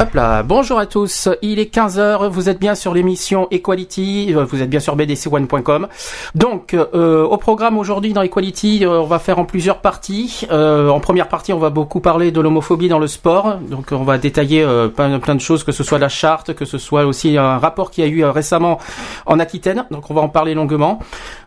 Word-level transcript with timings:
Hop 0.00 0.14
là, 0.14 0.42
bonjour 0.42 0.78
à 0.78 0.86
tous, 0.86 1.28
il 1.42 1.58
est 1.58 1.72
15h, 1.72 2.26
vous 2.30 2.48
êtes 2.48 2.58
bien 2.58 2.74
sur 2.74 2.94
l'émission 2.94 3.46
Equality, 3.50 4.32
euh, 4.34 4.46
vous 4.46 4.62
êtes 4.62 4.70
bien 4.70 4.80
sur 4.80 4.96
bdc1.com. 4.96 5.86
Donc, 6.34 6.72
euh, 6.72 7.24
au 7.24 7.36
programme 7.36 7.76
aujourd'hui 7.76 8.14
dans 8.14 8.22
Equality, 8.22 8.86
euh, 8.86 9.02
on 9.02 9.06
va 9.06 9.18
faire 9.18 9.38
en 9.38 9.44
plusieurs 9.44 9.80
parties. 9.80 10.46
en 10.50 10.98
première 10.98 11.28
partie, 11.28 11.52
on 11.52 11.58
va 11.58 11.68
beaucoup 11.68 12.00
parler 12.00 12.32
de 12.32 12.40
l'homophobie 12.40 12.88
dans 12.88 12.98
le 12.98 13.06
sport, 13.06 13.58
donc 13.58 13.88
on 13.92 14.02
va 14.02 14.16
détailler 14.16 14.66
plein, 14.96 15.20
plein, 15.20 15.34
de 15.34 15.40
choses, 15.40 15.62
que 15.62 15.72
ce 15.72 15.84
soit 15.84 15.98
la 15.98 16.08
charte, 16.08 16.54
que 16.54 16.64
ce 16.64 16.78
soit 16.78 17.04
aussi 17.04 17.36
un 17.36 17.58
rapport 17.58 17.90
qui 17.90 18.02
a 18.02 18.06
eu 18.06 18.24
récemment 18.24 18.78
en 19.26 19.38
Aquitaine, 19.38 19.84
donc 19.90 20.10
on 20.10 20.14
va 20.14 20.22
en 20.22 20.30
parler 20.30 20.54
longuement. 20.54 21.00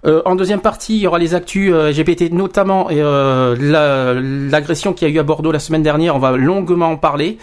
en 0.05 0.35
deuxième 0.35 0.61
partie, 0.61 0.97
il 0.97 1.01
y 1.01 1.07
aura 1.07 1.17
les 1.17 1.33
actus 1.33 1.73
LGBT, 1.73 2.31
notamment 2.31 2.89
l'agression 2.91 4.93
qui 4.93 5.03
a 5.03 5.07
eu 5.07 5.17
à 5.17 5.23
Bordeaux 5.23 5.51
la 5.51 5.59
semaine 5.59 5.83
dernière, 5.83 6.15
on 6.15 6.19
va 6.19 6.37
longuement 6.37 6.91
en 6.91 6.97
parler. 6.97 7.39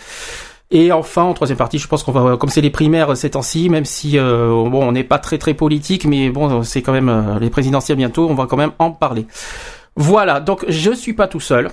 Et 0.75 0.91
enfin, 0.91 1.25
en 1.25 1.35
troisième 1.35 1.59
partie, 1.59 1.79
je 1.79 1.87
pense 1.87 2.03
qu'on 2.03 2.13
va, 2.13 2.39
comme 2.39 2.49
c'est 2.49 2.63
les 2.63 2.71
primaires 2.71 3.15
ces 3.15 3.31
temps-ci, 3.31 3.69
même 3.69 3.85
si 3.85 4.19
euh, 4.19 4.49
bon, 4.49 4.83
on 4.83 4.93
n'est 4.93 5.05
pas 5.05 5.19
très 5.19 5.37
très 5.37 5.53
politique, 5.53 6.07
mais 6.07 6.31
bon, 6.31 6.63
c'est 6.63 6.81
quand 6.81 6.93
même 6.93 7.11
euh, 7.11 7.39
les 7.39 7.51
présidentielles 7.51 7.99
bientôt, 7.99 8.27
on 8.29 8.35
va 8.35 8.47
quand 8.47 8.57
même 8.57 8.73
en 8.79 8.91
parler. 8.91 9.27
Voilà, 9.97 10.41
donc 10.41 10.65
je 10.69 10.91
suis 10.91 11.13
pas 11.13 11.29
tout 11.29 11.41
seul. 11.41 11.71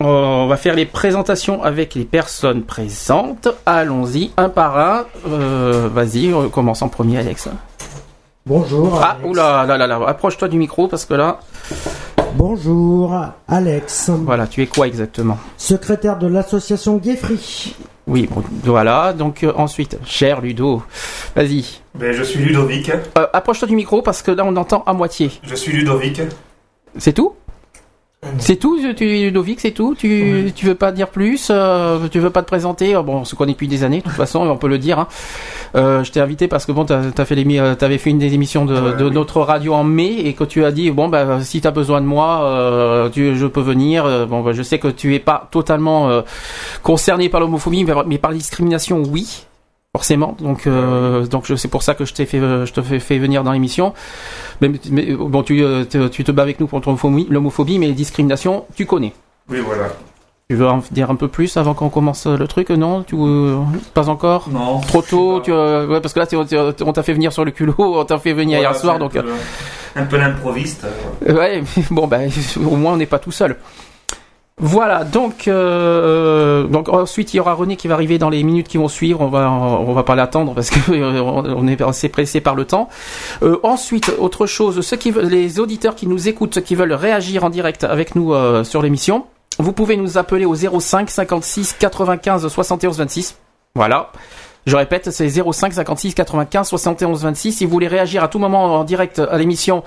On 0.00 0.48
va 0.48 0.56
faire 0.56 0.74
les 0.74 0.86
présentations 0.86 1.62
avec 1.62 1.94
les 1.94 2.04
personnes 2.04 2.62
présentes. 2.62 3.48
Allons-y, 3.66 4.32
un 4.36 4.48
par 4.48 4.78
un. 4.78 5.04
Euh, 5.28 5.88
Vas-y, 5.92 6.34
on 6.34 6.48
commence 6.48 6.82
en 6.82 6.88
premier, 6.88 7.18
Alex. 7.18 7.48
Bonjour. 8.46 8.98
Ah, 9.00 9.18
oula, 9.24 9.64
là, 9.64 9.78
là, 9.78 9.86
là, 9.86 10.00
approche-toi 10.08 10.48
du 10.48 10.58
micro 10.58 10.88
parce 10.88 11.04
que 11.04 11.14
là. 11.14 11.38
Bonjour, 12.34 13.14
Alex. 13.46 14.10
Voilà, 14.10 14.48
tu 14.48 14.62
es 14.62 14.66
quoi 14.66 14.88
exactement? 14.88 15.38
Secrétaire 15.56 16.18
de 16.18 16.26
l'association 16.26 16.96
Gayfree. 16.96 17.76
Oui, 18.06 18.28
voilà. 18.64 19.12
Donc 19.12 19.44
euh, 19.44 19.52
ensuite, 19.56 19.98
cher 20.04 20.40
Ludo, 20.40 20.82
vas-y. 21.36 21.80
Ben, 21.94 22.12
je 22.12 22.22
suis 22.22 22.40
Ludovic. 22.40 22.90
Euh, 22.90 23.26
approche-toi 23.32 23.68
du 23.68 23.76
micro 23.76 24.02
parce 24.02 24.22
que 24.22 24.30
là 24.30 24.44
on 24.44 24.56
entend 24.56 24.82
à 24.86 24.92
moitié. 24.92 25.30
Je 25.42 25.54
suis 25.54 25.72
Ludovic. 25.72 26.22
C'est 26.96 27.12
tout? 27.12 27.34
C'est 28.38 28.56
tout, 28.56 28.78
tu, 28.94 29.04
Ludovic, 29.06 29.60
c'est 29.60 29.70
tout? 29.70 29.94
Tu, 29.94 30.52
tu 30.54 30.66
veux 30.66 30.74
pas 30.74 30.92
dire 30.92 31.08
plus 31.08 31.48
euh, 31.50 32.06
Tu 32.10 32.18
veux 32.18 32.30
pas 32.30 32.42
te 32.42 32.46
présenter? 32.46 32.94
Bon, 33.02 33.18
on 33.18 33.24
se 33.24 33.34
connaît 33.34 33.52
depuis 33.52 33.68
des 33.68 33.82
années, 33.82 33.98
de 33.98 34.02
toute 34.02 34.12
façon, 34.12 34.40
on 34.40 34.56
peut 34.56 34.68
le 34.68 34.78
dire. 34.78 34.98
Hein. 34.98 35.08
Euh, 35.74 36.04
je 36.04 36.12
t'ai 36.12 36.20
invité 36.20 36.46
parce 36.46 36.66
que 36.66 36.72
bon, 36.72 36.84
t'as 36.84 37.00
as 37.16 37.24
fait 37.24 37.36
euh, 37.36 37.74
t'avais 37.74 37.98
fait 37.98 38.10
une 38.10 38.18
des 38.18 38.34
émissions 38.34 38.66
de, 38.66 38.92
de 38.92 39.08
notre 39.08 39.40
radio 39.40 39.72
en 39.72 39.84
mai 39.84 40.12
et 40.24 40.34
que 40.34 40.44
tu 40.44 40.64
as 40.64 40.72
dit 40.72 40.90
bon 40.90 41.08
bah 41.08 41.40
si 41.42 41.60
t'as 41.60 41.70
besoin 41.70 42.00
de 42.00 42.06
moi, 42.06 42.42
euh, 42.42 43.08
tu, 43.08 43.36
je 43.36 43.46
peux 43.46 43.62
venir. 43.62 44.26
Bon, 44.26 44.42
bah, 44.42 44.52
je 44.52 44.62
sais 44.62 44.78
que 44.78 44.88
tu 44.88 45.14
es 45.14 45.18
pas 45.18 45.48
totalement 45.50 46.10
euh, 46.10 46.22
concerné 46.82 47.28
par 47.28 47.40
l'homophobie, 47.40 47.84
mais 48.06 48.18
par 48.18 48.30
la 48.30 48.36
discrimination, 48.36 49.02
oui 49.02 49.46
forcément. 49.94 50.36
Donc, 50.38 50.66
euh, 50.66 51.26
donc 51.26 51.46
c'est 51.56 51.68
pour 51.68 51.82
ça 51.82 51.94
que 51.94 52.04
je 52.04 52.14
t'ai 52.14 52.26
fait, 52.26 52.40
je 52.40 52.72
te 52.72 52.80
fais, 52.80 53.18
venir 53.18 53.42
dans 53.44 53.52
l'émission. 53.52 53.92
Mais, 54.60 54.70
mais, 54.90 55.12
bon, 55.12 55.42
tu, 55.42 55.62
euh, 55.62 55.84
tu 55.84 56.24
te 56.24 56.32
bats 56.32 56.42
avec 56.42 56.60
nous 56.60 56.66
contre 56.66 56.94
l'homophobie, 57.30 57.78
mais 57.78 57.86
les 57.86 57.92
discriminations, 57.92 58.66
tu 58.74 58.86
connais. 58.86 59.12
Oui, 59.48 59.58
voilà. 59.64 59.88
Tu 60.50 60.56
veux 60.56 60.66
en 60.66 60.82
dire 60.90 61.12
un 61.12 61.14
peu 61.14 61.28
plus 61.28 61.56
avant 61.56 61.74
qu'on 61.74 61.90
commence 61.90 62.26
le 62.26 62.48
truc 62.48 62.70
Non? 62.70 63.04
Tu, 63.04 63.14
euh, 63.16 63.58
Pas 63.94 64.08
encore? 64.08 64.48
Non. 64.50 64.80
Trop 64.80 65.00
tôt 65.00 65.40
tu, 65.40 65.52
euh, 65.52 65.86
ouais, 65.86 66.00
Parce 66.00 66.12
que 66.12 66.18
là, 66.18 66.74
on 66.84 66.92
t'a 66.92 67.04
fait 67.04 67.12
venir 67.12 67.32
sur 67.32 67.44
le 67.44 67.52
culot, 67.52 67.74
on 67.78 68.04
t'a 68.04 68.18
fait 68.18 68.32
venir 68.32 68.58
hier 68.58 68.74
soir. 68.74 68.96
Un 68.96 68.98
donc, 68.98 69.12
peu, 69.12 69.24
un 69.94 70.06
peu 70.06 70.16
l'improviste. 70.16 70.88
Ouais, 71.24 71.62
bon, 71.92 72.08
ben, 72.08 72.28
au 72.56 72.74
moins 72.74 72.94
on 72.94 72.96
n'est 72.96 73.06
pas 73.06 73.20
tout 73.20 73.30
seul. 73.30 73.56
Voilà, 74.62 75.04
donc, 75.04 75.48
euh, 75.48 76.64
donc 76.64 76.90
ensuite 76.90 77.32
il 77.32 77.38
y 77.38 77.40
aura 77.40 77.54
René 77.54 77.76
qui 77.76 77.88
va 77.88 77.94
arriver 77.94 78.18
dans 78.18 78.28
les 78.28 78.42
minutes 78.42 78.68
qui 78.68 78.76
vont 78.76 78.88
suivre. 78.88 79.22
On 79.22 79.28
va, 79.28 79.50
on 79.50 79.92
va 79.94 80.02
pas 80.02 80.14
l'attendre 80.14 80.54
parce 80.54 80.68
que 80.68 80.80
on 81.20 81.66
est 81.66 81.80
assez 81.80 82.10
pressé 82.10 82.42
par 82.42 82.54
le 82.54 82.66
temps. 82.66 82.90
Euh, 83.42 83.58
ensuite, 83.62 84.12
autre 84.18 84.44
chose, 84.44 84.82
ceux 84.82 84.98
qui 84.98 85.12
veulent, 85.12 85.28
les 85.28 85.60
auditeurs 85.60 85.94
qui 85.94 86.06
nous 86.06 86.28
écoutent, 86.28 86.60
qui 86.60 86.74
veulent 86.74 86.92
réagir 86.92 87.42
en 87.44 87.48
direct 87.50 87.84
avec 87.84 88.14
nous 88.14 88.34
euh, 88.34 88.62
sur 88.62 88.82
l'émission, 88.82 89.24
vous 89.58 89.72
pouvez 89.72 89.96
nous 89.96 90.18
appeler 90.18 90.44
au 90.44 90.54
05 90.54 91.08
56 91.08 91.76
95 91.78 92.46
71 92.46 92.98
26. 92.98 93.38
Voilà. 93.74 94.12
Je 94.66 94.76
répète, 94.76 95.10
c'est 95.10 95.28
05 95.28 95.72
56 95.72 96.14
95 96.14 96.68
71 96.68 97.22
26. 97.22 97.52
Si 97.52 97.64
vous 97.64 97.70
voulez 97.70 97.88
réagir 97.88 98.22
à 98.22 98.28
tout 98.28 98.38
moment 98.38 98.78
en 98.78 98.84
direct 98.84 99.18
à 99.18 99.38
l'émission 99.38 99.82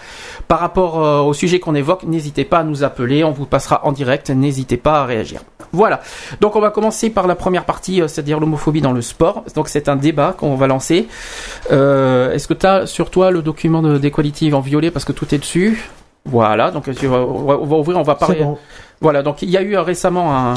par 0.48 0.60
rapport 0.60 1.04
euh, 1.04 1.22
au 1.22 1.34
sujet 1.34 1.60
qu'on 1.60 1.76
évoque, 1.76 2.04
n'hésitez 2.04 2.44
pas 2.44 2.60
à 2.60 2.64
nous 2.64 2.84
appeler. 2.84 3.24
On 3.24 3.32
vous 3.32 3.46
passera 3.46 3.86
en 3.86 3.92
direct. 3.92 4.30
N'hésitez 4.32 4.78
pas 4.78 5.02
à 5.02 5.06
réagir. 5.06 5.42
Voilà. 5.74 6.02
Donc 6.42 6.56
on 6.56 6.60
va 6.60 6.72
commencer 6.72 7.10
par 7.10 7.28
la 7.28 7.36
première 7.36 7.66
partie, 7.66 8.02
euh, 8.02 8.08
c'est-à-dire 8.08 8.40
l'homophobie 8.40 8.82
dans 8.82 8.94
le 8.94 9.02
sport. 9.02 9.44
Donc 9.56 9.70
c'est 9.70 9.90
un 9.90 9.96
débat 9.96 10.36
qu'on 10.38 10.56
va 10.56 10.68
lancer. 10.68 11.08
Euh, 11.72 12.34
Est-ce 12.34 12.48
que 12.48 12.54
tu 12.54 12.66
as 12.66 12.88
sur 12.88 13.12
toi 13.12 13.32
le 13.32 13.42
document 13.42 13.82
d'Equality 13.82 14.54
en 14.54 14.62
violet 14.62 14.90
parce 14.92 15.06
que 15.06 15.12
tout 15.12 15.34
est 15.36 15.40
dessus? 15.40 15.90
Voilà. 16.26 16.72
Donc 16.72 16.86
on 16.88 17.08
va, 17.08 17.20
on 17.20 17.66
va 17.66 17.78
ouvrir, 17.78 17.98
on 18.00 18.04
va 18.04 18.16
parler. 18.16 18.44
Bon. 18.44 18.58
Voilà. 19.02 19.22
Donc 19.22 19.44
il 19.44 19.50
y 19.50 19.58
a 19.58 19.62
eu 19.62 19.78
récemment 19.78 20.36
un 20.36 20.54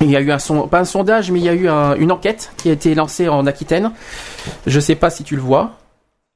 il 0.00 0.10
y 0.10 0.16
a 0.16 0.20
eu 0.20 0.30
un 0.30 0.38
son, 0.38 0.68
pas 0.68 0.80
un 0.80 0.84
sondage, 0.84 1.30
mais 1.30 1.38
il 1.40 1.44
y 1.44 1.48
a 1.48 1.54
eu 1.54 1.68
un, 1.68 1.94
une 1.96 2.12
enquête 2.12 2.52
qui 2.56 2.68
a 2.68 2.72
été 2.72 2.94
lancée 2.94 3.28
en 3.28 3.46
Aquitaine. 3.46 3.92
Je 4.66 4.80
sais 4.80 4.94
pas 4.94 5.10
si 5.10 5.24
tu 5.24 5.36
le 5.36 5.42
vois. 5.42 5.72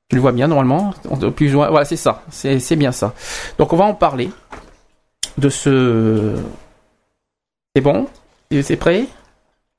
Tu 0.09 0.16
le 0.16 0.22
vois 0.22 0.32
bien 0.32 0.48
normalement. 0.48 0.93
Plus 1.37 1.53
loin, 1.53 1.69
voilà, 1.70 1.84
c'est 1.84 1.97
ça. 1.97 2.22
C'est 2.31 2.76
bien 2.76 2.93
ça. 2.93 3.15
Donc 3.59 3.72
on 3.72 3.76
va 3.76 3.84
en 3.84 3.94
parler 3.94 4.31
de 5.38 5.49
ce. 5.49 6.37
C'est 7.75 7.82
bon? 7.82 8.09
C'est 8.50 8.76
prêt? 8.76 9.04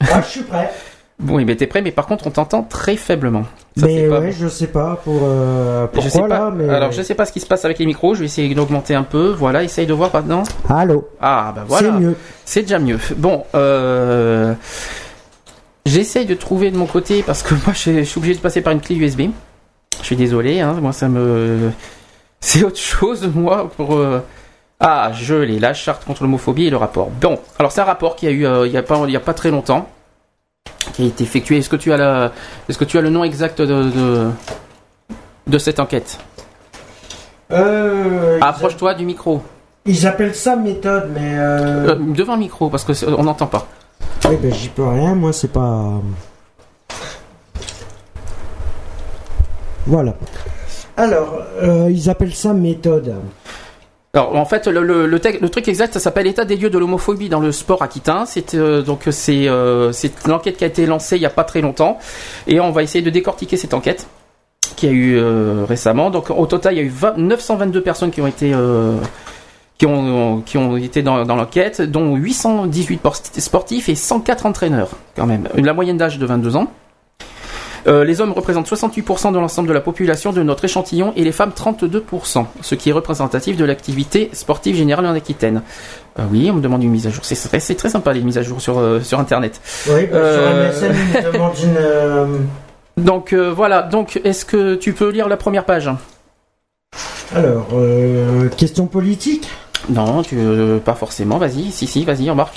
Je 0.02 0.22
suis 0.22 0.44
prêt. 0.44 0.72
Bon, 1.20 1.44
mais 1.44 1.56
t'es 1.56 1.68
prêt, 1.68 1.81
mais 1.81 1.91
par 1.91 2.08
contre, 2.08 2.28
on 2.28 2.31
t'entend 2.31 2.64
très 2.64 2.96
faiblement. 2.96 3.44
Ça, 3.78 3.86
mais 3.86 4.09
ouais, 4.09 4.34
je 4.34 4.48
sais 4.50 4.68
pas 4.68 5.00
pour 5.02 5.22
euh, 5.24 5.88
pourquoi 5.88 6.04
je 6.04 6.09
sais 6.09 6.20
pas. 6.20 6.28
là. 6.28 6.52
Mais... 6.54 6.68
Alors, 6.68 6.92
je 6.92 7.02
sais 7.02 7.16
pas 7.16 7.26
ce 7.26 7.32
qui 7.32 7.40
se 7.40 7.46
passe 7.46 7.64
avec 7.64 7.80
les 7.80 7.86
micros. 7.86 8.16
Je 8.16 8.20
vais 8.20 8.26
essayer 8.26 8.54
d'augmenter 8.54 8.96
un 8.96 9.04
peu. 9.04 9.30
Voilà, 9.30 9.64
essaye 9.64 9.86
de 9.86 9.94
voir 9.94 10.09
maintenant. 10.14 10.44
Allô. 10.70 11.08
Ah, 11.22 11.54
bah 11.56 11.64
voilà. 11.66 11.92
C'est 11.92 12.00
mieux. 12.00 12.16
C'est 12.44 12.62
déjà 12.64 12.80
mieux. 12.80 13.00
Bon, 13.16 13.46
euh... 13.56 14.54
j'essaye 15.86 16.26
de 16.26 16.36
trouver 16.36 16.70
de 16.70 16.78
mon 16.78 16.86
côté 16.86 17.24
parce 17.24 17.44
que 17.44 17.54
moi, 17.66 17.74
je 17.74 18.04
suis 18.04 18.18
obligé 18.18 18.36
de 18.36 18.42
passer 18.42 18.62
par 18.62 18.74
une 18.74 18.82
clé 18.82 18.96
USB. 18.96 19.22
Je 20.00 20.06
suis 20.06 20.18
désolé. 20.18 20.59
Hein, 20.59 20.76
moi, 20.82 20.92
ça 20.92 21.08
me. 21.08 21.72
C'est 22.42 22.64
autre 22.64 22.80
chose, 22.80 23.32
moi, 23.34 23.72
pour. 23.78 23.96
Euh... 23.96 24.20
Ah, 24.82 25.12
je 25.14 25.36
l'ai. 25.36 25.59
La 25.59 25.74
charte 25.74 26.03
contre 26.03 26.24
l'homophobie 26.24 26.66
et 26.66 26.70
le 26.72 26.78
rapport. 26.78 27.09
Bon, 27.22 27.40
alors 27.59 27.72
c'est 27.72 27.82
un 27.82 27.86
rapport 27.86 28.16
qui 28.16 28.26
a 28.26 28.32
eu 28.32 28.48
euh, 28.48 28.66
il 28.66 28.74
y 28.74 28.78
a 28.78 28.82
pas 28.82 29.00
il 29.06 29.12
y 29.12 29.16
a 29.16 29.20
pas 29.20 29.36
très 29.36 29.52
longtemps 29.52 29.88
qui 30.94 31.04
a 31.04 31.06
été 31.06 31.24
effectué. 31.24 31.58
Est-ce 31.58 31.70
que 31.70 31.76
tu 31.76 31.91
as 31.94 31.97
la, 31.97 32.32
est-ce 32.70 32.78
que 32.78 32.85
tu 32.85 32.97
as 32.97 33.02
le 33.02 33.09
nom 33.09 33.24
exact 33.24 33.62
de 33.62 33.66
de, 33.66 34.30
de 35.47 35.58
cette 35.58 35.80
enquête? 35.80 36.20
Euh, 37.52 38.40
Approche-toi 38.41 38.94
du 38.94 39.06
micro. 39.06 39.41
Ils 39.85 40.06
appellent 40.06 40.35
ça 40.35 40.56
méthode, 40.56 41.09
mais 41.14 41.38
euh... 41.38 41.90
Euh, 41.90 41.96
devant 41.96 42.34
le 42.34 42.40
micro 42.40 42.70
parce 42.70 42.84
que 42.84 42.94
on 43.16 43.24
n'entend 43.24 43.47
pas. 43.47 43.68
Oui, 44.30 44.38
ben 44.41 44.53
j'y 44.53 44.70
peux 44.70 44.88
rien. 44.88 45.16
Moi, 45.16 45.34
c'est 45.34 45.52
pas. 45.52 46.00
Voilà. 49.88 50.14
Alors, 50.96 51.41
euh, 51.64 51.90
ils 51.90 52.09
appellent 52.09 52.35
ça 52.35 52.53
méthode. 52.53 53.16
Alors 54.13 54.35
en 54.35 54.43
fait 54.46 54.67
le, 54.67 55.49
truc 55.49 55.67
exact 55.69 55.93
ça 55.93 55.99
s'appelle 56.02 56.28
état 56.28 56.43
des 56.43 56.58
lieux 56.58 56.69
de 56.69 56.78
l'homophobie 56.78 57.29
dans 57.29 57.40
le 57.40 57.52
sport 57.52 57.81
aquitain. 57.81 58.25
C'est 58.25 58.55
euh, 58.55 58.81
donc 58.81 59.03
c'est 59.09 59.47
euh, 59.47 59.91
c'est 59.93 60.28
l'enquête 60.28 60.58
qui 60.58 60.66
a 60.66 60.67
été 60.67 60.85
lancée 60.85 61.16
il 61.16 61.22
y 61.22 61.25
a 61.25 61.29
pas 61.29 61.46
très 61.46 61.61
longtemps 61.61 61.97
et 62.47 62.59
on 62.59 62.72
va 62.72 62.84
essayer 62.84 63.03
de 63.03 63.09
décortiquer 63.09 63.55
cette 63.55 63.73
enquête 63.73 64.08
qui 64.75 64.87
a 64.87 64.91
eu 64.91 65.16
euh, 65.17 65.66
récemment. 65.67 66.09
Donc 66.09 66.29
au 66.29 66.46
total 66.46 66.73
il 66.73 66.78
y 66.78 66.81
a 66.81 66.84
eu 66.84 66.90
20, 66.90 67.17
922 67.17 67.81
personnes 67.81 68.11
qui 68.11 68.19
ont 68.22 68.28
été 68.28 68.53
qui 69.78 69.85
ont, 69.87 70.41
qui 70.41 70.58
ont 70.59 70.78
été 70.78 71.02
dans, 71.02 71.25
dans 71.25 71.35
l'enquête, 71.35 71.81
dont 71.81 72.16
818 72.16 72.97
post- 72.97 73.40
sportifs 73.40 73.90
et 73.90 73.96
104 73.96 74.46
entraîneurs, 74.46 74.90
quand 75.16 75.25
même. 75.25 75.47
La 75.55 75.73
moyenne 75.73 75.97
d'âge 75.97 76.19
de 76.19 76.25
22 76.28 76.55
ans. 76.55 76.67
Euh, 77.88 78.04
les 78.04 78.22
hommes 78.22 78.32
représentent 78.32 78.70
68% 78.70 79.32
de 79.32 79.40
l'ensemble 79.40 79.68
de 79.68 79.74
la 79.74 79.82
population 79.82 80.32
de 80.32 80.44
notre 80.44 80.66
échantillon 80.66 81.14
et 81.16 81.24
les 81.24 81.32
femmes 81.32 81.52
32%, 81.56 82.46
ce 82.62 82.76
qui 82.76 82.90
est 82.90 82.94
représentatif 82.94 83.58
de 83.58 83.66
l'activité 83.66 84.30
sportive 84.34 84.76
générale 84.76 85.06
en 85.06 85.14
Aquitaine. 85.14 85.62
Euh, 86.20 86.24
oui, 86.32 86.50
on 86.52 86.56
me 86.56 86.62
demande 86.62 86.84
une 86.84 86.92
mise 86.92 87.08
à 87.08 87.10
jour. 87.10 87.24
C'est 87.24 87.76
très, 87.76 87.90
sympa 87.90 88.14
les 88.14 88.22
mises 88.22 88.38
à 88.38 88.44
jour 88.44 88.62
sur, 88.62 88.80
euh, 88.80 89.02
sur 89.02 89.20
Internet. 89.20 89.62
Oui, 89.88 90.08
bah, 90.12 90.34
sur 90.34 90.88
MSN, 90.88 90.94
me 90.94 91.32
demande 91.34 91.54
une. 91.64 93.04
Donc 93.04 93.34
voilà, 93.34 93.84
donc 93.84 94.20
est-ce 94.24 94.46
que 94.46 94.76
tu 94.76 94.94
peux 94.94 95.10
lire 95.10 95.28
la 95.28 95.38
première 95.38 95.66
page? 95.66 95.90
Alors, 97.34 97.68
euh, 97.74 98.50
question 98.50 98.88
politique? 98.88 99.50
Non, 99.90 100.22
tu, 100.22 100.36
euh, 100.38 100.78
pas 100.80 100.94
forcément, 100.94 101.38
vas-y, 101.38 101.72
si, 101.72 101.88
si, 101.88 102.06
vas-y, 102.06 102.30
embarque. 102.30 102.54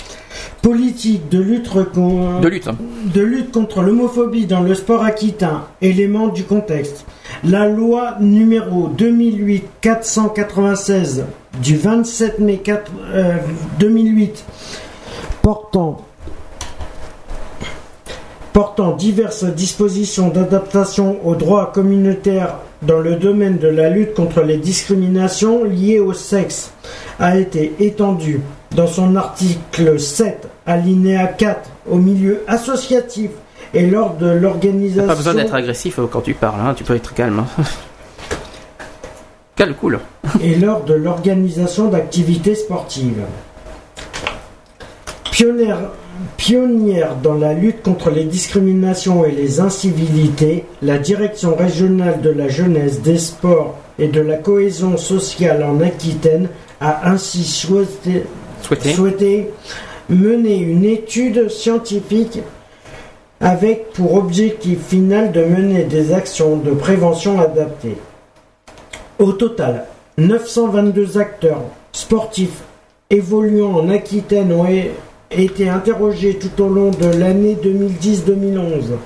Politique 0.61 1.27
de 1.29 1.39
lutte, 1.39 1.69
con- 1.93 2.39
De 2.39 2.47
lutte. 2.47 2.69
de 3.13 3.21
lutte 3.21 3.51
contre 3.51 3.81
l'homophobie 3.81 4.45
dans 4.45 4.61
le 4.61 4.75
sport 4.75 5.03
aquitain. 5.03 5.63
Élément 5.81 6.27
du 6.27 6.43
contexte. 6.43 7.05
La 7.43 7.67
loi 7.67 8.15
numéro 8.19 8.87
2008-496 8.89 11.23
du 11.61 11.77
27 11.77 12.39
mai 12.39 12.57
4, 12.57 12.91
euh, 13.13 13.35
2008 13.79 14.43
portant 15.41 15.97
portant 18.53 18.95
diverses 18.95 19.43
dispositions 19.45 20.29
d'adaptation 20.29 21.17
au 21.25 21.35
droit 21.35 21.71
communautaire 21.73 22.55
dans 22.81 22.99
le 22.99 23.15
domaine 23.15 23.57
de 23.57 23.67
la 23.67 23.89
lutte 23.89 24.13
contre 24.13 24.41
les 24.41 24.57
discriminations 24.57 25.63
liées 25.63 25.99
au 25.99 26.13
sexe 26.13 26.71
a 27.19 27.37
été 27.37 27.73
étendue 27.79 28.41
dans 28.75 28.87
son 28.87 29.15
article 29.15 29.99
7, 29.99 30.47
alinéa 30.65 31.27
4, 31.27 31.69
au 31.89 31.95
milieu 31.97 32.43
associatif 32.47 33.31
et 33.73 33.85
lors 33.87 34.15
de 34.15 34.27
l'organisation. 34.29 35.07
Pas 35.07 35.15
besoin 35.15 35.33
d'être 35.33 35.53
agressif 35.55 35.99
euh, 35.99 36.07
quand 36.11 36.21
tu 36.21 36.33
parles, 36.33 36.59
hein, 36.61 36.73
tu 36.75 36.83
peux 36.83 36.95
être 36.95 37.13
calme. 37.13 37.39
hein. 37.39 37.63
Calme, 39.55 39.73
cool. 39.79 39.99
et 40.43 40.55
lors 40.55 40.83
de 40.83 40.93
l'organisation 40.93 41.87
d'activités 41.87 42.55
sportives. 42.55 43.21
Pionnière, 45.31 45.77
pionnière 46.37 47.15
dans 47.21 47.33
la 47.35 47.53
lutte 47.53 47.81
contre 47.81 48.09
les 48.09 48.23
discriminations 48.23 49.25
et 49.25 49.31
les 49.31 49.59
incivilités, 49.59 50.65
la 50.81 50.97
Direction 50.97 51.55
régionale 51.55 52.21
de 52.21 52.29
la 52.29 52.47
jeunesse, 52.47 53.01
des 53.01 53.17
sports 53.17 53.75
et 53.99 54.07
de 54.07 54.21
la 54.21 54.37
cohésion 54.37 54.97
sociale 54.97 55.63
en 55.63 55.81
Aquitaine 55.81 56.49
a 56.81 57.09
ainsi 57.09 57.43
souhaité, 57.43 58.23
Souhaité. 58.61 58.93
souhaité 58.93 59.49
mener 60.09 60.57
une 60.57 60.85
étude 60.85 61.49
scientifique 61.49 62.39
avec 63.39 63.91
pour 63.93 64.15
objectif 64.15 64.79
final 64.87 65.31
de 65.31 65.43
mener 65.43 65.83
des 65.83 66.13
actions 66.13 66.57
de 66.57 66.71
prévention 66.71 67.39
adaptées. 67.39 67.97
Au 69.19 69.33
total, 69.33 69.85
922 70.17 71.17
acteurs 71.17 71.61
sportifs 71.91 72.63
évoluant 73.09 73.75
en 73.75 73.89
Aquitaine 73.89 74.51
été 75.43 75.69
interrogés 75.69 76.39
tout 76.39 76.63
au 76.63 76.67
long 76.67 76.91
de 76.91 77.07
l'année 77.17 77.57
2010-2011, 77.63 78.97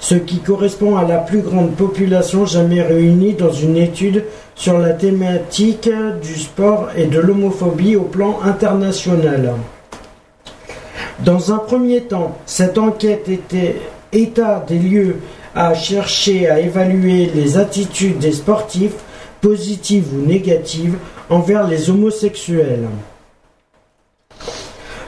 ce 0.00 0.14
qui 0.14 0.38
correspond 0.38 0.96
à 0.96 1.04
la 1.04 1.18
plus 1.18 1.40
grande 1.40 1.74
population 1.74 2.46
jamais 2.46 2.82
réunie 2.82 3.34
dans 3.34 3.52
une 3.52 3.76
étude 3.76 4.24
sur 4.54 4.78
la 4.78 4.90
thématique 4.90 5.90
du 6.22 6.34
sport 6.34 6.88
et 6.96 7.06
de 7.06 7.18
l'homophobie 7.18 7.96
au 7.96 8.02
plan 8.02 8.40
international. 8.44 9.54
Dans 11.24 11.52
un 11.52 11.58
premier 11.58 12.02
temps, 12.02 12.36
cette 12.46 12.78
enquête 12.78 13.28
était 13.28 13.76
état 14.12 14.64
des 14.66 14.78
lieux 14.78 15.16
à 15.54 15.74
chercher 15.74 16.48
à 16.48 16.60
évaluer 16.60 17.30
les 17.34 17.58
attitudes 17.58 18.18
des 18.18 18.32
sportifs, 18.32 18.96
positives 19.40 20.14
ou 20.14 20.26
négatives, 20.26 20.96
envers 21.30 21.66
les 21.66 21.90
homosexuels. 21.90 22.88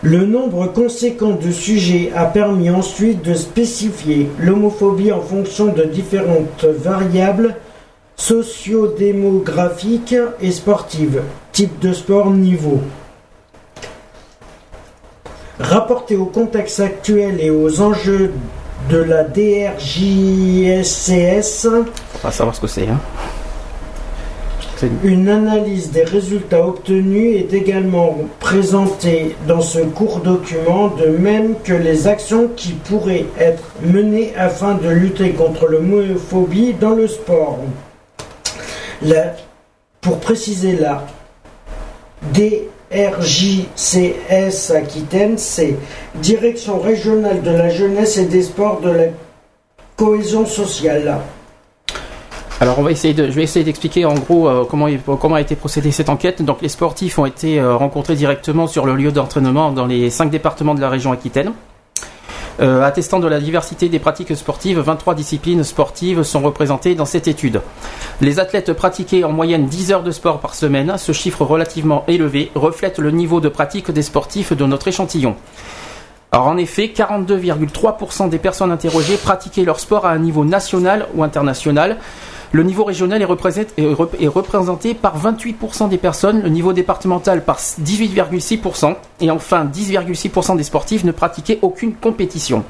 Le 0.05 0.25
nombre 0.27 0.67
conséquent 0.67 1.31
de 1.31 1.51
sujets 1.51 2.13
a 2.15 2.27
permis 2.27 2.69
ensuite 2.69 3.23
de 3.23 3.33
spécifier 3.33 4.29
l'homophobie 4.39 5.11
en 5.13 5.23
fonction 5.23 5.73
de 5.73 5.85
différentes 5.85 6.63
variables 6.63 7.57
sociodémographiques 8.15 10.15
et 10.43 10.53
sportives, 10.53 11.23
type 11.53 11.79
de 11.79 11.95
sport, 11.95 12.31
niveau. 12.31 12.83
Rapporté 15.59 16.17
au 16.17 16.27
contexte 16.27 16.81
actuel 16.81 17.41
et 17.41 17.49
aux 17.49 17.81
enjeux 17.81 18.35
de 18.91 18.99
la 18.99 19.25
DRJSCS, 19.25 19.57
On 21.67 21.87
va 22.23 22.31
savoir 22.31 22.55
ce 22.55 22.61
que 22.61 22.67
c'est. 22.67 22.89
Hein. 22.89 23.01
Une 25.03 25.29
analyse 25.29 25.91
des 25.93 26.05
résultats 26.05 26.67
obtenus 26.67 27.37
est 27.37 27.53
également 27.55 28.17
présentée 28.41 29.35
dans 29.47 29.61
ce 29.61 29.79
court 29.79 30.21
document, 30.21 30.89
de 30.89 31.07
même 31.07 31.55
que 31.63 31.73
les 31.73 32.07
actions 32.07 32.49
qui 32.55 32.73
pourraient 32.73 33.27
être 33.39 33.63
menées 33.83 34.33
afin 34.37 34.75
de 34.75 34.89
lutter 34.89 35.31
contre 35.31 35.67
l'homophobie 35.67 36.75
dans 36.75 36.95
le 36.95 37.07
sport. 37.07 37.59
Pour 40.01 40.19
préciser 40.19 40.77
la 40.77 41.07
DRJCS 42.35 43.11
Aquitaine, 44.75 45.39
c'est 45.39 45.77
Direction 46.17 46.79
régionale 46.79 47.43
de 47.43 47.51
la 47.51 47.69
jeunesse 47.71 48.19
et 48.19 48.27
des 48.27 48.43
sports 48.43 48.81
de 48.81 48.91
la 48.91 49.05
cohésion 49.97 50.47
sociale. 50.47 51.21
Alors 52.61 52.77
je 52.79 52.83
vais 52.83 53.43
essayer 53.43 53.65
d'expliquer 53.65 54.05
en 54.05 54.15
gros 54.15 54.49
euh, 54.49 54.65
comment 54.65 55.35
a 55.35 55.41
été 55.41 55.57
procédée 55.57 55.91
cette 55.91 56.09
enquête. 56.09 56.43
Donc 56.43 56.63
les 56.63 56.69
sportifs 56.69 57.19
ont 57.19 57.27
été 57.27 57.59
euh, 57.59 57.77
rencontrés 57.77 58.15
directement 58.15 58.67
sur 58.67 58.87
le 58.87 58.95
lieu 58.95 59.11
d'entraînement 59.11 59.73
dans 59.73 59.87
les 59.87 60.09
cinq 60.11 60.31
départements 60.31 60.75
de 60.75 60.81
la 60.81 60.89
région 60.89 61.13
Aquitaine. 61.13 61.53
Euh, 62.61 62.83
attestant 62.83 63.19
de 63.19 63.27
la 63.27 63.41
diversité 63.41 63.89
des 63.89 63.99
pratiques 63.99 64.37
sportives, 64.37 64.79
23 64.79 65.17
disciplines 65.17 65.65
sportives 65.65 66.23
sont 66.23 66.41
représentées 66.41 66.95
dans 66.95 67.05
cette 67.05 67.27
étude. 67.27 67.61
Les 68.21 68.39
athlètes 68.39 68.73
pratiquaient 68.73 69.25
en 69.25 69.33
moyenne 69.33 69.67
10 69.67 69.91
heures 69.91 70.03
de 70.05 70.13
sport 70.13 70.39
par 70.39 70.55
semaine. 70.55 70.95
Ce 70.97 71.11
chiffre 71.11 71.45
relativement 71.45 72.05
élevé 72.07 72.53
reflète 72.55 73.01
le 73.01 73.11
niveau 73.11 73.41
de 73.41 73.49
pratique 73.49 73.91
des 73.91 74.03
sportifs 74.03 74.53
de 74.53 74.65
notre 74.65 74.87
échantillon. 74.87 75.35
Alors 76.35 76.49
en 76.49 76.57
effet, 76.57 76.87
42,3% 76.93 78.29
des 78.29 78.39
personnes 78.39 78.73
interrogées 78.73 79.17
pratiquaient 79.17 79.63
leur 79.63 79.79
sport 79.79 80.05
à 80.05 80.11
un 80.11 80.19
niveau 80.19 80.45
national 80.45 81.07
ou 81.15 81.23
international. 81.23 81.97
Le 82.51 82.65
niveau 82.65 82.83
régional 82.83 83.23
est, 83.23 83.25
représent- 83.25 83.67
est 83.77 83.93
rep- 83.95 84.17
est 84.21 84.27
représenté 84.27 84.95
par 84.95 85.17
28% 85.17 85.89
des 85.89 85.97
personnes, 85.97 86.43
le 86.43 86.49
niveau 86.49 86.73
départemental 86.73 87.45
par 87.45 87.59
18,6% 87.59 88.97
et 89.21 89.31
enfin 89.31 89.65
10,6% 89.65 90.57
des 90.57 90.65
sportifs 90.65 91.05
ne 91.05 91.13
pratiquaient 91.13 91.61
aucune 91.63 91.95
compétition. 91.95 92.65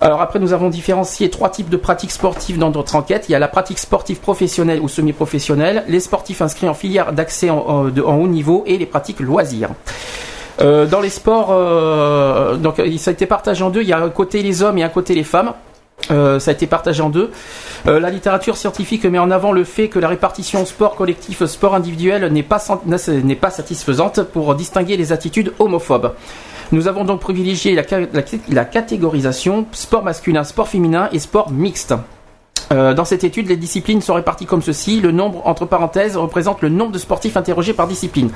Alors 0.00 0.22
après, 0.22 0.38
nous 0.38 0.54
avons 0.54 0.70
différencié 0.70 1.28
trois 1.28 1.50
types 1.50 1.68
de 1.68 1.76
pratiques 1.76 2.10
sportives 2.12 2.56
dans 2.56 2.70
notre 2.70 2.96
enquête. 2.96 3.26
Il 3.28 3.32
y 3.32 3.34
a 3.34 3.38
la 3.38 3.48
pratique 3.48 3.78
sportive 3.78 4.20
professionnelle 4.20 4.80
ou 4.80 4.88
semi-professionnelle, 4.88 5.84
les 5.86 6.00
sportifs 6.00 6.40
inscrits 6.40 6.68
en 6.70 6.74
filière 6.74 7.12
d'accès 7.12 7.50
en, 7.50 7.58
en 7.90 8.16
haut 8.16 8.28
niveau 8.28 8.64
et 8.66 8.78
les 8.78 8.86
pratiques 8.86 9.20
loisirs. 9.20 9.68
Euh, 10.60 10.84
dans 10.86 11.00
les 11.00 11.08
sports, 11.08 11.48
euh, 11.52 12.56
donc 12.56 12.78
euh, 12.78 12.96
ça 12.98 13.10
a 13.10 13.12
été 13.12 13.26
partagé 13.26 13.62
en 13.64 13.70
deux. 13.70 13.82
Il 13.82 13.88
y 13.88 13.92
a 13.92 13.98
un 14.02 14.10
côté 14.10 14.42
les 14.42 14.62
hommes 14.62 14.76
et 14.78 14.82
un 14.82 14.88
côté 14.90 15.14
les 15.14 15.24
femmes. 15.24 15.52
Ça 16.08 16.50
a 16.50 16.52
été 16.52 16.66
partagé 16.66 17.02
en 17.02 17.10
deux. 17.10 17.30
La 17.84 18.08
littérature 18.10 18.56
scientifique 18.56 19.04
met 19.04 19.18
en 19.18 19.30
avant 19.30 19.52
le 19.52 19.64
fait 19.64 19.88
que 19.88 19.98
la 19.98 20.08
répartition 20.08 20.64
sport 20.64 20.96
collectif, 20.96 21.44
sport 21.44 21.74
individuel 21.74 22.32
n'est 22.32 22.42
pas, 22.42 22.58
n'est 23.06 23.36
pas 23.36 23.50
satisfaisante 23.50 24.22
pour 24.22 24.54
distinguer 24.54 24.96
les 24.96 25.12
attitudes 25.12 25.52
homophobes. 25.58 26.12
Nous 26.72 26.88
avons 26.88 27.04
donc 27.04 27.20
privilégié 27.20 27.74
la, 27.74 27.82
la- 28.12 28.22
la 28.48 28.64
catégorisation 28.64 29.66
sport 29.72 30.02
masculin, 30.02 30.42
sport 30.42 30.68
féminin 30.68 31.10
et 31.12 31.18
sport 31.18 31.50
mixte. 31.50 31.94
Euh, 32.72 32.94
dans 32.94 33.04
cette 33.04 33.24
étude, 33.24 33.48
les 33.48 33.56
disciplines 33.56 34.00
sont 34.00 34.14
réparties 34.14 34.46
comme 34.46 34.62
ceci. 34.62 35.00
Le 35.00 35.10
nombre, 35.10 35.42
entre 35.44 35.64
parenthèses, 35.66 36.16
représente 36.16 36.62
le 36.62 36.68
nombre 36.68 36.92
de 36.92 36.98
sportifs 36.98 37.36
interrogés 37.36 37.72
par 37.72 37.88
discipline. 37.88 38.30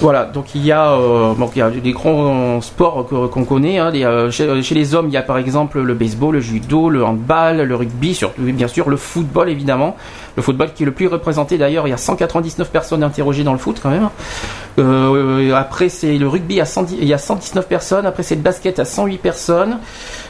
Voilà, 0.00 0.24
donc 0.24 0.56
il 0.56 0.66
y 0.66 0.72
a, 0.72 0.90
euh, 0.92 1.34
donc 1.34 1.52
il 1.54 1.60
y 1.60 1.62
a 1.62 1.70
des 1.70 1.92
grands 1.92 2.60
sports 2.60 3.06
qu'on 3.06 3.44
connaît. 3.44 3.78
hein. 3.78 3.90
Les, 3.92 4.04
euh, 4.04 4.28
chez, 4.30 4.74
les 4.74 4.94
hommes, 4.94 5.06
il 5.06 5.12
y 5.12 5.16
a 5.16 5.22
par 5.22 5.38
exemple 5.38 5.80
le 5.80 5.94
baseball, 5.94 6.34
le 6.34 6.40
judo, 6.40 6.90
le 6.90 7.04
handball, 7.04 7.62
le 7.62 7.76
rugby, 7.76 8.12
surtout 8.12 8.42
bien 8.42 8.66
sûr 8.66 8.90
le 8.90 8.96
football 8.96 9.48
évidemment. 9.48 9.96
Le 10.36 10.42
football 10.42 10.72
qui 10.74 10.82
est 10.82 10.86
le 10.86 10.92
plus 10.92 11.06
représenté 11.06 11.58
d'ailleurs, 11.58 11.86
il 11.86 11.90
y 11.90 11.94
a 11.94 11.96
199 11.96 12.70
personnes 12.70 13.04
interrogées 13.04 13.44
dans 13.44 13.52
le 13.52 13.58
foot 13.58 13.78
quand 13.80 13.90
même. 13.90 14.10
Euh, 14.80 15.54
après 15.54 15.88
c'est 15.88 16.18
le 16.18 16.26
rugby, 16.26 16.60
à 16.60 16.64
110 16.64 16.96
il 17.00 17.06
y 17.06 17.14
a 17.14 17.18
119 17.18 17.68
personnes. 17.68 18.04
Après 18.04 18.24
c'est 18.24 18.34
le 18.34 18.42
basket 18.42 18.80
à 18.80 18.84
108 18.84 19.18
personnes. 19.18 19.78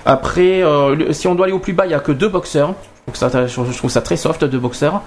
Après, 0.04 0.62
euh, 0.62 1.10
si 1.14 1.26
on 1.26 1.34
doit 1.34 1.46
aller 1.46 1.54
au 1.54 1.58
plus 1.58 1.72
bas, 1.72 1.86
il 1.86 1.92
y 1.92 1.94
a 1.94 2.00
que 2.00 2.12
deux 2.12 2.28
boxeurs. 2.28 2.74
Donc 3.06 3.16
ça, 3.16 3.46
je 3.46 3.78
trouve 3.78 3.90
ça 3.90 4.00
très 4.00 4.16
soft, 4.16 4.44
deux 4.44 4.58
boxeurs. 4.58 5.02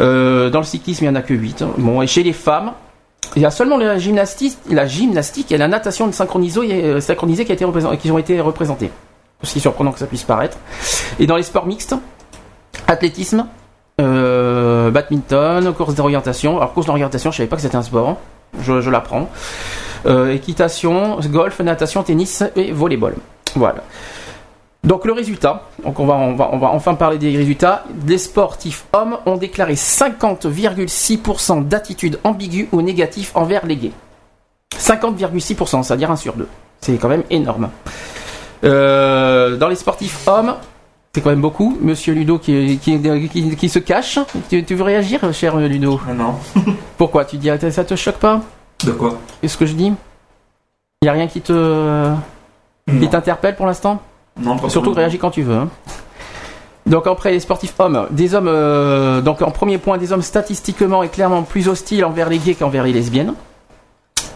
Euh, 0.00 0.50
dans 0.50 0.58
le 0.58 0.64
cyclisme, 0.64 1.04
il 1.04 1.06
y 1.06 1.10
en 1.10 1.14
a 1.14 1.22
que 1.22 1.34
8. 1.34 1.64
Bon, 1.78 2.02
et 2.02 2.06
chez 2.06 2.22
les 2.22 2.32
femmes, 2.32 2.72
Il 3.36 3.42
y 3.42 3.46
a 3.46 3.50
seulement 3.50 3.76
la 3.76 3.98
gymnastique, 3.98 4.56
la 4.68 4.86
gymnastique 4.86 5.52
et 5.52 5.58
la 5.58 5.68
natation 5.68 6.10
synchronisée, 6.10 6.60
euh, 6.84 7.00
qui, 7.00 7.52
a 7.52 7.54
été 7.54 7.66
qui 8.00 8.10
ont 8.10 8.18
été 8.18 8.40
représentées. 8.40 8.90
Aussi 9.42 9.60
surprenant 9.60 9.92
que 9.92 9.98
ça 9.98 10.06
puisse 10.06 10.24
paraître. 10.24 10.58
Et 11.18 11.26
dans 11.26 11.36
les 11.36 11.44
sports 11.44 11.66
mixtes, 11.66 11.94
athlétisme, 12.88 13.46
euh, 14.00 14.90
badminton, 14.90 15.72
course 15.74 15.94
d'orientation. 15.94 16.56
Alors 16.56 16.72
course 16.74 16.86
d'orientation, 16.86 17.30
je 17.30 17.36
savais 17.36 17.48
pas 17.48 17.56
que 17.56 17.62
c'était 17.62 17.76
un 17.76 17.82
sport. 17.82 18.16
Je, 18.60 18.80
je 18.80 18.90
l'apprends. 18.90 19.30
Équitation, 20.30 21.20
golf, 21.26 21.60
natation, 21.60 22.02
tennis 22.02 22.42
et 22.56 22.72
volleyball. 22.72 23.14
Voilà. 23.54 23.82
Donc 24.82 25.04
le 25.04 25.12
résultat, 25.12 25.68
donc 25.84 26.00
on 26.00 26.06
va, 26.06 26.14
on 26.14 26.34
va, 26.34 26.48
on 26.52 26.58
va 26.58 26.68
enfin 26.68 26.94
parler 26.94 27.18
des 27.18 27.36
résultats. 27.36 27.84
Les 28.06 28.16
sportifs 28.16 28.86
hommes 28.92 29.18
ont 29.26 29.36
déclaré 29.36 29.74
50,6% 29.74 31.68
d'attitude 31.68 32.18
ambiguë 32.24 32.68
ou 32.72 32.80
négative 32.80 33.30
envers 33.34 33.66
les 33.66 33.76
gays. 33.76 33.92
50,6%, 34.74 35.82
c'est-à-dire 35.82 36.10
1 36.10 36.16
sur 36.16 36.34
2. 36.34 36.48
C'est 36.80 36.96
quand 36.96 37.08
même 37.08 37.24
énorme. 37.28 37.68
Euh, 38.64 39.56
dans 39.56 39.68
les 39.68 39.76
sportifs 39.76 40.26
hommes, 40.26 40.54
c'est 41.14 41.20
quand 41.20 41.30
même 41.30 41.42
beaucoup. 41.42 41.76
Monsieur 41.82 42.14
Ludo 42.14 42.38
qui, 42.38 42.78
qui, 42.78 42.98
qui, 43.28 43.56
qui 43.56 43.68
se 43.68 43.78
cache. 43.80 44.18
Tu, 44.48 44.64
tu 44.64 44.74
veux 44.74 44.84
réagir, 44.84 45.20
cher 45.34 45.58
Ludo? 45.58 46.00
Ah 46.08 46.14
non. 46.14 46.36
Pourquoi? 46.96 47.26
Tu 47.26 47.36
dis 47.36 47.50
ça 47.70 47.84
te 47.84 47.96
choque 47.96 48.18
pas? 48.18 48.40
De 48.84 48.92
quoi? 48.92 49.18
Qu'est-ce 49.42 49.58
que 49.58 49.66
je 49.66 49.74
dis? 49.74 49.92
Il 51.02 51.06
y 51.06 51.08
a 51.08 51.12
rien 51.12 51.26
qui 51.26 51.42
te 51.42 52.14
qui 52.86 53.08
t'interpelle 53.08 53.56
pour 53.56 53.66
l'instant? 53.66 54.00
Non, 54.40 54.56
pas 54.56 54.68
Surtout 54.68 54.92
réagis 54.92 55.18
quand 55.18 55.30
tu 55.30 55.42
veux. 55.42 55.54
hein. 55.54 55.68
Donc 56.86 57.06
après 57.06 57.30
les 57.30 57.40
sportifs 57.40 57.74
hommes, 57.78 58.06
des 58.10 58.34
hommes 58.34 58.48
euh, 58.48 59.20
donc 59.20 59.42
en 59.42 59.50
premier 59.50 59.78
point 59.78 59.98
des 59.98 60.12
hommes 60.12 60.22
statistiquement 60.22 61.02
et 61.02 61.08
clairement 61.08 61.42
plus 61.42 61.68
hostiles 61.68 62.04
envers 62.04 62.28
les 62.28 62.38
gays 62.38 62.54
qu'envers 62.54 62.84
les 62.84 62.92
lesbiennes. 62.92 63.34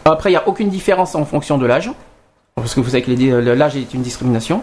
Après 0.05 0.31
il 0.31 0.35
n'y 0.35 0.39
a 0.39 0.47
aucune 0.47 0.69
différence 0.69 1.15
en 1.15 1.25
fonction 1.25 1.59
de 1.59 1.67
l'âge 1.67 1.91
parce 2.55 2.75
que 2.75 2.81
vous 2.81 2.91
savez 2.91 3.03
que 3.03 3.11
l'âge 3.11 3.77
est 3.77 3.93
une 3.95 4.03
discrimination. 4.03 4.63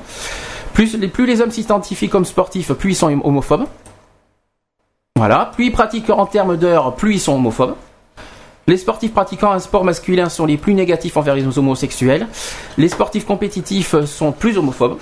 Plus 0.74 0.95
les 0.98 1.07
plus 1.10 1.25
les 1.25 1.41
hommes 1.41 1.51
s'identifient 1.51 2.07
comme 2.07 2.24
sportifs, 2.24 2.71
plus 2.74 2.91
ils 2.91 2.95
sont 2.95 3.19
homophobes. 3.24 3.65
Voilà, 5.17 5.51
plus 5.53 5.65
ils 5.65 5.71
pratiquent 5.71 6.10
en 6.12 6.25
termes 6.25 6.55
d'heures, 6.57 6.95
plus 6.95 7.15
ils 7.15 7.19
sont 7.19 7.33
homophobes. 7.33 7.75
Les 8.71 8.77
sportifs 8.77 9.11
pratiquant 9.11 9.51
un 9.51 9.59
sport 9.59 9.83
masculin 9.83 10.29
sont 10.29 10.45
les 10.45 10.55
plus 10.55 10.73
négatifs 10.73 11.17
envers 11.17 11.35
les 11.35 11.57
homosexuels. 11.57 12.25
Les 12.77 12.87
sportifs 12.87 13.25
compétitifs 13.25 14.05
sont 14.05 14.31
plus 14.31 14.57
homophobes. 14.57 14.97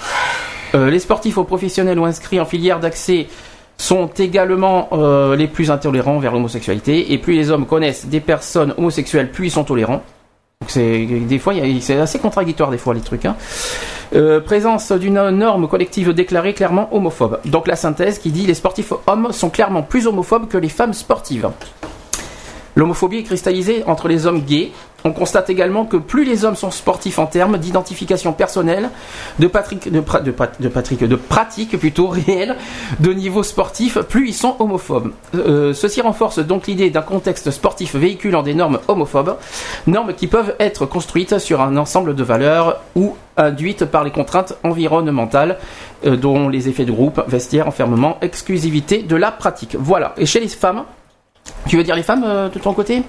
Euh, 0.74 0.90
les 0.90 0.98
sportifs 0.98 1.38
aux 1.38 1.44
professionnels 1.44 2.00
ou 2.00 2.06
inscrits 2.06 2.40
en 2.40 2.46
filière 2.46 2.80
d'accès 2.80 3.28
sont 3.78 4.08
également 4.18 4.90
euh, 4.94 5.36
les 5.36 5.48
plus 5.48 5.70
intolérants 5.70 6.18
vers 6.18 6.32
l'homosexualité. 6.32 7.14
Et 7.14 7.20
plus 7.20 7.36
les 7.36 7.52
hommes 7.52 7.68
connaissent 7.68 8.08
des 8.08 8.22
personnes 8.22 8.74
homosexuelles, 8.76 9.30
plus 9.30 9.50
ils 9.50 9.52
sont 9.52 9.66
tolérants. 9.66 10.02
C'est 10.66 11.06
des 11.06 11.38
fois, 11.38 11.54
c'est 11.80 12.00
assez 12.00 12.18
contradictoire 12.18 12.72
des 12.72 12.80
fois 12.80 12.96
les 12.96 13.02
trucs. 13.02 13.26
hein. 13.26 13.36
Euh, 14.16 14.40
présence 14.40 14.92
d'une 14.94 15.30
norme 15.30 15.68
collective 15.68 16.16
déclarée 16.16 16.56
clairement 16.56 16.90
homophobe. 16.92 17.40
Donc 17.46 17.68
la 17.68 17.76
synthèse 17.76 18.18
qui 18.18 18.32
dit 18.32 18.48
les 18.48 18.56
sportifs 18.56 18.94
hommes 19.06 19.32
sont 19.32 19.52
clairement 19.52 19.84
plus 19.84 20.08
homophobes 20.08 20.48
que 20.48 20.58
les 20.58 20.70
femmes 20.70 20.94
sportives. 20.94 21.50
L'homophobie 22.76 23.18
est 23.18 23.24
cristallisée 23.24 23.84
entre 23.88 24.08
les 24.08 24.26
hommes 24.26 24.42
gays. 24.42 24.72
On 25.06 25.14
constate 25.14 25.50
également 25.50 25.86
que 25.86 25.96
plus 25.96 26.26
les 26.26 26.44
hommes 26.44 26.58
sont 26.58 26.72
sportifs 26.72 27.20
en 27.20 27.26
termes 27.26 27.58
d'identification 27.58 28.34
personnelle, 28.34 28.90
de, 29.40 29.48
Patrick, 29.48 29.90
de, 29.90 31.16
pratique 31.16 31.80
plutôt 31.80 32.08
réelle, 32.08 32.58
de 33.00 33.14
niveau 33.14 33.44
sportif, 33.44 34.00
plus 34.00 34.30
ils 34.30 34.34
sont 34.34 34.58
homophobes. 34.60 35.12
Euh, 35.36 35.74
ceci 35.74 36.02
renforce 36.02 36.40
donc 36.40 36.68
l'idée 36.68 36.90
d'un 36.90 37.02
contexte 37.02 37.50
sportif 37.52 37.96
véhiculant 37.96 38.44
des 38.44 38.54
normes 38.54 38.80
homophobes, 38.90 39.38
normes 39.88 40.14
qui 40.14 40.28
peuvent 40.28 40.56
être 40.60 40.86
construites 40.86 41.40
sur 41.40 41.62
un 41.62 41.78
ensemble 41.78 42.14
de 42.14 42.24
valeurs 42.24 42.82
ou 42.96 43.16
induites 43.38 43.86
par 43.86 44.04
les 44.04 44.12
contraintes 44.12 44.58
environnementales, 44.64 45.60
euh, 46.06 46.18
dont 46.18 46.50
les 46.50 46.68
effets 46.68 46.86
de 46.86 46.92
groupe, 46.92 47.22
vestiaire, 47.28 47.68
enfermement, 47.68 48.18
exclusivité 48.22 49.02
de 49.02 49.16
la 49.16 49.32
pratique. 49.32 49.78
Voilà. 49.80 50.14
Et 50.18 50.26
chez 50.26 50.42
les 50.42 50.50
femmes, 50.50 50.84
tu 51.68 51.78
veux 51.78 51.84
dire 51.84 51.96
les 51.96 52.04
femmes 52.04 52.24
euh, 52.26 52.50
de 52.50 52.60
ton 52.60 52.74
côté? 52.74 53.04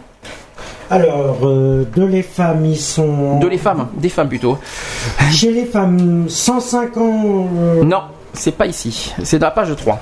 Alors, 0.90 1.38
euh, 1.46 1.84
de 1.94 2.04
les 2.04 2.22
femmes, 2.22 2.64
ils 2.66 2.76
sont. 2.78 3.38
De 3.38 3.46
les 3.46 3.58
femmes, 3.58 3.88
des 3.94 4.08
femmes 4.08 4.28
plutôt. 4.28 4.58
Chez 5.30 5.52
les 5.52 5.64
femmes, 5.64 6.28
105 6.28 6.96
ans. 6.96 7.46
euh, 7.56 7.84
Non, 7.84 8.02
c'est 8.32 8.52
pas 8.56 8.66
ici. 8.66 9.14
C'est 9.22 9.38
dans 9.38 9.46
la 9.46 9.52
page 9.52 9.74
3. 9.76 10.00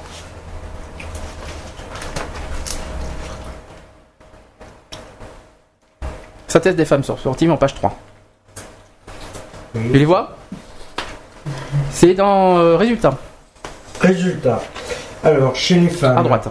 Synthèse 6.47 6.77
des 6.77 6.85
femmes 6.85 7.03
sportives 7.03 7.51
en 7.51 7.57
page 7.57 7.75
3. 7.75 7.95
Oui. 9.75 9.83
Tu 9.93 9.99
les 9.99 10.05
vois? 10.05 10.37
C'est 11.91 12.15
dans 12.15 12.59
euh, 12.59 12.77
Résultat, 12.77 13.15
Résultat. 14.01 14.61
Alors, 15.25 15.55
chez 15.57 15.75
les 15.77 15.89
femmes. 15.89 16.17
à 16.19 16.23
droite. 16.23 16.49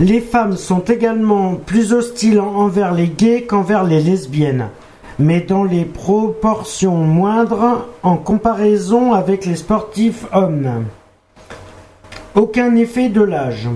Les 0.00 0.20
femmes 0.20 0.56
sont 0.56 0.80
également 0.80 1.54
plus 1.54 1.92
hostiles 1.92 2.40
en- 2.40 2.54
envers 2.56 2.92
les 2.92 3.08
gays 3.08 3.42
qu'envers 3.42 3.84
les 3.84 4.00
lesbiennes, 4.00 4.68
mais 5.18 5.40
dans 5.40 5.64
les 5.64 5.84
proportions 5.84 6.96
moindres 6.96 7.86
en 8.02 8.16
comparaison 8.16 9.12
avec 9.12 9.46
les 9.46 9.56
sportifs 9.56 10.26
hommes. 10.32 10.84
Aucun 12.34 12.74
effet 12.76 13.08
de 13.10 13.22
l'âge. 13.22 13.68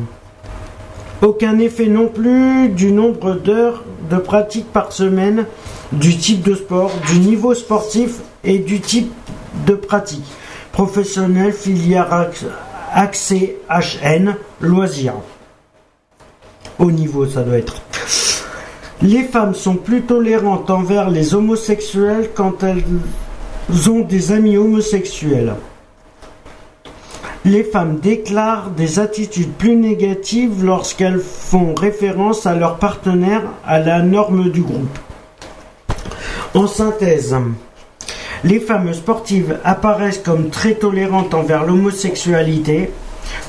Aucun 1.22 1.58
effet 1.58 1.86
non 1.86 2.08
plus 2.08 2.68
du 2.70 2.92
nombre 2.92 3.34
d'heures 3.34 3.84
de 4.10 4.16
pratique 4.16 4.70
par 4.72 4.92
semaine, 4.92 5.44
du 5.92 6.16
type 6.16 6.42
de 6.42 6.54
sport, 6.54 6.90
du 7.12 7.18
niveau 7.20 7.54
sportif 7.54 8.16
et 8.44 8.58
du 8.58 8.80
type 8.80 9.12
de 9.66 9.74
pratique. 9.74 10.24
Professionnel, 10.72 11.52
filière 11.52 12.28
accès 12.92 13.56
HN, 13.70 14.34
loisirs. 14.60 15.14
Au 16.78 16.90
niveau, 16.90 17.26
ça 17.26 17.42
doit 17.42 17.58
être. 17.58 17.82
Les 19.02 19.24
femmes 19.24 19.54
sont 19.54 19.76
plus 19.76 20.02
tolérantes 20.02 20.70
envers 20.70 21.10
les 21.10 21.34
homosexuels 21.34 22.30
quand 22.34 22.62
elles 22.62 22.84
ont 23.88 24.00
des 24.00 24.32
amis 24.32 24.56
homosexuels. 24.56 25.54
Les 27.44 27.62
femmes 27.62 27.98
déclarent 28.00 28.70
des 28.70 28.98
attitudes 28.98 29.52
plus 29.52 29.76
négatives 29.76 30.64
lorsqu'elles 30.64 31.20
font 31.20 31.74
référence 31.74 32.46
à 32.46 32.56
leur 32.56 32.78
partenaire 32.78 33.42
à 33.64 33.78
la 33.78 34.02
norme 34.02 34.50
du 34.50 34.62
groupe. 34.62 34.98
En 36.54 36.66
synthèse, 36.66 37.36
les 38.42 38.60
femmes 38.60 38.92
sportives 38.94 39.58
apparaissent 39.62 40.22
comme 40.24 40.50
très 40.50 40.74
tolérantes 40.74 41.34
envers 41.34 41.64
l'homosexualité. 41.64 42.90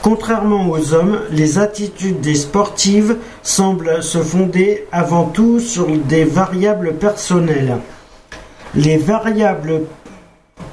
Contrairement 0.01 0.69
aux 0.69 0.93
hommes, 0.93 1.21
les 1.31 1.59
attitudes 1.59 2.21
des 2.21 2.35
sportives 2.35 3.17
semblent 3.43 4.01
se 4.01 4.19
fonder 4.19 4.87
avant 4.91 5.25
tout 5.25 5.59
sur 5.59 5.87
des 5.87 6.23
variables 6.23 6.93
personnelles. 6.93 7.77
Les 8.75 8.97
variables 8.97 9.83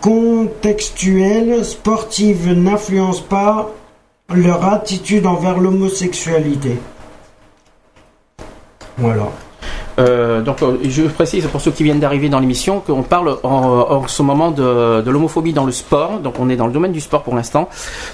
contextuelles 0.01 1.65
sportives 1.65 2.53
n'influencent 2.53 3.23
pas 3.29 3.71
leur 4.33 4.65
attitude 4.65 5.27
envers 5.27 5.59
l'homosexualité. 5.59 6.79
Voilà. 8.99 9.31
Euh, 9.99 10.43
donc, 10.43 10.63
euh, 10.63 10.79
je 10.85 11.03
précise 11.03 11.47
pour 11.47 11.61
ceux 11.61 11.71
qui 11.71 11.85
viennent 11.85 12.01
d'arriver 12.01 12.29
dans 12.29 12.41
l'émission 12.41 12.81
qu'on 12.81 13.03
parle 13.03 13.39
en, 13.43 13.49
en 13.49 14.09
ce 14.09 14.23
moment 14.23 14.51
de, 14.51 15.09
l'homophobie 15.09 15.53
dans 15.53 15.65
le 15.65 15.73
sport. 15.73 16.21
Donc, 16.21 16.35
on 16.39 16.49
est 16.49 16.57
dans 16.57 16.67
le 16.67 16.73
domaine 16.73 16.93
du 16.93 17.01
sport 17.01 17.23
pour 17.23 17.35
l'instant. 17.35 17.69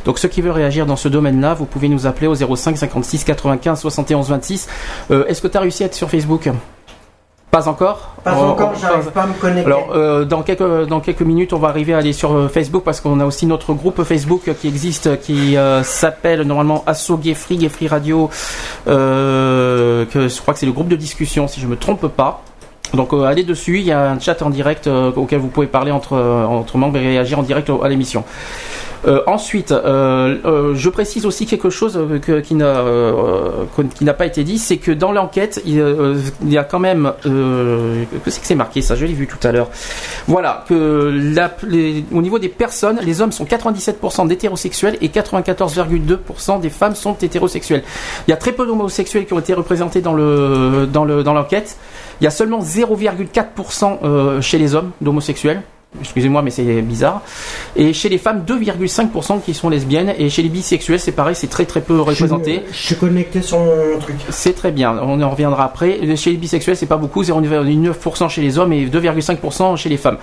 Donc, 0.05 0.19
ceux 0.19 0.29
qui 0.29 0.43
veulent 0.43 0.53
réagir 0.53 0.87
dans 0.87 0.97
ce 0.97 1.09
domaine-là, 1.09 1.55
vous 1.55 1.67
pouvez 1.67 1.89
nous 1.89 2.07
appeler 2.07 2.27
au 2.27 2.35
05 2.35 2.77
56 2.77 3.25
95 3.25 3.81
71 3.81 4.29
26. 4.29 4.69
Euh, 5.11 5.27
Est-ce 5.27 5.41
que 5.41 5.49
tu 5.49 5.57
as 5.57 5.61
réussi 5.61 5.83
à 5.83 5.87
être 5.87 5.95
sur 5.95 6.11
Facebook? 6.11 6.49
Pas 7.50 7.69
encore 7.69 8.11
Pas 8.23 8.35
On- 8.37 8.50
encore, 8.50 8.73
j'arrive 8.80 9.11
pas 9.11 9.23
à 9.23 9.26
me 9.26 9.33
connecter. 9.33 9.66
alors, 9.66 9.88
euh, 9.92 10.25
dans 10.25 10.42
quelques 10.42 10.87
dans 10.87 11.00
quelques 11.00 11.23
minutes, 11.23 11.52
on 11.52 11.59
va 11.59 11.66
arriver 11.69 11.95
à 11.95 11.99
aller 11.99 12.12
sur 12.12 12.33
euh, 12.33 12.49
Facebook 12.49 12.85
parce 12.85 13.00
qu'on 13.00 13.19
a 13.19 13.25
aussi 13.25 13.45
notre 13.47 13.73
groupe 13.73 14.04
Facebook 14.04 14.42
qui 14.61 14.69
existe, 14.69 15.21
qui 15.21 15.57
euh, 15.57 15.83
s'appelle 15.83 16.42
normalement 16.42 16.85
Asso 16.87 17.16
Gay 17.21 17.35
Free, 17.35 17.57
Gay 17.57 17.69
Free 17.69 17.88
Radio. 17.88 18.30
euh, 18.87 20.04
que 20.07 20.28
je 20.28 20.40
crois 20.40 20.54
que 20.54 20.61
c'est 20.61 20.66
le 20.66 20.73
groupe 20.73 20.88
de 20.88 20.97
discussion, 20.97 21.49
si 21.49 21.61
je 21.61 21.66
me 21.66 21.76
trompe 21.76 22.07
pas. 22.09 22.42
Donc 22.95 23.12
euh, 23.12 23.23
allez 23.25 23.45
dessus, 23.45 23.78
il 23.78 23.85
y 23.85 23.92
a 23.92 24.11
un 24.11 24.19
chat 24.19 24.42
en 24.42 24.50
direct 24.50 24.87
euh, 24.87 25.12
auquel 25.14 25.38
vous 25.40 25.49
pouvez 25.49 25.66
parler 25.69 25.92
entre 25.92 26.14
euh, 26.14 26.45
entre 26.45 26.76
membres 26.76 26.97
et 26.99 27.00
réagir 27.07 27.38
en 27.38 27.42
direct 27.42 27.71
au- 27.71 27.83
à 27.85 27.88
l'émission. 27.88 28.25
Euh, 29.07 29.23
ensuite, 29.26 29.73
euh, 29.73 30.37
euh, 30.45 30.75
je 30.75 30.90
précise 30.90 31.26
aussi 31.26 31.47
quelque 31.47 31.71
chose 31.71 31.99
qui 32.45 32.54
n'a 32.54 34.14
pas 34.14 34.26
été 34.26 34.45
dit, 34.45 34.59
c'est 34.59 34.76
que 34.76 34.92
dans 34.92 35.12
l'enquête, 35.12 35.62
il, 35.64 35.76
y 36.47 36.59
a 36.59 36.64
quand 36.64 36.78
même, 36.78 37.12
que 37.23 38.07
c'est 38.26 38.40
que 38.40 38.47
c'est 38.47 38.54
marqué 38.54 38.83
ça, 38.83 38.95
je 38.97 39.07
l'ai 39.07 39.12
vu 39.12 39.26
tout 39.26 39.47
à 39.47 39.52
l'heure. 39.52 39.69
Voilà, 40.26 40.64
que 40.69 41.14
au 42.12 42.23
niveau 42.23 42.38
des 42.38 42.49
personnes, 42.49 42.99
les 43.02 43.21
hommes 43.21 43.33
sont 43.33 43.45
97% 43.45 44.28
d'hétérosexuels 44.28 44.99
et 45.00 45.09
94,2% 45.09 46.61
des 46.61 46.71
femmes 46.71 46.95
sont 46.95 47.14
hétérosexuelles. 47.14 47.83
Il 48.26 48.30
y 48.30 48.35
a 48.35 48.37
très 48.37 48.52
peu 48.52 48.66
d'homosexuels 48.66 49.26
qui 49.26 49.33
ont 49.33 49.38
été 49.38 49.54
représentés 49.54 50.00
dans 50.00 50.14
le 50.14 50.87
dans 50.90 51.04
le 51.04 51.23
dans 51.23 51.35
l'enquête. 51.35 51.76
Il 52.21 52.25
y 52.25 52.26
a 52.26 52.30
seulement 52.30 52.61
0,4% 52.61 53.99
euh, 54.02 54.40
chez 54.40 54.59
les 54.59 54.75
hommes 54.75 54.90
d'homosexuels. 55.00 55.62
Excusez-moi, 55.99 56.42
mais 56.42 56.50
c'est 56.50 56.82
bizarre. 56.82 57.23
Et 57.75 57.92
chez 57.92 58.09
les 58.09 58.18
femmes, 58.18 58.44
2,5% 58.47 59.40
qui 59.42 59.54
sont 59.54 59.68
lesbiennes. 59.68 60.14
Et 60.18 60.30
chez 60.30 60.42
les 60.42 60.49
bisexuels, 60.49 61.00
c'est 61.00 61.12
pareil, 61.12 61.35
c'est 61.35 61.49
très 61.49 61.64
très 61.64 61.80
peu 61.80 62.00
représenté. 62.00 62.62
Je, 62.68 62.73
je 62.76 62.87
suis 62.87 62.97
connecté 62.97 63.42
sur 63.42 63.59
mon 63.59 63.99
truc. 63.99 64.16
C'est 64.28 64.54
très 64.54 64.70
bien, 64.70 64.97
on 65.02 65.20
en 65.20 65.30
reviendra 65.30 65.64
après. 65.64 65.99
Chez 66.16 66.30
les 66.30 66.37
bisexuels, 66.37 66.76
c'est 66.76 66.87
pas 66.87 66.97
beaucoup, 66.97 67.23
0,9% 67.23 68.28
chez 68.28 68.40
les 68.40 68.59
hommes 68.59 68.73
et 68.73 68.87
2,5% 68.87 69.76
chez 69.76 69.88
les 69.88 69.97
femmes. 69.97 70.18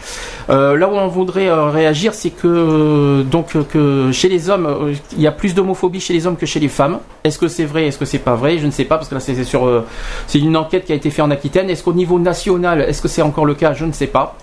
Euh, 0.49 0.77
là 0.77 0.87
où 0.87 0.93
on 0.93 1.07
voudrait 1.07 1.47
euh, 1.47 1.69
réagir, 1.69 2.13
c'est 2.13 2.29
que 2.29 2.47
euh, 2.47 3.23
donc 3.23 3.53
que 3.67 4.11
chez 4.13 4.29
les 4.29 4.49
hommes, 4.49 4.93
il 5.13 5.21
y 5.21 5.27
a 5.27 5.31
plus 5.31 5.53
d'homophobie 5.53 5.99
chez 5.99 6.13
les 6.13 6.27
hommes 6.27 6.37
que 6.37 6.45
chez 6.45 6.59
les 6.59 6.69
femmes. 6.69 6.99
Est-ce 7.23 7.37
que 7.37 7.47
c'est 7.47 7.65
vrai? 7.65 7.87
Est-ce 7.87 7.97
que 7.97 8.05
c'est 8.05 8.19
pas 8.19 8.35
vrai? 8.35 8.57
Je 8.57 8.65
ne 8.65 8.71
sais 8.71 8.85
pas 8.85 8.95
parce 8.97 9.09
que 9.09 9.15
là 9.15 9.19
c'est 9.21 9.35
c'est 9.35 9.43
sur 9.43 9.67
euh, 9.67 9.85
c'est 10.27 10.39
une 10.39 10.55
enquête 10.55 10.85
qui 10.85 10.93
a 10.93 10.95
été 10.95 11.09
faite 11.09 11.25
en 11.25 11.31
Aquitaine. 11.31 11.69
Est-ce 11.69 11.83
qu'au 11.83 11.93
niveau 11.93 12.19
national, 12.19 12.81
est-ce 12.81 13.01
que 13.01 13.07
c'est 13.07 13.21
encore 13.21 13.45
le 13.45 13.53
cas? 13.53 13.73
Je 13.73 13.85
ne 13.85 13.91
sais 13.91 14.07
pas. 14.07 14.35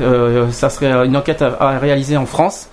Euh, 0.00 0.50
ça 0.50 0.70
serait 0.70 1.06
une 1.06 1.16
enquête 1.16 1.42
à, 1.42 1.56
à 1.60 1.78
réaliser 1.78 2.16
en 2.16 2.26
France. 2.26 2.68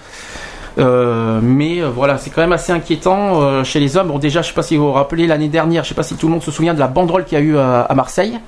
Euh, 0.78 1.40
mais 1.42 1.82
euh, 1.82 1.90
voilà, 1.90 2.18
c'est 2.18 2.30
quand 2.30 2.42
même 2.42 2.52
assez 2.52 2.72
inquiétant 2.74 3.42
euh, 3.42 3.64
chez 3.64 3.80
les 3.80 3.96
hommes. 3.98 4.08
Bon, 4.10 4.20
déjà, 4.20 4.42
je 4.42 4.48
sais 4.50 4.54
pas 4.54 4.62
si 4.64 4.76
vous 4.76 4.88
vous 4.88 4.92
rappelez 4.94 5.26
l'année 5.26 5.48
dernière, 5.48 5.84
je 5.84 5.90
sais 5.90 5.96
pas 5.96 6.04
si 6.04 6.16
tout 6.16 6.28
le 6.28 6.34
monde 6.34 6.44
se 6.44 6.52
souvient 6.52 6.74
de 6.74 6.80
la 6.80 6.88
banderole 6.88 7.24
qu'il 7.24 7.38
y 7.38 7.42
a 7.42 7.44
eu 7.44 7.58
à, 7.58 7.82
à 7.82 7.96
Marseille 7.96 8.40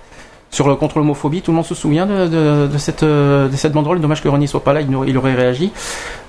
sur 0.49 0.67
le 0.67 0.75
contre 0.75 0.97
l'homophobie. 0.99 1.41
Tout 1.41 1.51
le 1.51 1.55
monde 1.55 1.65
se 1.65 1.75
souvient 1.75 2.05
de, 2.05 2.27
de, 2.27 2.67
de 2.67 2.77
cette 2.77 3.03
de 3.03 3.49
cette 3.55 3.71
banderole. 3.71 4.01
Dommage 4.01 4.21
que 4.21 4.27
René 4.27 4.45
soit 4.47 4.63
pas 4.63 4.73
là, 4.73 4.81
il, 4.81 4.93
aurait- 4.95 5.07
il 5.09 5.17
aurait 5.17 5.35
réagi. 5.35 5.71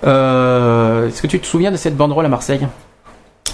Est-ce 0.05 1.21
que 1.23 1.27
tu 1.27 1.41
te 1.41 1.47
souviens 1.47 1.71
de 1.73 1.77
cette 1.77 1.97
banderole 1.97 2.27
à 2.27 2.29
Marseille? 2.29 2.67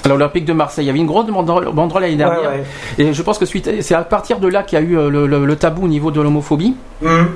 À 0.05 0.09
l'Olympique 0.09 0.45
de 0.45 0.53
Marseille, 0.53 0.85
il 0.85 0.89
y 0.89 0.91
avait 0.91 0.99
une 0.99 1.07
grosse 1.07 1.27
banderole, 1.27 1.71
banderole 1.73 2.03
l'année 2.03 2.17
dernière, 2.17 2.41
Ouais, 2.51 2.63
ouais. 2.99 3.05
et 3.07 3.15
je 3.15 3.23
pense 3.23 3.39
que 3.39 3.47
c'est 3.47 3.95
à 3.95 4.03
partir 4.03 4.39
de 4.39 4.49
là 4.49 4.63
qu'il 4.63 4.79
y 4.79 4.83
a 4.83 4.85
eu 4.85 4.97
le, 5.11 5.27
le- 5.27 5.47
le 5.47 5.57
tabou 5.57 5.85
au 5.85 5.89
niveau 5.89 6.11
de 6.11 6.21
l'homophobie 6.21 6.75
Hum. 7.03 7.29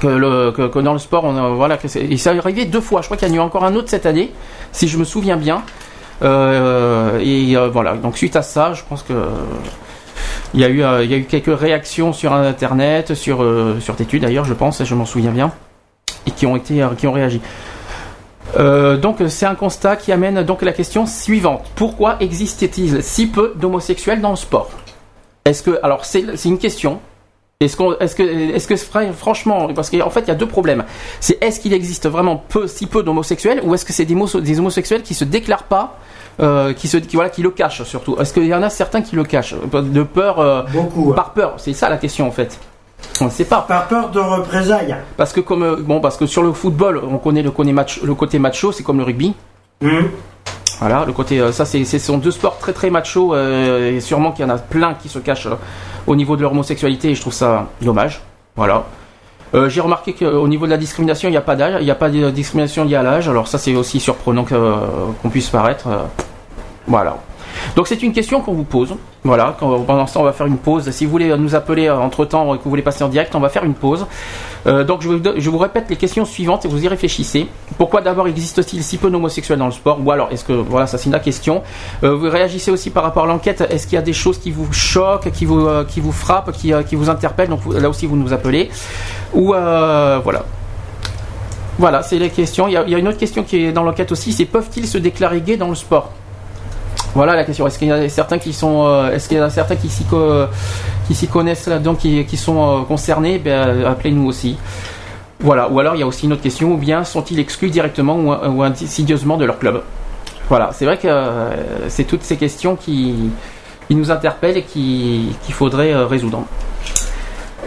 Que, 0.00 0.80
dans 0.80 0.92
le 0.92 0.98
sport, 0.98 1.24
on 1.24 1.36
a, 1.36 1.48
voilà, 1.50 1.76
que 1.76 1.88
c'est- 1.88 2.04
et 2.04 2.16
ça 2.16 2.34
est 2.34 2.38
arrivé 2.38 2.64
deux 2.66 2.80
fois. 2.80 3.00
Je 3.00 3.06
crois 3.06 3.16
qu'il 3.16 3.28
y 3.28 3.30
en 3.30 3.34
a 3.34 3.36
eu 3.36 3.40
encore 3.40 3.64
un 3.64 3.74
autre 3.74 3.88
cette 3.88 4.06
année, 4.06 4.32
si 4.72 4.88
je 4.88 4.98
me 4.98 5.04
souviens 5.04 5.36
bien. 5.36 5.62
Euh, 6.22 7.18
et 7.22 7.56
euh, 7.56 7.68
voilà. 7.68 7.94
Donc 7.96 8.16
suite 8.16 8.36
à 8.36 8.42
ça, 8.42 8.72
je 8.72 8.82
pense 8.88 9.02
que 9.02 9.12
euh, 9.12 9.26
il 10.54 10.60
y 10.60 10.64
a 10.64 10.68
eu, 10.68 10.82
euh, 10.82 11.04
il 11.04 11.26
quelques 11.26 11.58
réactions 11.58 12.12
sur 12.12 12.32
Internet, 12.32 13.14
sur 13.14 13.42
euh, 13.42 13.78
sur 13.80 13.96
Tétu 13.96 14.18
d'ailleurs, 14.18 14.44
je 14.44 14.54
pense, 14.54 14.82
je 14.82 14.94
m'en 14.94 15.04
souviens 15.04 15.30
bien, 15.30 15.52
et 16.26 16.30
qui 16.30 16.46
ont 16.46 16.56
été, 16.56 16.82
euh, 16.82 16.88
qui 16.96 17.06
ont 17.06 17.12
réagi. 17.12 17.40
Euh, 18.58 18.96
donc 18.96 19.18
c'est 19.28 19.44
un 19.44 19.56
constat 19.56 19.96
qui 19.96 20.12
amène 20.12 20.42
donc 20.44 20.62
la 20.62 20.72
question 20.72 21.04
suivante 21.04 21.64
pourquoi 21.74 22.16
existe-t-il 22.20 23.02
si 23.02 23.26
peu 23.26 23.52
d'homosexuels 23.56 24.20
dans 24.20 24.30
le 24.30 24.36
sport? 24.36 24.70
Est-ce 25.44 25.62
que 25.62 25.78
alors 25.82 26.04
c'est 26.04 26.24
une 26.44 26.58
question 26.58 27.00
est-ce 27.60 27.76
qu'on, 27.76 27.96
est-ce 27.98 28.14
que, 28.14 28.22
est-ce 28.22 28.66
que 28.68 28.76
fra- 28.76 29.12
franchement, 29.12 29.68
parce 29.74 29.88
qu'en 29.90 30.10
fait 30.10 30.20
il 30.20 30.28
y 30.28 30.30
a 30.30 30.34
deux 30.34 30.46
problèmes. 30.46 30.84
C'est 31.20 31.42
est-ce 31.42 31.58
qu'il 31.60 31.72
existe 31.72 32.06
vraiment 32.08 32.36
peu, 32.36 32.66
si 32.66 32.86
peu 32.86 33.02
d'homosexuels, 33.02 33.60
ou 33.64 33.74
est-ce 33.74 33.84
que 33.84 33.92
c'est 33.94 34.04
des, 34.04 34.14
des 34.42 34.58
homosexuels 34.60 35.02
qui 35.02 35.14
se 35.14 35.24
déclarent 35.24 35.62
pas, 35.64 35.98
euh, 36.40 36.74
qui 36.74 36.86
se, 36.86 36.98
qui, 36.98 37.16
voilà, 37.16 37.30
qui 37.30 37.40
le 37.42 37.50
cachent 37.50 37.82
surtout? 37.84 38.16
Est-ce 38.20 38.34
qu'il 38.34 38.44
y 38.46 38.54
en 38.54 38.62
a 38.62 38.68
certains 38.68 39.00
qui 39.00 39.16
le 39.16 39.24
cachent? 39.24 39.54
De 39.72 40.02
peur, 40.02 40.38
euh, 40.38 40.62
Beaucoup. 40.70 41.06
ouais. 41.10 41.16
par 41.16 41.32
peur. 41.32 41.54
C'est 41.56 41.72
ça 41.72 41.88
la 41.88 41.96
question 41.96 42.26
en 42.28 42.30
fait. 42.30 42.58
On 43.20 43.26
ne 43.26 43.30
sait 43.30 43.44
pas. 43.46 43.62
Par 43.66 43.88
peur 43.88 44.10
de 44.10 44.20
représailles. 44.20 44.94
Parce 45.16 45.32
que 45.32 45.40
comme 45.40 45.62
euh, 45.62 45.76
bon, 45.78 46.00
parce 46.00 46.16
que 46.18 46.26
sur 46.26 46.42
le 46.42 46.52
football, 46.52 47.00
on 47.10 47.16
connaît 47.18 47.42
le 47.42 47.50
côté 47.50 47.72
match, 47.72 48.02
le 48.02 48.14
côté 48.14 48.38
macho, 48.38 48.72
c'est 48.72 48.82
comme 48.82 48.98
le 48.98 49.04
rugby. 49.04 49.32
Hum. 49.82 50.10
Voilà, 50.80 51.04
le 51.06 51.12
côté 51.12 51.40
euh, 51.40 51.52
ça 51.52 51.64
c'est 51.64 51.84
ce 51.84 51.98
sont 51.98 52.18
deux 52.18 52.30
sports 52.30 52.58
très 52.58 52.72
très 52.72 52.90
macho 52.90 53.34
euh, 53.34 53.96
et 53.96 54.00
sûrement 54.00 54.32
qu'il 54.32 54.44
y 54.44 54.50
en 54.50 54.54
a 54.54 54.58
plein 54.58 54.94
qui 54.94 55.08
se 55.08 55.18
cachent 55.18 55.46
euh, 55.46 55.56
au 56.06 56.14
niveau 56.14 56.36
de 56.36 56.42
leur 56.42 56.52
homosexualité 56.52 57.10
et 57.10 57.14
je 57.14 57.20
trouve 57.20 57.32
ça 57.32 57.68
dommage. 57.80 58.20
Voilà. 58.56 58.84
J'ai 59.68 59.80
remarqué 59.80 60.12
qu'au 60.12 60.48
niveau 60.48 60.66
de 60.66 60.70
la 60.70 60.76
discrimination, 60.76 61.30
il 61.30 61.32
n'y 61.32 61.38
a 61.38 61.42
pas 61.42 61.56
d'âge, 61.56 61.76
il 61.80 61.84
n'y 61.84 61.90
a 61.90 61.94
pas 61.94 62.10
de 62.10 62.30
discrimination 62.30 62.84
liée 62.84 62.96
à 62.96 63.02
l'âge. 63.02 63.26
Alors 63.26 63.48
ça 63.48 63.56
c'est 63.56 63.74
aussi 63.74 64.00
surprenant 64.00 64.44
qu'on 64.44 65.30
puisse 65.30 65.48
paraître. 65.48 65.88
voilà. 66.86 67.16
Donc 67.74 67.88
c'est 67.88 68.02
une 68.02 68.12
question 68.12 68.40
qu'on 68.40 68.52
vous 68.52 68.64
pose. 68.64 68.94
Voilà. 69.24 69.56
Pendant 69.58 70.04
temps, 70.04 70.20
on 70.20 70.24
va 70.24 70.32
faire 70.32 70.46
une 70.46 70.58
pause. 70.58 70.88
Si 70.90 71.04
vous 71.04 71.10
voulez 71.10 71.36
nous 71.36 71.54
appeler 71.54 71.90
entre 71.90 72.24
temps 72.24 72.54
et 72.54 72.58
que 72.58 72.64
vous 72.64 72.70
voulez 72.70 72.82
passer 72.82 73.02
en 73.02 73.08
direct, 73.08 73.34
on 73.34 73.40
va 73.40 73.48
faire 73.48 73.64
une 73.64 73.74
pause. 73.74 74.06
Euh, 74.66 74.84
donc 74.84 75.02
je 75.02 75.08
vous, 75.08 75.20
je 75.36 75.50
vous 75.50 75.58
répète 75.58 75.86
les 75.88 75.96
questions 75.96 76.24
suivantes 76.24 76.64
et 76.64 76.68
vous 76.68 76.84
y 76.84 76.88
réfléchissez. 76.88 77.48
Pourquoi 77.78 78.00
d'abord 78.00 78.28
existe-t-il 78.28 78.82
si 78.82 78.98
peu 78.98 79.10
d'homosexuels 79.10 79.58
dans 79.58 79.66
le 79.66 79.72
sport? 79.72 79.98
Ou 80.04 80.10
alors 80.10 80.28
est-ce 80.30 80.44
que 80.44 80.52
voilà 80.52 80.86
ça 80.86 80.98
c'est 80.98 81.10
la 81.10 81.20
question. 81.20 81.62
Euh, 82.04 82.14
vous 82.14 82.28
réagissez 82.28 82.70
aussi 82.70 82.90
par 82.90 83.02
rapport 83.02 83.24
à 83.24 83.26
l'enquête. 83.26 83.60
Est-ce 83.70 83.86
qu'il 83.86 83.94
y 83.94 83.98
a 83.98 84.02
des 84.02 84.12
choses 84.12 84.38
qui 84.38 84.50
vous 84.50 84.72
choquent, 84.72 85.30
qui 85.32 85.44
vous 85.44 85.66
euh, 85.66 85.84
qui 85.84 86.00
vous 86.00 86.12
frappent, 86.12 86.52
qui, 86.52 86.72
euh, 86.72 86.82
qui 86.82 86.96
vous 86.96 87.10
interpellent? 87.10 87.48
Donc 87.48 87.60
là 87.68 87.88
aussi 87.88 88.06
vous 88.06 88.16
nous 88.16 88.32
appelez. 88.32 88.70
Ou 89.34 89.54
euh, 89.54 90.20
voilà. 90.22 90.44
Voilà, 91.78 92.02
c'est 92.02 92.18
les 92.18 92.30
questions. 92.30 92.68
Il 92.68 92.72
y, 92.72 92.76
a, 92.76 92.84
il 92.84 92.90
y 92.90 92.94
a 92.94 92.98
une 92.98 93.06
autre 93.06 93.18
question 93.18 93.42
qui 93.42 93.66
est 93.66 93.72
dans 93.72 93.82
l'enquête 93.82 94.10
aussi, 94.10 94.32
c'est 94.32 94.46
peuvent-ils 94.46 94.86
se 94.86 94.96
déclarer 94.96 95.42
gays 95.42 95.58
dans 95.58 95.68
le 95.68 95.74
sport? 95.74 96.10
Voilà 97.16 97.34
la 97.34 97.44
question. 97.44 97.66
Est-ce 97.66 97.78
qu'il 97.78 97.88
y 97.88 97.92
a 97.92 98.06
certains 98.10 98.36
qui 98.38 98.52
sont, 98.52 98.84
euh, 98.86 99.10
est-ce 99.10 99.26
qu'il 99.26 99.38
y 99.38 99.40
a 99.40 99.48
certains 99.48 99.76
qui 99.76 99.88
s'y 99.88 100.04
co- 100.04 100.44
qui 101.08 101.14
s'y 101.14 101.26
connaissent 101.28 101.66
là-dedans, 101.66 101.94
qui, 101.94 102.26
qui 102.26 102.36
sont 102.36 102.58
euh, 102.60 102.82
concernés? 102.82 103.38
Ben, 103.38 103.86
appelez-nous 103.86 104.26
aussi. 104.26 104.58
Voilà. 105.40 105.70
Ou 105.70 105.80
alors 105.80 105.94
il 105.94 106.00
y 106.00 106.02
a 106.02 106.06
aussi 106.06 106.26
une 106.26 106.34
autre 106.34 106.42
question. 106.42 106.72
Ou 106.74 106.76
bien 106.76 107.04
sont-ils 107.04 107.38
exclus 107.40 107.70
directement 107.70 108.16
ou, 108.18 108.62
insidieusement 108.62 109.38
de 109.38 109.46
leur 109.46 109.58
club? 109.58 109.80
Voilà. 110.50 110.72
C'est 110.74 110.84
vrai 110.84 110.98
que 110.98 111.08
euh, 111.08 111.88
c'est 111.88 112.04
toutes 112.04 112.22
ces 112.22 112.36
questions 112.36 112.76
qui, 112.76 113.14
qui 113.88 113.94
nous 113.94 114.10
interpellent 114.10 114.58
et 114.58 114.62
qui 114.64 115.30
qu'il 115.42 115.54
faudrait 115.54 115.94
euh, 115.94 116.04
résoudre. 116.06 116.42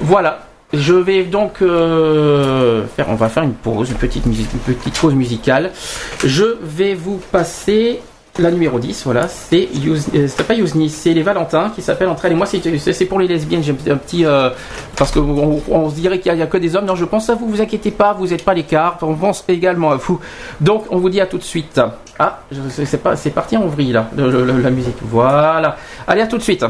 Voilà. 0.01 0.45
Je 0.73 0.93
vais 0.93 1.23
donc 1.23 1.53
faire, 1.57 3.07
on 3.09 3.15
va 3.15 3.29
faire 3.29 3.41
une 3.41 3.55
pause, 3.55 3.89
une 3.89 3.97
petite 3.97 4.27
musique, 4.27 4.49
une 4.53 4.75
petite 4.75 4.99
pause 4.99 5.15
musicale. 5.15 5.71
Je 6.23 6.57
vais 6.61 6.93
vous 6.93 7.19
passer 7.31 8.01
la 8.37 8.51
numéro 8.51 8.79
10, 8.79 9.03
voilà, 9.05 9.27
c'est 9.27 9.67
euh, 10.15 10.27
pas 10.47 10.53
Yousni, 10.53 10.89
c'est 10.89 11.13
les 11.13 11.23
Valentins 11.23 11.71
qui 11.75 11.81
s'appellent 11.81 12.07
entre 12.07 12.25
elles 12.25 12.31
et 12.31 12.35
moi, 12.35 12.45
c'est 12.45 13.05
pour 13.05 13.19
les 13.19 13.27
lesbiennes, 13.27 13.63
j'ai 13.63 13.75
un 13.91 13.97
petit- 13.97 14.25
euh, 14.25 14.49
parce 14.95 15.11
qu'on 15.11 15.61
on, 15.69 15.89
se 15.89 15.95
dirait 15.95 16.19
qu'il 16.19 16.33
y, 16.35 16.41
a- 16.41 16.47
que 16.47 16.57
des 16.57 16.75
hommes, 16.75 16.85
non, 16.85 16.95
je 16.95 17.05
pense 17.05 17.29
à 17.29 17.35
vous, 17.35 17.47
vous 17.47 17.61
inquiétez 17.61 17.91
pas, 17.91 18.13
vous 18.13 18.27
n'êtes 18.27 18.45
pas 18.45 18.53
l'écart, 18.53 18.97
on 19.01 19.13
pense 19.15 19.43
également 19.47 19.91
à 19.91 19.95
vous. 19.95 20.19
Donc, 20.61 20.85
on 20.89 20.97
vous 20.99 21.09
dit 21.09 21.19
à 21.19 21.25
tout 21.25 21.37
de 21.37 21.43
suite. 21.43 21.81
Ah, 22.17 22.39
c'est 22.85 23.33
parti 23.33 23.57
en 23.57 23.65
vrille 23.67 23.91
là, 23.91 24.09
la 24.15 24.69
musique, 24.69 24.97
voilà. 25.01 25.75
Allez, 26.07 26.21
à 26.21 26.27
tout 26.27 26.37
de 26.37 26.43
suite. 26.43 26.63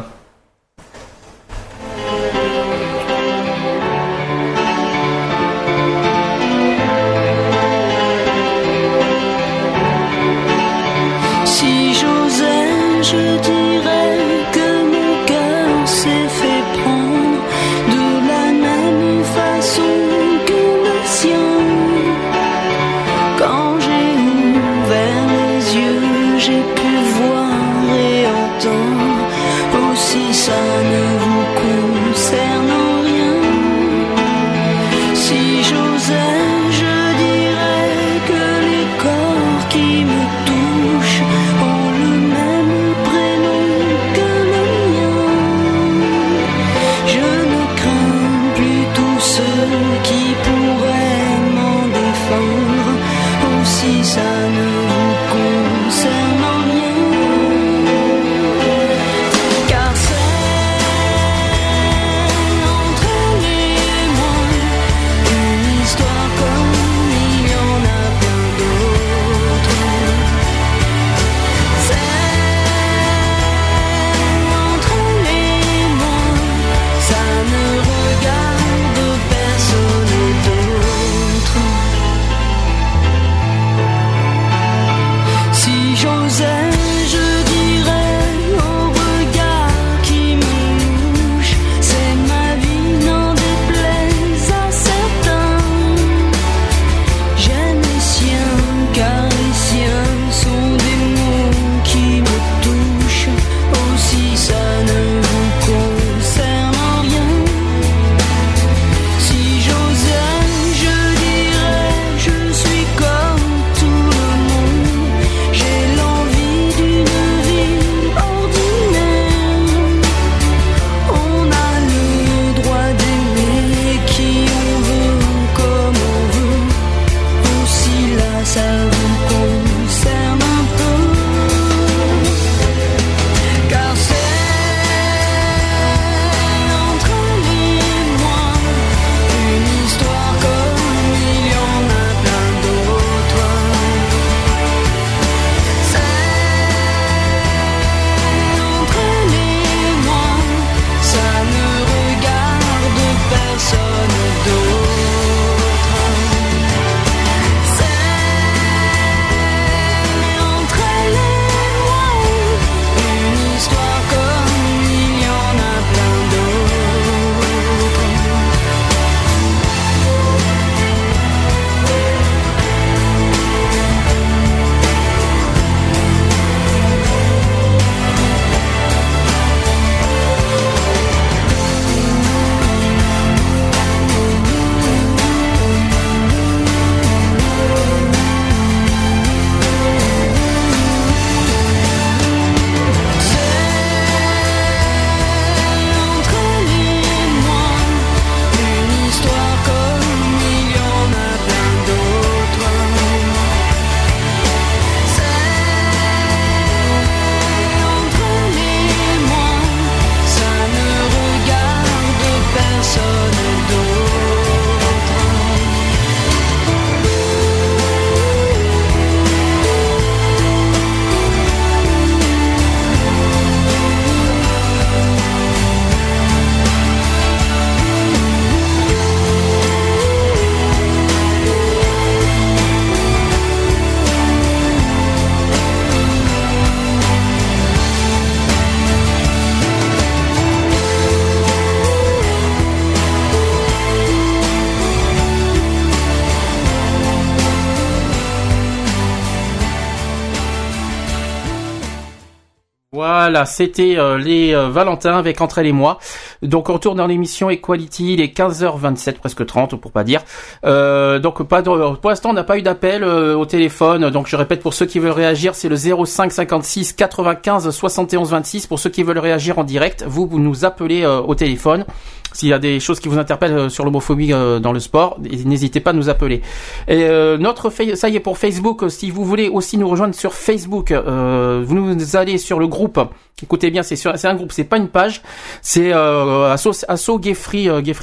C'était 253.45 253.95
euh, 253.97 254.17
les 254.17 254.53
euh, 254.53 254.69
Valentins 254.69 255.17
avec 255.17 255.41
Entre 255.41 255.57
elle 255.59 255.67
et 255.67 255.71
moi. 255.71 255.99
Donc 256.41 256.69
on 256.69 256.73
retourne 256.73 256.97
dans 256.97 257.07
l'émission 257.07 257.49
Equality, 257.49 258.13
il 258.13 258.21
est 258.21 258.35
15h27, 258.37 259.13
presque 259.13 259.45
30 259.45 259.79
pour 259.79 259.91
pas 259.91 260.03
dire. 260.03 260.21
Euh, 260.65 261.19
donc 261.19 261.43
pas 261.43 261.61
de- 261.61 261.95
pour 261.95 262.09
l'instant 262.09 262.29
on 262.29 262.33
n'a 262.33 262.43
pas 262.43 262.57
eu 262.57 262.61
d'appel 262.61 263.03
euh, 263.03 263.35
au 263.35 263.45
téléphone. 263.45 264.09
Donc 264.09 264.27
je 264.27 264.35
répète 264.35 264.61
pour 264.61 264.73
ceux 264.73 264.85
qui 264.85 264.99
veulent 264.99 265.11
réagir, 265.11 265.55
c'est 265.55 265.69
le 265.69 265.75
05 265.75 266.31
56 266.31 266.93
95 266.93 267.69
71 267.69 268.29
26. 268.31 268.67
Pour 268.67 268.79
ceux 268.79 268.89
qui 268.89 269.03
veulent 269.03 269.19
réagir 269.19 269.59
en 269.59 269.63
direct, 269.63 270.03
vous, 270.07 270.27
vous 270.27 270.39
nous 270.39 270.65
appelez 270.65 271.03
euh, 271.03 271.19
au 271.21 271.35
téléphone. 271.35 271.85
S'il 272.33 272.49
y 272.49 272.53
a 272.53 272.59
des 272.59 272.79
choses 272.79 272.99
qui 272.99 273.07
vous 273.07 273.17
interpellent 273.17 273.57
euh, 273.57 273.69
sur 273.69 273.85
l'homophobie 273.85 274.33
euh, 274.33 274.59
dans 274.59 274.71
le 274.71 274.79
sport, 274.79 275.17
n'hésitez 275.19 275.79
pas 275.79 275.91
à 275.91 275.93
nous 275.93 276.09
appeler. 276.09 276.41
Euh, 276.89 277.37
notre 277.37 277.71
ça 277.95 278.09
y 278.09 278.15
est 278.15 278.19
pour 278.19 278.37
Facebook. 278.37 278.85
Si 278.89 279.11
vous 279.11 279.25
voulez 279.25 279.49
aussi 279.49 279.77
nous 279.77 279.87
rejoindre 279.87 280.15
sur 280.15 280.33
Facebook, 280.33 280.91
vous 280.93 282.15
allez 282.15 282.37
sur 282.37 282.59
le 282.59 282.67
groupe. 282.67 282.99
Écoutez 283.41 283.71
bien, 283.71 283.83
c'est 283.83 283.95
c'est 283.95 284.27
un 284.27 284.35
groupe, 284.35 284.51
c'est 284.51 284.65
pas 284.65 284.77
une 284.77 284.89
page. 284.89 285.21
C'est 285.61 285.93
euh, 285.93 286.51
Asso, 286.51 286.85
Asso 286.87 287.19
Gay 287.19 287.35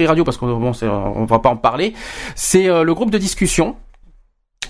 Radio 0.06 0.24
parce 0.24 0.38
que 0.38 0.44
bon, 0.44 0.72
on 0.82 1.24
va 1.24 1.38
pas 1.38 1.50
en 1.50 1.56
parler. 1.56 1.94
C'est 2.34 2.66
le 2.66 2.94
groupe 2.94 3.10
de 3.10 3.18
discussion. 3.18 3.76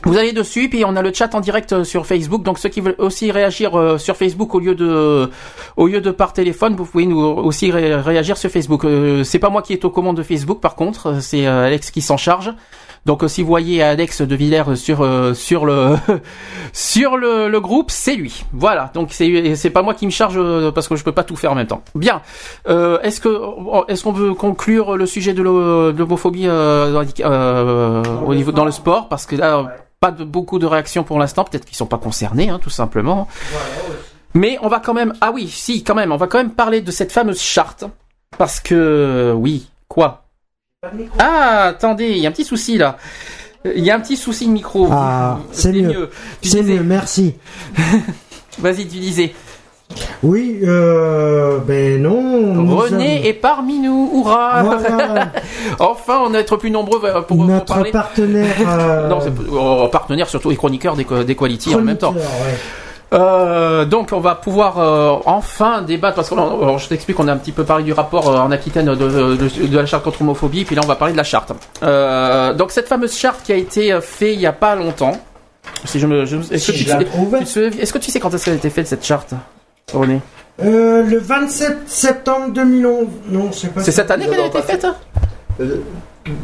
Vous 0.04 0.16
allez 0.16 0.32
dessus, 0.32 0.68
puis 0.68 0.84
on 0.84 0.94
a 0.96 1.02
le 1.02 1.12
chat 1.12 1.34
en 1.34 1.40
direct 1.40 1.72
euh, 1.72 1.84
sur 1.84 2.06
Facebook. 2.06 2.42
Donc 2.42 2.58
ceux 2.58 2.68
qui 2.68 2.80
veulent 2.80 2.94
aussi 2.98 3.30
réagir 3.30 3.78
euh, 3.78 3.98
sur 3.98 4.16
Facebook 4.16 4.54
au 4.54 4.60
lieu 4.60 4.74
de 4.74 5.30
au 5.76 5.86
lieu 5.86 6.00
de 6.00 6.10
par 6.10 6.32
téléphone, 6.32 6.74
vous 6.76 6.84
pouvez 6.84 7.06
nous 7.06 7.18
aussi 7.20 7.70
ré- 7.70 7.94
réagir 7.96 8.36
sur 8.36 8.50
Facebook. 8.50 8.84
Euh, 8.84 9.24
c'est 9.24 9.38
pas 9.38 9.50
moi 9.50 9.62
qui 9.62 9.72
est 9.72 9.84
aux 9.84 9.90
commandes 9.90 10.16
de 10.16 10.22
Facebook, 10.22 10.60
par 10.60 10.74
contre, 10.76 11.06
euh, 11.08 11.20
c'est 11.20 11.46
euh, 11.46 11.66
Alex 11.66 11.90
qui 11.90 12.00
s'en 12.02 12.16
charge. 12.16 12.52
Donc 13.04 13.22
euh, 13.22 13.28
si 13.28 13.40
vous 13.42 13.46
voyez 13.48 13.82
Alex 13.84 14.20
de 14.22 14.34
Villers 14.34 14.74
sur 14.74 15.02
euh, 15.02 15.32
sur 15.32 15.64
le 15.64 15.94
sur 16.72 17.16
le, 17.16 17.48
le 17.48 17.60
groupe, 17.60 17.90
c'est 17.90 18.14
lui. 18.16 18.44
Voilà. 18.52 18.90
Donc 18.94 19.08
c'est 19.12 19.54
c'est 19.54 19.70
pas 19.70 19.82
moi 19.82 19.94
qui 19.94 20.06
me 20.06 20.10
charge 20.10 20.34
euh, 20.36 20.72
parce 20.72 20.88
que 20.88 20.96
je 20.96 21.04
peux 21.04 21.12
pas 21.12 21.22
tout 21.24 21.36
faire 21.36 21.52
en 21.52 21.54
même 21.54 21.66
temps. 21.68 21.82
Bien. 21.94 22.20
Euh, 22.68 22.98
est-ce 23.02 23.20
que 23.20 23.40
est-ce 23.88 24.02
qu'on 24.02 24.12
veut 24.12 24.34
conclure 24.34 24.96
le 24.96 25.06
sujet 25.06 25.34
de 25.34 25.42
l'ho- 25.42 25.92
de 25.92 25.98
l'homophobie 25.98 26.46
euh, 26.48 27.00
euh, 27.20 28.02
au 28.26 28.34
niveau 28.34 28.50
dans 28.52 28.64
le 28.64 28.72
sport? 28.72 29.08
Parce 29.08 29.24
que 29.26 29.36
là 29.36 29.66
pas 30.00 30.10
de 30.10 30.24
beaucoup 30.24 30.58
de 30.58 30.66
réactions 30.66 31.04
pour 31.04 31.18
l'instant, 31.18 31.44
peut-être 31.44 31.64
qu'ils 31.64 31.76
sont 31.76 31.86
pas 31.86 31.98
concernés 31.98 32.48
hein, 32.48 32.58
tout 32.62 32.70
simplement. 32.70 33.28
Mais 34.34 34.58
on 34.60 34.68
va 34.68 34.80
quand 34.80 34.94
même 34.94 35.14
ah 35.20 35.30
oui, 35.32 35.48
si 35.48 35.82
quand 35.82 35.94
même, 35.94 36.12
on 36.12 36.16
va 36.16 36.26
quand 36.26 36.38
même 36.38 36.52
parler 36.52 36.80
de 36.80 36.90
cette 36.90 37.12
fameuse 37.12 37.40
charte 37.40 37.84
parce 38.36 38.60
que 38.60 39.32
oui, 39.36 39.70
quoi? 39.88 40.26
Ah, 41.18 41.68
attendez, 41.68 42.10
il 42.10 42.18
y 42.18 42.26
a 42.26 42.28
un 42.28 42.32
petit 42.32 42.44
souci 42.44 42.78
là. 42.78 42.98
Il 43.64 43.84
y 43.84 43.90
a 43.90 43.96
un 43.96 44.00
petit 44.00 44.16
souci 44.16 44.46
de 44.46 44.52
micro. 44.52 44.88
Ah, 44.90 45.40
c'est 45.50 45.72
mieux. 45.72 46.10
Tu 46.40 46.48
C'est 46.48 46.62
mieux, 46.62 46.82
merci. 46.82 47.34
Vas-y, 48.58 48.86
tu 48.86 48.98
disais. 48.98 49.34
Oui, 50.22 50.60
euh, 50.64 51.58
ben 51.66 52.02
non. 52.02 52.76
René 52.76 53.28
est 53.28 53.32
parmi 53.34 53.78
nous, 53.78 54.10
hurrah 54.14 54.62
Voilà, 54.64 55.28
Enfin, 55.78 56.22
on 56.26 56.30
va 56.30 56.40
être 56.40 56.56
plus 56.56 56.70
nombreux 56.70 57.00
euh, 57.04 57.20
pour, 57.22 57.36
pour 57.36 57.44
notre 57.44 57.66
parler. 57.66 57.92
partenaire. 57.92 58.54
euh, 58.66 59.08
Non, 59.08 59.20
c'est 59.20 59.30
euh, 59.30 59.86
partenaire 59.88 60.28
surtout 60.28 60.50
et 60.50 60.56
chroniqueur 60.56 60.96
des, 60.96 61.06
des 61.24 61.34
Quality 61.36 61.74
en 61.74 61.80
même 61.82 61.98
temps. 61.98 62.12
ouais. 62.12 62.20
Euh, 63.14 63.84
donc 63.84 64.08
on 64.12 64.18
va 64.18 64.34
pouvoir 64.34 64.80
euh, 64.80 65.14
enfin 65.26 65.80
débattre 65.82 66.16
parce 66.16 66.28
que 66.28 66.34
je 66.34 66.88
t'explique 66.88 67.20
on 67.20 67.28
a 67.28 67.32
un 67.32 67.36
petit 67.36 67.52
peu 67.52 67.62
parlé 67.62 67.84
du 67.84 67.92
rapport 67.92 68.28
euh, 68.28 68.38
en 68.38 68.50
Aquitaine 68.50 68.86
de, 68.86 68.94
de, 68.96 69.36
de- 69.36 69.66
de 69.68 69.76
la 69.78 69.86
charte 69.86 70.02
contre 70.02 70.16
l'homophobie 70.20 70.64
puis 70.64 70.74
là 70.74 70.82
on 70.84 70.88
va 70.88 70.96
parler 70.96 71.12
de 71.12 71.16
la 71.16 71.22
charte. 71.22 71.52
Donc 72.58 72.72
cette 72.72 72.88
fameuse 72.88 73.16
charte 73.16 73.42
qui 73.44 73.52
a 73.52 73.56
été 73.56 73.96
faite 74.02 74.34
il 74.34 74.40
y 74.40 74.46
a 74.46 74.52
pas 74.52 74.74
longtemps. 74.74 75.12
Si 75.84 76.00
je 76.00 76.06
me, 76.08 76.24
je, 76.26 76.36
Si 76.42 76.72
que 76.72 76.76
tu, 76.76 77.80
est-ce 77.80 77.92
que 77.92 77.98
tu 77.98 78.10
sais 78.10 78.18
quand 78.18 78.34
est-ce 78.34 78.44
qu'elle 78.44 78.54
a 78.54 78.56
été 78.56 78.70
faite 78.70 78.88
cette 78.88 79.04
charte, 79.06 79.30
René 79.94 80.20
Euh, 80.64 81.02
le 81.04 81.18
27 81.18 81.82
septembre 81.86 82.48
2011. 82.52 83.06
Non, 83.30 83.50
c'est 83.52 83.72
pas 83.72 83.82
C'est 83.82 83.92
cette 83.92 84.10
année 84.10 84.26
qu'elle 84.26 84.40
a 84.40 84.46
été 84.46 84.60
faite 84.62 84.84
Euh, 85.60 85.76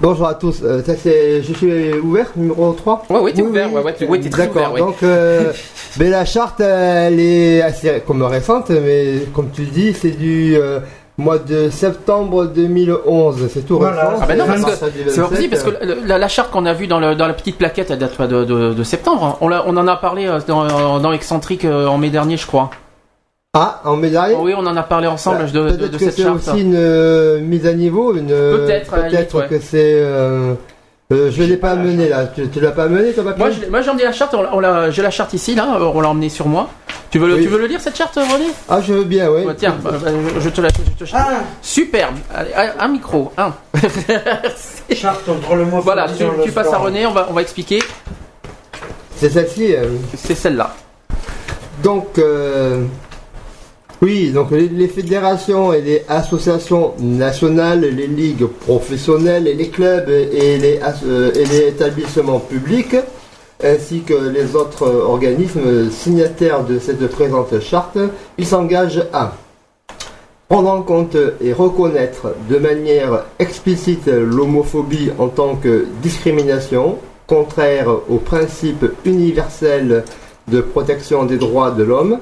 bonjour 0.00 0.28
à 0.28 0.34
tous, 0.34 0.60
Euh, 0.62 0.80
ça 0.84 0.92
c'est, 0.96 1.42
je 1.42 1.52
suis 1.52 1.92
ouvert, 1.94 2.26
numéro 2.36 2.72
3 2.72 3.04
Ouais, 3.10 3.18
oui, 3.20 3.32
t'es 3.32 3.42
Oui, 3.42 3.48
ouvert, 3.48 3.66
oui. 3.68 3.74
ouais, 3.78 3.82
ouais, 3.82 3.92
t'es- 3.94 4.06
ouais, 4.06 4.20
t'es 4.20 4.30
très 4.30 4.46
D'accord, 4.46 4.62
ouvert, 4.62 4.72
ouais. 4.74 4.78
donc 4.80 5.02
euh, 5.02 5.50
ben, 5.96 6.08
la 6.12 6.24
charte 6.24 6.60
elle 6.60 7.18
est 7.18 7.62
assez 7.62 8.00
comme 8.06 8.22
récente, 8.22 8.70
mais 8.70 9.24
comme 9.34 9.50
tu 9.50 9.62
dis, 9.62 9.92
c'est 9.92 10.10
du 10.16 10.54
euh, 10.56 10.78
mois 11.18 11.38
de 11.38 11.68
septembre 11.68 12.44
2011, 12.46 13.48
c'est 13.52 13.66
tout 13.66 13.78
Voilà. 13.78 14.08
récent. 14.10 14.18
Ah 14.22 14.26
ben 14.26 14.38
non, 14.38 14.46
parce 14.46 14.60
c'est 14.60 14.86
que 14.86 15.10
C'est 15.10 15.20
pas 15.20 15.26
27, 15.26 15.28
possible 15.30 15.50
parce 15.50 15.62
que 15.64 15.84
le- 15.84 16.06
la, 16.06 16.18
la 16.18 16.28
charte 16.28 16.52
qu'on 16.52 16.64
a 16.64 16.74
vue 16.74 16.86
dans, 16.86 17.00
le- 17.00 17.16
dans 17.16 17.26
la 17.26 17.34
petite 17.34 17.58
plaquette, 17.58 17.90
elle 17.90 17.98
date 17.98 18.16
pas 18.16 18.28
de, 18.28 18.44
de, 18.44 18.72
de 18.72 18.82
septembre. 18.84 19.36
On, 19.40 19.48
l'a- 19.48 19.64
on 19.66 19.76
en 19.76 19.88
a 19.88 19.96
parlé 19.96 20.26
euh, 20.28 20.38
dans, 20.46 21.00
dans 21.00 21.12
Excentrique 21.12 21.64
euh, 21.64 21.86
en 21.88 21.98
mai 21.98 22.10
dernier, 22.10 22.36
je 22.36 22.46
crois. 22.46 22.70
Ah, 23.54 23.82
en 23.84 23.98
dernier 23.98 24.34
Oui, 24.40 24.54
on 24.56 24.64
en 24.66 24.74
a 24.78 24.82
parlé 24.82 25.06
ensemble 25.06 25.40
Bah, 25.40 25.44
de, 25.50 25.60
de, 25.72 25.76
Peut-être 25.76 25.90
de 25.90 25.98
que 25.98 26.04
cette 26.06 26.14
c'est 26.14 26.22
charte. 26.22 26.36
aussi 26.48 26.62
une 26.62 26.74
euh, 26.74 27.38
mise 27.40 27.66
à 27.66 27.74
niveau, 27.74 28.14
une 28.16 28.28
Peut-être, 28.28 29.40
ouais. 29.40 29.46
que 29.46 29.60
c'est. 29.60 29.92
euh, 29.96 30.54
euh, 31.12 31.30
je 31.30 31.42
l'ai 31.42 31.58
pas 31.58 31.72
amené 31.72 32.08
là. 32.08 32.28
Tu, 32.28 32.48
tu 32.48 32.60
l'as 32.60 32.70
pas 32.70 32.84
amené, 32.84 33.12
ton 33.12 33.22
papier 33.24 33.44
Moi, 33.44 33.50
je- 33.50 33.68
moi, 33.70 33.82
j'en 33.82 33.98
ai 33.98 34.04
la 34.04 34.12
charte. 34.12 34.32
on 34.34 34.46
on 34.58 34.90
J'ai 34.90 35.02
la 35.02 35.10
charte 35.10 35.34
ici, 35.34 35.54
là. 35.54 35.76
euh, 35.78 35.84
On 35.94 36.00
l'a 36.00 36.08
emmenée 36.08 36.30
sur 36.30 36.46
moi. 36.48 36.70
Tu 37.10 37.18
veux, 37.18 37.28
le, 37.28 37.34
Oui. 37.34 37.42
tu 37.42 37.48
veux 37.48 37.58
le 37.58 37.66
lire 37.66 37.78
cette 37.82 37.94
charte, 37.94 38.14
René? 38.14 38.46
Ah, 38.70 38.80
je 38.80 38.94
veux 38.94 39.04
bien, 39.04 39.28
oui. 39.30 39.44
Ouais, 39.44 39.54
Tiens, 39.54 39.76
bah, 39.84 39.90
bah, 40.02 40.08
je 40.40 40.48
te 40.48 40.60
la. 40.62 40.68
je 40.98 41.04
te- 41.04 41.10
Ah, 41.14 41.40
Superbe. 41.60 42.14
Allez, 42.34 42.52
un 42.80 42.88
micro, 42.88 43.32
un. 43.36 43.52
charte 44.94 45.28
mot. 45.28 45.80
voilà, 45.82 46.06
tu, 46.08 46.24
tu 46.42 46.52
passes 46.52 46.72
à 46.72 46.78
René. 46.78 47.04
On 47.04 47.12
va, 47.12 47.26
on 47.28 47.34
va 47.34 47.42
expliquer. 47.42 47.80
C'est 49.16 49.28
celle-ci. 49.28 49.74
euh, 49.74 49.88
C'est 50.16 50.34
celle-là. 50.36 50.74
Donc, 51.82 52.16
euh, 52.18 52.84
oui, 54.02 54.32
donc 54.32 54.50
les, 54.50 54.88
fédérations 54.88 55.72
et 55.72 55.80
les 55.80 56.02
associations 56.08 56.94
nationales, 56.98 57.82
les 57.82 58.08
ligues 58.08 58.46
professionnelles 58.46 59.46
et 59.46 59.54
les 59.54 59.68
clubs 59.68 60.08
et 60.10 60.58
les, 60.58 60.80
euh, 61.06 61.30
et 61.32 61.44
les 61.44 61.68
établissements 61.68 62.40
publics, 62.40 62.96
ainsi 63.62 64.00
que 64.00 64.14
les 64.14 64.56
autres 64.56 64.88
organismes 64.88 65.88
signataires 65.88 66.64
de 66.64 66.80
cette 66.80 67.06
présente 67.06 67.60
charte, 67.60 67.96
ils 68.38 68.46
s'engagent 68.46 69.06
à 69.12 69.36
prendre 70.48 70.70
en 70.70 70.82
compte 70.82 71.16
et 71.40 71.52
reconnaître 71.52 72.34
de 72.50 72.58
manière 72.58 73.24
explicite 73.38 74.08
l'homophobie 74.08 75.10
en 75.20 75.28
tant 75.28 75.54
que 75.54 75.86
discrimination, 76.02 76.98
contraire 77.28 77.88
aux 78.10 78.18
principes 78.18 78.84
universels 79.04 80.02
de 80.48 80.60
protection 80.60 81.24
des 81.24 81.36
droits 81.36 81.70
de 81.70 81.84
l'homme, 81.84 82.18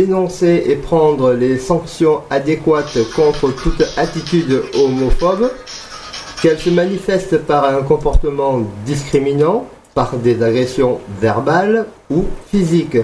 dénoncer 0.00 0.64
et 0.66 0.76
prendre 0.76 1.32
les 1.32 1.58
sanctions 1.58 2.22
adéquates 2.30 2.98
contre 3.14 3.54
toute 3.54 3.82
attitude 3.96 4.62
homophobe, 4.74 5.50
qu'elle 6.40 6.58
se 6.58 6.70
manifeste 6.70 7.38
par 7.38 7.64
un 7.66 7.82
comportement 7.82 8.62
discriminant, 8.86 9.66
par 9.94 10.16
des 10.16 10.42
agressions 10.42 11.00
verbales 11.20 11.86
ou 12.10 12.24
physiques, 12.50 12.98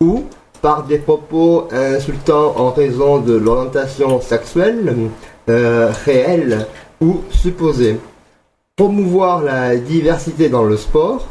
ou 0.00 0.24
par 0.62 0.84
des 0.84 0.98
propos 0.98 1.68
insultants 1.70 2.54
en 2.56 2.70
raison 2.70 3.18
de 3.18 3.34
l'orientation 3.34 4.20
sexuelle, 4.20 4.96
euh, 5.48 5.92
réelle 6.04 6.66
ou 7.00 7.20
supposée. 7.30 8.00
Promouvoir 8.76 9.42
la 9.42 9.76
diversité 9.76 10.48
dans 10.48 10.64
le 10.64 10.76
sport, 10.76 11.26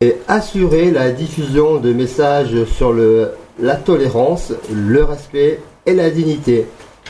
et 0.00 0.16
assurer 0.28 0.92
la 0.92 1.10
diffusion 1.10 1.78
de 1.78 1.92
messages 1.92 2.64
sur 2.66 2.92
le, 2.92 3.32
la 3.58 3.76
tolérance, 3.76 4.52
le 4.72 5.04
respect 5.04 5.60
et 5.86 5.94
la 5.94 6.10
dignité, 6.10 6.66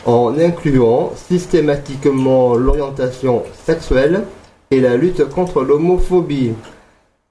en 0.06 0.38
incluant 0.38 1.12
systématiquement 1.16 2.54
l'orientation 2.54 3.42
sexuelle 3.66 4.24
et 4.70 4.80
la 4.80 4.96
lutte 4.96 5.28
contre 5.28 5.62
l'homophobie. 5.62 6.52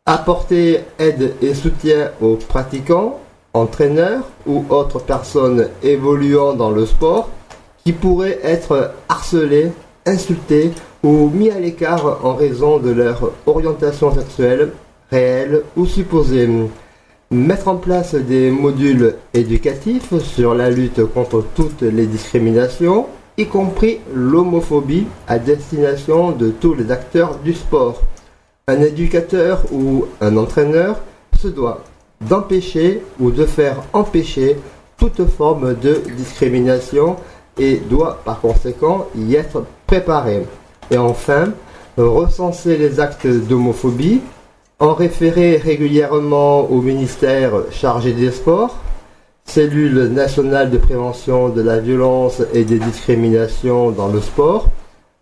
Apporter 0.05 0.81
aide 0.99 1.33
et 1.41 1.53
soutien 1.53 2.11
aux 2.21 2.35
pratiquants, 2.35 3.19
entraîneurs 3.53 4.29
ou 4.45 4.63
autres 4.69 4.99
personnes 4.99 5.67
évoluant 5.83 6.53
dans 6.53 6.71
le 6.71 6.85
sport 6.85 7.29
qui 7.83 7.93
pourraient 7.93 8.39
être 8.43 8.91
harcelés, 9.09 9.71
insultés 10.05 10.71
ou 11.03 11.29
mis 11.29 11.49
à 11.49 11.59
l'écart 11.59 12.25
en 12.25 12.35
raison 12.35 12.79
de 12.79 12.91
leur 12.91 13.31
orientation 13.45 14.13
sexuelle 14.13 14.71
réelle 15.11 15.63
ou 15.75 15.85
supposée. 15.85 16.49
Mettre 17.29 17.67
en 17.67 17.75
place 17.75 18.15
des 18.15 18.51
modules 18.51 19.15
éducatifs 19.33 20.17
sur 20.19 20.55
la 20.55 20.69
lutte 20.69 21.03
contre 21.03 21.43
toutes 21.55 21.81
les 21.81 22.05
discriminations, 22.05 23.07
y 23.37 23.47
compris 23.47 23.99
l'homophobie, 24.13 25.07
à 25.27 25.37
destination 25.37 26.31
de 26.31 26.51
tous 26.51 26.73
les 26.73 26.89
acteurs 26.89 27.39
du 27.39 27.53
sport. 27.53 28.01
Un 28.69 28.79
éducateur 28.79 29.61
ou 29.73 30.05
un 30.21 30.37
entraîneur 30.37 31.01
se 31.37 31.49
doit 31.49 31.83
d'empêcher 32.21 33.03
ou 33.19 33.29
de 33.29 33.45
faire 33.45 33.83
empêcher 33.91 34.55
toute 34.97 35.25
forme 35.25 35.75
de 35.75 36.01
discrimination 36.15 37.17
et 37.57 37.75
doit 37.75 38.21
par 38.23 38.39
conséquent 38.39 39.05
y 39.17 39.35
être 39.35 39.65
préparé. 39.85 40.45
Et 40.91 40.97
enfin, 40.97 41.51
recenser 41.97 42.77
les 42.77 43.01
actes 43.01 43.27
d'homophobie, 43.27 44.21
en 44.79 44.93
référer 44.93 45.57
régulièrement 45.57 46.61
au 46.69 46.81
ministère 46.81 47.51
chargé 47.71 48.13
des 48.13 48.31
sports, 48.31 48.75
cellule 49.45 50.09
nationale 50.13 50.69
de 50.69 50.77
prévention 50.77 51.49
de 51.49 51.61
la 51.61 51.79
violence 51.79 52.41
et 52.53 52.63
des 52.63 52.79
discriminations 52.79 53.91
dans 53.91 54.09
le 54.09 54.21
sport, 54.21 54.67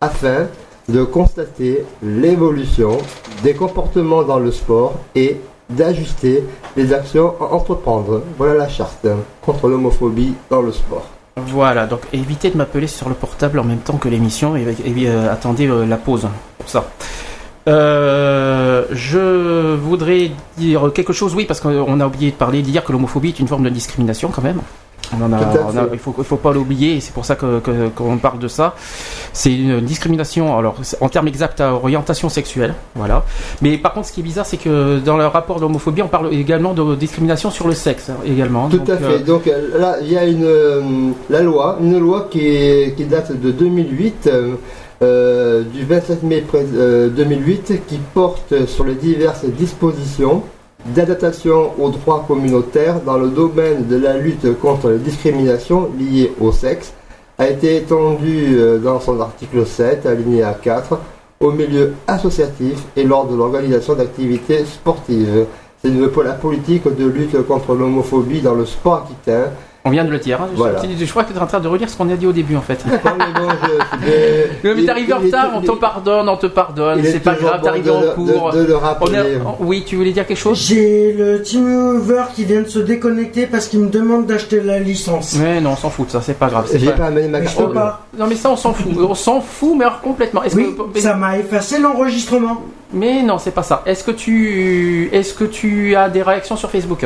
afin 0.00 0.48
de 0.88 1.02
constater 1.04 1.84
l'évolution 2.02 2.98
des 3.42 3.54
comportements 3.54 4.22
dans 4.22 4.38
le 4.38 4.52
sport 4.52 4.94
et 5.14 5.40
d'ajuster 5.70 6.44
les 6.76 6.92
actions 6.92 7.34
à 7.40 7.44
entreprendre. 7.54 8.22
Voilà 8.38 8.54
la 8.54 8.68
charte 8.68 9.06
contre 9.42 9.68
l'homophobie 9.68 10.34
dans 10.50 10.62
le 10.62 10.72
sport. 10.72 11.06
Voilà, 11.36 11.86
donc 11.86 12.00
évitez 12.12 12.50
de 12.50 12.56
m'appeler 12.56 12.86
sur 12.86 13.08
le 13.08 13.14
portable 13.14 13.58
en 13.58 13.64
même 13.64 13.78
temps 13.78 13.96
que 13.96 14.08
l'émission 14.08 14.56
et, 14.56 14.66
euh, 15.06 15.32
attendez 15.32 15.66
euh, 15.68 15.84
la 15.84 15.96
pause 15.96 16.26
ça. 16.66 16.88
Euh, 17.68 18.84
je 18.92 19.74
voudrais 19.76 20.30
dire 20.56 20.90
quelque 20.94 21.12
chose, 21.12 21.34
oui, 21.34 21.44
parce 21.46 21.60
qu'on 21.60 22.00
a 22.00 22.06
oublié 22.06 22.30
de 22.30 22.36
parler, 22.36 22.62
de 22.62 22.66
dire 22.70 22.84
que 22.84 22.92
l'homophobie 22.92 23.28
est 23.28 23.40
une 23.40 23.48
forme 23.48 23.64
de 23.64 23.68
discrimination 23.70 24.30
quand 24.34 24.42
même. 24.42 24.60
On 25.16 25.24
en 25.24 25.32
a, 25.32 25.38
Tout 25.38 25.58
à 25.58 25.66
on 25.72 25.76
a- 25.76 25.82
fait. 25.84 25.88
il 25.92 25.98
faut, 26.00 26.14
il 26.18 26.24
faut 26.24 26.36
pas 26.36 26.52
l'oublier, 26.52 26.98
c'est 27.00 27.12
pour 27.14 27.24
ça 27.24 27.36
que- 27.36 27.60
qu'on 27.94 28.18
parle 28.18 28.40
de 28.40 28.48
ça. 28.48 28.74
C'est 29.32 29.52
une 29.54 29.80
discrimination, 29.80 30.58
alors 30.58 30.76
en 31.00 31.08
termes 31.08 31.28
exacts 31.28 31.60
à 31.60 31.74
orientation 31.74 32.28
sexuelle, 32.28 32.74
voilà. 32.96 33.24
Mais 33.62 33.78
par 33.78 33.92
contre, 33.94 34.08
ce 34.08 34.12
qui 34.12 34.20
est 34.20 34.24
bizarre, 34.24 34.46
c'est 34.46 34.56
que 34.56 34.98
dans 34.98 35.16
le 35.16 35.26
rapport 35.26 35.56
de 35.56 35.60
l'homophobie, 35.62 36.02
on 36.02 36.08
parle 36.08 36.32
également 36.34 36.74
de 36.74 36.96
discrimination 36.96 37.50
sur 37.52 37.68
le 37.68 37.74
sexe 37.74 38.10
hein, 38.10 38.16
également. 38.26 38.68
Tout 38.68 38.78
Donc, 38.78 38.88
à 38.90 38.92
euh, 38.94 39.18
fait. 39.18 39.24
Donc 39.24 39.46
euh, 39.46 39.78
là, 39.78 39.96
il 40.02 40.10
y 40.10 40.18
a 40.18 40.24
une 40.24 40.42
euh, 40.44 40.82
la 41.30 41.40
loi, 41.42 41.78
une 41.80 41.98
loi 42.00 42.26
qui, 42.28 42.40
est- 42.46 42.94
qui 42.96 43.04
date 43.04 43.30
de 43.40 43.52
2008, 43.52 44.26
euh, 44.26 44.54
euh, 45.02 45.62
du 45.62 45.84
27 45.84 46.22
mai 46.22 46.40
pré- 46.40 46.66
euh, 46.74 47.08
2008, 47.08 47.86
qui 47.86 47.98
porte 48.14 48.66
sur 48.66 48.84
les 48.84 48.94
diverses 48.94 49.44
dispositions 49.44 50.42
d'adaptation 50.94 51.72
aux 51.78 51.90
droits 51.90 52.24
communautaires 52.26 53.00
dans 53.00 53.18
le 53.18 53.28
domaine 53.28 53.86
de 53.88 53.96
la 53.96 54.16
lutte 54.16 54.58
contre 54.60 54.90
les 54.90 54.98
discriminations 54.98 55.90
liées 55.98 56.32
au 56.40 56.52
sexe, 56.52 56.92
a 57.38 57.48
été 57.48 57.76
étendue 57.76 58.56
euh, 58.56 58.78
dans 58.78 59.00
son 59.00 59.20
article 59.20 59.66
7, 59.66 60.06
alinéa 60.06 60.56
4, 60.62 60.98
au 61.40 61.50
milieu 61.52 61.92
associatif 62.06 62.82
et 62.96 63.04
lors 63.04 63.26
de 63.26 63.36
l'organisation 63.36 63.94
d'activités 63.94 64.64
sportives. 64.64 65.44
C'est 65.84 65.90
la 66.24 66.32
politique 66.32 66.84
de 66.96 67.06
lutte 67.06 67.46
contre 67.46 67.74
l'homophobie 67.74 68.40
dans 68.40 68.54
le 68.54 68.64
sport 68.64 69.04
aquitain. 69.06 69.50
On 69.86 69.90
vient 69.90 70.04
de 70.04 70.10
le 70.10 70.18
dire. 70.18 70.42
hein. 70.42 70.48
Je- 70.52 70.56
Voilà. 70.58 70.82
Je, 70.82 71.04
crois 71.10 71.22
que 71.24 71.32
tu 71.32 71.38
es 71.38 71.40
en 71.40 71.46
train 71.46 71.60
de 71.60 71.68
relire 71.68 71.88
ce 71.88 71.96
qu'on 71.96 72.10
a 72.10 72.16
dit 72.16 72.26
au 72.26 72.32
début 72.32 72.56
en 72.56 72.60
fait. 72.60 72.84
Mais 72.86 72.98
bon, 73.34 73.48
je- 73.62 74.06
je- 74.68 74.74
Mais 74.74 74.82
t'es 74.84 74.90
arrivé 74.90 75.12
en 75.12 75.18
retard, 75.20 75.50
on 75.54 75.60
te 75.62 75.70
pardonne, 75.72 76.28
on 76.28 76.36
te 76.36 76.46
pardonne, 76.46 77.02
c'est 77.04 77.20
pas 77.20 77.34
grave, 77.34 77.58
bon 77.58 77.62
t'es 77.62 77.68
arrivé 77.68 77.86
de 77.86 77.90
en 77.94 78.00
le- 78.00 78.08
cours. 78.10 78.50
de- 78.52 78.58
de 78.58 78.64
le 78.66 78.74
On 78.74 78.78
est- 78.78 78.80
rappeler. 78.82 79.38
Oui, 79.60 79.84
tu 79.86 79.96
voulais 79.96 80.12
dire 80.12 80.26
quelque 80.26 80.36
chose? 80.36 80.58
J'ai 80.58 81.12
le 81.12 81.40
TeamViewer 81.42 82.24
qui 82.34 82.44
vient 82.44 82.62
de 82.62 82.68
se 82.68 82.80
déconnecter 82.80 83.46
parce 83.46 83.68
qu'il 83.68 83.80
me 83.80 83.88
demande 83.88 84.26
d'acheter 84.26 84.60
la 84.60 84.78
licence. 84.80 85.36
Mais 85.40 85.60
non, 85.60 85.70
on 85.70 85.76
s'en 85.76 85.90
fout 85.90 86.06
de 86.06 86.12
ça, 86.12 86.20
c'est 86.20 86.38
pas 86.38 86.48
grave. 86.48 86.68
J'ai 86.74 86.86
pas- 86.86 86.92
pas 86.92 87.06
amené 87.06 87.28
ma 87.28 87.40
carte. 87.40 87.56
peux 87.56 87.72
pas. 87.72 88.06
Non 88.18 88.26
mais 88.26 88.34
ça 88.34 88.50
on 88.50 88.56
s'en 88.56 88.72
fout, 88.74 88.92
on 88.98 89.14
s'en 89.14 89.40
fout 89.40 89.74
mais 89.76 89.84
alors 89.84 90.00
complètement. 90.00 90.42
Oui, 90.54 90.74
que... 90.94 91.00
ça 91.00 91.14
m'a 91.14 91.38
effacé 91.38 91.78
l'enregistrement. 91.78 92.62
Mais 92.92 93.22
non, 93.22 93.38
c'est 93.38 93.50
pas 93.50 93.62
ça. 93.62 93.82
Est-ce 93.86 94.02
que 94.04 94.10
tu 94.10 95.08
est-ce 95.12 95.34
que 95.34 95.44
tu 95.44 95.94
as 95.96 96.08
des 96.08 96.22
réactions 96.22 96.56
sur 96.56 96.70
Facebook? 96.70 97.04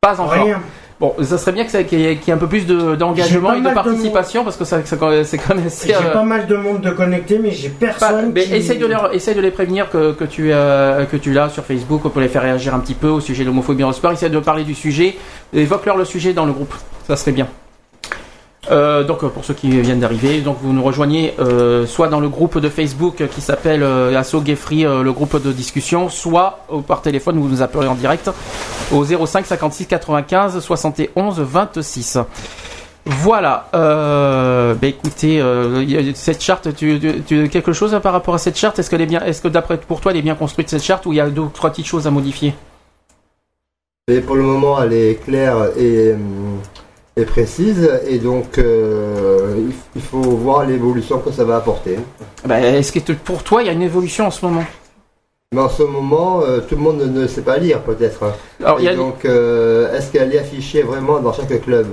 Pas 0.00 0.20
encore. 0.20 0.32
Rien. 0.44 0.60
Bon, 1.00 1.12
ça 1.22 1.38
serait 1.38 1.50
bien 1.52 1.64
qu'il 1.64 1.98
y, 1.98 2.06
ait 2.06 2.16
qu'il 2.16 2.28
y 2.28 2.30
ait 2.30 2.34
un 2.34 2.38
peu 2.38 2.46
plus 2.46 2.66
de- 2.66 2.94
d'engagement 2.94 3.50
J'ai 3.52 3.58
et 3.58 3.62
de 3.62 3.68
de 3.68 3.74
participation 3.74 4.44
parce 4.44 4.56
que 4.56 4.64
ça, 4.64 4.84
ça- 4.84 4.96
c'est 5.24 5.38
quand 5.38 5.54
même 5.56 5.66
assez. 5.66 5.88
J'ai 5.88 5.94
euh, 5.96 6.12
pas 6.12 6.22
mal 6.22 6.46
de 6.46 6.54
monde 6.56 6.80
de 6.82 6.90
connecté, 6.90 7.40
mais 7.42 7.50
j'ai 7.50 7.68
pas- 7.68 7.86
personne 7.86 8.30
mais 8.32 8.44
qui... 8.44 8.54
essaye 8.54 8.78
de 8.78 8.86
les, 8.86 8.94
essaye 9.12 9.34
de 9.34 9.40
les 9.40 9.50
prévenir 9.50 9.90
que, 9.90 10.12
que 10.12 10.24
tu 10.24 10.50
euh, 10.52 11.04
que 11.06 11.16
tu 11.16 11.32
l'as 11.32 11.48
sur 11.48 11.64
Facebook 11.64 12.02
pour 12.02 12.20
les 12.20 12.28
faire 12.28 12.42
réagir 12.42 12.74
un 12.74 12.78
petit 12.78 12.94
peu 12.94 13.08
au 13.08 13.20
sujet 13.20 13.42
de 13.42 13.48
l'homophobie 13.48 13.82
le 13.82 13.92
sport. 13.92 14.12
Essaye 14.12 14.30
de 14.30 14.38
parler 14.38 14.62
du 14.64 14.74
sujet, 14.74 15.16
évoque-leur 15.52 15.96
le 15.96 16.04
sujet 16.04 16.32
dans 16.32 16.46
le 16.46 16.52
groupe. 16.52 16.74
Ça 17.08 17.16
serait 17.16 17.32
bien. 17.32 17.48
Euh, 18.70 19.04
donc 19.04 19.22
euh, 19.22 19.28
pour 19.28 19.44
ceux 19.44 19.54
qui 19.54 19.68
viennent 19.80 20.00
d'arriver, 20.00 20.40
donc 20.40 20.56
vous 20.62 20.72
nous 20.72 20.82
rejoignez 20.82 21.34
euh, 21.38 21.86
soit 21.86 22.08
dans 22.08 22.20
le 22.20 22.28
groupe 22.28 22.58
de 22.58 22.68
Facebook 22.68 23.22
qui 23.34 23.40
s'appelle 23.40 23.82
euh, 23.82 24.18
Asso 24.18 24.40
Gay 24.42 24.56
Free, 24.56 24.86
euh, 24.86 25.02
le 25.02 25.12
groupe 25.12 25.42
de 25.42 25.52
discussion, 25.52 26.08
soit 26.08 26.60
euh, 26.72 26.80
par 26.80 27.02
téléphone 27.02 27.38
vous 27.38 27.48
nous 27.48 27.62
appelez 27.62 27.86
en 27.86 27.94
direct 27.94 28.30
au 28.92 29.04
05 29.04 29.46
56 29.46 29.86
95 29.86 30.60
71 30.60 31.40
26. 31.40 32.18
Voilà. 33.06 33.68
Euh, 33.74 34.74
bah 34.74 34.86
écoutez, 34.86 35.40
euh, 35.40 36.12
cette 36.14 36.42
charte, 36.42 36.74
tu, 36.74 36.98
tu, 37.26 37.48
quelque 37.50 37.72
chose 37.74 37.98
par 38.02 38.12
rapport 38.14 38.34
à 38.34 38.38
cette 38.38 38.56
charte? 38.56 38.78
Est-ce 38.78 38.88
qu'elle 38.88 39.02
est 39.02 39.06
bien 39.06 39.22
Est-ce 39.24 39.42
que 39.42 39.48
d'après 39.48 39.76
pour 39.76 40.00
toi 40.00 40.12
elle 40.12 40.18
est 40.18 40.22
bien 40.22 40.34
construite 40.34 40.70
cette 40.70 40.82
charte 40.82 41.04
ou 41.04 41.12
il 41.12 41.16
y 41.16 41.20
a 41.20 41.28
deux 41.28 41.42
ou 41.42 41.50
trois 41.52 41.70
petites 41.70 41.86
choses 41.86 42.06
à 42.06 42.10
modifier? 42.10 42.54
Mais 44.08 44.20
pour 44.20 44.36
le 44.36 44.42
moment, 44.42 44.82
elle 44.82 44.92
est 44.92 45.22
claire 45.24 45.56
et, 45.78 46.14
et 47.16 47.24
précise, 47.24 47.88
et 48.08 48.18
donc 48.18 48.58
euh, 48.58 49.54
il- 49.94 50.02
faut 50.02 50.18
voir 50.20 50.64
l'évolution 50.66 51.18
que 51.20 51.30
ça 51.30 51.44
va 51.44 51.56
apporter. 51.56 51.98
Bah, 52.44 52.60
Est-ce 52.60 52.92
que 52.92 53.12
pour 53.12 53.42
toi 53.42 53.62
il 53.62 53.66
y 53.66 53.68
a 53.68 53.72
une 53.72 53.82
évolution 53.82 54.26
en 54.26 54.30
ce 54.30 54.44
moment? 54.44 54.64
Mais 55.54 55.60
en 55.60 55.68
ce 55.68 55.84
moment, 55.84 56.40
euh, 56.42 56.58
tout 56.68 56.74
le 56.74 56.80
monde 56.82 57.00
ne, 57.00 57.26
sait 57.28 57.42
pas 57.42 57.58
lire, 57.58 57.80
peut-être. 57.82 58.24
A- 58.64 58.94
donc, 58.96 59.24
euh, 59.24 59.96
est-ce 59.96 60.10
qu'elle 60.10 60.34
est 60.34 60.40
affichée 60.40 60.82
vraiment 60.82 61.20
dans 61.20 61.32
chaque 61.32 61.62
club? 61.62 61.86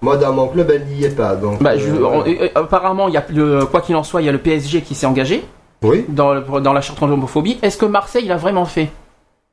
Moi, 0.00 0.16
dans 0.16 0.32
mon 0.32 0.46
club, 0.46 0.70
elle 0.70 0.84
n'y 0.86 1.04
est 1.04 1.16
pas. 1.16 1.34
Donc, 1.34 1.60
Bah, 1.60 1.76
je- 1.76 1.90
euh, 1.90 2.48
apparemment, 2.54 3.08
il 3.08 3.14
y 3.14 3.16
a 3.16 3.24
le, 3.34 3.64
quoi 3.66 3.80
qu'il 3.80 3.96
en 3.96 4.04
soit, 4.04 4.22
il 4.22 4.26
y 4.26 4.28
a 4.28 4.32
le 4.32 4.38
PSG 4.38 4.82
qui 4.82 4.94
s'est 4.94 5.06
engagé 5.06 5.42
Oui. 5.82 6.04
dans, 6.08 6.34
le- 6.34 6.60
dans 6.60 6.72
la 6.72 6.80
charte 6.80 7.00
contre 7.00 7.10
l'homophobie. 7.10 7.58
Est-ce 7.62 7.76
que 7.76 7.84
Marseille 7.86 8.26
l'a 8.28 8.36
vraiment 8.36 8.64
fait? 8.64 8.88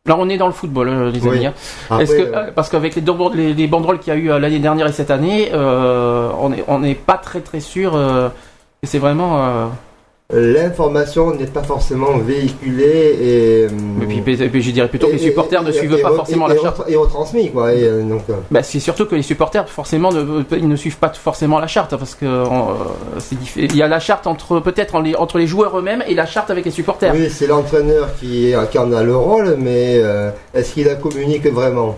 Là, 0.07 0.15
on 0.17 0.29
est 0.29 0.37
dans 0.37 0.47
le 0.47 0.53
football, 0.53 0.87
euh, 0.89 1.11
les 1.11 1.19
amis. 1.35 1.45
hein. 1.47 1.53
Après, 1.89 2.03
Est-ce 2.03 2.15
que, 2.15 2.21
euh, 2.35 2.51
parce 2.55 2.69
qu'avec 2.69 2.95
les, 2.95 3.01
banderoles- 3.01 3.35
les, 3.35 3.53
les 3.53 3.67
banderoles 3.67 3.99
qu'il 3.99 4.13
y 4.13 4.15
a 4.15 4.19
eu 4.19 4.31
euh, 4.31 4.39
l'année 4.39 4.59
dernière 4.59 4.87
et 4.87 4.93
cette 4.93 5.11
année, 5.11 5.49
euh, 5.53 6.29
on 6.39 6.49
n'est 6.49 6.63
on 6.67 6.79
n'est 6.79 6.95
pas 6.95 7.17
très 7.17 7.41
très 7.41 7.59
sûr 7.59 7.95
euh, 7.95 8.29
que 8.81 8.87
c'est 8.87 8.99
vraiment. 8.99 9.69
Euh, 10.33 10.53
L'information 10.53 11.33
n'est 11.33 11.45
pas 11.45 11.63
forcément 11.63 12.17
véhiculée 12.17 13.17
et. 13.21 13.63
et 13.63 14.21
puis, 14.21 14.43
et 14.43 14.49
puis 14.49 14.61
je 14.61 14.71
dirais 14.71 14.87
plutôt 14.89 15.07
que 15.07 15.13
les 15.13 15.17
supporters 15.19 15.63
ne 15.63 15.71
suivent 15.71 16.01
pas 16.01 16.11
forcément 16.11 16.47
la 16.47 16.57
charte. 16.57 16.81
Et 16.87 16.95
retransmis, 16.95 17.49
quoi. 17.51 17.73
Et, 17.73 17.83
euh, 17.83 18.01
donc, 18.03 18.23
euh, 18.29 18.33
Bah, 18.51 18.61
c'est 18.63 18.79
surtout 18.79 19.05
que 19.05 19.15
les 19.15 19.21
supporters, 19.21 19.67
forcément, 19.69 20.11
ne, 20.11 20.43
ils 20.51 20.67
ne 20.67 20.75
suivent 20.75 20.97
pas 20.97 21.09
forcément 21.13 21.59
la 21.59 21.67
charte, 21.67 21.95
parce 21.95 22.15
que 22.15 22.25
euh, 22.25 22.43
c'est 23.19 23.35
diffi- 23.39 23.65
il 23.69 23.75
y 23.75 23.81
a 23.81 23.87
la 23.87 23.99
charte 23.99 24.27
entre 24.27 24.59
peut-être 24.59 24.95
entre 25.17 25.37
les 25.37 25.47
joueurs 25.47 25.77
eux-mêmes 25.79 26.03
et 26.07 26.13
la 26.13 26.25
charte 26.25 26.49
avec 26.49 26.65
les 26.65 26.71
supporters. 26.71 27.13
oui, 27.13 27.29
c'est 27.29 27.47
l'entraîneur 27.47 28.09
qui, 28.19 28.53
qui 28.71 28.77
en 28.79 28.91
a 28.91 29.03
le 29.03 29.15
rôle, 29.15 29.55
mais 29.57 29.99
euh, 30.01 30.29
est-ce 30.53 30.73
qu'il 30.73 30.85
la 30.87 30.95
communique 30.95 31.45
vraiment? 31.51 31.97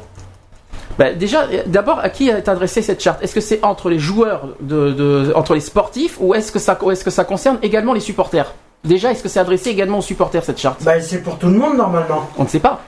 Bah, 1.00 1.14
déjà, 1.14 1.44
euh, 1.46 1.64
d'abord, 1.66 2.00
à 2.00 2.10
qui 2.10 2.28
est 2.28 2.50
adressée 2.50 2.82
cette 2.82 3.02
charte? 3.02 3.24
Est-ce 3.24 3.34
que 3.34 3.40
c'est 3.40 3.64
entre 3.64 3.90
les 3.90 4.00
joueurs, 4.00 4.50
de, 4.60 4.92
de- 4.92 5.32
entre 5.34 5.54
les 5.54 5.62
sportifs, 5.62 6.18
ou 6.20 6.36
est-ce 6.36 6.52
que 6.52 6.60
ça, 6.60 6.78
est-ce 6.92 7.06
que 7.06 7.10
ça 7.10 7.24
concerne 7.24 7.58
également 7.62 7.94
les 7.94 8.02
supporters? 8.02 8.54
Déjà, 8.84 9.10
est-ce 9.12 9.24
que 9.24 9.30
c'est 9.30 9.40
adressé 9.40 9.70
également 9.70 10.00
aux 10.00 10.02
supporters 10.02 10.44
cette 10.44 10.60
charte? 10.60 10.84
Bah, 10.84 11.00
c'est 11.00 11.24
pour 11.24 11.40
tout 11.40 11.48
le 11.48 11.54
monde 11.58 11.78
normalement. 11.78 12.30
On 12.38 12.44
ne 12.44 12.50
sait 12.50 12.60
pas. 12.60 12.82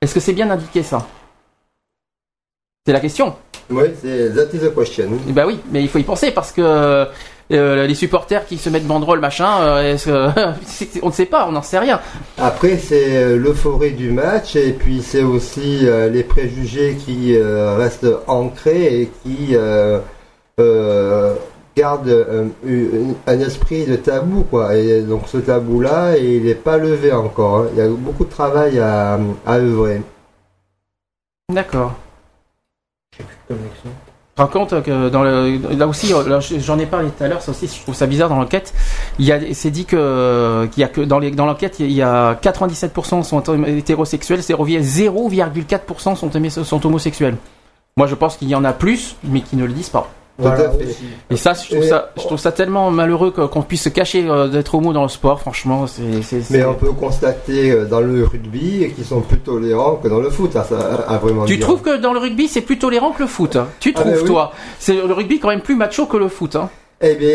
Est-ce 0.00 0.14
que 0.14 0.20
c'est 0.20 0.34
bien 0.34 0.48
indiqué 0.50 0.84
ça? 0.84 1.04
C'est 2.86 2.92
la 2.92 3.00
question. 3.00 3.34
Oui, 3.70 3.84
c'est 4.02 4.34
that 4.34 4.54
is 4.54 4.60
the 4.60 4.74
question. 4.74 5.10
Bah 5.28 5.44
oui, 5.46 5.58
mais 5.70 5.82
il 5.82 5.88
faut 5.88 5.98
y 5.98 6.02
penser 6.02 6.30
parce 6.30 6.52
que 6.52 6.62
euh, 7.50 7.86
les 7.86 7.94
supporters 7.94 8.46
qui 8.46 8.56
se 8.58 8.68
mettent 8.70 8.86
banderole 8.86 9.20
machin, 9.20 9.60
euh, 9.60 9.92
est-ce 9.94 10.06
que 10.06 10.28
c'est- 10.66 11.00
on 11.02 11.08
ne 11.08 11.12
sait 11.12 11.26
pas, 11.26 11.46
on 11.48 11.52
n'en 11.52 11.62
sait 11.62 11.78
rien. 11.78 12.00
Après, 12.38 12.76
c'est 12.78 13.16
euh, 13.16 13.36
l'euphorie 13.36 13.92
du 13.92 14.10
match, 14.10 14.56
et 14.56 14.72
puis 14.72 15.02
c'est 15.02 15.22
aussi 15.22 15.80
euh, 15.86 16.08
les 16.08 16.22
préjugés 16.24 16.96
qui 17.04 17.36
restent 17.38 18.06
ancrés 18.26 19.02
et 19.02 19.10
qui 19.22 19.54
gardent 21.76 22.26
un 23.26 23.40
esprit 23.40 23.84
de 23.86 23.96
tabou, 23.96 24.42
quoi. 24.44 24.74
Et 24.76 25.02
donc 25.02 25.22
ce 25.28 25.38
tabou-là, 25.38 26.16
il 26.16 26.44
n'est 26.44 26.54
pas 26.54 26.76
levé 26.76 27.12
encore. 27.12 27.58
hein. 27.60 27.66
Il 27.74 27.78
y 27.78 27.82
a 27.82 27.88
beaucoup 27.88 28.24
de 28.24 28.30
travail 28.30 28.78
à, 28.78 29.18
à 29.46 29.56
œuvrer. 29.58 30.02
D'accord. 31.52 31.94
Par 34.34 34.50
contre, 34.50 34.80
que 34.82 35.08
dans 35.08 35.24
le, 35.24 35.58
là 35.76 35.88
aussi, 35.88 36.14
euh, 36.14 36.40
j'en 36.60 36.78
ai 36.78 36.86
parlé 36.86 37.08
tout 37.10 37.24
à 37.24 37.26
l'heure, 37.26 37.42
ça 37.42 37.50
aussi, 37.50 37.66
je 37.66 37.82
trouve 37.82 37.94
ça 37.96 38.06
bizarre 38.06 38.28
dans 38.28 38.36
l'enquête. 38.36 38.72
Il 39.18 39.24
y 39.24 39.32
a, 39.32 39.40
c'est 39.52 39.72
dit 39.72 39.84
que 39.84 40.68
qu'il 40.70 40.80
y 40.80 40.84
a 40.84 40.88
que 40.88 41.00
dans 41.00 41.18
dans 41.18 41.46
l'enquête, 41.46 41.80
il 41.80 41.90
y 41.90 42.02
a 42.02 42.34
97% 42.34 43.24
sont 43.24 43.42
hétérosexuels, 43.66 44.42
c'est 44.44 44.54
revient 44.54 44.78
0,4% 44.78 46.14
sont 46.14 46.64
sont 46.64 46.86
homosexuels. 46.86 47.36
Moi, 47.96 48.06
je 48.06 48.14
pense 48.14 48.36
qu'il 48.36 48.48
y 48.48 48.54
en 48.54 48.62
a 48.62 48.72
plus, 48.72 49.16
mais 49.24 49.40
qui 49.40 49.56
ne 49.56 49.64
le 49.64 49.72
disent 49.72 49.88
pas. 49.88 50.08
Voilà. 50.40 50.70
Et 51.30 51.36
ça, 51.36 51.52
je 51.54 51.66
trouve 51.68 51.82
Et- 51.84 51.88
ça, 51.88 52.10
je 52.16 52.22
trouve 52.22 52.38
ça 52.38 52.52
tellement 52.52 52.92
malheureux 52.92 53.32
que- 53.32 53.46
qu'on 53.46 53.62
puisse 53.62 53.82
se 53.82 53.88
cacher 53.88 54.24
euh, 54.28 54.46
d'être 54.46 54.72
homo 54.76 54.92
dans 54.92 55.02
le 55.02 55.08
sport. 55.08 55.40
Franchement, 55.40 55.86
Mais 56.50 56.64
on 56.64 56.74
peut 56.74 56.92
constater 56.92 57.72
euh, 57.72 57.84
dans 57.86 57.98
le 58.00 58.24
rugby 58.24 58.92
qu'ils 58.94 59.04
sont 59.04 59.20
plus 59.20 59.38
tolérants 59.40 59.96
que 59.96 60.06
dans 60.06 60.20
le 60.20 60.30
foot, 60.30 60.52
ça, 60.52 60.62
ça 60.62 60.76
a 61.08 61.18
vraiment 61.18 61.44
Tu 61.44 61.56
dire. 61.56 61.66
trouves 61.66 61.82
que 61.82 61.96
dans 61.96 62.12
le 62.12 62.20
rugby, 62.20 62.46
c'est 62.46 62.60
plus 62.60 62.78
tolérant 62.78 63.10
que 63.10 63.22
le 63.22 63.28
foot 63.28 63.56
hein? 63.56 63.66
Tu 63.80 63.92
Ah, 63.96 64.00
trouves, 64.00 64.12
ben 64.12 64.18
oui. 64.22 64.26
toi? 64.28 64.52
C'est 64.78 64.94
le 64.94 65.12
rugby 65.12 65.40
quand 65.40 65.48
même 65.48 65.60
plus 65.60 65.74
macho 65.74 66.06
que 66.06 66.16
le 66.16 66.28
foot. 66.28 66.54
Hein? 66.54 66.70
Eh 67.00 67.14
bien, 67.14 67.28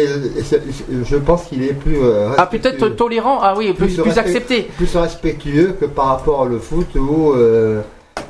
je 1.05 1.15
pense 1.17 1.43
qu'il 1.45 1.63
est 1.63 1.73
plus. 1.73 1.97
euh, 2.01 2.29
ah, 2.37 2.43
respectueux. 2.43 2.71
peut-être 2.79 2.95
tolérant. 2.95 3.39
Ah 3.41 3.53
oui, 3.57 3.73
plus, 3.73 3.85
Plus 3.87 3.95
plus 3.95 4.03
respect- 4.11 4.19
accepté. 4.19 4.61
plus 4.77 4.95
respectueux 4.95 5.75
que 5.79 5.85
par 5.85 6.05
rapport 6.07 6.41
au 6.49 6.59
foot 6.59 6.87
où 6.95 7.31
euh, 7.33 7.81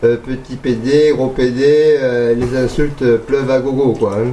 euh, 0.04 0.18
petit 0.18 0.56
PD, 0.58 1.12
gros 1.16 1.28
PD, 1.28 1.64
euh, 2.02 2.36
les 2.36 2.56
insultes 2.58 3.04
pleuvent 3.26 3.50
à 3.50 3.60
gogo 3.60 3.94
quoi. 3.94 4.18
hein. 4.20 4.32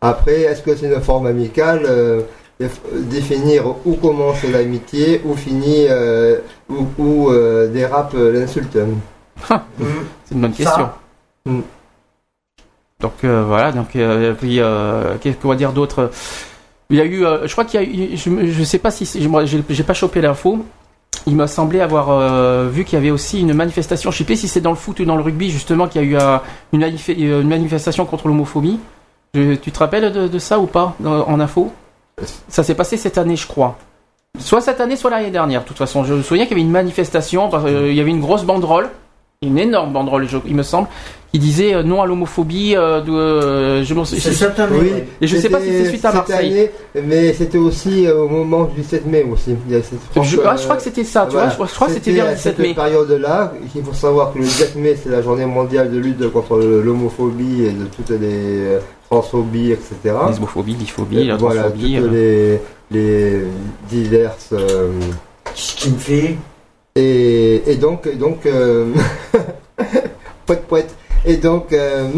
Après, 0.00 0.42
est-ce 0.42 0.62
que 0.62 0.74
c'est 0.76 0.86
une 0.86 1.00
forme 1.00 1.26
amicale 1.26 1.82
euh, 1.84 2.22
déf- 2.60 2.80
Définir 2.92 3.64
où 3.84 3.94
commence 3.94 4.42
l'amitié, 4.44 5.20
où 5.24 5.34
finit, 5.34 5.86
euh, 5.88 6.38
où, 6.70 6.86
où, 6.98 7.30
euh, 7.30 7.68
dérape 7.68 8.14
l'insulte? 8.14 8.78
C'est 10.24 10.34
une 10.34 10.40
bonne 10.40 10.52
question. 10.52 10.88
Mm. 11.46 11.60
Donc 13.00 13.12
euh, 13.24 13.44
voilà, 13.46 13.70
donc 13.72 13.94
euh, 13.94 14.34
puis 14.34 14.58
euh, 14.60 15.14
qu'est-ce 15.20 15.36
qu'on 15.36 15.48
va 15.48 15.54
dire 15.54 15.72
d'autre? 15.72 16.10
Il 16.90 16.96
y 16.96 17.00
a 17.00 17.04
eu, 17.04 17.24
euh, 17.24 17.46
je 17.46 17.52
crois 17.52 17.64
qu'il 17.64 17.80
y 17.80 17.84
a 17.84 17.86
eu, 17.86 18.16
je, 18.16 18.50
je 18.50 18.64
sais 18.64 18.78
pas 18.78 18.90
si 18.90 19.08
j'ai 19.68 19.82
pas 19.84 19.94
chopé 19.94 20.20
l'info. 20.20 20.64
Il 21.26 21.36
m'a 21.36 21.46
semblé 21.46 21.80
avoir 21.80 22.10
euh, 22.10 22.68
vu 22.68 22.84
qu'il 22.84 22.98
y 22.98 23.00
avait 23.00 23.10
aussi 23.10 23.40
une 23.40 23.52
manifestation. 23.52 24.10
Je 24.10 24.18
sais 24.18 24.24
pas 24.24 24.34
si 24.36 24.48
c'est 24.48 24.60
dans 24.60 24.70
le 24.70 24.76
foot 24.76 24.98
ou 25.00 25.04
dans 25.04 25.16
le 25.16 25.22
rugby 25.22 25.50
justement 25.50 25.86
qu'il 25.86 26.02
y 26.02 26.04
a 26.04 26.08
eu 26.08 26.16
euh, 26.16 26.38
une, 26.72 26.80
manif- 26.84 27.10
euh, 27.10 27.42
une 27.42 27.48
manifestation 27.48 28.04
contre 28.04 28.26
l'homophobie. 28.28 28.78
Tu 29.32 29.58
te 29.58 29.78
rappelles 29.78 30.12
de, 30.12 30.38
ça 30.38 30.58
ou 30.58 30.66
pas 30.66 30.94
en 31.04 31.40
info? 31.40 31.72
Ça 32.48 32.62
s'est 32.62 32.74
passé 32.74 32.96
cette 32.96 33.18
année, 33.18 33.36
je 33.36 33.46
crois. 33.46 33.78
Soit 34.38 34.60
cette 34.60 34.80
année, 34.80 34.96
soit 34.96 35.10
l'année 35.10 35.30
dernière. 35.30 35.62
De 35.62 35.66
toute 35.66 35.78
façon, 35.78 36.04
je 36.04 36.14
me 36.14 36.22
souviens 36.22 36.44
qu'il 36.44 36.56
y 36.56 36.60
avait 36.60 36.66
une 36.66 36.72
manifestation. 36.72 37.50
euh, 37.54 37.88
il 37.90 37.94
y 37.94 38.00
avait 38.00 38.10
une 38.10 38.20
grosse 38.20 38.44
banderole, 38.44 38.90
une 39.42 39.58
énorme 39.58 39.92
banderole, 39.92 40.26
il 40.46 40.54
me 40.54 40.62
semble, 40.62 40.88
qui 41.32 41.38
disait 41.38 41.74
euh, 41.74 41.82
non 41.82 42.00
à 42.00 42.06
l'homophobie. 42.06 42.74
euh, 42.74 43.00
de, 43.02 43.10
euh, 43.12 43.84
je 43.84 43.92
m'en- 43.94 44.04
C'est 44.04 44.16
je- 44.18 44.30
cette 44.30 44.58
année. 44.58 44.78
Oui, 44.80 44.90
Et 45.20 45.26
je 45.26 45.36
sais 45.36 45.50
pas 45.50 45.60
si 45.60 45.66
c'est 45.66 45.72
c'était 45.78 45.88
suite 45.90 46.04
à 46.06 46.12
Marseille. 46.12 46.52
année, 46.52 46.70
mais 47.04 47.32
c'était 47.34 47.58
aussi 47.58 48.06
euh, 48.06 48.22
au 48.22 48.28
moment 48.28 48.64
du 48.64 48.80
17 48.80 49.04
mai 49.06 49.26
aussi. 49.30 49.54
Il 49.68 49.74
y 49.74 49.76
a 49.78 49.82
cette 49.82 49.98
je, 50.24 50.36
forte, 50.36 50.46
ah, 50.48 50.56
je 50.56 50.64
crois 50.64 50.76
que 50.76 50.82
c'était 50.82 51.04
ça, 51.04 51.26
tu 51.26 51.32
Voilà. 51.32 51.48
vois. 51.54 51.66
Je, 51.66 51.70
je 51.70 51.74
crois 51.76 51.86
que 51.88 51.92
c'était 51.94 52.12
vers 52.12 52.24
le 52.24 52.30
à 52.30 52.34
17 52.34 52.56
cette 52.56 52.66
mai. 52.66 52.74
période-là. 52.74 53.52
Il 53.74 53.82
faut 53.84 53.92
savoir 53.92 54.32
que 54.32 54.38
le 54.38 54.44
17 54.44 54.76
mai, 54.76 54.96
c'est 55.02 55.10
la 55.10 55.20
journée 55.22 55.44
mondiale 55.46 55.90
de 55.92 55.98
lutte 55.98 56.30
contre 56.32 56.56
l'homophobie 56.58 57.64
et 57.64 57.70
de 57.72 57.84
toutes 57.94 58.10
les 58.10 58.18
euh, 58.22 58.78
transphobies, 59.10 59.72
etc. 59.72 60.14
Lesbophobie, 60.28 60.74
biphobie, 60.74 61.24
la 61.24 61.36
voilà, 61.36 61.62
transphobie. 61.64 61.96
toutes 61.98 62.10
euh. 62.12 62.56
les, 62.90 62.98
les 62.98 63.42
diverses. 63.90 64.50
euh, 64.52 64.88
Ce 65.54 65.76
qui 65.76 65.90
me 65.90 65.98
fait. 65.98 66.36
et, 66.96 67.70
et 67.70 67.76
donc, 67.76 68.06
et 68.06 68.16
donc, 68.16 68.46
euh, 68.46 68.86
poète, 70.46 70.62
poète. 70.66 70.94
Et 71.28 71.36
donc, 71.36 71.72
euh, 71.72 72.08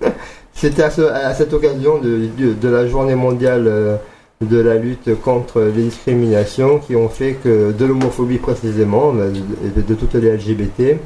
c'était 0.54 0.82
à, 0.84 0.90
ce- 0.90 1.00
à 1.00 1.34
cette 1.34 1.52
occasion 1.52 1.98
de, 1.98 2.28
de- 2.38 2.52
de 2.52 2.68
la 2.68 2.86
journée 2.86 3.14
mondiale 3.14 3.64
euh, 3.66 3.96
de 4.42 4.58
la 4.60 4.76
lutte 4.76 5.20
contre 5.22 5.60
les 5.60 5.82
discriminations 5.84 6.78
qui 6.78 6.94
ont 6.96 7.08
fait 7.08 7.34
que 7.42 7.72
de 7.72 7.84
l'homophobie 7.84 8.38
précisément, 8.38 9.12
de, 9.12 9.80
de 9.82 9.94
toutes 9.94 10.14
les 10.14 10.32
LGBT, 10.36 10.96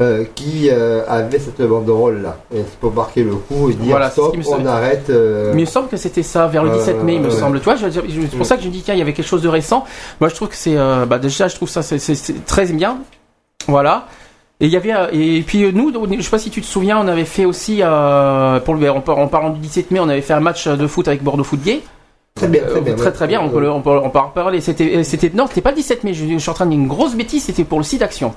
euh, 0.00 0.24
qui 0.36 0.68
euh, 0.70 1.02
avaient 1.08 1.40
cette 1.40 1.60
banderole 1.62 2.22
là. 2.22 2.38
Et 2.54 2.58
c'est 2.58 2.78
pour 2.78 2.92
marquer 2.92 3.24
le 3.24 3.34
coup 3.34 3.70
et 3.70 3.74
dire 3.74 3.90
Voilà, 3.90 4.10
stop, 4.10 4.36
on 4.48 4.64
arrête. 4.66 5.10
euh, 5.10 5.52
Mais 5.54 5.62
il 5.62 5.66
me 5.66 5.70
semble 5.70 5.88
que 5.88 5.96
c'était 5.96 6.22
ça, 6.22 6.46
vers 6.46 6.62
le 6.62 6.70
Euh, 6.70 6.78
17 6.78 7.02
mai, 7.02 7.14
il 7.16 7.20
me 7.22 7.30
semble. 7.30 7.58
Je 7.58 7.90
je- 7.90 8.00
c'est 8.00 8.28
pour 8.30 8.40
Mm. 8.40 8.44
ça 8.44 8.56
que 8.56 8.62
j'ai 8.62 8.68
dit, 8.70 8.82
tiens, 8.82 8.94
il 8.94 8.98
y 8.98 9.02
avait 9.02 9.12
quelque 9.12 9.26
chose 9.26 9.42
de 9.42 9.48
récent. 9.48 9.84
Moi, 10.20 10.28
je 10.30 10.34
trouve 10.36 10.48
que 10.48 10.54
c'est, 10.56 10.76
bah, 11.08 11.18
déjà, 11.18 11.48
je 11.48 11.56
trouve 11.56 11.68
ça, 11.68 11.82
c'est 11.82 12.44
très 12.46 12.66
bien. 12.66 12.98
Voilà. 13.66 14.06
Et 14.60 14.66
il 14.66 14.72
y 14.72 14.76
avait, 14.76 14.92
euh, 14.92 15.06
et 15.12 15.42
puis 15.42 15.62
euh, 15.64 15.70
nous, 15.72 15.92
je 16.16 16.22
sais 16.22 16.30
pas 16.30 16.38
si 16.38 16.50
tu 16.50 16.60
te 16.60 16.66
souviens, 16.66 16.98
on 16.98 17.06
avait 17.06 17.24
fait 17.24 17.44
aussi, 17.44 17.78
euh, 17.80 18.58
pour 18.60 18.74
le, 18.74 18.90
en, 18.90 19.00
par- 19.00 19.18
en 19.18 19.28
parlant 19.28 19.50
du 19.50 19.60
17 19.60 19.92
mai, 19.92 20.00
on 20.00 20.08
avait 20.08 20.20
fait 20.20 20.32
un 20.32 20.40
match 20.40 20.66
de 20.66 20.86
foot 20.88 21.06
avec 21.06 21.22
Bordeaux 21.22 21.44
Foot 21.44 21.62
Gay. 21.62 21.80
Très 22.34 22.48
bien, 22.48 22.62
Euh, 22.64 22.70
très 22.72 22.80
bien. 22.80 22.94
très, 22.96 23.12
très 23.12 23.26
bien, 23.28 23.40
on 23.40 23.48
peut, 23.50 23.60
le- 23.60 23.70
on 23.70 23.80
peut, 23.82 23.90
on 24.02 24.10
peut 24.10 24.18
en 24.18 24.28
parler. 24.30 24.60
C'était, 24.60 25.04
c'était, 25.04 25.30
non, 25.32 25.46
c'était 25.46 25.60
pas 25.60 25.70
le 25.70 25.76
17 25.76 26.02
mai, 26.02 26.12
je, 26.12 26.26
je 26.26 26.38
suis 26.38 26.50
en 26.50 26.54
train 26.54 26.66
de 26.66 26.70
dire 26.70 26.78
une 26.80 26.88
grosse 26.88 27.14
bêtise, 27.14 27.44
c'était 27.44 27.62
pour 27.64 27.78
le 27.78 27.84
site 27.84 28.00
d'action. 28.00 28.34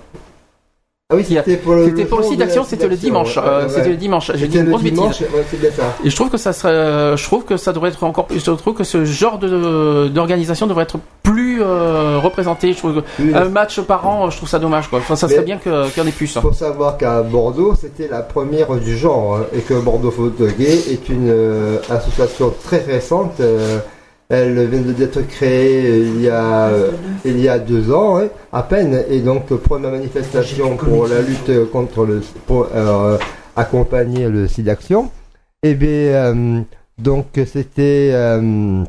Ah 1.12 1.16
oui, 1.18 1.26
c'était 1.28 1.57
pour 1.57 1.74
le, 1.74 1.89
pour 2.05 2.24
site 2.24 2.39
d'action, 2.39 2.64
c'était 2.64 2.88
le 2.88 2.95
dimanche. 2.95 3.38
euh, 3.38 3.64
ouais, 3.64 3.70
C'était 3.70 3.89
le 3.89 3.97
dimanche. 3.97 4.32
J'ai 4.34 4.47
dit 4.47 4.57
une 4.59 4.70
grosse 4.70 4.82
bêtise. 4.82 4.99
ouais, 4.99 5.72
ça. 5.76 5.84
Et 6.05 6.09
je 6.09 6.16
trouve 6.16 6.30
que 6.30 6.38
ça 6.38 6.53
serait, 6.53 6.70
euh, 6.72 7.18
je 7.18 7.24
trouve 7.26 7.43
que 7.43 7.57
ça 7.57 7.74
devrait 7.74 7.89
être 7.89 8.03
encore 8.03 8.28
plus. 8.28 8.39
Je 8.43 8.51
trouve 8.51 8.74
que 8.74 8.84
ce 8.86 9.03
genre 9.03 9.38
de 9.38 10.07
d'organisation 10.07 10.68
devrait 10.68 10.84
être 10.84 10.97
plus 11.24 11.62
euh, 11.62 12.18
représenté. 12.18 12.72
Je 12.74 12.78
trouve 12.78 13.01
que 13.01 13.05
Oui, 13.20 13.32
un 13.36 13.49
match 13.49 13.82
par 13.82 14.07
an, 14.07 14.30
je 14.30 14.38
trouve 14.38 14.47
ça 14.49 14.59
dommage. 14.59 14.88
Quoi. 14.89 14.99
Enfin, 14.99 15.16
ça 15.16 15.28
serait 15.28 15.39
Mais- 15.39 15.45
bien 15.45 15.57
qu'il 15.57 15.72
y 15.72 16.01
en 16.01 16.07
ait 16.07 16.12
plus. 16.12 16.34
Il 16.36 16.41
faut 16.41 16.53
savoir 16.53 16.97
qu'à 16.97 17.22
Bordeaux, 17.22 17.74
c'était 17.80 18.07
la 18.07 18.22
première 18.22 18.74
du 18.76 18.97
genre 18.97 19.38
hein, 19.38 19.45
et 19.53 19.59
que 19.59 19.74
Bordeaux 19.74 20.12
Faute 20.12 20.41
Gay 20.57 20.80
est 20.89 21.09
une 21.09 21.30
euh, 21.30 21.78
association 21.89 22.53
très 22.64 22.80
récente. 22.80 23.41
Elle 24.32 24.65
vient 24.67 24.93
d'être 24.93 25.27
créée 25.27 25.86
euh, 25.86 26.11
il 26.15 26.21
y 26.21 26.29
a 26.29 26.67
euh, 26.67 26.91
il 27.25 27.39
y 27.39 27.49
a 27.49 27.59
deux 27.59 27.91
ans 27.91 28.17
hein, 28.17 28.29
à 28.53 28.63
peine 28.63 29.03
et 29.09 29.19
donc 29.19 29.47
première 29.57 29.91
manifestation 29.91 30.77
pour 30.77 31.07
la 31.07 31.21
lutte 31.21 31.69
contre 31.69 32.05
le 32.05 32.21
pour 32.47 32.69
euh, 32.73 33.17
accompagner 33.57 34.29
le 34.29 34.47
SIDAction. 34.47 35.11
Et 35.63 35.75
bien 35.75 35.89
euh, 35.89 36.61
donc 36.97 37.27
c'était 37.45 38.11
euh, 38.13 38.84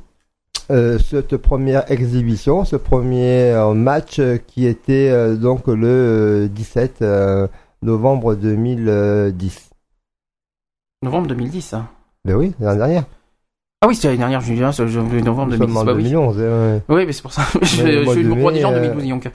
euh, 0.71 0.99
cette 1.01 1.37
première 1.37 1.91
exhibition, 1.91 2.65
ce 2.65 2.77
premier 2.77 3.51
euh, 3.51 3.75
match 3.75 4.21
euh, 4.21 4.39
qui 4.47 4.67
était 4.67 5.11
euh, 5.11 5.35
donc 5.35 5.67
le 5.67 6.47
euh, 6.47 6.49
17 6.49 7.03
euh, 7.03 7.49
novembre 7.83 8.37
2010. 8.37 9.71
Novembre 11.03 11.27
2010. 11.27 11.75
Hein. 11.75 11.89
Ben 12.25 12.37
oui, 12.37 12.55
l'année 12.61 12.79
dernière. 12.79 13.05
Ah 13.85 13.89
oui, 13.89 13.97
c'était 13.97 14.09
l'année 14.09 14.19
dernière, 14.19 14.41
je- 14.41 14.53
novembre 15.25 15.51
Nous 15.51 15.59
2010. 15.59 15.59
sommes 15.59 15.77
en 15.77 15.85
Bah 15.85 15.93
oui. 15.97 16.05
2011. 16.05 16.37
hein, 16.39 16.43
ouais. 16.43 16.81
Oui, 16.97 17.05
mais 17.07 17.13
c'est 17.13 17.23
pour 17.23 17.33
ça. 17.33 17.43
je, 17.63 17.67
je 17.67 18.11
suis 18.11 18.23
le 18.23 18.33
roi 18.33 18.53
des 18.53 18.61
gens 18.61 18.71
de 18.71 18.77
euh, 18.77 18.81
2012. 18.95 19.09
donc. 19.11 19.29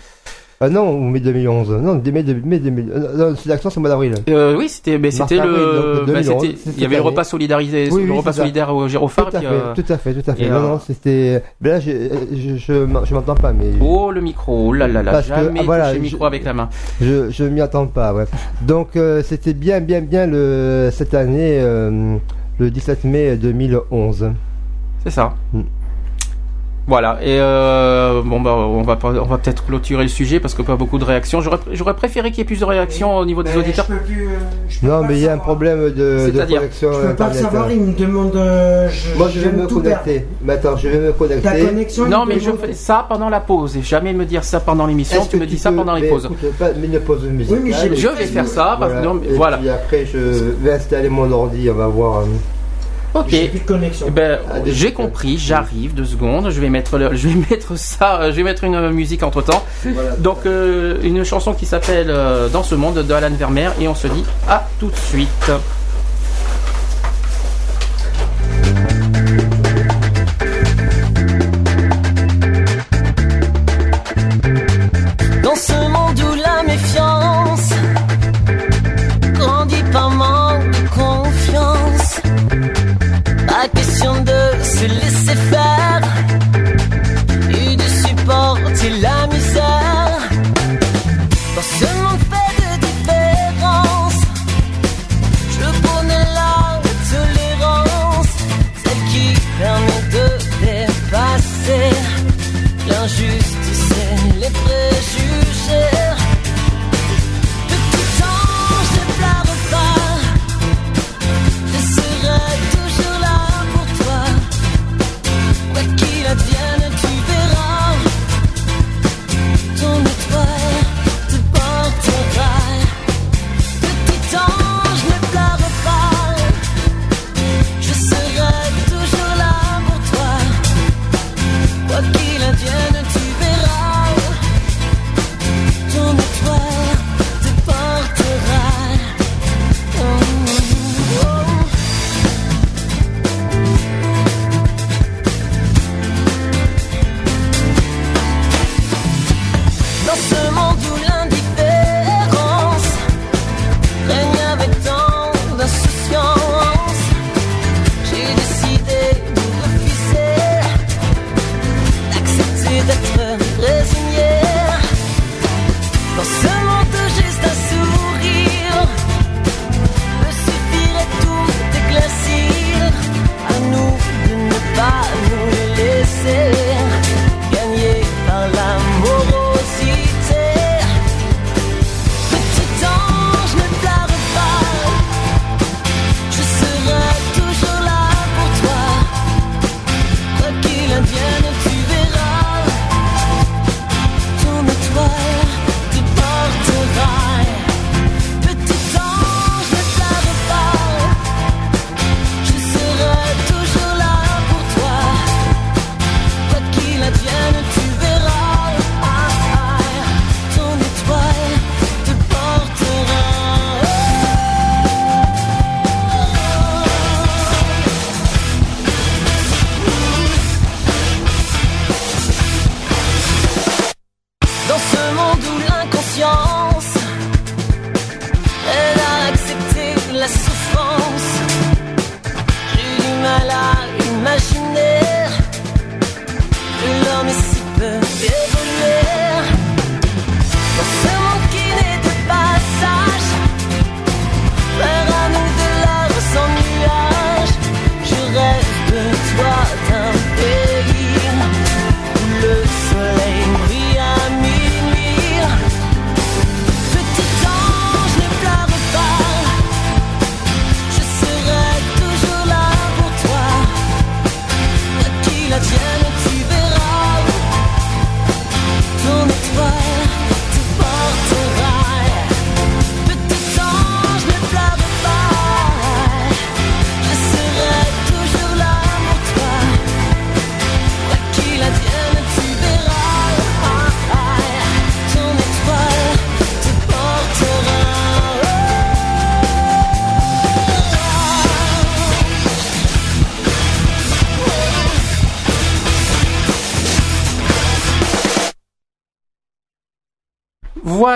Ah 0.60 0.70
non, 0.70 0.89
ou 0.91 1.02
mai 1.10 1.20
2011. 1.20 1.70
Non, 1.84 2.02
mai, 2.04 2.12
mai, 2.12 2.24
mai 2.43 2.58
2000. 2.60 2.89
euh, 2.89 3.18
Non, 3.32 3.36
c'est 3.38 3.48
l'action, 3.50 3.70
c'est 3.70 3.78
au 3.78 3.82
mois 3.82 3.89
d'avril. 3.91 4.16
Euh, 4.30 4.56
oui, 4.58 4.70
c'était, 4.70 4.98
mais 4.98 5.12
c'était 5.12 5.36
le, 5.36 6.06
bah, 6.08 6.14
2011, 6.14 6.41
c'était- 6.41 6.56
c'est 6.64 6.70
il 6.78 6.82
y 6.82 6.86
avait 6.86 6.95
le 6.95 7.02
repas 7.04 7.26
solidarisé, 7.26 7.89
Oui, 7.91 8.06
le 8.06 8.12
oui, 8.12 8.18
repas 8.18 8.32
c'est 8.32 8.38
ça. 8.38 8.41
solidaire 8.43 8.74
au 8.74 8.88
Gérophare. 8.88 9.30
Tout 9.30 9.38
à 9.38 9.41
fait, 9.41 9.45
euh, 9.45 9.74
tout 9.76 9.86
à 9.93 9.98
fait, 9.98 10.14
tout 10.16 10.32
à 10.32 10.34
fait. 10.34 10.43
et, 10.45 10.50
non, 10.50 10.56
euh, 10.56 10.62
non, 10.62 10.80
c'était. 10.80 11.43
Ben 11.62 11.74
là, 11.74 11.80
j'ai- 11.80 12.10
je, 12.34 12.56
je, 12.56 12.74
je 13.04 13.14
m'entends 13.14 13.36
pas, 13.36 13.52
mais. 13.54 13.66
Oh 13.82 14.10
le 14.12 14.22
micro, 14.22 14.70
oh 14.70 14.74
là 14.74 14.88
là 14.88 15.04
là, 15.04 15.12
Parce 15.12 15.28
que, 15.28 15.36
jamais 15.36 15.60
ah, 15.60 15.64
voilà, 15.64 15.89
le 15.91 15.98
je- 16.00 16.04
micro 16.04 16.26
avec 16.26 16.43
la 16.45 16.54
main. 16.54 16.70
Je, 17.02 17.30
je 17.30 17.43
m'y 17.43 17.62
attends 17.62 17.86
pas, 17.86 18.14
ouais. 18.16 18.26
Donc 18.64 18.95
euh, 18.95 19.22
c'était 19.24 19.54
bien, 19.54 19.80
bien, 19.82 20.02
bien 20.02 20.26
le 20.26 20.89
cette 20.91 21.14
année, 21.14 21.60
euh, 21.62 22.16
le 22.60 22.72
17 22.72 23.03
mai 23.03 23.38
2011. 23.38 24.32
C'est 25.03 25.12
ça. 25.12 25.36
Mm. 25.53 25.62
Voilà. 26.88 27.18
Et 27.22 27.38
euh, 27.42 28.22
bon 28.24 28.40
bah 28.40 28.56
on 28.56 28.82
va 28.82 28.96
pas- 28.96 29.10
on 29.10 29.26
va 29.26 29.38
peut-être 29.38 29.66
clôturer 29.66 30.04
le 30.04 30.10
sujet 30.10 30.40
parce 30.40 30.54
que 30.54 30.62
pas 30.62 30.78
beaucoup 30.78 30.98
de 30.98 31.04
réactions. 31.04 31.42
J'aurais 31.42 31.60
j'aurais 31.74 31.96
préféré 31.96 32.30
qu'il 32.32 32.38
y 32.40 32.42
ait 32.42 32.46
plus 32.46 32.62
de 32.62 32.66
réactions 32.66 33.18
au 33.18 33.26
niveau 33.26 33.44
des 33.44 33.58
auditeurs. 33.58 33.86
Je 33.90 33.94
peux 33.96 34.00
plus. 34.04 34.28
euh, 34.28 34.32
je 34.70 34.80
peux 34.80 34.88
Non, 34.88 35.02
mais 35.06 35.16
il 35.18 35.24
y 35.24 35.28
a 35.28 35.34
un 35.34 35.38
problème 35.38 35.82
de, 35.86 35.90
de 35.90 36.20
C'est-à-dire 36.32 36.60
connexion 36.62 36.92
Je 36.94 36.98
peux 36.98 37.02
pas 37.02 37.08
le 37.08 37.32
internet. 37.32 37.42
savoir, 37.42 37.72
il 37.72 37.82
me 37.82 37.94
demande. 37.94 38.36
euh, 38.38 38.88
je, 38.90 39.18
Moi, 39.18 39.28
je 39.34 39.40
vais 39.42 39.52
me 39.52 39.68
connecter. 39.68 40.26
Mais 40.44 40.54
attends, 40.54 40.78
je 40.78 40.88
vais 40.88 40.98
me 41.00 41.12
Ta 41.12 41.18
connecter. 41.18 41.66
connexion. 41.68 42.06
il 42.06 42.10
Non 42.10 42.26
mais 42.26 42.40
je 42.40 42.52
fais 42.52 42.72
ça 42.74 43.06
pendant 43.10 43.28
la 43.30 43.42
pause 43.42 43.76
et 43.76 43.82
jamais 43.82 44.14
me 44.14 44.24
dire 44.24 44.46
ça 44.46 44.62
pendant 44.62 44.86
l'émission. 44.86 45.26
Tu 45.30 45.36
me 45.36 45.46
dis 45.46 45.58
ça 45.58 45.74
pendant 45.74 45.94
les 45.96 46.08
pauses. 46.08 46.24
écoute, 46.26 46.52
pas- 46.58 46.70
mais 46.80 46.88
une 46.88 47.00
pause 47.02 47.24
musicale. 47.26 47.60
Oui, 47.64 47.72
mais 47.90 47.96
Je 47.98 48.08
vais 48.08 48.26
faire 48.28 48.48
ça 48.48 48.78
parce 48.80 48.94
que 48.94 49.04
non, 49.04 49.16
mais 49.16 49.28
Et 49.28 49.34
voilà. 49.34 49.58
puis 49.58 49.68
après, 49.68 50.06
je 50.06 50.18
vais 50.18 50.72
installer 50.72 51.10
mon 51.10 51.30
ordi, 51.34 51.70
on 51.70 51.74
va 51.74 51.88
voir. 51.88 52.24
Ok. 53.20 53.26
J'ai 53.30 53.47
plus 53.47 53.59
de 53.59 53.65
connexion. 53.65 54.05
Eh 54.09 54.11
ben, 54.11 54.39
Ah, 54.49 54.55
j'ai 54.65 54.93
compris, 54.93 55.38
j'arrive 55.38 55.93
deux 55.93 56.05
secondes, 56.05 56.49
je 56.49 56.59
vais 56.61 56.70
mettre 56.70 56.97
le- 56.97 57.15
je 57.15 57.28
vais 57.28 57.36
mettre 57.49 57.78
ça, 57.78 58.22
euh, 58.22 58.32
je 58.32 58.36
vais 58.38 58.43
mettre 58.43 58.63
une 58.63 58.89
musique 58.91 59.24
entre 59.24 59.41
temps. 59.41 59.63
Donc 60.20 60.45
euh, 60.45 60.97
une 61.03 61.24
chanson 61.24 61.53
qui 61.53 61.65
s'appelle 61.65 62.07
euh, 62.09 62.47
Dans 62.49 62.63
ce 62.63 62.76
monde 62.76 62.95
de 63.05 63.13
Alan 63.13 63.32
Vermeer 63.36 63.72
et 63.80 63.88
on 63.88 63.95
se 63.95 64.07
dit 64.07 64.24
à 64.49 64.68
tout 64.80 64.89
de 64.89 64.95
suite. 64.95 65.51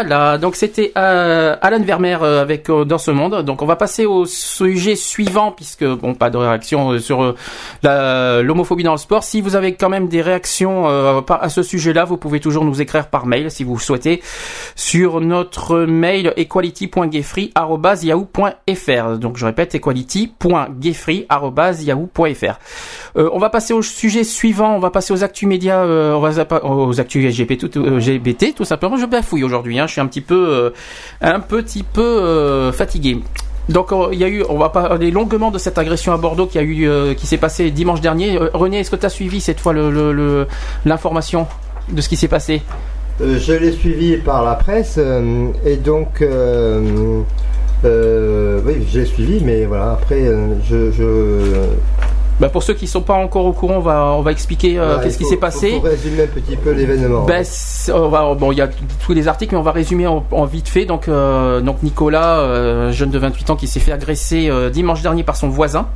Voilà, 0.04 0.40
donc 0.40 0.56
c'était 0.56 0.92
euh, 0.98 1.56
Alan 1.62 1.80
Vermeer 1.80 2.24
euh, 2.24 2.42
avec 2.42 2.72
euh, 2.72 2.86
Dans 2.86 2.98
ce 2.98 3.12
monde. 3.12 3.44
Donc 3.46 3.62
on 3.62 3.68
va 3.68 3.76
passer 3.76 4.08
au 4.08 4.26
sujet 4.26 4.96
suivant 4.96 5.52
puisque 5.52 5.86
bon 5.86 6.16
pas 6.16 6.32
de 6.32 6.38
réaction 6.38 6.94
euh, 6.94 6.98
sur 6.98 7.22
euh, 7.22 7.36
l'homophobie 7.84 8.84
dans 8.84 8.92
le 8.92 8.98
sport. 8.98 9.24
Si 9.24 9.40
vous 9.42 9.56
avez 9.56 9.74
quand 9.76 9.90
même 9.90 10.08
des 10.08 10.22
réactions 10.22 10.88
euh, 10.88 11.22
à 11.30 11.50
ce 11.50 11.64
sujet-là, 11.64 12.06
vous 12.06 12.18
pouvez 12.18 12.40
toujours 12.40 12.64
nous 12.66 12.82
écrire 12.82 13.08
par 13.08 13.26
mail 13.26 13.50
si 13.52 13.64
vous 13.64 13.80
souhaitez 13.80 14.22
sur 14.76 15.22
notre 15.22 15.80
mail 15.82 16.34
equality.gayfree@yahoo.fr. 16.38 19.18
Donc 19.18 19.38
je 19.38 19.46
répète 19.46 19.74
equality.gayfree@yahoo.fr. 19.76 22.60
Euh, 23.18 23.30
on 23.34 23.40
va 23.40 23.50
passer 23.50 23.74
au 23.74 23.82
sujet 23.82 24.24
suivant. 24.24 24.76
On 24.76 24.80
va 24.80 24.92
passer 24.92 25.14
aux 25.14 25.24
actus 25.24 25.48
médias. 25.48 25.84
euh, 25.84 26.14
on 26.14 26.20
va 26.20 26.32
aux 26.66 27.00
actus 27.00 27.26
LGBT 27.26 27.70
tout, 27.70 27.80
euh, 27.80 28.00
tout 28.56 28.66
simplement. 28.66 28.98
Je 28.98 29.06
bafouille 29.06 29.44
aujourd'hui. 29.44 29.80
Hein. 29.80 29.88
Je 29.88 29.94
suis 29.94 30.02
un 30.02 30.08
petit 30.08 30.22
peu, 30.22 30.48
euh, 30.50 30.70
un 31.22 31.40
petit 31.40 31.84
peu 31.84 32.02
euh, 32.02 32.72
fatigué. 32.72 33.20
Donc 33.70 33.92
euh, 33.92 34.10
il 34.12 34.20
y 34.20 34.24
a 34.24 34.28
eu, 34.28 34.44
on 34.50 34.58
va 34.58 34.70
parler 34.70 35.12
longuement 35.12 35.52
de 35.52 35.58
cette 35.58 35.78
agression 35.78 36.14
à 36.14 36.18
Bordeaux 36.18 36.48
qui 36.48 36.58
a 36.58 36.64
eu, 36.64 36.88
euh, 36.88 37.14
qui 37.14 37.28
s'est 37.28 37.38
passée 37.38 37.72
dimanche 37.72 38.02
dernier. 38.02 38.38
Euh, 38.38 38.50
René, 38.54 38.80
est-ce 38.80 38.92
que 38.92 38.96
tu 38.96 39.06
as 39.06 39.10
suivi 39.10 39.42
cette 39.42 39.60
fois 39.60 39.74
l'information 40.86 41.48
de 41.92 42.02
ce 42.02 42.10
qui 42.10 42.18
s'est 42.18 42.28
passé? 42.28 42.62
Je 43.20 43.54
l'ai 43.54 43.72
suivi 43.72 44.18
par 44.18 44.44
la 44.44 44.56
presse 44.56 45.00
et 45.66 45.78
donc 45.78 46.24
oui 47.84 48.86
j'ai 48.90 49.06
suivi 49.06 49.44
mais 49.44 49.66
voilà 49.66 49.92
après 49.92 50.26
je 50.68 50.92
bah, 52.42 52.50
Pour 52.50 52.64
ceux 52.64 52.74
qui 52.74 52.88
sont 52.88 53.02
pas 53.02 53.14
encore 53.14 53.46
au 53.46 53.54
courant, 53.54 53.76
on 53.76 53.80
va, 53.82 54.14
on 54.18 54.22
va 54.22 54.32
expliquer 54.32 54.78
euh, 54.80 55.00
qu'est-ce 55.02 55.18
qui 55.18 55.24
faut- 55.24 55.30
s'est 55.30 55.36
faut- 55.36 55.42
passé. 55.42 55.72
faut 55.72 55.80
résumer 55.82 56.24
un 56.24 56.28
petit 56.28 56.56
peu 56.58 56.72
l'événement. 56.72 57.24
Ben, 57.24 57.44
c'est- 57.46 57.92
on 57.94 58.10
va, 58.10 58.34
bon, 58.34 58.52
il 58.52 58.58
y 58.58 58.62
a 58.62 58.68
tous 59.06 59.14
les 59.14 59.28
articles, 59.28 59.54
mais 59.54 59.60
on 59.60 59.64
va 59.64 59.72
résumer 59.72 60.08
en, 60.08 60.26
en 60.32 60.46
vite 60.46 60.68
fait. 60.68 60.86
Donc, 60.86 61.08
euh, 61.08 61.62
donc 61.62 61.84
Nicolas, 61.84 62.40
euh, 62.40 62.92
jeune 62.92 63.12
de 63.12 63.18
28 63.20 63.50
ans, 63.52 63.56
qui 63.56 63.68
s'est 63.68 63.80
fait 63.80 63.92
agresser 63.94 64.50
euh, 64.50 64.70
dimanche 64.70 65.02
dernier 65.02 65.24
par 65.24 65.36
son 65.38 65.48
voisin. 65.50 65.88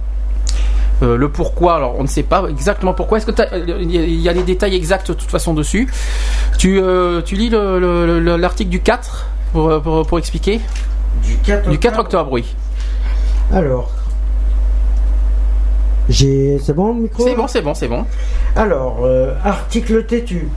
Euh, 1.03 1.17
le 1.17 1.27
pourquoi, 1.29 1.75
alors 1.75 1.95
on 1.99 2.03
ne 2.03 2.07
sait 2.07 2.23
pas 2.23 2.45
exactement 2.49 2.93
pourquoi. 2.93 3.17
Est-ce 3.17 3.25
que 3.25 3.31
t'as- 3.31 3.57
il 3.57 4.21
y 4.21 4.29
a- 4.29 4.33
les 4.33 4.43
détails 4.43 4.75
exacts 4.75 5.09
de 5.09 5.13
toute 5.13 5.29
façon 5.29 5.53
dessus? 5.53 5.91
Tu, 6.57 6.79
euh, 6.79 7.21
tu 7.21 7.35
lis 7.35 7.49
le- 7.49 7.79
le- 7.79 8.19
le- 8.21 8.37
l'article 8.37 8.69
du 8.69 8.79
4 8.81 9.25
pour, 9.51 9.81
pour, 9.81 10.07
pour 10.07 10.19
expliquer? 10.19 10.61
Du 11.23 11.35
4 11.37 11.69
Du 11.69 11.79
4 11.79 11.99
octobre, 11.99 12.31
oui. 12.31 12.45
Alors. 13.51 13.91
J'ai. 16.09 16.59
C'est 16.63 16.73
bon 16.73 16.89
le 16.93 17.01
micro 17.01 17.23
C'est 17.25 17.35
bon, 17.35 17.47
c'est 17.47 17.61
bon, 17.61 17.73
c'est 17.73 17.87
bon. 17.87 18.05
Alors, 18.55 18.99
euh, 19.03 19.33
article 19.43 20.05
têtu. 20.05 20.49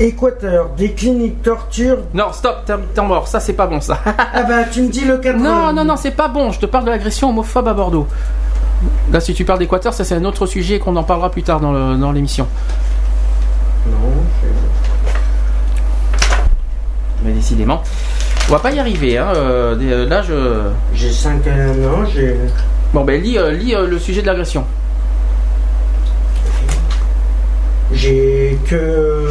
Équateur, 0.00 0.70
des 0.76 0.92
cliniques 0.92 1.40
torture. 1.42 1.98
Non, 2.14 2.32
stop, 2.32 2.64
t'es 2.66 2.72
t'es 2.94 3.02
mort. 3.02 3.28
Ça, 3.28 3.38
c'est 3.38 3.52
pas 3.52 3.66
bon, 3.68 3.80
ça. 3.80 3.98
Ah 4.34 4.42
bah, 4.42 4.64
tu 4.64 4.82
me 4.82 4.88
dis 4.88 5.04
le 5.04 5.18
4 5.18 5.36
Non, 5.36 5.72
non, 5.72 5.84
non, 5.84 5.94
c'est 5.96 6.10
pas 6.10 6.26
bon. 6.26 6.50
Je 6.50 6.58
te 6.58 6.66
parle 6.66 6.84
de 6.86 6.90
l'agression 6.90 7.28
homophobe 7.30 7.68
à 7.68 7.74
Bordeaux. 7.74 8.08
Là, 9.12 9.20
si 9.20 9.34
tu 9.34 9.44
parles 9.44 9.60
d'Équateur, 9.60 9.94
ça 9.94 10.02
c'est 10.04 10.16
un 10.16 10.24
autre 10.24 10.46
sujet 10.46 10.80
qu'on 10.80 10.96
en 10.96 11.04
parlera 11.04 11.30
plus 11.30 11.44
tard 11.44 11.60
dans 11.60 11.72
le- 11.72 11.96
dans 11.96 12.10
l'émission. 12.10 12.48
Non, 13.86 13.96
Mais 17.24 17.32
décidément, 17.32 17.80
on 18.48 18.52
va 18.52 18.58
pas 18.58 18.72
y 18.72 18.78
arriver. 18.80 19.16
Hein. 19.16 19.28
euh, 19.36 19.76
euh, 19.80 20.08
là, 20.08 20.22
je. 20.22 20.34
j'ai 20.92 21.10
5 21.12 21.46
ans, 21.46 22.04
j'ai. 22.12 22.36
Bon, 22.94 23.04
ben, 23.04 23.20
lis, 23.20 23.36
euh, 23.38 23.50
lis 23.50 23.74
euh, 23.74 23.86
le 23.86 23.98
sujet 23.98 24.22
de 24.22 24.26
l'agression. 24.26 24.64
J'ai 27.92 28.56
que. 28.68 29.28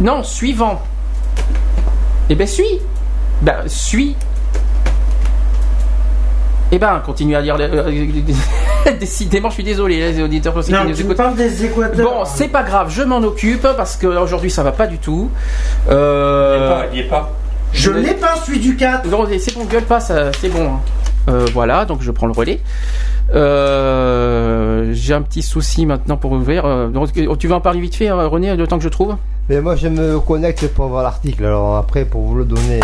Non, 0.00 0.22
suivant. 0.22 0.80
Eh 2.30 2.34
ben, 2.34 2.46
suis. 2.46 2.80
Ben, 3.42 3.56
suis. 3.66 4.16
Eh 6.70 6.78
ben, 6.78 7.02
continue 7.04 7.34
à 7.36 7.40
lire. 7.40 7.56
euh, 7.58 7.90
Décidément, 9.00 9.48
je 9.50 9.54
suis 9.54 9.64
désolé, 9.64 9.98
les 10.12 10.22
auditeurs 10.22 10.58
qui 10.64 10.72
Non, 10.72 10.84
nous 10.84 10.92
tu 10.94 11.02
me 11.02 11.08
écoutent. 11.10 11.16
parles 11.16 11.36
des 11.36 11.64
Équateurs. 11.64 12.04
Bon, 12.04 12.24
c'est 12.24 12.48
pas 12.48 12.62
grave, 12.64 12.88
je 12.90 13.02
m'en 13.02 13.18
occupe 13.18 13.62
parce 13.76 13.96
que 13.96 14.06
aujourd'hui 14.08 14.50
ça 14.50 14.62
va 14.64 14.72
pas 14.72 14.86
du 14.88 14.98
tout. 14.98 15.30
Il 15.86 15.92
Euh... 15.92 16.90
n'y 16.92 17.00
est 17.00 17.04
pas. 17.04 17.30
Je 17.72 17.90
l'ai 17.92 18.14
pas, 18.14 18.34
celui 18.44 18.58
du 18.58 18.74
4. 18.76 19.06
Non, 19.08 19.26
c'est 19.38 19.54
bon, 19.54 19.64
gueule 19.66 19.84
pas, 19.84 20.00
ça- 20.00 20.32
c'est 20.40 20.48
bon. 20.48 20.72
Euh, 21.28 21.46
voilà, 21.52 21.84
donc 21.84 22.02
je 22.02 22.10
prends 22.10 22.26
le 22.26 22.32
relais. 22.32 22.60
Euh, 23.34 24.90
J'ai 24.92 25.14
un 25.14 25.22
petit 25.22 25.42
souci 25.42 25.86
maintenant 25.86 26.16
pour 26.16 26.32
ouvrir. 26.32 26.64
Euh, 26.64 26.88
donc, 26.88 27.12
tu 27.38 27.48
vas 27.48 27.56
en 27.56 27.60
parler 27.60 27.80
vite 27.80 27.94
fait, 27.94 28.10
René, 28.10 28.56
le 28.56 28.66
temps 28.66 28.78
que 28.78 28.84
je 28.84 28.88
trouve? 28.88 29.16
Mais 29.48 29.60
moi 29.60 29.74
je 29.74 29.88
me 29.88 30.20
connecte 30.20 30.68
pour 30.68 30.86
voir 30.86 31.02
l'article 31.02 31.44
alors 31.44 31.76
après 31.76 32.04
pour 32.04 32.22
vous 32.22 32.36
le 32.36 32.44
donner. 32.44 32.78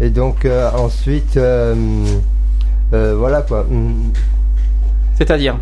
Et 0.00 0.10
donc 0.10 0.48
ensuite 0.76 1.38
voilà 2.90 3.42
quoi. 3.42 3.66
C'est-à-dire? 5.14 5.56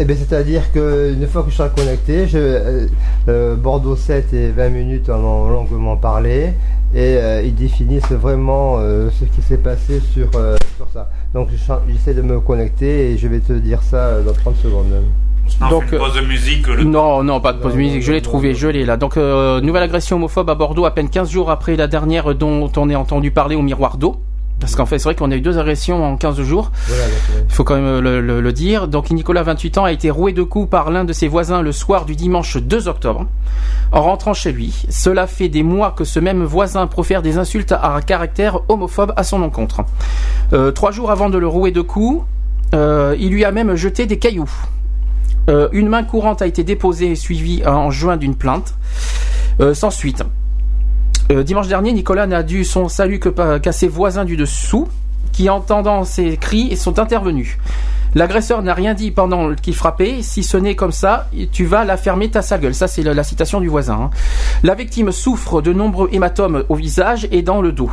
Eh 0.00 0.04
bien, 0.04 0.14
c'est-à-dire 0.14 0.70
que 0.72 1.12
une 1.12 1.26
fois 1.26 1.42
que 1.42 1.50
je 1.50 1.56
serai 1.56 1.70
connecté, 1.74 2.28
je, 2.28 2.38
euh, 2.38 2.86
euh, 3.28 3.56
Bordeaux 3.56 3.96
7 3.96 4.32
et 4.32 4.50
20 4.50 4.68
minutes 4.68 5.10
en 5.10 5.18
ont 5.18 5.48
longuement 5.48 5.96
parlé 5.96 6.52
et 6.94 7.16
euh, 7.16 7.42
ils 7.42 7.54
définissent 7.54 8.12
vraiment 8.12 8.76
euh, 8.78 9.10
ce 9.10 9.24
qui 9.24 9.42
s'est 9.42 9.58
passé 9.58 10.00
sur, 10.12 10.28
euh, 10.36 10.56
sur 10.76 10.88
ça. 10.92 11.10
Donc 11.34 11.48
j'essaie 11.88 12.14
de 12.14 12.22
me 12.22 12.38
connecter 12.38 13.10
et 13.10 13.18
je 13.18 13.26
vais 13.26 13.40
te 13.40 13.52
dire 13.52 13.82
ça 13.82 13.96
euh, 14.06 14.22
dans 14.22 14.32
30 14.32 14.56
secondes. 14.56 14.86
On 15.60 15.68
Donc, 15.68 15.90
une 15.90 15.98
pause 15.98 16.14
de 16.14 16.20
musique. 16.20 16.66
Le... 16.68 16.84
Non, 16.84 17.24
non, 17.24 17.40
pas 17.40 17.52
de 17.52 17.58
pause 17.58 17.72
Non, 17.72 17.78
musique, 17.78 17.96
non, 17.96 18.06
je 18.06 18.12
l'ai 18.12 18.18
non, 18.18 18.24
trouvé, 18.24 18.48
non. 18.50 18.54
je 18.54 18.68
l'ai 18.68 18.84
là. 18.84 18.96
Donc, 18.96 19.16
euh, 19.16 19.60
nouvelle 19.60 19.82
agression 19.82 20.16
homophobe 20.16 20.48
à 20.50 20.54
Bordeaux, 20.54 20.84
à 20.84 20.92
peine 20.94 21.08
15 21.08 21.30
jours 21.30 21.50
après 21.50 21.74
la 21.74 21.88
dernière 21.88 22.34
dont 22.34 22.70
on 22.76 22.90
a 22.90 22.94
entendu 22.96 23.30
parler 23.32 23.56
au 23.56 23.62
miroir 23.62 23.96
d'eau. 23.96 24.16
Parce 24.60 24.74
qu'en 24.74 24.86
fait, 24.86 24.98
c'est 24.98 25.04
vrai 25.04 25.14
qu'on 25.14 25.30
a 25.30 25.36
eu 25.36 25.40
deux 25.40 25.56
agressions 25.58 26.04
en 26.04 26.16
15 26.16 26.40
jours. 26.42 26.72
Voilà, 26.88 27.02
euh, 27.04 27.42
Il 27.48 27.54
faut 27.54 27.62
quand 27.64 27.76
même 27.76 28.00
le, 28.00 28.20
le- 28.20 28.40
le 28.40 28.52
dire. 28.52 28.88
Donc 28.88 29.10
Nicolas, 29.10 29.42
28 29.44 29.78
ans, 29.78 29.84
a 29.84 29.92
été 29.92 30.10
roué 30.10 30.32
de 30.32 30.42
coups 30.42 30.68
par 30.68 30.90
l'un 30.90 31.04
de 31.04 31.12
ses 31.12 31.28
voisins 31.28 31.62
le 31.62 31.70
soir 31.72 32.04
du 32.04 32.16
dimanche 32.16 32.56
2 32.56 32.88
octobre, 32.88 33.26
en 33.92 34.02
rentrant 34.02 34.34
chez 34.34 34.50
lui. 34.52 34.84
Cela 34.90 35.26
fait 35.28 35.48
des 35.48 35.62
mois 35.62 35.92
que 35.96 36.02
ce 36.04 36.18
même 36.18 36.42
voisin 36.42 36.86
profère 36.88 37.22
des 37.22 37.38
insultes 37.38 37.70
à 37.72 38.00
caractère 38.04 38.60
homophobe 38.68 39.12
à 39.16 39.22
son 39.22 39.42
encontre. 39.42 39.82
Euh, 40.52 40.72
trois 40.72 40.90
jours 40.90 41.10
avant 41.12 41.30
de 41.30 41.38
le 41.38 41.46
rouer 41.46 41.70
de 41.70 41.80
coups, 41.80 42.24
euh, 42.74 43.14
il 43.18 43.30
lui 43.30 43.44
a 43.44 43.52
même 43.52 43.76
jeté 43.76 44.06
des 44.06 44.18
cailloux. 44.18 44.50
Euh, 45.48 45.68
une 45.72 45.88
main 45.88 46.02
courante 46.02 46.42
a 46.42 46.46
été 46.46 46.64
déposée 46.64 47.12
et 47.12 47.14
suivie 47.14 47.62
en 47.64 47.90
juin 47.90 48.16
d'une 48.16 48.34
plainte. 48.34 48.74
Euh, 49.60 49.72
sans 49.74 49.90
suite. 49.90 50.22
Euh, 51.30 51.42
dimanche 51.42 51.68
dernier, 51.68 51.92
Nicolas 51.92 52.26
n'a 52.26 52.42
dû 52.42 52.64
son 52.64 52.88
salut 52.88 53.20
qu'à 53.20 53.72
ses 53.72 53.88
voisins 53.88 54.24
du 54.24 54.36
dessous, 54.36 54.88
qui 55.32 55.50
entendant 55.50 56.04
ses 56.04 56.38
cris 56.38 56.74
sont 56.76 56.98
intervenus. 56.98 57.58
L'agresseur 58.14 58.62
n'a 58.62 58.72
rien 58.72 58.94
dit 58.94 59.10
pendant 59.10 59.54
qu'il 59.54 59.74
frappait, 59.74 60.22
si 60.22 60.42
ce 60.42 60.56
n'est 60.56 60.74
comme 60.74 60.92
ça, 60.92 61.28
tu 61.52 61.66
vas 61.66 61.84
la 61.84 61.98
fermer 61.98 62.30
ta 62.30 62.40
sa 62.40 62.56
gueule. 62.56 62.74
Ça, 62.74 62.88
c'est 62.88 63.02
la, 63.02 63.22
citation 63.22 63.60
du 63.60 63.68
voisin. 63.68 64.04
hein. 64.04 64.10
La 64.62 64.74
victime 64.74 65.12
souffre 65.12 65.60
de 65.60 65.74
nombreux 65.74 66.08
hématomes 66.12 66.64
au 66.70 66.74
visage 66.74 67.28
et 67.30 67.42
dans 67.42 67.60
le 67.60 67.72
dos. 67.72 67.90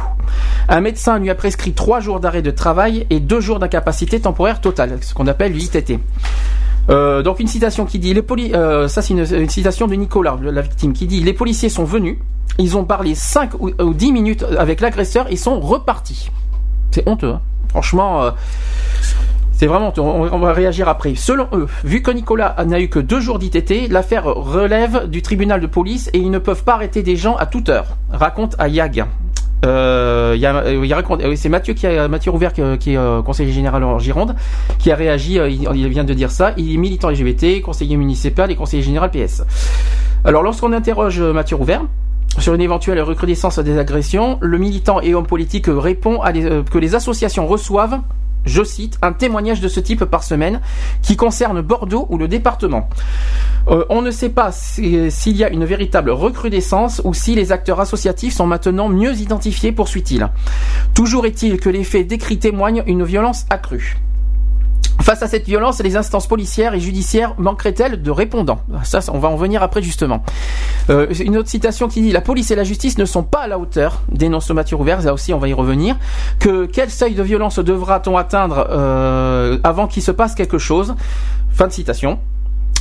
Un 0.70 0.80
médecin 0.80 1.20
lui 1.20 1.30
a 1.30 1.36
prescrit 1.36 1.74
trois 1.74 2.00
jours 2.00 2.22
d'arrêt 2.22 2.42
de 2.42 2.52
travail 2.52 3.06
et 3.10 3.20
deux 3.20 3.42
jours 3.42 3.60
d'incapacité 3.60 4.22
temporaire 4.22 4.62
totale, 4.62 4.98
ce 5.02 5.14
qu'on 5.14 5.28
appelle 5.28 5.52
l'ITT. 5.52 6.00
Euh, 6.90 7.22
donc 7.22 7.40
une 7.40 7.48
citation 7.48 7.86
qui 7.86 7.98
dit 7.98 8.14
les 8.14 8.22
poli 8.22 8.54
euh, 8.54 8.88
ça 8.88 9.02
c'est 9.02 9.16
une, 9.16 9.50
citation 9.50 9.88
de 9.88 9.96
Nicolas 9.96 10.38
la 10.40 10.62
victime 10.62 10.94
qui 10.94 11.08
dit 11.08 11.20
les 11.20 11.34
policiers 11.34 11.70
sont 11.70 11.84
venus 11.84 12.18
ils 12.58 12.78
ont 12.78 12.86
parlé 12.86 13.16
5 13.16 13.54
ou, 13.60 13.72
ou 13.82 13.94
10 13.94 14.12
minutes 14.12 14.46
avec 14.58 14.82
l'agresseur 14.82 15.32
et 15.32 15.36
sont 15.36 15.60
repartis 15.60 16.32
c'est 16.92 17.08
honteux 17.08 17.32
hein. 17.32 17.42
franchement 17.70 18.24
euh, 18.24 18.32
c'est 19.52 19.68
vraiment 19.68 19.90
honteux. 19.90 20.02
on, 20.02 20.40
va 20.40 20.54
réagir 20.54 20.90
après 20.90 21.16
selon 21.16 21.48
eux 21.54 21.68
vu 21.84 22.02
que 22.02 22.12
Nicolas 22.12 22.56
n'a 22.66 22.80
eu 22.80 22.90
que 22.90 23.00
deux 23.00 23.20
jours 23.20 23.40
d'ITT 23.40 23.90
l'affaire 23.90 24.26
relève 24.26 25.08
du 25.10 25.22
tribunal 25.22 25.62
de 25.62 25.68
police 25.68 26.10
et 26.14 26.20
ils 26.20 26.32
ne 26.32 26.40
peuvent 26.40 26.64
pas 26.64 26.74
arrêter 26.76 27.04
des 27.04 27.16
gens 27.16 27.36
à 27.36 27.46
toute 27.46 27.70
heure 27.70 27.98
raconte 28.12 28.56
Ayag 28.60 29.06
euh, 29.66 30.36
y 30.38 30.46
a, 30.46 30.56
euh, 30.56 30.84
euh, 30.84 31.30
oui, 31.30 31.38
c'est 31.38 31.50
Mathieu 31.50 31.74
qui 31.74 31.88
a, 31.88 32.08
Mathieu 32.08 32.32
Rouvert 32.32 32.54
qui, 32.54 32.62
qui 32.80 32.94
est 32.94 32.98
euh, 32.98 33.22
conseiller 33.22 33.52
général 33.52 33.84
en 33.84 34.00
Gironde, 34.00 34.36
qui 34.78 34.92
a 34.92 34.96
réagi. 34.96 35.40
euh, 35.40 35.50
il, 35.50 35.68
il 35.76 35.88
vient 35.88 36.04
de 36.04 36.14
dire 36.14 36.32
ça. 36.32 36.54
Il 36.58 36.74
est 36.74 36.78
militant 36.78 37.10
LGBT, 37.10 37.62
conseiller 37.62 37.98
municipal 37.98 38.52
et 38.52 38.56
conseiller 38.56 38.84
général 38.84 39.12
PS. 39.12 39.44
Alors, 40.24 40.44
lorsqu'on 40.44 40.74
interroge 40.74 41.20
euh, 41.20 41.34
Mathieu 41.34 41.56
Rouvert 41.56 41.84
sur 42.40 42.54
une 42.54 42.62
éventuelle 42.62 43.02
recrudescence 43.02 43.60
des 43.60 43.78
agressions, 43.78 44.38
le 44.42 44.58
militant 44.58 45.00
et 45.02 45.14
homme 45.16 45.26
politique 45.28 45.66
répond 45.68 46.22
à 46.22 46.32
euh, 46.36 46.64
que 46.64 46.78
les 46.78 46.96
associations 46.96 47.48
reçoivent. 47.48 48.00
Je 48.46 48.64
cite, 48.64 49.00
un 49.02 49.12
témoignage 49.14 49.60
de 49.60 49.68
ce 49.68 49.80
type 49.80 50.06
par 50.06 50.24
semaine 50.24 50.62
qui 51.02 51.16
concerne 51.16 51.62
Bordeaux 51.62 52.06
ou 52.10 52.18
le 52.20 52.28
département. 52.28 52.90
Euh, 53.70 53.86
on 53.90 54.04
ne 54.04 54.12
sait 54.12 54.30
pas 54.30 54.52
si- 54.52 55.10
s'il 55.10 55.36
y 55.36 55.44
a 55.44 55.50
une 55.50 55.66
véritable 55.66 56.12
recrudescence 56.12 57.02
ou 57.06 57.16
si 57.16 57.34
les 57.34 57.52
acteurs 57.52 57.80
associatifs 57.80 58.36
sont 58.36 58.46
maintenant 58.46 58.88
mieux 58.88 59.16
identifiés, 59.16 59.72
poursuit-il. 59.72 60.30
Toujours 60.94 61.26
est-il 61.26 61.60
que 61.60 61.70
les 61.70 61.84
faits 61.84 62.06
décrits 62.06 62.38
témoignent 62.38 62.84
une 62.86 63.04
violence 63.04 63.46
accrue. 63.50 63.98
Face 65.02 65.22
à 65.22 65.28
cette 65.28 65.46
violence, 65.46 65.82
les 65.82 65.98
instances 65.98 66.28
policières 66.28 66.74
et 66.74 66.80
judiciaires 66.80 67.36
manqueraient-elles 67.38 68.02
de 68.02 68.12
répondants? 68.12 68.60
Ça, 68.84 69.00
on 69.12 69.20
va 69.20 69.28
en 69.28 69.36
venir 69.36 69.62
après 69.62 69.82
justement. 69.82 70.24
Euh, 70.90 71.08
une 71.20 71.38
autre 71.38 71.50
citation 71.50 71.88
qui 71.88 72.02
dit 72.02 72.12
La 72.12 72.22
police 72.22 72.52
et 72.52 72.56
la 72.56 72.64
justice 72.64 72.98
ne 72.98 73.06
sont 73.06 73.24
pas 73.24 73.42
à 73.42 73.48
la 73.48 73.60
hauteur, 73.60 74.02
dénonce 74.12 74.50
Mathieu 74.50 74.76
Rouvert, 74.76 75.02
là 75.02 75.14
aussi 75.14 75.34
on 75.34 75.38
va 75.38 75.48
y 75.48 75.54
revenir. 75.54 75.98
Que 76.40 76.66
quel 76.66 76.90
seuil 76.90 77.14
de 77.14 77.24
violence 77.24 77.60
devra-t-on 77.60 78.18
atteindre 78.18 78.68
euh, 78.70 79.58
avant 79.64 79.88
qu'il 79.88 80.02
se 80.02 80.12
passe 80.12 80.34
quelque 80.34 80.58
chose? 80.58 80.96
Fin 81.52 81.68
de 81.68 81.74
citation. 81.74 82.20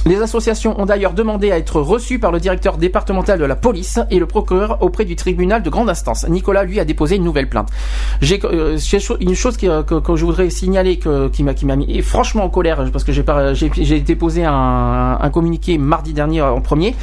Les 0.07 0.21
associations 0.21 0.79
ont 0.79 0.85
d'ailleurs 0.85 1.15
demandé 1.15 1.51
à 1.51 1.57
être 1.57 1.81
reçues 1.81 2.19
par 2.19 2.31
le 2.31 2.39
directeur 2.39 2.77
départemental 2.77 3.39
de 3.39 3.45
la 3.47 3.57
police 3.57 3.99
et 4.11 4.19
le 4.19 4.27
procureur 4.27 4.79
auprès 4.83 5.07
du 5.07 5.17
tribunal 5.17 5.63
de 5.63 5.71
grande 5.71 5.89
instance. 5.89 6.27
Nicolas, 6.29 6.65
lui, 6.65 6.79
a 6.79 6.85
déposé 6.85 7.17
une 7.17 7.25
nouvelle 7.25 7.49
plainte. 7.49 7.71
J'ai 8.21 8.39
euh, 8.45 8.77
une 9.21 9.35
chose 9.35 9.57
euh, 9.65 9.83
que, 9.83 10.17
je 10.17 10.25
voudrais 10.27 10.51
signaler 10.51 10.99
que, 10.99 11.29
qui 11.29 11.43
m'a 11.43 11.77
mis 11.77 12.03
franchement 12.03 12.45
en 12.45 12.51
colère 12.51 12.85
parce 12.93 13.05
que 13.05 13.13
j'ai 13.13 14.01
déposé 14.01 14.45
un, 14.45 15.19
un 15.21 15.31
communiqué 15.31 15.79
mardi 15.79 16.13
dernier 16.13 16.43
en 16.43 16.61
premier. 16.61 16.95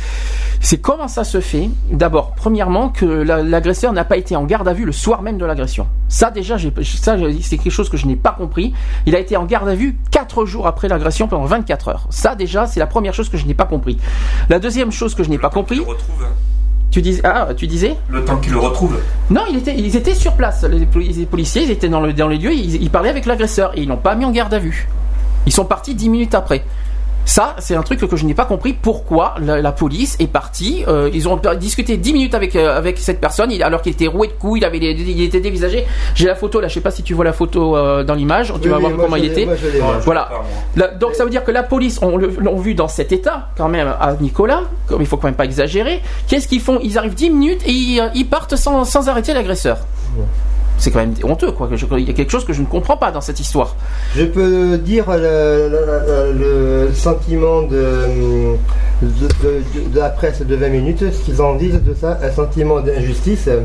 C'est 0.60 0.78
comment 0.80 1.08
ça 1.08 1.24
se 1.24 1.42
fait? 1.42 1.70
D'abord, 1.92 2.34
premièrement, 2.36 2.90
que 2.90 3.06
la- 3.06 3.42
l'agresseur 3.42 3.94
n'a 3.94 4.04
pas 4.04 4.18
été 4.18 4.36
en 4.36 4.44
garde 4.44 4.68
à 4.68 4.74
vue 4.74 4.86
le 4.86 4.92
soir 4.92 5.24
même 5.24 5.40
de 5.40 5.46
l'agression. 5.46 5.88
Ça 6.08 6.30
déjà, 6.30 6.58
c'est 6.60 7.58
quelque 7.58 7.72
chose 7.72 7.90
que 7.90 7.98
je 7.98 8.06
n'ai 8.06 8.16
pas 8.18 8.36
compris. 8.38 8.74
Il 9.08 9.16
a 9.16 9.20
été 9.20 9.38
en 9.38 9.46
garde 9.46 9.68
à 9.70 9.74
vue 9.76 9.98
quatre 10.12 10.46
jours 10.46 10.68
après 10.68 10.88
l'agression 10.88 11.28
pendant 11.28 11.46
24 11.46 11.88
heures. 11.88 12.08
Ça 12.12 12.36
déjà, 12.36 12.68
c'est 12.68 12.80
la 12.80 12.86
première 12.92 13.14
chose 13.14 13.30
que 13.30 13.38
je 13.38 13.46
n'ai 13.48 13.54
pas 13.56 13.66
compris. 13.66 13.98
La 14.50 14.60
deuxième 14.60 14.92
chose 14.92 15.16
que 15.16 15.24
je 15.24 15.30
n'ai 15.30 15.40
pas 15.40 15.50
compris, 15.50 15.82
tu 16.92 17.02
disais, 17.02 17.22
ah, 17.24 17.48
tu 17.56 17.68
disais 17.68 17.96
Le 18.10 18.24
temps 18.26 18.38
qu'il 18.38 18.52
le 18.52 18.60
retrouve. 18.60 18.98
non, 19.30 19.42
ils 19.50 19.58
étaient, 19.58 19.76
ils 19.78 19.96
étaient 19.96 20.14
sur 20.14 20.34
place. 20.34 20.64
Les, 20.66 20.86
poli- 20.86 21.14
les 21.14 21.26
policiers, 21.26 21.64
ils 21.64 21.72
étaient 21.72 21.88
dans, 21.90 22.02
le, 22.02 22.12
dans 22.14 22.28
les 22.28 22.38
lieux, 22.38 22.54
ils, 22.54 22.84
ils 22.84 22.90
parlaient 22.90 23.10
avec 23.10 23.26
l'agresseur 23.26 23.72
et 23.78 23.82
ils 23.82 23.88
l'ont 23.88 23.96
pas 23.98 24.14
mis 24.16 24.26
en 24.26 24.32
garde 24.32 24.54
à 24.54 24.60
vue. 24.60 24.90
Ils 25.46 25.54
sont 25.54 25.66
partis 25.66 25.96
dix 25.96 26.10
minutes 26.10 26.36
après. 26.36 26.64
Ça, 27.24 27.56
c'est 27.60 27.76
un 27.76 27.84
truc 27.84 28.00
que 28.00 28.16
je 28.18 28.26
n'ai 28.26 28.34
pas 28.34 28.46
compris. 28.46 28.74
Pourquoi 28.74 29.36
la, 29.40 29.62
la 29.62 29.72
police 29.72 30.18
est 30.20 30.28
partie 30.28 30.84
euh, 30.88 31.10
Ils 31.14 31.30
ont 31.30 31.40
discuté 31.60 31.98
dix 31.98 32.14
minutes 32.14 32.34
avec 32.34 32.56
euh, 32.56 32.76
avec 32.78 32.98
cette 32.98 33.22
personne, 33.22 33.52
il, 33.52 33.62
alors 33.64 33.82
qu'il 33.82 33.92
était 33.94 34.08
roué 34.08 34.28
de 34.28 34.34
coups, 34.34 34.60
il 34.60 34.66
avait, 34.66 34.80
les- 34.80 34.92
il 34.94 35.22
était 35.24 35.40
dévisagé. 35.40 35.86
J'ai 36.16 36.26
la 36.28 36.36
photo 36.36 36.60
là. 36.60 36.68
Je 36.68 36.74
sais 36.74 36.82
pas 36.82 36.92
si 36.92 37.04
tu 37.04 37.14
vois 37.14 37.24
la 37.26 37.34
photo 37.34 37.78
euh, 37.78 38.04
dans 38.04 38.16
l'image. 38.16 38.48
Tu 38.62 38.68
Oui, 38.68 38.70
vas 38.70 38.78
voir 38.80 38.92
comment 38.98 39.16
il 39.16 39.26
était. 39.26 39.46
moi. 39.46 39.56
Voilà. 40.04 40.30
Donc 41.00 41.14
ça 41.16 41.24
veut 41.24 41.30
dire 41.30 41.44
que 41.44 41.52
la 41.52 41.64
police, 41.64 42.00
on 42.02 42.18
l'ont 42.18 42.58
vu 42.58 42.74
dans 42.74 42.88
cet 42.88 43.12
état 43.12 43.50
quand 43.56 43.70
même 43.70 43.88
à 44.00 44.14
Nicolas, 44.20 44.64
comme 44.88 45.02
il 45.02 45.08
faut 45.08 45.18
quand 45.18 45.28
même 45.28 45.36
pas 45.36 45.46
exagérer. 45.46 46.02
Qu'est-ce 46.28 46.48
qu'ils 46.48 46.62
font? 46.62 46.80
Ils 46.84 46.98
arrivent 46.98 47.14
10 47.16 47.30
minutes 47.30 47.62
et 47.66 47.72
ils, 47.72 48.12
ils 48.16 48.28
partent 48.28 48.56
sans, 48.56 48.84
sans 48.84 49.08
arrêter 49.10 49.34
l'agresseur. 49.34 49.78
C'est 50.82 50.90
quand 50.90 50.98
même 51.00 51.14
honteux 51.24 51.52
quoi. 51.52 51.70
Il 52.00 52.08
y 52.08 52.10
a 52.10 52.14
quelque 52.14 52.32
chose 52.32 52.44
que 52.44 52.54
je 52.54 52.62
ne 52.62 52.66
comprends 52.66 52.98
pas 52.98 53.12
dans 53.12 53.22
cette 53.22 53.40
histoire. 53.40 53.76
Je 54.16 54.26
peux 54.26 54.80
dire 54.80 55.06
le, 55.10 55.70
le- 56.34 56.94
sentiment 56.96 57.62
de, 57.62 58.56
de, 59.04 60.00
la 60.00 60.10
presse 60.10 60.42
de 60.42 60.56
20 60.56 60.70
minutes, 60.70 61.04
ce 61.12 61.20
qu'ils 61.24 61.40
en 61.40 61.54
disent 61.56 61.82
de 61.84 61.94
ça, 61.94 62.18
un 62.24 62.32
sentiment 62.32 62.82
d'injustice. 62.82 63.46
euh, 63.48 63.60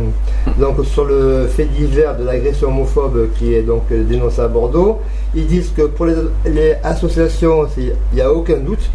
Donc 0.60 0.76
sur 0.84 1.06
le 1.06 1.46
fait 1.48 1.64
divers 1.64 2.18
de 2.18 2.24
l'agression 2.24 2.68
homophobe 2.68 3.28
qui 3.38 3.54
est 3.54 3.62
donc 3.62 3.84
euh, 3.92 4.04
dénoncé 4.04 4.42
à 4.42 4.48
Bordeaux, 4.48 5.00
ils 5.34 5.46
disent 5.46 5.72
que 5.74 5.82
pour 5.86 6.04
les, 6.04 6.74
associations, 6.84 7.66
il 7.78 7.92
n'y 8.14 8.20
a 8.20 8.30
aucun 8.30 8.58
doute. 8.58 8.90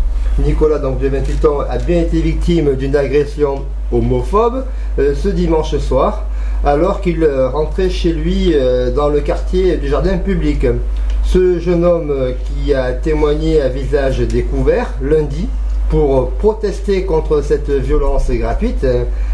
Nicolas, 0.46 0.78
donc 0.78 1.00
de 1.00 1.08
28 1.08 1.46
ans, 1.46 1.58
a 1.68 1.78
bien 1.80 2.02
été 2.02 2.22
victime 2.22 2.76
d'une 2.76 2.96
agression 2.96 3.66
homophobe 3.92 4.64
euh, 5.00 5.14
ce 5.16 5.28
dimanche 5.30 5.76
soir, 5.78 6.26
alors 6.64 7.02
qu'il 7.02 7.24
euh, 7.24 7.50
rentrait 7.50 7.90
chez 7.90 8.14
lui 8.14 8.54
euh, 8.54 8.92
dans 8.92 9.10
le 9.10 9.22
quartier 9.22 9.78
du 9.78 9.88
jardin 9.88 10.18
public. 10.18 10.66
Ce 11.24 11.60
jeune 11.60 11.86
homme 11.86 12.12
euh, 12.12 12.32
qui 12.46 12.74
a 12.74 12.92
témoigné 12.94 13.62
à 13.62 13.70
visage 13.70 14.20
découvert 14.20 14.94
lundi 15.02 15.48
pour 15.90 16.32
protester 16.32 17.04
contre 17.06 17.42
cette 17.42 17.70
violence 17.70 18.32
gratuite, 18.32 18.88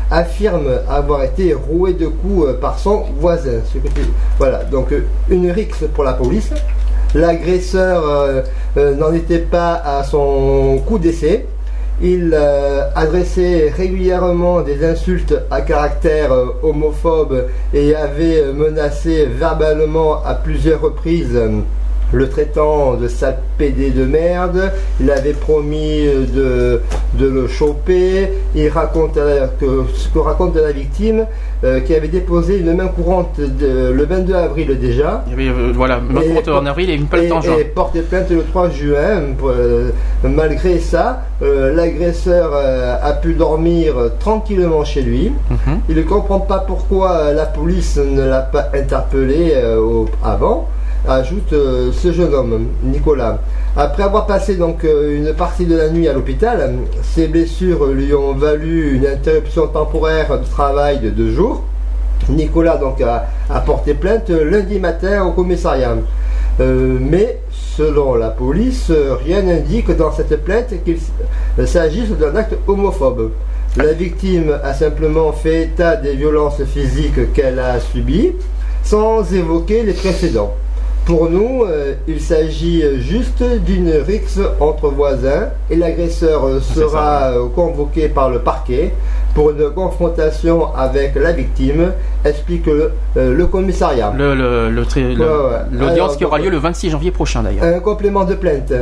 affirme 0.10 0.70
avoir 0.90 1.22
été 1.24 1.54
roué 1.54 1.94
de 1.94 2.08
coups 2.08 2.48
par 2.60 2.80
son 2.80 3.04
voisin. 3.20 3.60
Voilà, 4.40 4.64
donc 4.64 4.92
une 5.30 5.52
rixe 5.52 5.84
pour 5.94 6.04
la 6.04 6.14
police. 6.14 6.50
L'agresseur 7.14 8.44
n'en 8.76 9.14
était 9.14 9.38
pas 9.38 9.76
à 9.76 10.04
son 10.04 10.82
coup 10.84 10.98
d'essai. 10.98 11.46
Il 12.02 12.32
euh, 12.36 12.90
adressait 12.94 13.74
régulièrement 13.76 14.62
des 14.62 14.86
insultes 14.86 15.34
à 15.50 15.62
caractère 15.62 16.32
euh, 16.32 16.46
homophobe 16.62 17.48
et 17.74 17.96
avait 17.96 18.54
menacé 18.54 19.26
verbalement 19.26 20.24
à 20.24 20.36
plusieurs 20.36 20.82
reprises 20.82 21.40
le 22.14 22.30
traitant 22.30 22.94
de 22.94 23.08
sale 23.08 23.40
pédé 23.58 23.90
de 23.90 24.06
merde. 24.06 24.72
Il 25.00 25.10
avait 25.10 25.34
promis 25.34 26.06
euh, 26.06 26.80
de, 27.18 27.26
le 27.26 27.48
choper. 27.48 28.30
Il 28.54 28.70
raconte 28.70 29.16
ce 29.16 30.08
que 30.10 30.20
raconte 30.20 30.56
la 30.56 30.72
victime 30.72 31.26
euh, 31.64 31.80
qui 31.80 31.94
avait 31.96 32.08
déposé 32.08 32.60
une 32.60 32.74
main 32.76 32.88
courante 32.88 33.40
de- 33.40 33.92
le 33.92 34.06
22 34.06 34.36
avril 34.36 34.78
déjà. 34.80 35.24
Il 35.28 35.32
y 35.44 35.50
avait, 35.50 35.72
voilà, 35.74 36.00
ma 36.00 36.24
Et- 36.24 36.34
faute 36.34 36.48
en 36.50 36.66
avril 36.66 36.90
et 36.90 36.94
une 36.94 37.06
plainte 37.08 37.32
en 37.32 37.42
juin. 37.42 37.56
et 37.60 37.64
porté 37.66 38.02
plainte 38.02 38.30
le 38.30 38.44
3 38.44 38.70
juin. 38.70 39.22
Euh, 39.44 39.90
malgré 40.24 40.80
ça, 40.80 41.24
euh, 41.42 41.74
l'agresseur 41.76 42.52
a 43.02 43.14
pu 43.14 43.34
dormir 43.34 43.96
tranquillement 44.20 44.84
chez 44.84 45.02
lui. 45.02 45.32
Mhm. 45.50 45.80
Il 45.90 45.96
ne 45.96 46.02
comprend 46.04 46.40
pas 46.40 46.60
pourquoi 46.60 47.34
la 47.34 47.46
police 47.46 47.98
ne 47.98 48.24
l'a 48.28 48.42
pas 48.42 48.70
interpellé 48.74 49.54
au- 49.78 50.08
avant, 50.24 50.68
ajoute 51.08 51.54
ce 51.92 52.12
jeune 52.12 52.34
homme, 52.34 52.68
Nicolas. 52.84 53.40
Après 53.76 54.04
avoir 54.04 54.26
passé 54.26 54.56
donc 54.56 54.84
euh, 54.84 55.16
une 55.16 55.34
partie 55.34 55.66
de 55.66 55.76
la 55.76 55.90
nuit 55.90 56.08
à 56.08 56.14
l'hôpital, 56.14 56.74
ses 57.04 57.28
blessures 57.28 57.86
lui 57.88 58.14
ont 58.14 58.34
valu 58.34 58.96
une 58.96 59.06
interruption 59.06 59.68
temporaire 59.68 60.40
de 60.40 60.46
travail 60.46 61.00
de 61.00 61.10
deux 61.10 61.32
jours. 61.32 61.64
Nicolas 62.30 62.78
donc 62.78 63.02
a, 63.02 63.28
porté 63.62 63.94
plainte 63.94 64.30
lundi 64.30 64.80
matin 64.80 65.26
au 65.26 65.32
commissariat. 65.32 65.96
Euh, 66.60 66.98
mais 67.00 67.40
selon 67.52 68.16
la 68.16 68.30
police, 68.30 68.92
rien 69.24 69.44
n'indique 69.44 69.96
dans 69.96 70.12
cette 70.12 70.44
plainte 70.44 70.74
qu'il 70.84 70.98
euh, 71.60 71.66
s'agisse 71.68 72.10
d'un 72.10 72.36
acte 72.36 72.56
homophobe. 72.68 73.32
La 73.76 73.94
victime 73.94 74.58
a 74.64 74.74
simplement 74.74 75.32
fait 75.34 75.64
état 75.64 75.98
des 75.98 76.16
violences 76.16 76.64
physiques 76.64 77.32
qu'elle 77.34 77.60
a 77.60 77.80
subies 77.80 78.32
sans 78.84 79.32
évoquer 79.34 79.84
les 79.84 79.94
précédents. 79.94 80.54
Pour 81.08 81.30
nous, 81.30 81.64
euh, 81.64 81.94
il 82.06 82.20
s'agit 82.20 82.84
juste 83.00 83.42
d'une 83.42 83.90
rixe 84.06 84.42
entre 84.60 84.90
voisins 84.90 85.48
et 85.70 85.78
l'agresseur 85.78 86.44
euh, 86.46 86.60
sera 86.60 87.30
euh, 87.32 87.48
convoqué 87.48 88.10
par 88.10 88.30
le 88.30 88.40
parquet 88.40 88.94
pour 89.34 89.52
une 89.52 89.70
confrontation 89.70 90.76
avec 90.76 91.16
la 91.16 91.32
victime, 91.32 91.94
explique 92.26 92.66
le, 92.66 92.92
le 93.16 93.46
commissariat. 93.46 94.14
Le, 94.18 94.36
le, 94.36 94.70
le 94.70 94.82
le-. 94.82 95.16
L'audience 95.72 95.92
Alors, 95.94 96.18
qui 96.18 96.26
aura 96.26 96.40
lieu 96.40 96.50
le 96.50 96.58
26 96.58 96.90
janvier 96.90 97.12
prochain 97.12 97.42
d'ailleurs. 97.42 97.64
Un 97.64 97.80
complément 97.80 98.26
de 98.26 98.36
plainte 98.36 98.74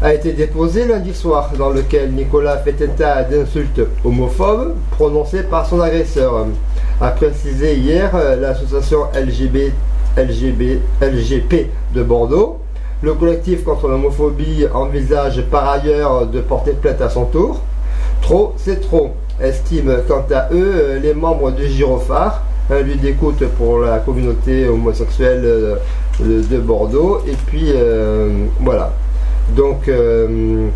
a 0.00 0.14
été 0.14 0.34
déposé 0.34 0.84
lundi 0.86 1.14
soir 1.14 1.50
dans 1.58 1.70
lequel 1.70 2.12
Nicolas 2.12 2.58
fait 2.58 2.80
état 2.80 3.24
d'insultes 3.24 3.80
homophobes 4.04 4.74
prononcées 4.92 5.42
par 5.42 5.66
son 5.66 5.80
agresseur. 5.80 6.46
A 7.00 7.08
précisé 7.08 7.74
hier 7.74 8.12
l'association 8.40 9.06
LGB, 9.14 9.72
LGB, 10.16 10.80
LGP 11.00 11.70
de 11.94 12.02
Bordeaux. 12.02 12.58
Le 13.02 13.12
collectif 13.12 13.62
contre 13.62 13.88
l'homophobie 13.88 14.66
envisage 14.72 15.42
par 15.50 15.68
ailleurs 15.68 16.26
de 16.26 16.40
porter 16.40 16.72
plainte 16.72 17.00
à 17.02 17.10
son 17.10 17.26
tour. 17.26 17.60
Trop, 18.22 18.54
c'est 18.56 18.80
trop, 18.80 19.10
estiment 19.40 19.96
quant 20.08 20.24
à 20.34 20.48
eux 20.52 20.98
les 21.02 21.12
membres 21.12 21.50
du 21.50 21.66
Girophare, 21.66 22.42
un 22.70 22.80
lieu 22.80 22.94
d'écoute 22.94 23.44
pour 23.58 23.80
la 23.80 23.98
communauté 23.98 24.66
homosexuelle 24.66 25.42
euh, 25.44 25.76
de 26.20 26.42
de 26.42 26.58
Bordeaux. 26.58 27.20
Et 27.28 27.36
puis 27.46 27.66
euh, 27.74 28.46
voilà. 28.60 28.92
Donc 29.54 29.88
euh, 29.88 30.68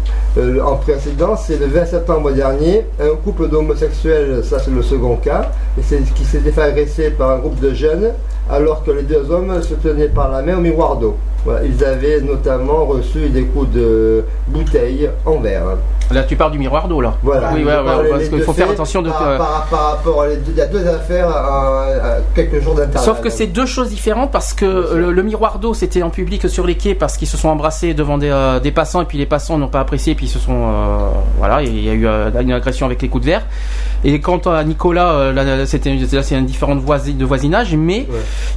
en 0.65 0.77
précédent, 0.77 1.35
c'est 1.37 1.59
le 1.59 1.67
20 1.67 1.87
septembre 1.87 2.31
dernier, 2.31 2.87
un 3.01 3.17
couple 3.17 3.49
d'homosexuels, 3.49 4.45
ça 4.45 4.61
c'est 4.61 4.71
le 4.71 4.83
second 4.83 5.17
cas, 5.17 5.51
qui 6.15 6.25
s'était 6.25 6.53
fait 6.53 6.63
agresser 6.63 7.11
par 7.11 7.31
un 7.31 7.39
groupe 7.39 7.59
de 7.59 7.75
jeunes 7.75 8.13
alors 8.51 8.85
que 8.85 8.91
les 8.91 9.03
deux 9.03 9.31
hommes 9.31 9.63
se 9.63 9.75
tenaient 9.75 10.09
par 10.09 10.31
la 10.31 10.43
main 10.43 10.57
au 10.59 10.61
miroir 10.61 10.97
d'eau. 10.97 11.17
Voilà, 11.45 11.61
ils 11.65 11.83
avaient 11.85 12.21
notamment 12.21 12.85
reçu 12.85 13.29
des 13.31 13.45
coups 13.45 13.71
de 13.73 14.25
bouteille 14.49 15.09
en 15.25 15.39
verre. 15.39 15.63
Là, 16.11 16.25
tu 16.25 16.35
parles 16.35 16.51
du 16.51 16.59
miroir 16.59 16.89
d'eau 16.89 17.01
là. 17.01 17.15
Voilà. 17.23 17.51
Oui, 17.55 17.63
ouais, 17.63 17.71
ouais, 17.73 18.11
parce 18.11 18.29
qu'il 18.29 18.43
faut 18.43 18.53
faire 18.53 18.69
attention 18.71 19.01
de. 19.01 19.11
Par, 19.11 19.39
par- 19.39 19.67
par 19.71 19.91
rapport 19.93 20.23
à 20.23 20.27
les 20.29 20.37
deux, 20.39 20.51
il 20.53 20.59
y 20.59 20.61
a 20.61 20.67
deux 20.67 20.85
affaires 20.87 21.29
à, 21.29 21.85
à 21.85 22.17
quelques 22.35 22.61
jours 22.61 22.75
d'intervalle. 22.75 23.03
Sauf 23.05 23.21
que 23.21 23.31
c'est 23.31 23.47
deux 23.47 23.65
choses 23.67 23.91
différentes 23.91 24.33
parce 24.33 24.53
que 24.53 24.65
le, 24.97 25.13
le 25.13 25.23
miroir 25.23 25.61
d'eau 25.61 25.73
c'était 25.73 26.03
en 26.03 26.11
public 26.11 26.49
sur 26.49 26.67
les 26.67 26.75
quais 26.75 26.95
parce 26.97 27.17
qu'ils 27.17 27.29
se 27.29 27.37
sont 27.37 27.49
embrassés 27.49 27.95
devant 27.95 28.19
des, 28.19 28.29
euh, 28.29 28.59
des 28.59 28.73
passants 28.73 29.03
et 29.03 29.05
puis 29.05 29.19
les 29.19 29.27
passants 29.27 29.57
n'ont 29.57 29.69
pas 29.69 29.79
apprécié 29.81 30.13
et 30.13 30.17
puis 30.17 30.27
ils 30.27 30.31
se 30.31 30.41
sont 30.41 30.53
euh, 30.53 31.09
voilà 31.39 31.63
il 31.63 31.79
y 31.85 31.89
a 31.89 31.93
eu 31.93 32.07
euh, 32.07 32.31
une 32.41 32.53
agression 32.53 32.87
avec 32.87 33.01
les 33.03 33.09
coups 33.09 33.25
de 33.25 33.31
verre 33.31 33.47
et 34.03 34.19
quant 34.21 34.39
à 34.39 34.65
Nicolas 34.65 35.13
euh, 35.13 35.33
là, 35.33 35.65
c'était 35.67 35.95
là 35.95 36.23
c'est 36.25 36.35
une 36.37 36.47
différente 36.47 36.81
voisi- 36.81 37.15
de 37.15 37.25
voisinage 37.25 37.77
mais 37.77 38.09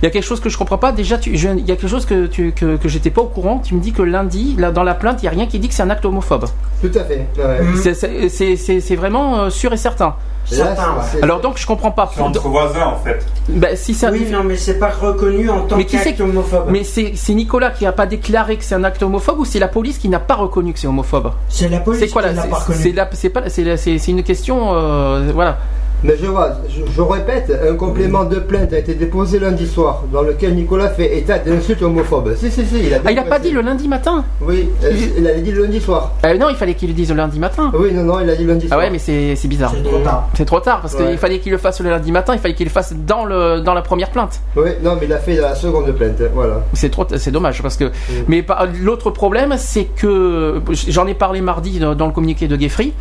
il 0.01 0.05
y 0.05 0.07
a 0.07 0.09
quelque 0.09 0.23
chose 0.25 0.39
que 0.39 0.49
je 0.49 0.57
comprends 0.57 0.77
pas 0.79 0.91
déjà 0.91 1.17
tu, 1.19 1.37
je- 1.37 1.49
il 1.49 1.67
y 1.67 1.71
a 1.71 1.75
quelque 1.75 1.87
chose 1.87 2.05
que 2.07 2.25
tu 2.25 2.51
que, 2.77 2.81
que 2.81 2.89
j'étais 2.89 3.09
pas 3.11 3.21
au 3.21 3.25
courant 3.27 3.59
tu 3.59 3.75
me 3.75 3.79
dis 3.79 3.91
que 3.91 4.01
lundi 4.01 4.55
là 4.57 4.71
dans 4.71 4.83
la 4.83 4.93
plainte 4.93 5.21
il 5.21 5.25
y 5.25 5.27
a 5.27 5.31
rien 5.31 5.45
qui 5.47 5.59
dit 5.59 5.67
que 5.67 5.73
c'est 5.73 5.83
un 5.83 5.89
acte 5.89 6.05
homophobe 6.05 6.45
Tout 6.81 6.91
à 6.95 7.03
fait. 7.03 7.27
ouais. 7.37 8.29
C'est- 8.29 8.95
vraiment 8.95 9.39
euh, 9.39 9.49
sûr 9.49 9.73
et 9.73 9.77
certain 9.77 10.15
là, 10.51 10.57
Certain, 10.57 10.83
c'est- 11.09 11.17
ouais. 11.17 11.23
alors 11.23 11.39
donc 11.39 11.57
je 11.57 11.65
comprends 11.65 11.91
pas 11.91 12.11
C'est 12.13 12.21
entre 12.21 12.47
voisins 12.49 12.85
en 12.87 12.97
fait. 12.97 13.25
Ben, 13.47 13.77
si 13.77 13.95
un 14.05 14.11
Oui, 14.11 14.27
non, 14.29 14.43
mais 14.43 14.57
c'est 14.57 14.77
pas 14.77 14.89
reconnu 14.89 15.49
en 15.49 15.61
tant 15.61 15.77
Mais 15.77 15.85
qui 15.85 15.97
c'est 15.97 16.03
qu'acte 16.09 16.19
homophobe. 16.21 16.65
Mais 16.69 16.83
c'est 16.83 17.33
Nicolas 17.33 17.71
qui 17.71 17.85
n'a 17.85 17.93
pas 17.93 18.05
déclaré 18.05 18.57
que 18.57 18.63
c'est 18.65 18.75
un 18.75 18.83
acte 18.83 19.01
homophobe 19.03 19.39
ou 19.39 19.45
c'est 19.45 19.59
la 19.59 19.69
police 19.69 19.97
qui 19.97 20.09
n'a 20.09 20.19
pas 20.19 20.35
reconnu 20.35 20.73
que 20.73 20.79
c'est 20.79 20.87
homophobe? 20.87 21.31
C'est 21.47 21.69
la 21.69 21.79
police 21.79 22.11
quoi 22.11 22.23
qui 22.23 22.35
là 22.35 22.41
C'est- 22.41 22.49
pas 22.49 22.57
reconnu. 22.57 22.77
C'est 22.83 22.91
la- 22.91 23.09
c'est 23.13 23.29
pas 23.29 23.49
c'est 23.49 23.63
la- 23.63 23.77
c'est 23.77 23.97
c'est 23.97 24.11
une 24.11 24.23
question 24.23 24.73
euh, 24.75 25.31
voilà. 25.33 25.59
Mais 26.03 26.15
je 26.21 26.25
vois, 26.25 26.51
je, 26.69 26.81
je 26.91 27.01
répète, 27.01 27.51
un 27.69 27.75
complément 27.75 28.25
de 28.25 28.35
plainte 28.39 28.73
a 28.73 28.77
été 28.79 28.93
déposé 28.93 29.39
lundi 29.39 29.65
soir, 29.67 30.03
dans 30.11 30.21
lequel 30.21 30.53
Nicolas 30.55 30.89
fait 30.89 31.17
état 31.17 31.39
d'insultes 31.39 31.81
homophobes. 31.81 32.35
Si, 32.35 32.51
si, 32.51 32.65
si, 32.65 32.87
il 32.87 32.93
a 32.93 32.97
Ah 33.05 33.11
il 33.11 33.19
a 33.19 33.23
pas 33.23 33.39
dit 33.39 33.51
le 33.51 33.61
lundi 33.61 33.87
matin 33.87 34.25
Oui, 34.41 34.69
euh, 34.83 34.91
il 35.17 35.25
a 35.27 35.33
dit 35.35 35.51
le 35.51 35.63
lundi 35.63 35.79
soir. 35.79 36.11
Euh, 36.25 36.37
Non 36.37 36.49
il 36.49 36.55
fallait 36.55 36.73
qu'il 36.73 36.89
le 36.89 36.93
dise 36.95 37.09
le 37.09 37.15
lundi 37.15 37.39
matin. 37.39 37.71
Oui, 37.73 37.93
non, 37.93 38.03
non, 38.03 38.19
il 38.19 38.29
a 38.29 38.35
dit 38.35 38.43
lundi 38.43 38.65
Ah 38.69 38.75
soir. 38.75 38.79
ouais 38.81 38.89
mais 38.89 38.99
c'est 38.99 39.35
c'est 39.35 39.47
bizarre. 39.47 39.71
C'est 39.75 39.83
trop 39.83 39.99
tard. 39.99 40.29
C'est 40.35 40.45
trop 40.45 40.59
tard 40.59 40.81
parce 40.81 40.93
Ouais. 40.95 41.07
qu'il 41.09 41.17
fallait 41.17 41.39
qu'il 41.39 41.51
le 41.51 41.57
fasse 41.57 41.79
le 41.79 41.89
lundi 41.89 42.11
matin, 42.11 42.33
il 42.33 42.39
fallait 42.39 42.53
qu'il 42.53 42.65
le 42.67 42.71
fasse 42.71 42.93
dans 42.93 43.23
le 43.25 43.61
dans 43.61 43.73
la 43.73 43.81
première 43.81 44.09
plainte. 44.11 44.41
Oui, 44.55 44.71
non, 44.83 44.95
mais 44.99 45.05
il 45.05 45.13
a 45.13 45.19
fait 45.19 45.35
la 45.37 45.55
seconde 45.55 45.89
plainte, 45.93 46.21
voilà. 46.33 46.61
C'est 46.73 46.89
trop, 46.91 47.05
c'est 47.15 47.31
dommage 47.31 47.61
parce 47.61 47.77
que. 47.77 47.91
Mais 48.27 48.43
par- 48.43 48.67
l'autre 48.81 49.09
problème, 49.09 49.53
c'est 49.57 49.85
que 49.85 50.61
j'en 50.89 51.07
ai 51.07 51.13
parlé 51.13 51.39
mardi 51.41 51.79
dans 51.79 51.95
dans 51.95 52.07
le 52.07 52.11
communiqué 52.13 52.47
de 52.47 52.55
Gueffry, 52.55 52.93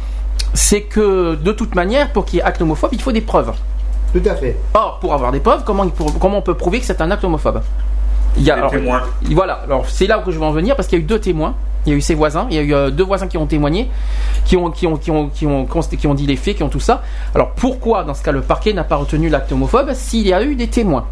c'est 0.54 0.82
que 0.82 1.34
de 1.34 1.52
toute 1.52 1.74
manière, 1.74 2.10
pour 2.12 2.24
qu'il 2.24 2.38
y 2.38 2.40
ait 2.40 2.44
acte 2.44 2.60
homophobe, 2.62 2.90
il 2.92 3.00
faut 3.00 3.12
des 3.12 3.20
preuves. 3.20 3.52
Tout 4.12 4.22
à 4.28 4.34
fait. 4.34 4.56
Or, 4.74 4.98
pour 5.00 5.14
avoir 5.14 5.32
des 5.32 5.40
preuves, 5.40 5.62
comment, 5.64 5.84
on 6.22 6.42
peut 6.42 6.54
prouver 6.54 6.80
que 6.80 6.84
c'est 6.84 7.00
un 7.00 7.10
acte 7.10 7.24
homophobe? 7.24 7.62
Il 8.36 8.42
y 8.42 8.50
a, 8.50 8.54
alors, 8.54 8.70
témoins. 8.70 9.02
Voilà, 9.30 9.60
alors 9.64 9.84
c'est 9.88 10.06
là 10.06 10.22
où 10.26 10.30
je 10.30 10.38
veux 10.38 10.44
en 10.44 10.52
venir 10.52 10.76
parce 10.76 10.88
qu'il 10.88 10.98
y 10.98 11.02
a 11.02 11.04
eu 11.04 11.06
deux 11.06 11.18
témoins. 11.18 11.54
Il 11.84 11.90
y 11.90 11.94
a 11.94 11.98
eu 11.98 12.00
ses 12.00 12.14
voisins, 12.14 12.46
il 12.48 12.54
y 12.54 12.58
a 12.60 12.62
eu 12.62 12.72
euh, 12.74 12.90
deux 12.90 13.02
voisins 13.02 13.26
qui 13.26 13.36
ont 13.38 13.46
témoigné, 13.46 13.90
qui 14.44 14.56
ont, 14.56 14.70
qui, 14.70 14.86
ont, 14.86 14.96
qui, 14.96 15.10
ont, 15.10 15.28
qui, 15.28 15.46
ont, 15.46 15.66
qui 15.66 16.06
ont 16.06 16.14
dit 16.14 16.26
les 16.26 16.36
faits, 16.36 16.56
qui 16.56 16.62
ont 16.62 16.68
tout 16.68 16.78
ça. 16.78 17.02
Alors 17.34 17.50
pourquoi, 17.52 18.04
dans 18.04 18.14
ce 18.14 18.22
cas, 18.22 18.30
le 18.30 18.40
parquet 18.40 18.72
n'a 18.72 18.84
pas 18.84 18.94
retenu 18.96 19.28
l'acte 19.28 19.50
homophobe 19.50 19.92
s'il 19.92 20.26
y 20.28 20.32
a 20.32 20.42
eu 20.44 20.54
des 20.54 20.68
témoins? 20.68 21.06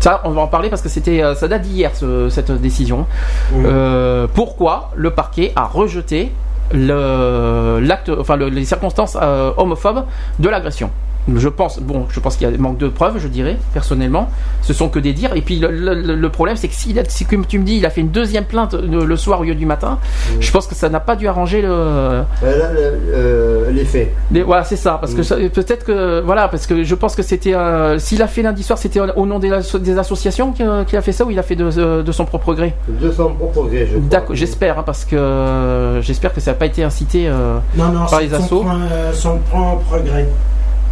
Ça, 0.00 0.20
on 0.24 0.30
va 0.30 0.40
en 0.42 0.48
parler 0.48 0.68
parce 0.68 0.82
que 0.82 0.88
c'était, 0.88 1.22
euh, 1.22 1.34
ça 1.36 1.46
date 1.46 1.62
d'hier 1.62 1.92
ce- 1.94 2.28
cette 2.28 2.50
décision. 2.50 3.06
Euh, 3.54 4.26
pourquoi 4.34 4.90
le 4.96 5.10
parquet 5.10 5.52
a 5.54 5.64
rejeté 5.64 6.32
le, 6.72 7.80
l'acte, 7.80 8.10
enfin 8.18 8.36
le- 8.36 8.48
les 8.48 8.64
circonstances 8.64 9.16
euh, 9.20 9.50
homophobes 9.56 10.04
de 10.38 10.48
l'agression 10.48 10.90
je 11.36 11.48
pense, 11.48 11.80
bon, 11.80 12.06
je 12.10 12.20
pense 12.20 12.36
qu'il 12.36 12.48
y 12.50 12.54
a 12.54 12.56
manque 12.58 12.78
de 12.78 12.88
preuves, 12.88 13.18
je 13.18 13.28
dirais, 13.28 13.56
personnellement. 13.74 14.28
Ce 14.62 14.72
sont 14.72 14.88
que 14.88 14.98
des 14.98 15.12
dires. 15.12 15.34
Et 15.36 15.42
puis 15.42 15.58
le, 15.58 15.68
le- 15.70 16.14
le 16.14 16.28
problème, 16.30 16.56
c'est 16.56 16.68
que 16.68 16.74
si 16.74 16.94
comme 17.26 17.44
tu 17.46 17.58
me 17.58 17.64
dis, 17.64 17.76
il 17.76 17.86
a 17.86 17.90
fait 17.90 18.00
une 18.00 18.10
deuxième 18.10 18.44
plainte 18.44 18.74
le, 18.74 19.04
le 19.04 19.16
soir 19.16 19.40
au 19.40 19.44
lieu 19.44 19.54
du 19.54 19.66
matin, 19.66 19.98
je 20.40 20.50
pense 20.50 20.66
que 20.66 20.74
ça 20.74 20.88
n'a 20.88 21.00
pas 21.00 21.16
dû 21.16 21.28
arranger 21.28 21.62
le. 21.62 21.68
Euh, 21.70 22.22
là, 22.42 22.72
le- 22.72 22.98
euh, 23.14 24.44
voilà, 24.44 24.64
c'est 24.64 24.76
ça. 24.76 24.98
Parce 25.00 25.14
que 25.14 25.48
peut-être 25.48 25.84
que 25.84 26.20
voilà, 26.20 26.48
parce 26.48 26.66
que 26.66 26.82
je 26.82 26.94
pense 26.94 27.14
que 27.14 27.22
c'était, 27.22 27.54
euh, 27.54 27.98
s'il 27.98 28.22
a 28.22 28.26
fait 28.28 28.42
lundi 28.42 28.62
soir, 28.62 28.78
c'était 28.78 29.00
au 29.00 29.26
nom 29.26 29.38
des, 29.38 29.50
asso- 29.50 29.78
des 29.78 29.98
associations 29.98 30.52
qu'il 30.52 30.66
a 30.66 31.02
fait 31.02 31.12
ça 31.12 31.24
ou 31.24 31.30
il 31.30 31.38
a 31.38 31.42
fait 31.42 31.56
de, 31.56 32.02
de 32.02 32.12
son 32.12 32.24
propre 32.24 32.54
gré? 32.54 32.74
De 32.88 33.10
son 33.10 33.34
propre 33.34 33.66
gré, 33.66 33.88
je. 33.92 33.98
D'accord, 33.98 34.34
j'espère, 34.34 34.78
hein, 34.78 34.82
parce 34.84 35.04
que 35.04 35.16
euh, 35.16 36.00
j'espère 36.02 36.32
que 36.32 36.40
ça 36.40 36.52
n'a 36.52 36.56
pas 36.56 36.66
été 36.66 36.82
incité. 36.84 37.28
euh, 37.28 37.58
Non, 37.76 37.88
non, 37.92 38.06
Par 38.06 38.20
les 38.20 38.32
assos. 38.34 38.64
euh, 38.66 39.12
son 39.12 39.38
propre 39.38 39.98
gré. 40.04 40.26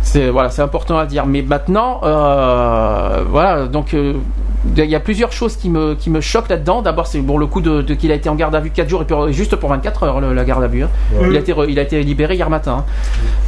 C'est 0.07 0.31
voilà, 0.31 0.51
c'est 0.51 0.63
important 0.63 0.97
à 0.99 1.05
dire. 1.05 1.27
Mais 1.27 1.43
maintenant, 1.43 2.01
euh, 2.05 3.25
voilà, 3.29 3.67
donc 3.67 3.93
euh, 3.93 4.15
il 4.77 4.85
y 4.85 4.95
a 4.95 5.01
plusieurs 5.01 5.33
choses 5.33 5.57
qui 5.57 5.69
me 5.69 5.95
qui 5.95 6.11
me 6.11 6.21
choquent 6.21 6.49
là-dedans. 6.49 6.81
D'abord, 6.81 7.07
c'est 7.09 7.21
bon 7.21 7.39
le 7.39 7.47
coup 7.47 7.61
de, 7.61 7.83
de 7.83 7.95
qu'il 7.95 8.13
a 8.13 8.15
été 8.15 8.29
en 8.29 8.37
garde 8.37 8.55
à 8.55 8.61
vue 8.61 8.71
4 8.71 8.89
jours 8.89 9.03
et 9.03 9.05
puis 9.05 9.17
juste 9.33 9.57
pour 9.57 9.69
24 9.71 10.03
heures 10.05 10.21
le- 10.21 10.33
la 10.33 10.45
garde 10.45 10.63
à 10.63 10.69
vue. 10.69 10.85
hein. 10.85 10.91
Ouais. 11.13 11.27
Il 11.31 11.37
a 11.37 11.41
été 11.41 11.53
re- 11.53 11.67
il 11.69 11.79
a 11.79 11.83
été 11.83 12.01
libéré 12.03 12.35
hier 12.37 12.49
matin. 12.49 12.85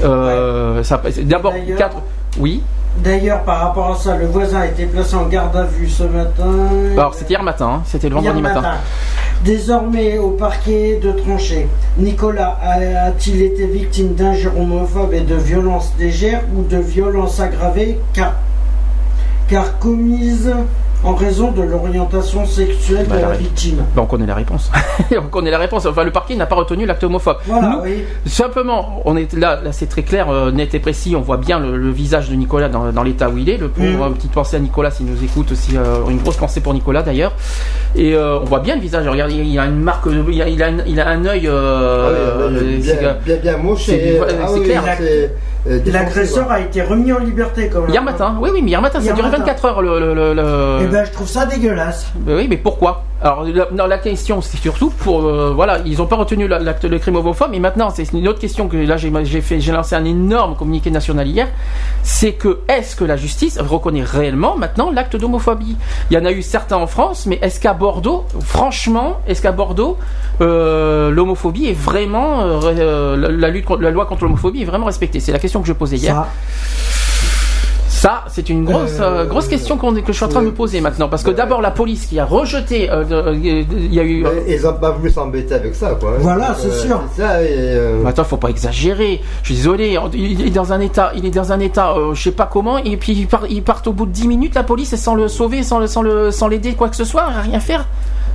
hein. 0.02 0.04
Euh, 0.04 0.82
D'abord 1.22 1.52
D'ailleurs- 1.52 1.78
4 1.78 1.96
Oui. 2.38 2.60
D'ailleurs, 3.02 3.42
par 3.42 3.60
rapport 3.60 3.92
à 3.92 3.96
ça, 3.96 4.16
le 4.16 4.26
voisin 4.26 4.60
a 4.60 4.66
été 4.66 4.86
placé 4.86 5.14
en 5.14 5.26
garde 5.26 5.56
à 5.56 5.64
vue 5.64 5.88
ce 5.88 6.02
matin. 6.02 6.68
Alors 6.92 7.14
c'était 7.14 7.30
hier 7.34 7.42
matin. 7.42 7.74
hein. 7.76 7.82
C'était 7.86 8.08
le 8.08 8.16
vendredi 8.16 8.40
matin. 8.42 8.62
Désormais 9.44 10.18
au 10.18 10.30
parquet 10.30 10.98
de 11.00 11.12
trancher, 11.12 11.68
Nicolas 11.96 12.58
a-t-il 13.06 13.40
été 13.42 13.66
victime 13.66 14.14
d'injures 14.14 14.58
homophobes 14.58 15.14
et 15.14 15.20
de 15.20 15.36
violences 15.36 15.92
légères 15.98 16.42
ou 16.56 16.62
de 16.62 16.76
violences 16.78 17.38
aggravées? 17.38 18.00
Car, 18.14 18.34
car 19.48 19.78
commises 19.78 20.52
en 21.04 21.14
raison 21.14 21.52
de 21.52 21.62
l'orientation 21.62 22.44
sexuelle 22.44 23.06
Bah, 23.08 23.16
de 23.16 23.20
la 23.22 23.32
victime 23.32 23.84
Bah, 23.94 24.02
on 24.02 24.06
connaît 24.06 24.26
la 24.26 24.34
réponse. 24.34 24.70
on 25.16 25.28
connaît 25.28 25.50
la 25.52 25.58
réponse. 25.58 25.86
Enfin, 25.86 26.02
le 26.04 26.10
parquet 26.10 26.34
n'a 26.34 26.46
pas 26.46 26.56
retenu 26.56 26.86
l'acte 26.86 27.04
homophobe. 27.04 27.36
Voilà, 27.46 27.68
Nous, 27.76 27.82
oui. 27.84 28.04
Simplement, 28.26 29.00
on 29.04 29.16
est 29.16 29.32
là, 29.34 29.60
là 29.62 29.70
c'est 29.72 29.86
très 29.86 30.02
clair, 30.02 30.28
euh, 30.28 30.50
net 30.50 30.74
et 30.74 30.80
précis. 30.80 31.14
On 31.16 31.20
voit 31.20 31.36
bien 31.36 31.60
le, 31.60 31.76
le 31.76 31.90
visage 31.90 32.28
de 32.30 32.34
Nicolas 32.34 32.68
dans, 32.68 32.90
dans 32.92 33.02
l'état 33.04 33.28
où 33.30 33.38
il 33.38 33.48
est. 33.48 33.58
Le 33.58 33.68
pauvre, 33.68 34.08
Mm. 34.08 34.14
petite 34.14 34.32
pensée 34.32 34.56
à 34.56 34.60
Nicolas 34.60 34.90
s'il 34.90 35.06
nous 35.06 35.22
écoute 35.22 35.52
aussi. 35.52 35.76
euh, 35.76 36.06
une 36.10 36.18
grosse 36.18 36.36
pensée 36.36 36.60
pour 36.60 36.74
Nicolas 36.74 37.02
d'ailleurs. 37.02 37.32
Et 37.94 38.14
euh, 38.14 38.40
on 38.40 38.44
voit 38.44 38.60
bien 38.60 38.74
le 38.74 38.80
visage. 38.82 39.06
Regarde, 39.06 39.30
il 39.30 39.46
y 39.46 39.58
a 39.58 39.64
une 39.66 39.80
marque, 39.80 40.08
de- 40.08 40.24
il 40.28 40.34
y 40.36 40.42
a, 40.42 40.48
il 40.48 40.62
a, 40.62 40.66
un- 40.66 40.84
il 40.86 41.00
a 41.00 41.08
un 41.08 41.24
œil. 41.24 41.46
Ah 41.46 41.50
euh, 41.50 42.48
oui, 42.50 42.82
euh, 42.90 43.14
bien, 43.24 43.36
bien, 43.38 43.76
c'est- 43.76 44.20
Ah 44.42 44.52
oui, 44.52 44.62
clair. 44.64 44.82
Euh, 45.68 45.80
L'agresseur 45.86 46.50
a 46.50 46.60
été 46.60 46.82
remis 46.82 47.12
en 47.12 47.18
liberté 47.18 47.68
quand 47.72 47.80
même. 47.82 47.90
Hier 47.90 48.02
matin, 48.02 48.36
oui, 48.40 48.50
oui, 48.52 48.60
mais 48.62 48.70
hier 48.70 48.80
matin, 48.82 49.00
ça 49.00 49.10
a 49.10 49.14
duré 49.14 49.28
matin. 49.30 49.38
24 49.44 49.64
heures 49.66 49.82
le. 49.82 50.00
le, 50.00 50.14
le- 50.14 50.34
le- 50.34 50.78
Eh 50.82 50.86
ben, 50.86 51.04
je 51.04 51.12
trouve 51.12 51.28
ça 51.28 51.46
dégueulasse. 51.46 52.06
Ben 52.16 52.36
oui, 52.36 52.46
mais 52.48 52.56
pourquoi? 52.56 53.04
Alors, 53.20 53.42
la, 53.42 53.66
non, 53.72 53.86
la 53.86 53.98
question, 53.98 54.40
c'est 54.40 54.58
surtout 54.58 54.90
pour, 54.90 55.24
euh, 55.26 55.52
voilà, 55.52 55.78
ils 55.84 55.98
n'ont 55.98 56.06
pas 56.06 56.14
retenu 56.14 56.46
la- 56.46 56.60
l'acte 56.60 56.86
de 56.86 56.98
crime 56.98 57.16
homophobe, 57.16 57.48
mais 57.50 57.58
maintenant, 57.58 57.90
c'est 57.90 58.12
une 58.12 58.28
autre 58.28 58.38
question 58.38 58.68
que 58.68 58.76
là, 58.76 58.96
j'ai 58.96 59.40
fait, 59.40 59.58
j'ai 59.58 59.72
lancé 59.72 59.96
un 59.96 60.04
énorme 60.04 60.54
communiqué 60.54 60.90
national 60.92 61.26
hier, 61.26 61.48
c'est 62.04 62.34
que 62.34 62.60
est-ce 62.68 62.94
que 62.94 63.04
la 63.04 63.16
justice 63.16 63.58
reconnaît 63.58 64.04
réellement 64.04 64.56
maintenant 64.56 64.92
l'acte 64.92 65.16
d'homophobie? 65.16 65.76
Il 66.10 66.14
y 66.14 66.20
en 66.20 66.24
a 66.24 66.30
eu 66.30 66.42
certains 66.42 66.76
en 66.76 66.86
France, 66.86 67.26
mais 67.26 67.40
est-ce 67.42 67.58
qu'à 67.58 67.74
Bordeaux, 67.74 68.24
franchement, 68.40 69.18
est-ce 69.26 69.42
qu'à 69.42 69.50
Bordeaux, 69.52 69.96
euh, 70.40 71.10
l'homophobie 71.10 71.66
est 71.66 71.72
vraiment, 71.78 72.42
euh, 72.42 72.60
euh, 72.66 73.16
la, 73.16 73.28
la 73.30 73.48
lutte 73.48 73.66
la 73.80 73.90
loi 73.90 74.06
contre 74.06 74.22
l'homophobie 74.24 74.62
est 74.62 74.66
vraiment 74.66 74.86
respectée? 74.86 75.18
C'est 75.18 75.32
la 75.32 75.40
question 75.40 75.60
que 75.60 75.66
je 75.66 75.72
posais 75.72 75.96
hier. 75.96 76.14
Ça, 77.98 78.22
c'est 78.28 78.48
une 78.48 78.64
grosse, 78.64 79.00
Euh, 79.00 79.22
euh, 79.22 79.24
grosse 79.26 79.48
question 79.48 79.76
qu'on- 79.76 79.92
que 79.92 80.00
je 80.06 80.12
suis 80.12 80.24
en 80.24 80.28
train 80.28 80.40
de 80.40 80.46
me 80.46 80.52
poser 80.54 80.80
maintenant. 80.80 81.08
Parce 81.08 81.24
que 81.24 81.30
Ouais. 81.30 81.34
d'abord, 81.34 81.60
la 81.60 81.72
police 81.72 82.06
qui 82.06 82.20
a 82.20 82.24
rejeté, 82.24 82.88
euh, 82.88 83.02
euh, 83.10 83.34
il 83.34 83.92
y 83.92 83.98
a 83.98 84.04
eu. 84.04 84.22
Mais 84.22 84.54
ils 84.54 84.64
ont 84.68 84.74
pas 84.74 84.92
voulu 84.92 85.10
s'embêter 85.10 85.54
avec 85.54 85.74
ça, 85.74 85.96
quoi. 85.98 86.12
Voilà, 86.20 86.54
c'est 86.56 86.70
sûr. 86.70 87.00
C'est 87.16 87.22
ça, 87.22 87.42
et, 87.42 87.46
euh, 87.50 88.04
Attends, 88.06 88.22
faut 88.22 88.36
pas 88.36 88.50
exagérer. 88.50 89.20
Je 89.42 89.46
suis 89.46 89.56
désolé. 89.56 89.98
Il 90.14 90.46
est 90.46 90.50
dans 90.50 90.72
un 90.72 90.78
état, 90.80 91.10
il 91.16 91.26
est 91.26 91.30
dans 91.34 91.50
un 91.50 91.58
état, 91.58 91.92
euh, 91.96 92.14
je 92.14 92.22
sais 92.22 92.30
pas 92.30 92.46
comment, 92.46 92.78
et 92.78 92.96
puis 92.96 93.26
ils 93.50 93.62
partent, 93.62 93.88
au 93.88 93.92
bout 93.92 94.06
de 94.06 94.12
10 94.12 94.28
minutes, 94.28 94.54
la 94.54 94.62
police, 94.62 94.92
et 94.92 94.96
sans 94.96 95.16
le 95.16 95.26
sauver, 95.26 95.64
sans 95.64 95.80
le, 95.80 95.88
sans 95.88 96.02
le, 96.02 96.30
sans 96.30 96.46
l'aider, 96.46 96.74
quoi 96.74 96.88
que 96.90 96.96
ce 96.96 97.04
soit, 97.04 97.26
rien 97.26 97.58
faire. 97.58 97.86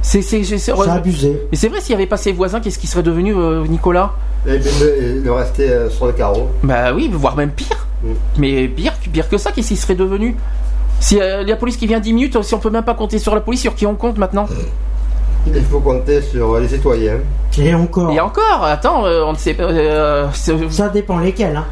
C'est, 0.01 0.22
c'est, 0.22 0.43
c'est, 0.43 0.57
c'est- 0.57 0.74
C'est 0.76 0.89
abusé. 0.89 1.41
Mais 1.51 1.57
c'est 1.57 1.70
vrai, 1.70 1.80
s'il 1.80 1.95
n'y 1.95 2.01
avait 2.01 2.09
pas 2.09 2.18
ses 2.18 2.34
voisins, 2.34 2.59
qu'est-ce 2.59 2.80
qui 2.80 2.88
serait 2.88 3.03
devenu, 3.03 3.34
euh, 3.34 3.64
Nicolas? 3.70 4.11
Et 4.45 4.57
le, 4.57 5.22
le 5.24 5.32
rester 5.32 5.70
euh, 5.70 5.89
sur 5.89 6.05
le 6.07 6.11
carreau. 6.11 6.49
Bah 6.64 6.91
oui, 6.93 7.09
voire 7.14 7.38
même 7.38 7.51
pire. 7.51 7.88
Mm. 8.03 8.07
Mais 8.38 8.68
pire, 8.68 8.91
pire 9.14 9.30
que 9.30 9.38
ça, 9.38 9.51
qu'est-ce 9.53 9.70
qui 9.70 9.78
serait 9.78 9.95
devenu 9.95 10.36
Si 10.99 11.22
euh, 11.22 11.43
la 11.45 11.55
police 11.55 11.78
qui 11.78 11.88
vient 11.88 11.99
10 12.01 12.14
minutes, 12.14 12.41
si 12.43 12.53
on 12.53 12.59
peut 12.59 12.70
même 12.70 12.84
pas 12.84 12.95
compter 12.95 13.20
sur 13.20 13.34
la 13.34 13.39
police, 13.41 13.61
sur 13.61 13.76
qui 13.76 13.86
on 13.86 13.95
compte 13.95 14.18
maintenant 14.18 14.47
Il 15.47 15.64
faut 15.64 15.80
compter 15.80 16.22
sur 16.22 16.57
les 16.59 16.68
citoyens. 16.68 17.20
Et 17.57 17.74
encore. 17.74 18.11
Et 18.11 18.20
encore, 18.20 18.64
attends, 18.64 19.05
euh, 19.05 19.24
on 19.26 19.34
ne 19.34 19.38
sait 19.38 19.53
pas. 19.53 19.64
euh, 19.64 20.28
Ça 20.70 20.89
dépend 20.89 21.20
lesquels. 21.20 21.55
Hein. 21.55 21.66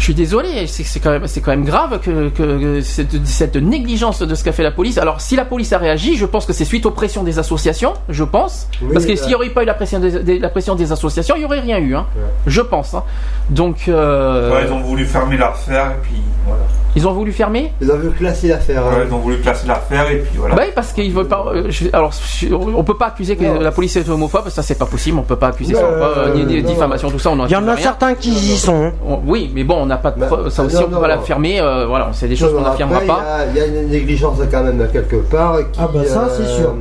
Je 0.00 0.04
suis 0.04 0.14
désolé, 0.14 0.66
c'est 0.66 0.98
quand 0.98 1.10
même, 1.10 1.26
c'est 1.26 1.42
quand 1.42 1.50
même 1.50 1.66
grave 1.66 2.00
que, 2.00 2.80
cette, 2.80 3.26
cette 3.26 3.56
négligence 3.56 4.20
de 4.22 4.34
ce 4.34 4.42
qu'a 4.42 4.52
fait 4.52 4.62
la 4.62 4.70
police. 4.70 4.96
Alors, 4.96 5.20
si 5.20 5.36
la 5.36 5.44
police 5.44 5.74
a 5.74 5.78
réagi, 5.78 6.16
je 6.16 6.24
pense 6.24 6.46
que 6.46 6.54
c'est 6.54 6.64
suite 6.64 6.86
aux 6.86 6.90
pressions 6.90 7.22
des 7.22 7.38
associations, 7.38 7.92
je 8.08 8.24
pense. 8.24 8.66
Oui, 8.80 8.94
Parce 8.94 9.04
que 9.04 9.12
euh, 9.12 9.16
s'il 9.16 9.28
n'y 9.28 9.34
aurait 9.34 9.50
pas 9.50 9.62
eu 9.62 9.66
la 9.66 9.74
pression 9.74 10.00
des, 10.00 10.20
des- 10.22 10.38
la 10.38 10.48
pression 10.48 10.74
des 10.74 10.90
associations, 10.90 11.34
il 11.36 11.40
n'y 11.40 11.44
aurait 11.44 11.60
rien 11.60 11.76
eu, 11.78 11.94
hein. 11.94 12.06
Ouais. 12.16 12.22
Je 12.46 12.62
pense. 12.62 12.94
hein. 12.94 13.02
Donc, 13.50 13.88
euh, 13.88 14.50
Ouais, 14.50 14.62
ils 14.66 14.72
ont 14.72 14.80
voulu 14.80 15.04
fermer 15.04 15.36
l'affaire 15.36 15.90
et 15.90 16.00
puis 16.02 16.22
voilà. 16.46 16.62
ils 16.96 17.06
ont 17.06 17.12
voulu 17.12 17.30
fermer? 17.32 17.70
Ils 17.82 17.90
ont 17.92 17.96
vu 17.98 18.10
classer 18.12 18.48
l'affaire. 18.48 18.82
hein. 18.86 19.00
Ouais, 19.00 19.04
ils 19.06 19.12
ont 19.12 19.18
voulu 19.18 19.38
classer 19.40 19.66
l'affaire 19.66 20.10
et 20.10 20.20
puis 20.20 20.38
voilà. 20.38 20.54
Bah 20.54 20.62
oui, 20.64 20.72
parce 20.74 20.94
qu'ils 20.94 21.12
veulent 21.12 21.28
pas. 21.28 21.44
euh, 21.52 21.66
je- 21.68 21.88
alors, 21.92 22.12
je- 22.12 22.54
on 22.54 22.82
peut 22.84 22.96
pas 22.96 23.08
accuser 23.08 23.36
que 23.36 23.44
Non. 23.44 23.60
la 23.60 23.70
police 23.70 23.96
est 23.96 24.08
homophobe, 24.08 24.48
ça 24.48 24.62
c'est 24.62 24.78
pas 24.78 24.86
possible. 24.86 25.18
On 25.18 25.22
peut 25.24 25.36
pas 25.36 25.48
accuser 25.48 25.74
Non, 25.74 25.80
ça, 25.80 25.84
euh, 25.86 26.34
ni, 26.34 26.46
ni 26.46 26.62
non. 26.62 26.68
diffamation, 26.70 27.10
tout 27.10 27.18
ça. 27.18 27.30
On 27.32 27.38
en 27.40 27.46
Il 27.46 27.52
y 27.52 27.56
en 27.56 27.68
a 27.68 27.74
rien. 27.74 27.82
certains 27.82 28.14
qui 28.14 28.30
y 28.30 28.56
sont. 28.56 28.84
hein. 28.86 28.92
On- 29.06 29.20
oui, 29.26 29.50
mais 29.54 29.62
bon, 29.64 29.76
on 29.78 29.89
n'a 29.90 29.98
pas 29.98 30.10
de 30.12 30.20
Bah, 30.20 30.26
preuves. 30.26 30.48
Ça 30.48 30.62
aussi, 30.64 30.74
non, 30.76 30.82
on 30.82 30.88
peut 30.88 30.94
non, 30.94 31.00
pas 31.02 31.08
l'affirmer. 31.08 31.60
euh, 31.60 31.86
voilà, 31.86 32.08
c'est 32.12 32.28
des 32.28 32.36
choses 32.36 32.52
qu'on 32.54 32.62
n'affirmera 32.62 33.00
pas. 33.00 33.20
Il 33.50 33.56
y, 33.58 33.60
a- 33.60 33.66
il 33.66 33.74
y 33.74 33.78
a 33.78 33.82
une 33.82 33.88
négligence 33.90 34.38
quand 34.50 34.64
même 34.64 34.88
quelque 34.92 35.16
part. 35.16 35.58
Qui, 35.72 35.78
Ah 35.82 35.88
bah 35.92 36.00
ça, 36.06 36.28
c'est 36.34 36.42
euh, 36.42 36.56
sûr. 36.56 36.74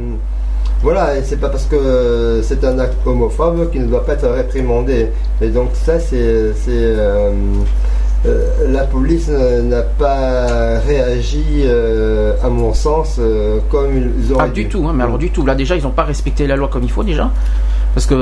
Voilà, 0.81 1.17
et 1.17 1.23
c'est 1.23 1.35
pas 1.35 1.49
parce 1.49 1.65
que 1.65 2.39
c'est 2.41 2.63
un 2.63 2.79
acte 2.79 2.95
homophobe 3.05 3.69
qu'il 3.69 3.81
ne 3.81 3.87
doit 3.87 4.05
pas 4.05 4.13
être 4.13 4.27
réprimandé. 4.29 5.07
Et 5.41 5.49
donc 5.49 5.71
ça, 5.73 5.99
c'est... 5.99 6.53
euh, 8.25 8.71
la 8.71 8.83
police 8.83 9.27
euh, 9.29 9.61
n'a 9.61 9.81
pas 9.81 10.79
réagi, 10.79 11.43
euh, 11.63 12.33
à 12.43 12.49
mon 12.49 12.73
sens, 12.73 13.19
comme 13.69 13.91
ils 13.97 14.33
auraient 14.33 14.47
Pas 14.47 14.53
du 14.53 14.63
dû. 14.63 14.69
tout, 14.69 14.85
hein, 14.87 14.93
mais 14.95 15.03
alors 15.03 15.17
du 15.17 15.29
tout. 15.31 15.45
Là 15.45 15.55
déjà, 15.55 15.75
ils 15.75 15.83
n'ont 15.83 15.91
pas 15.91 16.03
respecté 16.03 16.45
la 16.47 16.55
loi 16.55 16.67
comme 16.67 16.83
il 16.83 16.91
faut 16.91 17.03
déjà. 17.03 17.29
Parce 17.95 18.05
que, 18.05 18.13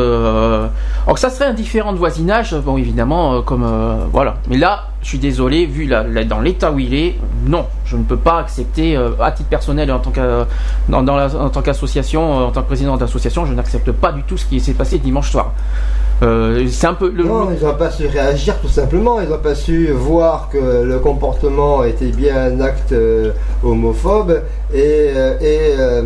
alors 1.04 1.16
que 1.16 1.20
ça 1.20 1.30
serait 1.30 1.46
un 1.50 1.54
différent 1.54 1.92
de 1.92 1.98
voisinage, 1.98 2.56
bon 2.56 2.78
évidemment, 2.78 3.42
comme 3.42 3.68
voilà. 4.14 4.36
Mais 4.50 4.58
là, 4.58 4.86
je 5.02 5.10
suis 5.10 5.20
désolé, 5.20 5.66
vu 5.66 5.86
la, 5.86 6.04
la- 6.04 6.24
dans 6.24 6.40
l'état 6.40 6.72
où 6.72 6.80
il 6.80 6.94
est, 6.94 7.16
non, 7.46 7.66
je 7.86 7.98
ne 7.98 8.04
peux 8.04 8.16
pas 8.18 8.40
accepter 8.40 8.96
euh, 8.96 9.10
à 9.20 9.32
titre 9.34 9.50
personnel 9.50 9.92
en 9.92 10.00
tant 10.00 10.12
que 10.12 10.46
dans, 10.88 11.04
dans 11.04 11.18
la- 11.18 11.36
en 11.36 11.50
tant 11.50 11.62
qu'association, 11.62 12.40
euh, 12.40 12.44
en 12.46 12.52
tant 12.52 12.62
que 12.62 12.68
président 12.68 12.96
d'association, 12.96 13.46
je 13.46 13.54
n'accepte 13.54 13.92
pas 13.92 14.14
du 14.14 14.24
tout 14.24 14.38
ce 14.38 14.46
qui 14.46 14.62
s'est 14.62 14.74
passé 14.74 15.00
dimanche 15.00 15.32
soir. 15.32 15.52
Euh, 16.24 16.68
c'est 16.70 16.88
le, 17.00 17.24
Non, 17.24 17.50
ils 17.52 17.64
n'ont 17.64 17.76
pas 17.76 17.92
su 17.92 18.08
réagir 18.08 18.60
tout 18.60 18.68
simplement. 18.68 19.22
Ils 19.22 19.30
n'ont 19.30 19.38
pas 19.38 19.56
su 19.56 19.92
voir 19.92 20.50
que 20.52 20.84
le 20.84 21.00
comportement 21.00 21.84
était 21.84 22.08
bien 22.08 22.36
un 22.38 22.62
acte 22.62 22.92
euh, 22.92 23.32
homophobe 23.64 24.42
et, 24.74 24.78
euh, 25.16 25.40
et 25.40 25.60
euh, 25.80 26.02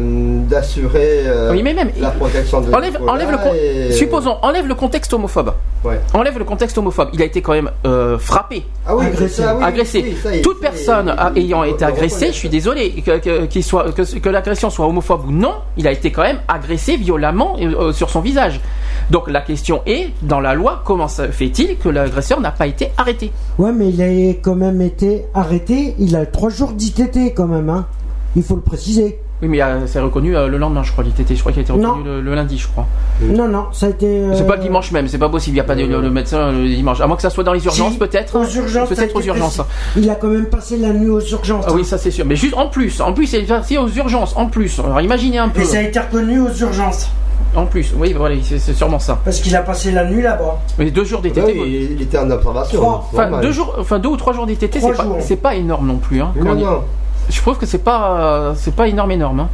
d'assurer 0.49 1.24
euh, 1.26 1.51
Oui, 1.51 1.64
mais 1.64 1.74
même 1.74 1.89
la 1.99 2.12
protection 2.12 2.62
de 2.62 2.72
enlève, 2.74 2.93
Nicolas 2.93 3.12
enlève 3.14 3.32
le 3.32 3.38
con- 3.38 3.53
et- 3.55 3.91
supposons 3.91 4.38
enlève 4.41 4.68
le 4.68 4.76
contexte 4.76 5.14
homophobe. 5.14 5.53
Ouais. 5.84 5.99
Enlève 6.14 6.38
le 6.38 6.43
contexte 6.45 6.78
homophobe. 6.78 7.09
Il 7.14 7.22
a 7.24 7.26
été 7.26 7.41
quand 7.41 7.53
même 7.53 7.72
euh, 7.88 8.20
frappé 8.20 8.64
Ah 8.86 8.95
oui, 8.95 9.05
Agressé. 9.07 9.41
ça, 9.41 9.55
oui, 9.55 9.64
agressé. 9.64 10.01
oui, 10.03 10.16
ça, 10.22 10.36
il- 10.36 10.41
Toute 10.43 10.59
personne 10.62 11.16
ayant 11.36 11.64
été 11.64 11.84
agressée, 11.86 12.28
je 12.28 12.34
suis 12.34 12.49
désolé, 12.49 12.91
que, 13.05 13.18
que, 13.18 13.45
qu'il 13.45 13.64
soit, 13.64 13.91
que, 13.91 14.03
que 14.20 14.30
l'agression 14.30 14.70
soit 14.70 14.86
homophobe 14.88 15.28
ou 15.28 15.32
non, 15.32 15.53
il 15.78 15.88
a 15.88 15.91
été 15.91 16.12
quand 16.12 16.22
même 16.24 16.39
agressé 16.47 16.97
violemment 16.97 17.55
euh, 17.59 17.91
sur 17.93 18.09
son 18.12 18.22
visage. 18.22 18.62
Donc 19.09 19.30
la 19.30 19.41
question 19.41 19.82
est, 19.88 20.09
dans 20.22 20.39
la 20.39 20.53
loi, 20.53 20.84
comment 20.86 21.07
ça 21.07 21.28
fait-il 21.30 21.78
que 21.78 21.89
l'agresseur 21.89 22.39
n'a 22.41 22.51
pas 22.51 22.68
été 22.68 22.91
arrêté? 22.97 23.32
Ouais, 23.57 23.72
mais 23.72 23.89
il 23.89 24.01
a 24.01 24.30
quand 24.41 24.55
même 24.55 24.82
été 24.82 25.26
arrêté. 25.34 25.95
Il 25.99 26.16
a 26.16 26.26
trois 26.28 26.49
jours 26.49 26.72
d'ITT 26.74 27.34
quand 27.36 27.47
même. 27.47 27.70
Hein. 27.70 27.88
Il 28.36 28.44
faut 28.44 28.56
le 28.56 28.62
préciser. 28.62 29.20
Oui, 29.42 29.48
mais 29.48 29.62
euh, 29.62 29.88
c'est 29.88 30.00
reconnu 30.00 30.38
euh, 30.38 30.48
le 30.48 30.58
lendemain, 30.60 30.84
je 30.84 30.92
crois, 30.92 31.04
l'ITT. 31.04 31.36
Je 31.36 31.40
crois 31.40 31.52
qu'il 31.52 31.60
a 31.60 31.64
été 31.64 31.72
reconnu 31.72 32.04
le, 32.06 32.22
le 32.22 32.36
lundi, 32.36 32.58
je 32.60 32.68
crois. 32.68 32.86
Non, 33.24 33.48
non, 33.48 33.66
ça 33.74 33.88
a 33.88 33.90
été. 33.90 34.06
euh, 34.06 34.34
C'est 34.36 34.46
pas 34.46 34.56
le 34.56 34.62
dimanche 34.62 34.92
même, 34.92 35.08
c'est 35.08 35.18
pas 35.18 35.30
possible, 35.30 35.56
il 35.56 35.58
n'y 35.58 35.62
a 35.62 35.64
pas 35.64 35.76
de- 35.76 35.84
le, 35.84 36.00
le 36.00 36.10
médecin 36.12 36.52
le 36.52 36.68
dimanche. 36.68 37.02
À 37.02 37.08
moins 37.08 37.16
que 37.16 37.24
ça 37.24 37.30
soit 37.32 37.44
dans 37.44 37.54
les 37.54 37.66
urgences, 37.66 37.94
Si, 37.94 37.98
peut-être. 37.98 38.36
Aux 38.40 38.46
urgences. 38.48 38.90
Peut-être 38.90 39.16
aux 39.16 39.22
urgences. 39.22 39.62
Il 39.98 40.08
a 40.10 40.16
quand 40.16 40.28
même 40.28 40.46
passé 40.46 40.78
la 40.78 40.94
nuit 40.94 41.10
aux 41.10 41.20
urgences. 41.22 41.66
Ah 41.68 41.74
oui, 41.74 41.84
ça 41.84 41.98
c'est 41.98 42.12
sûr. 42.12 42.24
Mais 42.26 42.36
juste 42.36 42.54
en 42.56 42.68
plus, 42.68 43.02
en 43.02 43.14
plus, 43.14 43.26
c'est 43.26 43.42
parti 43.42 43.78
aux 43.80 43.88
urgences, 43.90 44.34
en 44.38 44.46
plus. 44.46 44.80
Alors 44.80 45.02
imaginez 45.02 45.40
un 45.40 45.50
peu. 45.50 45.62
Et 45.62 45.66
ça 45.66 45.80
a 45.80 45.82
été 45.82 46.00
reconnu 46.00 46.40
aux 46.40 46.54
urgences. 46.54 47.10
En 47.56 47.66
plus, 47.66 47.94
oui, 47.98 48.14
voilà, 48.14 48.36
c'est 48.44 48.60
sûrement 48.74 49.00
ça. 49.00 49.20
Parce 49.26 49.42
qu'il 49.42 49.54
a 49.58 49.62
passé 49.62 49.92
la 49.92 50.06
nuit 50.06 50.22
là-bas. 50.22 50.60
Mais 50.78 50.90
deux 50.92 51.04
jours 51.04 51.20
d'ITT. 51.20 51.38
Ouais, 51.38 51.54
il, 51.58 51.92
il 51.94 52.02
était 52.04 52.18
en 52.20 52.30
observation. 52.32 52.88
Enfin, 52.88 53.24
normal. 53.24 53.42
deux 53.42 53.52
jours, 53.52 53.76
enfin 53.78 54.00
deux 54.00 54.08
ou 54.10 54.16
trois 54.18 54.32
jours 54.34 54.46
d'ITT, 54.46 54.70
Trois 54.70 54.92
c'est 54.92 54.98
pas, 54.98 55.04
jours. 55.04 55.18
c'est 55.20 55.36
pas 55.36 55.56
énorme 55.56 55.88
non 55.88 55.98
plus. 55.98 56.22
Hein, 56.22 56.32
Non, 56.38 56.56
non. 56.56 56.82
Je 57.32 57.40
trouve 57.42 57.58
que 57.58 57.66
c'est 57.66 57.84
pas, 57.84 58.54
c'est 58.58 58.76
pas 58.76 58.88
énorme, 58.88 59.12
énorme. 59.12 59.40
Hein. 59.40 59.50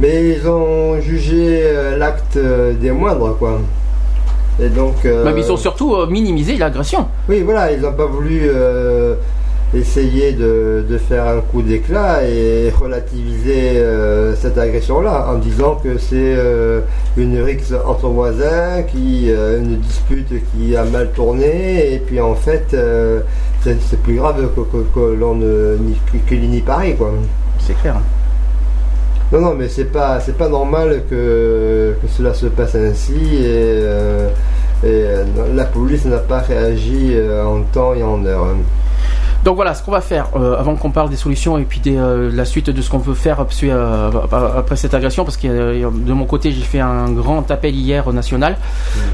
Mais 0.00 0.30
ils 0.30 0.48
ont 0.48 1.00
jugé 1.00 1.60
euh, 1.62 1.96
l'acte 1.96 2.36
euh, 2.36 2.72
des 2.74 2.90
moindres, 2.90 3.36
quoi. 3.38 3.60
Et 4.60 4.68
donc. 4.68 4.96
euh, 5.04 5.22
Mais 5.24 5.40
ils 5.40 5.52
ont 5.52 5.56
surtout 5.56 5.94
minimisé 6.08 6.56
l'agression. 6.56 7.06
Oui, 7.28 7.42
voilà, 7.42 7.70
ils 7.72 7.80
n'ont 7.80 7.92
pas 7.92 8.06
voulu 8.06 8.40
euh, 8.44 9.14
essayer 9.72 10.32
de, 10.32 10.84
de 10.88 10.98
faire 10.98 11.28
un 11.28 11.40
coup 11.40 11.62
d'éclat 11.62 12.24
et 12.24 12.70
relativiser 12.70 13.76
euh, 13.76 14.34
cette 14.34 14.58
agression-là 14.58 15.28
en 15.32 15.38
disant 15.38 15.76
que 15.76 15.96
c'est 15.96 16.36
une 17.16 17.40
rixe 17.40 17.72
entre 17.86 18.08
voisins, 18.08 18.82
qui, 18.82 19.30
une 19.30 19.76
dispute 19.76 20.32
qui 20.52 20.74
a 20.76 20.82
mal 20.84 21.10
tourné, 21.14 21.94
et 21.94 21.98
puis 22.00 22.20
en 22.20 22.34
fait, 22.34 22.76
c'est 23.88 24.00
plus 24.02 24.16
grave 24.16 24.48
que, 24.54 24.60
que, 24.60 24.84
que 24.94 25.14
l'on 25.14 25.34
ne 25.34 25.76
n'y- 25.78 26.60
paraît, 26.60 26.94
quoi. 26.94 27.12
C'est 27.58 27.74
clair. 27.80 27.96
Non, 29.32 29.40
non, 29.40 29.54
mais 29.54 29.68
c'est 29.68 29.84
pas, 29.92 30.20
c'est 30.20 30.36
pas 30.36 30.48
normal 30.48 31.02
que, 31.10 31.94
que 32.00 32.08
cela 32.08 32.32
se 32.32 32.46
passe 32.46 32.74
ainsi 32.74 33.12
et, 33.12 33.44
euh, 33.46 34.28
et, 34.82 34.86
euh, 34.86 35.24
la 35.54 35.64
police 35.64 36.06
n'a 36.06 36.18
pas 36.18 36.38
réagi 36.38 37.10
euh, 37.12 37.44
en 37.44 37.62
temps 37.62 37.92
et 37.94 38.02
en 38.02 38.24
heure. 38.24 38.46
Donc 39.44 39.56
voilà, 39.56 39.72
ce 39.74 39.82
qu'on 39.82 39.92
va 39.92 40.00
faire, 40.00 40.26
euh, 40.36 40.58
avant 40.58 40.74
qu'on 40.74 40.90
parle 40.90 41.10
des 41.10 41.16
solutions 41.16 41.58
et 41.58 41.62
puis 41.62 41.80
des, 41.80 41.96
euh, 41.96 42.30
la 42.32 42.44
suite 42.44 42.70
de 42.70 42.82
ce 42.82 42.90
qu'on 42.90 42.98
veut 42.98 43.14
faire 43.14 43.38
après, 43.40 43.54
euh, 43.70 44.10
après 44.56 44.76
cette 44.76 44.94
agression, 44.94 45.24
parce 45.24 45.36
que 45.36 45.46
de 45.48 46.12
mon 46.12 46.24
côté 46.26 46.50
j'ai 46.50 46.62
fait 46.62 46.80
un 46.80 47.08
grand 47.10 47.48
appel 47.50 47.74
hier 47.74 48.06
au 48.08 48.12
national. 48.12 48.56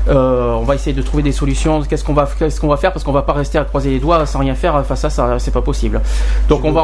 Euh, 0.08 0.52
on 0.52 0.62
va 0.64 0.74
essayer 0.74 0.94
de 0.96 1.02
trouver 1.02 1.22
des 1.22 1.32
solutions. 1.32 1.82
Qu'est-ce 1.82 2.04
qu'on 2.04 2.14
va, 2.14 2.28
qu'est-ce 2.38 2.60
qu'on 2.60 2.68
va 2.68 2.76
faire? 2.78 2.92
Parce 2.92 3.04
qu'on 3.04 3.12
va 3.12 3.22
pas 3.22 3.34
rester 3.34 3.58
à 3.58 3.64
croiser 3.64 3.90
les 3.90 4.00
doigts 4.00 4.24
sans 4.26 4.38
rien 4.40 4.54
faire 4.54 4.84
face 4.86 5.04
à 5.04 5.10
ça, 5.10 5.38
c'est 5.38 5.52
pas 5.52 5.62
possible. 5.62 6.00
Donc 6.48 6.64
on 6.64 6.68
veux- 6.70 6.74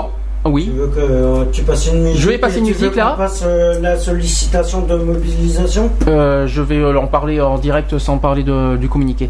Tu 0.42 0.50
oui. 0.50 0.72
veux 0.74 0.86
que 0.86 0.98
euh, 1.00 1.44
tu 1.52 1.62
passes 1.64 1.86
une 1.88 2.02
musique 2.02 2.18
Je 2.20 2.28
vais 2.30 2.38
passer 2.38 2.58
une 2.60 2.64
tu 2.66 2.72
veux 2.72 2.86
musique, 2.86 2.96
là. 2.96 3.14
passe 3.16 3.42
euh, 3.44 3.78
la 3.80 3.98
sollicitation 3.98 4.80
de 4.82 4.94
mobilisation? 4.96 5.90
Euh, 6.08 6.46
je 6.46 6.62
vais 6.62 6.82
en 6.96 7.06
parler 7.06 7.40
en 7.42 7.58
direct 7.58 7.98
sans 7.98 8.16
parler 8.16 8.42
de- 8.42 8.76
du 8.78 8.88
communiqué. 8.88 9.28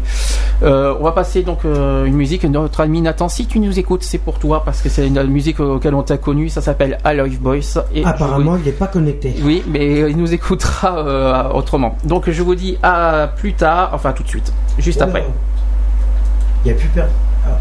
On 0.61 1.03
va 1.03 1.11
passer 1.11 1.41
donc 1.43 1.63
une 1.65 2.13
musique. 2.13 2.43
Notre 2.45 2.79
ami 2.81 3.01
Nathan, 3.01 3.27
si 3.27 3.45
tu 3.45 3.59
nous 3.59 3.77
écoutes, 3.77 4.03
c'est 4.03 4.19
pour 4.19 4.39
toi 4.39 4.63
parce 4.63 4.81
que 4.81 4.87
c'est 4.89 5.05
une 5.07 5.21
musique 5.23 5.59
auquel 5.59 5.95
on 5.95 6.03
t'a 6.03 6.17
connu. 6.17 6.47
Ça 6.49 6.61
s'appelle 6.61 6.97
Alive 7.03 7.41
Boys. 7.41 7.81
Et 7.93 8.05
Apparemment, 8.05 8.55
il 8.57 8.63
n'est 8.63 8.71
pas 8.71 8.87
connecté. 8.87 9.35
Oui, 9.43 9.63
mais 9.67 10.09
il 10.11 10.17
nous 10.17 10.33
écoutera 10.33 11.53
autrement. 11.53 11.97
Donc 12.05 12.29
je 12.29 12.41
vous 12.41 12.55
dis 12.55 12.77
à 12.83 13.29
plus 13.35 13.53
tard, 13.53 13.91
enfin 13.93 14.13
tout 14.13 14.23
de 14.23 14.29
suite, 14.29 14.53
juste 14.79 15.01
après. 15.01 15.25
Il 16.63 16.71
n'y 16.71 16.77
a 16.77 16.79
plus 16.79 16.89
peur. 16.89 17.07
Ah, 17.45 17.57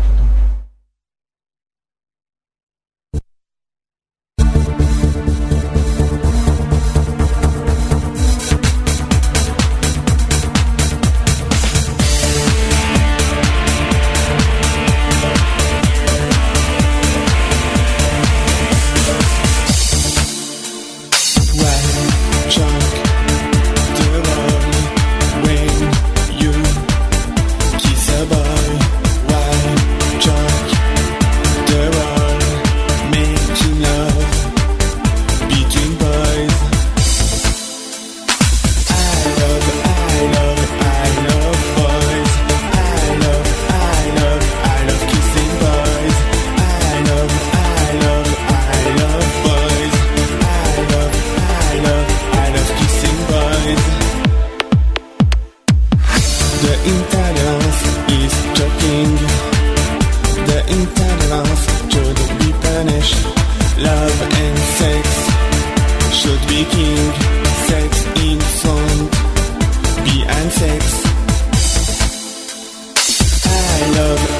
love, 73.92 74.39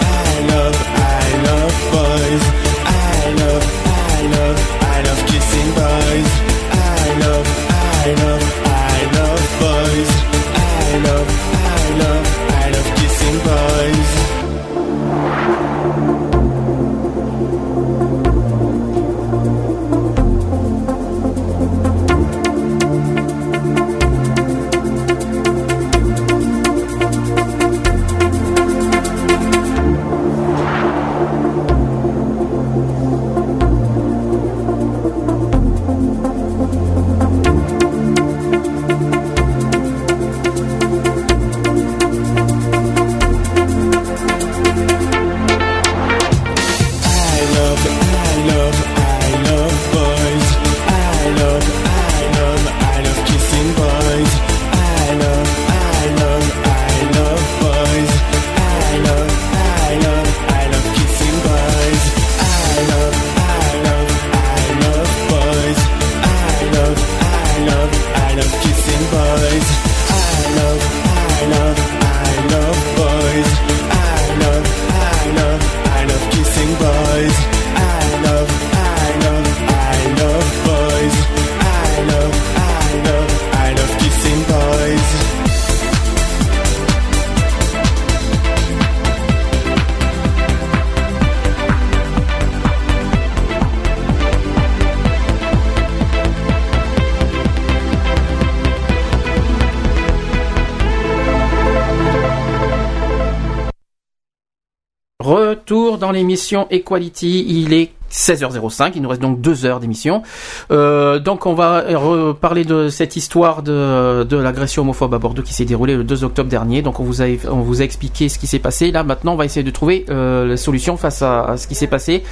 L'émission 106.21 106.67
Equality. 106.71 107.47
Il 107.49 107.73
est 107.73 107.93
16h05. 108.11 108.93
Il 108.95 109.01
nous 109.01 109.09
reste 109.09 109.23
donc 109.23 109.41
deux 109.41 109.65
heures 109.65 109.81
d'émission. 109.81 110.23
Euh, 110.71 111.19
donc 111.19 111.47
on 111.47 111.55
va 111.55 111.81
reparler 111.97 112.65
de 112.67 112.91
cette 112.91 113.17
histoire 113.17 113.63
de, 113.63 114.25
de 114.25 114.37
l'agression 114.37 114.83
homophobe 114.83 115.15
à 115.15 115.19
Bordeaux 115.19 115.41
qui 115.41 115.55
s'est 115.55 115.65
déroulée 115.65 115.97
le 115.97 116.05
2 116.05 116.25
octobre 116.25 116.51
dernier. 116.51 116.83
Donc 116.83 117.01
on 117.01 117.05
vous 117.05 117.23
a, 117.23 117.25
on 117.49 117.61
vous 117.61 117.81
a 117.81 117.85
expliqué 117.85 118.29
ce 118.29 118.39
qui 118.39 118.47
s'est 118.47 118.59
passé. 118.59 118.91
Là 118.91 119.03
maintenant 119.03 119.33
on 119.33 119.37
va 119.37 119.47
essayer 119.47 119.63
de 119.63 119.71
trouver 119.71 120.05
euh, 120.11 120.47
la 120.47 120.59
solution 120.59 120.99
face 120.99 121.23
à, 121.23 121.55
ce 121.57 121.67
qui 121.67 121.75
s'est 121.75 121.87
passé. 121.87 122.23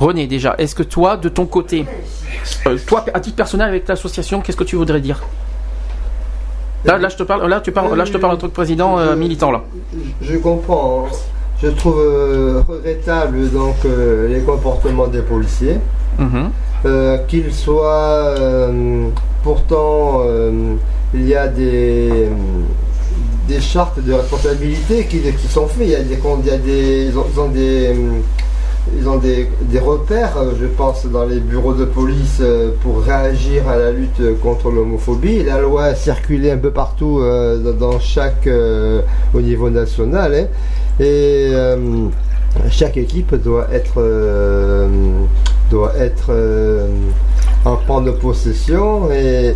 René 0.00 0.26
déjà, 0.26 0.56
est-ce 0.58 0.74
que 0.74 0.82
toi 0.82 1.16
de 1.16 1.28
ton 1.28 1.46
côté, 1.46 1.86
euh, 2.66 2.78
toi 2.84 3.04
à 3.14 3.20
titre 3.20 3.36
personnel 3.36 3.68
avec 3.68 3.86
l'association, 3.86 4.40
qu'est-ce 4.40 4.56
que 4.56 4.64
tu 4.64 4.74
voudrais 4.74 5.00
dire? 5.00 5.22
Là, 6.84 6.98
là, 6.98 7.08
je 7.10 7.16
te 7.16 7.22
parle, 7.22 7.46
là, 7.46 7.60
tu 7.60 7.70
parles, 7.70 7.94
là, 7.94 8.06
je 8.06 8.12
te 8.12 8.16
parle 8.16 8.34
en 8.34 8.38
tant 8.38 8.48
que 8.48 8.54
président 8.54 9.14
militant, 9.14 9.52
là. 9.52 9.62
Je 10.22 10.38
comprends. 10.38 11.06
Je 11.62 11.68
trouve 11.68 11.98
euh, 12.00 12.62
regrettable 12.66 13.50
donc 13.50 13.76
euh, 13.84 14.28
les 14.28 14.40
comportements 14.40 15.06
des 15.08 15.22
policiers, 15.22 15.78
Mhm. 16.18 16.50
Euh, 16.86 17.18
qu'ils 17.28 17.52
soient 17.52 18.34
pourtant 19.42 20.22
il 21.14 21.26
y 21.28 21.34
a 21.34 21.46
des 21.48 22.28
des 23.48 23.60
chartes 23.60 24.00
de 24.02 24.12
responsabilité 24.12 25.04
qui, 25.06 25.18
qui 25.20 25.48
sont 25.48 25.66
faites. 25.66 25.86
Il 25.86 25.90
y 25.90 25.94
a 25.96 26.02
des, 26.02 26.18
il 26.42 26.46
y 26.46 26.50
a 26.50 26.56
des 26.58 27.06
ils 27.10 27.18
ont, 27.18 27.26
ils 27.34 27.40
ont 27.40 27.48
des 27.48 27.94
ils 28.98 29.08
ont 29.08 29.18
des, 29.18 29.48
des 29.62 29.78
repères, 29.78 30.32
je 30.58 30.66
pense, 30.66 31.04
dans 31.06 31.24
les 31.24 31.38
bureaux 31.40 31.74
de 31.74 31.84
police 31.84 32.40
pour 32.82 33.02
réagir 33.02 33.68
à 33.68 33.76
la 33.76 33.90
lutte 33.90 34.22
contre 34.42 34.70
l'homophobie. 34.70 35.42
La 35.44 35.60
loi 35.60 35.84
a 35.84 35.94
circulé 35.94 36.50
un 36.50 36.56
peu 36.56 36.70
partout 36.70 37.18
euh, 37.20 37.58
dans- 37.58 37.90
dans 37.92 38.00
chaque 38.00 38.46
euh, 38.46 39.02
au 39.34 39.40
niveau 39.42 39.68
national. 39.68 40.34
hein. 40.34 40.46
Et 41.00 41.52
euh, 41.54 42.08
chaque 42.70 42.98
équipe 42.98 43.34
doit 43.34 43.68
être 43.72 43.94
euh, 43.96 44.86
doit 45.70 45.94
être 45.96 46.26
euh, 46.28 46.86
en 47.64 47.76
prendre 47.76 48.12
possession 48.18 49.10
et, 49.10 49.54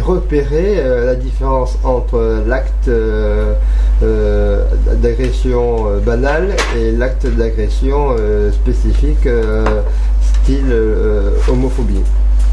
repérer 0.00 0.82
la 1.04 1.14
différence 1.14 1.78
entre 1.84 2.42
l'acte 2.46 2.90
d'agression 5.00 6.00
banale 6.04 6.56
et 6.76 6.90
l'acte 6.90 7.26
d'agression 7.26 8.16
spécifique 8.52 9.28
style 10.42 10.74
homophobie. 11.48 12.02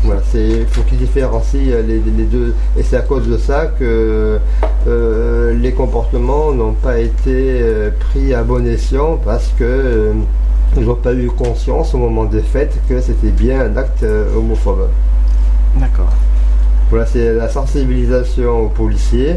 Voilà, 0.04 0.22
c'est 0.32 0.66
faut 0.70 0.82
qu'ils 0.84 0.98
différencient 0.98 1.60
euh, 1.72 1.82
les, 1.82 2.00
deux 2.00 2.56
et 2.78 2.84
c'est 2.84 2.96
à 2.96 3.02
cause 3.02 3.28
de 3.28 3.38
ça 3.38 3.66
que 3.66 4.40
euh, 4.88 5.54
les 5.54 5.74
comportements 5.74 6.54
n'ont 6.54 6.74
pas 6.74 7.00
été 7.00 7.60
euh, 7.62 7.92
pris 8.00 8.34
à 8.34 8.44
bon 8.44 8.66
escient 8.66 9.20
parce 9.24 9.54
que 9.60 10.14
ils 10.78 10.86
n'ont 10.86 10.96
pas 10.96 11.14
eu 11.14 11.28
conscience 11.28 11.94
au 11.96 11.98
moment 11.98 12.26
des 12.26 12.42
fêtes 12.42 12.80
que 12.88 13.02
c'était 13.02 13.32
bien 13.32 13.60
un 13.60 13.76
acte 13.76 14.06
homophobe. 14.36 14.88
D'accord. 15.76 16.14
Voilà, 16.90 17.06
c'est 17.06 17.34
la 17.36 17.48
sensibilisation 17.50 18.66
aux 18.66 18.68
policiers 18.70 19.36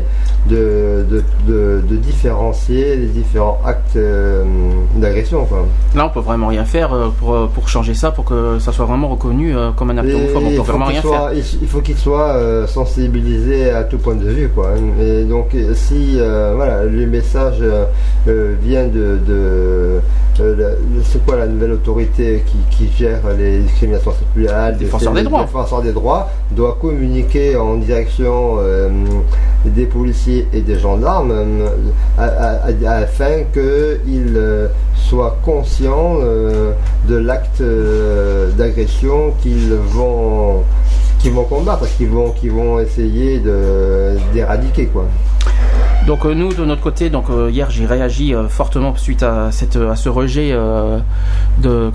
de, 0.49 1.05
de, 1.11 1.23
de- 1.47 1.83
de 1.87 1.97
différencier 1.97 2.97
les 2.97 3.07
différents 3.07 3.61
actes 3.65 3.97
euh, 3.97 4.43
d'agression. 4.97 5.47
Là, 5.95 6.07
on 6.07 6.09
peut 6.09 6.21
vraiment 6.21 6.47
rien 6.49 6.65
faire 6.65 6.93
euh, 6.95 7.09
pour, 7.19 7.35
euh, 7.35 7.47
pour 7.53 7.69
changer 7.69 7.95
ça, 7.95 8.11
pour 8.11 8.25
que 8.25 8.59
ça 8.59 8.73
soit 8.73 8.87
vraiment 8.87 9.09
reconnu 9.09 9.55
comme 9.77 9.91
un 9.91 9.99
acte 9.99 10.09
homophobe. 10.15 10.43
On 10.45 10.49
il 10.51 10.57
peut 10.57 10.63
faut 10.63 10.63
vraiment 10.65 10.87
qu'il 10.87 10.93
rien 10.95 11.03
soit- 11.03 11.31
faire. 11.31 11.43
il- 11.63 11.69
faut 11.69 11.81
qu'ils 11.81 11.97
soient 11.99 12.29
euh, 12.37 12.67
sensibilisés 12.67 13.71
à 13.71 13.85
tout 13.85 13.99
point 13.99 14.15
de 14.15 14.29
vue. 14.29 14.49
Quoi. 14.49 14.71
Et 15.01 15.25
donc, 15.25 15.55
si 15.75 16.17
euh, 16.19 16.53
voilà, 16.57 16.85
le 16.85 17.07
message 17.07 17.59
euh, 17.61 18.55
vient 18.63 18.85
de. 18.87 19.19
de 19.27 20.01
euh, 20.41 20.75
c'est 21.05 21.23
quoi 21.27 21.37
la 21.37 21.47
nouvelle 21.47 21.73
autorité 21.73 22.43
qui, 22.47 22.57
qui 22.87 22.91
gère 22.97 23.21
les 23.39 23.59
discriminations 23.59 24.13
sexuelles 24.13 24.77
Défenseur 24.79 25.13
des 25.13 25.23
droits. 25.25 25.43
défenseur 25.45 25.83
des 25.83 25.93
droits 25.93 26.31
doit 26.53 26.79
communiquer 26.81 27.42
en 27.57 27.77
direction 27.77 28.57
euh, 28.59 28.89
des 29.65 29.87
policiers 29.87 30.49
et 30.53 30.61
des 30.61 30.79
gendarmes 30.79 31.33
euh, 31.33 31.69
afin 32.87 33.45
qu'ils 33.53 34.35
euh, 34.37 34.69
soient 34.95 35.39
conscients 35.45 36.19
de 37.09 37.17
l'acte 37.17 37.63
d'agression 38.57 39.33
qu'ils 39.43 39.75
vont 39.75 40.63
vont 41.25 41.45
combattre, 41.45 41.87
qu'ils 41.97 42.09
vont 42.09 42.31
qu'ils 42.31 42.53
vont 42.53 42.81
essayer 42.81 43.41
d'éradiquer. 44.33 44.91
Donc 46.07 46.25
euh, 46.25 46.35
nous, 46.35 46.53
de 46.53 46.65
notre 46.65 46.81
côté, 46.81 47.11
donc 47.11 47.31
euh, 47.31 47.49
hier, 47.51 47.71
j'ai 47.71 47.87
réagi 47.87 48.35
euh, 48.35 48.49
fortement 48.49 48.97
suite 48.97 49.23
à, 49.23 49.53
cette, 49.53 49.77
à 49.77 49.95
ce 49.95 50.09
rejet 50.09 50.53
de, 50.53 51.91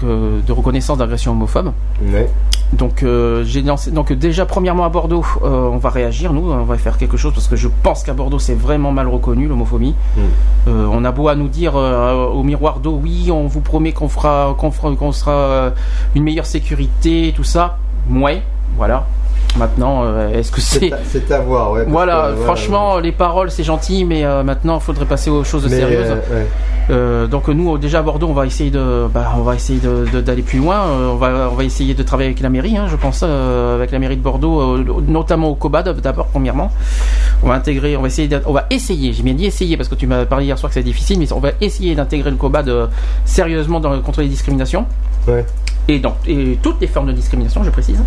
de 0.45 0.51
reconnaissance 0.51 0.97
d'agression 0.97 1.33
homophobe. 1.33 1.73
Ouais. 2.01 2.29
Donc, 2.73 3.05
j'ai 3.43 3.61
lancé. 3.61 3.91
Donc, 3.91 4.11
déjà, 4.11 4.45
premièrement 4.45 4.83
à 4.83 4.89
Bordeaux, 4.89 5.23
on 5.41 5.77
va 5.77 5.89
réagir, 5.89 6.33
nous, 6.33 6.51
on 6.51 6.63
va 6.63 6.77
faire 6.77 6.97
quelque 6.97 7.15
chose 7.15 7.33
parce 7.33 7.47
que 7.47 7.55
je 7.55 7.69
pense 7.81 8.03
qu'à 8.03 8.13
Bordeaux, 8.13 8.39
c'est 8.39 8.55
vraiment 8.55 8.91
mal 8.91 9.07
reconnu 9.07 9.47
l'homophobie. 9.47 9.95
Mm. 10.17 10.69
On 10.69 11.05
a 11.05 11.11
beau 11.13 11.29
à 11.29 11.35
nous 11.35 11.47
dire 11.47 11.75
au 11.75 12.43
miroir 12.43 12.79
d'eau, 12.79 12.99
oui, 13.01 13.29
on 13.31 13.47
vous 13.47 13.61
promet 13.61 13.93
qu'on 13.93 14.09
fera, 14.09 14.53
qu'on 14.57 14.71
fera, 14.71 14.93
qu'on 14.95 15.13
sera 15.13 15.71
une 16.13 16.23
meilleure 16.23 16.45
sécurité, 16.45 17.33
tout 17.33 17.45
ça. 17.45 17.77
Ouais, 18.09 18.41
voilà. 18.75 19.07
Maintenant, 19.57 20.03
euh, 20.03 20.29
est-ce 20.33 20.51
que 20.51 20.61
c'est 20.61 20.91
C'est 21.05 21.31
à- 21.31 21.39
voir, 21.39 21.71
ouais. 21.71 21.85
voilà, 21.87 22.31
que, 22.35 22.43
franchement, 22.43 22.99
les 22.99 23.11
paroles 23.11 23.49
c'est 23.51 23.63
gentil, 23.63 24.05
mais 24.05 24.23
euh, 24.23 24.43
maintenant 24.43 24.77
il 24.77 24.81
faudrait 24.81 25.05
passer 25.05 25.29
aux 25.29 25.43
choses 25.43 25.63
mais, 25.69 25.77
sérieuses. 25.77 26.17
euh, 26.89 27.23
ouais. 27.23 27.27
Donc 27.29 27.47
nous 27.49 27.77
déjà 27.77 27.99
à 27.99 28.01
Bordeaux, 28.01 28.27
on 28.29 28.33
va 28.33 28.45
essayer 28.45 28.69
de, 28.71 29.07
bah, 29.13 29.33
on 29.37 29.41
va 29.41 29.55
essayer 29.55 29.81
d'aller 30.23 30.41
plus 30.41 30.59
loin. 30.59 30.85
On 31.11 31.15
va, 31.15 31.49
on 31.51 31.55
va 31.55 31.63
essayer 31.63 31.93
de 31.93 32.03
travailler 32.03 32.29
avec 32.29 32.39
la 32.41 32.49
mairie, 32.49 32.77
hein, 32.77 32.85
je 32.89 32.95
pense, 32.95 33.23
avec 33.23 33.91
la 33.91 33.99
mairie 33.99 34.15
de 34.17 34.21
Bordeaux, 34.21 34.77
notamment 35.07 35.49
au 35.49 35.55
COBAD 35.55 35.99
d'abord 36.01 36.27
premièrement. 36.27 36.71
On 37.43 37.49
va 37.49 37.55
intégrer, 37.55 37.97
on 37.97 38.01
va 38.01 38.07
essayer, 38.07 38.29
on 38.45 38.53
va 38.53 38.65
essayer. 38.69 39.11
J'ai 39.13 39.23
bien 39.23 39.33
dit 39.33 39.45
essayer 39.45 39.75
parce 39.75 39.89
que 39.89 39.95
tu 39.95 40.07
m'as 40.07 40.25
parlé 40.25 40.45
hier 40.45 40.57
soir 40.57 40.69
que 40.69 40.75
c'est 40.75 40.83
difficile, 40.83 41.19
mais 41.19 41.31
on 41.33 41.39
va 41.39 41.49
essayer 41.61 41.93
d'intégrer 41.95 42.31
le 42.31 42.37
COBAD 42.37 42.71
sérieusement 43.25 43.79
dans, 43.79 43.99
contre 44.01 44.21
les 44.21 44.27
discriminations 44.29 44.85
Ouais. 45.27 45.45
Et 45.87 45.99
dans 45.99 46.15
et 46.27 46.57
toutes 46.61 46.81
les 46.81 46.87
formes 46.87 47.07
de 47.07 47.13
discrimination, 47.13 47.63
je 47.63 47.69
précise. 47.69 48.01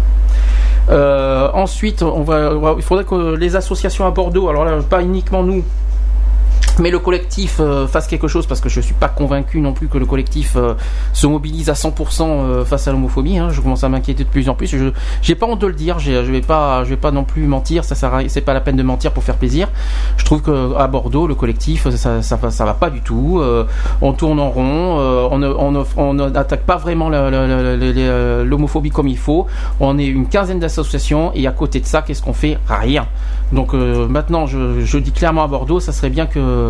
Euh, 0.88 1.48
ensuite, 1.52 2.02
on 2.02 2.22
va, 2.22 2.52
il 2.76 2.82
faudrait 2.82 3.04
que 3.04 3.34
les 3.36 3.56
associations 3.56 4.06
à 4.06 4.10
Bordeaux, 4.10 4.48
alors 4.48 4.64
là, 4.64 4.78
pas 4.88 5.02
uniquement 5.02 5.42
nous, 5.42 5.64
mais 6.80 6.90
le 6.90 6.98
collectif 6.98 7.58
euh, 7.60 7.86
fasse 7.86 8.06
quelque 8.06 8.26
chose 8.28 8.46
parce 8.46 8.60
que 8.60 8.68
je 8.68 8.80
suis 8.80 8.94
pas 8.94 9.08
convaincu 9.08 9.60
non 9.60 9.72
plus 9.72 9.88
que 9.88 9.98
le 9.98 10.06
collectif 10.06 10.54
euh, 10.56 10.74
se 11.12 11.26
mobilise 11.26 11.68
à 11.70 11.74
100% 11.74 12.22
euh, 12.22 12.64
face 12.64 12.88
à 12.88 12.92
l'homophobie. 12.92 13.38
hein. 13.38 13.48
Je 13.50 13.60
commence 13.60 13.84
à 13.84 13.88
m'inquiéter 13.88 14.24
de 14.24 14.28
plus 14.28 14.48
en 14.48 14.54
plus. 14.54 14.66
Je 14.66 14.90
j'ai 15.22 15.34
pas 15.34 15.46
honte 15.46 15.60
de 15.60 15.66
le 15.66 15.72
dire. 15.74 15.98
Je 15.98 16.12
vais 16.12 16.40
vais 16.90 16.96
pas 16.96 17.10
non 17.10 17.24
plus 17.24 17.42
mentir. 17.46 17.84
Ça 17.84 17.94
à- 18.14 18.22
c'est 18.28 18.40
pas 18.40 18.54
la 18.54 18.60
peine 18.60 18.76
de 18.76 18.82
mentir 18.82 19.12
pour 19.12 19.22
faire 19.24 19.36
plaisir. 19.36 19.68
Je 20.16 20.24
trouve 20.24 20.42
que 20.42 20.74
à 20.76 20.86
Bordeaux, 20.86 21.26
le 21.26 21.34
collectif, 21.34 21.88
ça, 21.90 22.22
ça, 22.22 22.36
va- 22.36 22.50
ça 22.50 22.64
pas 22.74 22.90
du 22.90 23.00
tout. 23.00 23.42
On 24.00 24.12
tourne 24.12 24.40
en 24.40 24.50
rond. 24.50 24.98
on 25.30 25.38
ne- 25.38 25.48
on 25.52 25.70
ne- 25.72 25.84
on 25.96 26.14
n'attaque 26.14 26.62
pas 26.62 26.76
vraiment 26.76 27.08
l'homophobie 28.44 28.90
comme 28.90 29.08
il 29.08 29.18
faut. 29.18 29.46
On 29.80 29.98
est 29.98 30.06
une 30.06 30.26
quinzaine 30.28 30.58
d'associations 30.60 31.32
et 31.34 31.46
à 31.46 31.52
côté 31.52 31.80
de 31.80 31.86
ça, 31.86 32.02
qu'est-ce 32.02 32.22
qu'on 32.22 32.32
fait? 32.32 32.58
Rien. 32.68 33.06
Donc 33.52 33.72
maintenant, 33.74 34.46
je, 34.46 34.80
je 34.80 34.98
dis 34.98 35.12
clairement 35.12 35.42
à 35.42 35.48
Bordeaux, 35.48 35.80
ça 35.80 35.92
serait 35.92 36.10
bien 36.10 36.26
que- 36.26 36.69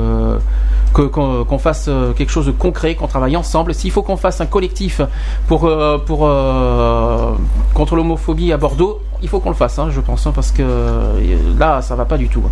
qu'on 0.93 1.45
qu'on 1.45 1.59
fasse 1.59 1.87
euh, 1.89 2.13
quelque 2.13 2.31
chose 2.33 2.47
de 2.47 2.51
concret, 2.53 2.95
qu'on 2.97 3.07
travaille 3.07 3.37
ensemble. 3.37 3.75
S'il 3.75 3.91
faut 3.93 4.03
qu'on 4.03 4.17
fasse 4.17 4.41
un 4.41 4.47
collectif 4.47 5.01
pour 5.47 5.65
euh, 5.67 5.99
pour 5.99 6.27
euh, 6.27 7.33
contre 7.75 7.95
l'homophobie 7.97 8.53
à 8.53 8.57
Bordeaux, 8.57 9.01
il 9.23 9.29
faut 9.29 9.39
qu'on 9.41 9.51
le 9.51 9.57
fasse, 9.57 9.79
hein, 9.79 9.89
je 9.91 10.01
pense, 10.01 10.27
hein, 10.27 10.33
parce 10.35 10.51
que 10.51 10.63
euh, 10.63 11.37
là, 11.59 11.81
ça 11.83 11.95
va 11.95 12.05
pas 12.07 12.17
du 12.19 12.29
tout. 12.29 12.43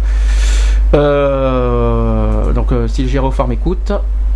Euh, 0.94 2.52
donc, 2.52 2.72
euh, 2.72 2.86
si 2.88 3.02
le 3.02 3.08
Gérofarm 3.08 3.50
écoute, 3.52 3.92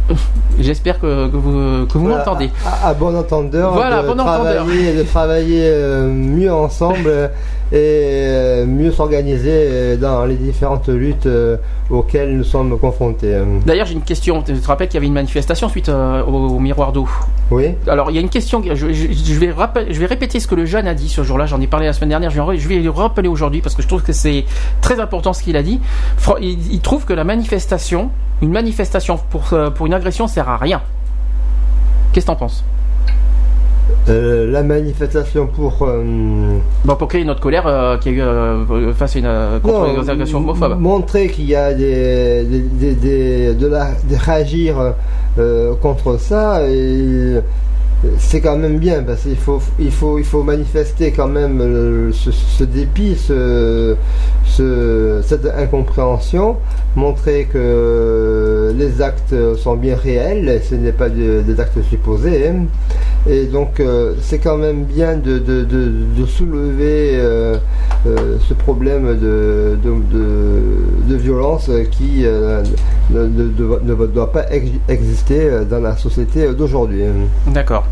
j'espère 0.58 0.98
que, 1.00 1.28
que 1.28 1.36
vous 1.36 1.86
que 1.86 1.98
vous 1.98 2.06
Voilà, 2.06 2.18
m'entendez. 2.18 2.50
À, 2.66 2.88
à 2.88 2.94
bon 2.94 3.16
entendeur, 3.16 3.72
Voilà, 3.72 4.02
de, 4.02 4.06
bon 4.08 4.20
entendeur. 4.20 4.64
travailler, 4.64 4.96
de 4.96 5.02
travailler 5.04 5.62
euh, 5.64 6.08
mieux 6.08 6.52
ensemble 6.52 7.06
euh, 7.06 7.28
et 7.73 8.27
euh, 8.29 8.66
mieux 8.66 8.93
s'organiser 8.93 9.49
euh, 9.51 9.97
dans 9.97 10.27
les 10.27 10.35
différentes 10.35 10.89
luttes 10.89 11.25
euh, 11.27 11.57
auxquelles 11.89 12.37
nous 12.37 12.45
sommes 12.45 12.79
confrontés. 12.79 13.35
D'ailleurs, 13.64 13.87
j'ai 13.87 13.95
une 13.95 14.03
question. 14.03 14.43
Tu 14.43 14.53
te 14.53 14.66
rappelles 14.66 14.89
qu'il 14.89 14.97
y 14.97 14.99
avait 14.99 15.07
une 15.07 15.14
manifestation 15.14 15.68
suite 15.70 15.89
au, 15.89 15.93
au 16.31 16.59
miroir 16.59 16.93
d'eau? 16.93 17.09
Oui, 17.51 17.75
Alors, 17.89 18.11
il 18.11 18.14
y 18.14 18.18
a 18.18 18.20
une 18.20 18.29
question. 18.29 18.62
Je, 18.64 18.75
je- 18.93 19.12
je 19.12 19.35
vais 19.41 19.51
rappel- 19.51 19.87
je 19.91 19.99
vais 19.99 20.07
répéter 20.07 20.39
ce 20.39 20.47
que 20.47 20.55
le 20.55 20.66
jeune 20.66 20.87
a 20.87 20.93
dit 20.95 21.09
ce 21.09 21.23
jour-là. 21.23 21.47
J'en 21.47 21.61
ai 21.62 21.66
parlé 21.66 21.87
la 21.87 21.93
semaine 21.95 22.11
dernière. 22.11 22.31
Je 22.31 22.37
vais, 22.37 22.43
en- 22.43 22.55
je 22.55 22.68
vais 22.68 22.79
le 22.79 22.91
rappeler 22.91 23.29
aujourd'hui 23.29 23.62
parce 23.62 23.75
que 23.75 23.83
je 23.83 23.89
trouve 23.89 24.03
que 24.03 24.12
c'est 24.12 24.45
très 24.83 25.01
important 25.01 25.33
ce 25.33 25.43
qu'il 25.43 25.57
a 25.57 25.62
dit. 25.62 25.81
Il, 26.43 26.73
il 26.75 26.81
trouve 26.81 27.07
que 27.07 27.14
la 27.14 27.25
manifestation, 27.25 28.11
une 28.43 28.53
manifestation 28.53 29.18
pour, 29.31 29.55
pour 29.75 29.87
une 29.87 29.95
agression, 29.95 30.27
sert 30.29 30.49
à 30.51 30.59
rien. 30.59 30.83
Qu'est-ce 32.12 32.27
que 32.27 32.31
t'en 32.33 32.37
penses? 32.37 32.64
Euh, 34.09 34.51
la 34.51 34.62
manifestation 34.62 35.47
pour 35.47 35.83
euh, 35.83 36.59
Bon, 36.85 36.97
pour 36.97 37.07
créer 37.09 37.24
notre 37.24 37.41
colère 37.41 37.66
euh, 37.66 37.97
qu'il 37.99 38.12
y 38.12 38.20
a 38.20 38.24
eu 38.24 38.26
euh, 38.26 38.93
face 38.95 39.14
à 39.16 39.18
une 39.20 39.26
euh, 39.26 39.61
contre 39.61 39.87
non, 39.95 40.01
les 40.03 40.11
agressions 40.11 40.39
homophobes. 40.39 40.78
montrer 40.80 41.28
qu'il 41.28 41.45
y 41.47 41.55
a 41.55 41.72
des, 41.72 42.45
des, 42.45 42.61
des- 42.61 42.95
des- 42.95 43.55
de 43.55 43.66
la, 43.68 43.91
de 44.09 44.16
réagir 44.16 44.74
euh, 45.39 45.74
contre 45.80 46.18
ça 46.18 46.62
et 46.68 47.39
c'est 48.18 48.40
quand 48.40 48.57
même 48.57 48.78
bien 48.78 49.03
parce 49.05 49.22
qu'il 49.22 49.36
faut 49.36 49.61
il 49.78 49.92
faut 49.92 50.18
il 50.18 50.24
faut 50.24 50.42
manifester 50.42 51.12
quand 51.12 51.28
même 51.28 51.61
euh, 51.61 52.11
ce, 52.12 52.30
dépit 52.64 53.14
ce, 53.16 53.94
ce- 54.44 55.20
cette 55.24 55.46
incompréhension 55.46 56.57
montrer 56.96 57.44
que 57.50 58.74
les 58.76 59.00
actes 59.03 59.34
sont 59.57 59.76
bien 59.76 59.96
réels 59.96 60.61
ce 60.68 60.74
n'est 60.74 60.92
pas 60.92 61.09
de- 61.09 61.42
des 61.42 61.61
actes 61.61 61.80
supposés 61.88 62.48
hein. 62.48 62.64
et 63.28 63.44
donc 63.46 63.78
euh, 63.78 64.14
c'est 64.20 64.38
quand 64.38 64.57
même 64.59 64.82
bien 64.84 65.16
de, 65.16 65.38
de, 65.38 65.62
de, 65.62 65.90
soulever 66.26 67.12
euh, 67.14 67.57
ce 68.48 68.53
problème 68.55 69.16
de, 69.16 69.78
violence 71.16 71.70
qui 71.92 72.24
ne, 72.24 72.62
ne- 73.26 73.78
ne- 73.84 74.07
doit 74.07 74.32
pas 74.32 74.50
ex- 74.50 74.70
exister 74.88 75.48
dans 75.70 75.78
la 75.80 75.96
société 75.96 76.53
d'aujourd'hui. 76.53 77.05
hein. 77.05 77.28
D'accord. 77.53 77.84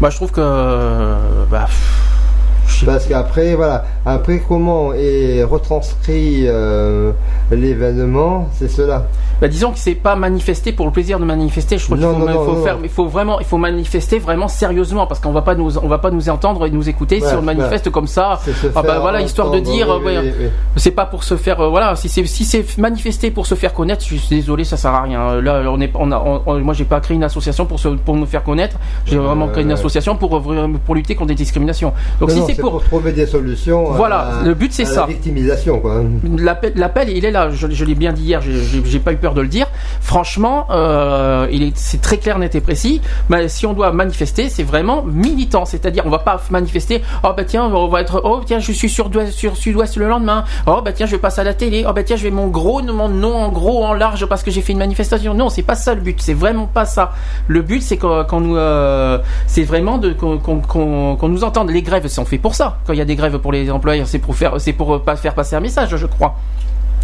Bah, 0.00 0.10
je 0.10 0.16
trouve 0.16 0.30
que. 0.30 0.40
euh, 0.40 1.16
Bah, 1.50 1.66
pff, 1.66 2.84
Parce 2.86 3.06
qu'après, 3.06 3.54
voilà, 3.54 3.84
après 4.10 4.42
comment 4.46 4.92
est 4.94 5.42
retranscrit 5.44 6.44
euh, 6.46 7.12
l'événement, 7.50 8.48
c'est 8.54 8.68
cela. 8.70 9.06
Bah, 9.40 9.46
disons 9.48 9.70
que 9.72 9.78
c'est 9.78 9.94
pas 9.94 10.16
manifester 10.16 10.72
pour 10.72 10.86
le 10.86 10.92
plaisir 10.92 11.20
de 11.20 11.24
manifester. 11.24 11.78
Je 11.78 11.84
crois 11.84 11.96
qu'il 11.96 12.06
Non, 12.06 12.14
faut, 12.14 12.18
non, 12.20 12.26
il 12.28 12.34
non, 12.34 12.44
faut 12.44 12.52
non, 12.56 12.64
faire, 12.64 12.76
il 12.82 12.88
faut 12.88 13.06
vraiment, 13.06 13.38
il 13.38 13.46
faut 13.46 13.56
manifester 13.58 14.18
vraiment 14.18 14.48
sérieusement 14.48 15.06
parce 15.06 15.20
qu'on 15.20 15.30
va 15.32 15.42
pas 15.42 15.54
nous, 15.54 15.78
on 15.78 15.86
va 15.86 15.98
pas 15.98 16.10
nous 16.10 16.28
entendre 16.28 16.66
et 16.66 16.70
nous 16.70 16.88
écouter 16.88 17.20
si 17.20 17.34
on 17.34 17.42
manifeste 17.42 17.90
comme 17.90 18.06
ça. 18.08 18.40
Ah 18.74 18.82
bah 18.82 18.98
voilà, 19.00 19.20
histoire 19.20 19.50
de 19.50 19.60
dire, 19.60 19.88
oui, 20.04 20.06
ouais, 20.16 20.18
oui, 20.40 20.46
c'est 20.76 20.90
pas 20.90 21.06
pour 21.06 21.22
se 21.24 21.36
faire, 21.36 21.60
euh, 21.60 21.68
voilà, 21.68 21.94
si 21.96 22.08
c'est 22.08 22.24
si 22.26 22.44
c'est 22.44 22.78
manifester 22.78 23.30
pour 23.30 23.46
se 23.46 23.54
faire 23.54 23.72
connaître, 23.74 24.04
je 24.06 24.16
suis 24.16 24.36
désolé, 24.36 24.64
ça 24.64 24.76
sert 24.76 24.92
à 24.92 25.02
rien. 25.02 25.40
Là, 25.40 25.62
on 25.68 25.80
est, 25.80 25.90
on 25.94 26.10
a, 26.10 26.18
on- 26.18 26.42
on- 26.46 26.58
moi 26.60 26.74
j'ai 26.74 26.84
pas 26.84 27.00
créé 27.00 27.14
une 27.16 27.24
association 27.24 27.64
pour 27.66 27.78
se, 27.78 27.88
pour 27.88 28.16
me 28.16 28.26
faire 28.26 28.42
connaître. 28.42 28.76
J'ai 29.06 29.16
vraiment 29.18 29.46
créé 29.48 29.62
une 29.62 29.68
ouais. 29.68 29.74
association 29.74 30.16
pour 30.16 30.36
euh, 30.36 30.68
pour 30.84 30.94
lutter 30.94 31.14
contre 31.14 31.28
les 31.30 31.34
discriminations. 31.36 31.92
Donc 32.20 32.30
si 32.32 32.42
c'est 32.46 32.56
pour 32.60 32.82
trouver 32.82 33.12
des 33.12 33.26
solutions. 33.26 33.92
Voilà, 33.98 34.18
à- 34.40 34.42
le 34.44 34.54
but, 34.54 34.72
c'est 34.72 34.84
ça. 34.84 35.00
La 35.02 35.06
victimisation, 35.08 35.78
quoi. 35.80 36.02
L'appel, 36.38 37.10
il 37.10 37.24
est 37.24 37.30
là. 37.30 37.50
Je, 37.50 37.66
je 37.70 37.84
l'ai 37.84 37.94
bien 37.94 38.12
dit 38.12 38.22
hier. 38.22 38.40
J'ai, 38.42 38.98
pas 38.98 39.12
eu 39.12 39.16
peur 39.16 39.34
de 39.34 39.40
le 39.42 39.48
dire. 39.48 39.66
Franchement, 40.00 40.66
euh, 40.70 41.46
il 41.50 41.62
est, 41.62 41.72
c'est 41.76 42.00
très 42.00 42.16
clair, 42.18 42.38
net 42.38 42.54
et 42.54 42.60
précis. 42.60 43.00
Mais 43.28 43.48
si 43.48 43.66
on 43.66 43.72
doit 43.72 43.92
manifester, 43.92 44.48
c'est 44.48 44.62
vraiment 44.62 45.02
militant. 45.02 45.64
C'est-à-dire, 45.64 46.04
on 46.06 46.10
va 46.10 46.18
pas 46.20 46.40
manifester. 46.50 47.02
Oh 47.24 47.28
bah 47.36 47.44
tiens, 47.44 47.64
on 47.66 47.88
va 47.88 48.00
être. 48.00 48.22
Oh 48.24 48.40
tiens, 48.44 48.58
je 48.58 48.72
suis 48.72 48.88
sur, 48.88 49.10
sur 49.30 49.56
Sud-Ouest 49.56 49.96
le 49.96 50.08
lendemain. 50.08 50.44
Oh 50.66 50.80
bah 50.84 50.92
tiens, 50.92 51.06
je 51.06 51.16
passe 51.16 51.38
à 51.38 51.44
la 51.44 51.54
télé. 51.54 51.84
Oh 51.88 51.92
bah 51.92 52.02
tiens, 52.02 52.16
je 52.16 52.22
vais 52.24 52.30
mon 52.30 52.46
gros, 52.48 52.82
mon 52.82 53.08
nom 53.08 53.34
en 53.34 53.48
gros, 53.50 53.84
en 53.84 53.92
large 53.94 54.26
parce 54.26 54.42
que 54.42 54.50
j'ai 54.50 54.62
fait 54.62 54.72
une 54.72 54.78
manifestation. 54.78 55.34
Non, 55.34 55.48
c'est 55.48 55.62
pas 55.62 55.74
ça 55.74 55.94
le 55.94 56.00
but. 56.00 56.20
C'est 56.20 56.34
vraiment 56.34 56.66
pas 56.66 56.84
ça. 56.84 57.12
Le 57.48 57.62
but, 57.62 57.82
c'est 57.82 57.96
qu'on, 57.96 58.40
nous, 58.40 58.56
euh, 58.56 59.18
c'est 59.46 59.62
vraiment 59.64 60.00
qu'on, 60.18 60.38
qu'on- 60.38 61.16
qu'on 61.16 61.28
nous 61.28 61.44
entende. 61.44 61.70
Les 61.70 61.82
grèves, 61.82 62.06
c'est 62.06 62.20
on 62.20 62.24
fait 62.24 62.38
pour 62.38 62.54
ça. 62.54 62.78
Quand 62.86 62.92
il 62.92 62.98
y 62.98 63.02
a 63.02 63.04
des 63.04 63.16
grèves 63.16 63.38
pour 63.38 63.52
les 63.52 63.70
c'est 64.04 64.18
pour 64.18 64.36
faire, 64.36 64.60
c'est 64.60 64.72
pour 64.72 64.94
euh, 64.94 64.98
pas 64.98 65.16
faire 65.16 65.34
passer 65.34 65.56
un 65.56 65.60
message, 65.60 65.96
je 65.96 66.06
crois 66.06 66.36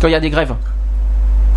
quand 0.01 0.09
il 0.09 0.13
y 0.13 0.17
a 0.17 0.21
des 0.21 0.31
grèves. 0.31 0.55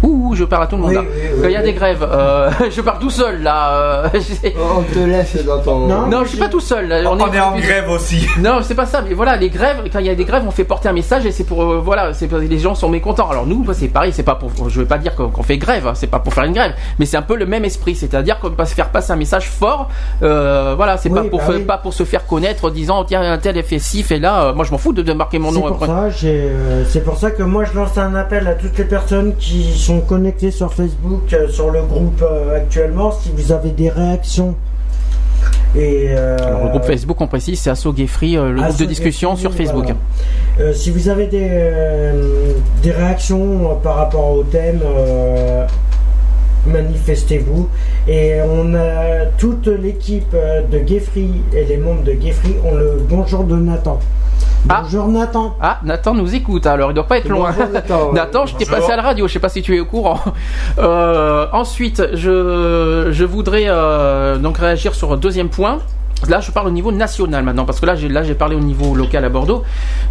Ouh, 0.03 0.35
je 0.35 0.43
parle 0.43 0.63
à 0.63 0.67
tout 0.67 0.75
le 0.75 0.81
monde. 0.83 0.89
Oui, 0.91 0.95
là. 0.95 1.01
oui, 1.01 1.07
oui, 1.33 1.39
quand 1.41 1.47
il 1.47 1.53
y 1.53 1.55
a 1.55 1.59
oui. 1.59 1.65
des 1.65 1.73
grèves, 1.73 2.07
euh, 2.09 2.49
je 2.71 2.81
parle 2.81 2.99
tout 2.99 3.09
seul 3.09 3.41
là. 3.41 3.71
euh, 3.73 4.09
j'ai- 4.13 4.55
On 4.59 4.81
te 4.83 4.99
laisse 4.99 5.43
dans 5.45 5.59
ton. 5.59 5.87
Non. 5.87 6.07
non, 6.07 6.23
je 6.23 6.29
suis 6.29 6.37
pas 6.37 6.49
tout 6.49 6.59
seul. 6.59 6.87
là, 6.87 7.01
On, 7.09 7.17
est 7.17 7.39
en 7.39 7.57
grève 7.57 7.89
aussi. 7.89 8.27
Non, 8.39 8.59
c'est 8.61 8.75
pas 8.75 8.85
ça. 8.85 9.01
Mais 9.07 9.13
voilà, 9.13 9.35
les 9.37 9.49
grèves. 9.49 9.77
Quand 9.91 9.99
il 9.99 10.05
y 10.05 10.09
a 10.09 10.15
des 10.15 10.25
grèves, 10.25 10.43
on 10.47 10.51
fait 10.51 10.63
porter 10.63 10.89
un 10.89 10.93
message 10.93 11.25
et 11.25 11.31
c'est 11.31 11.43
pour 11.45 11.61
euh, 11.63 11.81
voilà, 11.83 12.13
c'est 12.13 12.27
parce 12.27 12.43
que 12.43 12.47
les 12.47 12.59
gens 12.59 12.75
sont 12.75 12.89
mécontents. 12.89 13.29
Alors 13.29 13.45
nous, 13.47 13.63
bah, 13.63 13.73
c'est 13.75 13.87
pareil. 13.87 14.11
C'est 14.13 14.23
pas 14.23 14.35
pour. 14.35 14.51
Je 14.69 14.79
veux 14.79 14.85
pas 14.85 14.97
dire 14.97 15.15
qu'on 15.15 15.43
fait 15.43 15.57
grève. 15.57 15.87
hein, 15.87 15.93
C'est 15.95 16.07
pas 16.07 16.19
pour 16.19 16.33
faire 16.33 16.43
une 16.43 16.53
grève, 16.53 16.73
mais 16.99 17.05
c'est 17.05 17.17
un 17.17 17.21
peu 17.21 17.35
le 17.35 17.45
même 17.45 17.65
esprit. 17.65 17.95
C'est-à-dire 17.95 18.39
qu'on 18.39 18.49
va 18.49 18.65
se 18.65 18.75
faire 18.75 18.89
passer 18.89 19.11
un 19.13 19.15
message 19.17 19.49
fort. 19.49 19.89
euh, 20.23 20.73
voilà, 20.75 20.97
c'est 20.97 21.09
Oui, 21.09 21.15
pas 21.15 21.23
pour 21.29 21.39
bah 21.39 21.53
pas 21.67 21.77
pour 21.77 21.93
se 21.93 22.03
faire 22.03 22.25
connaître, 22.25 22.65
en 22.65 22.69
disant 22.69 23.03
tiens 23.03 23.21
un 23.21 23.37
tel 23.37 23.57
est 23.57 23.63
fait 23.63 23.79
ci, 23.79 24.03
fait 24.03 24.19
là. 24.19 24.43
Euh, 24.43 24.53
moi, 24.53 24.63
je 24.65 24.71
m'en 24.71 24.77
fous 24.77 24.93
de, 24.93 25.01
de 25.01 25.13
marquer 25.13 25.39
mon 25.39 25.49
C'est 25.51 25.55
nom. 25.59 25.61
pour 25.67 25.75
après. 25.83 25.87
ça, 25.87 26.09
j'ai, 26.09 26.49
euh, 26.51 26.83
c'est 26.87 27.03
pour 27.03 27.17
ça 27.17 27.31
que 27.31 27.43
moi 27.43 27.63
je 27.65 27.73
lance 27.73 27.97
un 27.97 28.13
appel 28.15 28.47
à 28.47 28.53
toutes 28.53 28.77
les 28.77 28.83
personnes 28.85 29.35
qui 29.37 29.73
sont 29.87 30.01
connectées 30.01 30.51
sur 30.51 30.73
Facebook, 30.73 31.31
euh, 31.31 31.47
sur 31.47 31.71
le 31.71 31.81
groupe 31.81 32.21
euh, 32.21 32.57
actuellement, 32.57 33.09
si 33.09 33.31
vous 33.33 33.53
avez 33.53 33.69
des 33.69 33.89
réactions. 33.89 34.53
Et 35.77 36.07
euh, 36.09 36.35
Alors, 36.45 36.63
le 36.65 36.69
groupe 36.71 36.83
Facebook, 36.83 37.21
on 37.21 37.27
précise, 37.27 37.59
c'est 37.61 37.69
Asso 37.69 37.93
Gay 37.95 38.07
Free, 38.07 38.33
le 38.33 38.55
groupe 38.61 38.77
de 38.79 38.85
discussion 38.85 39.33
Gay 39.35 39.39
sur 39.39 39.53
Facebook. 39.53 39.85
voilà. 39.85 39.95
Euh, 40.59 40.73
si 40.73 40.91
vous 40.91 41.07
avez 41.07 41.27
des, 41.27 41.47
euh, 41.49 42.51
des 42.83 42.91
réactions 42.91 43.75
par 43.81 43.95
rapport 43.95 44.29
au 44.31 44.43
thème, 44.43 44.81
manifestez-vous. 46.65 47.69
Et 48.09 48.41
on 48.41 48.73
a 48.75 49.25
toute 49.37 49.67
l'équipe 49.67 50.35
de 50.69 50.79
Gayfree 50.79 51.41
et 51.55 51.63
les 51.63 51.77
membres 51.77 52.03
de 52.03 52.11
Gayfree 52.11 52.55
ont 52.65 52.75
le 52.75 52.97
bonjour 53.07 53.45
de 53.45 53.55
Nathan. 53.55 53.99
Ah. 54.69 54.81
Bonjour 54.83 55.07
Nathan. 55.07 55.55
Ah, 55.61 55.79
Nathan 55.83 56.13
nous 56.13 56.35
écoute, 56.35 56.65
alors 56.65 56.91
il 56.91 56.93
doit 56.93 57.07
pas 57.07 57.19
être 57.19 57.29
loin. 57.29 57.51
Bonjour, 57.51 57.71
Nathan. 57.71 58.11
Nathan, 58.13 58.45
je 58.45 58.55
t'ai 58.55 58.65
passé 58.65 58.91
à 58.91 58.97
la 58.97 59.01
radio, 59.01 59.27
je 59.27 59.33
sais 59.33 59.39
pas 59.39 59.47
si 59.49 59.61
tu 59.61 59.75
es 59.75 59.79
au 59.79 59.85
courant. 59.85 60.19
Euh, 60.79 61.47
ensuite, 61.53 62.03
je, 62.13 63.07
je 63.11 63.25
voudrais 63.25 63.65
euh, 63.67 64.37
donc 64.37 64.57
réagir 64.59 64.93
sur 64.93 65.11
un 65.11 65.17
deuxième 65.17 65.49
point. 65.49 65.79
Là, 66.27 66.39
je 66.39 66.51
parle 66.51 66.67
au 66.67 66.71
niveau 66.71 66.91
national 66.91 67.43
maintenant, 67.43 67.65
parce 67.65 67.79
que 67.79 67.85
là, 67.85 67.95
j'ai 67.95 68.09
là 68.09 68.21
j'ai 68.23 68.35
parlé 68.35 68.55
au 68.55 68.59
niveau 68.59 68.93
local 68.93 69.25
à 69.25 69.29
Bordeaux. 69.29 69.63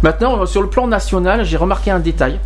Maintenant, 0.03 0.45
sur 0.45 0.61
le 0.61 0.67
plan 0.69 0.87
national, 0.87 1.45
j'ai 1.45 1.55
remarqué 1.57 1.89
un 1.91 1.99
détail 1.99 2.39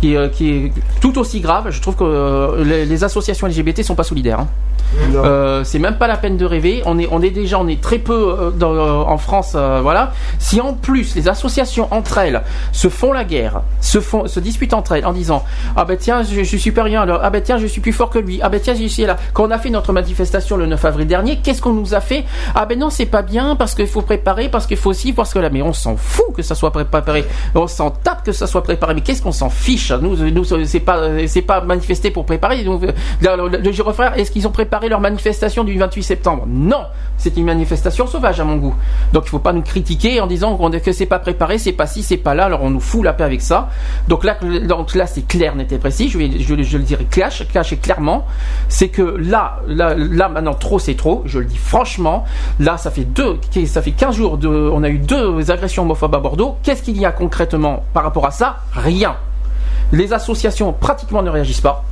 qui, 0.00 0.16
euh, 0.16 0.28
qui 0.28 0.50
est 0.50 0.72
tout 1.00 1.18
aussi 1.18 1.40
grave. 1.40 1.70
Je 1.70 1.80
trouve 1.80 1.96
que 1.96 2.04
euh, 2.04 2.64
les, 2.64 2.84
les 2.86 3.04
associations 3.04 3.46
LGBT 3.46 3.82
sont 3.82 3.94
pas 3.94 4.04
solidaires. 4.04 4.40
hein. 4.40 4.48
Euh, 5.16 5.64
c'est 5.64 5.80
même 5.80 5.96
pas 5.96 6.06
la 6.06 6.16
peine 6.16 6.36
de 6.36 6.44
rêver. 6.44 6.80
On 6.86 6.98
est, 6.98 7.08
on 7.10 7.20
est 7.20 7.30
déjà, 7.30 7.58
on 7.58 7.66
est 7.66 7.80
très 7.82 7.98
peu 7.98 8.36
euh, 8.38 8.50
dans- 8.50 9.06
en 9.08 9.18
France, 9.18 9.52
euh, 9.56 9.80
voilà. 9.82 10.12
Si 10.38 10.60
en 10.60 10.74
plus 10.74 11.14
les 11.16 11.28
associations 11.28 11.88
entre 11.90 12.18
elles 12.18 12.42
se 12.72 12.88
font 12.88 13.12
la 13.12 13.24
guerre, 13.24 13.62
se 13.80 14.00
font, 14.00 14.28
se 14.28 14.38
disputent 14.38 14.74
entre 14.74 14.92
elles 14.92 15.04
en 15.04 15.12
disant 15.12 15.44
ah 15.76 15.84
ben 15.84 15.96
tiens 15.98 16.22
je, 16.22 16.42
je 16.44 16.56
suis 16.56 16.70
pas 16.70 16.84
rien 16.84 17.02
alors 17.02 17.20
ah 17.22 17.30
ben 17.30 17.42
tiens 17.42 17.58
je 17.58 17.66
suis 17.66 17.80
plus 17.80 17.92
fort 17.92 18.10
que 18.10 18.18
lui 18.20 18.38
ah 18.42 18.48
ben 18.48 18.60
tiens 18.60 18.74
suis 18.76 19.04
là. 19.04 19.16
Quand 19.32 19.44
on 19.48 19.50
a 19.50 19.58
fait 19.58 19.70
notre 19.70 19.92
manifestation 19.92 20.56
le 20.56 20.66
9 20.66 20.84
avril 20.84 21.06
dernier, 21.08 21.38
qu'est-ce 21.42 21.60
qu'on 21.60 21.72
nous 21.72 21.94
a 21.94 22.00
fait? 22.00 22.24
Ah 22.54 22.64
ben 22.64 22.78
non 22.78 22.88
c'est 22.90 23.06
pas 23.06 23.22
bien 23.22 23.56
parce 23.56 23.74
qu'il 23.74 23.88
faut 23.88 24.02
préparer 24.02 24.48
parce 24.48 24.66
qu'il 24.66 24.76
faut 24.76 24.90
aussi 24.90 25.12
parce 25.12 25.32
que 25.34 25.40
là 25.40 25.50
mais 25.50 25.62
on 25.62 25.72
s'en 25.72 25.96
fout 25.96 26.26
que 26.34 26.42
ça 26.42 26.54
soit 26.54 26.70
préparé, 26.70 27.24
on 27.56 27.66
s'en 27.66 27.90
tape 27.90 28.24
que 28.24 28.32
ça 28.32 28.46
soit 28.46 28.62
préparé. 28.62 28.94
Mais 28.94 29.00
qu'est-ce 29.00 29.22
qu'on 29.22 29.32
s'en 29.32 29.50
fiche? 29.50 29.85
Nous, 29.92 30.16
nous 30.30 30.44
c'est 30.64 30.80
pas, 30.80 31.26
c'est 31.26 31.42
pas 31.42 31.60
manifester 31.60 32.10
pour 32.10 32.24
préparer. 32.24 32.62
Donc, 32.64 32.82
euh, 32.82 32.92
le, 33.20 33.48
le, 33.48 33.58
le 33.58 33.72
Giro 33.72 33.92
Frères, 33.92 34.16
est-ce 34.18 34.30
qu'ils 34.30 34.46
ont 34.46 34.52
préparé 34.52 34.88
leur 34.88 35.00
manifestation 35.00 35.64
du 35.64 35.76
28 35.78 36.02
septembre? 36.02 36.44
Non, 36.46 36.84
c'est 37.18 37.36
une 37.36 37.44
manifestation 37.44 38.06
sauvage 38.06 38.40
à 38.40 38.44
mon 38.44 38.56
goût. 38.56 38.74
Donc 39.12 39.24
il 39.26 39.30
faut 39.30 39.38
pas 39.38 39.52
nous 39.52 39.62
critiquer 39.62 40.20
en 40.20 40.26
disant 40.26 40.56
que 40.56 40.92
c'est 40.92 41.06
pas 41.06 41.18
préparé, 41.18 41.58
c'est 41.58 41.72
pas 41.72 41.86
ci, 41.86 42.02
c'est 42.02 42.16
pas 42.16 42.34
là. 42.34 42.44
Alors 42.44 42.62
on 42.62 42.70
nous 42.70 42.80
fout 42.80 43.04
la 43.04 43.12
paix 43.12 43.24
avec 43.24 43.40
ça. 43.40 43.68
Donc 44.08 44.24
là, 44.24 44.36
c'est 45.06 45.26
clair, 45.26 45.54
net 45.56 45.72
et 45.72 45.78
précis. 45.78 46.08
Je, 46.08 46.18
le 46.18 46.82
dirai 46.82 47.04
clash, 47.04 47.46
clash 47.48 47.72
et 47.72 47.76
clairement, 47.76 48.26
c'est 48.68 48.88
que 48.88 49.02
là, 49.02 49.60
là, 49.66 49.94
là 49.94 50.28
maintenant 50.28 50.54
trop 50.54 50.78
c'est 50.78 50.94
trop. 50.94 51.22
Je 51.26 51.38
le 51.38 51.44
dis 51.46 51.58
franchement. 51.58 52.24
Là, 52.60 52.76
ça 52.76 52.90
fait 52.90 53.04
deux, 53.04 53.38
ça 53.66 53.82
fait 53.82 53.92
15 53.92 54.16
jours 54.16 54.38
de, 54.38 54.48
on 54.48 54.82
a 54.82 54.88
eu 54.88 54.98
deux 54.98 55.50
agressions 55.50 55.82
homophobes 55.82 56.14
à 56.14 56.20
Bordeaux. 56.20 56.56
Qu'est-ce 56.62 56.82
qu'il 56.82 56.98
y 56.98 57.04
a 57.04 57.12
concrètement 57.12 57.84
par 57.92 58.02
rapport 58.04 58.26
à 58.26 58.30
ça? 58.30 58.58
Rien. 58.72 59.16
Les 59.92 60.12
associations 60.12 60.72
pratiquement 60.72 61.22
ne 61.22 61.30
réagissent 61.30 61.60
pas. 61.60 61.84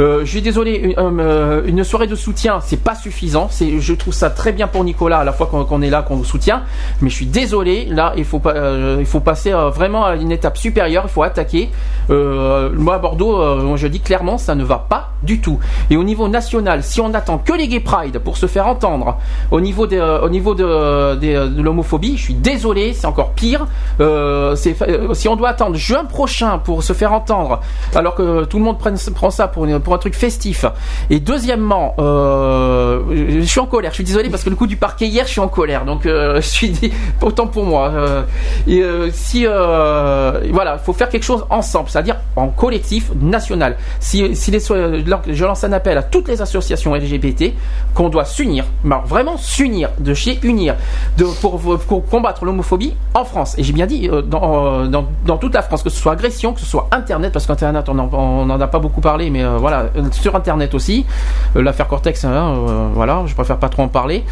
Euh, 0.00 0.20
je 0.24 0.30
suis 0.30 0.42
désolé, 0.42 0.94
une, 0.98 1.20
euh, 1.20 1.62
une 1.66 1.84
soirée 1.84 2.06
de 2.08 2.16
soutien, 2.16 2.58
c'est 2.60 2.82
pas 2.82 2.94
suffisant. 2.94 3.48
C'est, 3.50 3.78
je 3.78 3.94
trouve 3.94 4.12
ça 4.12 4.28
très 4.30 4.52
bien 4.52 4.66
pour 4.66 4.82
Nicolas 4.82 5.18
à 5.18 5.24
la 5.24 5.32
fois 5.32 5.46
qu'on, 5.46 5.82
est 5.82 5.90
là, 5.90 6.02
qu'on 6.02 6.16
vous 6.16 6.24
soutient. 6.24 6.62
Mais 7.00 7.10
je 7.10 7.14
suis 7.14 7.26
désolé, 7.26 7.84
là, 7.86 8.12
il 8.16 8.24
faut 8.24 8.40
pas, 8.40 8.54
euh, 8.54 8.96
il 8.98 9.06
faut 9.06 9.20
passer 9.20 9.52
euh, 9.52 9.70
vraiment 9.70 10.04
à 10.04 10.16
une 10.16 10.32
étape 10.32 10.56
supérieure. 10.58 11.04
Il 11.06 11.10
faut 11.10 11.22
attaquer. 11.22 11.70
Euh, 12.10 12.70
moi, 12.74 12.96
à 12.96 12.98
Bordeaux, 12.98 13.40
euh, 13.40 13.76
je 13.76 13.86
dis 13.86 14.00
clairement, 14.00 14.36
ça 14.36 14.54
ne 14.54 14.64
va 14.64 14.78
pas 14.88 15.10
du 15.22 15.40
tout. 15.40 15.58
Et 15.90 15.96
au 15.96 16.04
niveau 16.04 16.28
national, 16.28 16.82
si 16.82 17.00
on 17.00 17.14
attend 17.14 17.38
que 17.38 17.52
les 17.52 17.68
Gay 17.68 17.80
Pride 17.80 18.18
pour 18.18 18.36
se 18.36 18.46
faire 18.46 18.66
entendre, 18.66 19.18
au 19.50 19.60
niveau 19.60 19.86
euh, 19.92 20.20
au 20.22 20.28
niveau 20.28 20.54
de, 20.54 20.64
euh, 20.66 21.14
de 21.16 21.62
l'homophobie, 21.62 22.16
je 22.16 22.22
suis 22.22 22.34
désolé, 22.34 22.92
c'est 22.94 23.06
encore 23.06 23.30
pire. 23.30 23.66
Euh, 24.00 24.56
euh, 24.82 25.14
si 25.14 25.28
on 25.28 25.36
doit 25.36 25.50
attendre 25.50 25.76
juin 25.76 26.04
prochain 26.04 26.58
pour 26.58 26.82
se 26.82 26.92
faire 26.92 27.12
entendre, 27.12 27.60
alors 27.94 28.14
que 28.16 28.44
tout 28.44 28.58
le 28.58 28.64
monde 28.64 28.78
prend 28.78 29.30
ça 29.30 29.46
pour, 29.48 29.64
une- 29.64 29.80
pour 29.84 29.94
un 29.94 29.98
truc 29.98 30.14
festif. 30.14 30.64
Et 31.10 31.20
deuxièmement, 31.20 31.94
euh, 32.00 33.00
je 33.40 33.44
suis 33.46 33.60
en 33.60 33.66
colère. 33.66 33.92
Je 33.92 33.96
suis 33.96 34.04
désolé 34.04 34.30
parce 34.30 34.42
que 34.42 34.50
le 34.50 34.56
coup 34.56 34.66
du 34.66 34.76
parquet 34.76 35.06
hier, 35.06 35.26
je 35.26 35.30
suis 35.32 35.40
en 35.40 35.48
colère. 35.48 35.84
Donc 35.84 36.06
euh, 36.06 36.36
je 36.40 36.46
suis 36.48 36.70
dit, 36.70 36.92
autant 37.22 37.46
pour 37.46 37.64
moi. 37.64 37.90
Euh, 37.90 38.22
et 38.66 38.82
si 39.12 39.44
voilà, 39.46 40.78
il 40.80 40.84
faut 40.84 40.92
faire 40.92 41.08
quelque 41.08 41.22
chose 41.24 41.44
ensemble, 41.50 41.88
c'est-à-dire 41.90 42.16
en 42.36 42.48
collectif 42.48 43.10
national. 43.20 43.76
Si, 44.00 44.34
si 44.34 44.50
je 44.52 45.44
lance 45.44 45.64
un 45.64 45.72
appel 45.72 45.98
à 45.98 46.02
toutes 46.02 46.28
les 46.28 46.40
associations 46.42 46.94
LGBT 46.94 47.52
qu'on 47.94 48.08
doit 48.08 48.24
s'unir, 48.24 48.64
alors 48.84 49.04
vraiment 49.06 49.36
s'unir, 49.36 49.90
de 49.98 50.14
chez 50.14 50.38
unir, 50.42 50.74
pour, 51.40 51.60
combattre 52.10 52.44
l'homophobie 52.44 52.94
en 53.14 53.24
France. 53.24 53.54
Et 53.58 53.62
j'ai 53.62 53.72
bien 53.72 53.86
dit 53.86 54.08
dans, 54.26 54.86
dans, 54.86 55.06
dans 55.26 55.36
toute 55.36 55.54
la 55.54 55.62
France, 55.62 55.82
que 55.82 55.90
ce 55.90 55.96
soit 56.00 56.12
agression, 56.12 56.52
que 56.52 56.60
ce 56.60 56.66
soit 56.66 56.88
Internet, 56.92 57.32
parce 57.32 57.46
qu'Internet 57.46 57.88
on 57.88 57.98
en- 57.98 58.08
on 58.12 58.46
n'en 58.46 58.60
a 58.60 58.66
pas 58.66 58.78
beaucoup 58.78 59.00
parlé, 59.00 59.30
mais 59.30 59.42
euh, 59.44 59.56
euh, 59.80 60.02
sur 60.12 60.34
Internet 60.36 60.74
aussi, 60.74 61.04
Euh, 61.56 61.62
l'affaire 61.62 61.88
Cortex, 61.88 62.24
hein, 62.24 62.30
euh, 62.32 62.88
voilà, 62.94 63.22
je 63.26 63.34
préfère 63.34 63.58
pas 63.58 63.68
trop 63.68 63.82
en 63.82 63.88
parler. 63.88 64.24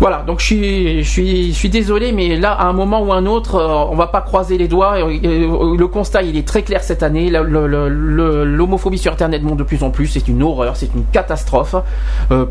Voilà, 0.00 0.24
donc 0.26 0.40
je 0.40 0.46
suis, 0.46 1.04
je 1.04 1.52
suis, 1.52 1.68
désolé, 1.68 2.10
mais 2.10 2.36
là, 2.36 2.52
à 2.52 2.64
un 2.64 2.72
moment 2.72 3.02
ou 3.02 3.12
un 3.12 3.24
autre, 3.24 3.62
on 3.88 3.94
va 3.94 4.08
pas 4.08 4.20
croiser 4.20 4.58
les 4.58 4.66
doigts. 4.66 4.96
Le 4.98 5.86
constat, 5.86 6.22
il 6.22 6.36
est 6.36 6.48
très 6.48 6.62
clair 6.62 6.82
cette 6.82 7.04
année. 7.04 7.30
L'homophobie 7.30 8.98
sur 8.98 9.12
Internet 9.12 9.44
monte 9.44 9.58
de 9.58 9.62
plus 9.62 9.84
en 9.84 9.90
plus. 9.90 10.08
C'est 10.08 10.26
une 10.26 10.42
horreur, 10.42 10.76
c'est 10.76 10.92
une 10.92 11.04
catastrophe. 11.04 11.76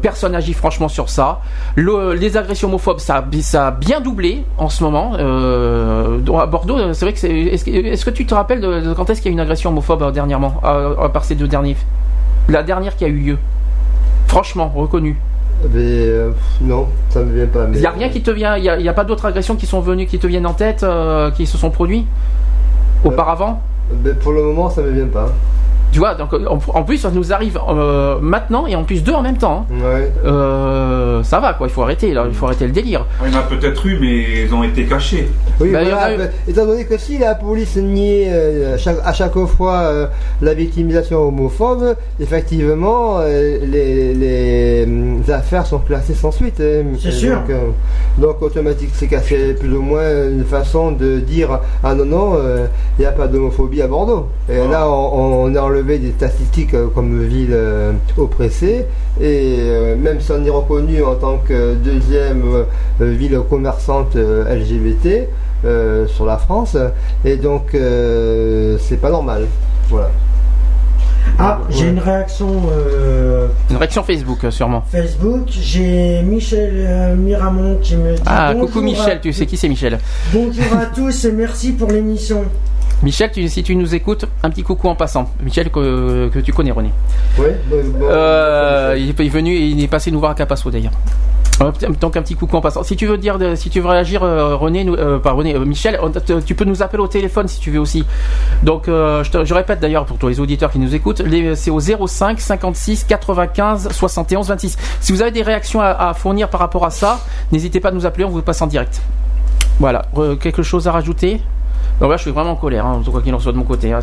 Personne 0.01 0.31
n'agit 0.31 0.53
franchement 0.53 0.87
sur 0.87 1.09
ça. 1.09 1.41
Le- 1.75 2.13
les 2.13 2.37
agressions 2.37 2.69
homophobes, 2.69 2.99
ça, 2.99 3.25
ça 3.41 3.67
a 3.67 3.71
bien 3.71 3.99
doublé 3.99 4.45
en 4.57 4.69
ce 4.69 4.81
moment. 4.85 5.15
À 5.15 6.45
Bordeaux, 6.45 6.93
c'est 6.93 7.03
vrai 7.03 7.11
que 7.11 7.19
c'est. 7.19 7.31
Est-ce 7.33 8.05
que, 8.05 8.11
tu 8.11 8.25
te 8.25 8.33
rappelles 8.33 8.61
de, 8.61 8.93
quand 8.93 9.09
est-ce 9.09 9.19
qu'il 9.19 9.29
y 9.29 9.31
a 9.31 9.33
eu 9.33 9.33
une 9.33 9.41
agression 9.41 9.71
homophobe 9.71 10.13
dernièrement, 10.13 10.61
à, 10.63 11.03
à 11.03 11.09
part 11.09 11.25
ces 11.25 11.35
deux 11.35 11.49
derniers 11.49 11.75
La 12.49 12.63
dernière 12.63 12.95
qui 12.95 13.05
a 13.05 13.07
eu 13.07 13.17
lieu. 13.17 13.37
Franchement, 14.27 14.71
reconnue. 14.75 15.17
Mais 15.73 15.79
euh, 15.79 16.31
non, 16.61 16.87
ça 17.09 17.19
me 17.21 17.33
vient 17.35 17.45
pas. 17.45 17.67
mais- 17.67 17.77
Il 17.77 17.81
n'y 17.81 17.85
a 17.85 17.91
rien 17.91 18.09
qui 18.09 18.21
te 18.21 18.31
vient, 18.31 18.57
il 18.57 18.63
n'y 18.63 18.69
a, 18.69 18.77
il 18.79 18.85
y 18.85 18.89
a 18.89 18.93
pas 18.93 19.03
d'autres 19.03 19.25
agressions 19.25 19.55
qui 19.55 19.65
sont 19.67 19.79
venues, 19.79 20.05
qui 20.07 20.17
te 20.19 20.25
viennent 20.27 20.47
en 20.47 20.53
tête, 20.53 20.83
euh, 20.83 21.29
qui 21.31 21.45
se 21.45 21.57
sont 21.57 21.69
produits 21.69 22.05
auparavant? 23.03 23.61
Mais 24.03 24.11
pour 24.13 24.31
le 24.31 24.41
moment, 24.43 24.69
ça 24.69 24.81
me 24.81 24.89
vient 24.91 25.07
pas. 25.07 25.29
Tu 25.91 25.99
vois, 25.99 26.15
donc 26.15 26.33
en, 26.33 26.57
en 26.73 26.83
plus, 26.83 26.97
ça 26.97 27.11
nous 27.11 27.33
arrive 27.33 27.59
euh, 27.69 28.17
maintenant 28.21 28.65
et 28.65 28.75
en 28.75 28.83
plus 28.83 29.03
deux 29.03 29.11
en 29.13 29.21
même 29.21 29.37
temps. 29.37 29.65
hein. 29.69 29.75
Ouais. 29.83 30.11
Euh, 30.25 31.21
ça 31.23 31.39
va 31.39 31.53
quoi, 31.53 31.67
il 31.67 31.69
faut 31.73 31.81
arrêter 31.83 32.13
là, 32.13 32.25
il 32.27 32.33
faut 32.33 32.45
arrêter 32.45 32.65
le 32.65 32.71
délire. 32.71 33.05
Il 33.25 33.31
y 33.31 33.35
en 33.35 33.39
a 33.39 33.43
peut-être 33.43 33.85
eu, 33.85 33.97
mais 33.99 34.43
ils 34.45 34.53
ont 34.55 34.63
été 34.63 34.85
cachés. 34.85 35.27
Oui, 35.59 35.71
Bah, 35.71 35.81
il 35.83 35.89
y 35.89 35.91
en 35.93 35.95
voilà. 35.97 36.05
a 36.05 36.13
eu- 36.13 36.17
bah, 36.17 36.23
étant 36.47 36.65
donné 36.65 36.85
que 36.85 36.97
si 36.97 37.17
la 37.17 37.35
police 37.35 37.75
niait 37.75 38.27
euh, 38.31 38.77
chaque- 38.77 39.01
à 39.03 39.11
chaque 39.13 39.37
fois 39.45 39.79
euh, 39.79 40.07
la 40.41 40.53
victimisation 40.53 41.27
homophobe, 41.27 41.95
effectivement, 42.19 43.17
euh, 43.19 43.57
les, 43.65 44.13
les, 44.13 45.31
affaires 45.31 45.65
sont 45.65 45.79
classées 45.79 46.13
sans 46.15 46.31
suite. 46.31 46.59
hein. 46.61 46.83
C'est 47.01 47.11
sûr. 47.11 47.35
Donc, 47.37 47.49
euh, 47.49 47.59
donc 48.17 48.41
automatique, 48.41 48.89
c'est 48.93 49.07
cassé 49.07 49.53
plus 49.59 49.73
ou 49.75 49.81
moins 49.81 50.27
une 50.29 50.45
façon 50.45 50.91
de 50.91 51.19
dire 51.19 51.59
ah 51.83 51.93
non 51.93 52.05
non, 52.05 52.33
euh, 52.37 52.65
il 52.97 53.01
n'y 53.01 53.05
a 53.05 53.11
pas 53.11 53.27
d'homophobie 53.27 53.81
à 53.81 53.87
Bordeaux. 53.87 54.27
Et 54.49 54.57
Ah. 54.57 54.71
là, 54.71 54.89
on, 54.89 55.43
on 55.43 55.55
a 55.55 55.59
enlevé 55.61 55.80
des 55.83 56.11
statistiques 56.11 56.73
euh, 56.73 56.87
comme 56.93 57.23
ville 57.23 57.49
euh, 57.53 57.91
oppressée. 58.17 58.85
Et 59.19 59.57
euh, 59.59 59.95
même 59.95 60.19
si 60.21 60.31
on 60.31 60.43
est 60.45 60.49
reconnu 60.49 61.03
en 61.03 61.15
tant 61.15 61.37
que 61.37 61.75
deuxième 61.75 62.43
ville 62.99 63.39
commerçante 63.49 64.15
euh, 64.15 64.55
LGBT 64.55 65.27
euh, 65.65 66.07
sur 66.07 66.25
la 66.25 66.37
France, 66.37 66.75
et 67.25 67.35
donc 67.37 67.75
euh, 67.75 68.77
c'est 68.79 68.97
pas 68.99 69.09
normal. 69.11 69.45
Voilà. 69.89 70.09
Ah, 71.37 71.59
j'ai 71.69 71.87
une 71.89 71.99
réaction 71.99 72.47
euh, 72.71 73.47
Une 73.69 73.77
réaction 73.77 74.03
Facebook 74.03 74.39
sûrement. 74.49 74.83
Facebook. 74.91 75.43
J'ai 75.49 76.21
Michel 76.23 76.71
euh, 76.75 77.15
Miramont 77.15 77.77
qui 77.81 77.95
me 77.95 78.15
dit 78.15 78.21
Ah 78.25 78.53
coucou 78.59 78.81
Michel, 78.81 79.17
à- 79.17 79.19
tu 79.19 79.31
sais 79.31 79.45
qui 79.45 79.55
c'est 79.55 79.69
Michel 79.69 79.99
Bonjour 80.33 80.65
à 80.79 80.87
tous 80.87 81.25
et 81.25 81.31
merci 81.31 81.73
pour 81.73 81.89
l'émission. 81.91 82.43
Michel, 83.03 83.31
tu- 83.31 83.47
si 83.49 83.63
tu 83.63 83.75
nous 83.75 83.95
écoutes, 83.95 84.25
un 84.43 84.49
petit 84.49 84.63
coucou 84.63 84.87
en 84.87 84.95
passant. 84.95 85.31
Michel 85.41 85.69
que, 85.71 86.29
que 86.29 86.39
tu 86.39 86.53
connais 86.53 86.71
René. 86.71 86.91
Oui, 87.39 87.45
bon, 87.69 87.77
bon, 87.99 88.05
Euh, 88.09 88.95
il, 88.97 89.09
est, 89.09 89.29
venu 89.29 89.53
et 89.55 89.65
il 89.67 89.83
est 89.83 89.87
passé 89.87 90.11
nous 90.11 90.19
voir 90.19 90.31
à 90.31 90.35
Capasso 90.35 90.69
d'ailleurs. 90.69 90.93
Donc 91.99 92.17
un 92.17 92.23
petit 92.23 92.33
coucou 92.35 92.57
en 92.57 92.61
passant. 92.61 92.81
Si 92.83 92.95
tu 92.95 93.05
veux 93.05 93.17
dire, 93.19 93.37
si 93.55 93.69
tu 93.69 93.81
veux 93.81 93.87
réagir, 93.87 94.23
euh, 94.23 94.55
René, 94.55 94.83
euh, 94.87 95.19
pas 95.19 95.31
René, 95.31 95.53
euh, 95.55 95.63
Michel, 95.63 95.99
tu 96.45 96.55
peux 96.55 96.65
nous 96.65 96.81
appeler 96.81 97.03
au 97.03 97.07
téléphone 97.07 97.47
si 97.47 97.59
tu 97.59 97.69
veux 97.69 97.79
aussi. 97.79 98.03
Donc 98.63 98.87
euh, 98.87 99.23
je, 99.23 99.29
te- 99.29 99.45
je 99.45 99.53
répète 99.53 99.79
d'ailleurs 99.79 100.05
pour 100.05 100.17
tous 100.17 100.27
les 100.27 100.39
auditeurs 100.39 100.71
qui 100.71 100.79
nous 100.79 100.95
écoutent, 100.95 101.21
c'est 101.55 101.69
au 101.69 101.79
05 101.79 102.39
56 102.39 103.03
95 103.03 103.89
71 103.91 104.47
26. 104.47 104.77
Si 105.01 105.11
vous 105.11 105.21
avez 105.21 105.29
des 105.31 105.43
réactions 105.43 105.81
à, 105.81 105.89
à 106.09 106.13
fournir 106.15 106.49
par 106.49 106.59
rapport 106.61 106.83
à 106.85 106.89
ça, 106.89 107.19
n'hésitez 107.51 107.79
pas 107.79 107.89
à 107.89 107.91
nous 107.91 108.07
appeler, 108.07 108.25
on 108.25 108.29
vous 108.29 108.41
passe 108.41 108.61
en 108.63 108.67
direct. 108.67 108.99
Voilà, 109.79 110.03
quelque 110.39 110.63
chose 110.63 110.87
à 110.87 110.91
rajouter? 110.91 111.41
Donc 112.01 112.09
là, 112.09 112.17
je 112.17 112.23
suis 112.23 112.31
vraiment 112.31 112.51
en 112.51 112.55
colère, 112.55 112.85
hein, 112.85 113.01
quoi 113.09 113.21
qu'il 113.21 113.33
en 113.33 113.39
soit 113.39 113.51
de 113.53 113.57
mon 113.57 113.63
côté. 113.63 113.93
hein. 113.93 113.99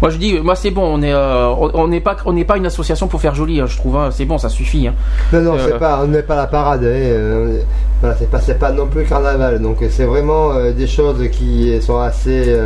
Moi, 0.00 0.10
je 0.10 0.16
dis, 0.16 0.40
moi, 0.40 0.56
c'est 0.56 0.70
bon. 0.70 0.94
On 0.98 1.02
euh, 1.02 1.54
on 1.74 1.86
n'est 1.86 2.00
pas, 2.00 2.16
on 2.24 2.32
n'est 2.32 2.44
pas 2.46 2.56
une 2.56 2.66
association 2.66 3.06
pour 3.08 3.20
faire 3.20 3.34
joli. 3.34 3.60
hein, 3.60 3.66
je 3.66 3.76
trouve. 3.76 3.96
hein. 3.96 4.08
c'est 4.10 4.24
bon, 4.24 4.38
ça 4.38 4.48
suffit. 4.48 4.88
Non, 5.32 5.40
non, 5.42 5.54
Euh, 5.54 5.66
c'est 5.66 5.78
pas, 5.78 6.00
on 6.02 6.08
n'est 6.08 6.22
pas 6.22 6.34
la 6.36 6.46
parade. 6.46 6.82
euh, 6.84 7.58
voilà, 8.00 8.16
c'est 8.18 8.30
pas, 8.30 8.40
c'est 8.40 8.58
pas 8.58 8.72
non 8.72 8.86
plus 8.86 9.04
carnaval. 9.04 9.60
Donc 9.60 9.76
c'est 9.90 10.04
vraiment 10.06 10.54
des 10.76 10.86
choses 10.86 11.22
qui 11.30 11.80
sont 11.82 11.98
assez 11.98 12.56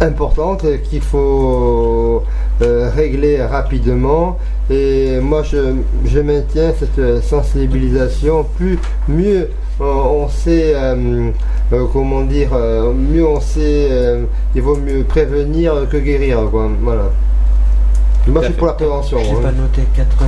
importantes 0.00 0.64
qu'il 0.90 1.00
faut 1.00 2.22
régler 2.60 3.42
rapidement. 3.42 4.36
Et 4.68 5.20
moi, 5.20 5.42
je, 5.44 5.58
je 6.04 6.20
maintiens 6.20 6.72
cette 6.78 7.22
sensibilisation. 7.22 8.44
Plus, 8.56 8.78
mieux 9.08 9.48
on, 9.80 9.84
on 9.84 10.28
sait, 10.28 10.72
euh, 10.74 11.30
euh, 11.72 11.86
comment 11.92 12.22
dire, 12.22 12.50
euh, 12.52 12.92
mieux 12.92 13.26
on 13.26 13.40
sait, 13.40 13.88
euh, 13.90 14.24
il 14.54 14.62
vaut 14.62 14.76
mieux 14.76 15.04
prévenir 15.04 15.86
que 15.90 15.96
guérir. 15.96 16.40
Quoi. 16.50 16.70
Voilà. 16.82 17.10
Moi, 18.28 18.40
je 18.42 18.46
suis 18.46 18.54
fait. 18.54 18.58
pour 18.58 18.66
la 18.66 18.72
prévention. 18.72 19.18
J'ai 19.22 19.30
hein. 19.30 19.40
pas 19.40 19.52
noté 19.52 19.82
80. 19.94 20.26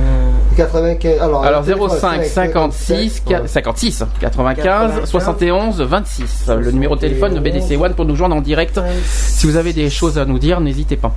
95. 0.55 1.19
Alors, 1.21 1.43
Alors 1.43 1.61
le 1.61 1.65
téléphone, 1.65 1.89
05 1.89 2.23
c'est 2.23 2.29
56 2.29 3.23
ouais. 3.27 3.41
56 3.45 4.03
95 4.19 4.63
95, 4.63 5.09
71 5.09 5.81
26 5.81 6.51
le 6.59 6.71
numéro 6.71 6.95
de 6.95 7.01
téléphone 7.01 7.33
de 7.33 7.39
BDC 7.39 7.77
One 7.79 7.93
pour 7.93 8.05
nous 8.05 8.15
joindre 8.15 8.35
en 8.35 8.41
direct. 8.41 8.79
Si 9.05 9.45
vous 9.47 9.57
avez 9.57 9.73
des 9.73 9.89
choses 9.89 10.17
à 10.17 10.25
nous 10.25 10.39
dire, 10.39 10.61
n'hésitez 10.61 10.97
pas. 10.97 11.13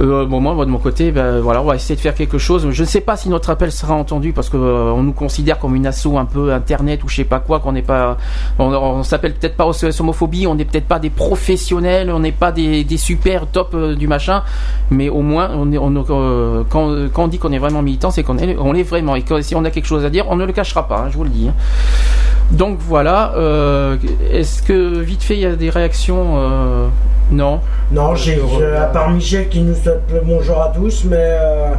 Euh, 0.00 0.24
bon, 0.24 0.40
moi, 0.40 0.64
de 0.64 0.70
mon 0.70 0.78
côté, 0.78 1.12
ben, 1.12 1.40
voilà, 1.40 1.60
on 1.60 1.66
va 1.66 1.74
essayer 1.74 1.96
de 1.96 2.00
faire 2.00 2.14
quelque 2.14 2.38
chose. 2.38 2.66
Je 2.70 2.82
ne 2.82 2.86
sais 2.88 3.02
pas 3.02 3.16
si 3.16 3.28
notre 3.28 3.50
appel 3.50 3.70
sera 3.70 3.94
entendu 3.94 4.32
parce 4.32 4.48
que 4.48 4.56
euh, 4.56 4.90
on 4.92 5.02
nous 5.02 5.12
considère 5.12 5.58
comme 5.58 5.74
une 5.74 5.86
asso 5.86 6.06
un 6.16 6.24
peu 6.24 6.52
internet 6.52 7.04
ou 7.04 7.08
je 7.08 7.16
sais 7.16 7.24
pas 7.24 7.40
quoi, 7.40 7.60
qu'on 7.60 7.72
n'est 7.72 7.82
pas, 7.82 8.16
on, 8.58 9.02
s'appelle 9.02 9.34
peut-être 9.34 9.56
pas 9.56 9.70
SOS 9.70 10.00
homophobie, 10.00 10.46
on 10.46 10.54
n'est 10.54 10.64
peut-être 10.64 10.86
pas 10.86 10.98
des 10.98 11.10
professionnels, 11.10 12.10
on 12.10 12.20
n'est 12.20 12.32
pas 12.32 12.52
des, 12.52 12.84
des 12.84 12.96
super 12.96 13.46
top 13.46 13.74
euh, 13.74 13.94
du 13.94 14.06
machin, 14.08 14.42
mais 14.90 15.08
au 15.10 15.20
moins, 15.20 15.50
on 15.54 15.70
est, 15.72 15.78
on, 15.78 15.92
euh, 15.94 16.62
quand, 16.68 16.88
quand 17.12 17.24
on 17.24 17.28
dit 17.28 17.38
qu'on 17.38 17.52
est 17.52 17.58
vraiment 17.58 17.82
militant, 17.82 18.10
c'est 18.10 18.22
qu'on 18.22 18.38
est, 18.38 18.56
on 18.58 18.72
l'est 18.72 18.82
vraiment. 18.82 19.14
Et 19.14 19.24
si 19.42 19.54
on 19.54 19.64
a 19.64 19.70
quelque 19.70 19.86
chose 19.86 20.04
à 20.04 20.10
dire, 20.10 20.24
on 20.30 20.36
ne 20.36 20.46
le 20.46 20.52
cachera 20.52 20.88
pas, 20.88 21.00
hein, 21.00 21.08
je 21.10 21.16
vous 21.16 21.24
le 21.24 21.30
dis. 21.30 21.48
hein. 21.48 21.54
Donc 22.50 22.78
voilà. 22.80 23.34
euh, 23.36 23.96
Est-ce 24.30 24.62
que 24.62 24.98
vite 25.00 25.22
fait, 25.22 25.34
il 25.34 25.40
y 25.40 25.46
a 25.46 25.54
des 25.56 25.70
réactions 25.70 26.36
Non. 27.32 27.60
Non, 27.90 28.14
j'ai, 28.14 28.38
à 28.78 28.84
part 28.86 29.10
Michel 29.10 29.48
qui 29.48 29.60
nous 29.60 29.74
souhaite 29.74 30.02
le 30.12 30.20
bonjour 30.24 30.60
à 30.60 30.72
tous, 30.74 31.04
mais 31.04 31.16
euh, 31.18 31.70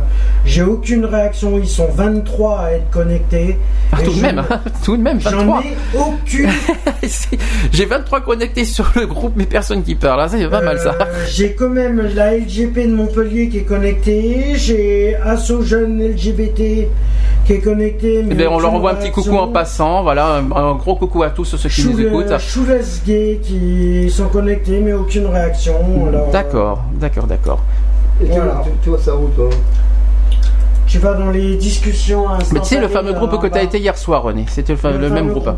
j'ai 0.45 0.63
aucune 0.63 1.05
réaction. 1.05 1.57
Ils 1.59 1.67
sont 1.67 1.88
23 1.93 2.59
à 2.59 2.71
être 2.73 2.89
connectés. 2.89 3.57
Ah, 3.91 3.97
tout 4.03 4.11
de 4.13 4.21
même, 4.21 4.39
hein, 4.39 4.59
tout 4.84 4.97
de 4.97 5.01
même, 5.01 5.19
J'en 5.21 5.30
23. 5.45 5.61
ai 5.63 5.75
aucune. 5.99 6.49
J'ai 7.71 7.85
23 7.85 8.21
connectés 8.21 8.65
sur 8.65 8.91
le 8.95 9.05
groupe, 9.05 9.34
mais 9.35 9.45
personne 9.45 9.84
qui 9.84 9.93
parle. 9.95 10.21
hein, 10.21 10.27
C'est 10.30 10.47
pas 10.49 10.61
mal 10.61 10.80
ça. 10.80 10.95
Euh, 10.99 11.25
j'ai 11.30 11.53
quand 11.53 11.69
même 11.69 12.01
la 12.15 12.35
LGP 12.38 12.88
de 12.88 12.93
Montpellier 12.95 13.49
qui 13.49 13.59
est 13.59 13.63
connectée. 13.63 14.53
J'ai 14.55 15.15
Asso 15.15 15.61
Jeune 15.61 16.01
LGBT 16.01 16.88
qui 17.45 17.53
est 17.53 17.59
connecté. 17.59 18.25
Eh 18.30 18.34
ben, 18.34 18.47
on 18.49 18.59
leur 18.59 18.73
envoie 18.73 18.91
un 18.91 18.95
petit 18.95 19.11
coucou 19.11 19.35
en 19.38 19.49
passant. 19.49 20.01
Voilà, 20.03 20.35
un, 20.38 20.51
un 20.55 20.75
gros 20.75 20.95
coucou 20.95 21.23
à 21.23 21.30
tous 21.30 21.45
ceux 21.45 21.57
qui 21.69 21.85
nous 21.88 21.99
écoutent. 21.99 22.38
Choules 22.39 22.80
Gay 23.05 23.39
qui 23.43 24.09
sont 24.09 24.27
connectés, 24.30 24.80
mais 24.80 24.93
aucune 24.93 25.25
réaction. 25.27 25.42
Alors, 26.07 26.29
D'accord, 26.31 26.81
d'accord, 26.93 27.27
d'accord. 27.27 27.59
Et 28.21 28.25
tu, 28.25 28.31
Voilà. 28.31 28.61
tu, 28.63 28.69
tu 28.81 28.89
vois 28.89 28.99
ça 28.99 29.15
où, 29.15 29.27
toi 29.29 29.49
Tu 30.93 30.99
vas 30.99 31.15
dans 31.15 31.31
les 31.31 31.55
discussions 31.55 32.25
Mais 32.51 32.59
tu 32.59 32.65
sais, 32.67 32.79
le 32.79 32.87
fameux 32.87 33.13
groupe 33.13 33.31
là, 33.31 33.37
que 33.39 33.47
tu 33.47 33.53
as 33.53 33.57
bas. 33.57 33.63
été 33.63 33.79
hier 33.79 33.97
soir, 33.97 34.21
René. 34.21 34.45
C'était 34.47 34.75
le, 34.75 35.09
même 35.09 35.29
groupe. 35.29 35.49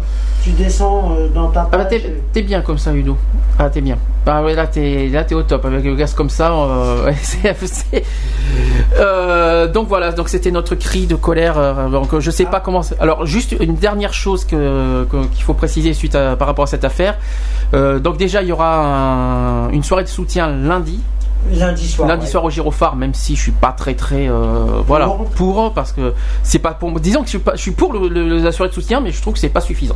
Tu 0.42 0.52
descends 0.52 1.12
euh, 1.20 1.28
dans 1.28 1.50
ta 1.50 1.68
Ah 1.74 1.78
bah 1.78 1.84
page. 1.84 2.04
t'es 2.32 2.42
bien 2.42 2.62
comme 2.62 2.78
ça 2.78 2.94
Udo. 2.94 3.18
Ah 3.60 3.70
t'es 3.70 3.82
bien. 3.82 3.98
Ah 4.26 4.42
ouais 4.42 4.56
là 4.56 4.66
t'es 4.66 5.10
là 5.10 5.26
t'es 5.26 5.36
au 5.36 5.44
top 5.44 5.66
avec 5.66 5.84
le 5.84 5.94
gaz 5.96 6.14
comme 6.14 6.30
ça. 6.30 6.54
euh, 6.54 7.12
c'est- 7.22 8.04
Euh, 8.98 9.68
donc 9.68 9.90
voilà 9.90 10.14
donc 10.14 10.30
c'était 10.30 10.52
notre 10.52 10.76
cri 10.76 11.06
de 11.06 11.16
colère. 11.16 11.58
euh, 11.58 11.90
donc 11.90 12.18
je 12.18 12.32
sais 12.32 12.46
pas 12.46 12.62
comment. 12.62 12.82
c'est- 12.82 12.98
Alors 13.02 13.26
juste 13.26 13.58
une 13.60 13.76
dernière 13.76 14.14
chose 14.14 14.46
que 14.46 15.06
qu'il 15.34 15.44
faut 15.44 15.54
préciser 15.54 15.94
suite 15.94 16.16
à, 16.16 16.38
par 16.38 16.48
rapport 16.48 16.64
à 16.64 16.68
cette 16.68 16.86
affaire. 16.86 17.18
Euh, 17.74 18.00
donc 18.00 18.16
déjà 18.16 18.42
il 18.42 18.48
y 18.48 18.52
aura 18.54 18.78
un- 18.86 19.70
une 19.72 19.84
soirée 19.84 20.04
de 20.04 20.08
soutien 20.10 20.48
lundi. 20.48 21.02
Lundi 21.54 21.88
soir. 21.88 22.08
lundi 22.08 22.26
ouais. 22.26 22.32
soir 22.32 22.44
au 22.44 22.50
Girophare, 22.50 22.96
même 22.96 23.14
si 23.14 23.36
je 23.36 23.42
suis 23.42 23.52
pas 23.52 23.72
très 23.72 23.94
très 23.94 24.28
euh, 24.30 24.82
voilà 24.88 25.08
Pour. 25.36 25.74
parce 25.74 25.92
que 25.92 26.14
c'est 26.44 26.60
pas 26.60 26.72
pour 26.74 27.00
disons 27.00 27.20
que 27.22 27.26
je 27.26 27.30
suis 27.32 27.40
pas 27.40 27.56
je 27.56 27.62
suis 27.62 27.72
pour 27.72 27.94
le, 27.94 28.08
le- 28.08 28.40
la 28.40 28.52
soirée 28.52 28.70
de 28.70 28.74
soutien, 28.76 29.00
mais 29.02 29.12
je 29.12 29.22
trouve 29.22 29.34
que 29.36 29.40
c'est 29.40 29.50
pas 29.50 29.62
suffisant. 29.62 29.96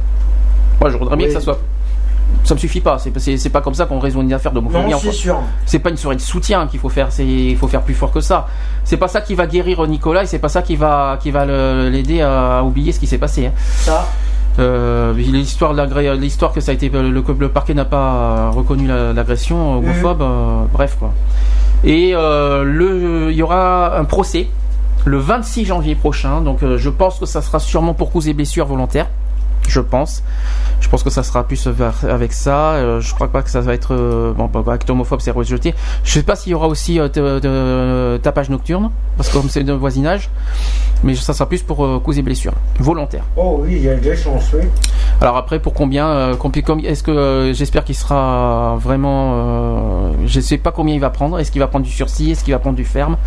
Moi 0.79 0.89
je 0.89 0.97
voudrais 0.97 1.15
bien 1.17 1.27
Oui. 1.27 1.33
que 1.33 1.39
ça 1.39 1.43
soit 1.43 1.59
ça 2.43 2.53
me 2.53 2.59
suffit 2.59 2.79
pas. 2.79 2.99
C'est 2.99 3.49
pas 3.49 3.59
comme 3.61 3.73
ça 3.73 3.85
qu'on 3.87 3.99
résout 3.99 4.21
une 4.21 4.31
affaire 4.31 4.51
d'homophobie. 4.51 4.83
Non, 4.91 4.97
enfin. 4.97 5.07
c'est 5.07 5.11
sûr. 5.17 5.39
C'est 5.65 5.79
pas 5.79 5.89
une 5.89 5.97
soirée 5.97 6.15
de 6.15 6.21
soutien 6.21 6.67
qu'il 6.67 6.79
faut 6.79 6.87
faire. 6.89 7.07
C'est 7.09 7.25
il 7.25 7.57
faut 7.57 7.67
faire 7.67 7.81
plus 7.81 7.95
fort 7.95 8.11
que 8.11 8.21
ça. 8.21 8.47
C'est 8.83 8.97
pas 8.97 9.07
ça 9.07 9.21
qui 9.21 9.33
va 9.33 9.47
guérir 9.47 9.85
Nicolas 9.87 10.23
et 10.23 10.25
c'est 10.27 10.37
pas 10.39 10.47
ça 10.47 10.61
qui 10.61 10.75
va 10.75 11.17
qui 11.21 11.31
va 11.31 11.45
l'aider 11.45 12.21
à 12.21 12.63
oublier 12.63 12.91
ce 12.91 12.99
qui 12.99 13.07
s'est 13.07 13.17
passé. 13.17 13.47
hein. 13.47 13.51
Ça. 13.57 14.07
Euh, 14.57 15.13
l'histoire 15.13 15.73
de 15.73 16.13
l'histoire 16.15 16.51
que 16.51 16.59
ça 16.59 16.71
a 16.71 16.73
été 16.73 16.89
le, 16.89 17.09
le 17.11 17.49
parquet 17.49 17.73
n'a 17.73 17.85
pas 17.85 18.49
reconnu 18.49 18.87
la- 18.87 19.13
l'agression 19.13 19.77
homophobe. 19.77 20.21
euh, 20.21 20.63
bref 20.73 20.97
quoi. 20.99 21.13
Et 21.85 22.11
euh, 22.13 22.63
le 22.63 23.31
il 23.31 23.37
y 23.37 23.41
aura 23.43 23.97
un 23.97 24.03
procès 24.03 24.47
le 25.05 25.17
26 25.17 25.65
janvier 25.65 25.95
prochain. 25.95 26.41
Donc 26.41 26.61
euh, 26.63 26.77
je 26.77 26.89
pense 26.89 27.19
que 27.19 27.25
ça 27.25 27.41
sera 27.41 27.59
sûrement 27.59 27.93
pour 27.93 28.11
causes 28.11 28.27
et 28.27 28.33
blessures 28.33 28.65
volontaires. 28.65 29.07
Je 29.67 29.79
pense. 29.81 30.23
Je 30.81 30.87
pense 30.89 31.03
que 31.03 31.09
ça 31.09 31.21
sera 31.23 31.43
plus 31.43 31.67
avec 32.09 32.33
ça. 32.33 32.71
Euh, 32.73 33.01
je 33.01 33.13
crois 33.13 33.27
pas 33.27 33.41
que 33.43 33.49
ça 33.49 33.61
va 33.61 33.73
être 33.73 33.93
euh, 33.93 34.33
bon, 34.33 34.45
bah, 34.47 34.73
acte 34.73 34.89
homophobe, 34.89 35.19
c'est 35.21 35.29
rejeté. 35.31 35.75
Je 36.03 36.11
sais 36.13 36.23
pas 36.23 36.35
s'il 36.35 36.51
y 36.51 36.55
aura 36.55 36.67
aussi 36.67 36.99
euh, 36.99 37.07
de- 37.09 37.39
de- 37.39 38.17
tapage 38.23 38.49
nocturne, 38.49 38.89
parce 39.17 39.29
que 39.29 39.33
comme 39.37 39.49
c'est 39.49 39.63
de 39.63 39.73
voisinage, 39.73 40.29
mais 41.03 41.13
ça 41.15 41.33
sera 41.33 41.47
plus 41.47 41.61
pour 41.61 41.85
et 41.85 42.21
blessures 42.23 42.53
volontaires. 42.79 43.23
Oh 43.37 43.59
oui, 43.61 43.73
il 43.73 43.83
y 43.83 43.89
a 43.89 43.95
des 43.95 44.15
chances, 44.15 44.51
oui. 44.53 44.63
Alors 45.21 45.37
après, 45.37 45.59
pour 45.59 45.73
combien, 45.73 46.07
euh, 46.07 46.35
compi- 46.35 46.63
com- 46.63 46.81
Est-ce 46.83 47.03
que 47.03 47.51
j'espère 47.53 47.83
qu'il 47.83 47.95
sera 47.95 48.77
vraiment 48.79 50.11
Je 50.25 50.39
sais 50.39 50.57
pas 50.57 50.71
combien 50.71 50.95
il 50.95 51.01
va 51.01 51.09
prendre. 51.11 51.37
Est-ce 51.39 51.51
qu'il 51.51 51.61
va 51.61 51.67
prendre 51.67 51.85
du 51.85 51.91
sursis? 51.91 52.31
Est-ce 52.31 52.43
qu'il 52.43 52.53
va 52.53 52.59
prendre 52.59 52.77
du 52.77 52.85
ferme? 52.85 53.17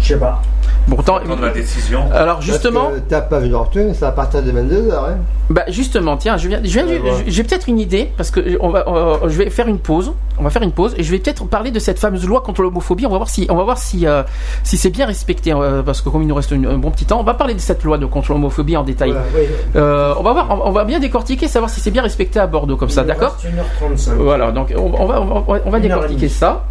Je 0.00 0.08
sais 0.14 0.18
pas. 0.18 0.40
Pourtant, 0.88 1.16
Attendre 1.16 1.42
la 1.42 1.50
décision. 1.50 2.10
alors 2.14 2.40
justement, 2.40 2.90
T'as 3.10 3.20
pas 3.20 3.40
vu 3.40 3.50
nocturne, 3.50 3.92
c'est 3.94 4.06
à 4.06 4.10
partir 4.12 4.42
de 4.42 4.50
22h. 4.50 4.90
Hein. 4.94 5.16
bah 5.50 5.62
justement, 5.68 6.16
tiens, 6.16 6.38
je 6.38 6.48
viens, 6.48 6.60
Ouais, 6.86 7.24
j'ai 7.26 7.42
peut-être 7.44 7.68
une 7.68 7.78
idée 7.78 8.10
parce 8.16 8.30
que 8.30 8.56
on 8.60 8.70
va, 8.70 8.84
euh, 8.88 9.28
je 9.28 9.36
vais 9.36 9.50
faire 9.50 9.66
une 9.68 9.78
pause. 9.78 10.12
On 10.38 10.44
va 10.44 10.50
faire 10.50 10.62
une 10.62 10.72
pause 10.72 10.94
et 10.96 11.02
je 11.02 11.10
vais 11.10 11.18
peut-être 11.18 11.44
parler 11.46 11.70
de 11.72 11.78
cette 11.78 11.98
fameuse 11.98 12.26
loi 12.26 12.40
contre 12.40 12.62
l'homophobie. 12.62 13.04
On 13.04 13.10
va 13.10 13.16
voir 13.18 13.28
si, 13.28 13.46
on 13.50 13.56
va 13.56 13.64
voir 13.64 13.76
si, 13.76 14.06
euh, 14.06 14.22
si 14.62 14.78
c'est 14.78 14.88
bien 14.90 15.04
respecté 15.04 15.52
euh, 15.52 15.82
parce 15.82 16.00
que 16.00 16.08
comme 16.08 16.22
il 16.22 16.28
nous 16.28 16.34
reste 16.34 16.52
une- 16.52 16.66
un 16.66 16.78
bon 16.78 16.90
petit 16.90 17.04
temps, 17.04 17.20
on 17.20 17.24
va 17.24 17.34
parler 17.34 17.54
de 17.54 17.60
cette 17.60 17.82
loi 17.84 17.98
de 17.98 18.06
contre 18.06 18.32
l'homophobie 18.32 18.76
en 18.76 18.82
détail. 18.84 19.10
Voilà, 19.10 19.26
oui. 19.36 19.42
Euh, 19.76 20.14
on 20.18 20.22
va 20.22 20.32
voir, 20.32 20.46
on, 20.50 20.68
on 20.68 20.72
va 20.72 20.84
bien 20.84 21.00
décortiquer, 21.00 21.48
savoir 21.48 21.70
si 21.70 21.80
c'est 21.80 21.90
bien 21.90 22.02
respecté 22.02 22.38
à 22.40 22.46
Bordeaux 22.46 22.76
comme 22.76 22.88
ça, 22.90 23.02
Il 23.02 23.08
d'accord 23.08 23.36
reste 23.42 24.10
1h35. 24.10 24.14
Voilà, 24.14 24.52
donc 24.52 24.72
on, 24.74 24.92
on 24.98 25.04
va, 25.06 25.20
on 25.20 25.70
va, 25.70 25.80
décortiquer 25.80 26.28
ça. 26.28 26.64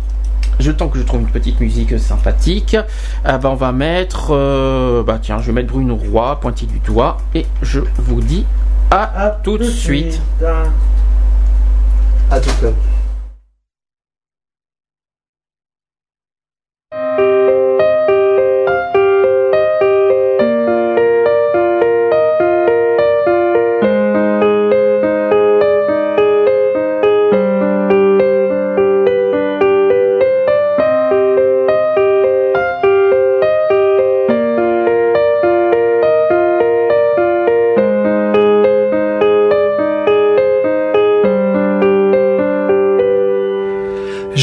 Je 0.59 0.71
temps 0.71 0.87
que 0.87 0.97
je 0.99 1.03
trouve 1.03 1.21
une 1.21 1.27
petite 1.29 1.59
musique 1.59 1.97
sympathique. 1.99 2.75
Ah 3.23 3.37
bah, 3.37 3.49
on 3.51 3.55
va 3.55 3.71
mettre, 3.71 4.29
euh, 4.31 5.03
bah 5.03 5.19
tiens, 5.21 5.39
je 5.39 5.47
vais 5.47 5.53
mettre 5.53 5.71
Bruno 5.71 5.95
Roy, 5.95 6.39
pointé 6.39 6.65
du 6.65 6.79
doigt, 6.79 7.17
et 7.35 7.45
je 7.61 7.81
vous 7.97 8.21
dis 8.21 8.45
à, 8.91 9.25
À 9.25 9.29
tout 9.29 9.57
de 9.57 9.63
suite. 9.63 10.21
hein. 10.43 10.71
À 12.31 12.39
tout 12.39 12.49
ça. 12.61 12.67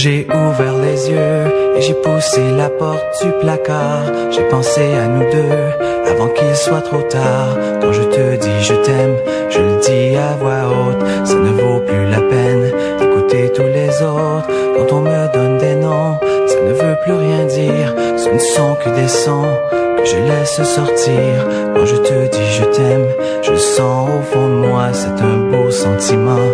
J'ai 0.05 0.26
ouvert 0.26 0.76
les 0.82 1.10
yeux 1.10 1.76
et 1.78 1.81
j'ai 1.81 1.94
poussé 1.94 2.43
la 2.59 2.68
porte 2.68 3.02
du 3.22 3.32
placard. 3.40 4.02
J'ai 4.31 4.47
pensé 4.51 4.82
à 5.02 5.06
nous 5.06 5.24
deux 5.32 6.10
avant 6.10 6.28
qu'il 6.28 6.55
soit 6.55 6.82
trop 6.82 7.01
tard. 7.09 7.56
Quand 7.81 7.90
je 7.90 8.02
te 8.02 8.36
dis 8.36 8.60
je 8.60 8.74
t'aime, 8.85 9.16
je 9.48 9.60
le 9.60 9.81
dis 9.81 10.14
à 10.14 10.36
voix 10.36 10.68
haute. 10.68 11.26
Ça 11.26 11.36
ne 11.36 11.52
vaut 11.52 11.81
plus 11.81 12.05
la 12.10 12.20
peine 12.20 12.70
d'écouter 12.98 13.51
tous 13.55 13.62
les 13.62 14.02
autres. 14.02 14.47
Quand 14.76 14.94
on 14.94 15.01
me 15.01 15.32
donne 15.32 15.56
des 15.56 15.76
noms, 15.76 16.18
ça 16.48 16.60
ne 16.60 16.74
veut 16.74 16.97
plus 17.02 17.14
rien 17.14 17.47
dire. 17.47 17.94
Ce 18.18 18.28
ne 18.28 18.39
sont 18.39 18.76
que 18.85 18.90
des 18.90 19.09
sons 19.09 19.48
que 19.97 20.05
je 20.05 20.16
laisse 20.16 20.62
sortir. 20.64 21.48
Quand 21.74 21.86
je 21.86 21.97
te 21.97 22.26
dis 22.31 22.51
je 22.59 22.64
t'aime, 22.64 23.06
je 23.40 23.55
sens 23.55 24.10
au 24.10 24.20
fond 24.20 24.48
de 24.48 24.66
moi. 24.66 24.89
C'est 24.93 25.18
un 25.24 25.51
beau 25.51 25.70
sentiment. 25.70 26.44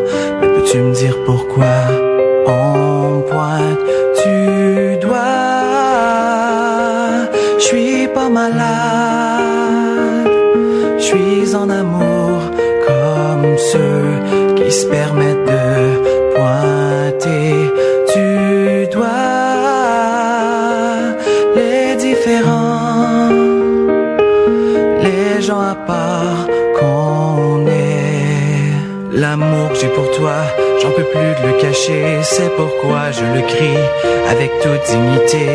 Mais 0.40 0.47
peux-tu 0.47 0.78
me 0.78 0.94
dire 0.94 1.16
pourquoi? 1.27 1.66
On 2.47 2.89
du 4.22 4.97
doigt. 4.98 5.18
Je 7.59 7.64
suis 7.64 8.09
pas 8.09 8.28
malade. 8.28 8.60
Je 10.98 11.02
suis 11.02 11.55
en 11.55 11.68
amour 11.68 12.40
comme 12.86 13.47
ceux 13.72 14.55
qui 14.56 14.70
se 14.70 14.86
permettent 14.86 15.39
c'est 31.72 32.51
pourquoi 32.56 33.10
je 33.12 33.24
le 33.24 33.42
crie 33.42 33.84
avec 34.28 34.51
toute 34.60 34.82
dignité. 34.90 35.47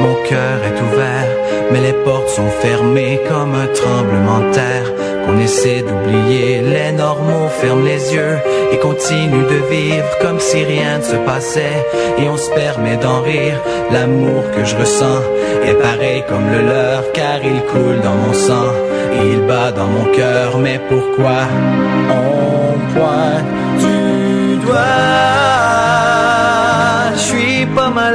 Mon 0.00 0.14
cœur 0.28 0.58
est 0.64 0.80
ouvert, 0.80 1.28
mais 1.70 1.80
les 1.80 1.92
portes 1.92 2.28
sont 2.28 2.50
fermées 2.60 3.20
comme 3.28 3.54
un 3.54 3.66
tremblement 3.68 4.40
de 4.40 4.52
terre. 4.52 4.92
Qu'on 5.24 5.38
essaie 5.38 5.82
d'oublier, 5.82 6.60
les 6.60 6.92
normaux 6.92 7.48
ferment 7.60 7.84
les 7.84 8.14
yeux 8.14 8.38
et 8.72 8.78
continuent 8.78 9.46
de 9.46 9.60
vivre 9.70 10.18
comme 10.20 10.40
si 10.40 10.64
rien 10.64 10.98
ne 10.98 11.02
se 11.02 11.16
passait. 11.16 11.86
Et 12.18 12.28
on 12.28 12.36
se 12.36 12.50
permet 12.50 12.96
d'en 12.96 13.20
rire, 13.20 13.60
l'amour 13.92 14.42
que 14.54 14.64
je 14.64 14.76
ressens 14.76 15.22
est 15.64 15.74
pareil 15.74 16.24
comme 16.28 16.50
le 16.50 16.62
leur, 16.66 17.12
car 17.12 17.38
il 17.44 17.62
coule 17.70 18.00
dans 18.02 18.16
mon 18.16 18.32
sang 18.32 18.72
et 19.14 19.26
il 19.34 19.46
bat 19.46 19.70
dans 19.70 19.86
mon 19.86 20.06
cœur. 20.12 20.58
Mais 20.58 20.80
pourquoi 20.88 21.42
on 22.10 22.92
pointe 22.92 23.44
du 23.78 23.99
pas 27.74 27.90
malade, 27.90 28.12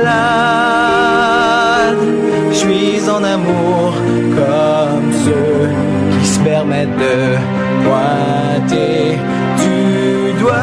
je 2.50 2.56
suis 2.56 3.10
en 3.10 3.22
amour 3.24 3.94
comme 4.36 5.14
ceux 5.26 5.70
qui 6.12 6.26
se 6.26 6.40
permettent 6.40 6.98
de 6.98 7.38
pointer 7.86 9.20
du 9.64 10.34
doigt 10.40 10.56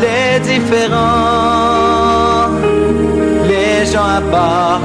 les 0.00 0.40
différents, 0.40 2.48
les 3.46 3.84
gens 3.92 4.08
à 4.18 4.20
part 4.30 4.80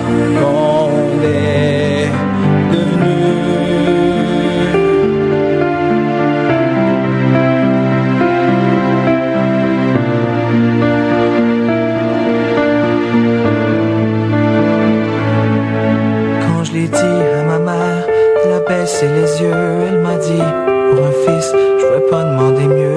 les 19.03 19.41
yeux, 19.41 19.53
elle 19.87 19.99
m'a 19.99 20.15
dit, 20.15 20.43
pour 20.89 21.05
un 21.05 21.11
fils, 21.25 21.51
je 21.51 21.85
pouvais 21.85 22.09
pas 22.09 22.23
demander 22.23 22.67
mieux. 22.67 22.95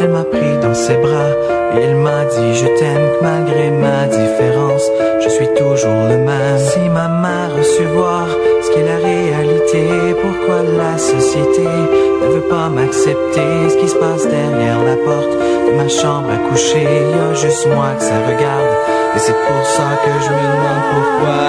Elle 0.00 0.10
m'a 0.10 0.24
pris 0.24 0.56
dans 0.62 0.74
ses 0.74 0.96
bras, 0.96 1.30
et 1.74 1.80
elle 1.82 1.96
m'a 1.96 2.24
dit, 2.24 2.54
je 2.54 2.66
t'aime 2.78 3.08
malgré 3.22 3.70
ma 3.70 4.06
différence, 4.06 4.84
je 5.22 5.28
suis 5.28 5.48
toujours 5.54 6.04
le 6.08 6.18
même. 6.18 6.58
Si 6.58 6.80
ma 6.88 7.08
mère 7.08 7.50
a 7.58 7.62
su 7.62 7.84
voir 7.84 8.26
ce 8.62 8.70
qu'est 8.70 8.86
la 8.86 8.96
réalité, 8.96 10.14
pourquoi 10.20 10.62
la 10.62 10.96
société 10.98 11.62
ne 11.62 12.28
veut 12.34 12.48
pas 12.48 12.68
m'accepter, 12.68 13.70
ce 13.70 13.76
qui 13.76 13.88
se 13.88 13.96
passe 13.96 14.26
derrière 14.28 14.82
la 14.84 14.96
porte 14.96 15.32
de 15.66 15.76
ma 15.76 15.88
chambre 15.88 16.30
à 16.30 16.48
coucher, 16.48 16.82
y 16.82 17.14
a 17.14 17.34
juste 17.34 17.66
moi 17.66 17.90
que 17.98 18.04
ça 18.04 18.18
regarde. 18.26 18.74
Et 19.14 19.18
c'est 19.18 19.36
pour 19.46 19.64
ça 19.66 19.88
que 20.04 20.10
je 20.24 20.30
me 20.30 20.44
demande 20.54 20.84
pourquoi 20.94 21.40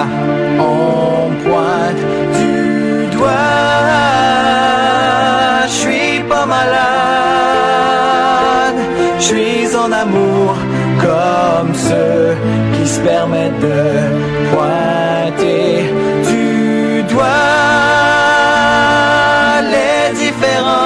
on 0.58 1.30
pointe 1.44 2.23
je 9.24 9.28
suis 9.28 9.74
en 9.74 9.90
amour 9.90 10.54
comme 11.00 11.74
ceux 11.74 12.36
qui 12.74 12.86
se 12.86 13.00
permettent 13.00 13.58
de 13.60 13.82
pointer 14.52 15.90
du 16.28 17.02
doigt 17.04 17.24
les 19.74 20.02
différents, 20.22 20.84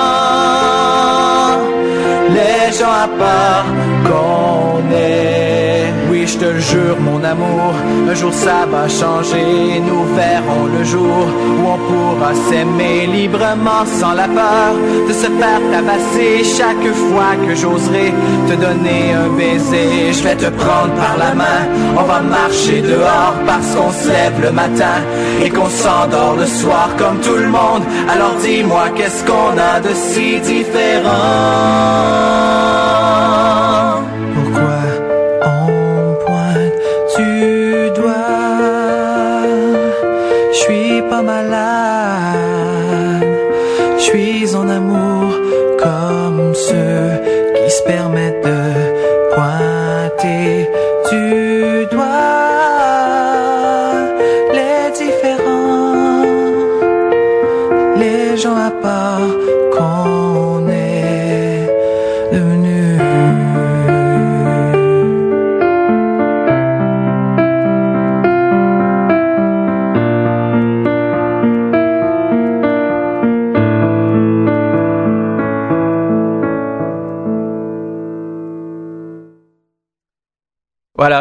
les 2.39 2.73
gens 2.79 2.97
à 3.07 3.09
part 3.23 3.67
qu'on 4.07 4.83
est. 4.95 5.93
Oui, 6.09 6.21
je 6.29 6.39
te 6.39 6.59
jure, 6.59 6.98
un 8.11 8.15
jour 8.15 8.33
ça 8.33 8.67
va 8.71 8.89
changer. 8.89 9.81
Nous 9.87 10.05
verrons 10.15 10.67
le 10.67 10.85
jour 10.85 11.27
où 11.59 11.67
on 11.67 11.79
pourra 11.89 12.33
s'aimer 12.49 13.07
librement 13.07 13.85
sans 13.87 14.13
la 14.13 14.29
peur 14.29 14.75
de 15.07 15.13
se 15.13 15.27
faire 15.41 15.61
tabasser 15.71 16.45
chaque 16.45 16.93
fois 16.95 17.37
que 17.47 17.55
j'oserai 17.55 18.13
te 18.49 18.55
donner 18.55 19.13
un 19.13 19.29
baiser. 19.37 20.13
Je 20.13 20.23
vais 20.23 20.37
te 20.37 20.49
prendre 20.63 20.95
par 20.95 21.17
la 21.19 21.35
main, 21.35 21.61
on 21.97 22.03
va 22.03 22.21
marcher 22.21 22.81
dehors 22.83 23.35
parce 23.47 23.75
qu'on 23.75 23.93
se 23.93 24.09
lève 24.09 24.41
le 24.43 24.53
matin 24.53 25.03
et 25.43 25.51
qu'on 25.51 25.69
s'endort 25.69 26.37
le 26.39 26.47
soir 26.47 26.91
comme 26.97 27.21
tout 27.21 27.37
le 27.37 27.49
monde. 27.49 27.85
Alors 28.09 28.35
dis-moi, 28.43 28.89
qu'est-ce 28.97 29.25
qu'on 29.25 29.57
a 29.59 29.81
de 29.81 29.93
si 29.95 30.41
différent? 30.41 31.09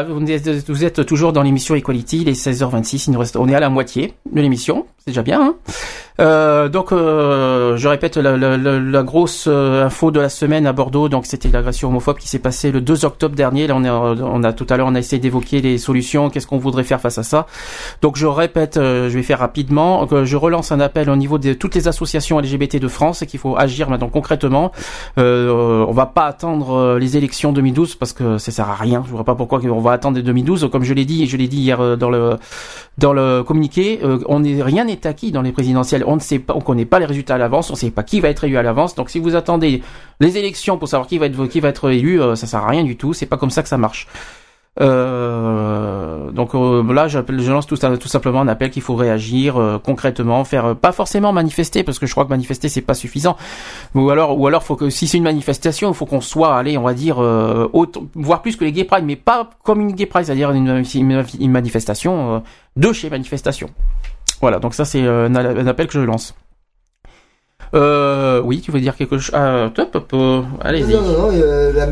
Vous 0.07 0.83
êtes, 0.83 1.05
toujours 1.05 1.33
dans 1.33 1.41
l'émission 1.41 1.75
Equality, 1.75 2.21
il 2.21 2.29
est 2.29 2.39
16h26, 2.39 3.05
il 3.07 3.11
nous 3.11 3.19
reste, 3.19 3.35
on 3.35 3.47
est 3.47 3.55
à 3.55 3.59
la 3.59 3.69
moitié 3.69 4.13
de 4.31 4.41
l'émission, 4.41 4.85
c'est 4.99 5.11
déjà 5.11 5.23
bien. 5.23 5.41
Hein 5.41 5.55
euh, 6.19 6.67
donc, 6.69 6.91
euh, 6.91 7.77
je 7.77 7.87
répète 7.87 8.17
la, 8.17 8.35
la- 8.37 8.57
la- 8.57 8.79
la 8.79 9.03
grosse 9.03 9.45
euh, 9.47 9.85
info 9.85 10.09
de 10.11 10.19
la 10.19 10.29
semaine 10.29 10.65
à 10.65 10.73
Bordeaux. 10.73 11.09
Donc, 11.09 11.25
c'était 11.25 11.49
l'agression 11.49 11.89
homophobe 11.89 12.17
qui 12.17 12.27
s'est 12.27 12.39
passée 12.39 12.71
le 12.71 12.81
2 12.81 13.05
octobre 13.05 13.35
dernier. 13.35 13.67
Là, 13.67 13.75
on, 13.75 13.83
est, 13.83 13.89
on 13.89 14.43
a 14.43 14.53
tout 14.53 14.65
à 14.69 14.77
l'heure, 14.77 14.87
on 14.87 14.95
a 14.95 14.99
essayé 14.99 15.19
d'évoquer 15.19 15.61
les 15.61 15.77
solutions. 15.77 16.29
Qu'est-ce 16.29 16.47
qu'on 16.47 16.57
voudrait 16.57 16.83
faire 16.83 16.99
face 16.99 17.17
à 17.17 17.23
ça 17.23 17.45
Donc, 18.01 18.15
je 18.17 18.25
répète, 18.25 18.77
euh, 18.77 19.09
je 19.09 19.15
vais 19.15 19.23
faire 19.23 19.39
rapidement. 19.39 20.07
je 20.23 20.35
relance 20.35 20.71
un 20.71 20.79
appel 20.79 21.09
au 21.09 21.15
niveau 21.15 21.37
de 21.37 21.53
toutes 21.53 21.75
les 21.75 21.87
associations 21.87 22.39
LGBT 22.39 22.79
de 22.79 22.87
France 22.87 23.21
et 23.21 23.27
qu'il 23.27 23.39
faut 23.39 23.55
agir 23.57 23.89
maintenant 23.89 24.09
concrètement. 24.09 24.71
Euh, 25.17 25.85
on 25.87 25.91
va 25.93 26.05
pas 26.07 26.25
attendre 26.25 26.71
euh, 26.75 26.99
les 26.99 27.17
élections 27.17 27.51
2012 27.53 27.95
parce 27.95 28.13
que 28.13 28.37
ça 28.37 28.51
sert 28.51 28.69
à 28.69 28.75
rien. 28.75 29.03
Je 29.05 29.11
vois 29.11 29.23
pas 29.23 29.35
pourquoi 29.35 29.59
on 29.63 29.79
va 29.79 29.91
attendre 29.91 30.19
2012. 30.19 30.69
Comme 30.71 30.83
je 30.83 30.93
l'ai 30.93 31.05
dit, 31.05 31.27
je 31.27 31.37
l'ai 31.37 31.47
dit 31.47 31.57
hier 31.57 31.79
euh, 31.79 31.95
dans 31.95 32.09
le 32.09 32.37
dans 32.97 33.13
le 33.13 33.43
communiqué, 33.43 33.99
euh, 34.03 34.19
on 34.27 34.43
est 34.43 34.61
rien 34.61 34.85
n'est 34.85 35.05
acquis 35.05 35.31
dans 35.31 35.43
les 35.43 35.51
présidentielles. 35.51 36.03
On 36.07 36.15
ne 36.15 36.19
sait 36.19 36.39
pas, 36.39 36.55
on 36.55 36.61
connaît 36.61 36.85
pas 36.85 36.99
les 36.99 37.05
résultats 37.05 37.35
à 37.35 37.37
l'avance, 37.37 37.69
on 37.69 37.75
sait 37.75 37.91
pas 37.91 38.03
qui 38.03 38.19
va 38.21 38.29
être 38.29 38.43
élu 38.43 38.57
à 38.57 38.63
l'avance. 38.63 38.95
Donc 38.95 39.09
si 39.09 39.19
vous 39.19 39.35
attendez 39.35 39.83
les 40.19 40.37
élections 40.37 40.77
pour 40.77 40.87
savoir 40.87 41.07
qui 41.07 41.19
va 41.19 41.27
être 41.27 41.45
qui 41.47 41.59
va 41.59 41.69
être 41.69 41.91
élu, 41.91 42.19
euh, 42.19 42.35
ça 42.35 42.47
sert 42.47 42.63
à 42.63 42.67
rien 42.67 42.83
du 42.83 42.97
tout. 42.97 43.13
C'est 43.13 43.27
pas 43.27 43.37
comme 43.37 43.51
ça 43.51 43.61
que 43.61 43.69
ça 43.69 43.77
marche. 43.77 44.07
Euh, 44.79 46.31
donc 46.31 46.53
euh, 46.55 46.93
là, 46.93 47.07
je 47.07 47.19
lance 47.51 47.67
tout, 47.67 47.75
simplement 47.75 48.41
un 48.41 48.47
appel 48.47 48.69
qu'il 48.69 48.81
faut 48.81 48.95
réagir 48.95 49.57
euh, 49.57 49.79
concrètement, 49.79 50.43
faire 50.43 50.65
euh, 50.65 50.73
pas 50.73 50.91
forcément 50.91 51.33
manifester 51.33 51.83
parce 51.83 51.99
que 51.99 52.05
je 52.05 52.11
crois 52.11 52.25
que 52.25 52.29
manifester 52.29 52.69
c'est 52.69 52.81
pas 52.81 52.93
suffisant. 52.93 53.37
Ou 53.95 54.09
alors, 54.09 54.39
ou 54.39 54.47
alors 54.47 54.63
faut 54.63 54.75
que 54.75 54.89
si 54.89 55.07
c'est 55.07 55.17
une 55.17 55.23
manifestation, 55.23 55.89
il 55.89 55.95
faut 55.95 56.05
qu'on 56.05 56.21
soit, 56.21 56.55
allez, 56.55 56.77
on 56.77 56.83
va 56.83 56.93
dire, 56.93 57.21
euh, 57.21 57.67
voire 58.15 58.41
plus 58.41 58.55
que 58.55 58.65
les 58.65 58.71
gay 58.71 58.83
pride, 58.83 59.05
mais 59.05 59.15
pas 59.15 59.49
comme 59.63 59.81
une 59.81 59.93
gay 59.93 60.05
pride, 60.05 60.25
c'est-à-dire 60.25 60.51
une, 60.51 60.83
une, 60.93 61.25
une 61.39 61.51
manifestation 61.51 62.43
de 62.75 62.93
chez 62.93 63.09
manifestation. 63.09 63.69
Voilà, 64.41 64.59
donc 64.59 64.73
ça 64.73 64.85
c'est 64.85 65.05
un 65.05 65.67
appel 65.67 65.87
que 65.87 65.93
je 65.93 65.99
lance. 65.99 66.35
Euh, 67.77 68.41
oui, 68.43 68.59
tu 68.61 68.71
veux 68.71 68.79
dire 68.79 68.95
quelque 68.95 69.17
chose 69.19 69.33
ah, 69.35 69.69
top, 69.73 70.11
euh, 70.13 70.41
Allez-y. 70.61 70.93
Non, 70.93 71.01
non, 71.01 71.11
non, 71.11 71.29
euh, 71.33 71.71
la, 71.73 71.85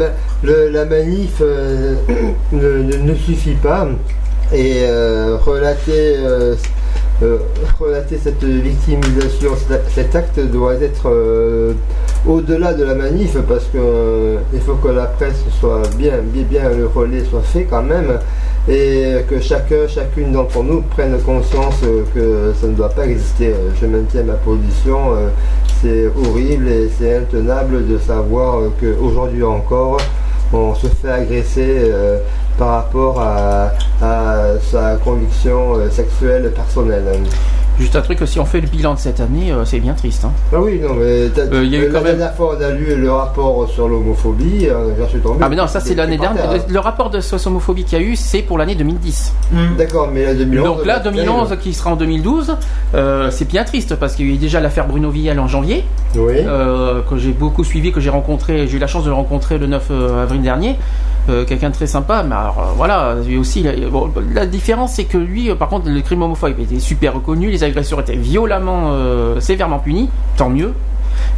le- 0.44 0.70
manif 0.86 1.38
euh, 1.42 1.94
ne, 2.52 2.84
ne- 2.98 3.16
suffit 3.16 3.54
pas. 3.54 3.88
Et 4.54 4.84
relater, 5.46 6.18
euh, 7.24 7.38
relater 7.80 8.20
cette 8.22 8.44
victimisation, 8.44 9.52
cet, 9.90 10.16
acte 10.16 10.40
doit 10.52 10.76
être 10.76 11.10
euh, 11.10 11.74
au-delà 12.28 12.74
de 12.74 12.84
la 12.84 12.94
manif 12.94 13.38
parce 13.48 13.66
que 13.66 13.78
euh, 13.78 14.38
il 14.54 14.60
faut 14.60 14.76
que 14.76 14.90
la 14.90 15.06
presse 15.06 15.44
soit 15.60 15.82
bien, 15.98 16.18
bien, 16.22 16.44
bien 16.44 16.70
le 16.70 16.88
relais 16.88 17.24
soit 17.24 17.42
fait 17.42 17.64
quand 17.64 17.84
même 17.84 18.20
et 18.68 19.18
que 19.30 19.40
chacun, 19.40 19.88
chacune 19.88 20.34
d'entre 20.34 20.62
nous 20.64 20.82
prenne 20.82 21.18
conscience 21.22 21.76
euh, 21.84 22.04
que 22.14 22.54
ça 22.60 22.68
ne 22.68 22.74
doit 22.74 22.90
pas 22.90 23.06
exister. 23.06 23.54
Je 23.80 23.86
maintiens 23.86 24.24
ma 24.24 24.34
position. 24.34 25.16
c'est 25.82 26.08
horrible 26.08 26.68
et 26.68 26.90
c'est 26.98 27.16
intenable 27.16 27.88
de 27.88 27.98
savoir 27.98 28.60
qu'aujourd'hui 28.80 29.44
encore, 29.44 30.02
on 30.52 30.76
se 30.76 30.88
fait 30.88 31.12
agresser 31.12 31.92
par 32.58 32.84
rapport 32.84 33.22
à, 33.22 33.72
sa 34.62 34.98
conviction 34.98 35.76
euh, 35.76 35.90
sexuelle 35.90 36.52
personnelle. 36.54 37.24
Juste 37.80 37.96
un 37.98 38.02
truc, 38.02 38.20
si 38.26 38.40
on 38.40 38.46
fait 38.46 38.62
le 38.62 38.68
bilan 38.68 38.94
de 38.94 39.00
cette 39.00 39.20
année, 39.20 39.52
euh, 39.52 39.66
c'est 39.66 39.80
bien 39.82 39.94
triste. 39.94 40.24
hein. 40.24 40.32
Ah 40.54 40.58
oui, 40.62 40.80
non, 40.82 40.94
mais 40.98 41.28
t'as- 41.36 41.42
Euh, 41.54 41.64
il 41.66 41.70
y 41.72 41.76
a 41.76 41.80
eu 41.80 41.88
la 41.88 41.88
quand 41.88 42.06
même- 42.06 42.18
dernière 42.18 42.34
fois, 42.36 42.56
on 42.58 42.64
a 42.64 42.70
lu 42.72 42.96
le 42.96 43.12
rapport 43.12 43.68
sur 43.70 43.90
l'homophobie, 43.90 44.68
euh, 44.70 44.92
j'en 44.98 45.08
suis 45.10 45.20
tombé. 45.20 45.40
Ah 45.42 45.50
mais 45.50 45.58
non, 45.58 45.68
ça 45.68 45.82
c'est 45.82 45.94
l'année 45.94 46.18
dernière. 46.18 46.52
Le, 46.54 46.74
le 46.74 46.80
rapport 46.80 47.10
de 47.10 47.20
homophobie 47.46 47.84
qu'il 47.84 48.00
y 48.00 48.02
a 48.02 48.06
eu, 48.06 48.16
c'est 48.16 48.42
pour 48.42 48.58
l'année 48.58 48.76
2010. 48.76 49.34
D'accord, 49.78 50.10
mais 50.14 50.24
la 50.24 50.34
2011. 50.36 50.64
Donc 50.78 50.86
là, 50.86 51.02
c'est 51.04 51.12
2011 51.12 51.48
terrible. 51.50 51.62
qui 51.64 51.74
sera 51.74 51.92
en 51.92 51.96
2012, 51.98 52.56
euh, 52.94 53.30
c'est 53.32 53.48
bien 53.48 53.66
triste 53.66 53.96
parce 53.96 54.16
qu'il 54.16 54.28
y 54.28 54.32
a 54.32 54.36
eu 54.36 54.38
déjà 54.38 54.62
l'affaire 54.62 54.88
Bruno 54.88 55.10
Villel 55.10 55.38
en 55.40 55.48
janvier, 55.48 55.84
Oui. 56.16 56.36
euh, 56.38 57.02
que 57.10 57.18
j'ai 57.18 57.32
beaucoup 57.34 57.66
suivi, 57.66 57.92
que 57.92 58.00
j'ai 58.00 58.10
rencontré, 58.10 58.68
j'ai 58.68 58.78
eu 58.78 58.80
la 58.80 58.88
chance 58.88 59.04
de 59.04 59.10
le 59.10 59.16
rencontrer 59.16 59.58
le 59.58 59.68
9 59.68 59.92
avril 60.22 60.42
dernier. 60.42 60.78
Euh, 61.28 61.44
quelqu'un 61.44 61.70
de 61.72 61.74
très 61.74 61.88
sympa, 61.88 62.22
mais 62.22 62.36
alors 62.36 62.60
euh, 62.60 62.74
voilà, 62.78 63.16
lui 63.26 63.36
aussi, 63.40 63.62
il 63.62 63.68
a- 63.68 63.90
bon, 63.90 64.12
la 64.32 64.46
différence 64.46 64.94
c'est 64.94 65.06
que 65.06 65.18
lui, 65.18 65.50
euh, 65.50 65.56
par 65.56 65.70
contre, 65.70 65.90
le 65.90 66.00
crime 66.02 66.22
homophobe 66.22 66.60
était 66.60 66.80
super 66.80 67.16
reconnu, 67.16 67.50
les 67.50 67.64
agresseurs 67.66 68.00
étaient 68.00 68.16
violemment, 68.16 68.92
euh, 68.94 69.40
sévèrement 69.40 69.80
punis, 69.80 70.10
tant 70.38 70.50
mieux. 70.50 70.74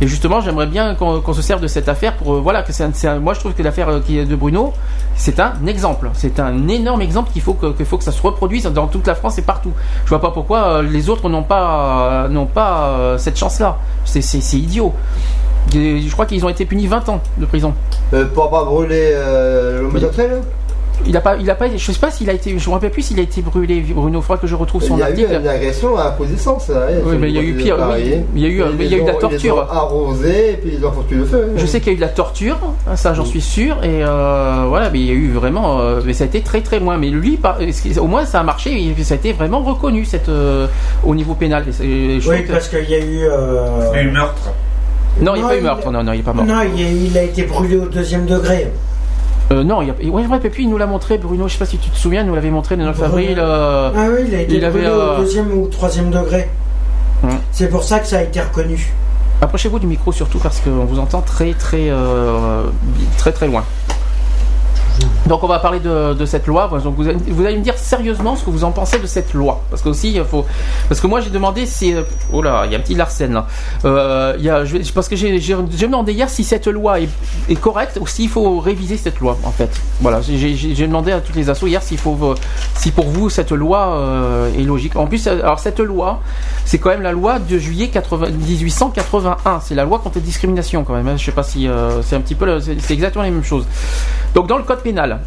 Et 0.01 0.07
justement, 0.07 0.41
j'aimerais 0.41 0.65
bien 0.65 0.95
qu'on 0.95 1.33
se 1.33 1.41
serve 1.41 1.61
de 1.61 1.67
cette 1.67 1.87
affaire 1.87 2.15
pour, 2.17 2.33
euh, 2.35 2.39
voilà, 2.39 2.63
que 2.63 2.71
c'est 2.73 2.87
moi 3.19 3.33
je 3.35 3.39
trouve 3.39 3.53
que 3.53 3.61
l'affaire 3.63 3.89
euh, 3.89 3.99
qui 3.99 4.17
est 4.19 4.25
de 4.25 4.35
Bruno, 4.35 4.73
c'est 5.15 5.39
un 5.39 5.53
exemple, 5.67 6.09
c'est 6.13 6.39
un 6.39 6.67
énorme 6.67 7.01
exemple 7.01 7.31
qu'il 7.31 7.41
faut 7.41 7.53
que, 7.53 7.67
qu'il 7.73 7.85
faut 7.85 7.97
que 7.97 8.03
ça 8.03 8.11
se 8.11 8.21
reproduise 8.21 8.63
dans 8.65 8.87
toute 8.87 9.05
la 9.07 9.15
France 9.15 9.37
et 9.37 9.43
partout. 9.43 9.71
Je 10.05 10.09
vois 10.09 10.21
pas 10.21 10.31
pourquoi 10.31 10.81
les 10.81 11.09
autres 11.09 11.29
n'ont 11.29 11.43
pas, 11.43 12.27
n'ont 12.29 12.45
pas 12.47 13.15
cette 13.17 13.37
chance-là. 13.37 13.77
C'est- 14.05 14.21
C'est 14.21 14.41
c'est 14.41 14.57
idiot. 14.57 14.93
Je 15.73 16.11
crois 16.11 16.25
qu'ils 16.25 16.43
ont 16.45 16.49
été 16.49 16.65
punis 16.65 16.87
20 16.87 17.07
ans 17.09 17.19
de 17.37 17.45
prison. 17.45 17.73
Euh, 18.13 18.25
pour 18.33 18.45
avoir 18.45 18.65
brûlé 18.65 19.11
euh, 19.13 19.81
l'homosexuel 19.81 20.41
Il 21.05 21.15
a 21.15 21.21
pas, 21.21 21.37
il 21.37 21.49
a 21.49 21.55
pas, 21.55 21.65
je 21.75 21.91
sais 21.91 21.99
pas 21.99 22.11
s'il 22.11 22.29
a 22.29 22.33
été, 22.33 22.57
je 22.57 22.67
me 22.69 22.73
rappelle 22.73 22.89
plus 22.91 23.01
s'il 23.03 23.19
a 23.19 23.23
été 23.23 23.41
brûlé. 23.41 23.81
Bruno, 23.81 24.19
il 24.19 24.21
faudra 24.21 24.37
que 24.41 24.47
je 24.47 24.55
retrouve 24.55 24.81
Il 24.83 24.87
son 24.87 24.97
y 24.97 25.01
a 25.03 25.09
eu 25.09 25.11
article. 25.13 25.39
une 25.41 25.47
agression 25.47 25.95
à 25.97 26.11
connaissance. 26.17 26.69
Oui, 27.05 27.15
mais 27.19 27.29
il 27.29 27.35
y 27.35 27.39
a 27.39 27.41
eu 27.43 27.53
pire, 27.53 27.77
oui. 27.95 28.15
Il 28.35 28.41
y 28.41 28.45
a 28.45 28.49
eu- 28.49 28.63
mais 28.77 28.85
il 28.85 28.91
y 28.91 28.95
a 28.95 28.97
eu 28.97 29.01
de 29.03 29.07
la 29.07 29.13
torture. 29.13 29.67
Arrosé 29.71 30.51
et 30.51 30.57
puis 30.57 30.71
ils 30.77 30.85
ont 30.85 30.91
foutu 30.91 31.15
le 31.15 31.25
feu. 31.25 31.51
Je 31.55 31.65
sais 31.65 31.79
qu'il 31.79 31.87
y 31.87 31.91
a 31.91 31.93
eu 31.93 31.97
de 31.97 32.01
la 32.01 32.07
torture, 32.09 32.57
hein, 32.89 32.95
ça 32.95 33.13
j'en 33.13 33.25
suis 33.25 33.41
sûr, 33.41 33.77
et 33.83 34.03
euh, 34.03 34.65
voilà, 34.67 34.89
mais 34.89 34.99
il 34.99 35.05
y 35.05 35.11
a 35.11 35.13
eu 35.13 35.31
vraiment, 35.31 35.79
euh, 35.79 36.01
mais 36.05 36.13
ça 36.13 36.23
a 36.23 36.27
été 36.27 36.41
très 36.41 36.61
très 36.61 36.79
loin. 36.79 36.97
Mais 36.97 37.09
lui, 37.09 37.39
au 37.99 38.07
moins 38.07 38.25
ça 38.25 38.39
a 38.39 38.43
marché, 38.43 38.71
et 38.97 39.03
ça 39.03 39.13
a 39.13 39.17
été 39.17 39.33
vraiment 39.33 39.59
reconnu 39.61 40.03
cette, 40.03 40.29
euh, 40.29 40.67
au 41.05 41.15
niveau 41.15 41.35
pénal. 41.35 41.63
Je 41.69 42.29
Oui, 42.29 42.37
parce 42.49 42.67
qu'il 42.67 42.89
y 42.89 42.95
a 42.95 42.99
eu. 42.99 43.19
euh, 43.23 43.67
Il 43.93 43.95
y 43.97 43.99
a 43.99 44.03
eu 44.03 44.11
meurtre. 44.11 44.51
Non, 45.21 45.33
il 45.35 45.39
n'y 45.39 45.45
a 45.45 45.47
pas 45.47 45.55
eu 45.55 45.59
il- 45.59 45.63
meurtre, 45.63 45.91
non, 45.91 46.03
non, 46.03 46.11
il 46.13 46.17
n'est 46.17 46.23
pas 46.23 46.33
mort. 46.33 46.45
Non, 46.45 46.61
il 46.75 46.83
a, 46.85 46.89
il 46.89 47.17
a 47.17 47.23
été 47.23 47.43
brûlé 47.43 47.77
au 47.77 47.87
deuxième 47.87 48.25
degré. 48.25 48.67
Euh, 49.51 49.63
non, 49.63 49.81
il 49.81 49.87
y 49.87 49.91
a, 49.91 50.11
ouais, 50.11 50.25
rappelle 50.25 50.51
plus, 50.51 50.63
il 50.63 50.69
nous 50.69 50.77
l'a 50.77 50.87
montré, 50.87 51.17
Bruno, 51.17 51.47
je 51.47 51.53
sais 51.53 51.59
pas 51.59 51.65
si 51.65 51.77
tu 51.77 51.89
te 51.89 51.97
souviens, 51.97 52.21
il 52.21 52.27
nous 52.27 52.35
l'avait 52.35 52.49
montré 52.51 52.75
le 52.75 52.83
9 52.83 53.01
avril. 53.03 53.37
euh, 53.39 53.91
Ah 53.95 54.07
oui, 54.11 54.25
il 54.27 54.35
a 54.35 54.41
été 54.41 54.55
il 54.55 54.65
avait, 54.65 54.79
brûlé 54.81 54.87
euh, 54.87 55.15
au 55.15 55.21
deuxième 55.21 55.51
ou 55.57 55.67
troisième 55.67 56.09
degré. 56.11 56.49
C'est 57.51 57.69
pour 57.69 57.83
ça 57.83 57.99
que 57.99 58.07
ça 58.07 58.17
a 58.19 58.21
été 58.23 58.39
reconnu. 58.41 58.93
Approchez-vous 59.41 59.79
du 59.79 59.87
micro 59.87 60.11
surtout 60.11 60.39
parce 60.39 60.59
qu'on 60.59 60.85
vous 60.85 60.99
entend 60.99 61.21
très 61.21 61.53
très 61.53 61.89
euh, 61.89 62.63
très 63.17 63.31
très 63.31 63.47
loin. 63.47 63.63
Donc 65.27 65.43
on 65.43 65.47
va 65.47 65.59
parler 65.59 65.79
de, 65.79 66.25
cette 66.25 66.47
loi. 66.47 66.69
Donc 66.83 66.95
vous 66.95 67.07
allez, 67.45 67.57
me 67.57 67.61
dire 67.61 67.77
sérieusement 67.77 68.35
ce 68.35 68.45
que 68.45 68.49
vous 68.49 68.63
en 68.63 68.71
pensez 68.71 68.99
de 68.99 69.07
cette 69.07 69.33
loi, 69.33 69.61
parce 69.69 69.81
que 69.81 69.89
aussi 69.89 70.13
il 70.13 70.23
faut, 70.23 70.45
parce 70.87 71.01
que 71.01 71.07
moi 71.07 71.21
j'ai 71.21 71.29
demandé 71.29 71.65
si, 71.65 71.93
oh 72.31 72.41
là, 72.41 72.63
il 72.65 72.71
y 72.71 72.75
a 72.75 72.77
un 72.77 72.81
petit 72.81 72.95
Larsen 72.95 73.33
là. 73.33 73.47
Euh, 73.85 74.35
il 74.37 74.45
y 74.45 74.49
a, 74.49 74.63
je 74.65 74.77
parce 74.93 75.09
que 75.09 75.15
j'ai 75.15 75.39
demandé 75.87 76.13
hier 76.13 76.29
si 76.29 76.43
cette 76.43 76.67
loi 76.67 76.99
est, 77.01 77.55
correcte 77.59 77.97
ou 77.99 78.07
s'il 78.07 78.29
faut 78.29 78.59
réviser 78.59 78.97
cette 78.97 79.19
loi 79.19 79.37
en 79.43 79.51
fait. 79.51 79.69
Voilà, 80.01 80.21
j'ai- 80.21 80.87
demandé 80.87 81.11
à 81.11 81.19
toutes 81.19 81.35
les 81.35 81.49
assos 81.49 81.67
hier 81.67 81.81
s'il 81.83 81.97
faut, 81.97 82.17
euh, 82.21 82.35
si 82.75 82.91
pour 82.91 83.05
vous 83.07 83.29
cette 83.29 83.51
loi 83.51 83.97
euh, 83.97 84.53
est 84.57 84.63
logique. 84.63 84.95
En 84.95 85.07
plus, 85.07 85.27
euh, 85.27 85.41
alors 85.41 85.59
cette 85.59 85.79
loi, 85.79 86.21
c'est 86.63 86.77
quand 86.77 86.89
même 86.89 87.01
la 87.01 87.11
loi 87.11 87.39
de 87.39 87.57
juillet 87.57 87.89
80 87.89 88.29
1881. 88.29 89.59
C'est 89.59 89.75
la 89.75 89.83
loi 89.83 89.99
contre 89.99 90.17
la 90.17 90.21
discrimination 90.23 90.83
quand 90.83 90.93
même. 90.93 91.07
hein. 91.07 91.17
Je 91.17 91.25
sais 91.25 91.31
pas 91.31 91.43
si 91.43 91.67
euh, 91.67 92.01
c'est 92.01 92.15
un 92.15 92.21
petit 92.21 92.35
peu, 92.35 92.59
c'est 92.59 92.93
exactement 92.93 93.23
les 93.23 93.31
mêmes 93.31 93.43
choses. 93.43 93.65
Donc 94.33 94.47
dans 94.47 94.57
le 94.57 94.63
code 94.63 94.81
pénal. 94.87 95.19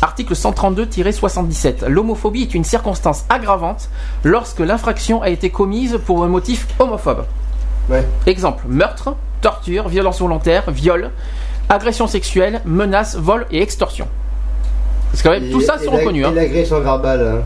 Article 0.00 0.34
132-77. 0.34 1.86
L'homophobie 1.88 2.42
est 2.42 2.54
une 2.54 2.62
circonstance 2.62 3.24
aggravante 3.28 3.88
lorsque 4.22 4.60
l'infraction 4.60 5.22
a 5.22 5.28
été 5.28 5.50
commise 5.50 5.98
pour 6.06 6.22
un 6.22 6.28
motif 6.28 6.68
homophobe. 6.78 7.24
Ouais. 7.90 8.06
Exemple 8.26 8.64
meurtre, 8.68 9.16
torture, 9.40 9.88
violence 9.88 10.20
volontaire, 10.20 10.70
viol, 10.70 11.10
agression 11.68 12.06
sexuelle, 12.06 12.60
menace, 12.64 13.16
vol 13.16 13.46
et 13.50 13.60
extorsion. 13.60 14.06
Parce 15.10 15.22
que 15.22 15.28
quand 15.28 15.34
même, 15.34 15.46
Et- 15.46 15.50
tout 15.50 15.62
ça 15.62 15.78
sont 15.78 15.90
reconnus. 15.90 16.24
hein. 16.26 16.32
L'agression 16.32 16.78
verbale. 16.80 17.40
hein. 17.40 17.44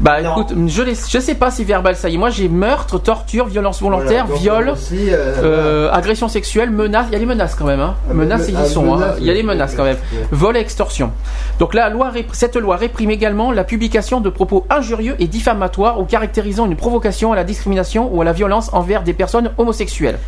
Bah 0.00 0.22
Non. 0.22 0.30
écoute, 0.32 0.54
je, 0.66 0.82
les- 0.82 0.94
je 0.94 1.18
sais 1.18 1.34
pas 1.34 1.50
si 1.50 1.62
verbal 1.64 1.94
ça 1.94 2.08
y 2.08 2.14
est. 2.14 2.18
Moi 2.18 2.30
j'ai 2.30 2.48
meurtre, 2.48 2.98
torture, 2.98 3.46
violence 3.46 3.82
volontaire, 3.82 4.24
Voilà, 4.26 4.40
viol, 4.40 4.68
aussi, 4.70 5.10
euh, 5.10 5.34
euh, 5.42 5.90
agression 5.92 6.26
sexuelle, 6.28 6.70
menace. 6.70 7.06
Il 7.10 7.12
y 7.12 7.16
a 7.16 7.18
les 7.18 7.26
menaces 7.26 7.54
quand 7.54 7.66
même. 7.66 7.80
Hein. 7.80 7.94
Ah, 8.10 8.14
menaces, 8.14 8.46
ils 8.48 8.56
ah, 8.58 8.64
y 8.66 8.68
sont. 8.70 8.94
hein. 8.94 9.14
Il 9.18 9.26
y 9.26 9.30
a 9.30 9.34
les 9.34 9.42
menaces 9.42 9.74
quand 9.74 9.84
même. 9.84 9.98
Vol 10.30 10.56
et 10.56 10.60
extorsion. 10.60 11.12
Donc 11.58 11.74
la 11.74 11.90
loi, 11.90 12.10
rép- 12.10 12.28
cette 12.32 12.56
loi 12.56 12.76
réprime 12.76 13.10
également 13.10 13.52
la 13.52 13.62
publication 13.64 14.20
de 14.22 14.30
propos 14.30 14.64
injurieux 14.70 15.16
et 15.18 15.26
diffamatoires 15.26 16.00
ou 16.00 16.04
caractérisant 16.04 16.64
une 16.66 16.76
provocation 16.76 17.32
à 17.32 17.36
la 17.36 17.44
discrimination 17.44 18.08
ou 18.10 18.22
à 18.22 18.24
la 18.24 18.32
violence 18.32 18.70
envers 18.72 19.02
des 19.02 19.12
personnes 19.12 19.50
homosexuelles. 19.58 20.18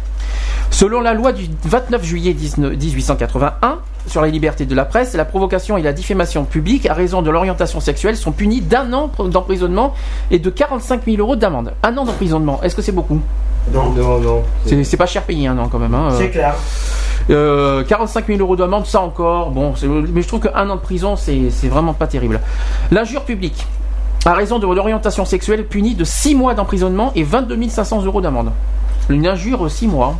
Selon 0.70 1.00
la 1.00 1.14
loi 1.14 1.32
du 1.32 1.48
29 1.64 2.02
juillet 2.04 2.32
19 2.32 2.76
1881 2.76 3.78
sur 4.06 4.22
les 4.22 4.30
libertés 4.30 4.64
de 4.66 4.74
la 4.74 4.84
presse, 4.84 5.14
la 5.14 5.24
provocation 5.24 5.76
et 5.76 5.82
la 5.82 5.92
diffamation 5.92 6.44
publique 6.44 6.86
à 6.86 6.94
raison 6.94 7.22
de 7.22 7.30
l'orientation 7.30 7.78
sexuelle 7.80 8.16
sont 8.16 8.32
punies 8.32 8.60
d'un 8.60 8.92
an 8.92 9.10
d'emprisonnement 9.18 9.94
et 10.30 10.38
de 10.38 10.50
45 10.50 11.02
000 11.04 11.18
euros 11.18 11.36
d'amende. 11.36 11.74
Un 11.82 11.96
an 11.98 12.04
d'emprisonnement, 12.04 12.60
est-ce 12.62 12.74
que 12.74 12.82
c'est 12.82 12.92
beaucoup? 12.92 13.20
Non, 13.72 13.90
Non, 13.90 14.18
non. 14.18 14.42
C'est 14.64 14.96
pas 14.96 15.06
cher 15.06 15.22
payé 15.22 15.46
un 15.46 15.58
an 15.58 15.68
quand 15.68 15.78
même. 15.78 15.94
Hein. 15.94 16.08
c'est 16.18 16.30
clair. 16.30 16.54
Euh, 17.30 17.84
45 17.84 18.26
000 18.26 18.40
euros 18.40 18.56
d'amende, 18.56 18.86
ça 18.86 19.00
encore, 19.00 19.50
bon, 19.50 19.74
mais 20.12 20.22
je 20.22 20.26
trouve 20.28 20.40
qu'un 20.40 20.68
an 20.68 20.76
de 20.76 20.80
prison, 20.80 21.14
c'est 21.14 21.50
c'est 21.50 21.68
vraiment 21.68 21.92
pas 21.92 22.08
terrible. 22.08 22.40
L'injure 22.90 23.22
publique, 23.24 23.66
à 24.24 24.34
raison 24.34 24.58
de 24.58 24.66
l'orientation 24.66 25.24
sexuelle, 25.24 25.66
punie 25.66 25.94
de 25.94 26.04
6 26.04 26.34
mois 26.34 26.54
d'emprisonnement 26.54 27.12
et 27.14 27.22
22 27.22 27.68
500 27.68 28.04
euros 28.04 28.20
d'amende. 28.20 28.50
Une 29.08 29.26
injure, 29.26 29.70
6 29.70 29.86
mois. 29.88 30.16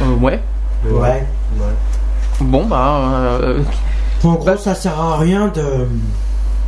Euh, 0.00 0.14
ouais. 0.20 0.40
Ouais. 0.84 1.26
Bon, 2.40 2.64
bah. 2.64 3.00
euh, 3.42 3.60
En 4.24 4.34
gros, 4.34 4.56
ça 4.56 4.74
sert 4.74 4.98
à 5.00 5.18
rien 5.18 5.48
de. 5.48 5.86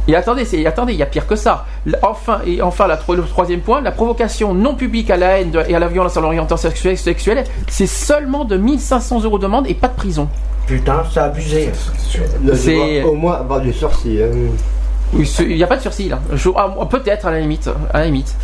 Et 0.06 0.14
attendez, 0.14 0.44
c'est, 0.44 0.64
attendez, 0.66 0.92
il 0.92 0.98
y 0.98 1.02
a 1.02 1.06
pire 1.06 1.26
que 1.26 1.34
ça. 1.34 1.64
Enfin, 2.02 2.40
et 2.46 2.60
enfin, 2.60 2.86
la, 2.86 2.98
le 3.08 3.22
troisième 3.22 3.60
point, 3.60 3.80
la 3.80 3.90
provocation 3.90 4.52
non 4.52 4.74
publique 4.74 5.10
à 5.10 5.16
la 5.16 5.38
haine 5.40 5.50
de- 5.50 5.64
et 5.66 5.74
à 5.74 5.78
la 5.78 5.88
violence 5.88 6.16
à 6.16 6.20
l'orientation 6.20 6.56
sexuelle, 6.68 6.98
sexuelle, 6.98 7.44
c'est 7.68 7.86
seulement 7.86 8.44
de 8.44 8.56
1500 8.58 9.22
euros 9.24 9.38
d'amende 9.38 9.66
et 9.66 9.72
pas 9.74 9.88
de 9.88 9.94
prison. 9.94 10.28
Putain, 10.66 11.02
c'est 11.12 11.20
abusé. 11.20 11.70
C'est- 12.54 13.02
Au 13.02 13.14
moins 13.14 13.34
avoir 13.36 13.60
du 13.60 13.72
sursis. 13.72 14.18
hein. 14.22 14.28
Il 15.12 15.56
n'y 15.56 15.62
a 15.62 15.66
pas 15.66 15.76
de 15.76 15.82
sursis 15.82 16.08
là. 16.08 16.20
Ah, 16.56 16.68
Peut-être 16.90 17.26
à 17.26 17.30
la 17.30 17.40
limite. 17.40 17.70
À 17.92 18.00
la 18.00 18.06
limite. 18.06 18.34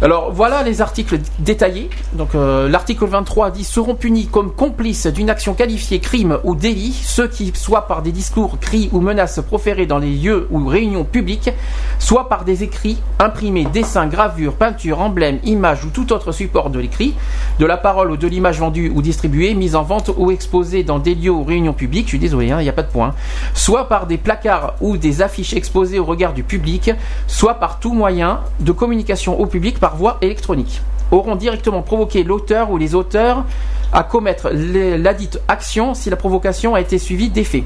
Alors 0.00 0.30
voilà 0.32 0.62
les 0.62 0.80
articles 0.80 1.18
détaillés. 1.40 1.90
Donc 2.12 2.34
euh, 2.34 2.68
l'article 2.68 3.06
23 3.06 3.50
dit 3.50 3.64
seront 3.64 3.94
punis 3.94 4.26
comme 4.26 4.52
complices 4.52 5.06
d'une 5.06 5.28
action 5.28 5.54
qualifiée 5.54 5.98
crime 5.98 6.38
ou 6.44 6.54
délit 6.54 6.92
ceux 6.92 7.26
qui 7.26 7.52
soit 7.54 7.88
par 7.88 8.02
des 8.02 8.12
discours, 8.12 8.58
cris 8.60 8.88
ou 8.92 9.00
menaces 9.00 9.40
proférés 9.40 9.86
dans 9.86 9.98
les 9.98 10.10
lieux 10.10 10.46
ou 10.50 10.66
réunions 10.66 11.04
publiques, 11.04 11.50
soit 11.98 12.28
par 12.28 12.44
des 12.44 12.62
écrits, 12.62 12.98
imprimés, 13.18 13.64
dessins, 13.64 14.06
gravures, 14.06 14.54
peintures, 14.54 15.00
emblèmes, 15.00 15.40
images 15.42 15.84
ou 15.84 15.88
tout 15.88 16.12
autre 16.12 16.30
support 16.30 16.70
de 16.70 16.78
l'écrit, 16.78 17.14
de 17.58 17.66
la 17.66 17.76
parole 17.76 18.12
ou 18.12 18.16
de 18.16 18.28
l'image 18.28 18.60
vendue 18.60 18.92
ou 18.94 19.02
distribuée, 19.02 19.54
mise 19.54 19.74
en 19.74 19.82
vente 19.82 20.10
ou 20.16 20.30
exposée 20.30 20.84
dans 20.84 21.00
des 21.00 21.16
lieux 21.16 21.32
ou 21.32 21.42
réunions 21.42 21.72
publiques. 21.72 22.06
Je 22.06 22.10
suis 22.10 22.18
désolé, 22.18 22.52
hein, 22.52 22.60
il 22.60 22.64
n'y 22.64 22.70
a 22.70 22.74
pas 22.74 22.82
de 22.82 22.90
point. 22.90 23.14
Soit 23.52 23.88
par 23.88 24.06
des 24.06 24.16
placards 24.16 24.74
ou 24.80 24.96
des 24.96 25.22
affiches 25.22 25.54
exposées 25.54 25.87
au 25.96 26.04
regard 26.04 26.32
du 26.32 26.42
public, 26.42 26.90
soit 27.28 27.54
par 27.54 27.78
tout 27.78 27.94
moyen 27.94 28.40
de 28.60 28.72
communication 28.72 29.38
au 29.40 29.46
public 29.46 29.78
par 29.78 29.96
voie 29.96 30.18
électronique, 30.20 30.82
auront 31.12 31.36
directement 31.36 31.82
provoqué 31.82 32.24
l'auteur 32.24 32.70
ou 32.70 32.76
les 32.76 32.94
auteurs 32.94 33.44
à 33.92 34.02
commettre 34.02 34.50
ladite 34.50 35.40
action 35.48 35.94
si 35.94 36.10
la 36.10 36.16
provocation 36.16 36.74
a 36.74 36.80
été 36.80 36.98
suivie 36.98 37.30
d'effets. 37.30 37.64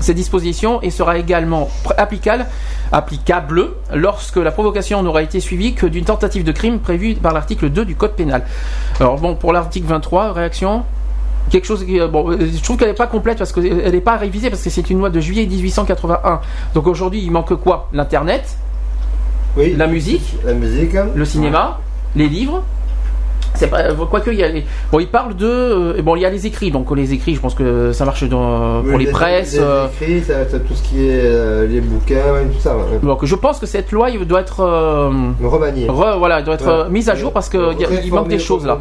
Cette 0.00 0.16
disposition 0.16 0.80
et 0.82 0.90
sera 0.90 1.18
également 1.18 1.68
applicable, 1.96 2.46
applicable 2.92 3.70
lorsque 3.92 4.36
la 4.36 4.52
provocation 4.52 5.02
n'aura 5.02 5.22
été 5.22 5.40
suivie 5.40 5.74
que 5.74 5.86
d'une 5.86 6.04
tentative 6.04 6.44
de 6.44 6.52
crime 6.52 6.78
prévue 6.78 7.14
par 7.14 7.32
l'article 7.32 7.70
2 7.70 7.84
du 7.84 7.96
Code 7.96 8.12
pénal. 8.12 8.44
Alors 9.00 9.18
bon, 9.18 9.34
pour 9.34 9.52
l'article 9.52 9.88
23, 9.88 10.32
réaction? 10.32 10.84
Quelque 11.48 11.64
chose 11.66 11.84
qui, 11.84 12.00
euh, 12.00 12.08
bon, 12.08 12.30
euh, 12.30 12.38
je 12.52 12.62
trouve 12.62 12.76
qu'elle 12.76 12.88
n'est 12.88 12.94
pas 12.94 13.06
complète 13.06 13.38
parce 13.38 13.52
qu'elle 13.52 13.90
n'est 13.92 14.00
pas 14.00 14.16
révisée 14.16 14.50
parce 14.50 14.62
que 14.62 14.70
c'est 14.70 14.88
une 14.90 14.98
loi 14.98 15.10
de 15.10 15.20
juillet 15.20 15.46
1881. 15.46 16.40
Donc 16.74 16.86
aujourd'hui, 16.86 17.20
il 17.22 17.30
manque 17.30 17.54
quoi? 17.56 17.88
L'internet, 17.92 18.56
Oui. 19.56 19.74
la 19.76 19.86
musique, 19.86 20.36
La 20.44 20.52
musique. 20.54 20.94
hein. 20.94 21.08
le 21.14 21.24
cinéma, 21.24 21.80
les 22.16 22.28
livres? 22.28 22.62
C'est 23.54 23.68
pas 23.68 23.80
euh, 23.80 23.94
quoique 24.08 24.30
il 24.30 24.38
y 24.38 24.44
a 24.44 24.48
les 24.48 24.64
bon 24.92 25.00
il 25.00 25.08
parle 25.08 25.34
de 25.34 25.46
euh, 25.46 26.02
bon 26.02 26.14
il 26.16 26.22
y 26.22 26.24
a 26.24 26.30
les 26.30 26.46
écrits 26.46 26.70
donc 26.70 26.94
les 26.94 27.12
écrits 27.12 27.34
je 27.34 27.40
pense 27.40 27.54
que 27.54 27.92
ça 27.92 28.04
marche 28.04 28.22
dans, 28.24 28.82
pour 28.82 28.94
Oui, 28.94 29.04
les, 29.06 29.10
presses 29.10 29.54
Les, 29.54 29.60
euh, 29.60 29.86
écrits, 30.00 30.22
ça, 30.22 30.48
ça, 30.48 30.58
tout 30.60 30.74
ce 30.74 30.82
qui 30.82 31.08
est 31.08 31.20
euh, 31.24 31.66
les 31.66 31.80
bouquins, 31.80 32.14
tout 32.54 32.60
ça. 32.60 32.76
ouais. 32.76 32.98
donc 33.02 33.24
je 33.24 33.34
pense 33.34 33.58
que 33.58 33.66
cette 33.66 33.90
loi 33.90 34.10
il 34.10 34.24
doit 34.26 34.40
être 34.42 34.60
euh, 34.60 35.10
Remanié. 35.42 35.86
re- 35.88 36.18
voilà 36.18 36.42
doit 36.42 36.54
être 36.54 36.84
Ouais. 36.84 36.90
mise 36.90 37.08
à 37.08 37.14
jour 37.14 37.32
parce 37.32 37.48
que 37.48 37.72
il 37.74 37.80
y 37.80 37.84
a- 37.84 37.88
il 38.04 38.12
manque 38.12 38.28
des 38.28 38.38
choses 38.38 38.64
là 38.66 38.78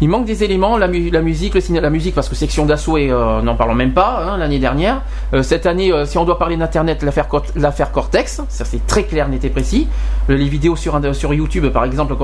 il 0.00 0.08
manque 0.08 0.26
des 0.26 0.44
éléments 0.44 0.76
la, 0.78 0.86
mu- 0.88 1.10
la 1.10 1.22
musique 1.22 1.54
le 1.54 1.80
la 1.80 1.90
musique 1.90 2.14
parce 2.14 2.28
que 2.28 2.34
section 2.36 2.66
d'assaut 2.66 2.98
et 2.98 3.08
n'en 3.08 3.56
parlons 3.56 3.74
même 3.74 3.92
pas 3.92 4.22
hein, 4.28 4.36
l'année 4.38 4.58
dernière 4.58 5.02
cette 5.42 5.66
année 5.66 5.90
si 6.04 6.18
on 6.18 6.24
doit 6.24 6.38
parler 6.38 6.56
d'internet 6.56 7.02
l'affaire 7.02 7.26
l'affaire 7.56 7.90
Cortex 7.90 8.42
ça 8.48 8.64
c'est 8.64 8.86
très 8.86 9.04
clair 9.04 9.28
net 9.28 9.44
et 9.44 9.50
précis 9.50 9.88
les 10.28 10.48
vidéos 10.48 10.76
sur 10.76 11.00
sur 11.14 11.32
YouTube 11.34 11.66
par 11.68 11.84
exemple 11.84 12.14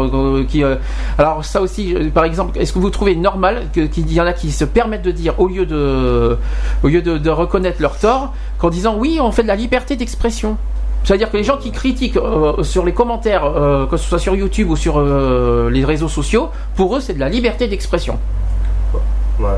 qui 0.48 0.62
alors 1.18 1.44
ça 1.44 1.60
aussi 1.62 1.69
euh, 1.78 2.10
par 2.10 2.24
exemple 2.24 2.58
est-ce 2.58 2.72
que 2.72 2.78
vous 2.78 2.90
trouvez 2.90 3.16
normal 3.16 3.64
qu'il 3.72 4.12
y 4.12 4.20
en 4.20 4.26
a 4.26 4.32
qui 4.32 4.52
se 4.52 4.64
permettent 4.64 5.02
de 5.02 5.10
dire 5.10 5.38
au 5.38 5.48
lieu 5.48 5.66
de 5.66 6.36
au 6.82 6.88
lieu 6.88 7.02
de, 7.02 7.18
de 7.18 7.30
reconnaître 7.30 7.80
leur 7.80 7.96
tort 7.98 8.34
qu'en 8.58 8.70
disant 8.70 8.96
oui 8.98 9.18
on 9.20 9.32
fait 9.32 9.42
de 9.42 9.48
la 9.48 9.56
liberté 9.56 9.96
d'expression 9.96 10.56
c'est-à-dire 11.04 11.30
que 11.30 11.36
les 11.36 11.44
gens 11.44 11.56
qui 11.56 11.70
critiquent 11.72 12.16
euh, 12.16 12.62
sur 12.62 12.84
les 12.84 12.92
commentaires, 12.92 13.44
euh, 13.44 13.86
que 13.86 13.96
ce 13.96 14.08
soit 14.08 14.18
sur 14.18 14.34
YouTube 14.34 14.70
ou 14.70 14.76
sur 14.76 14.98
euh, 14.98 15.70
les 15.70 15.84
réseaux 15.84 16.08
sociaux, 16.08 16.50
pour 16.76 16.96
eux 16.96 17.00
c'est 17.00 17.14
de 17.14 17.20
la 17.20 17.28
liberté 17.28 17.68
d'expression. 17.68 18.18
Ouais. 19.38 19.48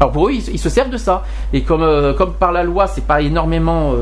Alors 0.00 0.12
pour 0.12 0.28
eux, 0.28 0.32
ils, 0.32 0.48
ils 0.50 0.58
se 0.58 0.68
servent 0.68 0.90
de 0.90 0.96
ça. 0.96 1.24
Et 1.52 1.62
comme, 1.62 2.14
comme 2.16 2.34
par 2.34 2.52
la 2.52 2.62
loi, 2.62 2.86
c'est 2.86 3.04
pas 3.04 3.20
énormément 3.20 3.92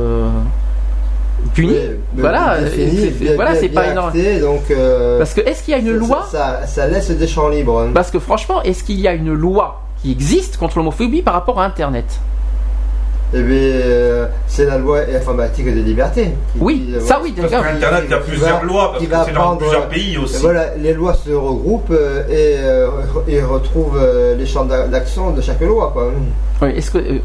puni. 1.55 1.73
Oui, 1.73 1.79
voilà, 2.19 2.57
c'est- 2.75 3.35
voilà, 3.35 3.53
pas 3.75 3.89
énorme. 3.91 4.09
acté, 4.09 4.41
donc, 4.41 4.63
euh, 4.71 5.19
Parce 5.19 5.35
que 5.35 5.41
est-ce 5.41 5.63
qu'il 5.63 5.73
y 5.73 5.75
a 5.75 5.79
une 5.81 6.01
ça- 6.01 6.07
loi 6.07 6.27
ça, 6.31 6.61
ça 6.67 6.87
laisse 6.87 7.11
des 7.11 7.27
champs 7.27 7.49
libres. 7.49 7.81
hein. 7.81 7.91
Parce 7.95 8.11
que 8.11 8.19
franchement, 8.19 8.63
est-ce 8.63 8.83
qu'il 8.85 9.01
y 9.01 9.09
a 9.09 9.13
une 9.15 9.33
loi 9.33 9.83
qui 10.03 10.13
existe 10.13 10.57
contre 10.57 10.79
l'homophobie 10.79 11.23
par 11.23 11.35
rapport 11.35 11.61
à 11.61 11.65
Internet? 11.65 12.07
Eh 13.35 13.43
bien, 13.43 13.57
euh, 13.59 14.27
c'est 14.47 14.67
la 14.67 14.79
loi 14.79 15.01
informatique 15.15 15.67
des 15.67 15.83
libertés. 15.83 16.27
qui 16.53 16.59
Oui, 16.61 16.93
euh, 16.95 17.01
ça 17.01 17.19
oui, 17.21 17.35
Parce 17.37 17.51
d'accord. 17.51 17.67
qu'Internet, 17.67 18.03
il 18.07 18.11
y 18.13 18.15
a 18.15 18.19
plusieurs 18.19 18.61
va- 18.61 18.65
lois, 18.65 18.93
parce 18.93 18.99
qui 19.03 19.09
que 19.11 19.17
c'est 19.27 19.33
dans 19.33 19.41
prendre- 19.41 19.59
plusieurs 19.59 19.89
pays 19.89 20.17
aussi. 20.17 20.43
Voilà, 20.43 20.77
les 20.77 20.95
lois 20.95 21.13
se 21.15 21.31
regroupent 21.33 21.91
et, 21.91 22.55
euh, 22.63 22.87
et 23.27 23.43
retrouvent 23.43 24.01
les 24.39 24.47
champs 24.47 24.65
d'a- 24.65 24.87
d'action 24.87 25.31
de 25.33 25.41
chaque 25.41 25.61
loi. 25.61 25.91
Quoi. 25.93 26.13
Oui, 26.63 26.69
est-ce 26.77 26.91
que 26.93 26.99
euh, 26.99 27.19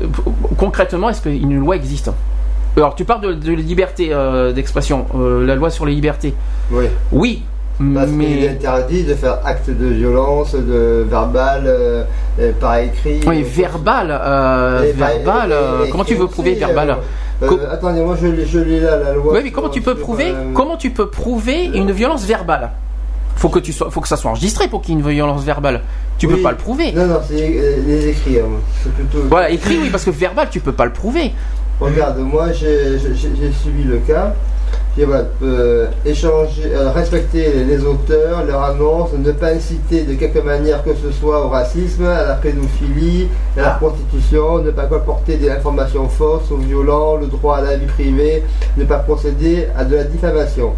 concrètement, 0.58 1.10
est-ce 1.12 1.22
qu'une 1.22 1.60
loi 1.60 1.76
existe? 1.76 2.10
Alors 2.78 2.96
tu 2.96 3.04
parles 3.06 3.22
de, 3.22 3.34
de 3.34 3.52
liberté 3.52 4.10
euh, 4.12 4.52
d'expression, 4.54 5.06
euh, 5.16 5.46
la 5.46 5.56
loi 5.56 5.70
sur 5.70 5.86
les 5.86 5.94
libertés. 5.94 6.34
Oui. 6.72 6.86
Oui, 7.12 7.44
Parce 7.94 8.10
qu'il 8.10 8.22
est 8.22 8.26
mais 8.42 8.50
interdit 8.50 9.04
de 9.04 9.14
faire 9.14 9.40
acte 9.44 9.70
de 9.70 9.86
violence, 9.88 10.54
de 10.56 11.06
verbal, 11.10 11.64
euh, 11.66 12.04
par 12.60 12.78
écrit. 12.78 13.20
oui, 13.28 13.44
verbal, 13.44 14.08
et 14.08 14.94
par- 14.94 15.10
verbal. 15.10 15.52
et- 15.84 15.88
et 15.88 15.90
comment 15.90 16.06
tu 16.06 16.16
veux 16.16 16.28
prouver 16.28 16.52
aussi, 16.52 16.60
verbal 16.60 16.98
attendez, 17.72 18.02
moi 18.02 18.16
je, 18.22 18.28
je 18.46 18.60
lis 18.60 18.80
là 18.80 18.98
la 18.98 19.14
loi. 19.14 19.34
Oui, 19.34 19.40
mais 19.44 19.52
comment 19.52 19.70
tu 19.70 19.82
peux 19.82 19.96
prouver 19.96 20.32
Comment 20.54 20.78
tu 20.78 20.92
peux 20.92 21.10
prouver 21.10 21.66
une 21.74 21.92
violence 21.92 22.24
verbale? 22.24 22.70
Faut 23.36 23.50
que 23.50 23.58
tu 23.58 23.74
sois, 23.74 23.90
faut 23.90 24.00
que 24.02 24.08
ça 24.08 24.16
soit 24.18 24.30
enregistré 24.30 24.68
pour 24.68 24.82
qu'il 24.84 24.94
y 24.94 24.98
ait 24.98 25.02
une 25.02 25.10
violence 25.10 25.44
verbale. 25.44 25.82
Tu 26.20 26.28
peux 26.28 26.36
Oui. 26.36 26.42
pas 26.44 26.52
le 26.52 26.58
prouver. 26.58 26.92
Non, 26.92 27.08
non, 27.08 27.20
c'est 27.28 27.34
les 27.88 28.10
écrits. 28.10 28.38
hein. 28.40 28.44
C'est 28.84 28.94
plutôt. 28.94 29.24
Voilà, 29.28 29.50
écrit 29.50 29.80
oui, 29.82 29.90
parce 29.90 30.04
que 30.06 30.12
verbal, 30.12 30.50
tu 30.52 30.60
peux 30.60 30.72
pas 30.74 30.86
le 30.86 30.94
prouver. 30.94 31.32
Regarde, 31.82 32.20
moi 32.20 32.52
j'ai 32.52 33.00
suivi 33.00 33.84
le 33.84 33.98
cas. 33.98 34.34
J'ai 34.98 35.06
voilà, 35.06 35.24
euh, 35.42 35.88
échanger, 36.06 36.64
euh, 36.68 36.92
respecter 36.92 37.64
les 37.64 37.82
auteurs, 37.86 38.44
leurs 38.46 38.62
annonces, 38.62 39.12
ne 39.18 39.32
pas 39.32 39.52
inciter 39.54 40.04
de 40.04 40.16
quelque 40.16 40.40
manière 40.40 40.84
que 40.84 40.92
ce 40.94 41.12
soit 41.18 41.46
au 41.46 41.48
racisme, 41.48 42.06
à 42.06 42.24
la 42.26 42.34
pédophilie, 42.34 43.30
à 43.58 43.62
la 43.62 43.70
prostitution, 43.72 44.60
ne 44.60 44.70
pas 44.72 44.86
colporter 44.88 45.38
des 45.38 45.50
informations 45.50 46.10
fausses 46.10 46.52
ou 46.52 46.58
violentes, 46.58 47.22
le 47.22 47.28
droit 47.28 47.58
à 47.58 47.62
la 47.62 47.78
vie 47.78 47.86
privée, 47.86 48.44
ne 48.76 48.84
pas 48.84 49.00
procéder 49.00 49.68
à 49.78 49.86
de 49.86 49.96
la 49.96 50.04
diffamation. 50.04 50.74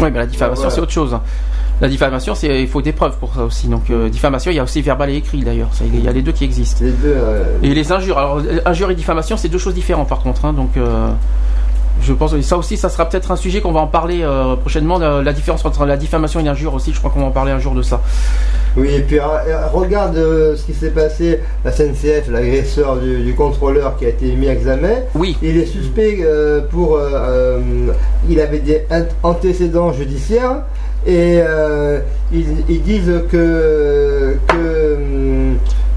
Oui, 0.00 0.08
mais 0.10 0.18
la 0.20 0.26
diffamation, 0.26 0.62
Voilà. 0.62 0.74
c'est 0.74 0.80
autre 0.80 0.92
chose. 0.92 1.14
La 1.80 1.88
diffamation, 1.88 2.34
c'est 2.34 2.62
il 2.62 2.68
faut 2.68 2.82
des 2.82 2.92
preuves 2.92 3.16
pour 3.18 3.34
ça 3.34 3.42
aussi. 3.42 3.66
Donc 3.66 3.90
euh, 3.90 4.08
diffamation, 4.08 4.50
il 4.50 4.54
y 4.56 4.60
a 4.60 4.62
aussi 4.62 4.80
verbal 4.80 5.10
et 5.10 5.16
écrit 5.16 5.42
d'ailleurs. 5.42 5.70
Il 5.92 6.04
y 6.04 6.08
a 6.08 6.12
les 6.12 6.22
deux 6.22 6.32
qui 6.32 6.44
existent. 6.44 6.84
Les 6.84 6.92
deux. 6.92 7.14
euh, 7.16 7.42
Et 7.62 7.74
les 7.74 7.90
injures. 7.92 8.16
Alors 8.18 8.38
euh, 8.38 8.60
injures 8.64 8.90
et 8.90 8.94
diffamation, 8.94 9.36
c'est 9.36 9.48
deux 9.48 9.58
choses 9.58 9.74
différentes 9.74 10.08
par 10.08 10.20
contre. 10.20 10.44
hein, 10.44 10.52
donc 10.52 10.76
euh, 10.76 11.08
je 12.00 12.12
pense 12.12 12.32
que 12.32 12.40
ça 12.42 12.56
aussi, 12.58 12.76
ça 12.76 12.88
sera 12.88 13.08
peut-être 13.08 13.30
un 13.32 13.36
sujet 13.36 13.60
qu'on 13.60 13.72
va 13.72 13.80
en 13.80 13.86
parler 13.86 14.24
prochainement. 14.60 14.98
La, 14.98 15.22
la 15.22 15.32
différence 15.32 15.64
entre 15.64 15.84
la 15.86 15.96
diffamation 15.96 16.38
et 16.40 16.42
l'injure 16.42 16.74
aussi. 16.74 16.92
Je 16.92 16.98
crois 16.98 17.10
qu'on 17.10 17.20
va 17.20 17.26
en 17.26 17.30
parler 17.30 17.52
un 17.52 17.58
jour 17.60 17.74
de 17.74 17.82
ça. 17.82 18.00
Oui, 18.76 18.88
et 18.94 19.00
puis 19.00 19.18
regarde 19.72 20.16
ce 20.16 20.62
qui 20.66 20.74
s'est 20.74 20.90
passé, 20.90 21.40
la 21.64 21.70
SNCF, 21.72 22.28
l'agresseur 22.30 22.96
du, 22.96 23.22
du 23.22 23.34
contrôleur 23.34 23.96
qui 23.96 24.06
a 24.06 24.08
été 24.08 24.32
mis 24.34 24.48
à 24.48 24.52
examen. 24.52 24.94
Oui. 25.14 25.36
Il 25.42 25.56
est 25.56 25.66
suspect 25.66 26.18
pour. 26.70 26.98
il 28.28 28.40
avait 28.40 28.58
des 28.58 28.82
ant- 28.90 29.28
antécédents 29.30 29.92
judiciaires 29.92 30.62
et 31.06 31.40
euh, 31.42 32.00
ils, 32.32 32.64
ils 32.68 32.82
disent 32.82 33.12
que. 33.30 34.36
que 34.48 34.98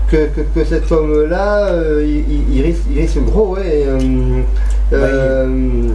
que, 0.09 0.27
que, 0.27 0.39
que 0.55 0.63
cet 0.63 0.89
homme-là, 0.89 1.65
euh, 1.65 2.01
il, 2.49 2.61
risque, 2.61 2.83
il 2.89 3.01
risque 3.01 3.19
gros, 3.25 3.55
ouais, 3.57 3.79
et, 3.81 3.85
euh, 3.87 4.41
euh, 4.93 5.89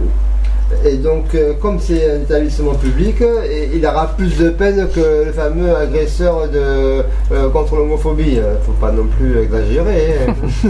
et 0.85 0.97
donc, 0.97 1.35
comme 1.59 1.79
c'est 1.79 2.11
un 2.11 2.21
établissement 2.21 2.75
public, 2.75 3.21
et- 3.21 3.71
il 3.73 3.83
aura 3.87 4.15
plus 4.15 4.37
de 4.37 4.51
peine 4.51 4.87
que 4.93 5.25
le 5.25 5.31
fameux 5.31 5.75
agresseur 5.75 6.47
de, 6.47 6.59
euh, 6.59 7.49
contre 7.51 7.75
l'homophobie. 7.75 8.39
Faut 8.67 8.73
pas 8.73 8.91
non 8.91 9.07
plus 9.17 9.35
exagérer. 9.39 10.13
hein. 10.27 10.69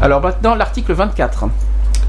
Alors 0.00 0.20
maintenant, 0.20 0.56
l'article 0.56 0.92
24. 0.92 1.44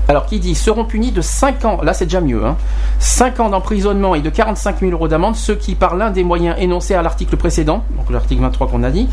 Alors, 0.07 0.27
qui 0.27 0.39
dit 0.39 0.53
seront 0.53 0.85
punis 0.85 1.11
de 1.11 1.21
5 1.21 1.65
ans, 1.65 1.79
là 1.81 1.93
c'est 1.93 2.05
déjà 2.05 2.21
mieux, 2.21 2.45
hein, 2.45 2.57
5 2.99 3.39
ans 3.39 3.49
d'emprisonnement 3.49 4.13
et 4.13 4.21
de 4.21 4.29
45 4.29 4.79
000 4.81 4.91
euros 4.91 5.07
d'amende, 5.07 5.35
ceux 5.35 5.55
qui, 5.55 5.73
par 5.73 5.95
l'un 5.95 6.11
des 6.11 6.23
moyens 6.23 6.55
énoncés 6.59 6.93
à 6.93 7.01
l'article 7.01 7.37
précédent, 7.37 7.83
donc 7.97 8.11
l'article 8.11 8.41
23 8.41 8.67
qu'on 8.67 8.83
a 8.83 8.91
dit, 8.91 9.07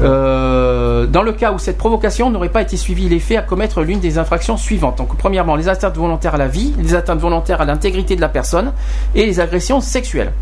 euh, 0.00 1.06
dans 1.06 1.22
le 1.22 1.32
cas 1.32 1.52
où 1.52 1.58
cette 1.58 1.76
provocation 1.76 2.30
n'aurait 2.30 2.48
pas 2.48 2.62
été 2.62 2.78
suivie 2.78 3.08
les 3.08 3.20
faits 3.20 3.38
à 3.38 3.42
commettre 3.42 3.82
l'une 3.82 4.00
des 4.00 4.16
infractions 4.16 4.56
suivantes. 4.56 4.96
Donc, 4.98 5.16
premièrement, 5.16 5.56
les 5.56 5.68
atteintes 5.68 5.96
volontaires 5.96 6.34
à 6.34 6.38
la 6.38 6.48
vie, 6.48 6.72
les 6.78 6.94
atteintes 6.94 7.20
volontaires 7.20 7.60
à 7.60 7.64
l'intégrité 7.66 8.16
de 8.16 8.20
la 8.22 8.28
personne 8.28 8.72
et 9.14 9.26
les 9.26 9.40
agressions 9.40 9.80
sexuelles. 9.80 10.32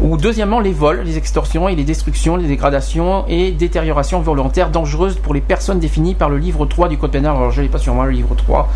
Ou 0.00 0.18
deuxièmement, 0.18 0.60
les 0.60 0.72
vols, 0.72 1.02
les 1.04 1.16
extorsions 1.16 1.68
et 1.68 1.74
les 1.74 1.84
destructions, 1.84 2.36
les 2.36 2.48
dégradations 2.48 3.24
et 3.28 3.50
détériorations 3.50 4.20
volontaires 4.20 4.70
dangereuses 4.70 5.16
pour 5.16 5.32
les 5.32 5.40
personnes 5.40 5.78
définies 5.78 6.14
par 6.14 6.28
le 6.28 6.36
livre 6.36 6.66
3 6.66 6.88
du 6.88 6.98
Code 6.98 7.12
pénal. 7.12 7.34
Alors, 7.34 7.50
je 7.50 7.62
l'ai 7.62 7.68
pas 7.68 7.78
sur 7.78 7.94
moi, 7.94 8.04
le 8.04 8.12
livre 8.12 8.34
3. 8.34 8.68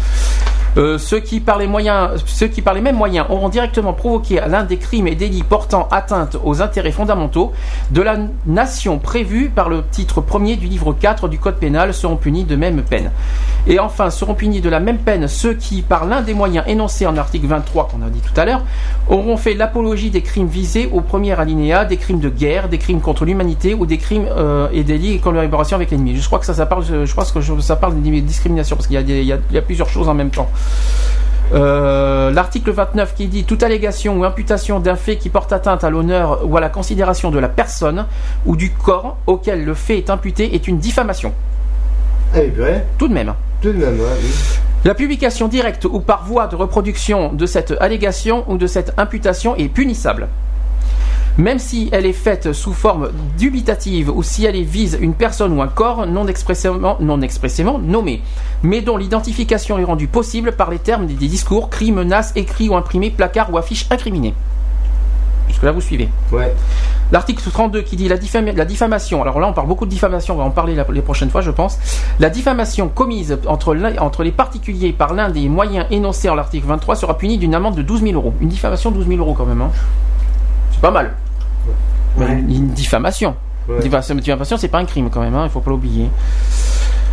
Euh, 0.77 0.99
ceux, 0.99 1.19
qui 1.19 1.41
par 1.41 1.59
les 1.59 1.67
moyens, 1.67 2.23
ceux 2.27 2.47
qui 2.47 2.63
par 2.63 2.75
les 2.75 2.81
mêmes 2.81 2.97
moyens 2.97 3.27
auront 3.29 3.49
directement 3.49 3.93
provoqué 3.93 4.41
l'un 4.47 4.63
des 4.63 4.77
crimes 4.77 5.09
et 5.09 5.17
délits 5.17 5.43
portant 5.43 5.89
atteinte 5.91 6.37
aux 6.45 6.63
intérêts 6.63 6.93
fondamentaux 6.93 7.53
de 7.91 8.01
la 8.03 8.19
nation 8.47 8.99
prévus 8.99 9.51
par 9.53 9.69
le 9.69 9.83
titre 9.91 10.21
premier 10.21 10.57
du 10.57 10.67
livre 10.69 10.93
4 10.93 11.27
du 11.27 11.41
Code 11.41 11.57
pénal 11.57 11.93
seront 11.93 12.15
punis 12.17 12.45
de 12.45 12.55
même 12.55 12.83
peine. 12.83 13.11
Et 13.67 13.81
enfin, 13.81 14.11
seront 14.11 14.35
punis 14.35 14.61
de 14.61 14.69
la 14.69 14.79
même 14.79 14.99
peine 14.99 15.27
ceux 15.27 15.55
qui, 15.55 15.83
par 15.83 16.07
l'un 16.07 16.23
des 16.23 16.35
moyens 16.35 16.65
énoncés 16.69 17.07
en 17.07 17.17
article 17.17 17.49
23 17.49 17.89
qu'on 17.89 18.07
a 18.07 18.09
dit 18.09 18.21
tout 18.21 18.39
à 18.41 18.45
l'heure, 18.45 18.63
auront 19.09 19.37
fait 19.37 19.55
l'apologie 19.55 20.11
des 20.11 20.23
crimes 20.23 20.47
visés 20.47 20.89
au 20.93 21.01
premier 21.01 21.39
alinéa, 21.39 21.85
des 21.85 21.97
crimes 21.97 22.21
de 22.21 22.29
guerre, 22.29 22.69
des 22.69 22.79
crimes 22.79 23.01
contre 23.01 23.25
l'humanité 23.25 23.75
ou 23.75 23.87
des 23.87 23.99
crimes 23.99 24.29
euh, 24.31 24.69
et 24.73 24.85
délits 24.85 25.15
et 25.15 25.19
collaboration 25.19 25.75
avec 25.77 25.91
l'ennemi. 25.91 26.17
Je 26.17 26.27
crois 26.27 26.39
que 26.39 26.47
ça, 26.47 26.55
ça 26.55 26.67
parle, 26.67 26.85
je 26.85 27.11
crois 27.11 27.25
que 27.25 27.61
ça 27.61 27.77
parle 27.77 28.01
de 28.01 28.21
discrimination 28.21 28.77
parce 28.77 28.87
qu'il 28.87 29.01
y 29.01 29.59
a 29.59 29.63
plusieurs 29.63 29.89
choses 29.89 30.09
en 30.09 30.15
même 30.15 30.31
temps. 30.31 30.49
Euh, 31.53 32.31
L'article 32.31 32.71
29 32.71 33.15
qui 33.15 33.27
dit 33.27 33.43
toute 33.45 33.63
allégation 33.65 34.17
ou 34.19 34.25
imputation 34.25 34.79
d'un 34.79 34.95
fait 34.95 35.17
qui 35.17 35.31
porte 35.31 35.53
atteinte 35.53 35.83
à 35.83 35.91
l'honneur 35.91 36.47
ou 36.47 36.57
à 36.57 36.61
la 36.61 36.69
considération 36.69 37.31
de 37.33 37.41
la 37.41 37.49
personne 37.49 38.07
ou 38.47 38.55
du 38.55 38.71
corps 38.71 39.17
auquel 39.27 39.65
le 39.65 39.75
fait 39.75 39.99
est 39.99 40.11
imputé 40.11 40.55
est 40.55 40.69
une 40.69 40.79
diffamation. 40.79 41.33
ah, 42.33 42.39
mais 42.39 42.49
purée, 42.49 42.83
Tout 42.99 43.09
de 43.09 43.15
même. 43.15 43.35
tout 43.61 43.73
de 43.73 43.79
même, 43.79 43.99
ouais, 43.99 44.07
oui. 44.23 44.31
La 44.85 44.95
publication 44.95 45.49
directe 45.49 45.85
ou 45.85 45.99
par 46.01 46.25
voie 46.25 46.47
de 46.47 46.55
reproduction 46.57 47.33
de 47.33 47.47
cette 47.47 47.75
allégation 47.81 48.45
ou 48.49 48.57
de 48.57 48.67
cette 48.69 48.95
imputation 48.97 49.57
est 49.57 49.69
punissable. 49.69 50.29
Même 51.39 51.59
si 51.59 51.89
elle 51.93 52.07
est 52.07 52.13
faite 52.13 52.53
sous 52.53 52.73
forme 52.73 53.11
dubitative 53.39 54.11
ou 54.15 54.23
si 54.23 54.45
elle 54.45 54.57
est 54.57 54.63
vise 54.63 54.99
une 55.01 55.15
personne 55.15 55.53
ou 55.57 55.63
un 55.63 55.69
corps 55.69 56.07
non 56.07 56.27
expressément, 56.27 56.97
non 57.01 57.23
expressément 57.23 57.79
nommé, 57.79 58.23
mais 58.63 58.81
dont 58.83 58.97
l'identification 58.97 59.79
est 59.79 59.85
rendue 59.85 60.09
possible 60.09 60.53
par 60.53 60.71
les 60.71 60.79
termes 60.79 61.07
des 61.07 61.15
discours, 61.15 61.71
cris, 61.71 61.93
menaces, 61.93 62.33
écrits 62.37 62.69
ou 62.69 62.77
imprimés, 62.77 63.11
placards 63.11 63.53
ou 63.53 63.59
affiches 63.59 63.87
incriminés. 63.91 64.35
Jusque 65.49 65.63
là, 65.63 65.73
vous 65.73 65.81
suivez. 65.81 66.09
Ouais. 66.31 66.55
L'article 67.11 67.43
32 67.51 67.83
qui 67.83 67.97
dit 67.97 68.09
la, 68.09 68.17
diffam- 68.17 68.55
la 68.55 68.65
diffamation, 68.65 69.21
alors 69.23 69.41
là 69.41 69.49
on 69.49 69.53
parle 69.53 69.67
beaucoup 69.67 69.85
de 69.85 69.91
diffamation, 69.91 70.35
on 70.35 70.39
va 70.39 70.45
en 70.45 70.51
parler 70.51 70.77
la- 70.77 70.87
les 70.93 71.03
prochaines 71.03 71.31
fois 71.31 71.41
je 71.41 71.51
pense. 71.51 71.77
La 72.21 72.31
diffamation 72.31 72.89
commise 72.89 73.37
entre, 73.49 73.75
les 74.23 74.31
particuliers 74.31 74.93
par 74.93 75.13
l'un 75.15 75.29
des 75.29 75.49
moyens 75.49 75.87
énoncés 75.91 76.29
en 76.29 76.37
l'article 76.37 76.67
23 76.69 76.95
sera 76.95 77.19
punie 77.19 77.37
d'une 77.39 77.55
amende 77.55 77.75
de 77.75 77.83
12 77.83 78.03
000 78.03 78.13
euros. 78.15 78.33
Une 78.41 78.49
diffamation 78.49 78.91
de 78.93 78.97
12 78.97 79.09
000 79.09 79.19
euros 79.21 79.35
quand 79.35 79.47
même. 79.47 79.61
hein. 79.63 79.71
C'est 80.81 80.87
pas 80.87 80.91
mal. 80.93 81.11
Mais. 82.17 82.27
Une, 82.41 82.51
une 82.51 82.69
diffamation. 82.71 83.37
Ouais. 83.69 83.77
Une 83.85 84.21
diffamation, 84.21 84.57
c'est 84.57 84.69
pas 84.69 84.79
un 84.79 84.87
crime 84.87 85.11
quand 85.11 85.21
même, 85.21 85.35
hein, 85.35 85.45
il 85.45 85.51
faut 85.51 85.61
pas 85.61 85.71
l'oublier. 85.71 86.09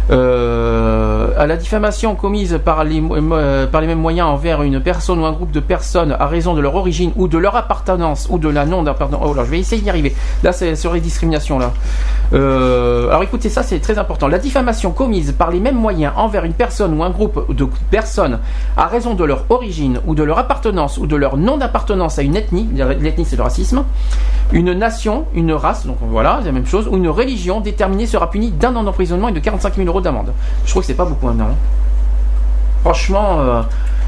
Euh, 0.09 1.27
à 1.38 1.45
la 1.45 1.57
diffamation 1.57 2.15
commise 2.15 2.59
par 2.63 2.84
les, 2.85 3.03
euh, 3.11 3.67
par 3.67 3.81
les 3.81 3.88
mêmes 3.88 3.99
moyens 3.99 4.29
envers 4.29 4.61
une 4.61 4.79
personne 4.79 5.19
ou 5.19 5.25
un 5.25 5.34
groupe 5.34 5.51
de 5.51 5.59
personnes 5.59 6.15
à 6.17 6.27
raison 6.27 6.53
de 6.53 6.61
leur 6.61 6.75
origine 6.75 7.11
ou 7.17 7.27
de 7.27 7.38
leur 7.38 7.55
appartenance 7.55 8.27
ou 8.29 8.39
de 8.39 8.47
la 8.47 8.65
non 8.65 8.84
d'appartenance. 8.84 9.23
Oh 9.25 9.34
là, 9.34 9.43
je 9.43 9.51
vais 9.51 9.59
essayer 9.59 9.81
d'y 9.81 9.89
arriver. 9.89 10.15
Là, 10.43 10.51
c'est 10.51 10.75
serait 10.75 10.99
discrimination 10.99 11.59
là. 11.59 11.73
Euh, 12.34 13.09
alors 13.09 13.23
écoutez, 13.23 13.49
ça 13.49 13.63
c'est 13.63 13.79
très 13.79 13.97
important. 13.97 14.27
La 14.27 14.39
diffamation 14.39 14.91
commise 14.91 15.34
par 15.34 15.51
les 15.51 15.59
mêmes 15.59 15.75
moyens 15.75 16.13
envers 16.15 16.45
une 16.45 16.53
personne 16.53 16.97
ou 16.97 17.03
un 17.03 17.09
groupe 17.09 17.53
de 17.53 17.67
personnes 17.91 18.39
à 18.77 18.88
raison 18.88 19.13
de 19.13 19.23
leur 19.23 19.45
origine 19.49 19.99
ou 20.05 20.15
de 20.15 20.23
leur 20.23 20.39
appartenance 20.39 20.97
ou 20.97 21.07
de 21.07 21.15
leur 21.15 21.38
non 21.38 21.57
d'appartenance 21.57 22.19
à 22.19 22.21
une 22.21 22.35
ethnie, 22.35 22.67
l'ethnie 22.99 23.25
c'est 23.25 23.35
le 23.35 23.43
racisme, 23.43 23.84
une 24.51 24.73
nation, 24.73 25.25
une 25.34 25.51
race, 25.53 25.85
donc 25.85 25.97
voilà, 26.01 26.38
c'est 26.39 26.47
la 26.47 26.51
même 26.53 26.65
chose, 26.65 26.88
ou 26.88 26.95
une 26.95 27.09
religion 27.09 27.59
déterminée 27.59 28.05
sera 28.05 28.29
punie 28.29 28.51
d'un 28.51 28.75
an 28.75 28.84
d'emprisonnement 28.84 29.29
et 29.29 29.34
de 29.34 29.39
45 29.39 29.75
000 29.75 29.88
euros 29.88 29.96
d'amende. 30.01 30.31
Je 30.65 30.69
trouve 30.71 30.81
que 30.83 30.87
c'est 30.87 30.93
pas 30.93 31.05
beaucoup 31.05 31.27
un 31.27 31.39
an. 31.39 31.49
Franchement, 32.83 33.39
euh, 33.39 33.61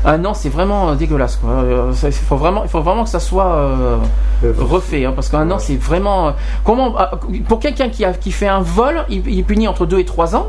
un 0.05 0.23
an 0.25 0.33
c'est 0.33 0.49
vraiment 0.49 0.89
euh, 0.89 0.95
dégueulasse. 0.95 1.35
Quoi. 1.37 1.49
Euh, 1.51 1.91
Il 2.03 2.11
faut 2.11 2.37
vraiment, 2.37 2.63
il 2.63 2.69
faut 2.69 2.81
vraiment 2.81 3.03
que 3.03 3.09
ça 3.09 3.19
soit 3.19 3.45
euh, 3.47 3.97
Euh, 4.45 4.53
refait, 4.57 5.03
hein, 5.03 5.11
parce 5.13 5.27
qu'un 5.27 5.51
an 5.51 5.59
c'est 5.59 5.75
vraiment. 5.75 6.29
euh, 6.29 6.31
comment 6.63 6.93
ah, 6.97 7.11
pour 7.49 7.59
quelqu'un 7.59 7.89
qui 7.89 8.05
a 8.05 8.13
qui 8.13 8.31
fait 8.31 8.47
un 8.47 8.61
vol, 8.61 9.03
il, 9.09 9.27
il 9.27 9.39
est 9.39 9.43
puni 9.43 9.67
entre 9.67 9.85
2 9.85 9.99
et 9.99 10.05
3 10.05 10.33
ans 10.37 10.47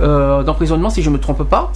euh, 0.00 0.44
d'emprisonnement 0.44 0.88
si 0.88 1.02
je 1.02 1.10
me 1.10 1.18
trompe 1.18 1.42
pas. 1.42 1.72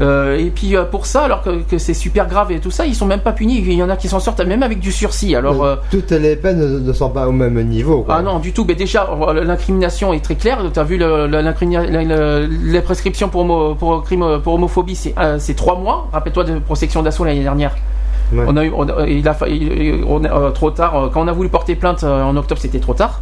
Euh, 0.00 0.36
et 0.38 0.50
puis 0.50 0.76
euh, 0.76 0.84
pour 0.84 1.06
ça, 1.06 1.22
alors 1.22 1.42
que, 1.42 1.62
que 1.62 1.78
c'est 1.78 1.94
super 1.94 2.26
grave 2.28 2.50
et 2.50 2.58
tout 2.58 2.70
ça, 2.72 2.84
ils 2.84 2.94
sont 2.96 3.06
même 3.06 3.20
pas 3.20 3.32
punis. 3.32 3.58
Il 3.64 3.72
y 3.74 3.82
en 3.82 3.88
a 3.90 3.96
qui 3.96 4.08
s'en 4.08 4.18
sortent 4.18 4.40
même 4.40 4.62
avec 4.64 4.80
du 4.80 4.90
sursis. 4.90 5.36
Alors 5.36 5.62
euh, 5.64 5.76
Toutes 5.90 6.10
les 6.10 6.34
peines 6.36 6.84
ne, 6.84 6.92
sont 6.92 7.10
pas 7.10 7.28
au 7.28 7.32
même 7.32 7.62
niveau. 7.68 8.02
quoi. 8.02 8.16
ah 8.18 8.22
non, 8.22 8.40
du 8.40 8.52
tout. 8.52 8.64
Mais 8.66 8.74
déjà, 8.74 9.08
euh, 9.08 9.44
l'incrimination 9.44 10.12
est 10.12 10.18
très 10.24 10.34
claire. 10.34 10.58
Tu 10.72 10.80
as 10.80 10.84
vu 10.84 10.96
le, 10.96 11.26
le- 11.28 11.40
l'incrimina- 11.42 11.86
la, 11.88 12.02
la- 12.02 12.40
la 12.46 12.82
prescription 12.82 13.28
pour, 13.28 13.42
homo- 13.42 13.74
pour 13.76 14.02
crime 14.02 14.40
pour 14.42 14.54
homophobie, 14.54 14.96
c'est 14.96 15.14
c'est 15.38 15.54
trois 15.54 15.78
mois. 15.78 16.08
Rappelle-toi 16.12 16.44
de 16.44 16.58
protection 16.58 17.02
d'assaut 17.02 17.24
l'année 17.24 17.42
dernière. 17.42 17.76
Ouais. 18.32 18.44
On 18.48 18.56
a 18.56 18.64
eu, 18.64 18.72
on 18.74 18.86
il 19.06 19.28
a, 19.28 19.36
il- 19.48 20.02
on 20.08 20.24
a- 20.24 20.50
trop 20.50 20.70
tard. 20.70 21.10
Quand 21.12 21.22
on 21.22 21.28
a 21.28 21.32
voulu 21.32 21.48
porter 21.50 21.76
plainte 21.76 22.02
en 22.02 22.34
octobre, 22.36 22.60
c'était 22.60 22.80
trop 22.80 22.94
tard. 22.94 23.20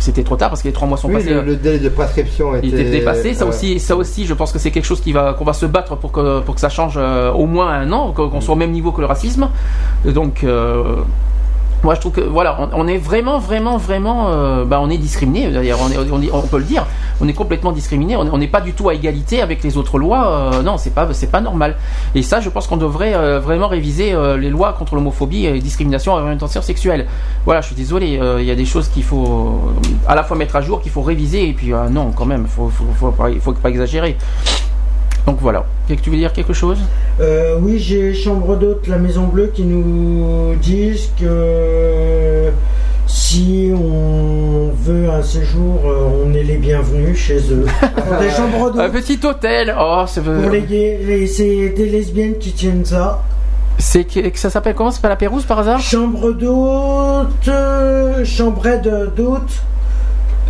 C'était 0.00 0.22
trop 0.24 0.36
tard 0.36 0.48
parce 0.48 0.62
que 0.62 0.68
les 0.68 0.72
trois 0.74 0.88
mois 0.88 0.96
sont 0.96 1.08
Oui, 1.08 1.14
passés. 1.14 1.30
le, 1.34 1.42
le 1.42 1.56
délai 1.56 1.78
de 1.78 1.88
prescription 1.90 2.56
était, 2.56 2.84
dépassé. 2.90 3.34
Ça 3.34 3.46
aussi, 3.46 3.78
ça 3.78 3.94
aussi, 3.94 4.26
je 4.26 4.34
pense 4.34 4.50
que 4.50 4.58
c'est 4.58 4.70
quelque 4.70 4.86
chose 4.86 5.00
qui 5.00 5.12
va, 5.12 5.34
qu'on 5.34 5.44
va 5.44 5.52
se 5.52 5.66
battre 5.66 5.96
pour 5.96 6.10
que, 6.10 6.40
pour 6.40 6.54
que 6.54 6.60
ça 6.60 6.70
change 6.70 6.94
euh, 6.96 7.30
au 7.30 7.46
moins 7.46 7.68
un 7.70 7.92
an, 7.92 8.12
qu'on 8.12 8.40
soit 8.40 8.54
au 8.54 8.58
même 8.58 8.72
niveau 8.72 8.92
que 8.92 9.00
le 9.02 9.06
racisme. 9.06 9.48
Donc, 10.06 10.42
euh, 10.42 10.96
moi, 11.82 11.94
je 11.94 12.00
trouve 12.00 12.12
que 12.12 12.20
voilà, 12.20 12.68
on, 12.74 12.86
est 12.86 12.98
vraiment, 12.98 13.38
vraiment, 13.38 13.76
vraiment, 13.78 14.28
euh, 14.28 14.64
bah, 14.64 14.80
on 14.82 14.90
est 14.90 14.98
discriminé. 14.98 15.50
D'ailleurs, 15.50 15.78
on, 15.80 16.14
on, 16.14 16.20
on 16.32 16.42
peut 16.42 16.58
le 16.58 16.64
dire. 16.64 16.86
On 17.22 17.28
est 17.28 17.32
complètement 17.32 17.72
discriminé. 17.72 18.16
On 18.16 18.26
est- 18.26 18.30
on 18.32 18.38
n'est 18.38 18.48
pas 18.48 18.60
du 18.60 18.72
tout 18.74 18.88
à 18.88 18.94
égalité 18.94 19.40
avec 19.42 19.62
les 19.62 19.76
autres 19.78 19.98
lois. 19.98 20.50
euh, 20.54 20.62
non, 20.62 20.76
c'est 20.78 20.94
pas, 20.94 21.08
c'est 21.12 21.30
pas 21.30 21.40
normal. 21.40 21.76
Et 22.14 22.22
ça, 22.22 22.40
je 22.40 22.48
pense 22.50 22.66
qu'on 22.66 22.76
devrait 22.76 23.14
euh, 23.14 23.40
vraiment 23.40 23.68
réviser 23.68 24.12
euh, 24.12 24.36
les 24.36 24.50
lois 24.50 24.72
contre 24.74 24.94
l'homophobie 24.94 25.46
et 25.46 25.58
discrimination 25.60 26.16
à 26.16 26.20
orientation 26.20 26.60
sexuelle. 26.62 27.06
Voilà, 27.44 27.60
je 27.62 27.66
suis 27.68 27.76
désolé. 27.76 28.18
euh, 28.20 28.40
Il 28.40 28.46
y 28.46 28.50
a 28.50 28.54
des 28.54 28.64
choses 28.66 28.88
qu'il 28.88 29.04
faut 29.04 29.60
à 30.06 30.14
la 30.14 30.22
fois 30.22 30.36
mettre 30.36 30.56
à 30.56 30.60
jour, 30.60 30.80
qu'il 30.82 30.92
faut 30.92 31.02
réviser. 31.02 31.48
Et 31.48 31.52
puis, 31.52 31.72
euh, 31.72 31.88
non, 31.88 32.12
quand 32.14 32.26
même, 32.26 32.46
faut, 32.46 32.68
faut, 32.68 32.84
faut, 33.12 33.26
il 33.28 33.40
faut 33.40 33.52
pas 33.52 33.70
exagérer. 33.70 34.16
Donc 35.26 35.38
voilà. 35.40 35.64
Tu 35.88 36.10
veux 36.10 36.16
dire 36.16 36.32
quelque 36.32 36.52
chose? 36.52 36.78
Euh, 37.20 37.56
oui, 37.60 37.78
j'ai 37.78 38.14
Chambre 38.14 38.56
d'hôte, 38.56 38.86
la 38.86 38.98
Maison 38.98 39.24
Bleue, 39.26 39.50
qui 39.52 39.62
nous 39.64 40.54
disent 40.56 41.10
que 41.20 42.50
si 43.06 43.70
on 43.74 44.70
veut 44.82 45.10
un 45.10 45.22
séjour, 45.22 45.80
euh, 45.84 46.24
on 46.24 46.32
est 46.32 46.44
les 46.44 46.56
bienvenus 46.58 47.18
chez 47.18 47.38
eux. 47.52 47.66
Pour 47.96 48.16
des 48.18 48.30
chambres 48.30 48.80
Un 48.80 48.88
petit 48.90 49.18
hôtel. 49.24 49.74
Oh, 49.78 50.04
c'est 50.06 50.22
pour 50.22 50.50
les 50.50 50.62
gays, 50.62 51.26
c'est 51.26 51.70
des 51.70 51.86
lesbiennes 51.90 52.38
qui 52.38 52.52
tiennent 52.52 52.84
ça. 52.84 53.20
c'est 53.78 54.04
que 54.04 54.20
que 54.28 54.38
ça 54.38 54.48
s'appelle 54.50 54.74
comment? 54.74 54.90
C'est 54.92 55.02
pas 55.02 55.08
la 55.08 55.16
Pérouse 55.16 55.44
par 55.44 55.58
hasard? 55.58 55.80
Chambre 55.80 56.32
d'hôte, 56.32 57.48
euh, 57.48 58.24
chambrette 58.24 58.88
d'hôte, 59.16 59.60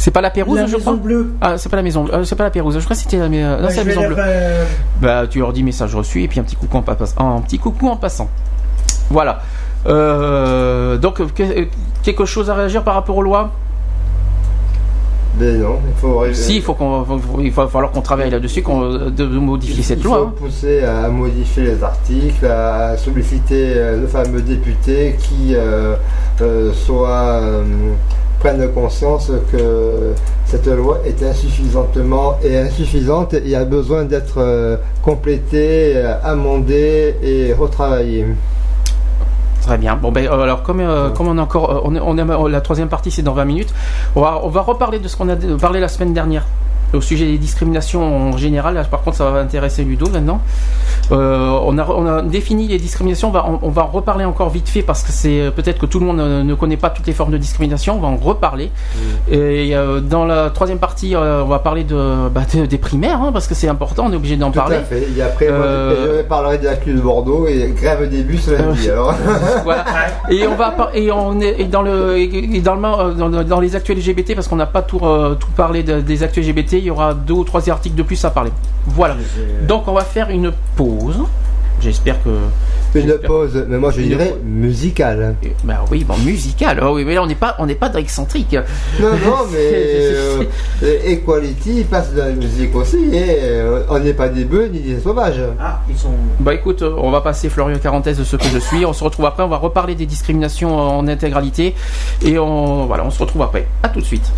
C'est 0.00 0.10
pas 0.12 0.22
la 0.22 0.30
Pérouse, 0.30 0.56
la 0.58 0.66
je 0.66 0.72
Maison 0.72 0.80
crois. 0.92 0.96
Bleue. 0.96 1.32
Ah, 1.42 1.58
c'est 1.58 1.68
pas 1.68 1.76
la 1.76 1.82
maison. 1.82 2.06
euh, 2.10 2.24
c'est 2.24 2.34
pas 2.34 2.44
la 2.44 2.50
Pérouse. 2.50 2.74
Je 2.78 2.82
crois 2.84 2.96
que 2.96 3.02
c'était 3.02 3.18
la, 3.18 3.28
mais, 3.28 3.44
euh, 3.44 3.60
non, 3.60 3.68
la 3.68 3.84
maison 3.84 4.06
bleue. 4.06 4.14
faire- 4.14 4.66
Bah, 5.02 5.26
tu 5.28 5.40
leur 5.40 5.52
dis 5.52 5.62
message 5.62 5.94
reçu 5.94 6.22
et 6.22 6.28
puis 6.28 6.40
un 6.40 6.42
petit 6.42 6.56
coucou 6.56 6.78
en, 6.78 6.82
passe- 6.82 7.14
un 7.18 7.40
petit 7.42 7.58
coucou 7.58 7.86
en 7.86 7.96
passant. 7.96 8.30
Voilà. 9.10 9.42
Euh, 9.86 10.96
donc, 10.96 11.22
que- 11.34 11.66
quelque 12.02 12.24
chose 12.24 12.48
à 12.48 12.54
réagir 12.54 12.82
par 12.82 12.94
rapport 12.94 13.16
aux 13.18 13.22
lois? 13.22 13.50
Mais 15.38 15.52
non, 15.52 15.78
il 15.86 15.94
faut. 16.00 16.24
Si, 16.32 16.56
il 16.56 16.62
faut 16.62 16.74
qu'on, 16.74 17.04
il 17.38 17.52
va 17.52 17.68
falloir 17.68 17.92
qu'on 17.92 18.00
travaille 18.02 18.30
là-dessus, 18.30 18.62
qu'on 18.62 18.80
de, 18.94 19.10
de 19.10 19.38
modifier 19.38 19.82
cette 19.82 19.98
il 20.00 20.04
loi. 20.04 20.16
faut 20.18 20.24
hein. 20.24 20.34
pousser 20.36 20.82
à 20.82 21.08
modifier 21.08 21.62
les 21.62 21.84
articles, 21.84 22.44
à 22.46 22.96
solliciter 22.96 23.74
euh, 23.76 24.00
le 24.00 24.06
fameux 24.08 24.42
député 24.42 25.16
qui 25.18 25.54
euh, 25.54 25.94
euh, 26.40 26.72
soit 26.72 27.40
euh, 28.40 28.48
prenne 28.56 28.68
conscience 28.72 29.30
que 29.52 30.12
cette 30.46 30.66
loi 30.66 30.98
est 31.04 31.22
insuffisamment 31.22 32.36
et 32.42 32.56
insuffisante 32.58 33.34
et 33.34 33.54
a 33.54 33.64
besoin 33.64 34.04
d'être 34.04 34.38
euh, 34.38 34.76
complétée, 35.02 35.92
euh, 35.96 36.14
amendée 36.24 37.14
et 37.22 37.52
retravaillée. 37.52 38.26
Très 39.62 39.76
bien. 39.78 39.94
Bon 39.96 40.10
ben 40.10 40.26
euh, 40.26 40.42
alors 40.42 40.62
comme 40.62 40.80
euh, 40.80 41.10
comme 41.10 41.28
on 41.28 41.36
a 41.38 41.42
encore 41.42 41.82
on 41.84 41.94
est, 41.94 42.00
on 42.00 42.16
est- 42.16 42.50
la 42.50 42.60
troisième 42.62 42.88
partie 42.88 43.10
c'est 43.10 43.22
dans 43.22 43.34
20 43.34 43.44
minutes. 43.44 43.74
On 44.16 44.22
va 44.22 44.40
on 44.42 44.48
va 44.48 44.62
reparler 44.62 44.98
de 44.98 45.06
ce 45.08 45.16
qu'on 45.16 45.28
a 45.28 45.36
parlé 45.60 45.80
la 45.80 45.88
semaine 45.88 46.14
dernière 46.14 46.46
au 46.94 47.00
sujet 47.00 47.26
des 47.26 47.38
discriminations 47.38 48.30
en 48.32 48.36
général. 48.36 48.74
Là, 48.74 48.84
par 48.84 49.02
contre 49.02 49.16
ça 49.16 49.30
va 49.30 49.40
intéresser 49.40 49.84
Ludo 49.84 50.08
maintenant. 50.10 50.40
Euh, 51.12 51.58
on 51.64 51.76
a 51.78 51.86
on 51.88 52.06
a 52.06 52.22
défini 52.22 52.68
les 52.68 52.78
discriminations. 52.78 53.28
On 53.28 53.32
va 53.32 53.46
on, 53.48 53.58
on 53.62 53.70
va 53.70 53.82
en 53.84 53.88
reparler 53.88 54.24
encore 54.24 54.50
vite 54.50 54.68
fait 54.68 54.82
parce 54.82 55.02
que 55.02 55.12
c'est 55.12 55.40
euh, 55.40 55.50
peut-être 55.50 55.78
que 55.78 55.86
tout 55.86 55.98
le 56.00 56.06
monde 56.06 56.18
ne, 56.18 56.42
ne 56.42 56.54
connaît 56.54 56.76
pas 56.76 56.90
toutes 56.90 57.06
les 57.06 57.12
formes 57.12 57.32
de 57.32 57.38
discrimination. 57.38 57.96
On 57.96 58.00
va 58.00 58.08
en 58.08 58.16
reparler. 58.16 58.70
Et 59.30 59.74
euh, 59.74 60.00
dans 60.00 60.24
la 60.24 60.50
troisième 60.50 60.78
partie 60.78 61.14
euh, 61.14 61.42
on 61.44 61.48
va 61.48 61.58
parler 61.58 61.84
de, 61.84 62.28
bah, 62.28 62.42
de- 62.54 62.66
des 62.66 62.78
primaires 62.78 63.20
hein, 63.22 63.30
parce 63.32 63.46
que 63.46 63.54
c'est 63.54 63.68
important. 63.68 64.04
On 64.06 64.12
est 64.12 64.16
obligé 64.16 64.36
d'en 64.36 64.50
Tout 64.50 64.58
parler. 64.58 64.76
à 64.76 64.80
fait. 64.82 65.06
Et 65.16 65.22
après, 65.22 65.48
moi, 65.48 65.56
Euh, 65.58 66.18
je 66.18 66.22
parlerai 66.28 66.58
de 66.58 66.64
la 66.64 66.76
de 66.76 67.00
Bordeaux 67.00 67.46
et 67.46 67.72
grève 67.76 68.08
début 68.08 68.38
ce 68.38 68.52
lundi. 68.52 68.88
Alors. 68.90 69.14
voilà. 69.64 69.84
Et 70.30 70.46
on 70.46 70.54
va 70.54 70.74
et 70.94 71.10
on 71.12 71.40
est 71.40 71.60
et 71.60 71.64
dans 71.64 71.82
le 71.82 72.18
et 72.18 72.60
dans 72.60 72.74
le 72.74 72.80
euh, 72.84 73.12
dans, 73.14 73.28
dans 73.44 73.60
les 73.60 73.76
actus 73.76 73.96
LGBT 73.96 74.34
parce 74.34 74.48
qu'on 74.48 74.56
n'a 74.56 74.66
pas 74.66 74.82
tout 74.82 75.00
euh, 75.02 75.34
tout 75.34 75.50
parlé 75.56 75.82
de- 75.82 76.00
des 76.00 76.22
actus 76.22 76.46
LGBT, 76.46 76.74
il 76.80 76.86
y 76.86 76.90
aura 76.90 77.14
deux 77.14 77.34
ou 77.34 77.44
trois 77.44 77.68
articles 77.70 77.96
de 77.96 78.02
plus 78.02 78.22
à 78.24 78.30
parler. 78.30 78.50
Voilà. 78.86 79.16
Donc 79.66 79.86
on 79.88 79.92
va 79.92 80.02
faire 80.04 80.30
une 80.30 80.52
pause. 80.76 81.18
J'espère 81.80 82.22
que 82.22 82.28
Une 82.94 83.14
pause, 83.26 83.64
mais 83.66 83.78
moi 83.78 83.90
je 83.90 84.02
dirais 84.02 84.34
musicale. 84.44 85.34
bah 85.64 85.82
oui, 85.90 86.04
bon 86.04 86.16
musical. 86.18 86.78
Oh 86.84 86.92
oui, 86.94 87.04
mais 87.06 87.14
là 87.14 87.22
on 87.22 87.26
n'est 87.26 87.34
pas 87.34 87.56
on 87.58 87.64
n'est 87.64 87.74
pas 87.74 87.88
dans 87.88 87.98
excentrique. 87.98 88.54
Non, 89.00 89.08
non, 89.12 89.36
mais 89.50 89.58
euh, 89.62 90.42
Equality 90.82 91.84
passe 91.84 92.12
de 92.12 92.18
la 92.18 92.32
musique 92.32 92.74
aussi, 92.76 92.98
et 93.14 93.38
euh, 93.40 93.84
on 93.88 93.98
n'est 93.98 94.12
pas 94.12 94.28
des 94.28 94.44
bœufs 94.44 94.68
ni 94.70 94.80
des 94.80 95.00
sauvages. 95.00 95.40
Ah, 95.58 95.80
ils 95.88 95.96
sont. 95.96 96.10
Bah 96.40 96.52
écoute, 96.52 96.82
euh, 96.82 96.94
on 96.98 97.10
va 97.10 97.22
passer 97.22 97.48
Florian 97.48 97.78
Quarantaise 97.78 98.18
de 98.18 98.24
ce 98.24 98.36
que 98.36 98.44
je 98.52 98.58
suis. 98.58 98.84
On 98.84 98.92
se 98.92 99.02
retrouve 99.02 99.24
après. 99.24 99.42
On 99.42 99.48
va 99.48 99.56
reparler 99.56 99.94
des 99.94 100.06
discriminations 100.06 100.76
en 100.76 101.08
intégralité 101.08 101.74
et 102.22 102.38
on 102.38 102.84
voilà, 102.84 103.06
on 103.06 103.10
se 103.10 103.18
retrouve 103.20 103.40
après. 103.40 103.66
À 103.82 103.88
tout 103.88 104.00
de 104.00 104.04
suite. 104.04 104.30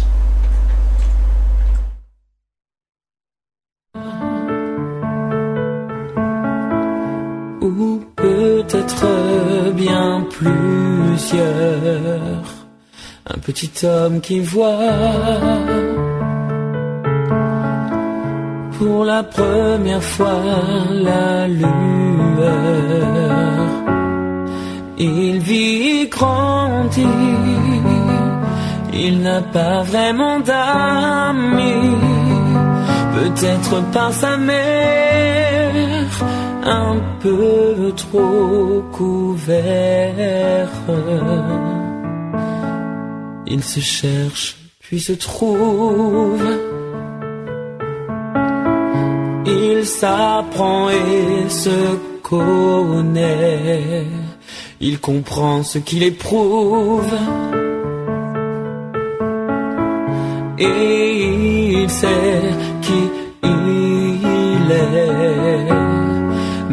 Plusieurs. 10.43 12.43
Un 13.27 13.39
petit 13.39 13.87
homme 13.87 14.21
qui 14.21 14.41
voit 14.41 14.79
pour 18.79 19.05
la 19.05 19.23
première 19.23 20.03
fois 20.03 20.43
la 20.91 21.49
lueur. 21.49 21.71
Il 24.99 25.39
vit 25.41 26.09
grandir, 26.09 27.09
il 28.93 29.21
n'a 29.21 29.41
pas 29.41 29.83
vraiment 29.83 30.41
d'amis, 30.41 31.97
peut-être 33.17 33.83
par 33.93 34.13
sa 34.13 34.37
mère 34.37 36.32
un 36.63 36.97
peu 37.21 37.93
trop 37.97 38.83
couvert. 38.93 40.69
Il 43.47 43.63
se 43.63 43.81
cherche, 43.81 44.57
puis 44.81 45.01
se 45.01 45.13
trouve. 45.13 46.43
Il 49.47 49.85
s'apprend 49.85 50.89
et 50.91 51.49
se 51.49 51.97
connaît. 52.23 54.07
Il 54.81 54.99
comprend 55.01 55.63
ce 55.63 55.79
qu'il 55.79 56.03
éprouve. 56.03 57.13
et 60.63 61.83
il 61.83 61.91
sait 61.91 62.43
qui 62.83 63.11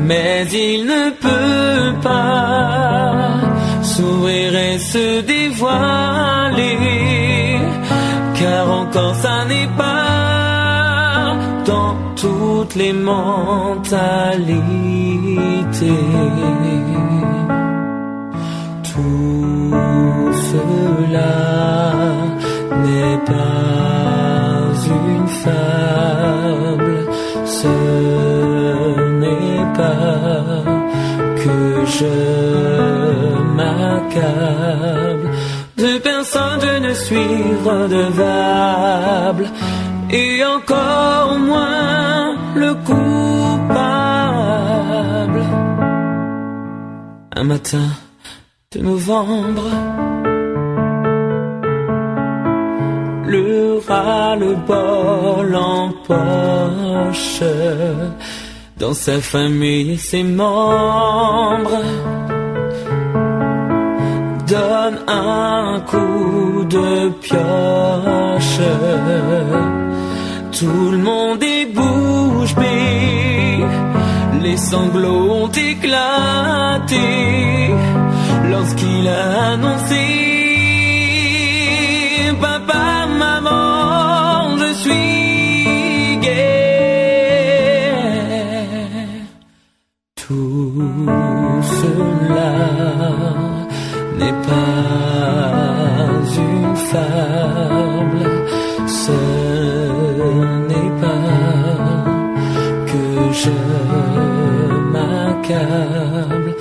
Mais 0.09 0.47
il 0.51 0.79
ne 0.93 1.03
peut 1.25 1.93
pas 2.01 3.41
s'ouvrir 3.83 4.55
et 4.55 4.79
se 4.79 5.21
dévoiler, 5.21 6.77
car 8.39 8.71
encore 8.81 9.13
ça 9.13 9.45
n'est 9.45 9.71
pas 9.77 11.37
dans 11.71 11.95
toutes 12.15 12.73
les 12.73 12.93
mentalités. 12.93 14.03
Tout 18.91 20.33
cela 20.49 21.35
n'est 22.83 23.21
pas 23.31 24.08
je 31.99 32.15
m'accable. 33.57 35.27
De 35.77 35.91
personne 35.99 36.59
je 36.61 36.75
ne 36.87 36.93
suis 36.93 37.41
redevable, 37.69 39.45
et 40.11 40.43
encore 40.55 41.37
moins 41.39 42.35
le 42.55 42.71
coupable. 42.87 43.03
Un 47.35 47.43
matin 47.43 47.87
de 48.73 48.79
novembre. 48.81 49.67
Le 53.27 53.79
ras-le-bol 53.87 55.55
en 55.55 55.91
poche 56.07 57.43
dans 58.79 58.93
sa 58.93 59.19
famille 59.19 59.97
ses 59.97 60.23
membres 60.23 61.81
donne 64.47 64.99
un 65.07 65.81
coup 65.85 66.65
de 66.69 67.09
pioche. 67.21 68.61
Tout 70.57 70.91
le 70.91 70.97
monde 70.97 71.43
est 71.43 71.65
bouche 71.77 72.55
bée, 72.55 73.63
les 74.41 74.57
sanglots 74.57 75.31
ont 75.43 75.51
éclaté 75.71 77.07
lorsqu'il 78.49 79.07
a 79.07 79.51
annoncé 79.53 80.05
Papa, 82.41 83.07
maman, 83.19 84.57
je 84.57 84.73
suis 84.73 85.18
ce 98.87 99.11
n'est 100.69 100.93
pas 101.01 101.33
que 102.89 103.03
je 103.41 103.57
m'accable. 104.93 106.51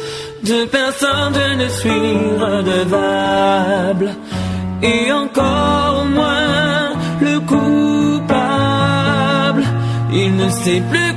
De 0.45 0.59
personne 0.67 1.35
je 1.35 1.49
ne 1.63 1.69
suis 1.69 2.17
redevable, 2.45 4.11
et 4.83 5.13
encore 5.13 6.05
moins 6.19 6.93
le 7.21 7.41
coupable. 7.41 8.45
Il 10.13 10.37
ne 10.37 10.49
sait 10.49 10.83
plus 10.91 11.08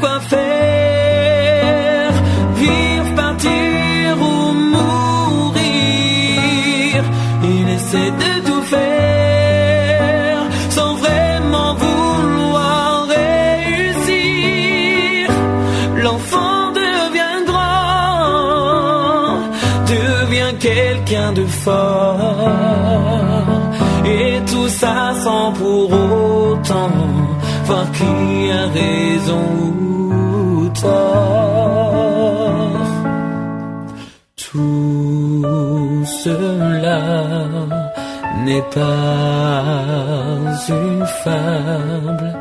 Et 24.05 24.41
tout 24.51 24.67
ça 24.67 25.13
sans 25.23 25.51
pour 25.53 25.91
autant 25.91 26.89
voir 27.65 27.85
qui 27.91 28.51
a 28.51 28.65
raison 28.79 29.45
ou 29.79 30.69
tort. 30.81 32.01
Tout 34.35 36.03
cela 36.23 36.99
n'est 38.43 38.67
pas 38.73 39.61
une 40.69 41.05
fable, 41.23 42.35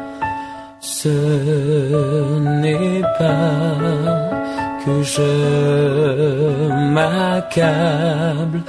ce 0.81 1.17
n'est 2.63 3.03
pas 3.19 4.31
que 4.85 5.03
je 5.03 5.33
m'accable. 6.95 8.63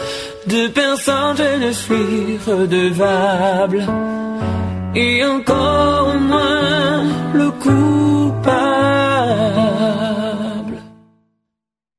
De 0.47 0.67
personne 0.67 1.37
je 1.37 1.65
ne 1.65 1.71
suis 1.71 2.39
redevable, 2.45 3.85
et 4.95 5.23
encore 5.23 6.15
moins 6.15 7.03
le 7.33 7.51
coupable. 7.51 8.41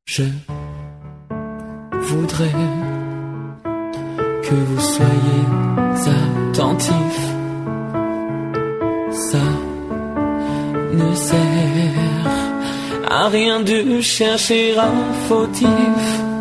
Je 0.04 0.24
voudrais 2.00 2.56
que 4.42 4.54
vous 4.54 4.80
soyez 4.80 5.46
attentifs. 6.50 7.28
Ça 9.30 9.46
ne 10.92 11.14
sert 11.14 11.38
à 13.08 13.28
rien 13.28 13.60
de 13.60 14.00
chercher 14.00 14.76
un 14.78 15.12
fautif. 15.28 16.31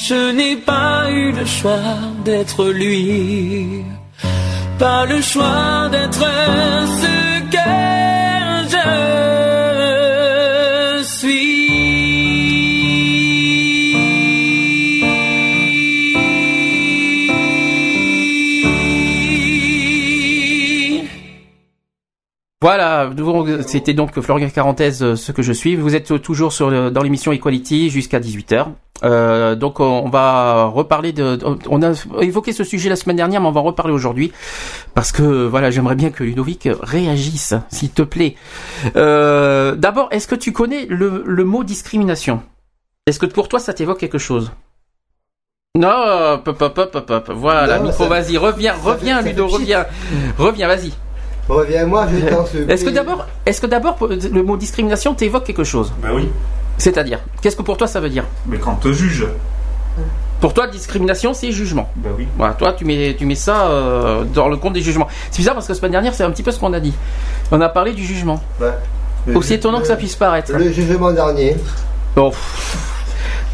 Je 0.00 0.30
n'ai 0.30 0.54
pas 0.54 1.10
eu 1.10 1.32
le 1.32 1.44
choix 1.44 1.98
d'être 2.24 2.66
lui, 2.66 3.84
pas 4.78 5.04
le 5.04 5.20
choix 5.20 5.88
d'être 5.90 6.24
ce 6.86 7.42
que 7.50 7.58
je 8.70 8.78
suis. 11.02 11.48
Voilà, 22.60 23.10
c'était 23.66 23.94
donc 23.94 24.20
Florian 24.20 24.48
Carantez, 24.48 25.02
euh, 25.02 25.16
ce 25.16 25.32
que 25.32 25.42
je 25.42 25.52
suis. 25.52 25.74
Vous 25.74 25.96
êtes 25.96 26.22
toujours 26.22 26.52
dans 26.60 27.02
l'émission 27.02 27.32
Equality 27.32 27.90
jusqu'à 27.90 28.20
18h. 28.20 28.68
Euh, 29.04 29.54
donc 29.54 29.80
on 29.80 30.08
va 30.08 30.64
reparler 30.66 31.12
de, 31.12 31.38
on 31.68 31.82
a 31.82 31.92
évoqué 32.22 32.52
ce 32.52 32.64
sujet 32.64 32.88
la 32.88 32.96
semaine 32.96 33.16
dernière, 33.16 33.40
mais 33.40 33.46
on 33.48 33.52
va 33.52 33.60
en 33.60 33.64
reparler 33.64 33.92
aujourd'hui 33.92 34.32
parce 34.94 35.12
que 35.12 35.46
voilà, 35.46 35.70
j'aimerais 35.70 35.94
bien 35.94 36.10
que 36.10 36.24
Ludovic 36.24 36.68
réagisse, 36.82 37.54
s'il 37.68 37.90
te 37.90 38.02
plaît. 38.02 38.34
Euh, 38.96 39.74
D'abord, 39.76 40.08
est-ce 40.10 40.26
que 40.26 40.34
tu 40.34 40.52
connais 40.52 40.86
le, 40.86 41.22
le 41.24 41.44
mot 41.44 41.64
discrimination? 41.64 42.42
Est-ce 43.06 43.18
que 43.18 43.26
pour 43.26 43.48
toi 43.48 43.60
ça 43.60 43.72
t'évoque 43.72 43.98
quelque 43.98 44.18
chose? 44.18 44.50
Non, 45.76 45.88
hop, 46.44 46.48
hop, 46.48 46.78
hop, 46.78 46.90
hop, 46.94 47.10
hop. 47.10 47.30
Voilà, 47.36 47.78
Non, 47.78 47.84
micro, 47.84 48.06
vas-y, 48.06 48.36
reviens, 48.36 48.74
reviens, 48.82 49.20
Ludo, 49.22 49.46
reviens, 49.46 49.86
reviens, 50.38 50.66
vas-y. 50.66 50.92
Reviens-moi, 51.48 52.08
je. 52.52 52.58
Est-ce 52.70 52.84
que 52.84 52.90
d'abord, 52.90 53.26
est-ce 53.46 53.60
que 53.60 53.66
d'abord 53.66 53.96
le 54.00 54.42
mot 54.42 54.56
discrimination 54.56 55.14
t'évoque 55.14 55.44
quelque 55.44 55.64
chose? 55.64 55.92
Ben 56.02 56.10
oui. 56.14 56.28
C'est-à-dire, 56.78 57.20
qu'est-ce 57.42 57.56
que 57.56 57.62
pour 57.62 57.76
toi 57.76 57.86
ça 57.86 58.00
veut 58.00 58.08
dire? 58.10 58.24
Mais 58.46 58.58
quand 58.58 58.72
on 58.72 58.76
te 58.76 58.92
juge. 58.92 59.26
Pour 60.40 60.54
toi, 60.54 60.68
discrimination, 60.68 61.34
c'est 61.34 61.50
jugement. 61.50 61.90
Ben 61.96 62.10
oui. 62.16 62.28
Voilà, 62.36 62.54
toi, 62.54 62.72
tu 62.72 62.84
mets, 62.84 63.16
tu 63.18 63.26
mets 63.26 63.34
ça 63.34 63.66
euh, 63.66 64.22
dans 64.22 64.48
le 64.48 64.56
compte 64.56 64.72
des 64.74 64.80
jugements. 64.80 65.08
C'est 65.32 65.38
bizarre 65.38 65.54
parce 65.54 65.66
que 65.66 65.72
la 65.72 65.78
semaine 65.78 65.90
dernière, 65.90 66.14
c'est 66.14 66.22
un 66.22 66.30
petit 66.30 66.44
peu 66.44 66.52
ce 66.52 66.60
qu'on 66.60 66.72
a 66.72 66.78
dit. 66.78 66.94
On 67.50 67.60
a 67.60 67.68
parlé 67.68 67.92
du 67.92 68.04
jugement. 68.04 68.40
Ouais. 68.60 69.34
Aussi 69.34 69.54
étonnant 69.54 69.80
que 69.80 69.88
ça 69.88 69.96
puisse 69.96 70.14
paraître. 70.14 70.52
Le 70.52 70.70
jugement 70.70 71.10
dernier. 71.10 71.56
Bon. 72.14 72.30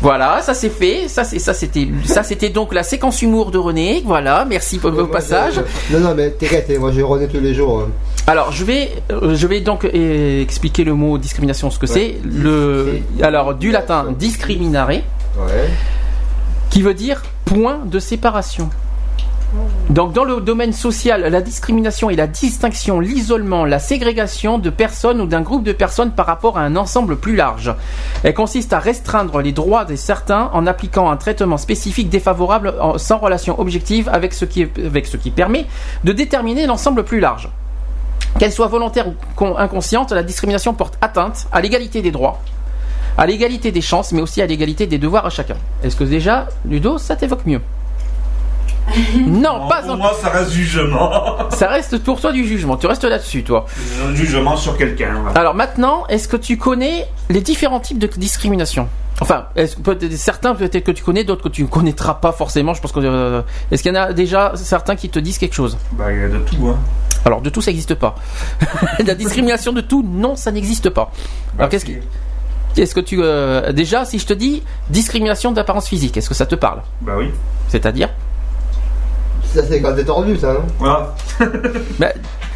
Voilà, 0.03 0.43
ça 0.43 0.53
c'est 0.53 0.69
fait. 0.69 1.09
Ça 1.09 1.25
c'est 1.25 1.39
ça 1.39 1.55
c'était 1.55 1.89
ça 2.05 2.23
c'était 2.23 2.51
donc 2.51 2.75
la 2.75 2.83
séquence 2.83 3.23
humour 3.23 3.51
de 3.51 3.57
René. 3.57 4.03
Voilà, 4.05 4.45
merci 4.45 4.79
pour 4.79 4.91
vos 4.91 5.07
passages. 5.07 5.63
Non, 5.91 6.01
non, 6.01 6.15
mais 6.15 6.31
t'inquiète, 6.33 6.71
moi 6.79 6.93
je 6.93 7.01
renais 7.01 7.27
tous 7.29 7.41
les 7.41 7.55
jours. 7.55 7.81
hein. 7.81 7.89
Alors, 8.27 8.53
je 8.53 8.65
vais, 8.65 8.91
euh, 9.11 9.35
je 9.35 9.47
vais 9.47 9.61
donc 9.61 9.85
euh, 9.85 10.41
expliquer 10.41 10.85
le 10.85 10.95
mot 10.95 11.19
discrimination, 11.19 11.71
ce 11.71 11.79
que 11.79 11.87
c'est. 11.87 12.17
Le, 12.25 13.01
alors, 13.23 13.55
du 13.55 13.71
latin 13.71 14.07
discriminare, 14.19 14.89
Ouais. 14.89 15.69
qui 16.71 16.81
veut 16.81 16.95
dire 16.95 17.23
point 17.45 17.81
de 17.85 17.99
séparation. 17.99 18.71
Donc 19.89 20.13
dans 20.13 20.25
le 20.25 20.41
domaine 20.41 20.73
social, 20.73 21.21
la 21.31 21.41
discrimination 21.41 22.11
est 22.11 22.17
la 22.17 22.27
distinction, 22.27 22.99
l'isolement, 22.99 23.65
la 23.65 23.79
ségrégation 23.79 24.59
de 24.59 24.69
personnes 24.69 25.21
ou 25.21 25.27
d'un 25.27 25.43
groupe 25.43 25.63
de 25.63 25.71
personnes 25.73 26.11
par 26.11 26.27
rapport 26.27 26.59
à 26.59 26.63
un 26.63 26.75
ensemble 26.75 27.17
plus 27.17 27.37
large. 27.37 27.73
Elle 28.25 28.35
consiste 28.35 28.73
à 28.73 28.81
restreindre 28.81 29.41
les 29.41 29.53
droits 29.53 29.85
des 29.85 29.97
certains 29.97 30.51
en 30.53 30.67
appliquant 30.67 31.09
un 31.09 31.17
traitement 31.17 31.57
spécifique 31.57 32.09
défavorable 32.09 32.75
en- 32.81 32.99
sans 32.99 33.19
relation 33.19 33.61
objective 33.61 34.09
avec 34.13 34.35
ce 34.35 34.45
qui, 34.45 34.63
est- 34.63 34.79
avec 34.85 35.07
ce 35.07 35.17
qui 35.17 35.31
permet 35.31 35.67
de 36.03 36.11
déterminer 36.13 36.67
l'ensemble 36.67 37.05
plus 37.05 37.21
large. 37.21 37.49
Qu'elle 38.39 38.53
soit 38.53 38.67
volontaire 38.67 39.09
ou 39.09 39.15
con- 39.37 39.57
inconsciente, 39.57 40.11
la 40.13 40.23
discrimination 40.23 40.75
porte 40.75 40.99
atteinte 41.01 41.47
à 41.53 41.61
l'égalité 41.61 42.03
des 42.03 42.11
droits, 42.11 42.41
à 43.17 43.27
l'égalité 43.27 43.71
des 43.71 43.81
chances, 43.81 44.11
mais 44.13 44.21
aussi 44.21 44.43
à 44.43 44.47
l'égalité 44.47 44.87
des 44.87 44.99
devoirs 44.99 45.25
à 45.25 45.31
chacun. 45.31 45.57
Est-ce 45.85 45.95
que 45.97 46.05
déjà, 46.05 46.49
Ludo, 46.65 46.99
ça 46.99 47.15
t'évoque 47.15 47.47
mieux? 47.47 47.61
Non, 49.27 49.69
pas 49.69 49.83
pour 49.83 49.93
en- 49.93 49.97
moi, 49.97 50.13
ça 50.21 50.29
reste 50.29 50.51
jugement. 50.53 51.11
Ça 51.51 51.69
reste 51.69 51.99
pour 52.03 52.21
toi 52.21 52.33
du 52.33 52.45
jugement. 52.47 52.77
Tu 52.77 52.87
restes 52.87 53.05
là-dessus, 53.05 53.43
toi. 53.45 53.67
Un 54.07 54.15
jugement 54.15 54.57
sur 54.57 54.77
quelqu'un. 54.77 55.15
voilà. 55.23 55.39
Alors 55.41 55.55
maintenant, 55.55 56.05
est-ce 56.09 56.29
que 56.29 56.37
tu 56.37 56.59
connais 56.59 57.07
les 57.31 57.41
différents 57.41 57.81
types 57.81 57.99
de 57.99 58.07
discrimination 58.07 58.89
Enfin, 59.21 59.47
est-ce 59.55 59.77
que 59.77 59.83
peut-être 59.83 60.17
certains 60.17 60.55
peut-être 60.57 60.83
que 60.85 60.91
tu 60.91 61.05
connais, 61.05 61.23
d'autres 61.23 61.45
que 61.45 61.49
tu 61.49 61.63
ne 61.63 61.69
connaîtras 61.69 62.15
pas 62.15 62.33
forcément. 62.33 62.75
Je 62.75 62.81
pense 62.81 62.91
que 62.91 62.99
euh, 63.01 63.43
est-ce 63.71 63.83
qu'il 63.85 63.95
y 63.95 63.97
en 63.97 64.01
a 64.03 64.13
déjà 64.13 64.53
certains 64.57 64.97
qui 64.97 65.09
te 65.09 65.21
disent 65.21 65.39
quelque 65.39 65.55
chose? 65.55 65.79
Bah, 65.93 66.13
il 66.13 66.21
y 66.21 66.25
a 66.25 66.29
de 66.29 66.39
tout, 66.39 66.67
hein. 66.69 66.77
Alors 67.25 67.41
de 67.41 67.49
tout, 67.49 67.63
ça 67.63 67.71
n'existe 67.71 67.95
pas. 67.95 68.17
La 69.07 69.15
discrimination 69.15 69.73
de 69.73 69.81
tout, 69.81 70.05
non, 70.07 70.35
ça 70.35 70.51
n'existe 70.51 70.91
pas. 70.91 71.13
Alors 71.59 71.71
qu'est-ce 71.71 71.85
que 71.85 71.93
Est-ce 72.77 72.95
que 72.95 73.01
tu 73.01 73.19
euh, 73.23 73.73
déjà, 73.73 74.05
si 74.05 74.19
je 74.19 74.27
te 74.27 74.33
dis 74.35 74.65
discrimination 74.91 75.53
d'apparence 75.53 75.89
physique, 75.89 76.17
est-ce 76.17 76.29
que 76.29 76.35
ça 76.35 76.47
te 76.47 76.57
parle? 76.57 76.83
Bah 77.01 77.13
oui. 77.17 77.31
C'est-à-dire? 77.69 78.09
Ça, 79.55 79.63
c'est 79.69 79.81
quand 79.81 79.95
t'es 79.95 80.05
tordu, 80.05 80.37
ça, 80.37 80.51
hein 80.53 80.65
Voilà. 80.79 81.15
Bah, 81.99 82.09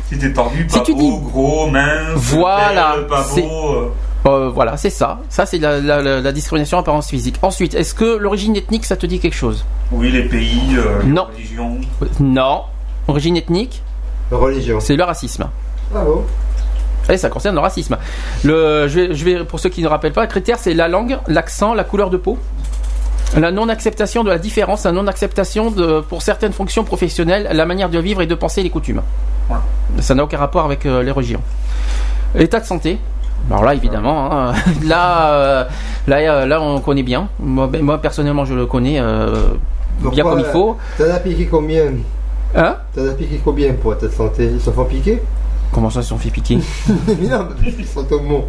Si 0.08 0.18
t'es 0.18 0.32
tordu, 0.32 0.66
Si 0.68 0.78
pas 0.78 0.84
tu 0.84 0.94
beau, 0.94 1.00
dis- 1.00 1.30
gros, 1.30 1.66
mince, 1.68 2.14
Voilà, 2.16 2.96
belle, 2.96 3.06
pas 3.06 3.22
c'est- 3.24 3.42
beau. 3.42 3.72
euh, 3.74 3.92
euh, 4.26 4.48
Voilà, 4.50 4.76
c'est 4.76 4.90
ça. 4.90 5.20
Ça, 5.28 5.46
c'est 5.46 5.58
la, 5.58 5.78
la- 5.80 6.02
la- 6.02 6.20
la 6.20 6.32
discrimination 6.32 6.78
d'apparence 6.78 7.08
physique. 7.08 7.36
Ensuite, 7.42 7.74
est-ce 7.74 7.94
que 7.94 8.16
l'origine 8.16 8.56
ethnique, 8.56 8.84
ça 8.84 8.96
te 8.96 9.06
dit 9.06 9.20
quelque 9.20 9.34
chose? 9.36 9.64
Oui, 9.92 10.10
les 10.10 10.22
pays, 10.24 10.76
euh, 10.76 11.02
les 11.02 11.08
Non. 11.08 11.26
religions. 11.32 11.78
Non. 12.20 12.62
Origine 13.06 13.36
ethnique, 13.36 13.82
Religion. 14.30 14.80
c'est 14.80 14.96
le 14.96 15.04
racisme. 15.04 15.48
Ah 15.94 16.02
bon? 16.04 16.24
Et 17.10 17.16
ça 17.16 17.30
concerne 17.30 17.54
le 17.54 17.60
racisme. 17.62 17.96
Le, 18.44 18.86
je, 18.88 19.00
vais, 19.00 19.14
je 19.14 19.24
vais, 19.24 19.44
pour 19.44 19.60
ceux 19.60 19.70
qui 19.70 19.82
ne 19.82 19.88
rappellent 19.88 20.12
pas, 20.12 20.20
le 20.22 20.26
critère 20.26 20.58
c'est 20.58 20.74
la 20.74 20.88
langue, 20.88 21.18
l'accent, 21.26 21.72
la 21.72 21.84
couleur 21.84 22.10
de 22.10 22.18
peau, 22.18 22.36
la 23.36 23.50
non-acceptation 23.50 24.24
de 24.24 24.30
la 24.30 24.38
différence, 24.38 24.84
la 24.84 24.92
non-acceptation 24.92 25.70
de, 25.70 26.00
pour 26.00 26.22
certaines 26.22 26.52
fonctions 26.52 26.84
professionnelles, 26.84 27.48
la 27.52 27.66
manière 27.66 27.90
de 27.90 27.98
vivre 27.98 28.22
et 28.22 28.26
de 28.26 28.34
penser 28.34 28.62
les 28.62 28.70
coutumes. 28.70 29.02
Ça 30.00 30.14
n'a 30.14 30.24
aucun 30.24 30.38
rapport 30.38 30.64
avec 30.64 30.86
euh, 30.86 31.02
les 31.02 31.10
religions. 31.10 31.40
État 32.34 32.60
de 32.60 32.66
santé. 32.66 32.98
Alors 33.50 33.64
là, 33.64 33.74
évidemment, 33.74 34.30
hein, 34.32 34.52
là, 34.84 35.32
euh, 35.32 35.64
là, 36.06 36.16
euh, 36.16 36.46
là, 36.46 36.60
on 36.60 36.80
connaît 36.80 37.02
bien. 37.02 37.28
Moi, 37.40 37.66
ben, 37.66 37.82
moi, 37.82 38.00
personnellement, 38.00 38.44
je 38.44 38.54
le 38.54 38.66
connais 38.66 39.00
euh, 39.00 39.54
bien 40.12 40.22
comme 40.22 40.38
il 40.38 40.44
faut. 40.44 40.76
T'en 40.98 41.04
as 41.04 41.20
piqué 41.20 41.46
combien? 41.46 41.86
Hein? 42.54 42.76
T'en 42.94 43.06
as 43.06 43.12
piqué 43.12 43.40
combien 43.42 43.72
pour 43.74 43.96
ta 43.96 44.10
santé? 44.10 44.50
Ils 44.54 44.60
se 44.60 44.70
font 44.70 44.84
piquer? 44.84 45.22
Comment 45.72 45.88
ça, 45.88 46.00
ils 46.00 46.02
se 46.02 46.08
sont 46.10 46.18
fait 46.18 46.30
piquer? 46.30 46.58
Mais 46.88 47.28
non, 47.28 47.46
mais 47.62 47.72
ils 47.78 47.86
sont 47.86 48.10
au 48.12 48.20
mot. 48.20 48.44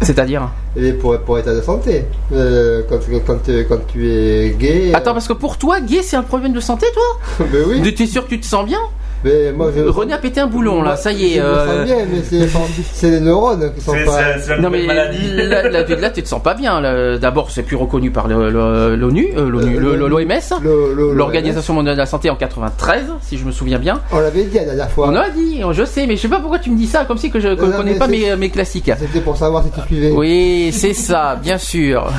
C'est-à-dire? 0.00 0.48
Et 0.76 0.92
pour, 0.92 1.18
pour 1.18 1.38
état 1.38 1.54
de 1.54 1.60
santé. 1.60 2.04
Euh, 2.32 2.82
quand, 2.88 2.98
quand, 3.26 3.40
quand 3.68 3.86
tu 3.88 4.10
es 4.10 4.54
gay. 4.58 4.94
Attends, 4.94 5.12
parce 5.12 5.28
que 5.28 5.34
pour 5.34 5.58
toi, 5.58 5.80
gay, 5.80 6.02
c'est 6.02 6.16
un 6.16 6.22
problème 6.22 6.52
de 6.52 6.60
santé, 6.60 6.86
toi 6.94 7.46
Mais 7.52 7.60
oui. 7.66 7.94
Tu 7.94 8.02
es 8.02 8.06
sûr 8.06 8.24
que 8.24 8.30
tu 8.30 8.40
te 8.40 8.46
sens 8.46 8.64
bien 8.64 8.80
Mais 9.24 9.52
moi, 9.52 9.70
je. 9.74 9.82
René 9.82 10.12
a 10.14 10.18
pété 10.18 10.40
un 10.40 10.46
boulon 10.48 10.82
là, 10.82 10.96
ça 10.96 11.12
y 11.12 11.24
est. 11.34 11.36
Je 11.36 11.40
me 11.40 11.44
euh, 11.46 11.66
sens 11.78 11.86
bien, 11.86 11.96
mais 12.10 12.22
c'est, 12.28 12.48
c'est 12.92 13.10
les 13.10 13.20
neurones 13.20 13.72
qui 13.74 13.80
sont 13.80 13.92
pas. 14.04 14.20
la 14.48 14.58
Non 14.58 14.68
mais 14.70 14.84
maladie. 14.84 15.30
là, 15.34 15.68
là, 15.68 15.84
tu- 15.84 15.94
là, 15.96 16.10
tu 16.10 16.22
te 16.22 16.28
sens 16.28 16.42
pas 16.42 16.54
bien. 16.54 16.82
D'abord, 17.18 17.50
c'est 17.50 17.62
plus 17.62 17.76
reconnu 17.76 18.10
par 18.10 18.26
l'ONU, 18.28 18.46
euh, 18.56 18.96
l'ONU, 18.96 19.28
Euh, 19.36 19.48
le- 19.48 19.96
l'ONU. 19.96 20.08
l'OMS, 20.08 20.60
le- 20.62 21.12
l'Organisation 21.14 21.74
mondiale 21.74 21.94
de 21.94 22.00
la 22.00 22.06
santé 22.06 22.30
en 22.30 22.36
93, 22.36 23.04
si 23.22 23.38
je 23.38 23.44
me 23.44 23.52
souviens 23.52 23.78
bien. 23.78 24.00
On 24.12 24.18
l'avait 24.18 24.44
dit 24.44 24.56
la 24.56 24.64
dernière 24.64 24.90
fois. 24.90 25.08
On 25.08 25.14
a 25.14 25.28
dit, 25.30 25.60
je 25.70 25.84
sais, 25.84 26.06
mais 26.06 26.16
je 26.16 26.22
sais 26.22 26.28
pas 26.28 26.40
pourquoi 26.40 26.58
tu 26.58 26.70
me 26.70 26.76
dis 26.76 26.86
ça, 26.86 27.04
comme 27.04 27.18
si 27.18 27.30
que 27.30 27.38
je 27.40 27.48
ne 27.48 27.54
connais 27.54 27.94
pas 27.94 28.08
mes, 28.08 28.34
mes 28.36 28.50
classiques. 28.50 28.90
C'était 28.98 29.20
pour 29.20 29.36
savoir 29.36 29.62
si 29.62 29.70
tu 29.70 29.80
suivais. 29.86 30.10
Oui, 30.10 30.70
c'est 30.72 30.94
ça, 30.94 31.36
bien 31.40 31.58
sûr. 31.58 32.10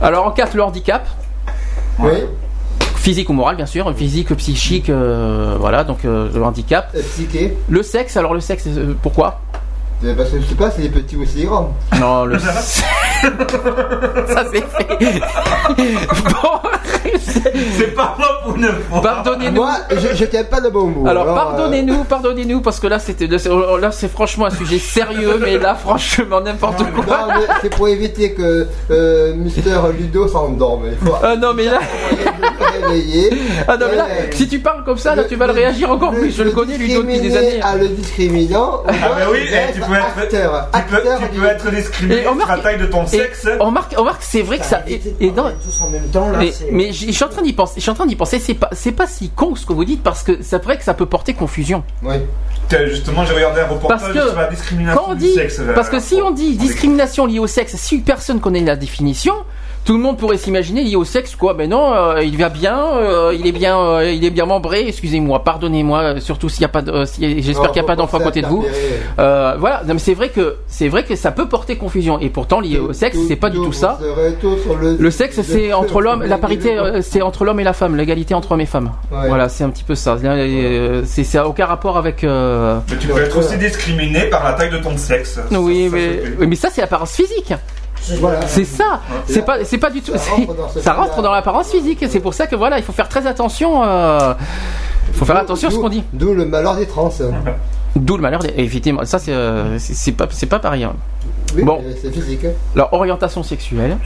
Alors 0.00 0.26
en 0.26 0.30
4, 0.30 0.56
le 0.56 0.62
handicap, 0.62 1.06
Oui. 1.98 2.10
Physique 3.02 3.28
ou 3.28 3.32
moral, 3.32 3.56
bien 3.56 3.66
sûr, 3.66 3.92
physique, 3.96 4.32
psychique, 4.36 4.88
euh, 4.88 5.56
voilà, 5.58 5.82
donc 5.82 6.04
euh, 6.04 6.28
le 6.32 6.42
handicap. 6.44 6.88
Euh, 6.94 7.02
Psyché. 7.02 7.56
Le 7.68 7.82
sexe, 7.82 8.16
alors 8.16 8.32
le 8.32 8.40
sexe, 8.40 8.64
euh, 8.68 8.94
pourquoi? 9.02 9.40
Parce 10.16 10.30
que 10.30 10.40
je 10.40 10.46
sais 10.46 10.54
pas 10.54 10.70
si 10.70 10.82
les 10.82 10.88
petits 10.88 11.16
ou 11.16 11.24
si 11.24 11.38
les 11.38 11.44
grands. 11.44 11.72
Non, 12.00 12.24
le 12.24 12.38
ça 12.40 12.60
c'est 14.52 14.64
fait. 14.64 14.98
bon, 16.24 16.60
C'est 17.76 17.94
pas 17.94 18.14
moi 18.18 18.28
pour 18.44 18.56
une 18.56 18.66
fois. 18.88 19.02
pardonnez-nous. 19.02 19.52
Moi, 19.62 19.72
je, 19.90 20.14
je 20.16 20.24
tiens 20.24 20.44
pas 20.44 20.60
le 20.60 20.70
bon 20.70 20.86
mot. 20.86 21.06
Alors 21.06 21.28
euh, 21.30 21.34
pardonnez-nous, 21.34 22.04
pardonnez-nous 22.04 22.60
parce 22.60 22.80
que 22.80 22.86
là 22.86 22.98
c'était 22.98 23.26
là 23.26 23.90
c'est 23.92 24.08
franchement 24.10 24.46
un 24.46 24.50
sujet 24.50 24.78
sérieux, 24.78 25.38
mais 25.40 25.58
là 25.58 25.74
franchement 25.74 26.40
n'importe 26.40 26.80
Non, 26.80 27.02
quoi. 27.04 27.28
mais 27.28 27.46
c'est 27.60 27.74
pour 27.74 27.88
éviter 27.88 28.32
que 28.32 28.66
euh, 28.90 29.34
Mister 29.34 29.76
Ludo 29.98 30.28
s'endorme. 30.28 30.84
Faut 31.04 31.14
Ah 31.22 31.36
non 31.36 31.52
mais 31.54 31.64
là, 31.64 31.80
ah 33.68 33.76
non 33.76 33.86
mais 33.90 33.96
là, 33.96 34.06
Euh, 34.10 34.26
si 34.32 34.48
tu 34.48 34.58
parles 34.58 34.84
comme 34.84 34.98
ça 34.98 35.14
là 35.14 35.24
tu 35.24 35.36
vas 35.36 35.46
le 35.46 35.52
réagir 35.52 35.90
encore 35.90 36.12
plus. 36.12 36.30
Je 36.36 36.42
le 36.42 36.50
connais 36.50 36.76
Ludo 36.78 37.02
depuis 37.02 37.20
des 37.20 37.36
années. 37.36 37.60
à 37.62 37.76
le 37.76 37.88
discriminant. 37.88 38.82
Ah 38.88 38.92
bah 39.00 39.26
oui, 39.30 39.40
eh, 39.48 39.72
tu 39.72 39.80
peux 39.80 39.94
être- 39.94 40.18
acteur. 40.18 40.68
Tu 40.74 40.82
peux, 40.82 40.96
acteur 40.96 41.20
tu 41.32 41.40
peux 41.40 41.46
être 41.46 41.70
discriminé 41.70 42.22
sur 42.22 42.46
la 42.48 42.58
taille 42.58 42.78
de 42.78 42.86
ton 42.86 43.06
sexe. 43.06 43.48
on 43.60 43.66
remarque, 43.66 43.94
on 43.96 44.00
remarque 44.00 44.22
c'est 44.22 44.42
vrai 44.42 44.58
que 44.58 44.64
ça. 44.66 44.80
Et, 44.88 45.00
et 45.20 45.30
non, 45.30 45.52
tous 45.64 45.82
en 45.84 45.90
même 45.90 46.08
temps 46.08 46.30
là. 46.30 46.38
mais, 46.38 46.52
mais 46.70 46.92
je 47.02 47.06
je 47.08 47.12
suis 47.12 47.24
en 47.24 47.28
train 47.28 47.42
d'y 47.42 47.52
penser. 47.52 47.74
Je 47.76 47.80
suis 47.82 47.90
en 47.90 47.94
train 47.94 48.06
d'y 48.06 48.16
penser. 48.16 48.38
C'est 48.38 48.54
pas, 48.54 48.68
c'est 48.72 48.92
pas 48.92 49.06
si 49.06 49.30
con 49.30 49.54
ce 49.54 49.66
que 49.66 49.72
vous 49.72 49.84
dites 49.84 50.02
parce 50.02 50.22
que 50.22 50.38
c'est 50.42 50.62
vrai 50.62 50.78
que 50.78 50.84
ça 50.84 50.94
peut 50.94 51.06
porter 51.06 51.34
confusion. 51.34 51.82
Oui. 52.02 52.16
Justement, 52.88 53.24
j'ai 53.26 53.34
regardé 53.34 53.60
un 53.60 53.66
reportage 53.66 54.00
Parce 54.00 54.12
que 54.12 54.28
sur 54.30 54.38
la 54.38 54.46
discrimination 54.48 55.02
Quand 55.04 55.10
on 55.10 55.14
du 55.14 55.20
dit, 55.24 55.34
sexe. 55.34 55.58
euh, 55.60 55.74
parce 55.74 55.90
que 55.90 56.00
si 56.00 56.14
on 56.22 56.30
dit 56.30 56.56
discrimination 56.56 57.26
liée 57.26 57.38
au 57.38 57.46
sexe, 57.46 57.76
si 57.76 57.98
personne 57.98 58.40
connaît 58.40 58.60
la 58.60 58.76
définition, 58.76 59.34
tout 59.84 59.94
le 59.94 59.98
monde 59.98 60.16
pourrait 60.16 60.36
s'imaginer 60.36 60.82
lié 60.84 60.96
au 60.96 61.04
sexe 61.04 61.34
quoi. 61.36 61.54
Mais 61.54 61.66
non, 61.66 61.92
euh, 61.92 62.22
il 62.22 62.36
va 62.36 62.48
bien, 62.48 62.78
euh, 62.96 63.34
il 63.38 63.46
est 63.46 63.52
bien, 63.52 63.78
euh, 63.80 64.10
il 64.12 64.24
est 64.24 64.30
bien 64.30 64.46
membré. 64.46 64.86
Excusez-moi, 64.86 65.42
pardonnez-moi, 65.44 66.20
surtout 66.20 66.48
s'il 66.48 66.62
y 66.62 66.64
a 66.64 66.68
pas, 66.68 66.82
euh, 66.86 67.04
si- 67.06 67.42
j'espère 67.42 67.72
qu'il 67.72 67.80
n'y 67.82 67.86
a 67.86 67.88
pas 67.88 67.96
d'enfant 67.96 68.18
à 68.18 68.22
côté 68.22 68.42
de 68.42 68.46
vous. 68.46 68.64
Euh, 69.18 69.54
voilà, 69.58 69.82
non, 69.86 69.94
mais 69.94 69.98
c'est 70.00 70.14
vrai 70.14 70.28
que 70.28 70.56
c'est 70.68 70.88
vrai 70.88 71.04
que 71.04 71.16
ça 71.16 71.30
peut 71.32 71.48
porter 71.48 71.76
confusion 71.76 72.18
et 72.20 72.28
pourtant 72.30 72.60
lié 72.60 72.78
au 72.78 72.92
sexe, 72.92 73.18
c'est 73.28 73.36
pas 73.36 73.50
du 73.50 73.56
tout 73.58 73.72
ça. 73.72 73.98
Le, 74.98 75.10
sexe, 75.10 75.40
c'est 75.42 75.72
entre 75.72 76.00
l'homme, 76.00 76.22
la 76.24 76.38
parité, 76.38 76.76
c'est 77.02 77.22
entre 77.22 77.44
l'homme 77.44 77.60
et 77.60 77.64
la 77.64 77.72
femme, 77.72 77.96
l'égalité 77.96 78.34
entre 78.34 78.52
hommes 78.52 78.60
et 78.60 78.66
femmes. 78.66 78.90
Ouais. 79.10 79.28
Voilà, 79.28 79.48
c'est 79.48 79.64
un 79.64 79.70
petit 79.70 79.84
peu 79.84 79.94
ça. 79.94 80.16
C'est, 81.04 81.24
ça 81.24 81.42
a 81.42 81.46
aucun 81.46 81.66
rapport 81.66 81.96
avec. 81.98 82.24
euh, 82.24 82.78
Mais 82.90 82.96
tu 82.98 83.08
peux 83.08 83.20
être 83.20 83.36
aussi 83.38 83.56
discriminé 83.58 84.26
par 84.30 84.44
la 84.44 84.52
taille 84.52 84.70
de 84.70 84.78
ton 84.78 84.96
sexe. 84.96 85.40
Oui, 85.50 85.88
ça, 85.90 85.96
mais, 85.96 86.46
mais 86.46 86.56
ça, 86.56 86.68
c'est 86.72 86.80
l'apparence 86.80 87.12
physique. 87.12 87.52
Voilà. 88.20 88.46
C'est 88.46 88.64
ça. 88.64 89.00
C'est 89.26 89.42
pas, 89.44 89.64
c'est 89.64 89.78
pas 89.78 89.90
du 89.90 90.02
tout. 90.02 90.12
Ça 90.16 90.30
rentre 90.32 90.54
dans 90.54 90.68
ce 90.68 90.80
Ça 90.80 90.90
cas-là. 90.92 91.02
rentre 91.04 91.22
dans 91.22 91.32
l'apparence 91.32 91.70
physique. 91.70 92.04
C'est 92.08 92.20
pour 92.20 92.34
ça 92.34 92.46
que 92.46 92.56
voilà, 92.56 92.78
il 92.78 92.84
faut 92.84 92.92
faire 92.92 93.08
très 93.08 93.26
attention. 93.26 93.82
euh, 93.84 94.34
Il 95.08 95.14
faut 95.14 95.24
faire 95.24 95.36
attention 95.36 95.68
à 95.68 95.70
ce 95.70 95.76
qu'on 95.78 95.88
dit. 95.88 96.04
D'où 96.12 96.34
le 96.34 96.44
malheur 96.46 96.76
des 96.76 96.86
trans. 96.86 97.10
D'où 97.96 98.16
le 98.16 98.22
malheur. 98.22 98.40
Des... 98.40 98.52
Effectivement, 98.56 99.04
ça 99.04 99.18
c'est, 99.18 99.32
euh, 99.34 99.78
c'est 99.78 100.12
pas, 100.12 100.26
c'est 100.30 100.46
pas 100.46 100.58
pareil. 100.58 100.84
hein. 100.84 100.94
Oui, 101.54 101.62
Bon. 101.62 101.82
c'est 102.00 102.10
physique. 102.12 102.46
Alors 102.74 102.92
orientation 102.92 103.42
sexuelle. 103.42 103.98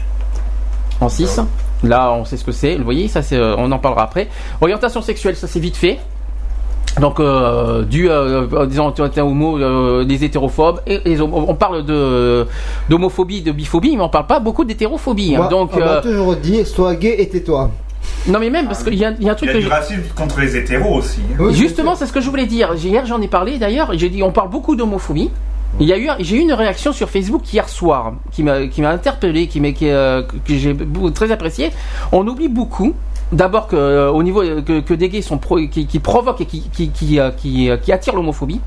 En 1.00 1.08
6. 1.08 1.40
Là, 1.84 2.10
on 2.12 2.24
sait 2.24 2.36
ce 2.38 2.44
que 2.44 2.52
c'est. 2.52 2.76
Vous 2.76 2.84
voyez, 2.84 3.06
ça 3.06 3.22
c'est, 3.22 3.36
euh, 3.36 3.54
on 3.58 3.70
en 3.70 3.78
parlera 3.78 4.02
après. 4.04 4.28
Orientation 4.60 5.02
sexuelle, 5.02 5.36
ça 5.36 5.46
c'est 5.46 5.60
vite 5.60 5.76
fait. 5.76 5.98
Donc, 7.00 7.20
euh, 7.20 7.82
du, 7.82 8.08
euh, 8.08 8.46
euh, 8.52 8.66
disons, 8.66 8.90
tu 8.90 9.02
es 9.02 9.20
homo, 9.20 9.58
euh, 9.58 10.04
des 10.04 10.24
hétérophobes, 10.24 10.80
et, 10.86 11.20
on 11.20 11.54
parle 11.54 11.84
de 11.84 12.46
d'homophobie, 12.88 13.42
de 13.42 13.52
biphobie, 13.52 13.96
mais 13.96 14.02
on 14.02 14.08
parle 14.08 14.26
pas 14.26 14.40
beaucoup 14.40 14.64
d'hétérophobie. 14.64 15.34
hein. 15.34 15.38
Moi, 15.38 15.48
Donc, 15.48 15.70
on 15.74 15.78
m'a 15.78 15.84
euh, 15.86 16.02
toujours 16.02 16.36
dit 16.36 16.64
sois 16.64 16.94
gay 16.94 17.16
et 17.18 17.28
tais-toi. 17.28 17.70
non 18.28 18.38
mais 18.38 18.48
même 18.48 18.66
parce 18.66 18.82
qu'il 18.82 18.94
y 18.94 19.04
a, 19.04 19.12
il 19.18 19.24
y 19.24 19.28
a 19.28 19.32
un 19.32 19.34
Il 19.34 19.36
truc 19.36 19.48
y 19.48 19.50
a 19.50 19.54
que 19.56 19.58
du 19.58 19.68
racisme 19.68 20.00
contre 20.16 20.40
les 20.40 20.56
hétéros 20.56 20.96
aussi. 20.96 21.20
hein. 21.32 21.36
Oui, 21.38 21.54
Justement, 21.54 21.94
c'est 21.96 22.06
ce 22.06 22.12
que 22.14 22.20
je 22.22 22.30
voulais 22.30 22.46
dire. 22.46 22.72
Hier, 22.74 23.04
j'en 23.04 23.20
ai 23.20 23.28
parlé 23.28 23.58
d'ailleurs. 23.58 23.90
J'ai 23.94 24.08
dit, 24.08 24.22
on 24.22 24.32
parle 24.32 24.48
beaucoup 24.48 24.74
d'homophobie. 24.74 25.30
Il 25.78 25.86
y 25.86 25.92
a 25.92 25.98
eu, 25.98 26.08
j'ai 26.20 26.36
eu 26.36 26.40
une 26.40 26.54
réaction 26.54 26.92
sur 26.94 27.10
Facebook 27.10 27.52
hier 27.52 27.68
soir 27.68 28.14
qui 28.32 28.42
m'a, 28.42 28.66
qui 28.68 28.80
m'a 28.80 28.88
interpellé, 28.90 29.46
qui 29.48 29.60
m'a, 29.60 29.72
qui, 29.72 29.90
euh, 29.90 30.22
que 30.22 30.54
j'ai 30.54 30.72
beaucoup- 30.72 31.10
très 31.10 31.30
apprécié. 31.30 31.70
On 32.12 32.26
oublie 32.26 32.48
beaucoup. 32.48 32.94
D'abord 33.32 33.66
que 33.66 33.76
euh, 33.76 34.10
au 34.10 34.22
niveau 34.22 34.42
euh, 34.42 34.62
que, 34.62 34.80
que 34.80 34.94
des 34.94 35.08
gays 35.08 35.22
sont 35.22 35.38
pro, 35.38 35.56
qui, 35.56 35.86
qui 35.86 35.98
provoquent 35.98 36.40
et 36.42 36.46
qui, 36.46 36.62
qui, 36.70 36.90
qui, 36.90 37.18
euh, 37.18 37.30
qui, 37.30 37.92
attirent 37.92 38.14
l'homophobie. 38.14 38.60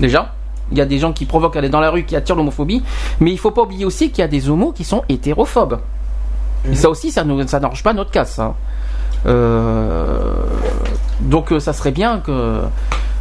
Déjà, 0.00 0.34
il 0.72 0.78
y 0.78 0.80
a 0.80 0.86
des 0.86 0.98
gens 0.98 1.12
qui 1.12 1.24
provoquent 1.24 1.56
aller 1.56 1.68
dans 1.68 1.80
la 1.80 1.90
rue, 1.90 2.04
qui 2.04 2.16
attirent 2.16 2.36
l'homophobie. 2.36 2.82
Mais 3.20 3.30
il 3.30 3.38
faut 3.38 3.52
pas 3.52 3.62
oublier 3.62 3.84
aussi 3.84 4.10
qu'il 4.10 4.18
y 4.18 4.24
a 4.24 4.28
des 4.28 4.48
homos 4.48 4.72
qui 4.72 4.84
sont 4.84 5.02
hétérophobes. 5.08 5.78
Et 6.70 6.74
ça 6.74 6.88
aussi, 6.88 7.10
ça 7.10 7.24
ne 7.24 7.46
ça 7.46 7.60
n'arrange 7.60 7.82
pas 7.82 7.92
notre 7.92 8.10
cas. 8.10 8.24
ça. 8.24 8.54
Euh, 9.26 10.34
Donc 11.20 11.54
ça 11.60 11.72
serait 11.72 11.92
bien 11.92 12.18
que, 12.20 12.60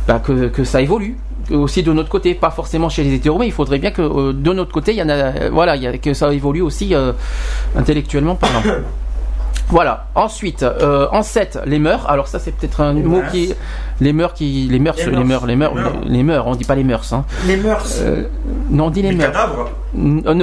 bah, 0.07 0.19
que, 0.19 0.47
que 0.47 0.63
ça 0.63 0.81
évolue 0.81 1.17
aussi 1.49 1.83
de 1.83 1.93
notre 1.93 2.09
côté, 2.09 2.33
pas 2.33 2.51
forcément 2.51 2.89
chez 2.89 3.03
les 3.03 3.13
hétéros, 3.13 3.37
mais 3.37 3.47
il 3.47 3.51
faudrait 3.51 3.79
bien 3.79 3.91
que 3.91 4.01
euh, 4.01 4.33
de 4.33 4.53
notre 4.53 4.71
côté, 4.71 4.91
il 4.91 4.97
y 4.97 5.03
en 5.03 5.09
a, 5.09 5.49
voilà, 5.49 5.75
il 5.75 5.83
y 5.83 5.87
a, 5.87 5.97
que 5.97 6.13
ça 6.13 6.31
évolue 6.33 6.61
aussi 6.61 6.93
euh, 6.93 7.13
intellectuellement 7.75 8.35
parlant. 8.35 8.61
Voilà. 9.71 10.07
Ensuite, 10.15 10.63
euh, 10.63 11.07
en 11.11 11.23
7, 11.23 11.59
les 11.65 11.79
mœurs. 11.79 12.05
Alors 12.09 12.27
ça, 12.27 12.39
c'est 12.39 12.51
peut-être 12.51 12.81
un 12.81 12.93
mot 12.93 13.21
qui, 13.31 13.53
les 14.01 14.11
mœurs 14.13 14.33
qui, 14.33 14.67
les 14.69 14.79
mœurs, 14.79 14.97
Les 14.97 15.05
les 15.05 15.11
mœurs. 15.11 15.25
mœurs, 15.25 15.45
les 15.45 15.55
mœurs, 15.55 15.73
Les 15.75 15.81
mœurs. 15.81 15.93
les 16.05 16.23
mœurs. 16.23 16.47
On 16.47 16.55
dit 16.55 16.65
pas 16.65 16.75
les 16.75 16.83
mœurs, 16.83 17.13
hein. 17.13 17.23
Les 17.47 17.55
mœurs. 17.55 17.99
Euh, 18.01 18.23
non, 18.69 18.85
on 18.87 18.89
dit 18.89 19.01
les 19.03 19.11
Les 19.11 19.15
mœurs. 19.15 19.31
euh, 19.97 20.33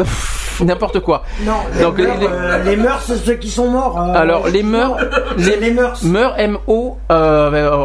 N'importe 0.65 0.99
quoi. 1.01 1.23
non, 1.47 1.53
les, 1.77 1.83
donc, 1.83 1.99
les- 1.99 2.05
mœurs, 2.07 2.19
les- 2.21 2.27
euh, 2.27 2.65
les 2.65 2.77
mœurs, 2.77 3.03
c'est 3.07 3.17
ceux 3.17 3.35
qui 3.35 3.49
sont 3.49 3.69
morts. 3.71 3.97
euh, 4.01 4.13
Alors 4.15 4.49
les 4.49 4.63
mœurs, 4.65 4.97
les 5.37 5.57
les 5.57 5.71
mœurs. 5.71 6.03
mœurs, 6.03 6.35
M-O, 6.37 6.97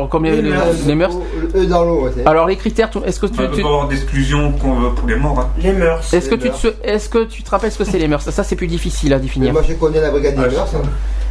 comme 0.10 0.24
les, 0.26 0.32
Les 0.38 0.42
les- 0.42 0.50
mœurs. 0.50 0.68
les 0.88 0.96
mœurs? 0.96 1.14
Eux 1.56 1.66
dans 1.68 1.84
l'eau. 1.84 2.10
Alors 2.26 2.48
les 2.48 2.56
critères, 2.56 2.90
est-ce 3.06 3.20
que 3.20 3.28
tu, 3.28 3.36
pas 3.38 3.44
avoir 3.44 3.88
d'exclusion 3.88 4.52
pour 4.54 4.76
les 5.08 5.16
morts. 5.18 5.40
hein. 5.40 5.50
Les 5.62 5.72
mœurs. 5.74 6.12
est-ce 6.14 6.30
que 6.30 6.36
les 6.36 6.42
tu 6.42 6.48
mœurs. 6.48 6.62
te, 6.62 6.68
est-ce 6.88 7.10
que 7.10 7.26
tu 7.26 7.44
te 7.44 7.50
rappelles 7.52 7.72
ce 7.72 7.78
que 7.78 7.84
c'est 7.84 8.00
les 8.00 8.08
mœurs? 8.08 8.24
Ça, 8.24 8.32
ça, 8.32 8.44
c'est 8.44 8.56
plus 8.56 8.68
difficile 8.68 9.14
à 9.14 9.18
Mais 9.18 9.22
définir. 9.24 9.54
moi 9.54 9.62
je 9.68 9.74
connais 9.74 10.02
la 10.02 10.10
brigade 10.10 10.36
des 10.36 10.42
Ah, 10.46 10.50
mœurs. 10.52 10.76
hein. 10.76 10.82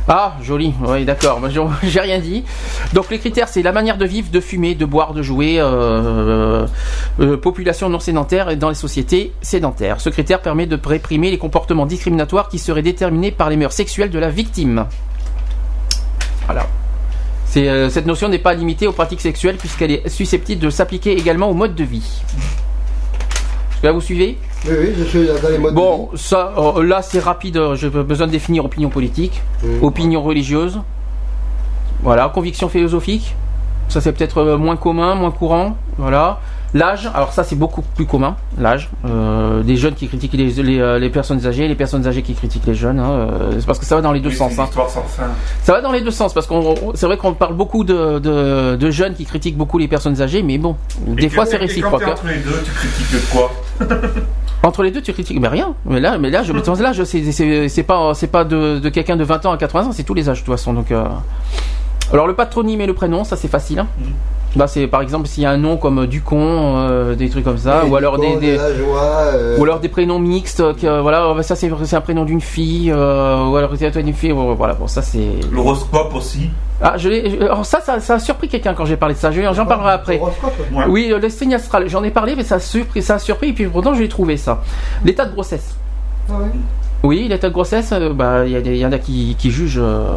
Ah, 0.08 0.32
joli. 0.42 0.74
Oui, 0.84 1.04
d'accord. 1.04 1.40
J'ai 1.84 2.00
rien 2.00 2.18
dit. 2.18 2.44
Donc 2.92 3.08
les 3.10 3.18
critères, 3.20 3.46
c'est 3.48 3.62
la 3.62 3.70
manière 3.72 3.98
de 3.98 4.04
vivre, 4.04 4.28
de 4.32 4.40
fumer, 4.40 4.74
de 4.74 4.84
boire, 4.84 5.12
de 5.14 5.22
jouer, 5.22 5.56
euh, 5.60 6.66
euh, 7.20 7.36
population 7.36 7.88
non 7.88 8.00
sédentaire 8.00 8.50
et 8.50 8.56
dans 8.56 8.68
les 8.70 8.74
sociétés 8.74 9.32
sédentaires. 9.42 10.00
Ce 10.00 10.08
critère 10.10 10.40
permet 10.40 10.66
de 10.66 10.78
réprimer 10.84 11.30
les 11.30 11.38
comportements 11.38 11.86
discriminatoires 11.86 12.48
qui 12.48 12.58
seraient 12.58 12.82
déterminés 12.82 13.30
par 13.30 13.50
les 13.50 13.56
mœurs 13.56 13.74
sexuelles 13.74 14.10
de 14.10 14.18
la 14.18 14.30
victime. 14.30 14.86
Voilà. 16.46 16.66
Euh, 17.56 17.90
cette 17.90 18.06
notion 18.06 18.28
n'est 18.28 18.38
pas 18.38 18.54
limitée 18.54 18.86
aux 18.86 18.92
pratiques 18.92 19.20
sexuelles 19.20 19.56
puisqu'elle 19.58 19.90
est 19.90 20.08
susceptible 20.08 20.62
de 20.62 20.70
s'appliquer 20.70 21.12
également 21.12 21.50
au 21.50 21.54
mode 21.54 21.74
de 21.74 21.84
vie. 21.84 22.22
Est-ce 23.72 23.80
que 23.82 23.86
là 23.86 23.92
vous 23.92 24.00
suivez? 24.00 24.38
Oui, 24.64 24.72
oui, 24.80 24.92
je 24.96 25.04
suis 25.04 25.26
dans 25.26 25.48
les 25.50 25.58
modes. 25.58 25.74
Bon, 25.74 26.08
ça, 26.14 26.54
euh, 26.56 26.82
là 26.82 27.02
c'est 27.02 27.18
rapide. 27.20 27.58
euh, 27.58 27.76
J'ai 27.76 27.90
besoin 27.90 28.26
de 28.26 28.32
définir 28.32 28.64
opinion 28.64 28.88
politique, 28.88 29.42
de 29.62 29.68
vie. 29.68 29.78
opinion 29.82 30.22
religieuse. 30.22 30.80
Voilà, 32.02 32.30
conviction 32.30 32.68
philosophique. 32.68 33.34
Ça 33.92 34.00
c'est 34.00 34.12
peut-être 34.12 34.38
euh, 34.38 34.56
moins 34.56 34.76
commun, 34.76 35.14
moins 35.14 35.30
courant. 35.30 35.76
Voilà. 35.98 36.40
L'âge, 36.74 37.10
alors 37.14 37.34
ça 37.34 37.44
c'est 37.44 37.54
beaucoup 37.56 37.82
plus 37.82 38.06
commun. 38.06 38.34
L'âge, 38.58 38.88
Euh, 39.04 39.62
des 39.62 39.76
jeunes 39.76 39.92
qui 39.94 40.08
critiquent 40.08 40.32
les, 40.32 40.48
les, 40.62 40.78
euh, 40.80 40.98
les 40.98 41.10
personnes 41.10 41.44
âgées, 41.46 41.68
les 41.68 41.74
personnes 41.74 42.06
âgées 42.06 42.22
qui 42.22 42.32
critiquent 42.32 42.64
les 42.66 42.74
jeunes. 42.74 42.98
hein, 42.98 43.10
euh, 43.10 43.50
c'est 43.60 43.66
parce 43.66 43.78
que 43.78 43.84
ça 43.84 43.94
va 43.96 44.00
dans 44.00 44.12
les 44.12 44.20
deux 44.20 44.30
Oui, 44.30 44.34
sens. 44.36 44.58
Hein. 44.58 44.64
histoire 44.64 44.88
sans 44.88 45.02
fin. 45.02 45.24
Ça 45.62 45.72
va 45.74 45.82
dans 45.82 45.92
les 45.92 46.00
deux 46.00 46.10
sens 46.10 46.32
parce 46.32 46.46
qu'on 46.46 46.60
on- 46.70 46.92
c'est 46.94 47.04
vrai 47.04 47.18
qu'on 47.18 47.34
parle 47.34 47.54
beaucoup 47.54 47.84
de, 47.84 48.18
de, 48.18 48.76
de 48.76 48.90
jeunes 48.90 49.12
qui 49.12 49.26
critiquent 49.26 49.58
beaucoup 49.58 49.76
les 49.76 49.86
personnes 49.88 50.22
âgées, 50.22 50.42
mais 50.42 50.56
bon, 50.56 50.74
des 51.06 51.28
fois 51.28 51.44
c'est 51.44 51.58
Quand 51.58 51.64
réciproque. 51.66 52.02
hein. 52.04 52.12
entre 52.12 52.26
les 52.26 52.38
deux, 52.38 52.62
tu 52.64 52.70
critiques 52.70 53.30
quoi 53.30 53.52
Entre 54.64 54.82
les 54.84 54.92
deux, 54.92 55.02
tu 55.02 55.12
critiques, 55.12 55.40
mais 55.40 55.48
rien. 55.48 55.74
Mais 55.84 55.98
là, 56.00 56.18
mais 56.18 56.30
là, 56.30 56.44
je, 56.44 56.52
là, 56.52 56.92
c'est, 57.68 57.82
pas, 57.82 58.14
c'est 58.14 58.28
pas 58.28 58.44
de, 58.44 58.78
de 58.78 58.88
quelqu'un 58.90 59.16
de 59.16 59.24
20 59.24 59.44
ans 59.44 59.50
à 59.52 59.56
80 59.58 59.88
ans, 59.88 59.92
c'est 59.92 60.04
tous 60.04 60.14
les 60.14 60.28
âges 60.30 60.40
de 60.40 60.44
toute 60.46 60.54
façon. 60.54 60.72
Donc, 60.72 60.92
euh. 60.92 61.04
Alors 62.12 62.26
le 62.26 62.34
patronyme 62.34 62.80
et 62.80 62.86
le 62.86 62.94
prénom, 62.94 63.24
ça 63.24 63.36
c'est 63.36 63.48
facile. 63.48 63.78
hein. 63.80 63.86
Mhm. 63.98 64.06
Bah, 64.54 64.66
c'est 64.66 64.86
par 64.86 65.00
exemple 65.00 65.26
s'il 65.28 65.44
y 65.44 65.46
a 65.46 65.50
un 65.50 65.56
nom 65.56 65.78
comme 65.78 66.06
Ducon, 66.06 66.36
euh, 66.76 67.14
des 67.14 67.30
trucs 67.30 67.42
comme 67.44 67.56
ça, 67.56 67.84
Et 67.86 67.88
ou 67.88 67.96
alors 67.96 68.18
des, 68.18 68.26
con, 68.34 68.38
des- 68.38 68.52
de 68.52 68.58
la 68.58 68.74
joie. 68.74 69.00
euh, 69.32 69.56
ou 69.58 69.64
alors 69.64 69.80
des 69.80 69.88
prénoms 69.88 70.18
mixtes. 70.18 70.62
Que, 70.76 71.00
voilà, 71.00 71.32
bah, 71.34 71.42
ça 71.42 71.56
c'est, 71.56 71.70
un 71.94 72.00
prénom 72.02 72.26
d'une 72.26 72.42
fille, 72.42 72.92
euh, 72.94 73.46
ou 73.48 73.56
alors 73.56 73.70
c'est 73.78 74.02
d'une 74.02 74.12
fille. 74.12 74.32
Voilà, 74.32 74.74
bon, 74.74 74.86
ça 74.86 75.00
c'est. 75.00 75.26
L'horoscope 75.50 76.14
aussi. 76.14 76.50
Ah, 76.82 76.98
je 76.98 77.08
l'ai. 77.08 77.38
ça, 77.62 77.80
ça, 77.80 77.98
ça 78.00 78.14
a 78.16 78.18
surpris 78.18 78.48
quelqu'un 78.48 78.74
quand 78.74 78.84
j'ai 78.84 78.98
parlé 78.98 79.14
de 79.14 79.18
ça. 79.20 79.30
Je- 79.30 79.40
J'en 79.54 79.64
parlerai 79.64 79.92
après. 79.92 80.18
Ouais. 80.20 80.84
Oui, 80.86 81.08
euh, 81.12 81.18
le 81.18 81.30
signe 81.30 81.54
astral, 81.54 81.88
j'en 81.88 82.04
ai 82.04 82.10
parlé, 82.10 82.34
mais 82.36 82.44
ça 82.44 82.56
a 82.56 82.60
surpris, 82.60 83.00
ça 83.00 83.14
a 83.14 83.18
surpris, 83.18 83.48
et 83.50 83.52
puis 83.54 83.66
pourtant 83.68 83.94
j'ai 83.94 84.08
trouvé 84.08 84.36
ça. 84.36 84.60
L'état 85.02 85.24
de 85.24 85.32
grossesse. 85.32 85.76
Ah 86.28 86.34
ouais. 86.34 86.48
Oui, 87.04 87.26
l'état 87.28 87.48
de 87.48 87.52
grossesse, 87.52 87.90
euh, 87.92 88.12
bah, 88.12 88.44
il 88.46 88.52
y, 88.52 88.56
a 88.56 88.60
des- 88.60 88.70
il 88.72 88.78
y 88.78 88.86
en 88.86 88.92
a 88.92 88.98
qui, 88.98 89.34
qui 89.38 89.50
jugent 89.50 89.80
euh, 89.82 90.14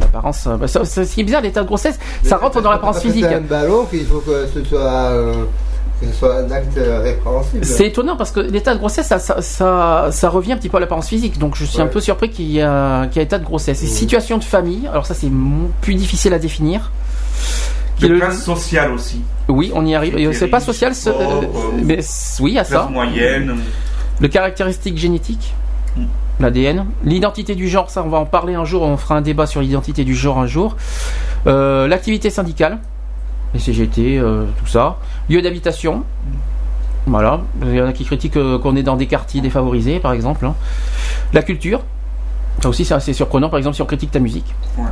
l'apparence. 0.00 0.46
euh, 0.48 0.56
bah, 0.56 0.66
ça- 0.66 0.84
ça- 0.84 1.04
ce 1.04 1.14
qui 1.14 1.20
est 1.20 1.24
bizarre, 1.24 1.42
l'état 1.42 1.62
de 1.62 1.66
grossesse, 1.66 1.98
ça 2.24 2.36
rentre 2.38 2.60
dans 2.60 2.70
l'apparence 2.72 3.00
physique. 3.00 3.24
C'est 3.28 3.34
un 3.36 3.40
ballon 3.40 3.84
qu'il 3.86 4.04
faut 4.04 4.18
que 4.18 4.46
ce 4.52 4.64
soit, 4.64 4.80
euh, 4.80 5.44
que 6.00 6.06
ce 6.08 6.12
soit 6.12 6.38
un 6.38 6.50
acte 6.50 6.76
répréhensible. 6.76 7.64
C'est 7.64 7.86
étonnant 7.86 8.16
parce 8.16 8.32
que 8.32 8.40
l'état 8.40 8.74
de 8.74 8.80
grossesse, 8.80 9.06
ça, 9.06 9.20
ça, 9.20 9.40
ça, 9.42 10.08
ça 10.10 10.28
revient 10.28 10.54
un 10.54 10.56
petit 10.56 10.68
peu 10.68 10.76
à 10.78 10.80
l'apparence 10.80 11.08
physique. 11.08 11.38
Donc 11.38 11.54
je 11.54 11.64
suis 11.64 11.80
un 11.80 11.86
peu 11.86 12.00
surpris 12.00 12.30
qu'il 12.30 12.50
y 12.50 12.60
a, 12.60 13.06
qu'il 13.06 13.16
y 13.16 13.20
a 13.20 13.22
état 13.22 13.38
de 13.38 13.44
grossesse. 13.44 13.82
Et 13.82 13.86
Mhm. 13.86 13.92
situation 13.92 14.38
de 14.38 14.44
famille, 14.44 14.88
alors 14.88 15.06
ça 15.06 15.14
c'est 15.14 15.30
plus 15.82 15.94
difficile 15.94 16.34
à 16.34 16.40
définir. 16.40 16.90
Qui 17.96 18.08
Le 18.08 18.18
classe 18.18 18.42
sociale 18.42 18.90
aussi. 18.90 19.20
Oui, 19.48 19.70
on 19.72 19.86
y 19.86 19.94
arrive. 19.94 20.32
C'est 20.32 20.48
pas 20.48 20.58
social, 20.58 20.96
ce- 20.96 21.10
euh, 21.10 21.12
euh, 21.12 21.42
mais 21.84 22.00
oui, 22.40 22.58
à 22.58 22.64
ça. 22.64 22.88
Moyenne. 22.90 23.54
Le 24.18 24.26
caractéristique 24.28 24.98
génétique. 24.98 25.54
l'ADN. 26.40 26.84
L'identité 27.04 27.54
du 27.54 27.68
genre, 27.68 27.90
ça 27.90 28.02
on 28.04 28.08
va 28.08 28.18
en 28.18 28.26
parler 28.26 28.54
un 28.54 28.64
jour, 28.64 28.82
on 28.82 28.96
fera 28.96 29.16
un 29.16 29.20
débat 29.20 29.46
sur 29.46 29.60
l'identité 29.60 30.04
du 30.04 30.14
genre 30.14 30.38
un 30.38 30.46
jour. 30.46 30.76
Euh, 31.46 31.86
L'activité 31.86 32.30
syndicale, 32.30 32.78
les 33.54 33.60
CGT, 33.60 34.18
euh, 34.18 34.44
tout 34.58 34.66
ça. 34.66 34.96
Lieu 35.28 35.40
d'habitation. 35.42 36.04
Voilà, 37.06 37.42
il 37.62 37.74
y 37.74 37.80
en 37.82 37.86
a 37.86 37.92
qui 37.92 38.04
critiquent 38.04 38.36
euh, 38.38 38.58
qu'on 38.58 38.76
est 38.76 38.82
dans 38.82 38.96
des 38.96 39.06
quartiers 39.06 39.42
défavorisés, 39.42 40.00
par 40.00 40.12
exemple. 40.12 40.46
hein. 40.46 40.54
La 41.34 41.42
culture, 41.42 41.82
ça 42.62 42.68
aussi 42.70 42.84
c'est 42.86 42.94
assez 42.94 43.12
surprenant, 43.12 43.50
par 43.50 43.58
exemple 43.58 43.76
si 43.76 43.82
on 43.82 43.86
critique 43.86 44.10
ta 44.10 44.20
musique. 44.20 44.54
Ouais. 44.78 44.84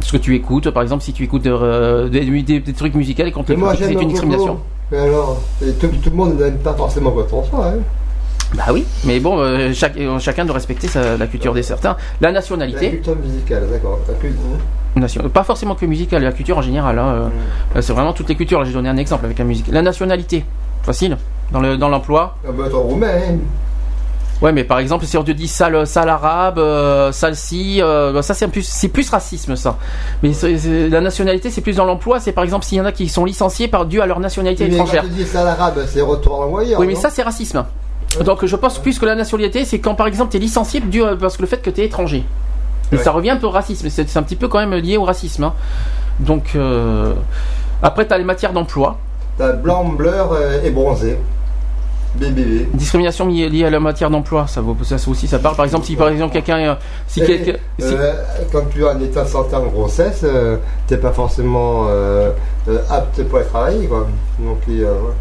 Ce 0.00 0.12
que 0.12 0.16
tu 0.18 0.34
écoutes, 0.36 0.70
par 0.70 0.82
exemple 0.84 1.02
si 1.02 1.12
tu 1.12 1.24
écoutes 1.24 1.42
des, 1.42 2.42
des- 2.42 2.60
des 2.60 2.72
trucs 2.72 2.94
musicaux 2.94 3.24
et 3.24 3.32
qu'on 3.32 3.42
te 3.42 3.52
critique, 3.52 3.84
c'est 3.84 3.92
une 3.94 3.98
un 3.98 4.04
discrimination. 4.04 4.60
Mais 4.92 4.98
alors, 4.98 5.40
tout 5.80 5.88
le 6.04 6.10
monde 6.16 6.38
n'aime 6.38 6.58
pas 6.58 6.74
forcément 6.74 7.10
votre 7.10 7.34
en 7.34 7.42
soi. 7.42 7.66
Hein. 7.66 7.78
Bah 8.54 8.64
oui, 8.72 8.84
mais 9.04 9.18
bon, 9.20 9.38
euh, 9.40 9.72
chaque- 9.74 9.96
euh, 9.96 10.18
chacun 10.18 10.44
doit 10.44 10.54
respecter 10.54 10.86
sa- 10.88 11.16
la 11.16 11.26
culture 11.26 11.52
des 11.52 11.62
certains. 11.62 11.96
La 12.20 12.28
La 12.28 12.32
nationalité. 12.32 12.90
culture 12.90 13.16
musicale, 13.16 13.66
d'accord. 13.70 13.98
La 14.08 14.14
culture- 14.14 14.40
Nation- 14.94 15.28
Pas 15.28 15.44
forcément 15.44 15.74
que 15.74 15.84
musicale, 15.84 16.22
la 16.22 16.32
culture 16.32 16.56
en 16.56 16.62
général. 16.62 16.98
hein, 16.98 17.06
euh, 17.06 17.28
euh, 17.76 17.82
C'est 17.82 17.92
vraiment 17.92 18.14
toutes 18.14 18.28
les 18.30 18.34
cultures. 18.34 18.60
Là, 18.60 18.64
j'ai 18.64 18.72
donné 18.72 18.88
un 18.88 18.96
exemple 18.96 19.26
avec 19.26 19.38
la 19.38 19.44
musique. 19.44 19.66
La 19.70 19.82
nationalité, 19.82 20.44
facile. 20.82 21.18
Dans 21.52 21.60
le 21.60 21.76
dans 21.76 21.88
l'emploi. 21.90 22.36
Ah 22.48 22.50
bah, 22.56 22.64
roumain. 22.72 23.38
Ouais, 24.42 24.52
mais 24.52 24.64
par 24.64 24.78
exemple, 24.78 25.04
si 25.06 25.16
on 25.16 25.24
te 25.24 25.30
dit 25.32 25.48
sale, 25.48 25.86
sale 25.86 26.08
arabe, 26.08 26.58
euh, 26.58 27.10
sale 27.12 27.36
ci, 27.36 27.80
euh, 27.82 28.12
bah, 28.12 28.22
ça 28.22 28.32
c'est 28.34 28.44
un 28.46 28.48
plus 28.48 28.62
c'est 28.66 28.88
plus 28.88 29.08
racisme 29.10 29.54
ça. 29.56 29.76
Mais 30.22 30.32
c'est- 30.32 30.56
c'est- 30.58 30.88
la 30.88 31.00
nationalité, 31.00 31.50
c'est 31.50 31.60
plus 31.62 31.76
dans 31.76 31.84
l'emploi. 31.84 32.18
C'est 32.20 32.32
par 32.32 32.44
exemple 32.44 32.64
s'il 32.64 32.78
y 32.78 32.80
en 32.80 32.84
a 32.86 32.92
qui 32.92 33.08
sont 33.08 33.24
licenciés 33.24 33.68
par 33.68 33.84
dû 33.86 34.00
à 34.00 34.06
leur 34.06 34.20
nationalité 34.20 34.64
Mais 34.64 34.70
quand 34.76 34.84
étrangère. 34.84 35.02
tu 35.04 35.10
dis 35.10 35.24
ça 35.24 35.44
l'arabe, 35.44 35.78
c'est 35.86 36.00
retour 36.02 36.40
en 36.40 36.46
voyeur. 36.48 36.78
Oui, 36.80 36.86
mais 36.86 36.94
non? 36.94 37.00
ça 37.00 37.10
c'est 37.10 37.22
racisme. 37.22 37.64
Donc 38.24 38.44
je 38.44 38.56
pense 38.56 38.78
plus 38.78 38.98
que 38.98 39.06
la 39.06 39.14
nationalité, 39.14 39.64
c'est 39.64 39.78
quand 39.78 39.94
par 39.94 40.06
exemple 40.06 40.30
tu 40.30 40.36
es 40.36 40.40
licencié 40.40 40.80
dû 40.80 41.02
parce 41.20 41.36
que 41.36 41.42
le 41.42 41.48
fait 41.48 41.58
que 41.62 41.70
tu 41.70 41.80
es 41.80 41.86
étranger. 41.86 42.24
Et 42.92 42.96
Ouais. 42.96 43.02
ça 43.02 43.10
revient 43.10 43.30
un 43.30 43.36
peu 43.36 43.46
au 43.46 43.50
racisme. 43.50 43.88
C'est 43.90 44.16
un 44.16 44.22
petit 44.22 44.36
peu 44.36 44.48
quand 44.48 44.58
même 44.64 44.74
lié 44.74 44.96
au 44.96 45.04
racisme. 45.04 45.44
hein. 45.44 45.54
Donc 46.20 46.52
euh, 46.54 47.12
après 47.82 48.06
tu 48.06 48.14
as 48.14 48.18
les 48.18 48.24
matières 48.24 48.52
d'emploi. 48.52 48.98
T'as 49.38 49.52
blanc, 49.52 49.84
bleu 49.84 50.10
euh, 50.14 50.62
et 50.64 50.70
bronzé. 50.70 51.18
BBB. 52.14 52.68
Discrimination 52.72 53.26
liée 53.26 53.64
à 53.66 53.68
la 53.68 53.78
matière 53.78 54.08
d'emploi, 54.08 54.46
ça, 54.46 54.62
ça 54.82 55.10
aussi 55.10 55.26
ça 55.28 55.38
parle. 55.38 55.54
Par 55.54 55.66
exemple, 55.66 55.84
si 55.84 55.96
par 55.96 56.08
exemple 56.08 56.32
quelqu'un, 56.32 56.58
euh, 56.60 56.74
si 57.06 57.20
Et, 57.22 57.26
quelqu'un, 57.26 57.58
si- 57.78 57.84
euh, 57.92 58.12
quand 58.50 58.62
tu 58.72 58.80
es 58.80 58.84
en 58.88 58.98
état 59.00 59.24
de 59.24 59.28
santé 59.28 59.54
en 59.54 59.66
grossesse, 59.66 60.22
euh, 60.24 60.56
t'es 60.86 60.96
pas 60.96 61.12
forcément 61.12 61.84
euh, 61.90 62.30
euh, 62.68 62.78
apte 62.88 63.22
pour 63.24 63.38
aller 63.40 63.48
travailler. 63.48 63.86
Quoi. 63.86 64.06
Donc, 64.38 64.60
euh, 64.70 64.84
ouais. 64.84 65.12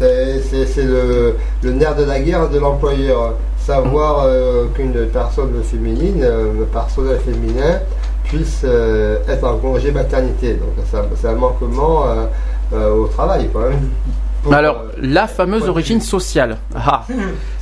C'est, 0.00 0.84
le, 0.84 1.36
le 1.62 1.72
nerf 1.72 1.94
de 1.96 2.04
la 2.04 2.20
guerre 2.20 2.48
de 2.48 2.58
l'employeur. 2.58 3.34
Savoir 3.58 4.24
euh, 4.24 4.66
qu'une 4.74 5.06
personne 5.12 5.52
féminine, 5.62 6.22
euh, 6.22 6.62
un 6.62 6.72
personnel 6.72 7.18
féminin, 7.20 7.78
puisse 8.24 8.62
euh, 8.64 9.18
être 9.28 9.44
en 9.44 9.56
congé 9.58 9.92
maternité. 9.92 10.54
Donc, 10.54 10.70
c'est 11.16 11.28
un 11.28 11.34
manquement 11.34 12.06
euh, 12.06 12.24
euh, 12.72 12.94
au 12.94 13.06
travail. 13.06 13.48
Quoi, 13.52 13.66
hein. 13.66 13.76
Pour, 14.42 14.54
alors 14.54 14.76
euh, 14.84 14.92
la 15.02 15.26
fameuse 15.26 15.68
origine 15.68 16.00
sociale. 16.00 16.56
Ah, 16.74 17.04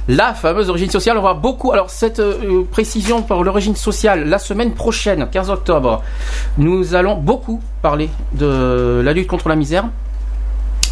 la 0.06 0.32
fameuse 0.34 0.70
origine 0.70 0.90
sociale, 0.90 1.18
on 1.18 1.22
va 1.22 1.34
beaucoup. 1.34 1.72
Alors 1.72 1.90
cette 1.90 2.20
euh, 2.20 2.62
précision 2.70 3.22
pour 3.22 3.42
l'origine 3.42 3.74
sociale, 3.74 4.28
la 4.28 4.38
semaine 4.38 4.72
prochaine, 4.72 5.28
15 5.30 5.50
octobre, 5.50 6.02
nous 6.56 6.94
allons 6.94 7.16
beaucoup 7.16 7.60
parler 7.82 8.08
de 8.32 9.02
la 9.04 9.12
lutte 9.12 9.26
contre 9.26 9.48
la 9.48 9.56
misère. 9.56 9.86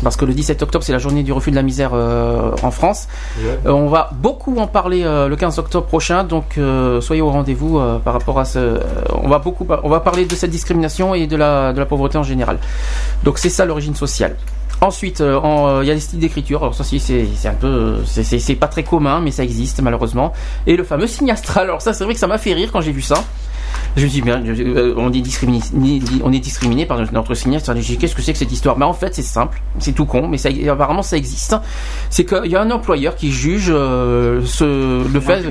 Parce 0.02 0.16
que 0.16 0.24
le 0.24 0.34
17 0.34 0.62
octobre, 0.62 0.84
c'est 0.84 0.92
la 0.92 0.98
journée 0.98 1.22
du 1.22 1.32
refus 1.32 1.50
de 1.50 1.56
la 1.56 1.62
misère 1.62 1.90
euh, 1.94 2.52
en 2.62 2.70
France. 2.70 3.08
Ouais. 3.38 3.58
Euh, 3.66 3.70
on 3.70 3.88
va 3.88 4.10
beaucoup 4.14 4.56
en 4.58 4.66
parler 4.66 5.02
euh, 5.04 5.28
le 5.28 5.36
15 5.36 5.58
octobre 5.58 5.86
prochain, 5.86 6.24
donc 6.24 6.58
soyez 7.00 7.22
au 7.22 7.30
rendez-vous 7.30 7.80
par 8.04 8.12
rapport 8.12 8.38
à 8.38 8.44
ce. 8.44 8.80
on 9.12 9.28
va 9.28 9.38
beaucoup, 9.38 9.66
on 9.82 9.88
va 9.88 10.00
parler 10.00 10.24
de 10.24 10.34
cette 10.34 10.50
discrimination 10.50 11.14
et 11.14 11.26
de 11.26 11.36
la 11.36 11.72
de 11.72 11.78
la 11.78 11.86
pauvreté 11.86 12.18
en 12.18 12.22
général. 12.22 12.58
Donc 13.24 13.38
c'est 13.38 13.48
ça 13.48 13.64
l'origine 13.64 13.94
sociale. 13.94 14.36
Ensuite, 14.80 15.22
en, 15.22 15.80
il 15.80 15.88
y 15.88 15.90
a 15.90 15.94
les 15.94 16.00
styles 16.00 16.18
d'écriture. 16.18 16.62
Alors 16.62 16.74
ça, 16.74 16.84
si, 16.84 17.00
c'est 17.00 17.48
un 17.48 17.54
peu, 17.54 17.96
c'est 18.04 18.54
pas 18.56 18.68
très 18.68 18.82
commun, 18.82 19.20
mais 19.20 19.30
ça 19.30 19.42
existe 19.42 19.80
malheureusement. 19.80 20.32
Et 20.66 20.76
le 20.76 20.84
fameux 20.84 21.06
signe 21.06 21.30
astral. 21.30 21.64
Alors 21.64 21.82
ça, 21.82 21.92
c'est 21.92 22.04
vrai 22.04 22.14
que 22.14 22.20
ça 22.20 22.26
m'a 22.26 22.38
fait 22.38 22.52
rire 22.52 22.70
quand 22.72 22.80
j'ai 22.80 22.92
vu 22.92 23.02
ça. 23.02 23.24
Je 23.96 24.04
me 24.04 24.10
dis, 24.10 24.20
bien, 24.22 24.42
je- 24.44 24.62
euh, 24.62 24.94
on 24.96 25.10
est 25.12 25.20
discriminé, 25.20 25.62
on 26.22 26.32
est 26.32 26.38
discriminé 26.38 26.84
par 26.86 27.00
notre 27.12 27.34
signal. 27.34 27.62
Je 27.66 27.72
dis, 27.72 27.96
qu'est-ce 27.96 28.14
que 28.14 28.20
c'est 28.22 28.32
que 28.32 28.38
cette 28.38 28.52
histoire? 28.52 28.76
Bah 28.76 28.86
en 28.86 28.92
fait, 28.92 29.14
c'est 29.14 29.22
simple, 29.22 29.60
c'est 29.78 29.92
tout 29.92 30.04
con, 30.06 30.28
mais 30.28 30.36
ça, 30.38 30.50
apparemment 30.70 31.02
ça 31.02 31.16
existe. 31.16 31.56
C'est 32.10 32.24
qu'il 32.26 32.46
y 32.50 32.56
a 32.56 32.60
un 32.60 32.70
employeur 32.70 33.16
qui 33.16 33.32
juge 33.32 33.68
euh, 33.70 34.42
ce, 34.44 34.64
le 35.10 35.20
fait. 35.20 35.42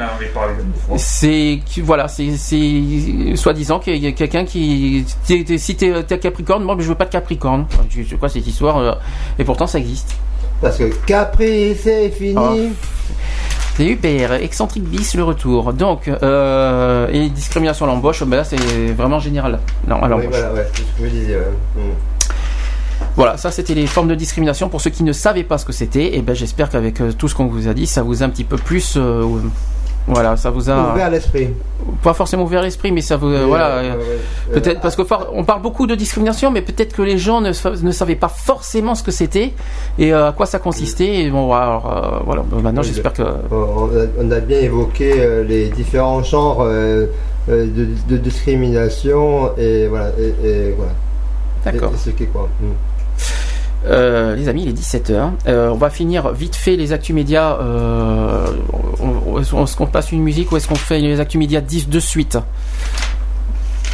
C'est 0.97 1.59
voilà, 1.81 2.07
c'est 2.07 2.37
c'est 2.37 3.35
soi-disant 3.35 3.79
qu'il 3.79 3.97
y 3.97 4.07
a 4.07 4.11
quelqu'un 4.11 4.45
qui 4.45 5.05
si 5.25 5.75
t'es 5.75 6.03
t'es 6.03 6.19
Capricorne, 6.19 6.63
moi 6.63 6.75
je 6.79 6.87
veux 6.87 6.95
pas 6.95 7.05
de 7.05 7.09
Capricorne. 7.11 7.65
Je 7.89 8.03
sais 8.03 8.15
quoi 8.15 8.29
cette 8.29 8.45
histoire 8.47 8.77
euh, 8.77 8.91
Et 9.39 9.43
pourtant 9.43 9.65
ça 9.67 9.79
existe. 9.79 10.15
Parce 10.61 10.77
que 10.77 10.85
Capri, 11.05 11.75
c'est 11.75 12.09
fini. 12.11 12.35
Oh. 12.37 12.55
C'est 13.75 13.85
UPR, 13.85 14.33
excentrique 14.33 14.85
bis 14.85 15.15
le 15.15 15.23
retour. 15.23 15.73
Donc 15.73 16.07
euh, 16.07 17.07
et 17.11 17.29
discrimination 17.29 17.85
à 17.85 17.89
l'embauche, 17.89 18.23
ben 18.23 18.37
là 18.37 18.43
c'est 18.45 18.55
vraiment 18.93 19.19
général. 19.19 19.59
Non, 19.87 19.97
à 19.97 20.03
oui, 20.05 20.09
l'embauche. 20.09 20.27
voilà, 20.29 20.53
ouais, 20.53 20.67
c'est 20.73 20.81
ce 20.83 21.01
que 21.01 21.05
je 21.05 21.09
disais. 21.09 21.35
ouais. 21.35 21.83
Mm. 21.83 21.91
Voilà, 23.17 23.37
ça 23.37 23.51
c'était 23.51 23.73
les 23.73 23.87
formes 23.87 24.07
de 24.07 24.15
discrimination. 24.15 24.69
Pour 24.69 24.79
ceux 24.81 24.89
qui 24.89 25.03
ne 25.03 25.11
savaient 25.13 25.43
pas 25.43 25.57
ce 25.57 25.65
que 25.65 25.73
c'était, 25.73 26.15
et 26.15 26.21
ben 26.21 26.33
j'espère 26.35 26.69
qu'avec 26.69 27.01
euh, 27.01 27.11
tout 27.11 27.27
ce 27.27 27.35
qu'on 27.35 27.47
vous 27.47 27.67
a 27.67 27.73
dit, 27.73 27.85
ça 27.85 28.01
vous 28.01 28.23
a 28.23 28.25
un 28.25 28.29
petit 28.29 28.43
peu 28.45 28.57
plus, 28.57 28.95
euh, 28.97 29.23
voilà, 30.07 30.37
ça 30.37 30.51
vous 30.51 30.69
a 30.69 30.91
Ouvert 30.93 31.09
l'esprit. 31.09 31.49
pas 32.03 32.13
forcément 32.13 32.43
ouvert 32.43 32.61
l'esprit, 32.61 32.91
mais 32.91 33.01
ça 33.01 33.17
vous, 33.17 33.27
euh, 33.27 33.45
voilà. 33.47 33.77
euh. 33.77 33.93
Peut-être 34.53 34.79
parce 34.81 34.95
que 34.95 35.01
on 35.33 35.43
parle 35.43 35.61
beaucoup 35.63 35.87
de 35.87 35.95
discrimination, 35.95 36.51
mais 36.51 36.61
peut-être 36.61 36.93
que 36.95 37.01
les 37.01 37.17
gens 37.17 37.41
ne, 37.41 37.49
ne 37.83 37.91
savaient 37.91 38.15
pas 38.15 38.27
forcément 38.27 38.93
ce 38.93 39.01
que 39.03 39.09
c'était 39.11 39.53
et 39.97 40.13
euh, 40.13 40.27
à 40.29 40.31
quoi 40.31 40.45
ça 40.45 40.59
consistait. 40.59 41.21
Et 41.23 41.29
bon, 41.31 41.51
alors, 41.53 41.85
euh, 41.91 42.19
voilà. 42.25 42.43
Maintenant, 42.61 42.81
Oui, 42.81 42.87
j'espère 42.87 43.13
que 43.13 43.23
On 43.51 44.31
a, 44.31 44.39
bien 44.39 44.59
évoqué 44.59 45.43
les 45.47 45.69
différents 45.69 46.21
genres 46.23 46.63
de, 46.65 47.09
de 47.47 48.17
discrimination 48.17 49.55
et 49.57 49.87
voilà. 49.87 50.09
Et, 50.19 50.47
et 50.47 50.71
voilà. 50.77 50.91
d'accord. 51.65 51.91
Et- 51.91 51.95
et 51.95 51.97
ce 51.97 52.09
qui 52.11 52.23
est 52.23 52.27
quoi. 52.27 52.47
Mm. 52.61 52.65
Euh, 53.85 54.35
les 54.35 54.47
amis, 54.49 54.63
il 54.63 54.69
est 54.69 54.73
17h. 54.73 55.31
on 55.47 55.75
va 55.75 55.89
finir 55.89 56.31
vite 56.31 56.55
fait 56.55 56.75
les 56.75 56.91
actus 56.91 57.15
médias. 57.15 57.57
Euh, 57.59 58.47
est-ce 59.39 59.75
qu'on 59.75 59.87
passe 59.87 60.11
une 60.11 60.23
musique 60.23 60.51
ou 60.51 60.57
est-ce 60.57 60.67
qu'on 60.67 60.75
fait 60.75 60.99
les 60.99 61.19
actus 61.19 61.39
médias 61.39 61.61
10 61.61 61.89
de 61.89 61.99
suite? 61.99 62.37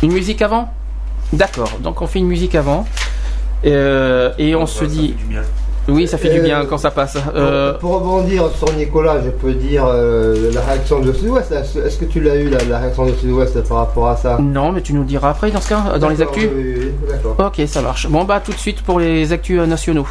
Une 0.04 0.14
musique 0.14 0.42
avant? 0.42 0.70
D'accord. 1.34 1.72
Donc 1.82 2.02
on 2.02 2.08
fait 2.08 2.20
une 2.20 2.28
musique 2.28 2.56
avant. 2.56 2.86
Euh, 3.66 4.32
et 4.38 4.56
on 4.56 4.66
se 4.66 4.86
dit. 4.86 5.16
Oui, 5.88 6.08
ça 6.08 6.18
fait 6.18 6.30
du 6.30 6.40
Euh, 6.40 6.44
bien 6.44 6.66
quand 6.66 6.78
ça 6.78 6.92
passe. 6.92 7.18
Euh, 7.36 7.74
Pour 7.80 7.94
rebondir 8.00 8.44
sur 8.58 8.72
Nicolas, 8.74 9.18
je 9.24 9.30
peux 9.30 9.54
dire 9.54 9.84
euh, 9.88 10.52
la 10.54 10.62
réaction 10.62 11.00
de 11.00 11.12
Sud-Ouest. 11.12 11.52
Est-ce 11.52 11.98
que 11.98 12.06
tu 12.06 12.22
l'as 12.22 12.36
eu 12.36 12.50
la, 12.50 12.64
la 12.64 12.80
réaction 12.80 13.06
de 13.06 13.14
Sud-Ouest 13.14 13.62
par 13.68 13.78
rapport 13.78 14.08
à 14.10 14.16
ça? 14.16 14.38
Non, 14.40 14.72
mais 14.72 14.82
tu 14.82 14.94
nous 14.94 15.04
diras 15.04 15.30
après 15.32 15.52
dans 15.52 15.62
ce 15.62 15.70
cas, 15.70 15.98
dans 16.00 16.10
les 16.10 16.22
actus. 16.22 16.50
Oui, 16.56 16.76
oui. 16.78 17.16
Ok, 17.40 17.62
ça 17.68 17.82
marche. 17.82 18.08
Bon 18.08 18.24
bah 18.24 18.40
tout 18.44 18.52
de 18.52 18.58
suite 18.58 18.82
pour 18.84 19.00
les 19.00 19.34
actus 19.34 19.60
euh, 19.60 19.66
nationaux. 19.66 20.08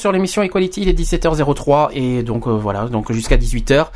Sur 0.00 0.10
l'émission 0.12 0.42
Equality, 0.42 0.82
il 0.82 0.88
est 0.88 0.98
17h03 0.98 1.90
et 1.92 2.22
donc 2.22 2.46
euh, 2.46 2.50
voilà, 2.50 2.86
donc 2.86 3.12
jusqu'à 3.12 3.36
18h. 3.36 3.86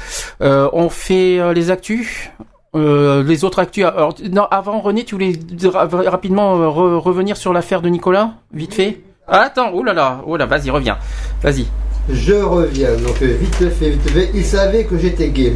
Euh, 0.42 0.68
on 0.72 0.88
fait 0.88 1.40
euh, 1.40 1.52
les 1.52 1.70
actus. 1.70 2.30
Les 2.76 3.44
autres 3.44 3.60
actus. 3.60 3.84
Alors, 3.84 4.14
non, 4.32 4.46
avant 4.50 4.80
René, 4.80 5.04
tu 5.04 5.14
voulais 5.14 5.32
ra- 5.72 5.86
rapidement 6.10 6.56
re- 6.58 6.96
revenir 6.98 7.36
sur 7.36 7.52
l'affaire 7.52 7.80
de 7.82 7.88
Nicolas, 7.88 8.32
vite 8.52 8.74
fait? 8.74 9.00
Ah, 9.28 9.42
attends, 9.42 9.70
oh 9.72 9.84
là 9.84 9.92
là, 9.92 10.22
oh 10.26 10.36
là, 10.36 10.44
vas-y, 10.46 10.70
reviens, 10.70 10.98
vas-y. 11.40 11.66
Je 12.10 12.34
reviens, 12.34 12.90
donc 12.96 13.22
vite 13.22 13.54
fait, 13.70 13.90
vite 13.90 14.10
fait. 14.10 14.30
Il 14.34 14.44
savait 14.44 14.84
que 14.84 14.98
j'étais 14.98 15.28
gay. 15.28 15.52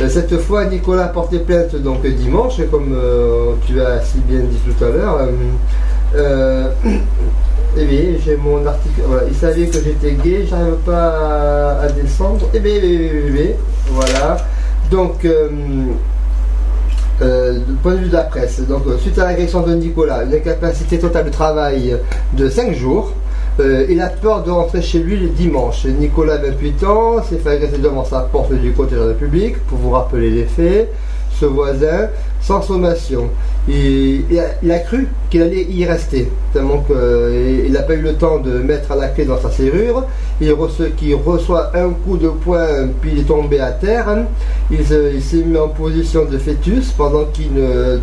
Euh, 0.00 0.08
Cette 0.08 0.38
fois, 0.38 0.64
Nicolas 0.66 1.06
a 1.06 1.08
porté 1.08 1.40
plainte 1.40 1.74
donc 1.74 2.06
dimanche, 2.06 2.60
comme 2.70 2.96
tu 3.66 3.80
as 3.80 4.00
si 4.02 4.18
bien 4.20 4.38
dit 4.40 4.58
tout 4.64 4.84
à 4.84 4.88
l'heure. 4.88 5.18
Eh 7.74 7.86
bien, 7.86 8.02
j'ai 8.22 8.36
mon 8.36 8.66
article. 8.66 9.00
Voilà, 9.06 9.22
il 9.26 9.34
savait 9.34 9.66
que 9.66 9.78
j'étais 9.82 10.12
gay, 10.22 10.44
j'arrive 10.48 10.74
pas 10.84 11.78
à, 11.80 11.88
descendre. 11.88 12.46
Eh 12.52 12.60
bien, 12.60 12.72
eh 12.74 12.80
eh 12.84 12.98
bien, 12.98 13.20
eh 13.26 13.30
bien, 13.30 13.50
voilà. 13.92 14.36
Donc, 14.90 15.24
euh, 15.24 15.48
euh, 17.22 17.58
du 17.60 17.72
point 17.82 17.94
de 17.94 17.98
vue 17.98 18.08
de 18.08 18.12
la 18.12 18.24
presse, 18.24 18.60
donc 18.60 18.82
euh, 18.86 18.98
suite 18.98 19.18
à 19.18 19.24
l'agression 19.24 19.62
de 19.62 19.72
Nicolas, 19.74 20.24
une 20.24 20.34
incapacité 20.34 20.98
totale 20.98 21.24
de 21.24 21.30
travail 21.30 21.96
de 22.34 22.48
5 22.50 22.74
jours, 22.74 23.14
il 23.58 24.00
a 24.00 24.08
peur 24.08 24.42
de 24.42 24.50
rentrer 24.50 24.82
chez 24.82 24.98
lui 24.98 25.16
le 25.16 25.28
dimanche. 25.28 25.86
Nicolas, 25.86 26.38
28 26.38 26.84
ans, 26.84 27.22
s'est 27.22 27.36
fait 27.36 27.50
agresser 27.50 27.78
devant 27.78 28.04
sa 28.04 28.20
porte 28.20 28.52
du 28.52 28.72
côté 28.72 28.96
de 28.96 29.00
la 29.00 29.06
République, 29.08 29.58
pour 29.66 29.78
vous 29.78 29.90
rappeler 29.90 30.30
les 30.30 30.44
faits. 30.44 30.92
Ce 31.38 31.46
voisin, 31.46 32.08
sans 32.42 32.60
sommation. 32.62 33.28
Il, 33.68 34.24
a, 34.70 34.78
cru 34.80 35.06
qu'il 35.30 35.40
allait 35.42 35.62
y 35.70 35.84
rester, 35.84 36.28
tellement 36.52 36.78
n'a 37.72 37.82
pas 37.82 37.94
eu 37.94 38.00
le 38.02 38.14
temps 38.14 38.38
de 38.40 38.58
mettre 38.58 38.94
la 38.96 39.08
clé 39.08 39.24
dans 39.24 39.40
sa 39.40 39.50
serrure. 39.50 40.04
Il, 40.40 40.52
reçoit, 40.52 41.70
un 41.76 41.90
coup 41.90 42.16
de 42.16 42.28
poing, 42.28 42.88
puis 43.00 43.10
il 43.14 43.20
est 43.20 43.24
tombé 43.28 43.60
à 43.60 43.70
terre. 43.70 44.08
Il, 44.70 44.84
se- 44.84 45.14
il 45.14 45.22
s'est 45.22 45.44
mis 45.44 45.56
en 45.56 45.68
position 45.68 46.24
de 46.24 46.36
fœtus 46.38 46.90
pendant 46.98 47.24
qu'il 47.32 47.52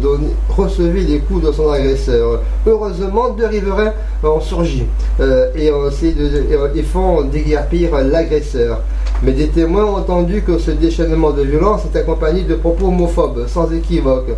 donnait- 0.01 0.29
recevait 0.47 1.01
les 1.01 1.19
coups 1.19 1.43
de 1.45 1.51
son 1.51 1.69
agresseur. 1.69 2.41
Heureusement, 2.65 3.31
deux 3.31 3.47
riverains 3.47 3.91
ont 4.23 4.39
surgi 4.39 4.85
euh, 5.19 5.49
et, 5.55 5.71
ont 5.71 5.89
de, 6.13 6.77
et 6.77 6.83
font 6.83 7.23
déguerpir 7.23 7.89
l'agresseur. 8.09 8.81
Mais 9.23 9.33
des 9.33 9.47
témoins 9.47 9.85
ont 9.85 9.97
entendu 9.97 10.41
que 10.43 10.57
ce 10.57 10.71
déchaînement 10.71 11.31
de 11.31 11.43
violence 11.43 11.81
est 11.85 11.97
accompagné 11.97 12.43
de 12.43 12.55
propos 12.55 12.87
homophobes, 12.87 13.47
sans 13.47 13.71
équivoque. 13.71 14.29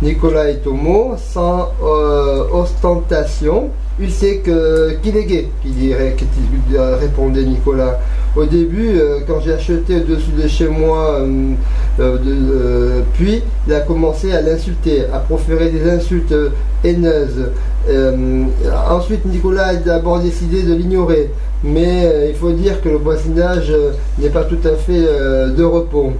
Nicolas 0.00 0.48
est 0.48 0.64
homo, 0.66 1.14
sans 1.16 1.72
euh, 1.82 2.44
ostentation. 2.52 3.70
Il 4.00 4.12
sait 4.12 4.42
qu'il 4.44 5.16
est 5.16 5.24
gay, 5.24 5.48
qu'il 5.60 5.74
dirait, 5.74 6.14
euh, 6.74 6.96
répondait 7.00 7.42
Nicolas. 7.42 7.98
Au 8.36 8.44
début, 8.44 8.90
euh, 8.94 9.18
quand 9.26 9.40
j'ai 9.44 9.52
acheté 9.52 9.96
au-dessus 9.96 10.30
de 10.40 10.46
chez 10.46 10.68
moi, 10.68 11.20
euh, 11.98 13.00
puis 13.14 13.42
il 13.66 13.74
a 13.74 13.80
commencé 13.80 14.32
à 14.32 14.40
l'insulter, 14.40 15.02
à 15.12 15.18
proférer 15.18 15.70
des 15.70 15.90
insultes 15.90 16.34
haineuses. 16.84 17.50
Ensuite, 18.88 19.24
Nicolas 19.24 19.68
a 19.68 19.74
d'abord 19.74 20.20
décidé 20.20 20.62
de 20.62 20.74
l'ignorer, 20.74 21.30
mais 21.64 22.04
euh, 22.06 22.26
il 22.28 22.34
faut 22.36 22.52
dire 22.52 22.80
que 22.80 22.88
le 22.88 22.96
voisinage 22.96 23.70
euh, 23.70 23.90
n'est 24.18 24.28
pas 24.30 24.44
tout 24.44 24.58
à 24.64 24.76
fait 24.76 25.04
euh, 25.08 25.48
de 25.50 25.64
repos. 25.64 26.12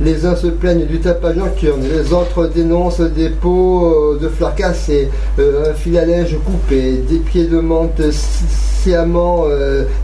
Les 0.00 0.26
uns 0.26 0.34
se 0.36 0.48
plaignent 0.48 0.86
du 0.86 1.00
tapage 1.00 1.36
nocturne, 1.36 1.80
les 1.82 2.12
autres 2.12 2.46
dénoncent 2.48 3.00
des 3.00 3.28
pots 3.30 4.16
de 4.20 4.28
fleurs 4.28 4.54
cassées, 4.54 5.08
un 5.38 5.72
fil 5.74 5.96
à 5.98 6.04
linge 6.04 6.36
coupé, 6.44 7.02
des 7.08 7.18
pieds 7.18 7.44
de 7.46 7.60
menthe 7.60 8.00
sci- 8.10 8.44
sciemment 8.82 9.44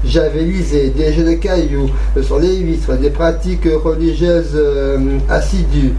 javelisés, 0.05 0.91
des 0.97 1.13
jets 1.13 1.25
de 1.25 1.33
cailloux 1.33 1.91
sur 2.23 2.39
les 2.39 2.55
vitres, 2.63 2.93
des 2.97 3.11
pratiques 3.11 3.67
religieuses 3.83 4.57
assidues. 5.29 5.95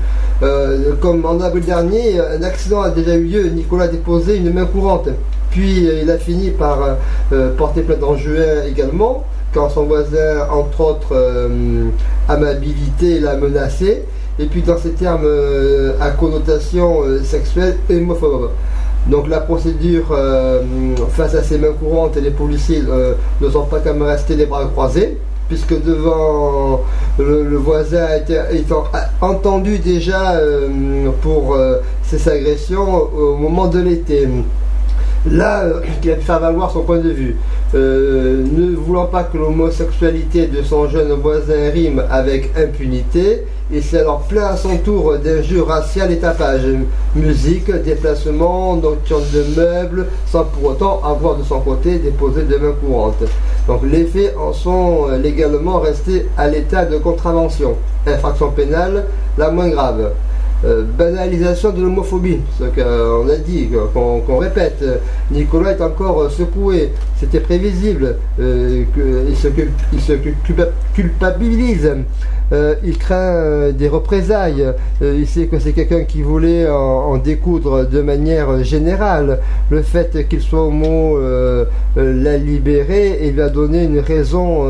Comme 1.01 1.25
en 1.25 1.41
avril 1.41 1.65
dernier, 1.65 2.19
un 2.19 2.41
accident 2.43 2.81
a 2.81 2.91
déjà 2.91 3.15
eu 3.15 3.23
lieu, 3.25 3.43
Nicolas 3.49 3.85
a 3.85 3.87
déposé 3.89 4.37
une 4.37 4.53
main 4.53 4.65
courante. 4.65 5.09
Puis 5.51 5.88
euh, 5.88 6.01
il 6.03 6.11
a 6.11 6.17
fini 6.17 6.51
par 6.51 6.81
euh, 6.84 6.93
euh, 7.34 7.55
porter 7.55 7.81
plainte 7.81 8.03
en 8.03 8.15
juin 8.15 8.63
également, 8.67 9.23
quand 9.53 9.69
son 9.69 9.84
voisin, 9.84 10.47
entre 10.51 10.81
autres, 10.81 11.49
amabilité, 12.27 13.19
l'a 13.19 13.35
menacé. 13.35 14.03
Et 14.38 14.45
puis 14.45 14.61
dans 14.61 14.77
ces 14.77 14.91
termes 14.91 15.27
à 15.99 16.11
connotation 16.11 17.01
sexuelle 17.23 17.77
et 17.89 17.97
homophobe. 17.97 18.51
Donc 19.07 19.27
la 19.27 19.39
procédure 19.39 20.15
face 21.09 21.34
à 21.34 21.41
ces 21.41 21.57
mains 21.57 21.73
courantes, 21.80 22.15
les 22.17 22.30
policiers 22.30 22.84
ne 23.41 23.49
sont 23.49 23.65
pas 23.65 23.80
comme 23.80 24.03
restés 24.03 24.35
les 24.35 24.45
bras 24.45 24.65
croisés, 24.65 25.17
puisque 25.47 25.81
devant 25.84 26.81
le, 27.17 27.57
voisin 27.57 28.03
a 28.03 28.17
été, 28.17 28.39
étant 28.53 28.84
entendu 29.19 29.80
déjà 29.80 30.39
pour 31.23 31.57
ces 32.03 32.30
agressions 32.30 33.09
au 33.17 33.35
moment 33.35 33.65
de 33.67 33.80
l'été. 33.80 34.27
Là, 35.27 35.63
euh, 35.63 35.81
il 36.03 36.11
a 36.11 36.15
pu 36.15 36.21
faire 36.21 36.39
valoir 36.39 36.71
son 36.71 36.81
point 36.81 36.99
de 36.99 37.09
vue. 37.09 37.35
Euh, 37.75 38.43
ne 38.51 38.75
voulant 38.75 39.07
pas 39.07 39.23
que 39.23 39.37
l'homosexualité 39.37 40.47
de 40.47 40.61
son 40.63 40.87
jeune 40.87 41.11
voisin 41.11 41.69
rime 41.73 42.03
avec 42.09 42.51
impunité, 42.57 43.43
il 43.71 43.83
s'est 43.83 43.99
alors 43.99 44.21
plaint 44.21 44.53
à 44.53 44.57
son 44.57 44.77
tour 44.77 45.17
d'injures 45.17 45.67
raciales 45.67 46.11
et 46.11 46.17
tapages. 46.17 46.61
Musique, 47.15 47.69
déplacement, 47.69 48.77
nocturne 48.77 49.23
de 49.33 49.43
meubles, 49.59 50.07
sans 50.25 50.45
pour 50.45 50.71
autant 50.71 51.01
avoir 51.03 51.35
de 51.35 51.43
son 51.43 51.59
côté 51.59 51.99
déposé 51.99 52.43
de 52.43 52.55
main 52.55 52.73
courante. 52.81 53.21
Donc 53.67 53.81
les 53.83 54.05
faits 54.05 54.35
en 54.37 54.53
sont 54.53 55.09
euh, 55.09 55.17
légalement 55.17 55.79
restés 55.79 56.27
à 56.37 56.47
l'état 56.47 56.85
de 56.85 56.97
contravention. 56.97 57.75
Infraction 58.07 58.51
pénale, 58.51 59.03
la 59.37 59.51
moins 59.51 59.67
grave. 59.67 60.13
Euh, 60.65 60.84
banalisation 60.84 61.72
de 61.72 61.81
l'homophobie, 61.81 62.40
ce 62.60 62.65
qu'on 62.65 63.30
a 63.30 63.36
dit, 63.38 63.69
qu'on 63.94 64.38
répète. 64.40 64.84
Nicolas 65.31 65.72
est 65.72 65.81
encore 65.81 66.23
euh, 66.23 66.30
secoué, 66.30 66.90
c'était 67.18 67.40
prévisible, 67.40 68.18
euh, 68.41 68.84
il 69.30 69.38
se, 69.38 69.48
cul- 69.48 69.72
il 69.94 70.02
se 70.02 70.11
cul- 70.14 70.36
culpa- 70.44 70.72
culpabilise, 70.94 71.90
Euh, 72.51 72.76
il 72.84 72.97
craint 72.97 73.15
euh, 73.15 73.71
des 73.71 73.88
représailles, 73.88 74.65
Euh, 75.01 75.15
il 75.17 75.27
sait 75.27 75.45
que 75.45 75.59
c'est 75.59 75.71
quelqu'un 75.73 76.03
qui 76.03 76.21
voulait 76.21 76.67
en, 76.69 77.17
découdre 77.17 77.88
de 77.88 78.01
manière 78.01 78.63
générale. 78.63 79.39
Le 79.69 79.81
fait 79.81 80.27
qu'il 80.27 80.41
soit 80.41 80.63
homo 80.63 81.17
l'a 81.95 82.38
libéré 82.38 83.19
et 83.21 83.31
lui 83.31 83.41
a 83.41 83.49
donné 83.49 83.84
une 83.84 83.99
raison 83.99 84.67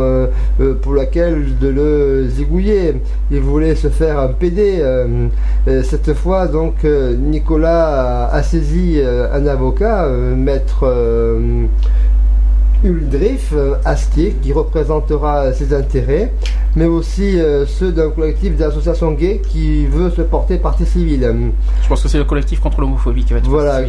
pour 0.81 0.93
laquelle 0.93 1.57
de 1.59 1.67
le 1.67 2.27
zigouiller. 2.27 2.95
Il 3.31 3.39
voulait 3.41 3.75
se 3.75 3.87
faire 3.87 4.19
un 4.19 4.29
PD. 4.29 4.83
cette 5.83 6.13
fois, 6.13 6.47
donc, 6.47 6.83
Nicolas 6.83 8.29
a, 8.31 8.43
saisi 8.43 9.01
un 9.33 9.45
avocat, 9.47 10.07
maître 10.35 10.85
Uldrich 12.83 13.41
euh, 13.53 13.75
Astier, 13.85 14.35
qui 14.41 14.53
représentera 14.53 15.51
ses 15.53 15.73
intérêts, 15.73 16.31
mais 16.75 16.85
aussi 16.85 17.39
euh, 17.39 17.65
ceux 17.65 17.91
d'un 17.91 18.09
collectif 18.09 18.55
d'associations 18.55 19.11
gays 19.11 19.41
qui 19.47 19.85
veut 19.85 20.09
se 20.09 20.21
porter 20.21 20.57
partie 20.57 20.85
civile. 20.85 21.51
Je 21.83 21.87
pense 21.87 22.01
que 22.01 22.07
c'est 22.07 22.17
le 22.17 22.23
collectif 22.23 22.59
contre 22.59 22.81
l'homophobie 22.81 23.23
qui 23.25 23.33
va 23.33 23.39
être 23.39 23.49
Voilà, 23.49 23.81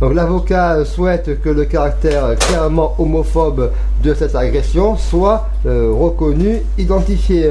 donc 0.00 0.14
l'avocat 0.14 0.84
souhaite 0.84 1.40
que 1.42 1.48
le 1.48 1.64
caractère 1.64 2.36
clairement 2.38 2.94
homophobe 2.98 3.70
de 4.02 4.14
cette 4.14 4.34
agression 4.34 4.96
soit 4.96 5.48
euh, 5.66 5.92
reconnu, 5.92 6.60
identifié. 6.78 7.50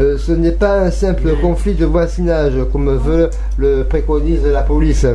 Euh, 0.00 0.18
ce 0.18 0.32
n'est 0.32 0.52
pas 0.52 0.80
un 0.80 0.90
simple 0.90 1.36
conflit 1.40 1.74
de 1.74 1.84
voisinage 1.84 2.54
comme 2.72 2.96
veut 2.96 3.30
le 3.58 3.84
préconise 3.84 4.44
la 4.44 4.62
police. 4.62 5.06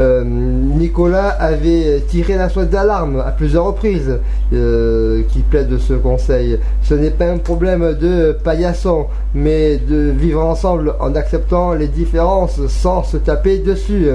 Euh, 0.00 0.24
Nicolas 0.24 1.28
avait 1.28 2.02
tiré 2.08 2.36
la 2.36 2.48
sonnette 2.48 2.70
d'alarme 2.70 3.22
à 3.24 3.30
plusieurs 3.30 3.64
reprises 3.64 3.93
euh, 4.52 5.22
qui 5.28 5.40
plaide 5.40 5.78
ce 5.78 5.94
conseil. 5.94 6.58
Ce 6.82 6.94
n'est 6.94 7.10
pas 7.10 7.26
un 7.26 7.38
problème 7.38 7.94
de 7.94 8.36
paillasson, 8.44 9.06
mais 9.34 9.78
de 9.78 10.10
vivre 10.10 10.42
ensemble 10.44 10.94
en 11.00 11.14
acceptant 11.14 11.74
les 11.74 11.88
différences 11.88 12.66
sans 12.68 13.02
se 13.02 13.16
taper 13.16 13.58
dessus. 13.58 14.08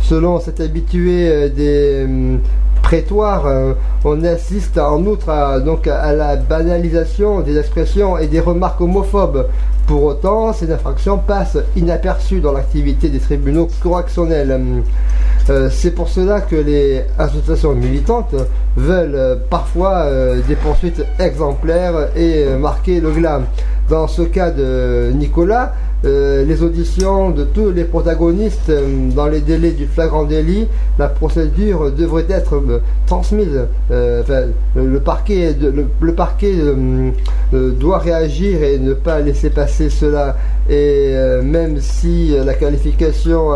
Selon 0.00 0.40
cet 0.40 0.60
habitué 0.60 1.28
euh, 1.28 1.48
des 1.48 2.04
hum, 2.04 2.40
prétoires, 2.82 3.46
euh, 3.46 3.72
on 4.04 4.22
assiste 4.24 4.78
en 4.78 5.04
outre 5.04 5.28
à, 5.30 5.60
donc 5.60 5.86
à 5.88 6.12
la 6.12 6.36
banalisation 6.36 7.40
des 7.40 7.58
expressions 7.58 8.18
et 8.18 8.28
des 8.28 8.40
remarques 8.40 8.80
homophobes. 8.80 9.46
Pour 9.86 10.04
autant, 10.04 10.52
ces 10.52 10.70
infractions 10.72 11.18
passent 11.18 11.58
inaperçues 11.76 12.40
dans 12.40 12.52
l'activité 12.52 13.08
des 13.08 13.20
tribunaux 13.20 13.68
correctionnels. 13.82 14.82
C'est 15.70 15.92
pour 15.92 16.08
cela 16.08 16.40
que 16.40 16.56
les 16.56 17.04
associations 17.16 17.72
militantes 17.72 18.34
veulent 18.76 19.05
euh, 19.14 19.36
parfois 19.50 20.04
euh, 20.04 20.40
des 20.46 20.56
poursuites 20.56 21.04
exemplaires 21.18 22.08
et 22.16 22.44
euh, 22.44 22.58
marquer 22.58 23.00
le 23.00 23.10
glas. 23.10 23.42
Dans 23.88 24.08
ce 24.08 24.22
cas 24.22 24.50
de 24.50 25.12
Nicolas, 25.14 25.74
les 26.02 26.62
auditions 26.62 27.30
de 27.30 27.44
tous 27.44 27.70
les 27.70 27.84
protagonistes 27.84 28.72
dans 29.14 29.26
les 29.26 29.40
délais 29.40 29.70
du 29.70 29.86
flagrant 29.86 30.24
délit, 30.24 30.66
la 30.98 31.08
procédure 31.08 31.92
devrait 31.92 32.26
être 32.28 32.60
transmise. 33.06 33.60
Le, 33.90 34.98
parquet, 34.98 35.54
doit 37.52 37.98
réagir 37.98 38.62
et 38.64 38.78
ne 38.80 38.94
pas 38.94 39.20
laisser 39.20 39.50
passer 39.50 39.88
cela. 39.88 40.36
Et 40.68 41.14
même 41.44 41.78
si 41.78 42.36
la 42.44 42.54
qualification 42.54 43.52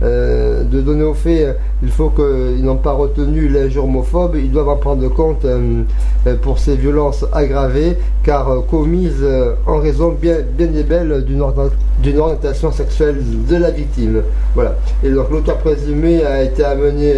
de 0.00 0.80
donner 0.80 1.02
aux 1.02 1.14
faits, 1.14 1.48
euh, 1.48 1.52
il 1.82 1.90
faut 1.90 2.10
qu'ils 2.10 2.64
n'ont 2.64 2.76
pas 2.76 2.92
retenu 2.92 3.48
l'injure 3.48 3.84
homophobe, 3.84 4.36
ils 4.36 4.50
doivent 4.50 4.68
en 4.68 4.76
prendre 4.76 5.08
compte 5.08 5.44
euh, 5.44 5.82
euh, 6.26 6.36
pour 6.36 6.58
ces 6.58 6.76
violences 6.76 7.24
aggravées, 7.32 7.96
car 8.24 8.50
euh, 8.50 8.60
commises 8.68 9.24
en 9.66 9.78
raison 9.78 10.16
bien, 10.20 10.36
bien 10.56 10.68
et 10.74 10.82
belle 10.82 11.24
d'une 11.24 12.18
orientation 12.20 12.72
sexuelle 12.72 13.18
de 13.48 13.56
la 13.56 13.70
victime. 13.70 14.22
Voilà. 14.54 14.74
Et 15.04 15.10
donc 15.10 15.30
l'auteur 15.30 15.58
présumé 15.58 16.24
a 16.24 16.42
été 16.42 16.64
amené 16.64 17.14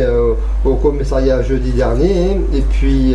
au 0.65 0.75
commissariat 0.75 1.43
jeudi 1.43 1.71
dernier, 1.71 2.37
et 2.55 2.61
puis 2.61 3.15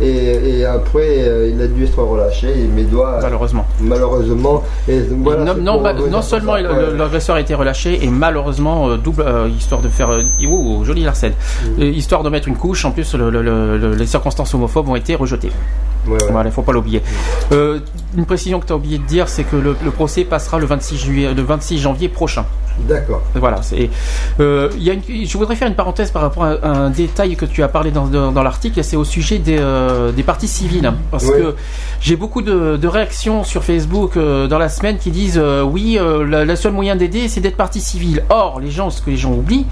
et, 0.00 0.58
et 0.58 0.64
après 0.64 1.50
il 1.50 1.60
a 1.60 1.66
dû 1.66 1.84
être 1.84 2.02
relâché, 2.02 2.48
mais 2.74 2.82
doit 2.82 3.18
Malheureusement. 3.22 3.66
malheureusement. 3.80 4.62
Et 4.88 5.00
voilà, 5.22 5.44
non, 5.44 5.54
non, 5.54 5.82
bah, 5.82 5.92
non 5.92 6.22
seulement 6.22 6.56
l'agresseur 6.56 7.36
a 7.36 7.40
été 7.40 7.54
relâché 7.54 8.04
et 8.04 8.08
malheureusement 8.08 8.96
double 8.96 9.24
euh, 9.26 9.48
histoire 9.48 9.80
de 9.80 9.88
faire 9.88 10.10
euh, 10.10 10.22
oh, 10.58 10.84
joli 10.84 11.02
Larsen 11.02 11.32
Mm. 11.32 11.80
Euh, 11.82 11.84
histoire 11.90 12.22
de 12.22 12.28
mettre 12.30 12.48
une 12.48 12.56
couche 12.56 12.84
en 12.84 12.90
plus 12.92 13.14
le- 13.14 13.30
le- 13.30 13.42
le- 13.42 13.78
le- 13.78 13.94
les 13.94 14.06
circonstances 14.06 14.54
homophobes 14.54 14.88
ont 14.88 14.96
été 14.96 15.14
rejetées 15.14 15.50
Ouais, 16.08 16.14
ouais. 16.22 16.30
voilà 16.32 16.48
il 16.48 16.52
faut 16.52 16.62
pas 16.62 16.72
l'oublier 16.72 17.02
Euh, 17.52 17.80
une 18.16 18.24
précision 18.26 18.60
que 18.60 18.66
tu 18.66 18.72
as 18.72 18.76
oublié 18.76 18.98
de 18.98 19.04
dire 19.04 19.28
c'est 19.28 19.44
que 19.44 19.56
le, 19.56 19.76
le 19.84 19.90
procès 19.90 20.24
passera 20.24 20.58
le 20.58 20.66
26 20.66 20.96
juillet 20.96 21.34
le 21.34 21.42
26 21.42 21.78
janvier 21.78 22.08
prochain 22.08 22.44
D'accord. 22.88 23.22
voilà, 23.34 23.60
c'est. 23.60 23.90
euh, 24.38 24.70
il 24.76 24.84
y 24.84 24.90
a 24.90 24.92
une- 24.92 25.26
je 25.26 25.36
voudrais 25.36 25.56
faire 25.56 25.66
une 25.66 25.74
parenthèse 25.74 26.12
par 26.12 26.22
rapport 26.22 26.44
à 26.44 26.58
un 26.64 26.90
détail 26.90 27.34
que 27.34 27.44
tu 27.44 27.64
as 27.64 27.68
parlé 27.68 27.90
dans, 27.90 28.06
dans, 28.06 28.30
dans 28.30 28.42
l'article, 28.44 28.84
c'est 28.84 28.94
au 28.94 29.02
sujet 29.02 29.38
des, 29.40 29.56
euh, 29.58 30.12
des 30.12 30.22
parties 30.22 30.46
civiles. 30.46 30.92
Parce 31.10 31.24
que 31.38 31.56
j'ai 32.00 32.14
beaucoup 32.14 32.40
de, 32.40 32.76
de 32.76 32.86
réactions 32.86 33.42
sur 33.42 33.64
Facebook 33.64 34.16
euh, 34.16 34.46
dans 34.46 34.58
la 34.60 34.68
semaine 34.68 34.98
qui 34.98 35.10
disent 35.10 35.42
oui, 35.64 35.98
la- 36.28 36.44
le 36.44 36.54
seul 36.54 36.70
moyen 36.72 36.94
d'aider, 36.94 37.26
c'est 37.28 37.40
d'être 37.40 37.56
partie 37.56 37.80
civile. 37.80 38.22
Or, 38.30 38.60
les 38.60 38.70
gens, 38.70 38.90
ce 38.90 39.02
que 39.02 39.10
les 39.10 39.16
gens 39.16 39.32
oublient, 39.32 39.66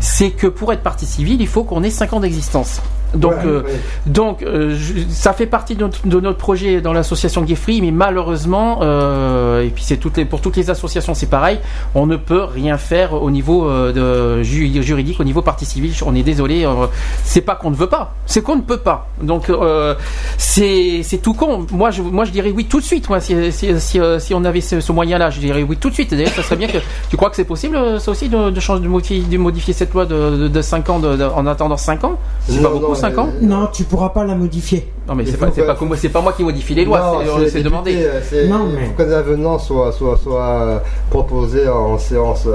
c'est 0.00 0.30
que 0.32 0.48
pour 0.48 0.72
être 0.72 0.82
partie 0.82 1.06
civile, 1.06 1.40
il 1.40 1.46
faut 1.46 1.62
qu'on 1.62 1.84
ait 1.84 1.90
5 1.90 2.12
ans 2.14 2.18
d'existence. 2.20 2.82
Donc, 3.14 3.32
Ouais, 3.32 3.46
euh, 3.46 3.62
ouais. 3.62 3.80
donc, 4.06 4.42
euh, 4.42 4.76
je- 4.78 5.00
ça 5.08 5.32
fait 5.32 5.46
partie 5.46 5.74
de 5.74 5.80
notre, 5.80 6.06
de 6.06 6.20
notre 6.20 6.36
projet 6.38 6.80
dans 6.82 6.92
l'association 6.92 7.42
Gay 7.42 7.54
Free, 7.54 7.80
mais 7.80 7.90
malheureusement, 7.90 8.80
euh, 8.82 9.62
et 9.62 9.68
puis 9.70 9.82
c'est 9.82 9.96
toutes 9.96 10.16
les, 10.18 10.24
pour 10.26 10.40
toutes 10.42 10.56
les 10.56 10.68
associations, 10.70 11.14
c'est 11.14 11.26
pareil, 11.30 11.58
on 11.94 12.06
ne 12.06 12.16
peut 12.16 12.44
rien 12.44 12.76
faire 12.76 13.14
au 13.14 13.30
niveau 13.30 13.66
euh, 13.68 13.92
de 14.38 14.42
ju- 14.42 14.82
juridique, 14.82 15.20
au 15.20 15.24
niveau 15.24 15.40
partie 15.42 15.64
civile. 15.64 15.92
On 16.04 16.14
est 16.14 16.22
désolé, 16.22 16.64
euh, 16.66 16.86
c'est 17.24 17.40
pas 17.40 17.54
qu'on 17.54 17.70
ne 17.70 17.76
veut 17.76 17.86
pas, 17.88 18.12
c'est 18.26 18.42
qu'on 18.42 18.56
ne 18.56 18.60
peut 18.62 18.76
pas. 18.78 19.08
Donc, 19.22 19.48
euh, 19.50 19.94
c'est 20.36 21.02
tout 21.22 21.34
con. 21.34 21.66
Moi, 21.72 21.90
je, 21.90 22.02
moi, 22.02 22.24
je 22.24 22.30
dirais 22.30 22.52
oui 22.54 22.66
tout 22.66 22.80
de 22.80 22.84
suite. 22.84 23.08
Moi, 23.08 23.20
si, 23.20 23.52
si, 23.52 23.78
si, 23.80 24.00
euh, 24.00 24.18
si 24.18 24.34
on 24.34 24.44
avait 24.44 24.60
ce, 24.60 24.80
ce 24.80 24.92
moyen-là, 24.92 25.30
je 25.30 25.40
dirais 25.40 25.62
oui 25.62 25.76
tout 25.76 25.88
de 25.88 25.94
suite. 25.94 26.10
D'ailleurs, 26.12 26.32
ça 26.32 26.42
serait 26.42 26.56
bien 26.56 26.68
que. 26.68 26.78
Tu 27.10 27.16
crois 27.16 27.30
que 27.30 27.36
c'est 27.36 27.44
possible, 27.44 27.76
euh, 27.76 27.98
ça 27.98 28.10
aussi, 28.10 28.28
de, 28.28 28.50
de 28.50 28.60
changer, 28.60 28.82
de 28.82 28.88
modifier, 28.88 29.20
de 29.22 29.38
modifier 29.38 29.72
cette 29.74 29.92
loi 29.94 30.06
de, 30.06 30.36
de, 30.36 30.48
de 30.48 30.62
5 30.62 30.90
ans, 30.90 30.98
de- 30.98 31.16
de- 31.16 31.24
en 31.24 31.46
attendant 31.46 31.76
5 31.76 32.04
ans? 32.04 32.18
C'est 32.46 32.56
pas 32.56 32.62
Non, 32.62 32.70
beaucoup, 32.74 32.92
non, 32.92 32.94
5 33.00 33.14
euh, 33.16 33.20
ans 33.20 33.28
Non, 33.40 33.68
tu 33.72 33.84
pourras 33.84 34.10
pas 34.10 34.24
la 34.24 34.34
modifier. 34.34 34.88
non 35.08 35.14
mais 35.14 35.24
Il 35.24 35.30
c'est 35.30 35.36
pas, 35.38 35.46
que- 35.50 35.60
pas, 35.62 35.74
que 35.74 35.84
moi- 35.84 35.96
c'est 35.96 36.08
pas 36.08 36.20
moi 36.20 36.32
qui 36.32 36.42
modifie 36.42 36.74
les 36.74 36.84
lois, 36.84 37.22
c'est- 37.24 37.30
euh, 37.30 37.50
les 37.54 37.62
demandé. 37.62 37.94
euh, 37.98 38.48
Non, 38.48 38.66
Il 38.70 38.74
mais- 38.76 38.86
faut 38.86 38.92
qu'un 39.02 39.12
avenant 39.12 39.58
soit, 39.58 39.92
soit, 39.92 40.16
soit 40.16 40.82
proposé 41.10 41.68
en 41.68 41.96
séance 41.98 42.46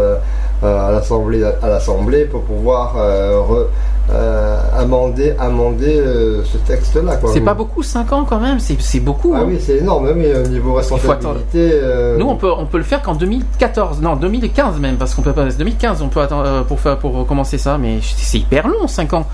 à 0.64 0.92
l'Assemblée 0.92 1.44
à 1.44 1.68
l'Assemblée 1.70 2.26
pour 2.26 2.42
pouvoir 2.44 2.96
euh, 2.98 3.40
re- 3.42 3.66
euh, 4.12 4.58
amender, 4.78 5.34
amender 5.40 5.98
euh, 5.98 6.44
ce 6.44 6.58
texte-là. 6.58 7.20
C'est 7.32 7.40
pas 7.42 7.54
beaucoup 7.54 7.84
5 7.84 8.12
ans 8.12 8.26
quand 8.28 8.40
même, 8.40 8.60
c'est 8.60 9.00
beaucoup. 9.00 9.34
Ah 9.36 9.40
hein. 9.40 9.46
oui, 9.48 9.58
c'est 9.62 9.78
énorme, 9.78 10.10
oui, 10.16 10.26
au 10.34 10.48
niveau 10.48 10.74
responsabilité. 10.74 11.70
euh, 11.72 12.18
Nous 12.18 12.28
on 12.28 12.36
peut 12.36 12.52
on 12.52 12.66
peut 12.66 12.78
le 12.80 12.84
faire 12.84 13.02
qu'en 13.02 13.16
2014, 13.16 14.02
non 14.02 14.16
2015 14.18 14.80
même 14.80 14.98
parce 14.98 15.16
qu'on 15.16 15.22
peut 15.22 15.32
pas 15.34 15.46
2015 15.46 16.02
on 16.02 16.10
peut 16.10 16.20
attendre 16.22 16.44
euh, 16.46 16.62
pour 16.64 16.80
faire 16.80 16.98
pour 16.98 17.26
commencer 17.26 17.58
ça 17.58 17.78
mais 17.78 18.00
c'est 18.02 18.40
hyper 18.40 18.68
long 18.68 18.88
5 18.88 19.14
ans. 19.14 19.26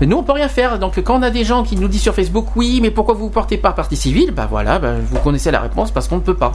Mais 0.00 0.06
nous 0.06 0.16
on 0.16 0.22
peut 0.22 0.32
rien 0.32 0.48
faire 0.48 0.78
donc 0.78 1.00
quand 1.02 1.18
on 1.18 1.22
a 1.22 1.30
des 1.30 1.44
gens 1.44 1.62
qui 1.62 1.76
nous 1.76 1.88
disent 1.88 2.02
sur 2.02 2.14
Facebook 2.14 2.46
oui 2.56 2.80
mais 2.82 2.90
pourquoi 2.90 3.14
vous 3.14 3.24
vous 3.24 3.30
portez 3.30 3.56
pas 3.56 3.72
partie 3.72 3.96
civile 3.96 4.32
bah 4.32 4.46
voilà 4.50 4.78
bah, 4.78 4.92
vous 5.10 5.18
connaissez 5.18 5.50
la 5.50 5.60
réponse 5.60 5.90
parce 5.90 6.06
qu'on 6.08 6.16
ne 6.16 6.20
peut 6.22 6.34
pas 6.34 6.52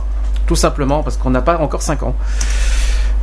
tout 0.47 0.55
simplement 0.55 1.01
parce 1.03 1.15
qu'on 1.17 1.29
n'a 1.29 1.41
pas 1.41 1.57
encore 1.59 1.81
5 1.81 2.03
ans. 2.03 2.13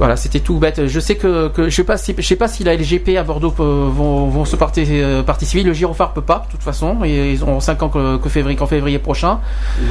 Voilà, 0.01 0.17
c'était 0.17 0.41
tout 0.41 0.59
bête. 0.59 0.87
Je 0.87 0.99
sais 0.99 1.15
que, 1.17 1.49
que 1.49 1.69
je 1.69 1.75
sais 1.77 1.85
pas 1.85 1.99
si 1.99 2.15
je 2.17 2.23
sais 2.27 2.35
pas 2.35 2.49
si 2.49 2.65
la 2.65 2.75
LGP 2.75 3.17
à 3.19 3.23
Bordeaux 3.23 3.51
peut- 3.51 3.63
vont, 3.63 4.29
vont 4.29 4.45
se 4.47 4.57
porter 4.57 4.85
euh, 4.89 5.23
partie 5.23 5.45
civile. 5.45 5.67
Le 5.67 5.75
Girophare 5.75 6.13
peut 6.15 6.23
pas, 6.23 6.45
de 6.47 6.51
toute 6.53 6.63
façon. 6.63 7.05
Et 7.05 7.33
ils 7.33 7.45
ont 7.45 7.61
5 7.61 7.83
ans 7.83 7.89
que, 7.91 8.17
que 8.17 8.29
février, 8.31 8.57
qu'en 8.57 8.67
février 8.67 8.99
prochain. 8.99 9.41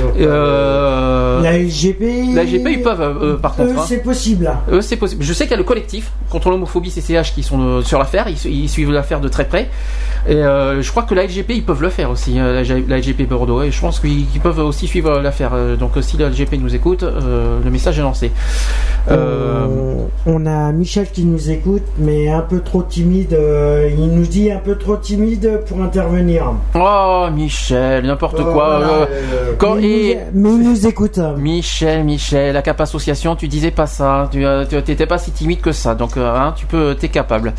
donc, 0.01 0.13
Euh, 0.19 1.41
La 1.41 1.57
LGP. 1.59 2.33
la 2.33 2.43
LGP, 2.43 2.67
ils 2.71 2.81
peuvent, 2.81 3.01
euh, 3.01 3.37
par 3.37 3.55
contre. 3.55 3.69
Eux, 3.71 3.75
hein. 3.77 3.83
c'est 3.87 4.01
possible. 4.01 4.51
Eux, 4.71 4.81
c'est 4.81 4.95
possible. 4.97 5.23
Je 5.23 5.31
sais 5.31 5.43
qu'il 5.43 5.51
y 5.51 5.53
a 5.53 5.57
le 5.57 5.63
collectif 5.63 6.11
contre 6.29 6.49
l'homophobie 6.49 6.89
CCH 6.89 7.33
qui 7.35 7.43
sont 7.43 7.59
euh, 7.61 7.81
sur 7.83 7.99
l'affaire. 7.99 8.25
Ils, 8.29 8.37
su- 8.37 8.49
ils 8.49 8.67
suivent 8.67 8.91
l'affaire 8.91 9.19
de 9.21 9.27
très 9.29 9.45
près. 9.47 9.69
Et 10.27 10.33
euh, 10.35 10.81
je 10.81 10.89
crois 10.91 11.03
que 11.03 11.13
la 11.13 11.25
LGP, 11.25 11.51
ils 11.51 11.63
peuvent 11.63 11.81
le 11.83 11.89
faire 11.89 12.09
aussi. 12.09 12.39
euh, 12.39 12.63
la, 12.87 12.97
LGP 12.97 13.27
Bordeaux. 13.29 13.61
Et 13.61 13.69
je 13.71 13.79
pense 13.79 13.99
qu'ils 13.99 14.25
peuvent 14.41 14.59
aussi 14.59 14.87
suivre 14.87 15.19
l'affaire. 15.19 15.51
Euh, 15.53 15.75
Donc, 15.75 15.97
euh, 15.97 16.01
si 16.01 16.17
la 16.17 16.29
LGP 16.29 16.53
nous 16.59 16.73
écoute, 16.73 17.03
euh, 17.03 17.59
le 17.63 17.69
message 17.69 17.99
est 17.99 18.01
lancé. 18.01 18.31
Euh, 19.11 19.67
On- 20.25 20.45
a 20.45 20.71
Michel 20.71 21.07
qui 21.11 21.25
nous 21.25 21.49
écoute, 21.51 21.83
mais 21.97 22.29
un 22.29 22.41
peu 22.41 22.59
trop 22.61 22.81
timide. 22.83 23.33
euh, 23.33 23.89
il 23.97 24.07
nous 24.07 24.25
dit 24.25 24.51
un 24.51 24.57
peu 24.59 24.77
trop 24.77 24.95
timide 24.97 25.61
pour 25.67 25.81
intervenir. 25.81 26.53
Oh, 26.75 27.27
Michel, 27.33 28.05
n'importe 28.05 28.39
euh, 28.39 28.43
quoi. 28.43 28.77
voilà, 28.79 28.87
euh, 29.11 29.53
quand, 29.57 29.75
mais, 29.75 30.11
il 30.11 30.17
nous, 30.33 30.57
mais 30.57 30.63
il 30.63 30.69
nous 30.69 30.87
écoute. 30.87 31.19
Michel, 31.37 32.03
Michel, 32.03 32.53
la 32.53 32.61
Cap 32.61 32.79
Association, 32.81 33.35
tu 33.35 33.47
disais 33.47 33.71
pas 33.71 33.87
ça. 33.87 34.29
Tu 34.31 34.43
t'étais 34.83 35.05
pas 35.05 35.17
si 35.17 35.31
timide 35.31 35.61
que 35.61 35.71
ça. 35.71 35.95
Donc, 35.95 36.17
hein, 36.17 36.53
tu 36.55 36.65
peux, 36.65 36.95
t'es 36.95 37.09
capable. 37.09 37.53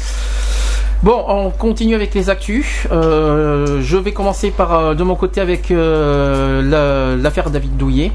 Bon, 1.02 1.24
on 1.28 1.50
continue 1.50 1.94
avec 1.94 2.14
les 2.14 2.28
actus. 2.28 2.86
Je 2.90 3.96
vais 3.96 4.12
commencer 4.12 4.50
par 4.50 4.94
de 4.94 5.02
mon 5.02 5.14
côté 5.14 5.40
avec 5.40 5.70
la- 5.70 7.16
l'affaire 7.16 7.50
David 7.50 7.76
Douillet. 7.76 8.12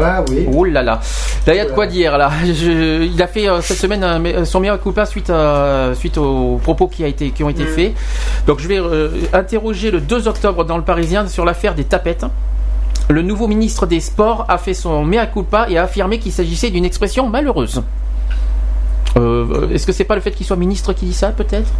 Ah 0.00 0.24
oui. 0.30 0.46
Oh 0.52 0.64
là 0.64 0.82
là, 0.82 1.00
là 1.46 1.54
il 1.54 1.56
y 1.56 1.60
a 1.60 1.64
de 1.66 1.70
quoi 1.72 1.86
dire 1.86 2.16
là. 2.18 2.30
Je- 2.44 3.04
il 3.04 3.22
a 3.22 3.26
fait 3.26 3.48
euh, 3.48 3.60
cette 3.60 3.76
semaine 3.78 4.00
mea- 4.22 4.44
son 4.44 4.60
meilleur 4.60 4.80
culpa 4.82 5.06
suite 5.06 5.30
à, 5.30 5.90
suite 5.94 6.18
aux 6.18 6.58
propos 6.62 6.88
qui 6.88 7.04
a 7.04 7.06
été 7.06 7.30
qui 7.30 7.42
ont 7.44 7.48
été 7.50 7.64
faits. 7.66 7.94
Donc 8.46 8.58
je 8.60 8.68
vais 8.68 8.78
euh, 8.78 9.10
interroger 9.32 9.90
le 9.90 10.00
2 10.00 10.28
octobre 10.28 10.64
dans 10.64 10.76
le 10.76 10.84
Parisien 10.84 11.26
sur 11.28 11.44
l'affaire 11.44 11.74
des 11.74 11.84
tapettes. 11.84 12.26
Le 13.10 13.20
nouveau 13.22 13.46
ministre 13.48 13.86
des 13.86 14.00
Sports 14.00 14.46
a 14.48 14.56
fait 14.58 14.72
son 14.74 15.04
mea 15.04 15.26
culpa 15.26 15.66
et 15.68 15.76
a 15.76 15.82
affirmé 15.84 16.18
qu'il 16.18 16.32
s'agissait 16.32 16.70
d'une 16.70 16.84
expression 16.86 17.28
malheureuse. 17.28 17.82
Euh, 19.16 19.68
Est-ce 19.70 19.86
que 19.86 19.92
c'est 19.92 20.04
pas 20.04 20.14
le 20.14 20.20
fait 20.20 20.30
qu'il 20.32 20.46
soit 20.46 20.56
ministre 20.56 20.92
qui 20.92 21.04
dit 21.06 21.12
ça 21.14 21.28
peut-être? 21.28 21.70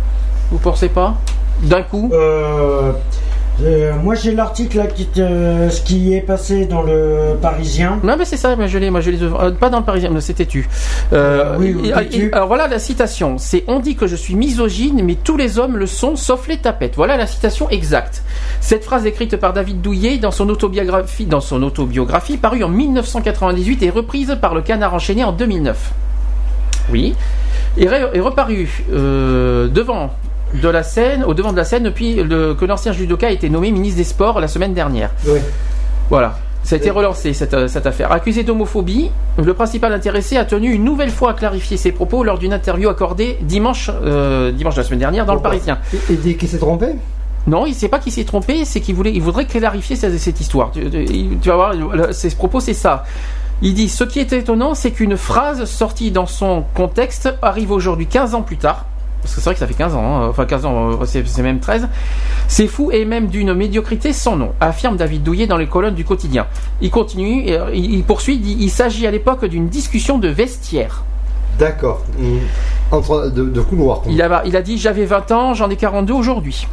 Vous 0.53 0.59
pensez 0.59 0.89
pas? 0.89 1.15
D'un 1.63 1.83
coup? 1.83 2.11
Euh, 3.63 3.93
euh, 3.93 3.93
moi, 4.03 4.15
j'ai 4.15 4.35
l'article 4.35 4.79
là 4.79 4.87
qui, 4.87 5.07
te- 5.07 5.69
ce 5.71 5.81
qui 5.83 6.13
est 6.15 6.21
passé 6.21 6.67
dans 6.67 6.83
le 6.83 7.37
Parisien. 7.41 8.01
Non 8.03 8.17
mais 8.19 8.25
c'est 8.25 8.37
ça, 8.37 8.57
mais 8.57 8.67
je 8.69 8.79
l'ai, 8.79 8.91
moi 8.91 9.01
je 9.01 9.11
euh, 9.11 9.51
pas 9.53 9.71
dans 9.71 9.79
le 9.79 9.85
Parisien, 9.85 10.11
mais 10.11 10.21
c'était 10.21 10.47
tu. 10.47 10.69
Euh, 11.13 11.57
oui, 11.59 11.75
oui, 11.79 11.89
et- 11.91 11.95
oui, 11.95 12.09
tu. 12.09 12.27
et- 12.29 12.33
alors 12.33 12.49
voilà 12.49 12.67
la 12.67 12.79
citation. 12.79 13.39
C'est 13.39 13.65
on 13.69 13.79
dit 13.81 13.95
que 13.97 14.07
je 14.07 14.17
suis 14.17 14.35
misogyne, 14.35 15.03
mais 15.05 15.15
tous 15.15 15.37
les 15.37 15.59
hommes 15.59 15.77
le 15.77 15.87
sont, 15.87 16.17
sauf 16.17 16.49
les 16.49 16.57
tapettes. 16.59 16.95
Voilà 16.97 17.17
la 17.17 17.27
citation 17.27 17.69
exacte. 17.71 18.23
Cette 18.61 18.85
phrase 18.85 19.07
écrite 19.07 19.37
par 19.37 19.53
David 19.53 19.81
Douillet 19.81 20.19
dans 20.19 20.31
son 20.33 20.49
autobiographie, 20.49 21.27
dans 21.27 21.41
son 21.41 21.63
autobiographie 21.63 22.37
parue 22.37 22.65
en 22.65 22.69
1998 22.69 23.83
et 23.83 23.91
reprise 23.91 24.37
par 24.41 24.55
le 24.55 24.63
Canard 24.63 24.95
enchaîné 24.95 25.23
en 25.25 25.33
2009. 25.33 25.93
Oui, 26.91 27.15
et 27.79 27.87
re- 27.87 28.11
est 28.13 28.21
reparu 28.21 28.85
euh, 28.93 29.69
devant 29.69 30.11
de 30.55 30.69
la 30.69 30.83
scène, 30.83 31.25
au 31.25 31.35
devant 31.35 31.53
de 31.53 31.57
la 31.57 31.65
scène 31.65 31.83
depuis 31.83 32.15
le, 32.15 32.55
que 32.55 32.65
l'ancien 32.65 32.93
judoka 32.93 33.27
a 33.27 33.31
été 33.31 33.51
nommé 33.51 33.71
ministre 33.71 33.99
des 33.99 34.05
Sports 34.05 34.41
la 34.41 34.49
semaine 34.49 34.73
dernière. 34.75 35.11
Oui. 35.27 35.41
Voilà. 36.11 36.39
Ça 36.63 36.77
a 36.77 36.79
été 36.79 36.89
relancé, 36.89 37.35
cette, 37.35 37.53
euh, 37.53 37.69
cette 37.69 37.87
affaire. 37.87 38.11
Accusé 38.11 38.43
d'homophobie, 38.43 39.11
le 39.37 39.53
principal 39.53 39.93
intéressé 39.93 40.39
a 40.39 40.47
tenu 40.47 40.73
une 40.73 40.83
nouvelle 40.85 41.11
fois 41.11 41.33
à 41.33 41.35
clarifier 41.35 41.77
ses 41.77 41.93
propos 41.93 42.25
lors 42.25 42.39
d'une 42.39 42.55
interview 42.55 42.89
accordée 42.89 43.37
dimanche, 43.43 43.91
euh, 44.03 44.51
dimanche 44.51 44.75
de 44.75 44.81
la 44.81 44.85
semaine 44.87 45.01
dernière 45.01 45.27
dans 45.27 45.35
le 45.35 45.41
Parisien. 45.43 45.79
Et, 46.09 46.15
dit 46.15 46.37
qu'il 46.39 46.49
s'est 46.49 46.57
trompé? 46.59 46.87
Non, 47.47 47.67
il 47.67 47.75
sait 47.75 47.89
pas 47.89 47.99
qu'il 47.99 48.13
s'est 48.13 48.25
trompé, 48.25 48.65
c'est 48.65 48.81
qu'il 48.81 48.95
voulait, 48.95 49.13
il 49.13 49.21
voudrait 49.21 49.45
clarifier 49.45 49.97
cette, 49.97 50.17
cette 50.19 50.41
histoire. 50.41 50.71
Tu, 50.71 50.89
tu- 50.89 51.37
tu 51.43 51.49
vas 51.51 51.57
voir, 51.57 51.75
ses 52.15 52.31
propos, 52.31 52.61
c'est 52.61 52.73
ça. 52.73 53.05
Il 53.61 53.75
dit 53.75 53.91
Ce 53.91 54.03
qui 54.05 54.19
est 54.19 54.33
étonnant, 54.33 54.75
c'est 54.75 54.91
qu'une 54.93 55.19
phrase 55.19 55.67
sortie 55.67 56.11
dans 56.11 56.27
son 56.27 56.65
contexte 56.75 57.29
arrive 57.43 57.71
aujourd'hui 57.73 58.07
15 58.07 58.35
ans 58.35 58.43
plus 58.43 58.57
tard. 58.57 58.87
Parce 59.25 59.37
que 59.37 59.41
c'est 59.41 59.45
vrai 59.47 59.55
que 59.55 59.61
ça 59.61 59.67
fait 59.67 59.73
15 59.73 59.95
ans, 59.95 60.05
hein, 60.05 60.29
enfin 60.29 60.45
15 60.45 60.67
ans, 60.67 60.91
euh, 61.01 61.05
c'est 61.07 61.43
même 61.43 61.59
13. 61.59 61.89
C'est 62.47 62.67
fou 62.67 62.91
et 62.93 63.07
même 63.07 63.29
d'une 63.29 63.55
médiocrité 63.55 64.13
sans 64.13 64.37
nom, 64.37 64.53
affirme 64.61 64.99
David 64.99 65.23
Douillet 65.23 65.47
dans 65.47 65.57
les 65.57 65.67
colonnes 65.67 65.95
du 65.95 66.05
quotidien. 66.05 66.47
Il 66.83 66.91
continue, 66.91 67.47
euh, 67.49 67.71
il, 67.73 68.05
poursuit, 68.05 68.35
il 68.35 68.43
dit, 68.43 68.57
il 68.61 68.69
s'agit 68.69 69.07
à 69.07 69.11
l'époque 69.11 69.47
d'une 69.47 69.69
discussion 69.69 70.19
de 70.19 70.29
vestiaire. 70.29 71.05
D'accord. 71.59 72.03
Mm. 72.19 72.37
Entre 72.93 73.31
de, 73.31 73.45
de 73.45 73.61
couloirs. 73.63 74.03
quoi. 74.03 74.13
Il 74.13 74.21
a, 74.21 74.43
il 74.45 74.57
a 74.57 74.61
dit 74.61 74.77
j'avais 74.77 75.07
20 75.07 75.33
ans, 75.33 75.55
j'en 75.55 75.71
ai 75.71 75.77
42 75.77 76.13
aujourd'hui. 76.13 76.67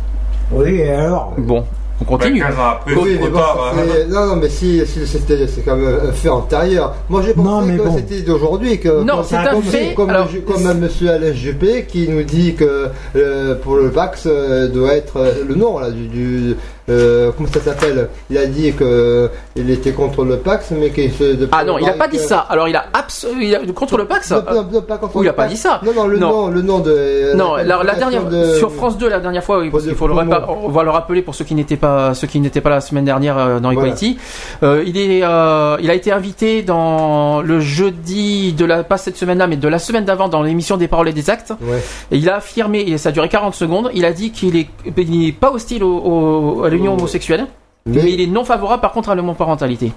Oui, 0.51 0.71
et 0.71 0.89
alors? 0.91 1.33
Bon, 1.37 1.65
on 2.01 2.03
continue. 2.05 2.39
Ben, 2.41 2.47
15 2.47 2.59
ans 2.59 2.69
après, 2.71 2.93
Oui, 2.95 3.11
mais 3.13 3.17
trop 3.19 3.29
bon, 3.29 3.37
tard. 3.39 3.73
hein. 3.75 3.81
non, 4.09 4.25
non, 4.27 4.35
mais 4.35 4.49
si, 4.49 4.85
si 4.85 5.05
c'était, 5.07 5.47
c'est 5.47 5.61
quand 5.61 5.75
même 5.75 5.99
un 6.09 6.11
fait 6.11 6.29
antérieur. 6.29 6.95
Moi, 7.09 7.21
j'ai 7.25 7.33
pensé 7.33 7.47
Non, 7.47 7.61
mais 7.61 7.77
que 7.77 7.83
bon. 7.83 7.95
c'était 7.95 8.21
d'aujourd'hui 8.21 8.79
que. 8.79 9.03
Non, 9.03 9.17
comme- 9.17 9.23
c'est 9.25 9.35
un 9.37 9.61
fait. 9.61 9.93
Comme, 9.93 10.09
Alors- 10.09 10.27
comme 10.47 10.65
un 10.67 10.73
monsieur 10.73 11.11
Alain 11.11 11.33
Juppé 11.33 11.85
qui 11.87 12.07
nous 12.09 12.23
dit 12.23 12.55
que 12.55 12.87
euh, 13.15 13.55
pour 13.55 13.75
le 13.77 13.89
Pax 13.91 14.23
euh, 14.25 14.67
doit 14.67 14.93
être 14.95 15.17
euh, 15.17 15.31
le 15.47 15.55
nom 15.55 15.79
là 15.79 15.89
du. 15.91 16.07
du 16.07 16.55
euh, 16.91 17.31
comment 17.35 17.49
ça 17.51 17.59
s'appelle? 17.61 18.09
Il 18.29 18.37
a 18.37 18.45
dit 18.45 18.73
que 18.73 19.29
il 19.55 19.69
était 19.69 19.91
contre 19.91 20.23
le 20.23 20.37
Pax, 20.37 20.71
mais 20.71 20.89
qu'il 20.91 21.11
se. 21.11 21.35
de- 21.35 21.49
Ah 21.51 21.63
non, 21.63 21.77
il 21.79 21.87
a 21.89 21.93
pas 21.93 22.07
dit 22.07 22.19
ça. 22.19 22.39
Alors 22.49 22.67
il 22.67 22.75
a 22.75 22.85
absolument 22.93 23.73
contre 23.75 23.97
le 23.97 24.05
Pax. 24.05 24.31
Non, 24.31 24.43
non, 24.53 24.67
non, 24.71 24.81
pas 24.81 24.97
contre 24.97 25.15
Oui, 25.15 25.21
il 25.23 25.25
le 25.25 25.29
a 25.31 25.33
pas 25.33 25.47
dit 25.47 25.57
ça. 25.57 25.81
Non, 25.83 25.93
non, 25.93 26.07
le 26.07 26.17
nom, 26.19 26.47
le 26.47 26.61
nom 26.61 26.79
de. 26.79 27.35
Non, 27.35 27.55
la, 27.55 27.95
dernière 27.95 28.25
de- 28.25 28.55
sur 28.55 28.71
France 28.71 28.97
2 28.97 29.09
la 29.09 29.19
dernière 29.19 29.43
fois, 29.43 29.59
oui, 29.59 29.69
parce 29.69 29.83
de 29.83 29.89
qu'il 29.89 29.97
faut 29.97 30.07
le 30.07 30.13
on 30.13 30.69
va 30.69 30.83
le 30.83 30.89
rappeler 30.89 31.21
pour 31.21 31.35
ceux 31.35 31.45
qui 31.45 31.55
n'étaient 31.55 31.77
pas 31.77 32.13
ceux 32.13 32.27
qui 32.27 32.39
n'étaient 32.39 32.61
pas 32.61 32.69
la 32.69 32.81
semaine 32.81 33.05
dernière 33.05 33.37
euh, 33.37 33.59
dans. 33.59 33.71
Equality. 33.71 34.17
Euh, 34.63 34.83
il 34.85 34.97
est 34.97 35.21
euh, 35.23 35.77
il 35.81 35.89
a 35.89 35.93
été 35.93 36.11
invité 36.11 36.61
dans 36.61 37.41
le 37.41 37.59
jeudi 37.59 38.53
de 38.53 38.65
la 38.65 38.83
pas 38.83 38.97
cette 38.97 39.17
semaine-là 39.17 39.47
mais 39.47 39.55
de 39.55 39.67
la 39.67 39.79
semaine 39.79 40.05
d'avant 40.05 40.27
dans 40.27 40.41
l'émission 40.43 40.77
des 40.77 40.87
paroles 40.87 41.07
et 41.09 41.13
des 41.13 41.29
actes. 41.29 41.53
Ouais. 41.61 41.81
Et 42.11 42.17
il 42.17 42.29
a 42.29 42.35
affirmé 42.37 42.81
et 42.81 42.97
ça 42.97 43.09
a 43.09 43.11
duré 43.11 43.29
40 43.29 43.55
secondes, 43.55 43.89
il 43.93 44.05
a 44.05 44.11
dit 44.11 44.31
qu'il 44.31 44.55
est 44.57 44.67
il 44.97 45.19
n'est 45.25 45.31
pas 45.31 45.51
hostile 45.51 45.83
au- 45.83 45.97
au- 46.59 46.63
à 46.63 46.69
l'union 46.81 46.93
homosexuelle, 46.97 47.47
Mais, 47.85 48.03
mais 48.03 48.11
il 48.13 48.21
est 48.21 48.27
non 48.27 48.43
favorable 48.43 48.81
par 48.81 48.91
contre 48.91 49.09
à 49.09 49.15
l'homoparentalité. 49.15 49.91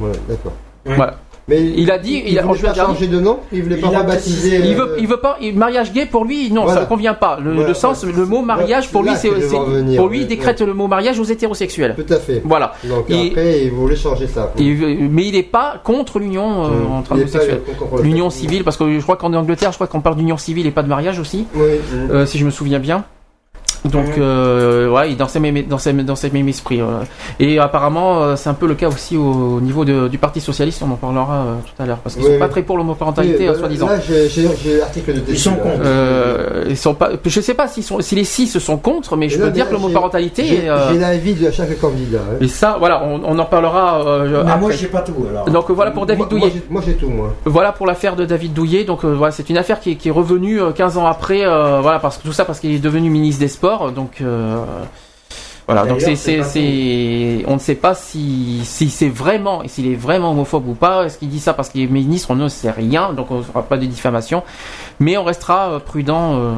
Ouais, 0.00 0.12
d'accord. 0.28 0.52
Voilà. 0.84 1.16
Mais 1.48 1.62
Il 1.62 1.92
a 1.92 1.98
dit- 1.98 2.22
il, 2.26 2.32
il 2.32 2.38
a- 2.40 2.42
voulait 2.42 2.58
pas 2.60 2.74
changer 2.74 3.06
de 3.06 3.20
nom, 3.20 3.38
il 3.52 3.62
voulait 3.62 3.76
Il 3.76 3.80
pas 3.80 4.00
rebaptiser. 4.00 4.56
Il 4.64 4.72
euh, 4.74 4.84
veut, 4.84 4.96
il 4.98 5.06
veut 5.06 5.18
pas, 5.20 5.36
il- 5.40 5.56
mariage 5.56 5.92
gay 5.92 6.04
pour 6.04 6.24
lui, 6.24 6.50
non, 6.50 6.62
Voilà. 6.64 6.78
ça 6.78 6.84
ne 6.86 6.88
convient 6.88 7.14
pas. 7.14 7.38
Le, 7.40 7.52
Voilà, 7.52 7.68
le 7.68 7.74
sens, 7.74 8.02
le 8.04 8.26
mot 8.26 8.42
mariage 8.42 8.90
pour 8.90 9.04
lui, 9.04 9.10
c'est, 9.14 9.28
pour 9.28 10.08
lui, 10.08 10.18
il 10.18 10.22
ouais, 10.22 10.24
décrète 10.24 10.60
le 10.60 10.74
mot 10.74 10.88
mariage 10.88 11.20
aux 11.20 11.24
hétérosexuels. 11.24 11.94
Tout 11.94 12.12
à 12.12 12.16
fait. 12.18 12.42
Voilà. 12.44 12.72
Donc 12.82 13.04
Et- 13.10 13.28
après, 13.28 13.62
il 13.62 13.70
voulait 13.70 13.94
changer 13.94 14.26
ça. 14.26 14.52
Et, 14.58 14.68
euh, 14.68 15.06
mais 15.08 15.26
il 15.26 15.34
n'est 15.34 15.44
pas 15.44 15.80
contre 15.84 16.18
l'union 16.18 16.64
euh, 16.64 16.68
Mmh. 16.70 16.92
entre 16.92 17.12
Il 17.16 17.20
est 17.22 17.24
pas 17.32 17.38
homosexuels. 17.38 17.60
L'union 18.02 18.28
civile, 18.30 18.64
parce 18.64 18.76
que 18.76 18.98
je 18.98 19.02
crois 19.04 19.16
qu'en 19.16 19.32
Angleterre, 19.32 19.70
je 19.70 19.76
crois 19.76 19.86
qu'on 19.86 20.00
parle 20.00 20.16
d'union 20.16 20.38
civile 20.38 20.66
et 20.66 20.72
pas 20.72 20.82
de 20.82 20.88
mariage 20.88 21.20
aussi, 21.20 21.46
Oui. 21.54 21.62
mmh. 21.62 22.10
euh, 22.10 22.26
si 22.26 22.38
je 22.38 22.44
me 22.44 22.50
souviens 22.50 22.80
bien. 22.80 23.04
Donc, 23.90 24.18
euh, 24.18 24.88
ouais, 24.90 25.08
il 25.10 25.12
est 25.12 25.16
dans 25.16 25.28
ces 25.28 25.40
mêmes, 25.40 25.62
dans 25.62 25.78
ces, 25.78 25.92
dans 25.92 26.16
ces 26.16 26.28
esprits. 26.48 26.80
euh. 26.80 27.00
Et 27.40 27.58
apparemment, 27.58 28.22
euh, 28.22 28.36
c'est 28.36 28.48
un 28.48 28.54
peu 28.54 28.66
le 28.66 28.74
cas 28.74 28.88
aussi 28.88 29.16
au 29.16 29.60
niveau 29.60 29.84
de- 29.84 30.08
du 30.08 30.18
Parti 30.18 30.40
socialiste. 30.40 30.82
On 30.86 30.90
en 30.92 30.96
parlera 30.96 31.34
euh, 31.34 31.54
tout 31.64 31.82
à 31.82 31.86
l'heure, 31.86 31.98
parce 31.98 32.14
qu'ils 32.16 32.24
Oui, 32.24 32.32
sont 32.34 32.38
pas 32.38 32.48
très 32.48 32.62
pour 32.62 32.76
l'homoparentalité, 32.78 33.38
Oui, 33.40 33.46
euh, 33.48 33.52
bah, 33.52 33.58
soi-disant. 33.58 33.86
Là, 33.88 33.98
j'ai 34.00 34.78
l'article 34.78 35.14
de 35.14 35.22
Ils 35.28 35.38
sont 35.38 35.54
contre. 35.56 35.80
Euh, 35.84 36.64
ils 36.68 36.76
sont 36.76 36.94
pas. 36.94 37.10
Je 37.24 37.40
sais 37.40 37.54
pas 37.54 37.68
s'ils 37.68 37.82
sont, 37.82 38.00
si 38.00 38.14
les 38.14 38.24
six 38.24 38.58
sont 38.58 38.76
contre, 38.76 39.16
mais 39.16 39.28
je 39.28 39.38
peux 39.38 39.44
là, 39.44 39.50
dire 39.50 39.68
que 39.68 39.72
l'homoparentalité. 39.74 40.44
J'ai 40.44 40.68
euh, 40.68 40.92
j'ai 40.92 40.98
l'avis 40.98 41.34
de 41.34 41.50
chaque 41.50 41.78
candidat. 41.80 42.18
hein. 42.18 42.36
et 42.40 42.48
ça, 42.48 42.76
voilà, 42.78 43.02
on, 43.04 43.20
on 43.24 43.38
en 43.38 43.44
parlera 43.44 44.06
euh, 44.06 44.42
Mais 44.44 44.50
après. 44.50 44.60
moi, 44.60 44.70
j'ai 44.72 44.86
pas 44.88 45.00
tout 45.00 45.14
alors. 45.28 45.44
Donc 45.46 45.70
euh, 45.70 45.72
voilà 45.72 45.90
pour 45.90 46.06
David 46.06 46.24
Moi- 46.24 46.28
moi, 46.30 46.40
Douillet. 46.48 46.52
j'ai- 46.54 46.72
Moi, 46.72 46.82
j'ai 46.86 46.94
tout, 46.94 47.08
moi. 47.08 47.34
Voilà 47.44 47.72
pour 47.72 47.86
l'affaire 47.86 48.16
de 48.16 48.24
David 48.24 48.52
Douillet. 48.52 48.84
Donc 48.84 49.04
euh, 49.04 49.14
voilà, 49.14 49.32
c'est 49.32 49.48
une 49.50 49.58
affaire 49.58 49.80
qui, 49.80 49.92
est- 49.92 49.94
qui 49.96 50.08
est 50.08 50.12
revenue 50.12 50.60
euh, 50.60 50.72
15 50.72 50.96
ans 50.98 51.06
après. 51.06 51.40
euh, 51.44 51.80
voilà, 51.80 51.98
parce 51.98 52.18
que 52.18 52.22
tout 52.24 52.32
ça 52.32 52.44
parce 52.44 52.60
qu'il 52.60 52.72
est 52.74 52.78
devenu 52.78 53.10
ministre 53.10 53.40
des 53.40 53.48
Sports. 53.48 53.75
Donc 53.94 54.20
euh, 54.20 54.64
voilà, 55.66 55.84
donc 55.84 56.00
c'est 56.00 56.06
D'ailleurs, 56.14 56.16
c'est 56.18 56.32
c'est 56.32 56.38
pas 56.38 56.44
c'est 56.44 57.44
on 57.48 57.54
ne 57.54 57.58
sait 57.58 57.74
pas 57.74 57.94
si 57.94 58.60
si 58.64 58.88
c'est 58.88 59.08
vraiment 59.08 59.62
s'il 59.66 59.90
est 59.90 59.96
vraiment 59.96 60.30
homophobe 60.30 60.68
ou 60.68 60.74
pas. 60.74 61.04
Est-ce 61.04 61.18
qu'il 61.18 61.28
dit 61.28 61.40
ça 61.40 61.54
parce 61.54 61.68
qu'il 61.70 61.82
est 61.82 61.86
ministre? 61.88 62.28
On 62.30 62.36
ne 62.36 62.48
sait 62.48 62.70
rien. 62.70 63.12
Donc 63.12 63.30
on 63.30 63.38
ne 63.38 63.42
fera 63.42 63.62
pas 63.62 63.76
de 63.76 63.84
diffamation, 63.86 64.42
mais 65.00 65.16
on 65.16 65.24
restera 65.24 65.70
euh, 65.72 65.78
prudent. 65.80 66.34
euh, 66.38 66.52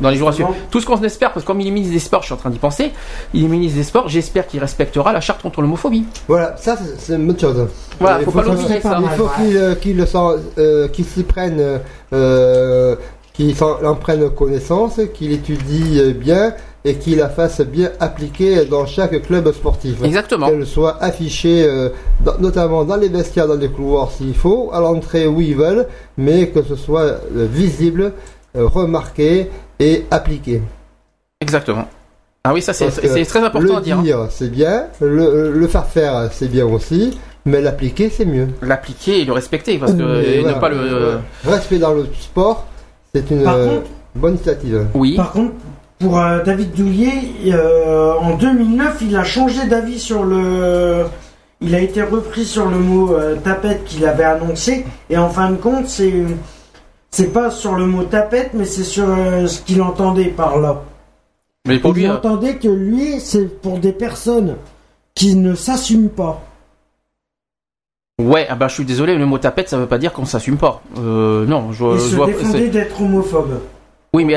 dans 0.00 0.10
les 0.10 0.16
jours 0.16 0.28
à 0.28 0.32
suivre. 0.32 0.54
Tout 0.70 0.80
ce 0.80 0.86
qu'on 0.86 0.96
espère, 1.02 1.32
parce 1.32 1.42
que 1.44 1.46
comme 1.48 1.60
il 1.60 1.66
est 1.66 1.70
ministre 1.72 1.92
des 1.92 1.98
Sports, 2.00 2.22
je 2.22 2.26
suis 2.26 2.34
en 2.34 2.38
train 2.38 2.50
d'y 2.50 2.58
penser, 2.58 2.92
il 3.34 3.44
est 3.44 3.48
ministre 3.48 3.76
des 3.76 3.82
Sports, 3.82 4.08
j'espère 4.08 4.46
qu'il 4.46 4.60
respectera 4.60 5.12
la 5.12 5.20
charte 5.20 5.42
contre 5.42 5.60
l'homophobie. 5.60 6.06
Voilà, 6.28 6.56
ça, 6.56 6.78
c'est- 6.98 7.14
une 7.16 7.26
bonne 7.26 7.38
chose. 7.38 7.66
Voilà, 7.98 8.20
Il 8.20 8.24
faut 8.24 8.30
pas 8.30 8.42
l'oublier, 8.42 8.80
ça. 8.80 8.98
Il 9.02 9.08
faut 9.10 9.28
qu'il 9.36 9.78
qu'il 9.80 9.96
le 9.96 10.06
sent- 10.06 10.18
euh, 10.56 10.88
qu'il 10.88 11.04
s'y 11.04 11.24
prenne, 11.24 11.80
euh, 12.12 12.96
qu'il 13.32 13.54
en 13.62 13.94
prenne 13.94 14.28
connaissance, 14.30 15.00
qu'il 15.14 15.32
étudie 15.32 15.98
euh, 16.00 16.12
bien 16.12 16.54
et 16.84 16.94
qu'il 16.96 17.18
la 17.18 17.28
fasse 17.28 17.60
bien 17.60 17.90
appliquer 18.00 18.64
dans 18.64 18.86
chaque 18.86 19.22
club 19.22 19.52
sportif. 19.52 20.02
Exactement. 20.02 20.48
Qu'elle 20.48 20.66
soit 20.66 21.00
affichée, 21.02 21.64
euh, 21.64 21.90
dans- 22.24 22.38
notamment 22.38 22.84
dans 22.84 22.96
les 22.96 23.08
vestiaires, 23.08 23.46
dans 23.46 23.54
les 23.54 23.68
couloirs 23.68 24.10
s'il 24.10 24.34
faut, 24.34 24.70
à 24.72 24.80
l'entrée 24.80 25.26
où 25.26 25.40
ils 25.40 25.54
veulent, 25.56 25.86
mais 26.18 26.48
que 26.48 26.62
ce 26.62 26.74
soit 26.76 27.02
euh, 27.02 27.46
visible, 27.50 28.12
euh, 28.56 28.66
remarqué 28.66 29.48
et 29.78 30.04
appliqué. 30.10 30.60
Exactement. 31.40 31.86
Ah 32.44 32.52
oui, 32.52 32.60
ça 32.60 32.72
c'est 32.72 32.90
très 33.24 33.38
important 33.44 33.74
le 33.74 33.78
à 33.78 33.80
dire. 33.80 33.98
hein. 33.98 34.02
dire, 34.02 34.26
c'est 34.30 34.50
bien, 34.50 34.84
le, 35.00 35.52
le 35.52 35.66
faire 35.68 35.86
faire, 35.86 36.28
c'est 36.32 36.48
bien 36.48 36.66
aussi, 36.66 37.16
mais 37.46 37.60
l'appliquer, 37.60 38.10
c'est 38.10 38.24
mieux. 38.24 38.48
L'appliquer 38.62 39.20
et 39.20 39.24
le 39.24 39.32
respecter, 39.32 39.78
parce 39.78 39.92
que 39.92 40.22
Et 40.24 40.38
et 40.38 40.40
voilà. 40.40 40.56
ne 40.56 40.60
pas 40.60 40.68
le. 40.68 41.18
Respect 41.46 41.78
dans 41.78 41.94
le 41.94 42.06
sport, 42.20 42.66
c'est 43.14 43.30
une 43.30 43.44
Par 43.44 43.54
euh, 43.56 43.68
contre- 43.78 43.90
bonne 44.14 44.34
initiative. 44.34 44.86
Oui. 44.94 45.16
Par 45.16 45.32
contre, 45.32 45.52
pour 45.98 46.18
euh, 46.18 46.42
David 46.42 46.72
Douillet, 46.72 47.12
euh, 47.52 48.14
en 48.20 48.36
2009, 48.36 48.98
il 49.02 49.16
a 49.16 49.24
changé 49.24 49.66
d'avis 49.66 49.98
sur 49.98 50.24
le. 50.24 51.04
Il 51.60 51.74
a 51.76 51.80
été 51.80 52.02
repris 52.02 52.44
sur 52.44 52.68
le 52.68 52.78
mot 52.78 53.12
euh, 53.14 53.36
tapette 53.36 53.84
qu'il 53.84 54.04
avait 54.04 54.24
annoncé, 54.24 54.84
et 55.10 55.16
en 55.16 55.28
fin 55.28 55.50
de 55.50 55.56
compte, 55.56 55.86
c'est 55.88 56.24
c'est 57.10 57.32
pas 57.32 57.50
sur 57.50 57.74
le 57.74 57.86
mot 57.86 58.02
tapette, 58.04 58.50
mais 58.54 58.64
c'est 58.64 58.82
sur 58.84 59.04
euh, 59.08 59.46
ce 59.46 59.60
qu'il 59.60 59.80
entendait 59.82 60.24
par 60.26 60.58
là. 60.58 60.82
Mais 61.68 61.78
pour 61.78 61.96
il 61.96 62.00
lui, 62.02 62.06
euh, 62.10 62.16
entendait 62.16 62.56
que 62.56 62.66
lui, 62.68 63.20
c'est 63.20 63.44
pour 63.60 63.78
des 63.78 63.92
personnes 63.92 64.56
qui 65.14 65.36
ne 65.36 65.54
s'assument 65.54 66.08
pas. 66.08 66.42
Ouais, 68.20 68.46
ah 68.48 68.54
bah 68.54 68.68
je 68.68 68.74
suis 68.74 68.84
désolé, 68.84 69.16
le 69.16 69.26
mot 69.26 69.38
tapette, 69.38 69.68
ça 69.68 69.78
veut 69.78 69.86
pas 69.86 69.98
dire 69.98 70.12
qu'on 70.12 70.24
s'assume 70.24 70.56
pas. 70.58 70.82
Euh, 70.98 71.46
non, 71.46 71.72
je, 71.72 71.84
Il 71.84 71.92
je 71.98 71.98
se 72.08 72.14
vois. 72.16 72.26
défendait 72.26 72.68
d'être 72.68 73.00
homophobe. 73.00 73.60
Oui, 74.14 74.24
mais 74.26 74.34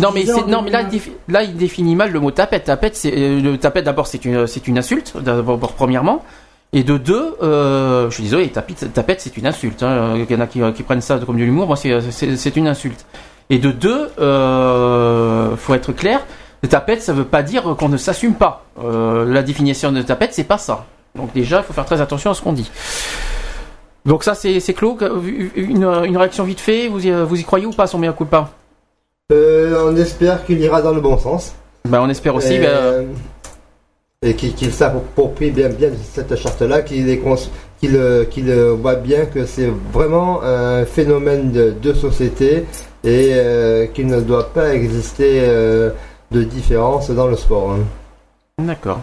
non, 0.00 0.08
mais 0.14 0.20
disait 0.20 0.32
c'est 0.34 0.42
en 0.42 0.46
non, 0.48 0.62
mais 0.62 0.70
là, 0.70 0.80
il 0.80 0.88
2009. 0.88 0.90
défi- 0.90 1.12
là, 1.28 1.42
il 1.42 1.54
définit 1.56 1.94
mal 1.96 2.10
le 2.10 2.18
mot 2.20 2.30
tapette. 2.30 2.64
Tapette, 2.64 2.96
c'est 2.96 3.12
euh, 3.14 3.40
le 3.42 3.58
tapette. 3.58 3.84
D'abord, 3.84 4.06
c'est 4.06 4.24
une, 4.24 4.46
c'est 4.46 4.66
une 4.66 4.78
insulte. 4.78 5.14
D'abord, 5.20 5.58
premièrement. 5.74 6.24
Et 6.72 6.82
de 6.82 6.96
deux, 6.96 7.34
euh, 7.42 8.08
je 8.10 8.14
suis 8.14 8.22
désolé, 8.24 8.48
tapette, 8.48 8.92
tapette 8.92 9.20
c'est 9.22 9.36
une 9.36 9.46
insulte. 9.46 9.82
Hein. 9.82 10.14
Il 10.16 10.30
y 10.30 10.34
en 10.36 10.40
a 10.40 10.46
qui, 10.46 10.60
qui 10.74 10.82
prennent 10.82 11.00
ça 11.02 11.18
comme 11.18 11.36
de 11.36 11.44
l'humour. 11.44 11.66
Moi, 11.66 11.76
c'est, 11.76 12.00
c'est, 12.10 12.36
c'est 12.36 12.56
une 12.56 12.66
insulte. 12.68 13.04
Et 13.50 13.58
de 13.58 13.70
deux, 13.70 14.08
euh, 14.18 15.56
faut 15.56 15.74
être 15.74 15.92
clair. 15.92 16.20
Tapette, 16.68 17.02
ça 17.02 17.12
veut 17.12 17.24
pas 17.24 17.42
dire 17.42 17.62
qu'on 17.78 17.88
ne 17.88 17.96
s'assume 17.96 18.34
pas. 18.34 18.64
Euh, 18.82 19.24
la 19.30 19.42
définition 19.42 19.92
de 19.92 20.02
tapette, 20.02 20.34
c'est 20.34 20.44
pas 20.44 20.58
ça. 20.58 20.86
Donc 21.18 21.32
déjà, 21.34 21.58
il 21.58 21.64
faut 21.64 21.74
faire 21.74 21.84
très 21.84 22.00
attention 22.00 22.30
à 22.30 22.34
ce 22.34 22.40
qu'on 22.40 22.54
dit. 22.54 22.70
Donc 24.06 24.24
ça, 24.24 24.34
c'est, 24.34 24.60
clos. 24.72 24.96
Une, 25.54 25.84
une 26.06 26.16
réaction 26.16 26.44
vite 26.44 26.60
fait. 26.60 26.88
Vous 26.88 27.06
y, 27.06 27.10
vous 27.10 27.38
y 27.38 27.44
croyez 27.44 27.66
ou 27.66 27.72
pas, 27.72 27.86
son 27.86 27.98
meilleur 27.98 28.16
coup 28.16 28.24
de 28.24 28.30
pas 28.30 28.50
Euh, 29.30 29.84
on 29.86 29.94
espère 29.96 30.46
qu'il 30.46 30.58
ira 30.60 30.80
dans 30.80 30.92
le 30.92 31.00
bon 31.02 31.18
sens. 31.18 31.52
Ben, 31.86 32.00
on 32.00 32.08
espère 32.08 32.34
aussi. 32.34 32.54
Et, 32.54 32.60
ben, 32.60 33.08
et 34.22 34.34
qu'il 34.34 34.54
qu'il 34.54 34.72
s'approprie 34.72 35.50
bien, 35.50 35.68
bien 35.68 35.90
cette 36.12 36.34
charte-là, 36.34 36.82
qu'il 36.82 37.04
voit 38.80 38.94
bien 38.96 39.26
que 39.26 39.46
c'est 39.46 39.70
vraiment 39.92 40.42
un 40.42 40.84
phénomène 40.86 41.52
de, 41.52 41.70
de 41.80 41.92
société 41.92 42.64
et 43.04 43.30
euh, 43.34 43.86
qu'il 43.86 44.06
ne 44.06 44.20
doit 44.20 44.52
pas 44.52 44.74
exister 44.74 45.40
euh, 45.42 45.90
de 46.32 46.42
différence 46.42 47.10
dans 47.10 47.28
le 47.28 47.36
sport. 47.36 47.72
hein. 47.72 48.64
D'accord. 48.64 49.00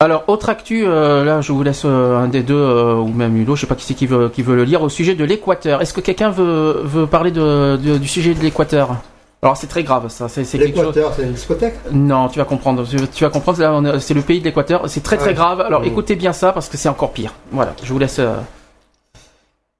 Alors, 0.00 0.24
autre 0.26 0.48
actu, 0.48 0.84
euh, 0.86 1.24
là 1.24 1.40
je 1.40 1.52
vous 1.52 1.62
laisse 1.62 1.82
euh, 1.84 2.16
un 2.18 2.26
des 2.28 2.42
deux, 2.42 2.54
euh, 2.54 2.96
ou 2.96 3.06
même 3.08 3.36
Udo, 3.36 3.54
je 3.54 3.60
sais 3.62 3.66
pas 3.66 3.76
qui 3.76 3.84
c'est 3.84 3.94
qui 3.94 4.06
veut, 4.06 4.28
qui 4.28 4.42
veut 4.42 4.56
le 4.56 4.64
lire, 4.64 4.82
au 4.82 4.88
sujet 4.88 5.14
de 5.14 5.24
l'Équateur. 5.24 5.80
Est-ce 5.80 5.94
que 5.94 6.00
quelqu'un 6.00 6.30
veut, 6.30 6.80
veut 6.82 7.06
parler 7.06 7.30
de, 7.30 7.76
de- 7.76 7.96
du 7.96 8.08
sujet 8.08 8.34
de 8.34 8.40
l'Équateur? 8.40 8.96
Alors 9.40 9.56
c'est 9.56 9.68
très 9.68 9.84
grave, 9.84 10.08
ça, 10.08 10.28
c'est 10.28 10.42
c'est 10.44 10.58
quelque 10.58 10.76
chose... 10.76 10.86
L'Équateur, 10.88 11.12
c'est 11.14 11.22
une 11.22 11.32
discothèque? 11.32 11.74
Non, 11.92 12.28
tu 12.28 12.38
vas 12.40 12.44
comprendre, 12.44 12.84
tu, 13.14 13.24
vas 13.24 13.30
comprendre, 13.30 13.60
là, 13.60 13.72
on 13.72 13.84
est- 13.84 14.00
c'est 14.00 14.14
le 14.14 14.22
pays 14.22 14.40
de 14.40 14.44
l'Équateur, 14.44 14.82
c'est 14.88 15.02
très 15.02 15.16
très 15.16 15.28
Ouais. 15.28 15.34
grave, 15.34 15.60
alors 15.60 15.82
Mmh. 15.82 15.86
écoutez 15.86 16.16
bien 16.16 16.32
ça, 16.32 16.50
parce 16.52 16.68
que 16.68 16.76
c'est 16.76 16.88
encore 16.88 17.12
pire. 17.12 17.32
Voilà, 17.52 17.74
je 17.82 17.92
vous 17.92 17.98
laisse... 17.98 18.18
euh, 18.18 18.34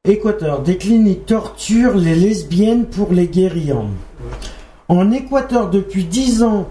Équateur, 0.09 0.61
des 0.61 0.77
cliniques 0.77 1.27
torturent 1.27 1.97
les 1.97 2.15
lesbiennes 2.15 2.85
pour 2.87 3.11
les 3.11 3.27
guérir. 3.27 3.79
En 4.89 5.11
Équateur, 5.11 5.71
depuis 5.71 6.05
10 6.05 6.43
ans, 6.45 6.69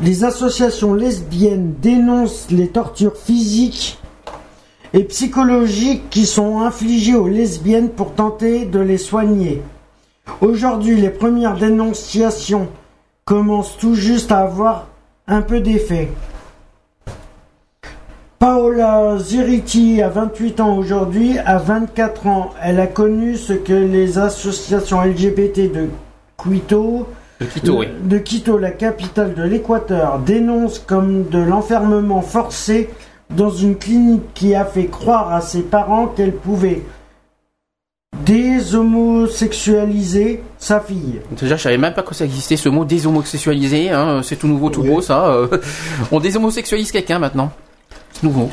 les 0.00 0.24
associations 0.24 0.94
lesbiennes 0.94 1.74
dénoncent 1.80 2.50
les 2.50 2.68
tortures 2.68 3.16
physiques 3.16 3.98
et 4.92 5.04
psychologiques 5.04 6.10
qui 6.10 6.26
sont 6.26 6.60
infligées 6.60 7.14
aux 7.14 7.28
lesbiennes 7.28 7.90
pour 7.90 8.12
tenter 8.12 8.64
de 8.64 8.80
les 8.80 8.98
soigner. 8.98 9.62
Aujourd'hui, 10.40 11.00
les 11.00 11.10
premières 11.10 11.56
dénonciations 11.56 12.68
commencent 13.24 13.76
tout 13.76 13.94
juste 13.94 14.32
à 14.32 14.40
avoir 14.40 14.88
un 15.26 15.42
peu 15.42 15.60
d'effet. 15.60 16.10
Paola 18.38 19.16
Ziriti 19.18 20.02
a 20.02 20.08
28 20.08 20.60
ans 20.60 20.76
aujourd'hui, 20.76 21.38
à 21.38 21.56
24 21.58 22.26
ans, 22.26 22.50
elle 22.62 22.78
a 22.78 22.86
connu 22.86 23.36
ce 23.36 23.52
que 23.52 23.72
les 23.72 24.18
associations 24.18 25.02
LGBT 25.02 25.72
de 25.72 25.88
Quito, 26.36 27.06
De 27.40 27.46
Quito, 27.46 27.78
oui. 27.80 27.88
de 28.02 28.18
Quito, 28.18 28.58
la 28.58 28.70
capitale 28.70 29.34
de 29.34 29.42
l'Équateur, 29.42 30.18
dénoncent 30.20 30.78
comme 30.78 31.28
de 31.28 31.38
l'enfermement 31.38 32.22
forcé 32.22 32.90
dans 33.30 33.50
une 33.50 33.76
clinique 33.76 34.22
qui 34.34 34.54
a 34.54 34.64
fait 34.64 34.86
croire 34.86 35.32
à 35.32 35.40
ses 35.40 35.62
parents 35.62 36.06
qu'elle 36.06 36.34
pouvait 36.34 36.82
déshomosexualiser 38.24 40.42
sa 40.58 40.80
fille. 40.80 41.20
Déjà, 41.40 41.56
je 41.56 41.62
savais 41.62 41.78
même 41.78 41.94
pas 41.94 42.02
que 42.02 42.14
ça 42.14 42.24
existait 42.24 42.56
ce 42.56 42.68
mot 42.68 42.84
déshomosexualisé. 42.84 43.90
Hein, 43.90 44.20
c'est 44.22 44.36
tout 44.36 44.48
nouveau, 44.48 44.70
tout 44.70 44.82
beau, 44.82 45.00
ça. 45.00 45.26
euh. 45.26 45.48
on 46.12 46.20
déshomosexualise 46.20 46.92
quelqu'un 46.92 47.18
maintenant. 47.18 47.50
C'est 48.12 48.22
nouveau. 48.22 48.50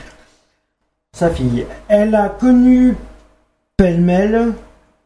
sa 1.14 1.30
fille. 1.30 1.66
Elle 1.88 2.16
a 2.16 2.30
connu 2.30 2.96
pêle-mêle 3.78 4.54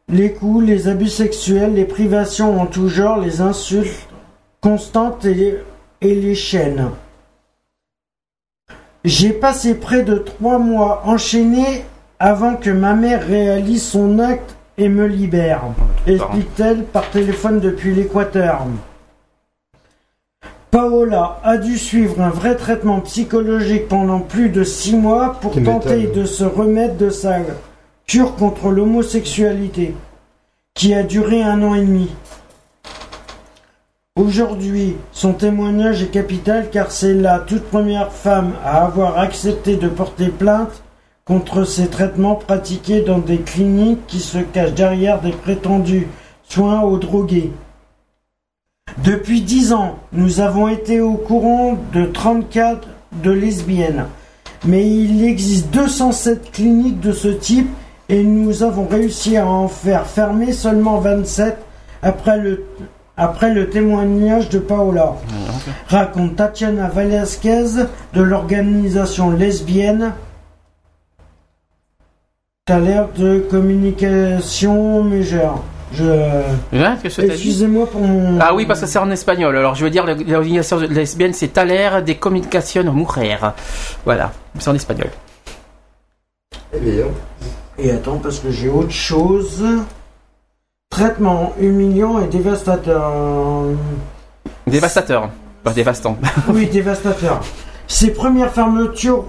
les 0.09 0.31
coups, 0.31 0.65
les 0.65 0.87
abus 0.87 1.09
sexuels, 1.09 1.73
les 1.73 1.85
privations 1.85 2.59
en 2.61 2.65
tout 2.65 2.89
genre, 2.89 3.19
les 3.19 3.41
insultes 3.41 4.07
constantes 4.61 5.25
et, 5.25 5.57
et 6.01 6.15
les 6.15 6.35
chaînes. 6.35 6.89
J'ai 9.03 9.33
passé 9.33 9.75
près 9.75 10.03
de 10.03 10.15
trois 10.15 10.57
mois 10.57 11.03
enchaînés 11.05 11.83
avant 12.19 12.55
que 12.55 12.69
ma 12.69 12.93
mère 12.93 13.25
réalise 13.25 13.83
son 13.83 14.19
acte 14.19 14.55
et 14.77 14.89
me 14.89 15.05
libère, 15.05 15.61
explique-t-elle 16.07 16.83
par 16.83 17.09
téléphone 17.09 17.59
depuis 17.59 17.93
l'Équateur. 17.93 18.65
Paola 20.71 21.39
a 21.43 21.57
dû 21.57 21.77
suivre 21.77 22.19
un 22.19 22.29
vrai 22.29 22.55
traitement 22.55 22.99
psychologique 23.01 23.87
pendant 23.87 24.19
plus 24.19 24.49
de 24.49 24.63
six 24.63 24.95
mois 24.95 25.37
pour 25.39 25.53
tenter 25.63 26.07
de 26.07 26.25
se 26.25 26.43
remettre 26.43 26.97
de 26.97 27.09
sa 27.09 27.37
cure 28.07 28.35
contre 28.35 28.69
l'homosexualité, 28.69 29.95
qui 30.73 30.93
a 30.93 31.03
duré 31.03 31.41
un 31.41 31.63
an 31.63 31.73
et 31.75 31.81
demi. 31.81 32.09
Aujourd'hui, 34.15 34.95
son 35.11 35.33
témoignage 35.33 36.03
est 36.03 36.11
capital 36.11 36.69
car 36.69 36.91
c'est 36.91 37.13
la 37.13 37.39
toute 37.39 37.63
première 37.63 38.11
femme 38.11 38.53
à 38.63 38.85
avoir 38.85 39.19
accepté 39.19 39.75
de 39.75 39.89
porter 39.89 40.27
plainte 40.27 40.83
contre 41.25 41.63
ces 41.63 41.87
traitements 41.87 42.35
pratiqués 42.35 43.01
dans 43.01 43.17
des 43.17 43.39
cliniques 43.39 44.05
qui 44.07 44.19
se 44.19 44.37
cachent 44.37 44.73
derrière 44.73 45.19
des 45.19 45.31
prétendus 45.31 46.07
soins 46.43 46.81
aux 46.81 46.97
drogués. 46.97 47.51
Depuis 49.03 49.41
10 49.41 49.73
ans, 49.73 49.97
nous 50.13 50.39
avons 50.39 50.67
été 50.67 51.01
au 51.01 51.15
courant 51.15 51.77
de 51.91 52.05
34 52.05 52.87
de 53.23 53.31
lesbiennes. 53.31 54.05
Mais 54.65 54.87
il 54.87 55.25
existe 55.25 55.71
207 55.71 56.51
cliniques 56.51 56.99
de 56.99 57.11
ce 57.11 57.27
type 57.27 57.69
et 58.09 58.23
nous 58.23 58.63
avons 58.63 58.87
réussi 58.87 59.37
à 59.37 59.47
en 59.47 59.67
faire 59.67 60.05
fermer 60.05 60.53
seulement 60.53 60.99
27 60.99 61.57
après 62.01 62.37
le, 62.37 62.65
après 63.17 63.53
le 63.53 63.69
témoignage 63.69 64.49
de 64.49 64.59
Paola. 64.59 65.15
Raconte 65.87 66.35
Tatiana 66.35 66.89
Velasquez 66.89 67.85
de 68.13 68.21
l'organisation 68.21 69.31
lesbienne. 69.31 70.13
T'as 72.65 72.79
l'air 72.79 73.09
de 73.15 73.39
communication 73.49 75.03
majeure. 75.03 75.63
Je... 75.93 76.03
Hein, 76.73 76.97
Excusez-moi 77.03 77.87
pour 77.87 78.01
mon... 78.01 78.39
Ah 78.41 78.53
oui, 78.53 78.65
parce 78.65 78.81
que 78.81 78.85
c'est 78.87 78.99
en 78.99 79.09
espagnol. 79.11 79.55
Alors, 79.55 79.75
je 79.75 79.85
veux 79.85 79.91
dire, 79.91 80.05
l'organisation 80.05 80.79
lesbienne, 80.79 81.33
c'est 81.33 81.49
Taler 81.49 82.01
de 82.05 82.13
Communication 82.13 82.91
Mujer. 82.91 83.37
Voilà, 84.03 84.31
c'est 84.57 84.69
en 84.69 84.75
espagnol. 84.75 85.09
Eh 86.73 86.79
bien, 86.79 87.05
Et 87.77 87.91
attends, 87.91 88.17
parce 88.17 88.39
que 88.39 88.51
j'ai 88.51 88.69
autre 88.69 88.91
chose. 88.91 89.63
Traitement 90.89 91.53
humiliant 91.59 92.19
et 92.19 92.27
dévastateur. 92.27 93.11
Dévastateur, 94.65 95.29
pas 95.63 95.73
dévastant. 95.73 96.17
Oui, 96.49 96.67
dévastateur. 96.67 97.41
Ces 97.87 98.13
premières 98.13 98.51
fermetures 98.51 99.25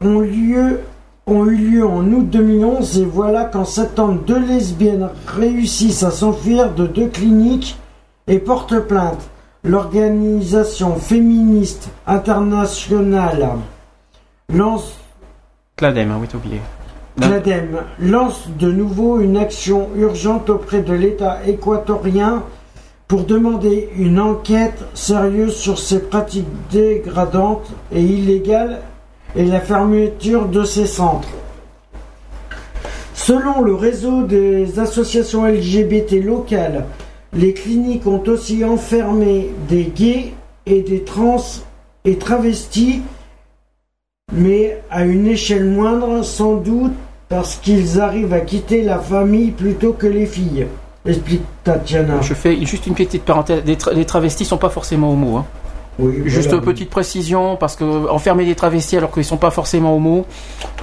ont, 0.00 0.20
lieu, 0.20 0.80
ont 1.26 1.44
eu 1.44 1.56
lieu 1.56 1.86
en 1.86 2.04
août 2.06 2.28
2011 2.30 2.98
et 2.98 3.04
voilà 3.04 3.44
qu'en 3.44 3.64
septembre, 3.64 4.22
deux 4.26 4.38
lesbiennes 4.38 5.10
réussissent 5.26 6.02
à 6.02 6.10
s'enfuir 6.10 6.72
de 6.72 6.86
deux 6.86 7.08
cliniques 7.08 7.78
et 8.26 8.38
portent 8.38 8.80
plainte. 8.80 9.28
L'organisation 9.64 10.96
féministe 10.96 11.90
internationale 12.06 13.50
lance 14.52 14.98
Cladem, 15.76 16.10
hein, 16.10 16.18
oui, 16.20 16.28
t'as 16.30 16.38
oublié. 16.38 16.60
L'ADEME 17.18 17.80
lance 17.98 18.46
de 18.58 18.70
nouveau 18.70 19.20
une 19.20 19.38
action 19.38 19.88
urgente 19.96 20.50
auprès 20.50 20.82
de 20.82 20.92
l'État 20.92 21.38
équatorien 21.46 22.42
pour 23.08 23.24
demander 23.24 23.88
une 23.96 24.20
enquête 24.20 24.84
sérieuse 24.92 25.56
sur 25.56 25.78
ces 25.78 26.00
pratiques 26.00 26.46
dégradantes 26.70 27.70
et 27.90 28.02
illégales 28.02 28.80
et 29.34 29.46
la 29.46 29.60
fermeture 29.60 30.46
de 30.46 30.64
ces 30.64 30.86
centres. 30.86 31.28
Selon 33.14 33.62
le 33.62 33.74
réseau 33.74 34.24
des 34.24 34.78
associations 34.78 35.46
LGBT 35.46 36.22
locales, 36.22 36.84
les 37.32 37.54
cliniques 37.54 38.06
ont 38.06 38.22
aussi 38.26 38.62
enfermé 38.62 39.50
des 39.68 39.84
gays 39.84 40.34
et 40.66 40.82
des 40.82 41.02
trans 41.02 41.42
et 42.04 42.18
travestis, 42.18 43.00
mais 44.32 44.82
à 44.90 45.04
une 45.04 45.26
échelle 45.26 45.64
moindre 45.64 46.22
sans 46.22 46.56
doute 46.56 46.92
parce 47.28 47.56
qu'ils 47.56 48.00
arrivent 48.00 48.32
à 48.32 48.40
quitter 48.40 48.82
la 48.82 48.98
famille 48.98 49.50
plutôt 49.50 49.92
que 49.92 50.06
les 50.06 50.26
filles, 50.26 50.66
explique 51.06 51.42
Tatiana. 51.64 52.20
Je 52.22 52.34
fais 52.34 52.64
juste 52.64 52.86
une 52.86 52.94
petite 52.94 53.22
parenthèse. 53.24 53.62
Les, 53.66 53.76
tra- 53.76 53.92
les 53.94 54.04
travestis 54.04 54.44
sont 54.44 54.58
pas 54.58 54.70
forcément 54.70 55.12
homo. 55.12 55.36
Hein. 55.38 55.46
Oui, 55.98 56.22
Juste 56.26 56.50
voilà. 56.50 56.62
petite 56.64 56.90
précision, 56.90 57.56
parce 57.56 57.74
que 57.74 57.84
enfermer 58.10 58.44
des 58.44 58.54
travestis 58.54 58.98
alors 58.98 59.10
qu'ils 59.10 59.24
sont 59.24 59.38
pas 59.38 59.50
forcément 59.50 59.96
homo, 59.96 60.26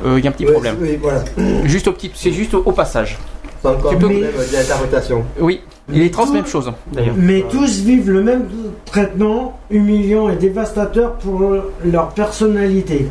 il 0.03 0.19
y 0.23 0.27
a 0.27 0.29
un 0.29 0.33
petit 0.33 0.45
problème. 0.45 0.75
oui, 0.81 0.97
voilà. 1.01 1.23
Juste 1.65 1.87
au 1.87 1.91
petit, 1.93 2.11
c'est 2.15 2.31
juste 2.31 2.55
au, 2.55 2.63
au 2.65 2.71
passage. 2.71 3.19
C'est 3.61 3.67
encore 3.67 3.91
peux- 3.91 3.97
problème 4.09 4.31
d'interprétation. 4.51 5.23
Oui. 5.39 5.61
Et 5.93 5.99
les 5.99 6.09
trans, 6.11 6.25
même 6.31 6.47
chose, 6.47 6.71
d'ailleurs. 6.91 7.13
Mais 7.17 7.43
tous 7.49 7.81
vivent 7.81 8.09
le 8.09 8.23
même 8.23 8.47
traitement 8.85 9.59
humiliant 9.69 10.29
et 10.29 10.35
dévastateur 10.35 11.13
pour 11.15 11.41
leur 11.85 12.09
personnalité. 12.09 13.07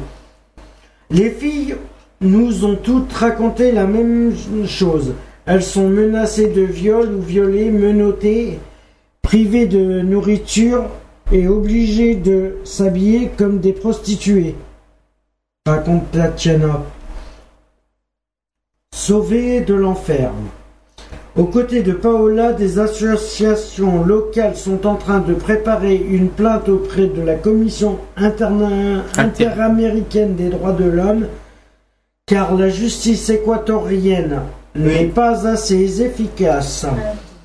Les 1.10 1.30
filles 1.30 1.76
nous 2.22 2.64
ont 2.64 2.76
toutes 2.76 3.12
raconté 3.12 3.72
la 3.72 3.86
même 3.86 4.32
chose. 4.66 5.14
Elles 5.44 5.62
sont 5.62 5.88
menacées 5.88 6.48
de 6.48 6.62
viol 6.62 7.12
ou 7.14 7.20
violées, 7.20 7.70
menottées, 7.70 8.58
privées 9.22 9.66
de 9.66 10.00
nourriture 10.00 10.84
et 11.32 11.48
obligées 11.48 12.14
de 12.14 12.56
s'habiller 12.64 13.30
comme 13.36 13.58
des 13.58 13.72
prostituées. 13.72 14.54
Raconte 15.66 16.10
Tatiana. 16.12 16.82
Sauvées 18.94 19.60
de 19.60 19.74
l'enfer. 19.74 20.30
Aux 21.34 21.44
côtés 21.44 21.82
de 21.82 21.92
Paola, 21.92 22.52
des 22.52 22.78
associations 22.78 24.04
locales 24.04 24.54
sont 24.56 24.86
en 24.86 24.96
train 24.96 25.20
de 25.20 25.32
préparer 25.32 25.96
une 25.96 26.28
plainte 26.28 26.68
auprès 26.68 27.06
de 27.06 27.22
la 27.22 27.36
Commission 27.36 27.98
interna- 28.18 29.02
interaméricaine 29.16 30.34
des 30.36 30.50
droits 30.50 30.72
de 30.72 30.84
l'homme, 30.84 31.26
car 32.32 32.54
la 32.54 32.70
justice 32.70 33.28
équatorienne 33.28 34.40
n'est 34.74 35.04
pas 35.04 35.46
assez 35.46 36.00
efficace. 36.00 36.86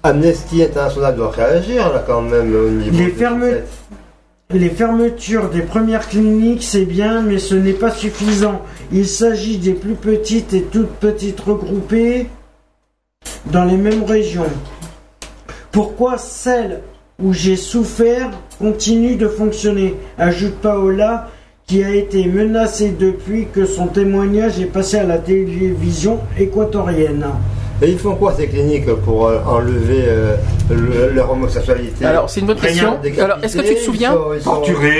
Amnesty 0.01 0.63
International 0.63 1.13
doit 1.13 1.31
réagir 1.31 1.91
là 1.91 2.01
quand 2.07 2.21
même 2.21 2.55
au 2.55 2.69
niveau. 2.69 2.97
Les 2.97 3.09
ferme- 3.09 3.57
Les 4.53 4.69
fermetures 4.69 5.49
des 5.49 5.59
premières 5.61 6.07
cliniques, 6.07 6.63
c'est 6.63 6.85
bien, 6.85 7.21
mais 7.21 7.37
ce 7.37 7.53
n'est 7.53 7.73
pas 7.73 7.91
suffisant. 7.91 8.61
Il 8.93 9.05
s'agit 9.05 9.57
des 9.57 9.73
plus 9.73 9.95
petites 9.95 10.53
et 10.53 10.61
toutes 10.61 10.93
petites 11.01 11.41
regroupées 11.41 12.27
dans 13.47 13.65
les 13.65 13.75
mêmes 13.75 14.05
régions. 14.05 14.47
Pourquoi 15.73 16.17
celles 16.17 16.79
où 17.21 17.33
j'ai 17.33 17.57
souffert 17.57 18.29
continuent 18.57 19.17
de 19.17 19.27
fonctionner? 19.27 19.97
Ajoute 20.17 20.55
Paola, 20.61 21.27
qui 21.67 21.83
a 21.83 21.93
été 21.93 22.25
menacée 22.27 22.95
depuis 22.97 23.47
que 23.53 23.65
son 23.65 23.87
témoignage 23.87 24.57
est 24.57 24.65
passé 24.71 24.99
à 24.99 25.03
la 25.03 25.17
télévision 25.17 26.17
équatorienne. 26.39 27.25
Et 27.81 27.91
ils 27.91 27.99
font 27.99 28.15
quoi 28.15 28.33
ces 28.33 28.47
cliniques 28.47 28.85
pour 29.03 29.27
euh, 29.27 29.39
enlever 29.45 30.05
euh, 30.07 30.37
le- 30.71 31.11
leur 31.13 31.29
homosexualité? 31.29 32.05
Alors, 32.05 32.29
c'est 32.29 32.39
une 32.39 32.47
bonne 32.47 32.57
question. 32.57 32.91
décapité, 33.03 33.21
Alors, 33.21 33.37
est-ce 33.43 33.57
que 33.57 33.63
tu 33.63 33.75
te 33.75 33.79
souviens? 33.81 34.15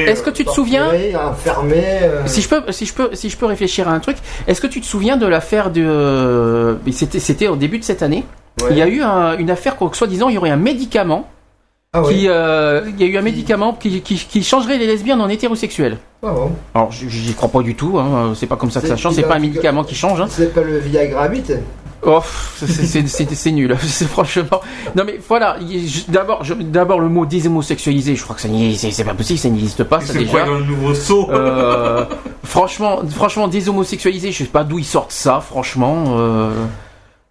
Est-ce 0.08 0.22
que 0.22 0.30
tu 0.30 0.44
te 0.44 0.50
souviens? 0.52 0.84
torturés, 0.90 1.16
enfermés 1.16 1.84
euh, 2.04 2.22
Si 2.26 2.42
je 2.42 2.50
peux, 2.50 2.62
si 2.74 2.86
je 2.86 2.94
peux, 2.94 3.10
si 3.14 3.30
je 3.30 3.38
peux 3.38 3.46
réfléchir 3.46 3.88
à 3.88 3.94
un 3.94 4.00
truc, 4.00 4.18
est-ce 4.46 4.60
que 4.60 4.68
tu 4.68 4.82
te 4.82 4.86
souviens 4.86 5.16
de 5.16 5.26
l'affaire 5.26 5.72
de, 5.72 5.82
euh, 5.86 6.76
c'était, 6.92 7.20
c'était 7.20 7.48
au 7.48 7.56
début 7.56 7.80
de 7.80 7.86
cette 7.86 8.04
année, 8.04 8.26
Ouais. 8.62 8.70
Il 8.72 8.78
y 8.78 8.82
a 8.82 8.88
eu 8.88 9.04
un- 9.04 9.38
une 9.38 9.52
affaire, 9.52 9.76
quoi, 9.76 9.88
que 9.88 9.96
soi-disant, 9.96 10.30
il 10.30 10.36
y 10.36 10.38
aurait 10.40 10.50
un 10.50 10.56
médicament 10.58 11.30
Ah 11.98 12.08
qui, 12.08 12.14
oui. 12.16 12.26
euh, 12.28 12.82
il 12.88 13.00
y 13.00 13.04
a 13.04 13.08
eu 13.12 13.18
un 13.18 13.22
médicament 13.22 13.74
qui, 13.74 14.02
qui, 14.02 14.16
qui 14.16 14.44
changerait 14.44 14.78
les 14.78 14.88
lesbiennes 14.88 15.22
en 15.22 15.30
hétérosexuels. 15.30 15.98
Ah 16.24 16.32
bon. 16.32 16.52
Alors, 16.74 16.92
j'y 16.92 17.34
crois 17.34 17.50
pas 17.50 17.62
du 17.62 17.76
tout. 17.76 17.98
Hein. 18.00 18.34
C'est 18.36 18.48
pas 18.48 18.56
comme 18.56 18.72
ça 18.72 18.82
que 18.82 18.88
ça 18.88 18.98
change. 18.98 19.14
C'est 19.14 19.24
pas 19.24 19.36
un 19.36 19.40
médicament 19.40 19.84
qui 19.84 19.96
change. 19.96 20.20
Hein. 20.22 20.28
C'est 20.30 20.54
pas 20.54 20.62
le 20.62 20.80
Viagra 20.80 21.28
bite 21.28 21.54
Oh, 22.04 22.20
pff, 22.20 22.64
c'est- 22.68 23.52
nul. 23.52 23.76
C'est 23.82 24.06
franchement. 24.08 24.62
Non 24.96 25.04
mais 25.04 25.20
voilà. 25.28 25.58
D'abord, 26.10 26.44
d'abord 26.60 27.00
le 27.00 27.10
mot 27.10 27.26
déshomosexualisé. 27.26 28.16
Je 28.16 28.24
crois 28.24 28.36
que 28.36 28.42
ça 28.42 28.48
c'est 28.92 29.04
pas 29.04 29.16
possible. 29.16 29.40
Ça 29.40 29.50
n'existe 29.50 29.84
pas. 29.84 30.00
C'est 30.02 30.18
déjà. 30.18 30.30
quoi 30.32 30.44
dans 30.46 30.54
le 30.60 30.64
nouveau 30.64 30.94
saut 30.94 31.28
Euh, 31.32 32.06
franchement, 32.44 33.00
franchement, 33.10 33.48
déshomosexualisé, 33.48 34.32
je 34.32 34.38
sais 34.38 34.44
pas 34.46 34.64
d'où 34.64 34.78
ils 34.80 34.86
sortent 34.86 35.12
ça, 35.12 35.42
franchement. 35.42 36.04
Euh, 36.20 36.52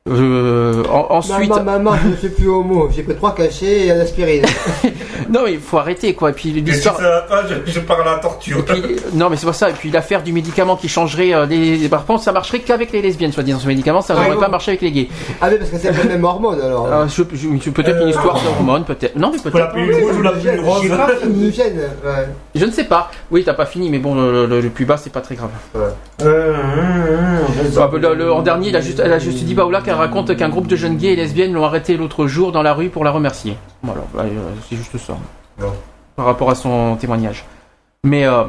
euh, 0.09 0.83
en- 0.91 1.07
ensuite, 1.17 1.49
Maman, 1.51 1.65
maman, 1.65 1.93
je 2.03 2.09
ne 2.09 2.17
suis 2.17 2.29
plus 2.29 2.49
homo. 2.49 2.89
J'ai 2.95 3.03
pris 3.03 3.15
trois 3.17 3.35
cachets 3.35 3.87
et 3.87 3.91
un 3.91 4.01
aspirine. 4.01 4.45
non 5.31 5.41
mais 5.45 5.55
il 5.55 5.61
faut 5.61 5.79
arrêter 5.79 6.15
quoi. 6.15 6.31
Et 6.31 6.33
puis 6.33 6.51
si 6.53 6.61
l'histoire. 6.61 6.97
je, 7.01 7.71
je 7.73 7.81
parle 7.81 8.03
à 8.09 8.13
la 8.17 8.19
torture. 8.19 8.65
Puis, 8.65 8.83
non 9.15 9.29
mais 9.31 9.37
c'est 9.37 9.47
pas 9.47 9.53
ça. 9.53 9.71
Et 9.71 9.73
puis 9.73 9.91
l'affaire 9.91 10.23
du 10.23 10.33
médicament 10.33 10.77
qui 10.77 10.89
changerait 10.89 11.35
euh, 11.35 11.47
des. 11.47 11.89
Par 11.89 12.05
contre, 12.07 12.23
ça 12.23 12.33
marcherait 12.33 12.61
qu'avec 12.61 12.93
les 12.93 13.03
lesbiennes, 13.03 13.33
soit-disant 13.33 13.59
ce 13.59 13.67
médicament, 13.67 14.01
ça 14.01 14.15
Ah, 14.17 14.23
n'aurait 14.23 14.35
bon. 14.37 14.41
pas 14.43 14.49
marché 14.49 14.71
avec 14.73 14.83
les 14.83 14.93
gays. 14.93 15.09
ah, 15.41 15.49
mais 15.51 15.57
parce 15.57 15.71
que 15.71 15.79
c'est 15.79 15.91
la 15.93 16.05
même 16.05 16.25
hormone 16.25 16.61
alors. 16.61 16.87
Euh, 16.93 17.07
je, 17.09 17.23
je- 17.35 17.71
peut-être 17.71 18.01
une 18.03 18.09
histoire 18.09 18.41
d'hormones, 18.43 18.85
peut-être. 18.85 19.17
Non 19.17 19.31
mais 19.33 19.39
Faut 19.39 19.57
la 19.59 19.67
peut-être. 19.67 19.87
pilule 19.89 20.05
rouge 20.05 20.17
ou 20.19 20.23
la 20.23 20.33
pilule 20.33 20.61
rose 20.61 20.83
J'ai 20.83 20.89
pas 20.89 21.09
fini. 21.21 21.53
Gêne, 21.53 21.79
ouais. 22.05 22.29
Je 22.55 22.65
ne 22.65 22.71
sais 22.71 22.85
pas. 22.85 23.11
Oui, 23.31 23.43
t'as 23.45 23.55
pas 23.55 23.67
fini, 23.67 23.91
mais 23.91 23.99
bon, 23.99 24.15
le, 24.15 24.47
le- 24.47 24.61
le 24.61 24.69
plus 24.71 24.85
bas, 24.85 24.97
c'est 24.97 25.11
pas 25.13 25.21
très 25.21 25.35
grave. 25.35 25.51
Euh, 25.77 25.91
euh, 26.23 26.55
euh, 26.55 27.39
Ah, 27.79 27.89
bah, 27.93 27.99
le- 27.99 28.15
le- 28.15 28.33
en 28.33 28.43
dernier, 28.43 28.69
il 28.69 28.77
a 28.77 28.81
juste, 28.81 29.01
elle 29.05 29.13
a 29.13 29.19
juste 29.19 29.43
dit 29.45 29.55
Baoula 29.55 29.81
qu'elle 29.81 29.95
raconte 29.97 30.37
qu'un 30.37 30.49
groupe 30.49 30.67
de 30.67 30.77
jeunes 30.77 30.97
gays 30.97 31.13
et 31.13 31.17
lesbiennes 31.17 31.53
l'ont 31.53 31.65
arrêté 31.65 31.97
l'autre 31.97 32.27
jour 32.27 32.53
dans 32.53 32.63
la 32.63 32.75
rue 32.75 32.89
pour 32.89 33.05
la 33.05 33.11
remercier. 33.11 33.57
Voilà, 33.83 34.03
bah, 34.15 34.23
euh, 34.25 34.51
c'est 34.69 34.77
juste 34.77 34.97
ça. 34.99 35.17
Par 36.17 36.27
rapport 36.27 36.51
à 36.51 36.55
son 36.55 36.97
témoignage. 36.97 37.45
Mais, 38.05 38.27
euh, 38.27 38.45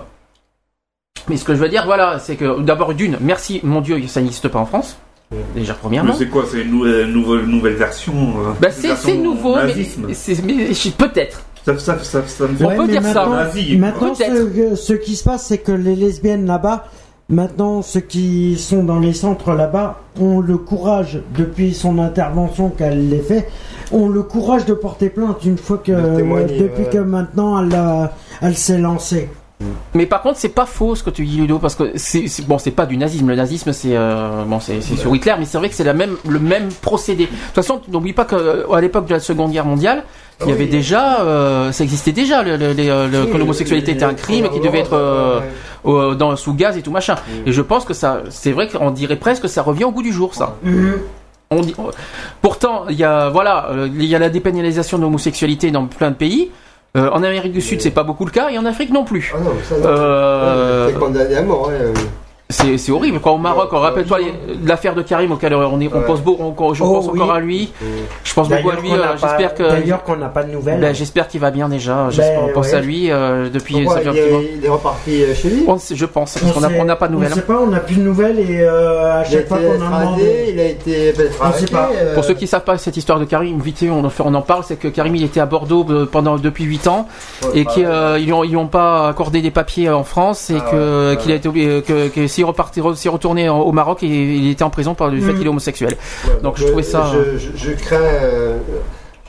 mais 1.30 1.38
ce 1.38 1.44
que 1.44 1.56
je 1.56 1.60
veux 1.60 1.70
dire, 1.70 1.86
voilà, 1.86 2.20
c'est 2.20 2.36
que 2.36 2.62
d'abord, 2.62 2.94
d'une, 2.94 3.18
merci, 3.22 3.60
mon 3.64 3.82
Dieu, 3.82 4.06
ça 4.08 4.22
n'existe 4.22 4.48
pas 4.48 4.60
en 4.60 4.66
France. 4.66 4.98
Déjà, 5.54 5.74
Mais 5.74 5.80
premièrement. 5.82 6.14
c'est 6.14 6.28
quoi 6.30 6.46
C'est 6.50 6.62
une 6.62 6.72
nouvelle, 6.72 7.08
nouvelle, 7.12 7.46
nouvelle 7.46 7.74
version 7.76 8.14
euh, 8.14 8.52
Bah, 8.62 8.70
c'est 8.72 9.18
nouveau, 9.18 9.56
mais, 9.56 9.68
nazisme. 9.68 10.06
mais 10.46 10.92
peut-être. 10.98 11.42
Ça, 11.66 11.78
ça, 11.78 12.00
ça, 12.02 12.26
ça 12.26 12.48
me 12.48 12.56
fait 12.56 12.64
On 12.64 12.70
peut 12.70 12.86
mais 12.86 12.94
dire 12.94 13.04
ça. 13.04 13.26
maintenant-. 13.26 13.78
Maintenant, 13.78 14.14
ce 14.16 14.94
qui 14.94 15.18
se 15.18 15.24
passe, 15.26 15.48
c'est 15.48 15.58
que 15.58 15.74
les 15.74 15.98
lesbiennes 15.98 16.46
là-bas, 16.46 16.86
maintenant, 17.30 17.82
ceux 17.82 18.00
qui 18.00 18.58
sont 18.58 18.84
dans 18.84 19.00
les 19.00 19.14
centres 19.14 19.54
là-bas, 19.54 20.02
ont 20.20 20.40
le 20.40 20.58
courage, 20.58 21.22
depuis 21.36 21.74
son 21.74 22.00
intervention 22.00 22.70
qu'elle 22.70 23.10
les 23.10 23.20
fait, 23.20 23.48
ont 23.92 24.10
le 24.10 24.24
courage 24.24 24.66
de 24.66 24.74
porter 24.74 25.10
plainte 25.10 25.44
une 25.46 25.58
fois 25.58 25.78
que, 25.78 25.92
depuis 25.92 26.84
ouais. 26.84 26.90
que 26.92 26.98
maintenant 27.00 27.62
elle, 27.62 28.10
elle 28.42 28.58
s'est 28.58 28.80
lancée. 28.80 29.30
Mais 29.96 30.06
par 30.06 30.22
contre, 30.22 30.38
c'est 30.38 30.50
pas 30.50 30.68
faux 30.68 30.94
ce 30.94 31.02
que 31.02 31.10
tu 31.10 31.26
dis, 31.26 31.38
Ludo, 31.38 31.58
parce 31.58 31.74
que 31.74 31.92
c'est 31.96 32.26
bon, 32.46 32.60
c'est 32.60 32.70
pas 32.72 32.86
du 32.86 32.96
nazisme. 32.96 33.28
Le 33.28 33.36
nazisme, 33.36 33.74
c'est 33.74 33.96
euh, 33.98 34.44
bon, 34.46 34.60
c'est 34.60 34.82
sur 34.82 35.16
Hitler, 35.16 35.34
mais 35.40 35.46
c'est 35.46 35.58
vrai 35.58 35.68
que 35.70 35.74
c'est 35.76 35.84
la 35.84 35.94
même 35.96 36.16
le 36.28 36.38
même 36.40 36.70
procédé. 36.82 37.24
De 37.26 37.30
toute 37.30 37.56
façon, 37.56 37.82
n'oublie 37.88 38.14
pas 38.14 38.26
qu'à 38.26 38.38
l'époque 38.80 39.08
de 39.08 39.14
la 39.16 39.20
Seconde 39.20 39.52
Guerre 39.52 39.66
mondiale, 39.66 40.04
il 40.42 40.50
y 40.50 40.52
avait 40.52 40.68
déjà, 40.68 41.22
euh, 41.22 41.72
ça 41.72 41.84
existait 41.84 42.12
déjà, 42.12 42.44
le, 42.44 42.56
le- 42.58 42.74
les, 42.74 42.90
euh, 42.90 43.08
le- 43.08 43.22
Oui, 43.24 43.32
que 43.32 43.38
l'homosexualité 43.38 43.94
était 43.94 44.04
un 44.06 44.14
crime 44.14 44.46
et 44.46 44.50
qui 44.52 44.60
devait 44.60 44.80
être 44.82 44.94
euh, 44.94 45.40
ouais. 45.84 46.16
dans 46.16 46.36
sous 46.36 46.54
gaz 46.54 46.78
et 46.78 46.84
tout 46.84 46.92
machin. 46.92 47.16
Et 47.48 47.52
je 47.52 47.62
pense 47.64 47.84
que 47.84 47.96
ça, 47.96 48.22
c'est 48.30 48.52
vrai 48.52 48.68
qu'on 48.68 48.92
dirait 48.92 49.16
presque 49.16 49.42
que 49.44 49.48
ça 49.48 49.64
revient 49.64 49.86
au 49.86 49.92
goût 49.92 50.04
du 50.04 50.12
jour, 50.14 50.36
ça. 50.36 50.56
On 51.50 51.62
dit, 51.62 51.74
pourtant, 52.44 52.84
il 52.90 52.98
y 52.98 53.04
a 53.06 53.30
voilà, 53.30 53.70
euh, 53.72 53.90
il 53.92 54.04
y 54.06 54.14
a 54.16 54.20
la 54.20 54.30
dépénalisation 54.30 54.98
de 55.00 55.04
l'homosexualité 55.04 55.72
dans 55.72 55.88
plein 55.88 56.12
de 56.12 56.16
pays. 56.16 56.52
Euh, 56.98 57.10
en 57.12 57.22
Amérique 57.24 57.52
du 57.54 57.62
Sud, 57.62 57.80
c'est 57.82 57.92
pas 57.92 58.04
beaucoup 58.04 58.26
le 58.26 58.32
cas, 58.32 58.50
et 58.50 58.58
en 58.58 58.66
Afrique 58.66 58.92
non 58.92 59.04
plus. 59.06 59.32
Ah 59.36 59.40
non, 59.40 59.52
ça 59.64 59.78
non. 59.78 59.84
Euh, 59.86 60.88
C'est 60.90 60.98
condamné 61.00 61.36
à 61.36 61.44
mort. 61.44 61.70
hein. 61.72 61.94
C'est 62.50 62.92
horrible. 62.92 63.20
Quoi. 63.20 63.34
Au 63.34 63.38
Maroc, 63.38 63.74
Ouais, 63.74 63.80
rappelle-toi 63.80 64.20
l'affaire 64.66 64.96
de 64.96 65.02
Karim 65.02 65.32
auquel 65.34 65.54
on, 65.54 65.82
est, 65.82 65.90
on 65.94 65.98
Ouais. 66.00 66.06
pense 66.06 66.22
beau, 66.22 66.38
on- 66.40 66.74
je 66.74 66.82
Oh, 66.84 66.94
pense 66.94 67.10
oui. 67.12 67.20
encore 67.20 67.34
à 67.34 67.40
lui. 67.42 67.74
Je 68.24 68.34
pense 68.34 68.48
beaucoup 68.48 68.70
à 68.70 68.76
lui. 68.76 68.92
euh, 68.94 69.18
J'espère 69.20 69.54
que 69.54 69.64
D'ailleurs 69.64 70.04
qu'on 70.04 70.16
n'a 70.16 70.30
pas 70.30 70.44
de 70.44 70.52
nouvelles. 70.52 70.80
ben, 70.80 70.96
j'espère 70.96 71.28
qu'il 71.28 71.42
va 71.42 71.52
bien 71.52 71.68
déjà. 71.68 72.08
J'espère- 72.10 72.40
Ben, 72.42 72.48
on 72.50 72.54
pense 72.54 72.68
ouais. 72.68 72.76
à 72.76 72.80
lui 72.82 73.12
euh, 73.12 73.50
depuis. 73.50 73.86
Ça 73.88 73.98
un 73.98 74.02
il, 74.14 74.18
est, 74.18 74.52
il 74.60 74.66
est 74.66 74.70
reparti 74.70 75.24
euh, 75.24 75.34
chez 75.36 75.50
lui 75.50 75.64
On 75.68 75.78
je 75.94 76.06
pense 76.06 76.38
parce 76.38 76.54
on 76.80 76.86
n'a 76.86 76.96
pas 76.96 77.08
de 77.08 77.14
On 77.14 77.18
nouvelles. 77.18 77.34
sait 77.34 77.42
pas, 77.42 77.60
on 77.62 77.68
n'a 77.68 77.80
plus 77.82 77.96
de 77.96 78.02
nouvelles 78.04 78.40
et 78.40 78.62
euh, 78.62 79.20
à 79.20 79.24
chaque 79.26 79.34
été 79.42 79.48
fois 79.48 79.58
qu'on 79.58 79.72
a 79.82 80.00
demandé. 80.00 80.46
il 80.54 80.60
a 80.60 80.66
été 80.66 81.14
On 81.44 81.52
sait 81.52 81.66
pas. 81.66 81.90
euh, 81.94 82.14
Pour 82.14 82.24
ceux 82.24 82.34
qui 82.34 82.48
savent 82.48 82.64
pas 82.64 82.78
cette 82.78 82.96
histoire 82.98 83.20
de 83.20 83.26
Karim, 83.26 83.60
vite 83.60 83.80
fait, 83.80 83.90
on 83.90 84.06
en, 84.06 84.10
fait- 84.10 84.24
on 84.26 84.34
en 84.34 84.42
parle, 84.42 84.64
c'est 84.66 84.78
que 84.78 84.88
Karim 84.88 85.16
il 85.16 85.24
était 85.26 85.40
à 85.42 85.46
Bordeaux 85.46 85.86
euh, 85.90 86.06
pendant 86.10 86.38
depuis 86.38 86.64
8 86.64 86.88
ans 86.88 87.08
ouais, 87.44 87.50
et 87.60 87.64
bah, 87.66 87.72
qu'ils 87.74 87.86
euh, 87.86 88.20
ils 88.20 88.32
ont, 88.34 88.44
ils 88.46 88.56
ont 88.56 88.68
pas 88.68 89.10
accordé 89.10 89.42
des 89.42 89.52
papiers 89.52 89.90
en 89.90 90.04
France 90.04 90.50
et 90.50 90.58
Ah 90.60 90.72
que 90.72 91.16
qu'il 91.16 91.32
a 91.32 91.36
été 91.36 91.48
obligé 91.50 91.82
que, 91.82 92.08
repartait 92.46 92.82
s'il 92.96 93.10
retournait 93.12 93.50
en- 93.50 93.60
au 93.62 93.72
Maroc 93.72 94.04
et 94.04 94.08
il 94.08 94.50
était 94.52 94.64
en 94.64 94.70
prison 94.70 94.94
par 94.94 95.10
le 95.10 95.20
fait 95.22 95.34
Mm. 95.34 95.38
qu'il 95.38 95.46
est 95.46 95.50
homosexuel. 95.50 95.98
ouais, 96.28 96.42
donc 96.42 96.58
je 96.58 96.66
trouvais 96.66 96.84
ça- 96.84 97.12
Je, 97.14 97.38
je, 97.38 97.50
je 97.56 97.72
crains. 97.74 97.98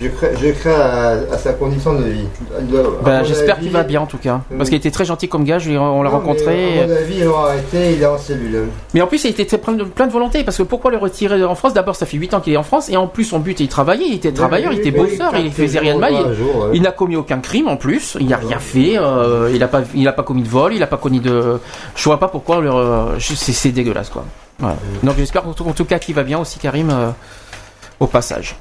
Euh, 0.01 0.05
je 0.05 0.09
crains, 0.09 0.29
je 0.41 0.49
crains 0.51 0.81
à, 0.81 1.09
à 1.35 1.39
sa 1.39 1.53
condition 1.55 1.95
de 1.95 2.05
vie. 2.05 2.25
Il 2.61 2.75
mon 2.77 3.25
j'espère 3.25 3.59
qu'il 3.59 3.71
va 3.71 3.83
bien 3.83 4.01
en 4.01 4.07
tout 4.07 4.19
cas 4.19 4.41
parce 4.49 4.63
Mm. 4.63 4.65
qu'il 4.71 4.75
était 4.77 4.91
très 4.91 5.05
gentil 5.05 5.29
comme 5.29 5.45
gars, 5.45 5.59
je 5.59 5.71
on 5.73 6.03
l'a 6.03 6.11
rencontré. 6.11 6.83
À 6.83 6.87
mon 6.87 6.93
avis, 6.95 7.17
ils 7.19 7.25
l'ont 7.25 7.37
arrêté, 7.39 7.93
il 7.95 8.03
est 8.03 8.07
en 8.07 8.19
cellule. 8.19 8.69
Mais 8.95 9.01
en 9.03 9.07
plus, 9.07 9.25
il 9.25 9.31
était 9.31 9.45
très 9.47 9.59
plein 9.59 9.73
de, 9.75 9.85
plein 9.85 10.07
de 10.07 10.13
volonté 10.13 10.45
parce 10.45 10.57
que 10.59 10.63
pourquoi 10.63 10.91
le 10.91 10.97
retirer 10.99 11.43
en 11.45 11.55
France? 11.55 11.75
D'abord, 11.75 11.97
ça 11.97 12.07
fait 12.07 12.17
8 12.17 12.35
ans 12.35 12.41
qu'il 12.41 12.53
est 12.53 12.57
en 12.57 12.63
France 12.63 12.89
et 12.89 12.97
en 12.97 13.07
plus, 13.07 13.25
son 13.25 13.39
but, 13.41 13.59
il 13.61 13.69
travaillait, 13.69 14.07
il 14.07 14.15
était 14.15 14.33
travailleur, 14.33 14.73
il 14.73 14.79
était 14.79 14.91
bosseur, 14.91 15.33
il 15.37 15.53
faisait 15.53 15.79
rien 15.81 15.95
de 15.95 16.01
mal. 16.01 16.13
il- 16.15 16.19
Il, 16.73 16.77
Il 16.77 16.83
n'a 16.83 16.93
commis 16.93 17.17
aucun 17.17 17.39
crime 17.41 17.69
en 17.69 17.77
plus, 17.77 18.17
il 18.21 18.29
n'a 18.29 18.37
rien 18.37 18.59
fait, 18.59 18.97
euh, 18.97 19.51
il 19.53 19.59
n'a 19.59 19.69
pas, 19.69 19.83
il 19.95 20.07
a 20.07 20.13
pas 20.13 20.23
commis 20.23 20.43
de 20.43 20.49
vol, 20.49 20.73
il 20.75 20.79
n'a 20.81 20.87
pas 20.87 20.97
commis 20.97 21.21
de. 21.21 21.59
Je 21.97 22.05
vois 22.05 22.19
pas 22.21 22.29
pourquoi 22.29 22.61
le. 22.61 22.71
euh, 22.71 23.19
c'est, 23.19 23.71
dégueulasse 23.73 24.11
quoi. 24.11 24.25
Voilà. 24.61 24.77
Donc 25.03 25.17
j'espère 25.19 25.47
en 25.47 25.53
tout, 25.53 25.65
en 25.69 25.73
tout 25.73 25.85
cas 25.85 25.99
qu'il 25.99 26.15
va 26.15 26.23
bien 26.23 26.39
aussi 26.39 26.59
Karim 26.59 26.91
euh, 26.91 27.11
au 28.01 28.07
passage. 28.07 28.57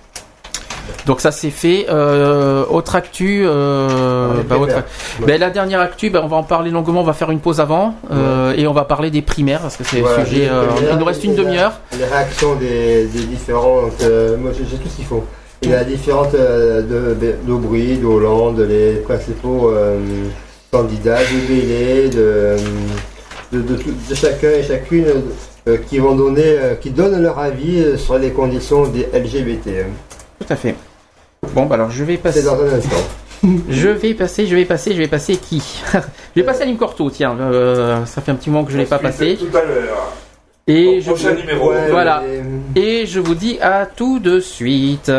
Donc 1.06 1.22
ça 1.22 1.32
c'est 1.32 1.50
fait. 1.50 1.86
Euh, 1.90 2.66
autre 2.70 2.96
actu. 2.96 3.44
Euh, 3.46 4.30
Ah, 4.32 4.44
bah, 4.48 4.58
autre- 4.58 4.84
ben, 5.26 5.40
la 5.40 5.50
dernière 5.50 5.80
actu, 5.80 6.10
ben, 6.10 6.22
on 6.24 6.28
va 6.28 6.38
en 6.38 6.44
parler 6.44 6.72
longuement. 6.72 7.02
On 7.02 7.04
va 7.04 7.14
faire 7.14 7.32
une 7.32 7.40
pause 7.40 7.60
avant 7.60 7.96
euh, 8.12 8.54
et 8.58 8.68
on 8.68 8.74
va 8.74 8.84
parler 8.86 9.10
des 9.12 9.22
primaires 9.22 9.62
parce 9.62 9.78
que 9.78 9.84
c'est 9.84 10.00
Voilà, 10.02 10.20
le 10.20 10.26
sujet. 10.26 10.50
il 10.92 10.98
nous 10.98 11.06
reste 11.06 11.24
une 11.24 11.36
demi-heure. 11.36 11.74
Les 11.98 12.06
réactions 12.06 12.56
des, 12.56 13.06
des 13.06 13.24
différentes. 13.26 14.02
moi, 14.40 14.52
j'ai 14.58 14.64
tout 14.78 14.90
ce 14.90 14.96
qu'il 14.96 15.06
faut. 15.06 15.24
Il 15.64 15.72
y 15.72 15.74
a 15.74 15.84
différentes 15.84 16.34
de 16.34 17.16
d'Aubry, 17.46 17.98
d'Hollande, 17.98 18.60
les 18.60 18.98
principaux 18.98 19.72
candidats, 20.72 21.20
de 21.20 21.48
Bélé, 21.48 22.10
de, 22.10 22.56
de, 23.54 23.62
de, 23.62 23.76
tout- 23.76 23.94
de 24.10 24.16
chacun 24.16 24.50
et 24.50 24.64
chacune 24.64 25.06
qui 25.90 25.98
vont 26.00 26.16
donner, 26.16 26.56
qui 26.82 26.92
donnent 26.92 27.22
leur 27.22 27.40
avis 27.40 27.98
sur 27.98 28.18
les 28.18 28.30
conditions 28.32 28.84
des 28.88 29.08
LGBT. 29.14 29.86
Tout 30.48 30.54
à 30.54 30.56
fait. 30.56 30.76
Bon, 31.54 31.66
bah 31.66 31.76
alors 31.76 31.92
je 31.92 32.04
vais 32.04 32.18
passer. 32.18 32.40
C'est 32.42 32.46
dans 32.46 32.60
un 32.62 32.68
instant. 32.74 32.96
Je 33.70 33.90
vais 33.90 34.16
passer, 34.16 34.48
je 34.48 34.56
vais 34.56 34.66
passer, 34.66 34.94
je 34.94 34.98
vais 34.98 35.08
passer 35.08 35.36
qui 35.38 35.62
Je 35.94 36.42
vais 36.42 36.44
passer 36.44 36.64
à 36.64 36.66
Lime 36.66 36.78
Corto, 36.78 37.08
tiens. 37.12 37.38
euh, 37.40 38.04
ça 38.06 38.20
fait 38.20 38.32
un 38.32 38.36
petit 38.36 38.50
moment 38.50 38.66
que 38.66 38.72
je 38.72 38.78
ne 38.78 38.82
l'ai 38.82 38.88
pas 38.90 38.98
passé. 38.98 39.38
Tout 39.40 39.56
à 39.56 39.62
l'heure. 39.64 40.12
Et 40.66 40.98
Au 40.98 41.02
je, 41.02 41.06
prochain 41.12 41.36
numéro. 41.36 41.70
Ouais, 41.70 41.92
Voilà. 41.92 42.24
mais- 42.76 42.82
et 42.82 43.06
je 43.06 43.20
vous 43.20 43.36
dis 43.36 43.60
à 43.62 43.86
tout 43.86 44.18
de 44.18 44.40
suite. 44.40 45.12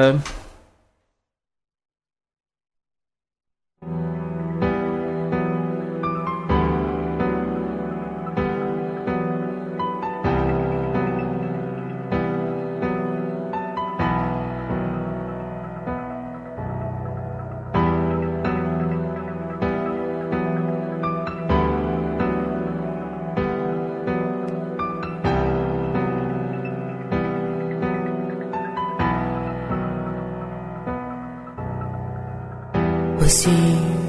Voici 33.31 33.51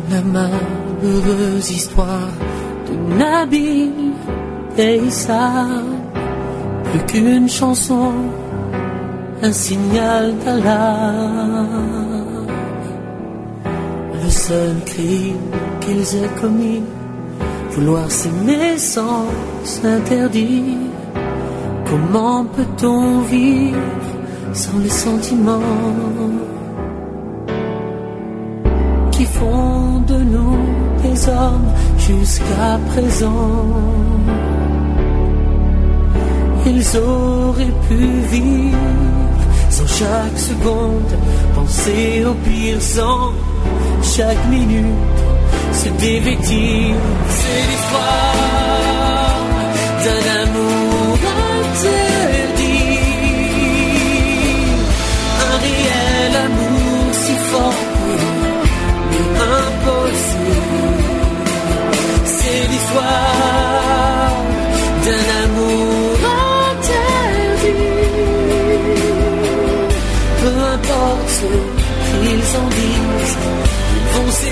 la 0.10 0.22
malheureuse 0.22 1.72
histoire 1.72 2.32
de 2.88 3.18
Nabil 3.18 3.92
et 4.78 4.96
Issa. 4.96 5.66
Plus 6.86 7.00
qu'une 7.06 7.50
chanson, 7.50 8.14
un 9.44 9.52
signal 9.52 10.36
d'alarme. 10.38 11.68
Le 14.24 14.30
seul 14.30 14.76
crime 14.86 15.52
qu'ils 15.82 16.16
aient 16.16 16.36
commis, 16.40 16.84
vouloir 17.72 18.10
s'aimer 18.10 18.78
sans 18.78 19.26
s'interdire. 19.66 20.78
Comment 21.90 22.46
peut-on 22.46 23.20
vivre 23.24 23.82
sans 24.54 24.80
les 24.80 24.88
sentiments 24.88 25.60
font 29.38 30.00
de 30.08 30.18
nous 30.34 30.58
des 31.04 31.30
hommes 31.30 31.70
jusqu'à 31.98 32.80
présent. 32.92 33.66
Ils 36.66 36.98
auraient 36.98 37.78
pu 37.88 38.02
vivre 38.32 38.78
sans 39.70 39.88
chaque 39.88 40.38
seconde, 40.38 41.12
penser 41.56 42.26
au 42.26 42.34
pire 42.46 42.82
sans 42.82 43.32
chaque 44.04 44.46
minute 44.50 45.20
se 45.74 45.90
dévêtir. 45.90 46.96
C'est 47.38 47.62
l'histoire 47.70 48.50
d'un 50.04 50.39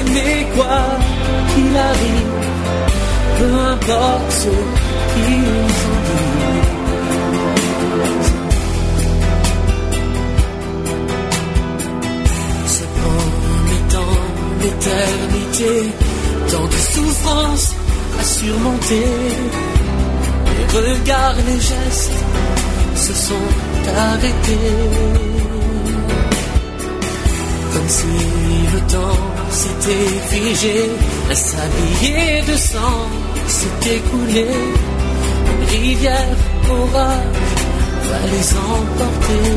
s'aimer 0.08 0.48
quoi 0.56 0.80
qu'il 1.54 1.78
arrive. 1.78 2.34
Peu 3.40 3.54
importe 3.74 4.32
ce 4.32 4.50
qu'ils 5.14 5.54
en 5.88 5.98
disent. 6.08 6.74
Se 12.76 12.84
promettant 13.00 14.16
l'éternité, 14.62 15.74
tant 16.52 16.68
de 16.68 16.80
souffrances 16.94 17.76
à 18.20 18.24
surmonter. 18.24 19.08
Les 20.74 20.92
regards, 20.92 21.36
les 21.48 21.60
gestes 21.60 22.12
se 22.96 23.14
sont 23.14 23.50
arrêtés. 23.96 24.76
Comme 27.74 27.90
si 27.90 28.08
le 28.74 28.80
temps 28.92 29.27
s'était 29.58 30.20
figé, 30.32 30.78
sablier 31.34 32.44
de 32.50 32.56
sang 32.56 33.02
s'est 33.48 33.96
écoulé. 33.98 34.46
Une 35.52 35.66
rivière 35.76 36.38
orage 36.70 37.54
va 38.10 38.20
les 38.34 38.48
emporter. 38.74 39.50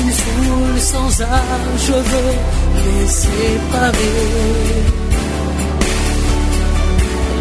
Une 0.00 0.12
foule 0.22 0.80
sans 0.92 1.12
âge 1.20 1.90
veut 2.12 2.36
les 2.84 3.06
séparer. 3.22 4.28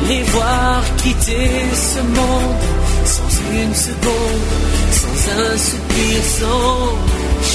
Les 0.09 0.23
voir 0.33 0.83
quitter 0.97 1.49
ce 1.73 2.01
monde 2.17 2.63
sans 3.05 3.31
une 3.61 3.75
seconde, 3.87 4.47
sans 5.01 5.17
un 5.43 5.57
soupir, 5.67 6.17
sans 6.39 6.79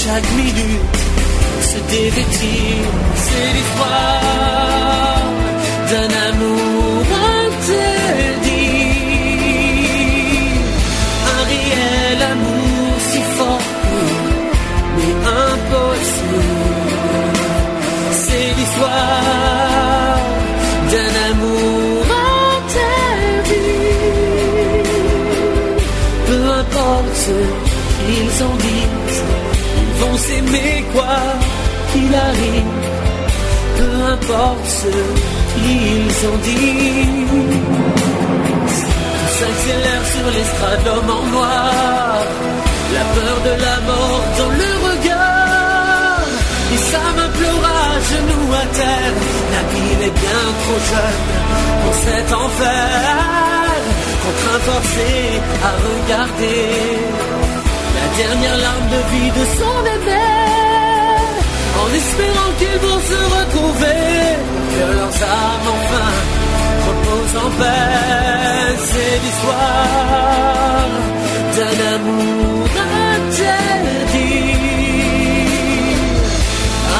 chaque 0.01 0.29
minute 0.41 0.94
se 1.71 1.79
dévêtir. 1.97 2.75
C'est 3.25 3.49
l'histoire 3.57 5.25
d'un 5.91 6.11
amour 6.29 7.03
interdit, 7.41 8.65
un 11.35 11.41
réel 11.51 12.19
amour 12.33 12.89
si 13.09 13.21
fort 13.37 13.67
mais 14.95 15.15
impossible. 15.53 16.65
C'est 18.23 18.49
l'histoire 18.57 20.19
d'un 20.91 21.13
amour 21.31 22.05
interdit. 22.57 23.85
Peu 26.27 26.41
importe 26.61 27.25
qu'ils 27.97 28.37
en 28.49 28.55
disent, 28.67 29.23
ils 29.81 29.95
vont 30.01 30.17
s'aimer 30.17 30.73
quoi 30.93 31.17
qu'il 32.05 32.15
arrive. 32.15 32.71
Peu 33.77 33.93
importe 34.13 34.65
ce 34.81 34.93
qu'ils 35.55 36.27
en 36.29 36.37
disent. 36.37 37.65
Tout 39.19 39.33
s'accélère 39.39 40.05
sur 40.13 40.27
l'estrade, 40.35 40.81
l'homme 40.85 41.11
en 41.19 41.23
noir. 41.35 42.17
La 42.93 43.05
peur 43.15 43.37
de 43.47 43.53
la 43.65 43.77
mort 43.89 44.23
dans 44.37 44.51
le 44.61 44.71
regard. 44.89 46.27
Et 46.73 46.81
Sam 46.89 47.17
implora 47.27 47.77
à 47.95 47.99
genoux 48.11 48.53
à 48.53 48.65
terre. 48.79 49.15
La 49.53 49.63
ville 49.71 50.01
est 50.07 50.17
bien 50.23 50.45
trop 50.61 50.81
jeune 50.91 51.21
pour 51.81 51.93
cet 52.05 52.33
enfer. 52.33 53.15
Contraint 54.23 54.61
forcé 54.71 55.11
à 55.69 55.71
regarder 55.87 56.71
la 57.97 58.05
dernière 58.17 58.57
larme 58.57 58.87
de 58.95 59.01
vie 59.11 59.31
de 59.39 59.45
son 59.57 59.79
aimé. 59.95 60.44
Espérant 61.95 62.51
qu'ils 62.59 62.79
vont 62.87 63.01
se 63.11 63.19
retrouver, 63.37 64.03
que 64.73 64.85
leurs 64.97 65.17
âmes 65.23 65.69
enfin 65.75 66.11
reposent 66.87 67.37
en 67.45 67.49
paix. 67.59 68.75
C'est 68.89 69.17
l'histoire 69.23 70.89
d'un 71.55 71.77
amour 71.95 72.67
interdit. 73.15 74.55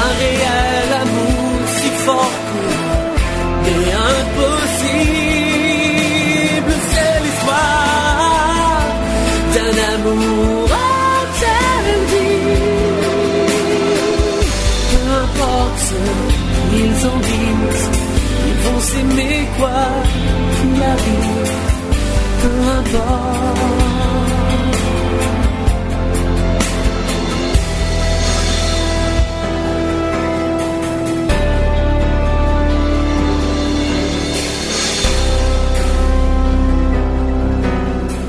Un 0.02 0.10
réel 0.22 0.90
amour 1.02 1.58
si 1.76 1.88
fort, 2.04 2.45
en 17.08 17.18
disent, 17.18 17.90
ils 18.48 18.58
vont 18.66 18.80
s'aimer 18.80 19.48
quoi 19.58 19.82
qu'il 20.56 20.82
arrive. 20.82 21.52
Peu 22.42 22.54
importe. 22.78 23.86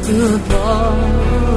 Peu 0.06 0.34
importe. 0.36 1.57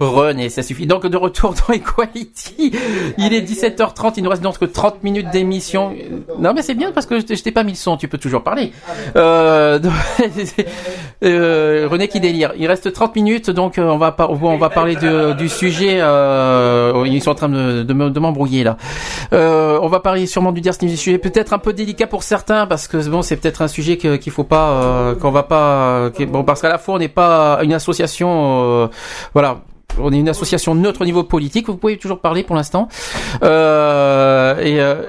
René, 0.00 0.48
ça 0.48 0.62
suffit. 0.62 0.86
Donc 0.86 1.06
de 1.06 1.16
retour 1.16 1.54
dans 1.54 1.74
Equality. 1.74 2.72
Il 3.18 3.32
est 3.34 3.40
17h30, 3.42 4.14
il 4.16 4.22
nous 4.24 4.30
reste 4.30 4.42
donc 4.42 4.58
que 4.58 4.64
30 4.64 5.02
minutes 5.02 5.30
d'émission. 5.30 5.92
Non 6.38 6.52
mais 6.54 6.62
c'est 6.62 6.74
bien 6.74 6.92
parce 6.92 7.06
que 7.06 7.18
je 7.20 7.24
t'ai- 7.42 7.50
pas 7.52 7.62
mis 7.64 7.72
le 7.72 7.76
son, 7.76 7.96
tu 7.96 8.06
peux 8.08 8.18
toujours 8.18 8.42
parler. 8.42 8.72
Euh, 9.16 9.78
euh, 11.24 11.88
René 11.90 12.08
qui 12.08 12.20
délire. 12.20 12.52
Il 12.56 12.66
reste 12.66 12.92
30 12.92 13.16
minutes, 13.16 13.50
donc 13.50 13.78
euh, 13.78 13.82
on 13.84 13.98
va 13.98 14.14
on 14.28 14.56
va 14.56 14.70
parler 14.70 14.96
du 15.36 15.48
sujet. 15.48 15.98
Euh, 16.00 17.04
ils 17.06 17.22
sont 17.22 17.30
en 17.30 17.34
train 17.34 17.48
de, 17.48 17.82
de 17.82 17.92
me- 17.94 18.10
de 18.10 18.20
m'embrouiller 18.20 18.64
là. 18.64 18.76
On 19.32 19.88
va 19.88 20.00
parler 20.00 20.26
sûrement 20.26 20.52
du 20.52 20.60
dernier 20.60 20.96
sujet, 20.96 21.18
peut-être 21.18 21.52
un 21.52 21.58
peu 21.58 21.72
délicat 21.72 22.06
pour 22.06 22.22
certains 22.22 22.66
parce 22.66 22.86
que 22.88 22.96
bon, 23.08 23.22
c'est 23.22 23.36
peut-être 23.36 23.62
un 23.62 23.68
sujet 23.68 23.96
qu'il 23.96 24.32
faut 24.32 24.44
pas, 24.44 25.14
qu'on 25.20 25.30
va 25.30 25.42
pas, 25.42 26.10
bon 26.28 26.44
parce 26.44 26.60
qu'à 26.62 26.68
la 26.68 26.78
fois 26.78 26.94
on 26.94 26.98
n'est 26.98 27.08
pas 27.08 27.60
une 27.62 27.72
association, 27.72 28.88
voilà. 29.34 29.60
On 29.98 30.12
est 30.12 30.18
une 30.18 30.28
association 30.28 30.74
neutre 30.74 31.02
au 31.02 31.04
niveau 31.04 31.24
politique. 31.24 31.66
Vous 31.68 31.76
pouvez 31.76 31.98
toujours 31.98 32.20
parler 32.20 32.42
pour 32.42 32.56
l'instant. 32.56 32.88
Euh, 33.42 34.58
et 34.60 34.80
euh, 34.80 35.02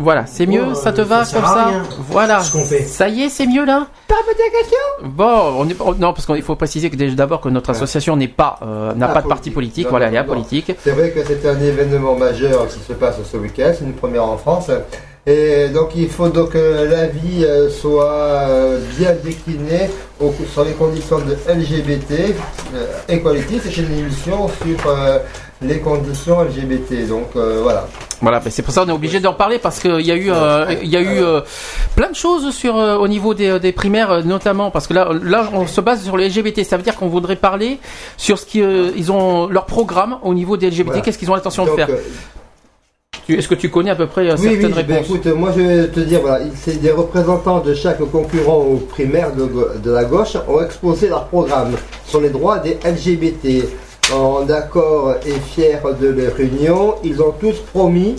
voilà, 0.00 0.26
c'est 0.26 0.46
mieux. 0.46 0.64
Oh, 0.72 0.74
ça 0.74 0.92
te 0.92 1.00
va 1.00 1.24
ça 1.24 1.38
comme 1.40 1.48
ça 1.48 1.66
rien, 1.66 1.82
Voilà. 2.10 2.40
ce 2.40 2.52
qu'on 2.52 2.64
fait. 2.64 2.82
Ça 2.82 3.08
y 3.08 3.22
est, 3.22 3.28
c'est 3.28 3.46
mieux 3.46 3.64
là. 3.64 3.86
T'as 4.08 4.14
question? 4.14 4.78
Bon, 5.04 5.54
on 5.56 5.68
est 5.68 5.74
pas- 5.74 5.84
non 5.98 6.12
parce 6.12 6.26
qu'il 6.26 6.42
faut 6.42 6.56
préciser 6.56 6.90
que 6.90 6.96
d'abord 7.14 7.40
que 7.40 7.48
notre 7.48 7.70
association 7.70 8.16
n'est 8.16 8.28
pas 8.28 8.58
euh, 8.62 8.92
n'a 8.94 9.08
pas 9.08 9.22
de 9.22 9.28
parti 9.28 9.50
politique. 9.50 9.84
Non, 9.84 9.90
Voilà, 9.90 10.08
elle 10.08 10.14
est 10.14 10.18
apolitique. 10.18 10.72
C'est 10.82 10.90
vrai 10.90 11.10
que 11.12 11.24
c'est 11.24 11.46
un 11.48 11.58
événement 11.60 12.16
majeur 12.16 12.66
qui 12.68 12.80
se 12.80 12.92
passe 12.92 13.16
ce 13.22 13.36
week-end, 13.36 13.72
c'est 13.78 13.84
une 13.84 13.94
première 13.94 14.24
en 14.24 14.36
France. 14.36 14.70
Et 15.26 15.68
donc 15.70 15.90
il 15.96 16.08
faut 16.10 16.28
donc 16.28 16.50
que 16.50 16.86
l'avis 16.90 17.44
euh, 17.44 17.70
soit 17.70 18.12
euh, 18.12 18.78
bien 18.98 19.14
décliné 19.24 19.88
au- 20.20 20.34
sur 20.52 20.64
les 20.64 20.72
conditions 20.72 21.18
de 21.18 21.34
LGBT. 21.50 22.34
euh, 22.74 22.86
Equality, 23.08 23.58
c'est 23.64 23.76
une 23.78 23.98
émission 23.98 24.48
sur 24.48 24.86
euh, 24.86 25.18
les 25.62 25.78
conditions 25.78 26.42
LGBT. 26.42 27.08
Donc 27.08 27.28
euh, 27.36 27.60
voilà. 27.62 27.86
Voilà, 28.20 28.40
c'est 28.50 28.60
pour 28.62 28.72
ça 28.74 28.82
qu'on 28.82 28.88
est 28.90 28.92
obligé 28.92 29.18
d'en 29.20 29.32
parler 29.32 29.58
parce 29.58 29.80
qu'il 29.80 30.00
y 30.02 30.10
a 30.12 30.14
eu, 30.14 30.30
euh, 30.30 30.66
il 30.82 30.88
y 30.90 30.96
a 30.96 31.00
eu 31.00 31.22
euh, 31.22 31.40
plein 31.96 32.10
de 32.10 32.14
choses 32.14 32.54
sur 32.54 32.76
euh, 32.78 32.96
au 32.96 33.08
niveau 33.08 33.32
des, 33.34 33.58
des 33.58 33.72
primaires, 33.72 34.10
euh, 34.10 34.22
notamment 34.22 34.70
parce 34.70 34.86
que 34.86 34.92
là, 34.94 35.08
là, 35.22 35.48
on 35.54 35.66
se 35.66 35.80
base 35.80 36.02
sur 36.04 36.18
les 36.18 36.28
LGBT. 36.28 36.64
Ça 36.64 36.76
veut 36.76 36.82
dire 36.82 36.96
qu'on 36.96 37.08
voudrait 37.08 37.36
parler 37.36 37.78
sur 38.18 38.38
ce 38.38 38.44
qu'ils 38.46 39.10
ont 39.10 39.46
leur 39.48 39.64
programme 39.64 40.18
au 40.22 40.34
niveau 40.34 40.58
des 40.58 40.68
LGBT. 40.68 40.84
Voilà. 40.86 41.00
Qu'est-ce 41.00 41.18
qu'ils 41.18 41.30
ont 41.30 41.34
l'intention 41.34 41.64
de 41.64 41.70
faire? 41.70 41.88
euh, 41.90 41.96
Est-ce 43.28 43.48
que 43.48 43.54
tu 43.54 43.70
connais 43.70 43.90
à 43.90 43.96
peu 43.96 44.06
près 44.06 44.28
euh, 44.28 44.36
Oui, 44.38 44.42
certaines 44.42 44.66
oui, 44.66 44.82
ben, 44.86 44.94
réponses? 44.94 45.06
écoute, 45.06 45.26
moi 45.26 45.50
je 45.56 45.62
vais 45.62 45.88
te 45.88 46.00
dire, 46.00 46.20
voilà, 46.20 46.44
c'est 46.54 46.80
des 46.80 46.90
représentants 46.90 47.60
de 47.60 47.72
chaque 47.74 47.98
concurrent 48.10 48.58
aux 48.58 48.76
primaires 48.76 49.32
de, 49.34 49.48
de 49.82 49.90
la 49.90 50.04
gauche 50.04 50.36
ont 50.48 50.62
exposé 50.62 51.08
leur 51.08 51.26
programme 51.28 51.72
sur 52.06 52.20
les 52.20 52.30
droits 52.30 52.58
des 52.58 52.78
LGBT. 52.84 53.64
En 54.12 54.46
accord 54.50 55.14
et 55.26 55.32
fiers 55.32 55.78
de 55.98 56.08
leur 56.08 56.38
union, 56.38 56.96
ils 57.02 57.22
ont 57.22 57.32
tous 57.40 57.58
promis 57.72 58.16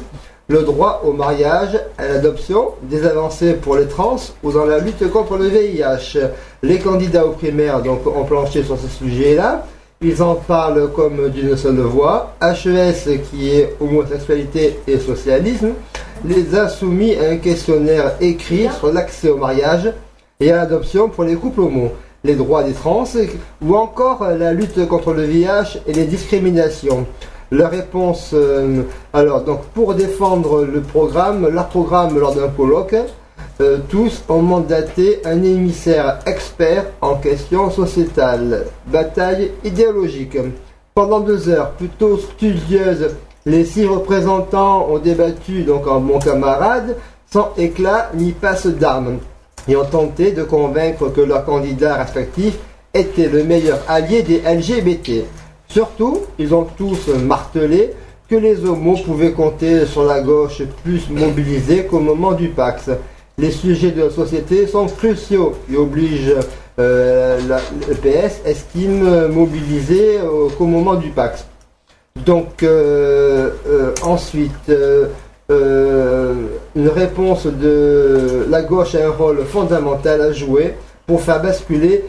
le 0.48 0.64
droit 0.64 1.02
au 1.06 1.12
mariage, 1.12 1.80
à 1.98 2.08
l'adoption, 2.08 2.72
des 2.84 3.06
avancées 3.06 3.54
pour 3.54 3.76
les 3.76 3.88
trans 3.88 4.18
ou 4.44 4.52
dans 4.52 4.66
la 4.66 4.80
lutte 4.80 5.10
contre 5.12 5.38
le 5.38 5.48
VIH. 5.48 6.20
Les 6.64 6.80
candidats 6.80 7.26
aux 7.26 7.32
primaires 7.32 7.82
donc, 7.82 8.06
ont 8.08 8.24
planché 8.26 8.64
sur 8.64 8.78
ce 8.80 8.88
sujet-là. 8.88 9.66
Ils 10.02 10.22
en 10.22 10.36
parlent 10.36 10.92
comme 10.92 11.30
d'une 11.30 11.56
seule 11.56 11.80
voix. 11.80 12.36
HES, 12.42 13.22
qui 13.30 13.50
est 13.50 13.76
homosexualité 13.80 14.80
et 14.88 15.00
socialisme, 15.00 15.70
les 16.26 16.54
a 16.54 16.68
soumis 16.68 17.16
à 17.16 17.30
un 17.30 17.38
questionnaire 17.38 18.16
écrit 18.20 18.68
sur 18.78 18.92
l'accès 18.92 19.30
au 19.30 19.38
mariage 19.38 19.94
et 20.42 20.52
à 20.52 20.58
l'adoption 20.58 21.08
pour 21.08 21.24
les 21.24 21.36
couples 21.36 21.62
homo, 21.62 21.92
les 22.26 22.36
droits 22.36 22.64
des 22.64 22.74
trans 22.74 23.06
ou 23.62 23.76
encore 23.76 24.28
la 24.28 24.52
lutte 24.52 24.86
contre 24.88 25.14
le 25.14 25.24
VIH 25.24 25.80
et 25.88 25.94
les 25.94 26.06
discriminations. 26.06 27.06
Leur 27.52 27.72
réponse, 27.72 28.32
euh, 28.34 28.82
alors 29.14 29.44
donc 29.44 29.64
pour 29.74 29.94
défendre 29.94 30.66
le 30.66 30.82
programme, 30.82 31.48
leur 31.48 31.70
programme 31.70 32.20
lors 32.20 32.36
d'un 32.36 32.50
colloque, 32.50 32.96
euh, 33.62 33.78
tous 33.88 34.24
ont 34.28 34.42
mandaté 34.42 35.22
un 35.24 35.42
émissaire 35.42 36.20
expert 36.26 36.88
en 37.02 37.16
questions 37.16 37.72
sociétales. 37.72 38.66
Bataille 38.88 39.52
idéologique. 39.64 40.38
Pendant 40.94 41.22
deux 41.22 41.48
heures, 41.48 41.72
plutôt 41.72 42.18
studieuses, 42.18 43.16
les 43.46 43.64
six 43.64 43.86
représentants 43.86 44.88
ont 44.90 44.98
débattu, 44.98 45.64
donc 45.64 45.88
en 45.88 46.02
bons 46.02 46.20
camarades, 46.20 46.98
sans 47.32 47.54
éclat 47.58 48.12
ni 48.14 48.34
passe 48.34 48.68
d'armes, 48.68 49.20
et 49.68 49.76
ont 49.78 49.86
tenté 49.86 50.32
de 50.32 50.44
convaincre 50.44 51.10
que 51.10 51.22
leurs 51.22 51.46
candidats 51.46 51.96
respectifs 51.96 52.58
étaient 52.94 53.30
le 53.30 53.44
meilleur 53.44 53.80
allié 53.88 54.22
des 54.22 54.40
LGBT. 54.40 55.26
Surtout, 55.68 56.20
ils 56.40 56.54
ont 56.54 56.68
tous 56.78 57.08
martelé 57.08 57.94
que 58.30 58.36
les 58.36 58.66
homos 58.66 58.98
pouvaient 59.06 59.32
compter 59.32 59.86
sur 59.86 60.04
la 60.04 60.22
gauche 60.22 60.62
plus 60.84 61.10
mobilisée 61.10 61.86
qu'au 61.86 62.00
moment 62.00 62.34
du 62.34 62.50
Pax. 62.50 62.90
Les 63.38 63.52
sujets 63.52 63.92
de 63.92 64.04
la 64.04 64.10
société 64.10 64.66
sont 64.68 64.86
cruciaux 64.88 65.54
et 65.72 65.76
obligent 65.76 66.36
euh, 66.80 67.38
la- 67.50 67.62
le 67.88 67.94
mobiliser 69.28 70.20
euh, 70.20 70.48
qu'au 70.58 70.66
moment 70.66 70.96
du 70.96 71.10
Pax. 71.10 71.46
Donc 72.26 72.64
euh, 72.64 73.50
euh, 73.68 73.92
ensuite, 74.04 74.72
une 75.50 76.90
réponse 76.90 77.46
de 77.46 78.46
la 78.50 78.62
gauche 78.64 78.96
a 78.96 79.06
un 79.06 79.12
rôle 79.12 79.44
fondamental 79.46 80.22
à 80.22 80.32
jouer 80.32 80.74
pour 81.06 81.22
faire 81.22 81.42
basculer 81.42 82.04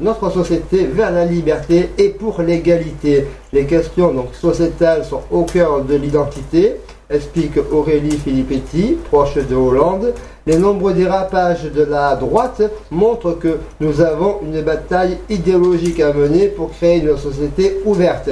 notre 0.00 0.30
société 0.30 0.84
vers 0.86 1.10
la 1.12 1.24
liberté 1.24 1.90
et 1.96 2.08
pour 2.08 2.42
l'égalité. 2.42 3.26
Les 3.52 3.64
questions 3.64 4.12
donc, 4.12 4.34
sociétales 4.34 5.04
sont 5.04 5.20
au 5.30 5.44
cœur 5.44 5.82
de 5.82 5.94
l'identité, 5.94 6.76
explique 7.08 7.52
Aurélie 7.72 8.18
Filippetti, 8.18 8.98
proche 9.10 9.36
de 9.36 9.54
Hollande. 9.54 10.12
Les 10.46 10.58
nombreux 10.58 10.92
dérapages 10.92 11.64
de 11.64 11.82
la 11.82 12.16
droite 12.16 12.62
montrent 12.90 13.38
que 13.38 13.58
nous 13.80 14.00
avons 14.00 14.40
une 14.42 14.60
bataille 14.60 15.18
idéologique 15.30 16.00
à 16.00 16.12
mener 16.12 16.48
pour 16.48 16.70
créer 16.70 16.98
une 16.98 17.16
société 17.16 17.80
ouverte 17.84 18.28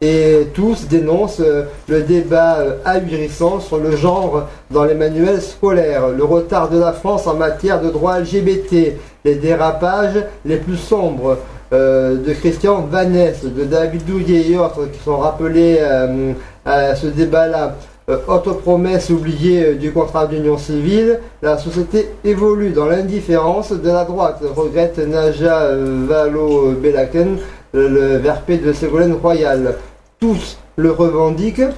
et 0.00 0.48
tous 0.54 0.86
dénoncent 0.86 1.40
euh, 1.40 1.64
le 1.88 2.02
débat 2.02 2.58
euh, 2.58 2.76
ahurissant 2.84 3.58
sur 3.58 3.78
le 3.78 3.96
genre 3.96 4.46
dans 4.70 4.84
les 4.84 4.94
manuels 4.94 5.42
scolaires, 5.42 6.08
le 6.08 6.24
retard 6.24 6.70
de 6.70 6.78
la 6.78 6.92
France 6.92 7.26
en 7.26 7.34
matière 7.34 7.80
de 7.80 7.90
droits 7.90 8.20
LGBT, 8.20 8.96
les 9.24 9.34
dérapages 9.34 10.24
les 10.44 10.56
plus 10.58 10.76
sombres 10.76 11.38
euh, 11.72 12.16
de 12.16 12.32
Christian 12.32 12.82
Vanesse, 12.82 13.44
de 13.44 13.64
David 13.64 14.04
Douillet 14.04 14.50
et 14.50 14.56
autres 14.56 14.86
qui 14.86 15.02
sont 15.02 15.18
rappelés 15.18 15.80
à 16.64 16.94
ce 16.94 17.08
débat-là. 17.08 17.74
Euh, 18.08 18.16
autre 18.26 18.54
promesse 18.54 19.10
oubliée 19.10 19.64
euh, 19.64 19.74
du 19.74 19.92
contrat 19.92 20.26
d'union 20.26 20.56
civile, 20.56 21.20
la 21.42 21.58
société 21.58 22.08
évolue 22.24 22.70
dans 22.70 22.86
l'indifférence 22.86 23.70
de 23.72 23.86
la 23.86 24.04
droite, 24.04 24.42
regrette 24.56 24.96
Naja 24.96 25.64
euh, 25.64 26.06
Valo-Belaken, 26.08 27.36
le, 27.74 28.16
VRP 28.16 28.64
de 28.64 28.72
Ségolène 28.72 29.12
Royal. 29.12 29.74
Tous 30.18 30.56
le 30.76 30.90
revendiquent, 30.90 31.68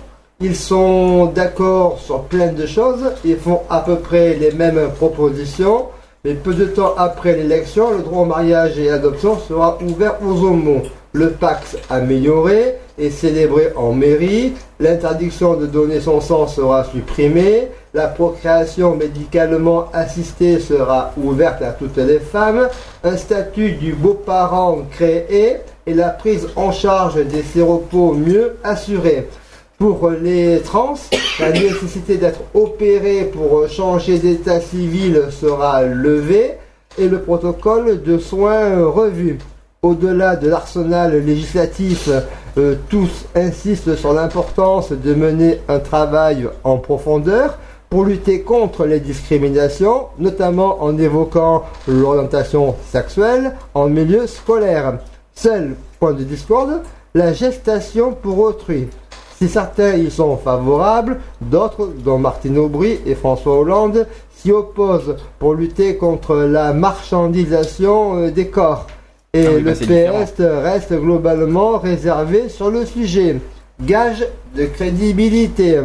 ils 0.41 0.55
sont 0.55 1.26
d'accord 1.26 1.99
sur 1.99 2.23
plein 2.23 2.52
de 2.52 2.65
choses, 2.65 3.10
ils 3.25 3.36
font 3.36 3.62
à 3.68 3.81
peu 3.81 3.97
près 3.97 4.34
les 4.34 4.52
mêmes 4.52 4.89
propositions, 4.94 5.86
mais 6.25 6.34
peu 6.34 6.55
de 6.55 6.67
temps 6.67 6.94
après 6.97 7.34
l'élection, 7.34 7.91
le 7.91 8.05
droit 8.05 8.23
au 8.23 8.26
mariage 8.26 8.78
et 8.78 8.89
à 8.89 8.92
l'adoption 8.92 9.36
sera 9.36 9.78
ouvert 9.83 10.15
aux 10.25 10.44
homos. 10.44 10.83
Le 11.13 11.31
Pax 11.31 11.77
amélioré 11.89 12.77
et 12.97 13.11
célébré 13.11 13.73
en 13.75 13.93
mairie, 13.93 14.53
l'interdiction 14.79 15.55
de 15.55 15.67
donner 15.67 15.99
son 16.01 16.21
sang 16.21 16.47
sera 16.47 16.85
supprimée, 16.85 17.69
la 17.95 18.07
procréation 18.07 18.95
médicalement 18.95 19.87
assistée 19.93 20.61
sera 20.61 21.13
ouverte 21.17 21.63
à 21.63 21.73
toutes 21.73 21.97
les 21.97 22.21
femmes, 22.21 22.69
un 23.03 23.17
statut 23.17 23.73
du 23.73 23.93
beau-parent 23.93 24.83
créé 24.93 25.57
et 25.85 25.95
la 25.95 26.11
prise 26.11 26.47
en 26.55 26.71
charge 26.71 27.17
des 27.27 27.43
séropos 27.43 28.13
mieux 28.13 28.59
assurée. 28.63 29.27
Pour 29.79 30.11
les 30.11 30.61
trans, 30.61 30.95
la 31.41 31.51
nécessité 31.51 32.19
d'être 32.19 32.43
opéré 32.55 33.25
pour 33.25 33.69
changer 33.69 34.19
d'état 34.19 34.61
civil 34.61 35.25
sera 35.31 35.83
levée 35.83 36.53
et 36.99 37.09
le 37.09 37.21
protocole 37.21 38.03
de 38.03 38.19
soins 38.19 38.85
revu. 38.85 39.39
Au-delà 39.83 40.36
de 40.36 40.47
l'arsenal 40.47 41.25
législatif, 41.25 42.10
euh, 42.59 42.75
tous 42.91 43.25
insistent 43.34 43.97
sur 43.97 44.12
l'importance 44.12 44.92
de 44.92 45.15
mener 45.15 45.62
un 45.68 45.78
travail 45.78 46.47
en 46.65 46.76
profondeur 46.76 47.57
pour 47.89 48.05
lutter 48.05 48.42
contre 48.42 48.84
les 48.84 49.00
discriminations, 49.00 50.09
notamment 50.18 50.83
en 50.83 50.99
évoquant 50.99 51.65
l'orientation 51.89 52.76
sexuelle 52.91 53.57
en 53.73 53.89
milieu 53.89 54.26
scolaire. 54.26 54.99
Seul 55.34 55.76
point 55.99 56.12
de 56.12 56.25
discorde, 56.25 56.83
la 57.15 57.33
gestation 57.33 58.12
pour 58.12 58.39
autrui. 58.39 58.86
Si 59.39 59.49
certains 59.49 59.94
y 59.94 60.10
sont 60.10 60.36
favorables, 60.36 61.20
d'autres, 61.41 61.89
dont 62.05 62.18
Martine 62.18 62.59
Aubry 62.59 63.00
et 63.07 63.15
François 63.15 63.59
Hollande, 63.59 64.07
s'y 64.36 64.52
opposent 64.52 65.17
pour 65.39 65.55
lutter 65.55 65.97
contre 65.97 66.36
la 66.36 66.75
marchandisation 66.75 68.17
euh, 68.17 68.31
des 68.31 68.49
corps. 68.49 68.86
Et 69.33 69.47
Ah 69.47 69.50
oui, 69.55 69.62
le 69.62 69.73
bah. 69.73 70.25
PS 70.26 70.41
reste 70.41 70.92
globalement 70.92 71.78
réservé 71.78 72.49
sur 72.49 72.70
le 72.70 72.84
sujet. 72.84 73.36
Gage 73.81 74.26
de 74.57 74.65
crédibilité. 74.65 75.78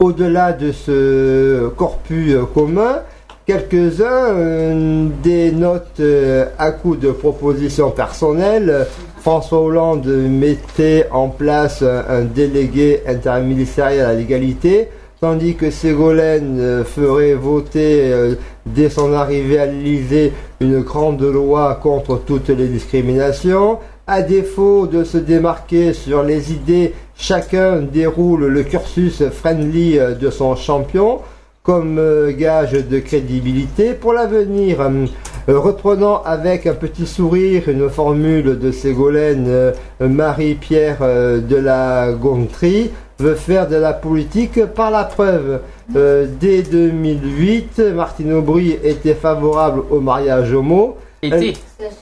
Au-delà 0.00 0.52
de 0.52 0.72
ce 0.72 1.68
corpus 1.76 2.34
commun, 2.52 3.02
quelques-uns 3.46 4.32
euh, 4.32 5.06
des 5.22 5.52
notes 5.52 6.00
euh, 6.00 6.46
à 6.58 6.72
coup 6.72 6.96
de 6.96 7.12
propositions 7.12 7.92
personnelles. 7.92 8.86
François 9.20 9.60
Hollande 9.60 10.06
mettait 10.06 11.06
en 11.12 11.28
place 11.28 11.82
un, 11.82 12.04
un 12.08 12.22
délégué 12.22 13.02
interministériel 13.06 14.04
à 14.04 14.12
l'égalité, 14.14 14.88
tandis 15.20 15.54
que 15.54 15.70
Ségolène 15.70 16.58
euh, 16.60 16.84
ferait 16.84 17.34
voter 17.34 18.12
euh, 18.12 18.34
dès 18.66 18.88
son 18.88 19.12
arrivée 19.12 19.58
à 19.58 19.66
l'Élysée 19.66 20.32
une 20.60 20.80
grande 20.80 21.22
loi 21.22 21.78
contre 21.82 22.20
toutes 22.24 22.48
les 22.48 22.68
discriminations. 22.68 23.78
À 24.06 24.22
défaut 24.22 24.86
de 24.86 25.02
se 25.02 25.16
démarquer 25.16 25.94
sur 25.94 26.22
les 26.22 26.52
idées, 26.52 26.92
chacun 27.16 27.80
déroule 27.80 28.46
le 28.46 28.62
cursus 28.62 29.22
friendly 29.30 29.98
euh, 29.98 30.14
de 30.14 30.28
son 30.30 30.56
champion 30.56 31.20
comme 31.62 31.98
euh, 31.98 32.30
gage 32.32 32.72
de 32.72 32.98
crédibilité 32.98 33.94
pour 33.94 34.12
l'avenir. 34.12 34.80
Euh, 34.80 35.58
reprenant 35.58 36.22
avec 36.22 36.66
un 36.66 36.74
petit 36.74 37.06
sourire 37.06 37.68
une 37.68 37.88
formule 37.88 38.58
de 38.58 38.70
Ségolène 38.70 39.72
Marie-Pierre 40.00 41.00
de 41.00 41.56
la 41.56 42.12
Gontrie, 42.12 42.90
veut 43.18 43.34
faire 43.34 43.68
de 43.68 43.76
la 43.76 43.92
politique 43.92 44.64
par 44.66 44.90
la 44.90 45.04
preuve. 45.04 45.60
Euh, 45.96 46.26
dès 46.40 46.62
2008, 46.62 47.80
Martine 47.94 48.32
Aubry 48.32 48.76
était 48.82 49.14
favorable 49.14 49.82
au 49.90 50.00
mariage 50.00 50.52
homo. 50.52 50.96
Été. 51.22 51.54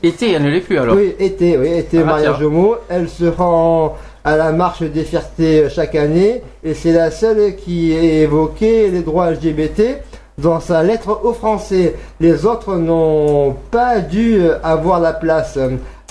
Été, 0.03 0.33
elle 0.33 0.43
ne 0.45 0.51
l'est 0.51 0.61
plus 0.61 0.79
alors. 0.79 0.97
Oui, 0.97 1.15
été, 1.19 1.57
oui, 1.57 1.69
été 1.69 1.99
Ah, 2.01 2.05
mariage 2.05 2.37
tiens. 2.39 2.47
homo. 2.47 2.77
Elle 2.89 3.09
se 3.09 3.25
rend 3.25 3.97
à 4.25 4.37
la 4.37 4.53
marche 4.53 4.83
des 4.83 5.05
fiertés 5.05 5.69
chaque 5.69 5.95
année 5.95 6.43
et 6.65 6.75
c'est 6.75 6.93
la 6.93 7.11
seule 7.11 7.57
qui 7.57 7.93
ait 7.93 8.23
évoqué 8.23 8.89
les 8.89 9.01
droits 9.01 9.31
LGBT 9.31 9.99
dans 10.39 10.61
sa 10.61 10.83
lettre 10.83 11.21
aux 11.25 11.33
Français. 11.35 11.95
Les 12.21 12.47
autres 12.47 12.77
n'ont 12.77 13.55
pas 13.71 13.99
dû 14.01 14.41
avoir 14.63 14.99
la 15.01 15.13
place. 15.13 15.59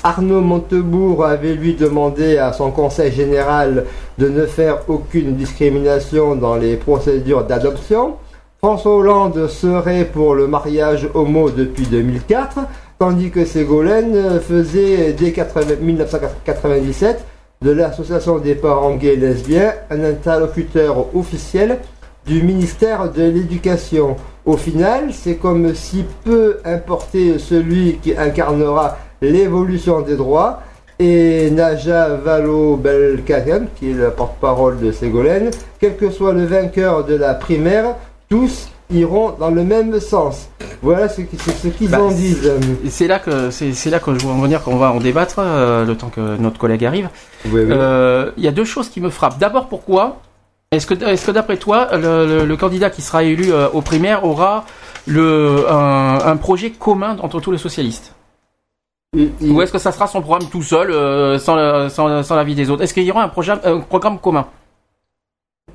Arnaud 0.03 0.41
Montebourg 0.41 1.25
avait 1.25 1.53
lui 1.53 1.75
demandé 1.75 2.37
à 2.37 2.53
son 2.53 2.71
conseil 2.71 3.11
général 3.11 3.85
de 4.17 4.29
ne 4.29 4.45
faire 4.47 4.79
aucune 4.87 5.35
discrimination 5.35 6.35
dans 6.35 6.55
les 6.55 6.75
procédures 6.75 7.43
d'adoption. 7.43 8.15
François 8.57 8.95
Hollande 8.95 9.47
serait 9.47 10.05
pour 10.05 10.33
le 10.33 10.47
mariage 10.47 11.07
homo 11.13 11.51
depuis 11.51 11.85
2004, 11.85 12.59
tandis 12.97 13.29
que 13.29 13.45
Ségolène 13.45 14.39
faisait 14.39 15.13
dès 15.13 15.31
80 15.31 15.75
1997 15.81 17.23
de 17.61 17.71
l'association 17.71 18.39
des 18.39 18.55
parents 18.55 18.95
gays 18.95 19.13
et 19.13 19.17
lesbiens 19.17 19.73
un 19.91 20.03
interlocuteur 20.03 21.15
officiel 21.15 21.77
du 22.25 22.41
ministère 22.41 23.11
de 23.11 23.23
l'Éducation. 23.23 24.15
Au 24.45 24.57
final, 24.57 25.09
c'est 25.11 25.35
comme 25.35 25.75
si 25.75 26.05
peu 26.23 26.57
importait 26.65 27.37
celui 27.37 27.97
qui 28.01 28.15
incarnera 28.17 28.97
l'évolution 29.21 30.01
des 30.01 30.15
droits 30.15 30.61
et 30.99 31.49
Naja 31.51 32.09
Vallaud-Belkacem, 32.09 33.67
qui 33.75 33.91
est 33.91 33.93
la 33.93 34.11
porte-parole 34.11 34.79
de 34.79 34.91
Ségolène, 34.91 35.49
quel 35.79 35.95
que 35.97 36.11
soit 36.11 36.33
le 36.33 36.45
vainqueur 36.45 37.05
de 37.05 37.15
la 37.15 37.33
primaire, 37.33 37.95
tous 38.29 38.69
iront 38.93 39.33
dans 39.39 39.49
le 39.49 39.63
même 39.63 39.99
sens. 39.99 40.49
Voilà 40.81 41.07
ce 41.09 41.21
qu'ils 41.21 41.89
Bah, 41.89 42.01
en 42.01 42.11
disent. 42.11 42.51
C'est 42.89 43.07
là 43.07 43.19
que 43.19 43.49
c'est 43.51 43.89
là 43.89 43.99
que 43.99 44.13
je 44.17 44.25
veux 44.25 44.31
en 44.31 44.39
venir 44.41 44.61
qu'on 44.63 44.75
va 44.77 44.91
en 44.91 44.99
débattre 44.99 45.35
euh, 45.39 45.85
le 45.85 45.95
temps 45.95 46.09
que 46.09 46.37
notre 46.37 46.59
collègue 46.59 46.83
arrive. 46.85 47.09
Oui, 47.45 47.61
oui. 47.63 47.67
Euh, 47.71 48.31
Il 48.37 48.43
y 48.43 48.47
a 48.47 48.51
deux 48.51 48.65
choses 48.65 48.89
qui 48.89 48.99
me 49.01 49.09
frappent. 49.09 49.39
D'abord, 49.39 49.67
pourquoi 49.69 50.17
est-ce 50.71 50.85
que 50.87 50.93
est-ce 51.05 51.25
que 51.25 51.31
d'après 51.31 51.57
toi, 51.57 51.89
le, 51.93 52.25
le- 52.25 52.45
le 52.45 52.57
candidat 52.57 52.89
qui 52.89 53.01
sera 53.01 53.23
élu 53.23 53.51
euh, 53.51 53.69
aux 53.73 53.81
primaires 53.81 54.23
aura 54.25 54.65
le 55.07 55.65
un, 55.69 56.19
un 56.25 56.35
projet 56.37 56.71
commun 56.71 57.15
entre 57.21 57.39
tous 57.39 57.51
les 57.51 57.57
socialistes? 57.57 58.13
Il- 59.13 59.29
il- 59.41 59.51
Ou 59.51 59.61
est-ce 59.61 59.73
que 59.73 59.77
ça 59.77 59.91
sera 59.91 60.07
son 60.07 60.21
programme 60.21 60.47
tout 60.49 60.63
seul, 60.63 60.89
euh, 60.89 61.37
sans, 61.37 61.55
la- 61.55 61.89
sans, 61.89 62.23
sans 62.23 62.35
l'avis 62.35 62.55
des 62.55 62.69
autres? 62.69 62.81
Est-ce 62.81 62.93
qu'il 62.93 63.03
y 63.03 63.11
aura 63.11 63.23
un, 63.23 63.27
projet, 63.27 63.51
un 63.65 63.79
programme 63.81 64.17
commun? 64.19 64.45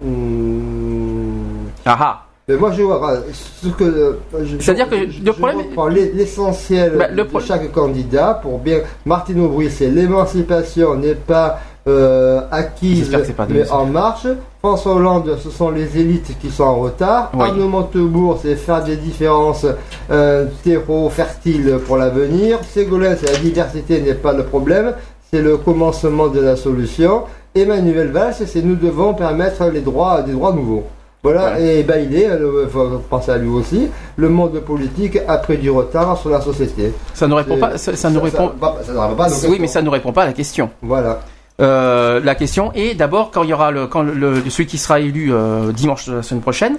Hmm. 0.03 1.67
Ah 1.85 1.97
ah 2.01 2.23
Mais 2.49 2.57
moi, 2.57 2.73
je 2.73 2.81
vois 2.83 3.19
ce 3.35 3.69
que. 3.69 3.85
euh, 3.85 4.13
C'est-à-dire 4.59 4.89
que 4.89 5.11
je- 5.11 5.23
le 5.23 5.33
problème- 5.33 6.11
l'essentiel 6.15 6.95
Bah, 6.97 7.09
de 7.09 7.23
pro- 7.25 7.41
chaque 7.41 7.71
candidat 7.73 8.41
pour 8.43 8.59
bien. 8.59 8.79
Martine 9.05 9.41
Aubry, 9.45 9.71
c'est 9.71 9.89
l'émancipation 9.89 10.95
n'est 10.95 11.15
pas 11.15 11.59
euh, 11.89 12.41
acquise, 12.51 13.15
mais 13.51 13.71
en 13.71 13.85
marche. 13.87 14.27
François 14.67 14.95
Hollande, 14.95 15.39
ce 15.41 15.49
sont 15.49 15.71
les 15.71 15.97
élites 15.97 16.37
qui 16.41 16.51
sont 16.51 16.65
en 16.65 16.75
retard. 16.81 17.31
Oui. 17.35 17.43
Arnaud 17.45 17.69
Montebourg, 17.69 18.41
c'est 18.43 18.57
faire 18.57 18.83
des 18.83 18.97
différences 18.97 19.65
euh, 20.11 20.47
terreau 20.65 21.09
fertiles 21.09 21.79
pour 21.87 21.97
l'avenir. 21.97 22.59
Ségolène, 22.69 23.17
c'est 23.17 23.31
la 23.31 23.39
diversité 23.39 24.01
n'est 24.01 24.15
pas 24.15 24.33
le 24.33 24.43
problème, 24.43 24.95
c'est 25.31 25.41
le 25.41 25.57
commencement 25.57 26.27
de 26.27 26.41
la 26.41 26.57
solution. 26.57 27.23
Emmanuel 27.55 28.09
Valls, 28.09 28.35
c'est 28.45 28.61
nous 28.61 28.75
devons 28.75 29.15
permettre 29.15 29.67
les 29.67 29.83
droits, 29.83 30.23
des 30.23 30.33
droits 30.33 30.53
nouveaux. 30.53 30.83
Voilà, 31.23 31.61
et 31.61 31.85
ben 31.85 32.05
il 32.05 32.17
est, 32.17 32.27
il 32.27 32.69
faut 32.69 32.89
penser 33.09 33.31
à 33.31 33.37
lui 33.37 33.49
aussi, 33.49 33.89
le 34.17 34.29
monde 34.29 34.59
politique 34.61 35.19
a 35.29 35.39
pris 35.39 35.59
du 35.59 35.71
retard 35.71 36.19
sur 36.19 36.31
la 36.31 36.41
société. 36.41 36.93
Ça 37.15 37.29
ne 37.29 37.35
répond 37.35 37.57
pas. 37.57 37.79
Ça, 37.79 37.95
ça 37.95 38.11
ne 38.11 38.19
répond. 38.19 38.51
Ça, 38.61 38.75
ça 38.85 38.93
ne 38.93 38.99
répond 38.99 39.15
pas 39.15 39.25
à 39.25 39.29
nos 39.29 39.35
oui, 39.35 39.41
questions. 39.41 39.57
mais 39.61 39.67
ça 39.69 39.83
ne 39.83 39.89
répond 39.89 40.13
pas 40.13 40.23
à 40.23 40.27
la 40.27 40.33
question. 40.33 40.71
Voilà. 40.83 41.21
Euh, 41.61 42.21
la 42.23 42.35
question 42.35 42.71
est 42.75 42.95
d'abord 42.95 43.31
quand 43.31 43.43
il 43.43 43.49
y 43.51 43.53
aura 43.55 43.71
le 43.71 43.87
quand 43.87 44.03
le, 44.03 44.43
celui 44.51 44.67
qui 44.67 44.77
sera 44.79 45.01
élu 45.01 45.33
euh, 45.33 45.73
dimanche 45.73 46.07
la 46.07 46.23
semaine 46.23 46.43
prochaine. 46.43 46.79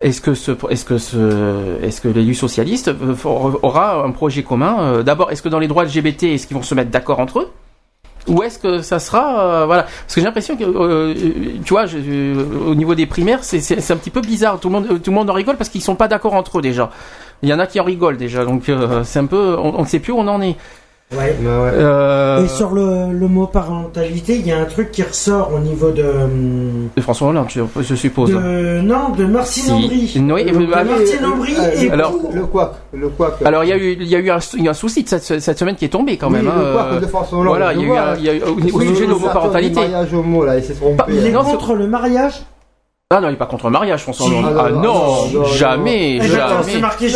Est-ce 0.00 0.20
que 0.20 0.34
ce 0.34 0.52
est-ce 0.70 0.84
que 0.84 0.98
ce 0.98 1.82
est-ce 1.82 2.00
que 2.00 2.08
l'élu 2.08 2.34
socialiste 2.34 2.88
euh, 2.88 3.14
aura 3.24 4.02
un 4.04 4.10
projet 4.10 4.42
commun 4.42 4.76
euh, 4.80 5.02
D'abord, 5.02 5.30
est-ce 5.30 5.42
que 5.42 5.48
dans 5.48 5.58
les 5.60 5.68
droits 5.68 5.84
LGBT, 5.84 6.24
est-ce 6.24 6.46
qu'ils 6.46 6.56
vont 6.56 6.62
se 6.62 6.74
mettre 6.74 6.90
d'accord 6.90 7.20
entre 7.20 7.40
eux? 7.40 7.48
Ou 8.26 8.42
est-ce 8.42 8.58
que 8.58 8.82
ça 8.82 8.98
sera 8.98 9.40
euh, 9.62 9.66
voilà. 9.66 9.84
Parce 9.84 10.14
que 10.14 10.20
j'ai 10.20 10.26
l'impression 10.26 10.56
que 10.56 10.64
euh, 10.64 11.14
tu 11.64 11.70
vois 11.72 11.86
je- 11.86 11.98
je- 11.98 12.58
au 12.66 12.74
niveau 12.74 12.94
des 12.94 13.06
primaires 13.06 13.42
c'est 13.44 13.90
un 13.90 13.96
petit 13.96 14.10
peu 14.10 14.20
bizarre. 14.20 14.58
Tout 14.60 14.68
le 14.68 14.74
monde 14.74 14.86
tout 15.02 15.10
le 15.10 15.14
monde 15.16 15.30
en 15.30 15.32
rigole 15.32 15.56
parce 15.56 15.70
qu'ils 15.70 15.82
sont 15.82 15.94
pas 15.96 16.08
d'accord 16.08 16.34
entre 16.34 16.58
eux 16.58 16.62
déjà. 16.62 16.90
Il 17.42 17.48
y 17.48 17.54
en 17.54 17.58
a 17.60 17.66
qui 17.68 17.78
en 17.80 17.84
rigolent 17.84 18.16
déjà. 18.18 18.44
Donc 18.44 18.68
euh, 18.68 19.02
c'est 19.04 19.20
un 19.20 19.26
peu 19.26 19.56
on 19.58 19.80
ne 19.80 19.86
sait 19.86 20.00
plus 20.00 20.12
où 20.12 20.18
on 20.18 20.26
en 20.28 20.42
est 20.42 20.56
Ouais. 21.16 21.34
Euh, 21.42 22.44
Et 22.44 22.48
sur 22.48 22.70
le, 22.72 23.12
le 23.18 23.28
mot 23.28 23.46
parentalité, 23.46 24.36
il 24.36 24.46
y 24.46 24.52
a 24.52 24.58
un 24.58 24.66
truc 24.66 24.90
qui 24.92 25.02
ressort 25.02 25.50
au 25.54 25.58
niveau 25.58 25.90
de. 25.90 26.02
hum, 26.02 26.88
de 26.94 27.00
François 27.00 27.28
Hollande 27.28 27.46
je, 27.48 27.62
je 27.80 27.94
suppose 27.94 28.30
de 28.30 28.80
non, 28.82 29.08
de 29.16 29.24
Martine 29.24 29.62
Si. 29.64 29.72
Aubry. 29.72 30.12
Oui, 30.16 30.44
De 30.52 30.58
mais- 30.58 30.66
bah, 30.66 30.84
Martine 30.84 31.24
Aubry 31.24 31.54
Euh, 31.58 31.80
et 31.82 31.90
alors- 31.90 32.10
pour- 32.18 32.30
Le 32.34 32.42
quoi 32.44 32.74
Le 32.92 33.08
quoi 33.08 33.38
Alors 33.44 33.64
il 33.64 33.70
y 33.70 33.72
a 33.72 33.78
eu 33.78 33.96
il 33.98 34.06
y 34.06 34.14
a 34.16 34.18
eu 34.18 34.30
un, 34.30 34.38
il 34.58 34.64
y 34.64 34.68
a 34.68 34.72
un 34.72 34.74
souci 34.74 35.02
de 35.02 35.08
cette, 35.08 35.40
cette 35.40 35.58
semaine 35.58 35.76
qui 35.76 35.86
est 35.86 35.88
tombé 35.88 36.18
quand 36.18 36.26
Oui, 36.28 36.34
même. 36.34 36.44
le 36.44 36.50
hein, 36.50 36.72
couac 36.74 36.86
euh, 36.92 37.00
de 37.00 37.06
François 37.06 37.38
Hollande, 37.38 37.56
Voilà, 37.56 37.72
il 37.72 37.80
y 37.80 37.82
a 37.82 37.84
eu 37.84 37.88
vois. 37.88 38.00
un- 38.00 38.16
il 38.16 38.24
y 38.24 38.28
a 38.28 38.34
eu 38.34 38.42
au, 38.42 38.48
au 38.48 38.54
Oui, 38.56 38.70
sujet 38.88 39.00
de 39.00 39.06
le 39.06 39.06
l'homoparentalité. 39.14 39.80
mariage 39.80 40.12
homo, 40.12 40.44
là, 40.44 40.58
il 40.58 40.62
s'est 40.64 40.74
trompé. 40.74 41.02
il 41.08 41.26
est 41.26 41.32
contre 41.32 41.74
le 41.74 41.86
mariage. 41.86 42.34
Ah 43.10 43.22
non, 43.22 43.30
il 43.30 43.32
est 43.32 43.36
pas 43.36 43.46
contre 43.46 43.64
le 43.68 43.70
mariage, 43.70 44.02
François 44.02 44.26
Si. 44.26 44.32
Hollande. 44.34 44.54
Ah, 44.58 44.64
Ah 44.66 44.70
non, 44.70 44.80
non, 44.82 44.82
non, 44.82 45.40
non, 45.40 45.44
jamais, 45.46 46.18
c'est 46.20 46.28
jamais. 46.28 46.78
marqué. 46.78 47.08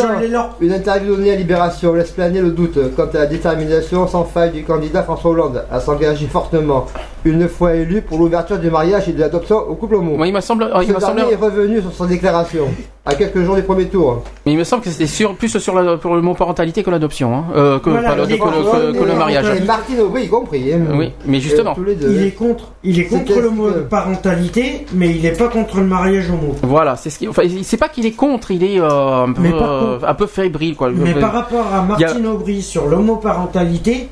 Une 0.62 0.72
interview 0.72 1.16
donnée 1.16 1.32
à 1.32 1.36
Libération 1.36 1.92
laisse 1.92 2.12
planer 2.12 2.40
le 2.40 2.50
doute 2.52 2.78
quant 2.96 3.08
à 3.12 3.18
la 3.18 3.26
détermination 3.26 4.08
sans 4.08 4.24
faille 4.24 4.52
du 4.52 4.64
candidat 4.64 5.02
François 5.02 5.32
Hollande 5.32 5.66
à 5.70 5.80
s'engager 5.80 6.28
fortement, 6.28 6.86
une 7.25 7.49
fois 7.49 7.75
élu, 7.75 8.02
pour 8.02 8.18
l'ouverture 8.18 8.59
du 8.59 8.70
mariage 8.70 9.09
et 9.09 9.12
de 9.12 9.20
l'adoption 9.20 9.57
au 9.59 9.75
couple 9.75 9.97
homo. 9.97 10.17
Moi, 10.17 10.26
il 10.26 10.33
me 10.34 10.41
semble, 10.41 10.68
Ce 10.78 10.83
il 10.84 10.92
me 10.94 11.01
semble, 11.01 11.20
est 11.20 11.34
revenu 11.36 11.81
sur 11.81 11.92
son 11.92 12.07
déclaration, 12.07 12.67
à 13.07 13.15
quelques 13.15 13.42
jours 13.44 13.57
du 13.57 13.62
premier 13.62 13.86
tour. 13.86 14.23
mais 14.44 14.52
il 14.52 14.59
me 14.59 14.65
semble 14.65 14.83
que 14.83 14.91
c'était 14.91 15.07
sur 15.07 15.34
plus 15.36 15.57
sur 15.59 15.75
la 15.81 15.97
pour 15.97 16.15
le 16.15 16.20
mot 16.23 16.34
parentalité 16.34 16.83
que 16.83 16.91
l'adoption, 16.91 17.34
hein. 17.34 17.44
euh, 17.55 17.78
que, 17.78 17.91
Voilà, 17.91 18.10
pas 18.10 18.17
le- 18.17 18.26
que 18.26 18.33
que- 18.33 18.99
que 19.05 19.18
mariage. 19.18 19.47
Et 19.57 19.65
Martine 19.65 20.01
Aubry 20.01 20.25
y 20.25 20.28
compris. 20.28 20.73
hein. 20.73 20.81
Oui, 20.94 21.12
mais 21.26 21.41
justement. 21.41 21.75
Il 22.01 22.23
est 22.23 22.31
contre, 22.33 22.73
il 22.84 22.99
est 22.99 23.05
contre 23.07 23.41
le 23.41 23.51
mot 23.51 23.67
que- 23.70 23.78
parentalité, 23.81 24.86
mais 24.94 25.10
il 25.10 25.25
est 25.26 25.36
pas 25.39 25.49
contre 25.49 25.78
le 25.78 25.86
mariage 25.86 26.31
homo. 26.31 26.55
Voilà, 26.62 26.97
c'est 26.97 27.10
ce 27.10 27.18
qui. 27.18 27.28
Enfin, 27.28 27.42
c'est 27.62 27.76
pas 27.76 27.89
qu'il 27.89 28.07
est 28.07 28.12
contre, 28.12 28.51
il 28.51 28.65
est 28.65 28.81
euh, 28.81 29.25
un 29.26 29.33
peu, 29.33 29.42
euh, 29.52 29.99
un 30.07 30.15
peu 30.15 30.26
fébrile, 30.26 30.76
quoi. 30.76 30.91
Mais 30.91 31.15
par 31.15 31.33
rapport 31.33 31.67
à 31.73 31.78
y 31.99 32.05
a- 32.05 32.07
Martine 32.09 32.26
Aubry 32.26 32.62
sur 32.62 32.86
l'homoparentalité, 32.86 34.09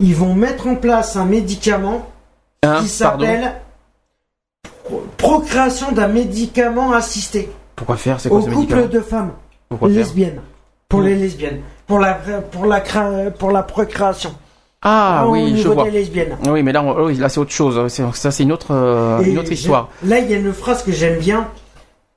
ils 0.00 0.14
vont 0.14 0.34
mettre 0.34 0.66
en 0.66 0.74
place 0.74 1.16
un 1.16 1.24
médicament 1.24 2.06
Hein, 2.62 2.78
qui 2.80 2.88
s'appelle 2.88 3.52
pro- 4.84 5.04
procréation 5.16 5.92
d'un 5.92 6.08
médicament 6.08 6.92
assisté 6.92 7.50
Pourquoi 7.76 7.96
faire 7.96 8.18
C'est 8.20 8.28
quoi 8.28 8.38
au 8.38 8.42
ce 8.42 8.50
couple 8.50 8.88
de 8.88 9.00
femmes 9.00 9.32
Pourquoi 9.68 9.88
faire 9.88 9.98
lesbiennes. 9.98 10.40
Pour 10.88 11.00
Mmh. 11.00 11.04
les 11.06 11.14
lesbiennes. 11.16 11.60
Pour 11.86 11.98
la, 11.98 12.14
pour 12.14 12.66
la, 12.66 12.80
pour 13.38 13.50
la 13.50 13.62
procréation. 13.62 14.34
Ah 14.82 15.24
oui, 15.28 15.56
je 15.56 15.68
vois. 15.68 15.86
Oui, 16.48 16.62
mais 16.62 16.72
là, 16.72 16.82
on- 16.82 17.06
oui, 17.06 17.16
là 17.16 17.28
c'est 17.28 17.40
autre 17.40 17.50
chose. 17.52 17.88
Ça, 18.14 18.30
c'est 18.30 18.42
une 18.44 18.52
autre, 18.52 18.68
euh, 18.72 19.20
une 19.22 19.38
autre 19.38 19.52
histoire. 19.52 19.88
Là, 20.04 20.18
il 20.20 20.30
y 20.30 20.34
a 20.34 20.36
une 20.36 20.52
phrase 20.52 20.82
que 20.84 20.92
j'aime 20.92 21.18
bien, 21.18 21.48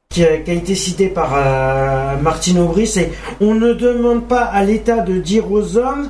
qui 0.09 0.24
a, 0.24 0.38
qui 0.38 0.51
a 0.51 0.53
été 0.53 0.76
citée 0.76 1.08
par 1.09 1.32
euh, 1.35 2.18
Martine 2.18 2.59
Aubry, 2.59 2.85
c'est 2.88 3.11
«On 3.42 3.53
ne 3.56 3.74
demande 3.74 4.27
pas 4.27 4.43
à 4.43 4.64
l'État 4.64 4.98
de 5.01 5.18
dire 5.19 5.51
aux 5.51 5.77
hommes 5.77 6.09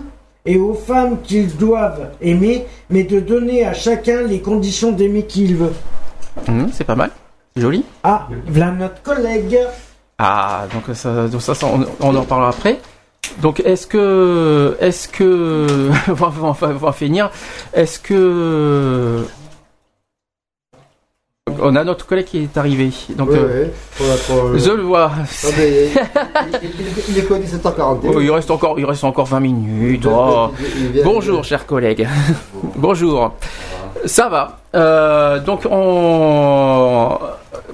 et 0.50 0.58
aux 0.58 0.74
femmes 0.74 1.18
qu'ils 1.24 1.56
doivent 1.58 2.10
aimer, 2.22 2.66
mais 2.90 3.04
de 3.04 3.20
donner 3.20 3.66
à 3.66 3.74
chacun 3.74 4.24
les 4.24 4.40
conditions 4.42 4.92
d'aimer 4.92 5.24
qu'il 5.24 5.56
veut. 5.56 5.74
Hum, 6.48 6.70
c'est 6.74 6.84
pas 6.86 6.96
mal. 6.96 7.12
C'est 7.56 7.62
joli.» 7.62 7.84
Ah, 8.04 8.28
voilà 8.48 8.72
notre 8.72 9.02
collègue 9.04 9.58
Ah, 10.18 10.66
donc 10.74 10.96
ça, 10.96 11.28
donc 11.28 11.42
ça, 11.42 11.54
ça, 11.54 11.68
on, 11.68 11.86
on 12.00 12.16
en 12.16 12.24
parlera 12.24 12.50
après. 12.50 12.80
Donc, 13.44 13.60
est-ce 13.60 13.86
que, 13.86 14.76
est-ce 14.80 15.08
que, 15.08 15.90
on 16.10 16.14
va- 16.14 16.32
on 16.42 16.52
va 16.88 16.92
finir. 16.94 17.30
Est-ce 17.74 18.00
que, 18.00 19.24
on 21.62 21.76
a 21.76 21.84
notre 21.84 22.06
collègue 22.06 22.26
qui 22.26 22.40
est 22.44 22.58
arrivé. 22.58 22.90
Donc, 23.16 23.30
euh. 23.30 23.66
Pour 23.98 24.58
je 24.58 24.72
le 24.72 24.84
vois. 24.84 25.12
Il, 25.44 25.60
il- 25.60 26.70
il- 26.70 27.04
il 27.10 27.18
est 27.18 27.22
connu 27.28 27.46
7h41. 27.46 28.12
Oh, 28.14 28.20
il 28.22 28.32
reste 28.32 28.52
encore, 28.52 28.80
il 28.80 28.86
reste 28.86 29.04
encore 29.04 29.26
20 29.26 29.40
minutes. 29.40 30.08
Oh. 30.10 30.50
Bonjour, 31.04 31.44
chers 31.44 31.66
collègues. 31.66 32.08
Bonjour. 32.76 33.34
Ça 34.06 34.30
va. 34.30 34.60
Euh, 34.76 35.40
donc 35.40 35.62
on 35.70 37.18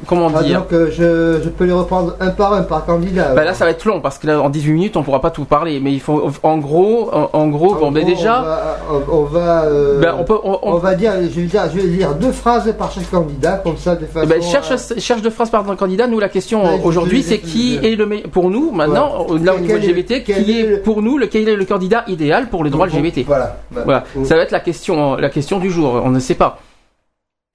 comment 0.07 0.31
Ah, 0.35 0.43
dire 0.43 0.59
donc 0.61 0.71
euh, 0.71 0.89
je, 0.91 1.43
je 1.43 1.49
peux 1.49 1.65
les 1.65 1.73
reprendre 1.73 2.15
un 2.21 2.29
par 2.29 2.53
un 2.53 2.61
par 2.63 2.85
candidat. 2.85 3.33
Bah 3.33 3.43
là 3.43 3.53
ça 3.53 3.65
va 3.65 3.71
être 3.71 3.83
long 3.85 3.99
parce 3.99 4.17
que 4.17 4.27
là 4.27 4.39
en 4.39 4.49
18 4.49 4.71
minutes 4.71 4.95
on 4.97 5.03
pourra 5.03 5.19
pas 5.19 5.29
tout 5.31 5.43
parler 5.45 5.79
mais 5.81 5.91
il 5.91 5.99
faut 5.99 6.31
en 6.43 6.57
gros 6.57 7.09
en, 7.11 7.29
en 7.33 7.47
gros 7.47 7.73
En 7.75 7.79
bon 7.79 7.91
gros, 7.91 8.05
déjà 8.05 8.39
on 8.39 8.43
va, 8.45 8.77
on, 9.09 9.17
on 9.17 9.23
va, 9.23 9.63
euh, 9.65 9.99
Ben, 9.99 10.15
on 10.17 10.23
peut- 10.23 10.39
on- 10.43 10.59
on- 10.61 10.73
on 10.75 10.77
va 10.77 10.95
dire, 10.95 11.11
je 11.21 11.41
vais 11.41 11.47
dire, 11.47 11.63
je 11.73 11.79
vais 11.81 11.87
dire 11.87 12.13
deux 12.15 12.31
phrases 12.31 12.73
par 12.77 12.91
chaque 12.91 13.09
candidat, 13.09 13.53
comme 13.63 13.75
ça, 13.77 13.95
de 13.95 14.05
façon. 14.05 14.25
Eh 14.25 14.27
ben, 14.29 14.41
cherche, 14.41 14.71
à- 14.71 14.99
cherche 14.99 15.21
de 15.21 15.29
phrases 15.29 15.49
par 15.49 15.69
un 15.69 15.75
candidat. 15.75 16.07
Nous, 16.07 16.19
la 16.19 16.29
question 16.29 16.63
Ouais, 16.63 16.79
aujourd'hui, 16.83 17.23
c'est 17.23 17.39
qui 17.39 17.77
est 17.83 17.95
le 17.95 18.05
meilleur 18.05 18.29
pour 18.29 18.49
nous 18.49 18.71
maintenant, 18.71 19.25
Voilà. 19.27 19.43
là 19.43 19.55
au 19.55 19.59
niveau 19.59 19.75
LGBT, 19.77 20.23
qui 20.23 20.31
est 20.31 20.49
est 20.49 20.63
le- 20.69 20.79
pour 20.81 21.01
nous 21.01 21.17
le 21.17 21.27
quel 21.27 21.49
est 21.49 21.55
le 21.55 21.65
candidat 21.65 22.03
idéal 22.07 22.47
pour 22.49 22.63
les 22.63 22.69
droits 22.69 22.87
LGBT. 22.87 23.23
Voilà. 23.25 23.57
Voilà, 23.71 24.03
ça 24.23 24.35
va 24.35 24.43
être 24.43 24.51
la 24.51 24.59
question, 24.61 25.15
la 25.15 25.29
question 25.29 25.59
du 25.59 25.69
jour. 25.71 26.01
On 26.05 26.09
ne 26.09 26.19
sait 26.19 26.35
pas. 26.35 26.57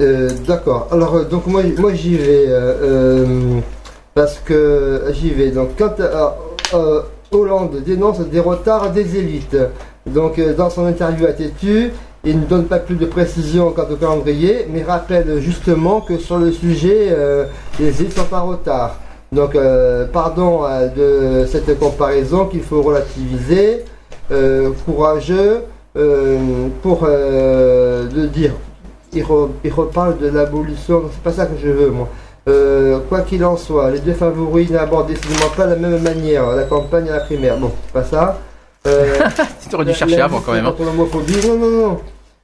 Euh, 0.01 0.31
D'accord. 0.47 0.89
Alors, 0.93 1.15
euh, 1.15 1.25
donc 1.25 1.47
moi, 1.47 1.63
j'y 1.93 2.17
vais 2.17 2.45
euh, 2.49 3.61
parce 4.15 4.39
que 4.39 5.03
j'y 5.13 5.31
vais. 5.31 5.51
Donc, 5.51 5.71
quand 5.79 5.95
Hollande 7.33 7.83
dénonce 7.85 8.21
des 8.21 8.41
retards 8.41 8.93
des 8.93 9.17
élites, 9.17 9.57
donc 10.07 10.41
dans 10.57 10.71
son 10.71 10.87
interview 10.87 11.27
à 11.27 11.33
Tétu, 11.33 11.91
il 12.25 12.41
ne 12.41 12.45
donne 12.45 12.65
pas 12.65 12.79
plus 12.79 12.97
de 12.97 13.07
précision 13.07 13.73
quant 13.73 13.87
au 13.91 13.97
calendrier, 13.97 14.67
mais 14.71 14.83
rappelle 14.83 15.39
justement 15.41 16.01
que 16.01 16.19
sur 16.19 16.39
le 16.39 16.51
sujet, 16.51 17.15
les 17.79 18.01
élites 18.01 18.17
sont 18.17 18.35
en 18.35 18.47
retard. 18.47 18.99
Donc, 19.33 19.57
pardon 20.13 20.63
de 20.97 21.47
cette 21.47 21.79
comparaison 21.79 22.47
qu'il 22.47 22.63
faut 22.63 22.83
relativiser, 22.83 23.85
courageux 24.85 25.63
pour 26.83 27.03
de 27.07 28.27
dire 28.27 28.53
il, 29.13 29.23
re- 29.25 29.49
il 29.65 29.73
reparle 29.73 30.19
de 30.19 30.29
l'abolition, 30.29 31.03
c'est 31.13 31.23
pas 31.23 31.33
ça 31.33 31.47
que 31.47 31.59
je 31.63 31.69
veux 31.69 31.91
moi. 31.91 32.09
Euh, 32.49 32.99
quoi 33.09 33.21
qu'il 33.21 33.45
en 33.45 33.57
soit, 33.57 33.91
les 33.91 33.99
deux 33.99 34.15
favoris 34.15 34.71
n'abordent 34.71 35.09
décidément 35.09 35.51
pas 35.57 35.67
de 35.67 35.71
la 35.75 35.77
même 35.89 36.03
manière, 36.03 36.47
la 36.57 36.63
campagne 36.65 37.07
et 37.07 37.11
la 37.11 37.21
primaire. 37.21 37.59
Bon, 37.59 37.71
c'est 37.87 37.93
pas 37.93 38.05
ça. 38.05 38.39
Euh, 38.87 39.15
Tu 39.69 39.75
aurais 39.75 39.85
dû 39.85 39.91
la- 39.91 39.97
chercher 39.97 40.17
la 40.17 40.25
avant 40.25 40.41
quand 40.41 40.53
même. 40.53 40.65
hein. 40.67 40.75
non, 41.49 41.57
non, 41.59 41.89
non. 41.89 41.99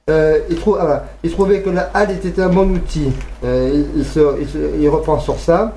Euh, 0.09 0.39
il, 0.49 0.55
trouve, 0.55 0.77
ah, 0.79 0.85
voilà. 0.85 1.05
il 1.23 1.31
trouvait 1.31 1.61
que 1.61 1.69
la 1.69 1.89
HAL 1.93 2.11
était 2.11 2.41
un 2.41 2.47
bon 2.49 2.69
outil. 2.69 3.11
Il, 3.43 3.85
il 3.97 4.05
se- 4.05 4.39
il 4.39 4.47
se- 4.47 4.79
il 4.79 4.87
reprend 4.87 5.19
sur 5.19 5.37
ça. 5.39 5.73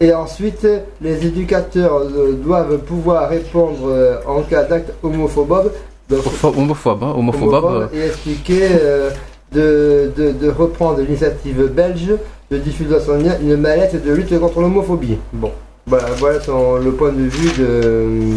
Et 0.00 0.12
ensuite, 0.12 0.66
les 1.00 1.24
éducateurs 1.26 2.02
doivent 2.44 2.78
pouvoir 2.78 3.28
répondre 3.30 4.20
en 4.26 4.42
cas 4.42 4.64
d'acte 4.64 4.92
homophobe. 5.02 5.70
Donc, 6.10 6.20
Homophobe, 6.26 6.58
homophobe, 6.58 7.02
hein, 7.02 7.12
homophobe, 7.16 7.42
homophobe 7.54 7.88
et 7.94 8.06
expliquer 8.06 8.68
euh, 8.80 9.10
de, 9.52 10.12
de, 10.16 10.32
de 10.32 10.50
reprendre 10.50 11.00
l'initiative 11.00 11.66
belge 11.68 12.12
de 12.50 12.58
diffuser 12.58 13.00
son 13.00 13.16
lien 13.16 13.36
une 13.40 13.56
mallette 13.56 14.04
de 14.04 14.12
lutte 14.12 14.38
contre 14.38 14.60
l'homophobie. 14.60 15.16
Bon, 15.32 15.50
voilà, 15.86 16.08
voilà 16.18 16.40
son- 16.40 16.76
le 16.76 16.92
point 16.92 17.10
de 17.12 17.22
vue 17.22 17.50
de, 17.62 18.34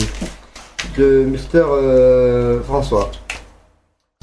de 0.97 1.23
Mister 1.25 1.63
euh, 1.69 2.61
François. 2.63 3.11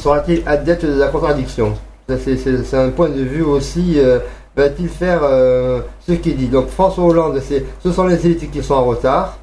Sera-t-il 0.03 0.43
adepte 0.47 0.85
de 0.87 0.99
la 0.99 1.09
contradiction? 1.09 1.75
C'est- 2.09 2.75
un 2.75 2.91
point 2.91 3.09
de 3.09 3.23
vue 3.23 3.43
aussi. 3.43 3.95
euh, 3.99 4.19
Va-t-il 4.57 4.89
faire 4.89 5.21
euh, 5.25 5.81
ce 6.07 6.13
qu'il 6.13 6.37
dit? 6.37 6.47
Donc 6.47 6.69
François 6.69 7.05
Hollande, 7.05 7.41
c'est 7.45 7.65
ce 7.83 7.91
sont 7.91 8.07
les 8.07 8.25
élites 8.25 8.51
qui 8.53 8.63
sont 8.63 8.75
en 8.75 8.85
retard. 8.85 9.37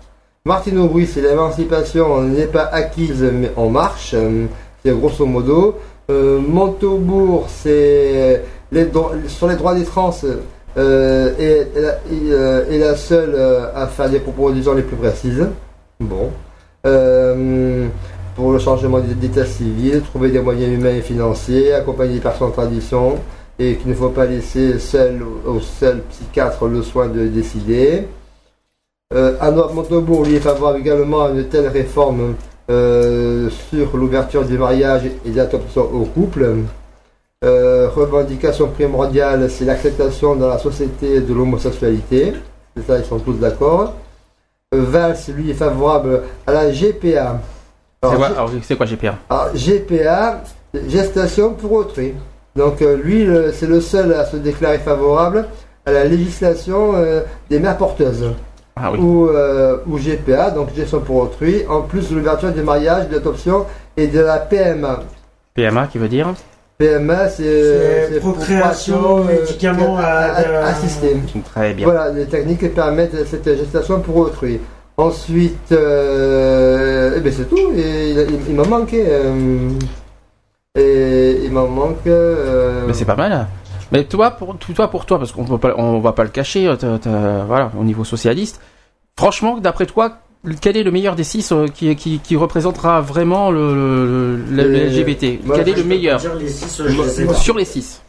Martine 0.45 0.79
Aubry, 0.79 1.05
c'est 1.05 1.21
l'émancipation 1.21 2.23
n'est 2.23 2.47
pas 2.47 2.63
acquise 2.65 3.21
mais 3.31 3.51
en 3.55 3.69
marche. 3.69 4.13
euh, 4.15 4.45
C'est 4.83 4.91
grosso 4.97 5.25
modo. 5.27 5.75
Euh, 6.09 6.39
Montaubourg, 6.39 7.45
c'est 7.47 8.43
dro- 8.85 9.11
sur 9.27 9.47
les 9.47 9.55
droits 9.55 9.75
des 9.75 9.83
trans 9.83 10.09
euh, 10.77 11.33
est, 11.37 11.77
est 11.77 11.81
la- 11.81 11.91
est, 11.91 12.31
euh, 12.31 12.77
la 12.79 12.95
seule 12.95 13.35
euh, 13.35 13.67
à 13.75 13.85
faire 13.85 14.09
des 14.09 14.19
propositions 14.19 14.73
les 14.73 14.81
plus 14.81 14.95
précises. 14.95 15.45
Bon. 15.99 16.31
Euh, 16.87 17.87
pour 18.35 18.51
le 18.51 18.57
changement 18.57 18.99
d'état 18.99 19.45
civil, 19.45 20.01
trouver 20.01 20.29
des 20.31 20.39
moyens 20.39 20.73
humains 20.73 20.95
et 20.95 21.01
financiers, 21.01 21.73
accompagner 21.73 22.15
les 22.15 22.19
personnes 22.19 22.51
tradition 22.51 23.19
et 23.59 23.75
qu'il 23.75 23.91
ne 23.91 23.95
faut 23.95 24.09
pas 24.09 24.25
laisser 24.25 24.79
seul 24.79 25.21
au 25.45 25.59
seul 25.59 26.01
psychiatre 26.09 26.65
le 26.65 26.81
soin 26.81 27.07
de 27.09 27.27
décider. 27.27 28.07
Euh, 29.13 29.33
Montebourg 29.73 30.23
lui 30.25 30.35
est 30.35 30.39
favorable 30.39 30.79
également 30.79 31.25
à 31.25 31.29
une 31.31 31.45
telle 31.45 31.67
réforme 31.67 32.35
euh, 32.69 33.49
sur 33.69 33.97
l'ouverture 33.97 34.45
du 34.45 34.57
mariage 34.57 35.03
et 35.25 35.29
de 35.29 35.35
l'adoption 35.37 35.81
au 35.93 36.05
couple. 36.05 36.45
Euh, 37.43 37.89
revendication 37.93 38.67
primordiale, 38.67 39.49
c'est 39.49 39.65
l'acceptation 39.65 40.35
dans 40.35 40.47
la 40.47 40.59
société 40.59 41.19
de 41.21 41.33
l'homosexualité. 41.33 42.33
C'est 42.77 42.85
ça, 42.87 42.99
ils 42.99 43.05
sont 43.05 43.19
tous 43.19 43.33
d'accord. 43.33 43.95
Euh, 44.73 44.81
Valls, 44.83 45.17
lui, 45.35 45.49
est 45.51 45.55
favorable 45.55 46.21
à 46.47 46.53
la 46.53 46.71
GPA. 46.71 47.39
C'est 48.03 48.15
quoi, 48.15 48.27
G- 48.29 48.33
alors, 48.35 48.49
c'est 48.63 48.75
quoi 48.77 48.85
GPA 48.85 49.15
alors, 49.29 49.49
GPA, 49.55 50.41
gestation 50.87 51.53
pour 51.53 51.73
autrui. 51.73 52.13
Donc 52.55 52.81
lui, 52.81 53.27
c'est 53.53 53.67
le 53.67 53.79
seul 53.81 54.13
à 54.13 54.25
se 54.25 54.35
déclarer 54.37 54.79
favorable 54.79 55.45
à 55.85 55.91
la 55.91 56.03
législation 56.05 56.93
des 57.49 57.59
mères 57.59 57.77
porteuses. 57.77 58.25
Ah 58.75 58.91
oui. 58.91 58.99
Ou, 58.99 59.27
euh, 59.27 59.77
ou 59.87 59.97
GPA, 59.97 60.51
donc 60.51 60.73
gestion 60.75 60.99
pour 61.01 61.17
autrui, 61.17 61.63
en 61.69 61.81
plus 61.81 62.09
de 62.09 62.15
l'ouverture 62.15 62.51
du 62.51 62.61
mariage, 62.61 63.09
de 63.09 63.15
l'adoption 63.15 63.65
et 63.97 64.07
de 64.07 64.19
la 64.19 64.37
PMA. 64.37 65.01
PMA 65.53 65.87
qui 65.87 65.97
veut 65.97 66.07
dire 66.07 66.33
PMA, 66.77 67.29
c'est 67.29 68.07
C'est 68.13 68.19
procréation, 68.19 69.23
médicaments 69.25 69.97
à- 69.97 70.03
à- 70.03 70.65
assistés. 70.67 71.15
Très 71.53 71.73
bien. 71.73 71.85
Voilà, 71.85 72.09
les 72.11 72.25
techniques 72.25 72.59
qui 72.61 72.69
permettent 72.69 73.27
cette 73.27 73.45
gestation 73.55 73.99
pour 73.99 74.15
autrui. 74.17 74.59
Ensuite, 74.97 75.71
euh, 75.71 77.13
eh 77.17 77.19
ben 77.19 77.31
c'est 77.35 77.49
tout. 77.49 77.71
Et 77.75 78.11
il, 78.11 78.17
il- 78.19 78.39
il 78.49 78.55
m'en 78.55 78.65
manquait. 78.65 79.05
euh, 79.07 79.69
et 80.75 81.41
il 81.43 81.51
m'en 81.51 81.67
manque. 81.67 82.07
euh, 82.07 82.83
Mais 82.87 82.93
c'est 82.93 83.05
pas 83.05 83.15
mal. 83.15 83.47
Mais 83.91 84.05
toi, 84.05 84.31
pour 84.31 84.57
toi, 84.57 84.89
pour 84.89 85.05
toi, 85.05 85.19
parce 85.19 85.31
qu'on 85.31 85.45
on 85.77 85.99
va 85.99 86.11
pas 86.13 86.23
le 86.23 86.29
cacher, 86.29 86.67
euh, 86.67 87.43
voilà, 87.47 87.71
au 87.79 87.83
niveau 87.83 88.03
socialiste. 88.03 88.61
Franchement, 89.17 89.57
d'après 89.57 89.85
toi, 89.85 90.17
quel 90.61 90.77
est 90.77 90.83
le 90.83 90.91
meilleur 90.91 91.15
des 91.15 91.23
six 91.25 91.51
euh, 91.51 91.67
qui, 91.67 91.95
qui, 91.95 92.19
qui 92.19 92.35
représentera 92.35 93.01
vraiment 93.01 93.51
le, 93.51 93.75
le, 93.75 94.37
le- 94.37 94.63
le 94.63 94.79
Euh, 94.79 94.89
LGBT 94.89 95.39
Quel 95.55 95.69
est 95.69 95.75
le 95.75 95.83
meilleur? 95.83 96.19
sur 96.19 97.55
les 97.57 97.65
six 97.65 98.01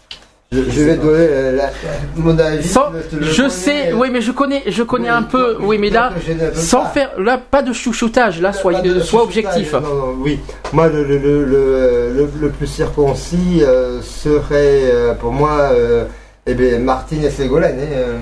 Je, 0.52 0.58
je 0.70 0.82
vais 0.82 0.97
donner 0.97 1.26
euh, 1.31 1.56
la- 1.56 1.70
mon 2.16 2.39
avis. 2.39 2.68
Sans, 2.68 2.86
je 3.20 3.48
sais, 3.48 3.92
oui, 3.94 4.08
mais 4.12 4.20
je 4.20 4.32
connais, 4.32 4.62
je 4.66 4.82
connais 4.82 5.08
Oui, 5.10 5.16
un 5.16 5.22
peu, 5.22 5.56
oui, 5.60 5.78
mais 5.78 5.89
là, 5.89 6.10
sans 6.55 6.82
pas. 6.82 6.89
faire, 6.89 7.10
là, 7.18 7.39
pas 7.39 7.62
de 7.62 7.72
chouchoutage, 7.72 8.40
là, 8.40 8.50
de- 8.82 9.00
sois 9.00 9.22
objectif. 9.22 9.72
Non, 9.72 9.81
non, 9.81 10.14
oui. 10.20 10.40
Moi, 10.74 10.89
le, 10.89 11.05
le, 11.05 11.16
le, 11.18 11.44
le, 11.44 12.12
le- 12.14 12.28
le 12.40 12.48
plus 12.50 12.66
circoncis 12.66 13.62
euh, 13.62 14.02
serait 14.02 14.90
euh, 14.92 15.14
pour 15.14 15.32
moi 15.32 15.70
euh, 15.72 16.05
eh 16.47 16.55
bien, 16.55 16.78
Martine 16.81 17.24
et 17.24 17.31
Ségolène. 17.31 17.78
hein, 17.81 18.18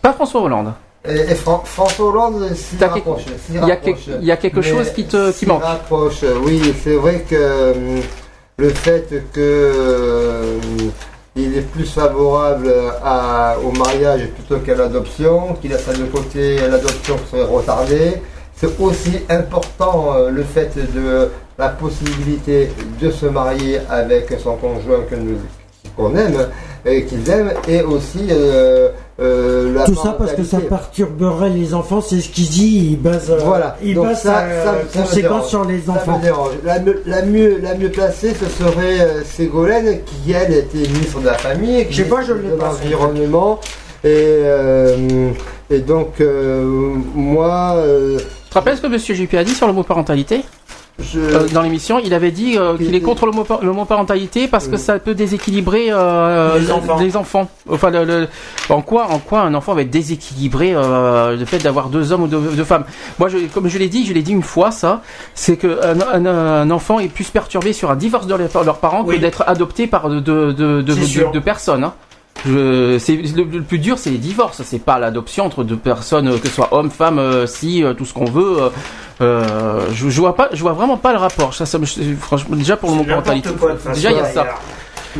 Pas 0.00 0.12
François 0.14 0.40
Hollande. 0.42 0.72
et, 1.06 1.16
et 1.32 1.34
Fran- 1.34 1.62
François 1.66 2.06
Hollande 2.06 2.48
s'y 2.54 2.82
rapproche. 2.82 3.22
Il 3.50 3.56
y 3.56 3.58
a, 4.30 4.34
y 4.34 4.38
quelque 4.38 4.62
chose 4.62 4.90
qui 4.92 5.04
te, 5.04 5.30
qui 5.32 5.38
s'y 5.40 5.46
manque. 5.46 5.62
rapproche. 5.64 6.24
Oui, 6.44 6.62
c'est 6.82 6.94
vrai 6.94 7.24
que 7.28 7.74
le 8.56 8.68
fait 8.70 9.22
que 9.34 9.72
il 11.38 11.56
est 11.56 11.62
plus 11.62 11.84
favorable 11.86 12.72
au 13.64 13.70
mariage 13.72 14.28
plutôt 14.34 14.58
qu'à 14.58 14.74
l'adoption, 14.74 15.54
qu'il 15.60 15.72
a 15.72 15.78
ça 15.78 15.92
de 15.92 16.04
côté 16.04 16.58
l'adoption 16.68 17.16
serait 17.30 17.44
retardée. 17.44 18.14
C'est 18.54 18.80
aussi 18.80 19.20
important 19.28 20.14
euh, 20.14 20.30
le 20.30 20.42
fait 20.42 20.72
de 20.92 21.30
la 21.58 21.68
possibilité 21.68 22.68
de 23.00 23.08
se 23.08 23.26
marier 23.26 23.78
avec 23.88 24.34
son 24.42 24.56
conjoint 24.56 25.04
qu'on 25.96 26.16
aime 26.16 26.48
et 26.84 27.04
qu'ils 27.04 27.30
aiment 27.30 27.52
et 27.68 27.82
aussi 27.82 28.26
euh, 28.32 28.88
euh, 29.20 29.74
la 29.74 29.84
Tout 29.84 29.94
ça 29.96 30.12
parce 30.18 30.32
que 30.32 30.44
ça 30.44 30.58
parentalité. 30.58 30.68
perturberait 30.68 31.50
les 31.50 31.74
enfants, 31.74 32.00
c'est 32.00 32.20
ce 32.20 32.28
qu'il 32.28 32.48
dit, 32.48 32.90
il 32.92 32.96
base, 33.00 33.30
euh, 33.30 33.38
Voilà. 33.44 33.76
il 33.82 33.94
Donc 33.94 34.06
base 34.06 34.22
ça, 34.22 34.44
sa 34.48 34.64
ça- 34.64 34.74
ça 34.92 35.00
conséquence 35.02 35.48
sur 35.48 35.64
les 35.64 35.90
enfants. 35.90 36.18
dérange. 36.22 36.52
La, 36.64 36.78
mieux- 36.78 37.02
la 37.06 37.22
mieux, 37.22 37.58
la 37.62 37.74
mieux 37.74 37.90
placée, 37.90 38.32
ce 38.34 38.46
serait 38.48 39.00
euh, 39.00 39.22
Ségolène, 39.24 40.00
qui 40.04 40.32
elle 40.32 40.52
était 40.54 40.78
ministre 40.88 41.20
de 41.20 41.26
la 41.26 41.34
famille, 41.34 41.86
qui 41.86 41.94
Je 41.94 42.02
sais 42.04 42.08
pas, 42.08 42.22
je 42.22 42.32
de 42.34 42.38
pas, 42.56 42.66
l'environnement. 42.66 43.58
Et, 44.04 44.06
euh, 44.14 45.30
et 45.70 45.80
donc, 45.80 46.20
euh, 46.20 46.64
moi, 47.14 47.74
euh, 47.76 48.18
Tu 48.18 48.50
te 48.50 48.54
rappelles 48.54 48.76
ce 48.76 48.82
que 48.82 48.86
Monsieur 48.86 49.14
JP 49.16 49.34
a 49.34 49.42
dit 49.44 49.54
sur 49.54 49.66
l'homoparentalité 49.66 50.42
je- 51.00 51.52
dans 51.54 51.62
l'émission, 51.62 52.00
il 52.04 52.12
avait 52.12 52.30
dit 52.32 52.56
euh, 52.58 52.76
qu'il 52.76 52.94
est 52.94 53.00
contre 53.00 53.24
l'homopa- 53.26 53.60
l'homoparentalité 53.62 54.48
parce 54.48 54.66
que 54.68 54.76
ça 54.76 54.98
peut 54.98 55.14
déséquilibrer 55.14 55.86
euh, 55.90 56.58
Les 56.58 56.70
enfants. 56.72 56.98
les 56.98 57.16
enfants. 57.16 57.48
Enfin, 57.70 57.90
le- 57.90 58.04
le- 58.04 58.28
en 58.68 58.82
quoi, 58.82 59.06
en 59.10 59.18
quoi 59.18 59.40
un 59.42 59.54
enfant 59.54 59.74
va 59.74 59.82
être 59.82 59.90
déséquilibré 59.90 60.72
euh, 60.74 61.36
le 61.36 61.44
fait 61.44 61.58
d'avoir 61.58 61.88
deux 61.88 62.12
hommes 62.12 62.22
ou 62.22 62.26
deux, 62.26 62.40
deux 62.40 62.64
femmes? 62.64 62.84
Moi, 63.18 63.28
je, 63.28 63.38
comme 63.54 63.68
je 63.68 63.78
l'ai 63.78 63.88
dit, 63.88 64.06
je 64.06 64.12
l'ai 64.12 64.22
dit 64.22 64.32
une 64.32 64.42
fois, 64.42 64.70
ça, 64.70 65.02
c'est 65.34 65.56
que 65.56 65.78
un, 65.84 66.24
un- 66.26 66.26
un 66.62 66.70
enfant 66.70 66.98
est 66.98 67.08
plus 67.08 67.30
perturbé 67.30 67.72
sur 67.72 67.90
un 67.90 67.96
divorce 67.96 68.26
de 68.26 68.34
leurs 68.34 68.78
parents 68.78 69.04
Oui. 69.06 69.16
que 69.16 69.20
d'être 69.20 69.44
adopté 69.46 69.86
par 69.86 70.08
de, 70.08 70.20
de, 70.20 70.52
de, 70.52 70.82
de 70.82 71.38
personnes. 71.38 71.84
hein. 71.84 71.94
Je- 72.46 72.98
c'est 72.98 73.16
le, 73.16 73.44
le 73.44 73.62
plus 73.62 73.78
dur, 73.78 73.98
c'est 73.98 74.10
les 74.10 74.18
divorces. 74.18 74.62
C'est 74.64 74.78
pas 74.78 74.98
l'adoption 74.98 75.44
entre 75.44 75.64
deux 75.64 75.76
personnes, 75.76 76.28
euh, 76.28 76.38
que 76.38 76.48
ce 76.48 76.54
soit 76.54 76.72
homme, 76.72 76.90
femme, 76.90 77.18
euh, 77.18 77.46
si, 77.46 77.82
euh, 77.82 77.94
tout 77.94 78.04
ce 78.04 78.14
qu'on 78.14 78.24
veut. 78.26 78.62
euh, 78.62 78.68
euh, 79.20 79.80
je, 79.92 80.08
je 80.08 80.20
vois 80.20 80.36
pas, 80.36 80.48
je 80.52 80.60
vois 80.60 80.72
vraiment 80.72 80.96
pas 80.96 81.12
le 81.12 81.18
rapport. 81.18 81.52
Ça, 81.54 81.66
ça 81.66 81.78
me- 81.78 81.86
franchement, 82.20 82.54
déjà 82.56 82.76
pour 82.76 82.90
quoi, 82.90 83.34
de 83.34 83.40
toute 83.40 83.92
Déjà, 83.94 84.10
il 84.12 84.16
y 84.16 84.20
a 84.20 84.24
ça. 84.32 84.46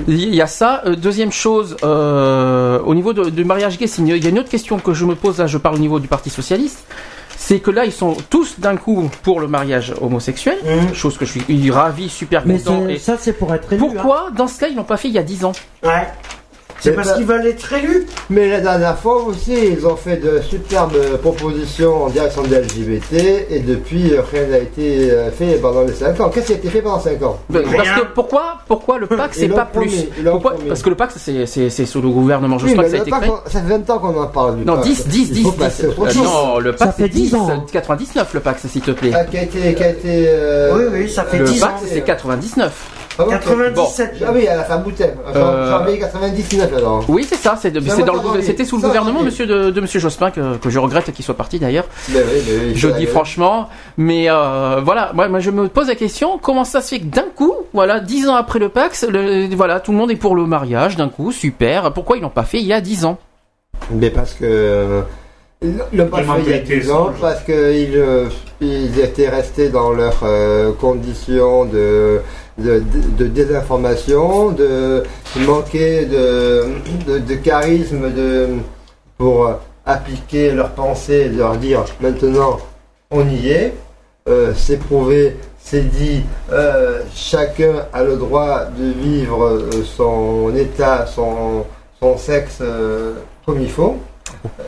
Il 0.06 0.34
y 0.34 0.40
a 0.42 0.46
ça. 0.46 0.82
Deuxième 0.96 1.32
chose, 1.32 1.76
euh, 1.82 2.78
au 2.84 2.94
niveau 2.94 3.12
du 3.12 3.44
mariage 3.44 3.78
gay, 3.78 3.86
il 3.86 4.16
y 4.22 4.26
a 4.26 4.30
une 4.30 4.38
autre 4.38 4.48
question 4.50 4.78
que 4.78 4.94
je 4.94 5.04
me 5.04 5.16
pose. 5.16 5.38
Là, 5.38 5.46
je 5.48 5.58
parle 5.58 5.74
au 5.76 5.80
niveau 5.80 5.98
du 5.98 6.06
Parti 6.06 6.30
socialiste. 6.30 6.84
C'est 7.36 7.60
que 7.60 7.70
là, 7.70 7.84
ils 7.84 7.92
sont 7.92 8.16
tous 8.30 8.60
d'un 8.60 8.76
coup 8.76 9.08
pour 9.22 9.40
le 9.40 9.48
mariage 9.48 9.94
homosexuel, 10.00 10.58
Mhm. 10.64 10.94
chose 10.94 11.16
que 11.16 11.24
je 11.24 11.38
suis 11.38 11.70
ravi, 11.70 12.08
super 12.08 12.42
Mais 12.46 12.58
content. 12.58 12.86
Et 12.88 12.98
ça, 12.98 13.16
c'est 13.18 13.32
pour 13.32 13.52
être 13.54 13.72
élu. 13.72 13.80
pourquoi, 13.80 14.30
dans 14.36 14.46
ce 14.48 14.58
cas, 14.60 14.68
ils 14.68 14.76
l'ont 14.76 14.84
pas 14.84 14.96
fait 14.96 15.08
il 15.08 15.14
y 15.14 15.18
a 15.18 15.22
10 15.22 15.44
ans? 15.44 15.52
Hein. 15.84 15.88
Ouais. 15.88 16.08
C'est 16.80 16.90
C'est 16.90 16.94
parce 16.96 17.12
qu'ils 17.14 17.26
veulent 17.26 17.46
être 17.46 17.72
élus. 17.72 18.06
Mais 18.30 18.48
la 18.48 18.60
dernière 18.60 18.98
fois 18.98 19.22
aussi, 19.24 19.52
ils 19.72 19.86
ont 19.86 19.96
fait 19.96 20.16
de 20.16 20.40
superbes 20.42 20.96
propositions 21.22 22.04
en 22.04 22.08
direction 22.08 22.42
de 22.42 22.54
LGBT 22.54 23.46
et 23.50 23.60
depuis 23.60 24.14
euh, 24.14 24.22
rien 24.30 24.46
n'a 24.46 24.58
été 24.58 25.10
euh, 25.10 25.30
fait 25.30 25.54
pendant 25.60 25.82
les 25.82 25.92
5 25.92 26.20
ans. 26.20 26.28
Qu'est-ce 26.30 26.46
qui 26.46 26.52
a 26.52 26.56
été 26.56 26.68
fait 26.68 26.82
pendant 26.82 27.00
5 27.00 27.22
ans? 27.22 27.38
Ben, 27.50 27.64
Rien. 27.66 27.76
Parce 27.78 28.00
que 28.00 28.06
pourquoi, 28.14 28.42
pourquoi 28.66 28.98
le 28.98 29.06
PAC 29.06 29.34
c'est 29.34 29.48
pas 29.48 29.64
promis, 29.64 30.06
plus 30.14 30.24
Pourquoi. 30.24 30.54
Parce 30.68 30.82
que 30.82 30.88
le 30.90 30.94
PAC 30.94 31.10
c'est 31.16 31.86
sous 31.86 32.00
le 32.00 32.08
gouvernement 32.10 32.56
Oui, 32.56 32.68
Jospin 32.70 32.82
mais 32.82 32.84
que 32.84 32.90
ça 32.90 32.94
a 32.96 32.98
le 32.98 33.02
été 33.02 33.10
PAC, 33.10 33.20
créé. 33.22 33.30
on- 33.32 33.50
ça 33.50 33.60
fait 33.60 33.68
20 33.78 33.90
ans 33.90 33.98
qu'on 33.98 34.20
en 34.22 34.26
parle 34.26 34.58
du 34.58 34.64
Non, 34.64 34.74
PAC. 34.76 34.84
10, 34.84 35.06
10, 35.08 35.28
Il 35.28 35.32
10, 35.34 35.42
faut 35.42 35.50
10. 35.52 35.56
passer 35.58 35.86
au 35.86 35.90
Euh, 35.90 36.12
non, 36.14 36.58
le 36.60 36.72
Ça 36.76 36.86
PAC 36.86 36.96
fait 36.96 37.02
c'est 37.04 37.08
10 37.08 37.22
10, 37.30 37.34
ans. 37.34 37.64
99 37.72 38.34
le 38.34 38.40
PAC, 38.40 38.58
s'il 38.60 38.80
te 38.82 38.90
plaît. 38.92 39.10
Ah, 39.14 39.24
qui 39.24 39.38
a 39.38 39.42
été. 39.42 39.74
Qui 39.74 39.82
a 39.82 39.88
été 39.90 40.24
euh, 40.28 40.74
Oui, 40.76 40.84
oui, 40.92 41.10
ça 41.10 41.24
fait 41.24 41.38
Le 41.38 41.44
10 41.44 41.62
ans. 41.64 41.66
PAC 41.66 41.74
c'est 41.86 42.00
99. 42.02 42.72
Ah, 43.18 43.24
ok. 43.24 43.30
97. 43.30 44.14
Ah 44.26 44.30
oui, 44.34 44.46
à 44.46 44.56
la 44.56 44.64
fin 44.64 44.78
bouteille. 44.78 45.12
Euh, 45.34 45.70
Janvier 45.78 45.98
99 45.98 46.72
alors. 46.76 47.04
Oui, 47.08 47.26
c'est 47.28 47.36
ça, 47.36 47.58
de- 47.70 47.80
le 48.36 48.42
c'était 48.42 48.64
sous 48.64 48.76
le 48.76 48.82
Ça 48.82 48.88
gouvernement 48.88 49.22
monsieur 49.22 49.46
de, 49.46 49.70
de 49.70 49.80
monsieur 49.80 50.00
Jospin 50.00 50.30
que, 50.30 50.56
que 50.56 50.70
je 50.70 50.78
regrette 50.78 51.12
qu'il 51.12 51.24
soit 51.24 51.36
parti 51.36 51.58
d'ailleurs. 51.58 51.86
Oui, 52.08 52.16
oui, 52.16 52.72
Je 52.74 52.88
dis 52.88 53.06
franchement, 53.06 53.68
mais 53.96 54.30
euh, 54.30 54.80
voilà, 54.84 55.10
moi, 55.14 55.28
moi, 55.28 55.40
je 55.40 55.50
me 55.50 55.68
pose 55.68 55.88
la 55.88 55.94
question, 55.94 56.38
comment 56.38 56.64
ça 56.64 56.80
se 56.80 56.88
fait 56.94 57.00
que 57.00 57.06
d'un 57.06 57.26
coup, 57.34 57.54
voilà, 57.72 58.00
10 58.00 58.28
ans 58.28 58.36
après 58.36 58.58
le 58.58 58.68
PAX, 58.68 59.04
le, 59.08 59.52
voilà, 59.54 59.80
tout 59.80 59.92
le 59.92 59.98
monde 59.98 60.10
est 60.10 60.16
pour 60.16 60.34
le 60.36 60.46
mariage 60.46 60.96
d'un 60.96 61.08
coup, 61.08 61.32
super. 61.32 61.92
Pourquoi 61.92 62.16
ils 62.16 62.22
l'ont 62.22 62.28
pas 62.30 62.44
fait 62.44 62.58
il 62.58 62.66
y 62.66 62.72
a 62.72 62.80
10 62.80 63.04
ans? 63.04 63.18
Mais 63.90 64.10
parce 64.10 64.34
que. 64.34 64.44
euh, 64.44 65.00
Ils 65.62 65.76
l'ont 65.92 66.06
pas 66.06 66.18
fait 66.18 66.22
il 66.22 66.26
y 66.26 66.30
a 66.30 66.36
mentalités 66.38 66.80
10 66.80 66.90
ans 66.92 67.10
parce 67.20 67.42
qu'ils 67.42 67.54
euh, 67.96 68.26
ils 68.60 68.98
étaient 69.00 69.28
restés 69.28 69.68
dans 69.68 69.90
leurs 69.92 70.20
euh, 70.24 70.72
conditions 70.80 71.64
de, 71.64 72.20
de, 72.58 73.26
désinformation, 73.26 74.50
de 74.50 75.02
manquer 75.46 76.06
de, 76.06 77.34
charisme 77.36 78.10
de, 78.12 78.48
pour 79.16 79.50
appliquer 79.86 80.50
leurs 80.50 80.72
pensées 80.72 81.26
et 81.26 81.28
leur 81.28 81.56
dire 81.56 81.84
maintenant 82.00 82.58
on 83.10 83.26
y 83.26 83.48
est, 83.48 83.74
euh, 84.28 84.52
c'est 84.54 84.76
prouvé, 84.76 85.36
c'est 85.58 85.88
dit, 85.88 86.22
euh, 86.52 87.02
chacun 87.14 87.86
a 87.92 88.02
le 88.04 88.16
droit 88.16 88.66
de 88.66 88.84
vivre 88.84 89.44
euh, 89.44 89.70
son 89.82 90.54
état, 90.54 91.06
son, 91.06 91.64
sexe 92.18 92.62
comme 93.46 93.60
il 93.60 93.70
faut. 93.70 93.98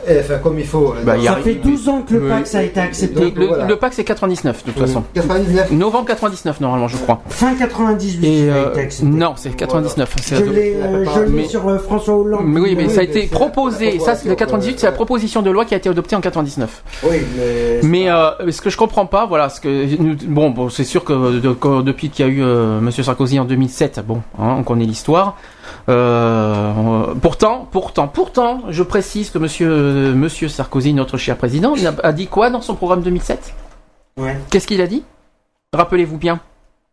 Et, 0.07 0.19
enfin, 0.19 0.37
comme 0.39 0.57
il 0.59 0.65
faut. 0.65 0.93
Bah, 1.05 1.17
y 1.17 1.27
a- 1.27 1.35
Ça 1.35 1.37
fait 1.41 1.53
12 1.55 1.87
ans 1.89 2.01
que 2.01 2.13
le 2.13 2.23
Oui. 2.23 2.29
PAX 2.29 2.55
a 2.55 2.63
été 2.63 2.79
accepté. 2.79 3.19
Donc, 3.21 3.35
le, 3.37 3.45
voilà. 3.47 3.65
le 3.67 3.75
PAC 3.75 3.93
c'est 3.93 4.03
99 4.03 4.65
de 4.65 4.71
toute 4.71 4.79
façon. 4.81 5.03
99. 5.13 5.71
Novembre 5.71 6.05
99 6.07 6.59
normalement 6.59 6.87
je 6.87 6.97
crois. 6.97 7.21
Fin 7.29 7.53
98, 7.55 8.25
Et 8.27 8.39
il 8.45 8.49
a 8.49 8.53
euh, 8.53 8.69
été 8.71 8.79
accepté. 8.81 9.05
non, 9.11 9.33
c'est 9.35 9.49
99. 9.55 10.15
c'est- 10.21 10.35
Je 10.37 10.43
l'ai 10.43 10.75
euh, 10.75 11.05
je 11.13 11.19
l'ai 11.21 11.29
Mais- 11.29 11.47
sur 11.47 11.67
euh, 11.67 11.77
François 11.77 12.15
Hollande. 12.15 12.41
Mais 12.45 12.59
oui, 12.59 12.75
mais 12.75 12.85
Oui, 12.85 12.89
ça 12.89 13.01
a 13.01 13.03
mais 13.03 13.09
été 13.09 13.27
proposé. 13.27 13.99
Ça, 13.99 14.15
c'est 14.15 14.27
le 14.29 14.35
proposition, 14.35 14.35
98, 14.35 14.79
c'est 14.79 14.85
la 14.87 14.91
proposition 14.91 15.41
de 15.41 15.51
loi 15.51 15.65
qui 15.65 15.73
a 15.73 15.77
été 15.77 15.89
adoptée 15.89 16.15
en 16.15 16.21
99. 16.21 16.83
Oui, 17.03 17.17
mais. 17.37 17.79
Mais 17.83 18.09
euh, 18.11 18.51
ce 18.51 18.61
que 18.61 18.69
je 18.69 18.77
comprends 18.77 19.05
pas, 19.05 19.25
voilà, 19.25 19.49
ce 19.49 19.61
que 19.61 19.85
bon, 20.27 20.49
bon, 20.49 20.69
c'est 20.69 20.83
sûr 20.83 21.03
que, 21.03 21.39
de- 21.39 21.53
que 21.53 21.81
depuis 21.81 22.09
qu'il 22.09 22.25
y 22.25 22.29
a 22.29 22.31
eu 22.31 22.41
euh, 22.43 22.79
Monsieur 22.81 23.03
Sarkozy 23.03 23.39
en 23.39 23.45
2007, 23.45 24.01
bon, 24.05 24.21
hein, 24.39 24.55
on 24.57 24.63
connaît 24.63 24.85
l'histoire. 24.85 25.37
Euh, 25.89 27.13
pourtant, 27.21 27.67
pourtant, 27.71 28.07
pourtant, 28.07 28.61
je 28.69 28.83
précise 28.83 29.29
que 29.29 29.37
Monsieur 29.37 30.13
Monsieur 30.13 30.47
Sarkozy, 30.49 30.93
notre 30.93 31.17
cher 31.17 31.37
président, 31.37 31.73
a, 32.03 32.13
dit 32.13 32.27
quoi 32.27 32.49
dans 32.49 32.61
son 32.61 32.75
programme 32.75 33.01
2007 33.01 33.53
Ouais. 34.17 34.37
Qu'est-ce 34.49 34.67
qu'il 34.67 34.81
a 34.81 34.87
dit 34.87 35.03
Rappelez-vous 35.73 36.17
bien. 36.17 36.39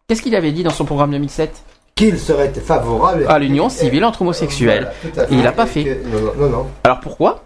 Qu'est-ce 0.06 0.22
qu'il 0.22 0.34
avait 0.36 0.52
dit 0.52 0.62
dans 0.62 0.70
son 0.70 0.84
programme 0.84 1.10
2007 1.10 1.62
Qu'il 1.94 2.18
serait 2.18 2.52
favorable. 2.54 3.26
À 3.28 3.38
l'union 3.38 3.68
civile 3.68 4.04
entre 4.04 4.22
homosexuels. 4.22 4.90
Voilà, 5.02 5.26
fait. 5.26 5.34
Il 5.34 5.42
l'a 5.42 5.52
pas 5.52 5.66
fait. 5.66 5.84
que- 5.84 6.06
Non, 6.08 6.20
non, 6.20 6.32
non. 6.38 6.48
non. 6.50 6.66
Alors 6.84 7.00
pourquoi 7.00 7.42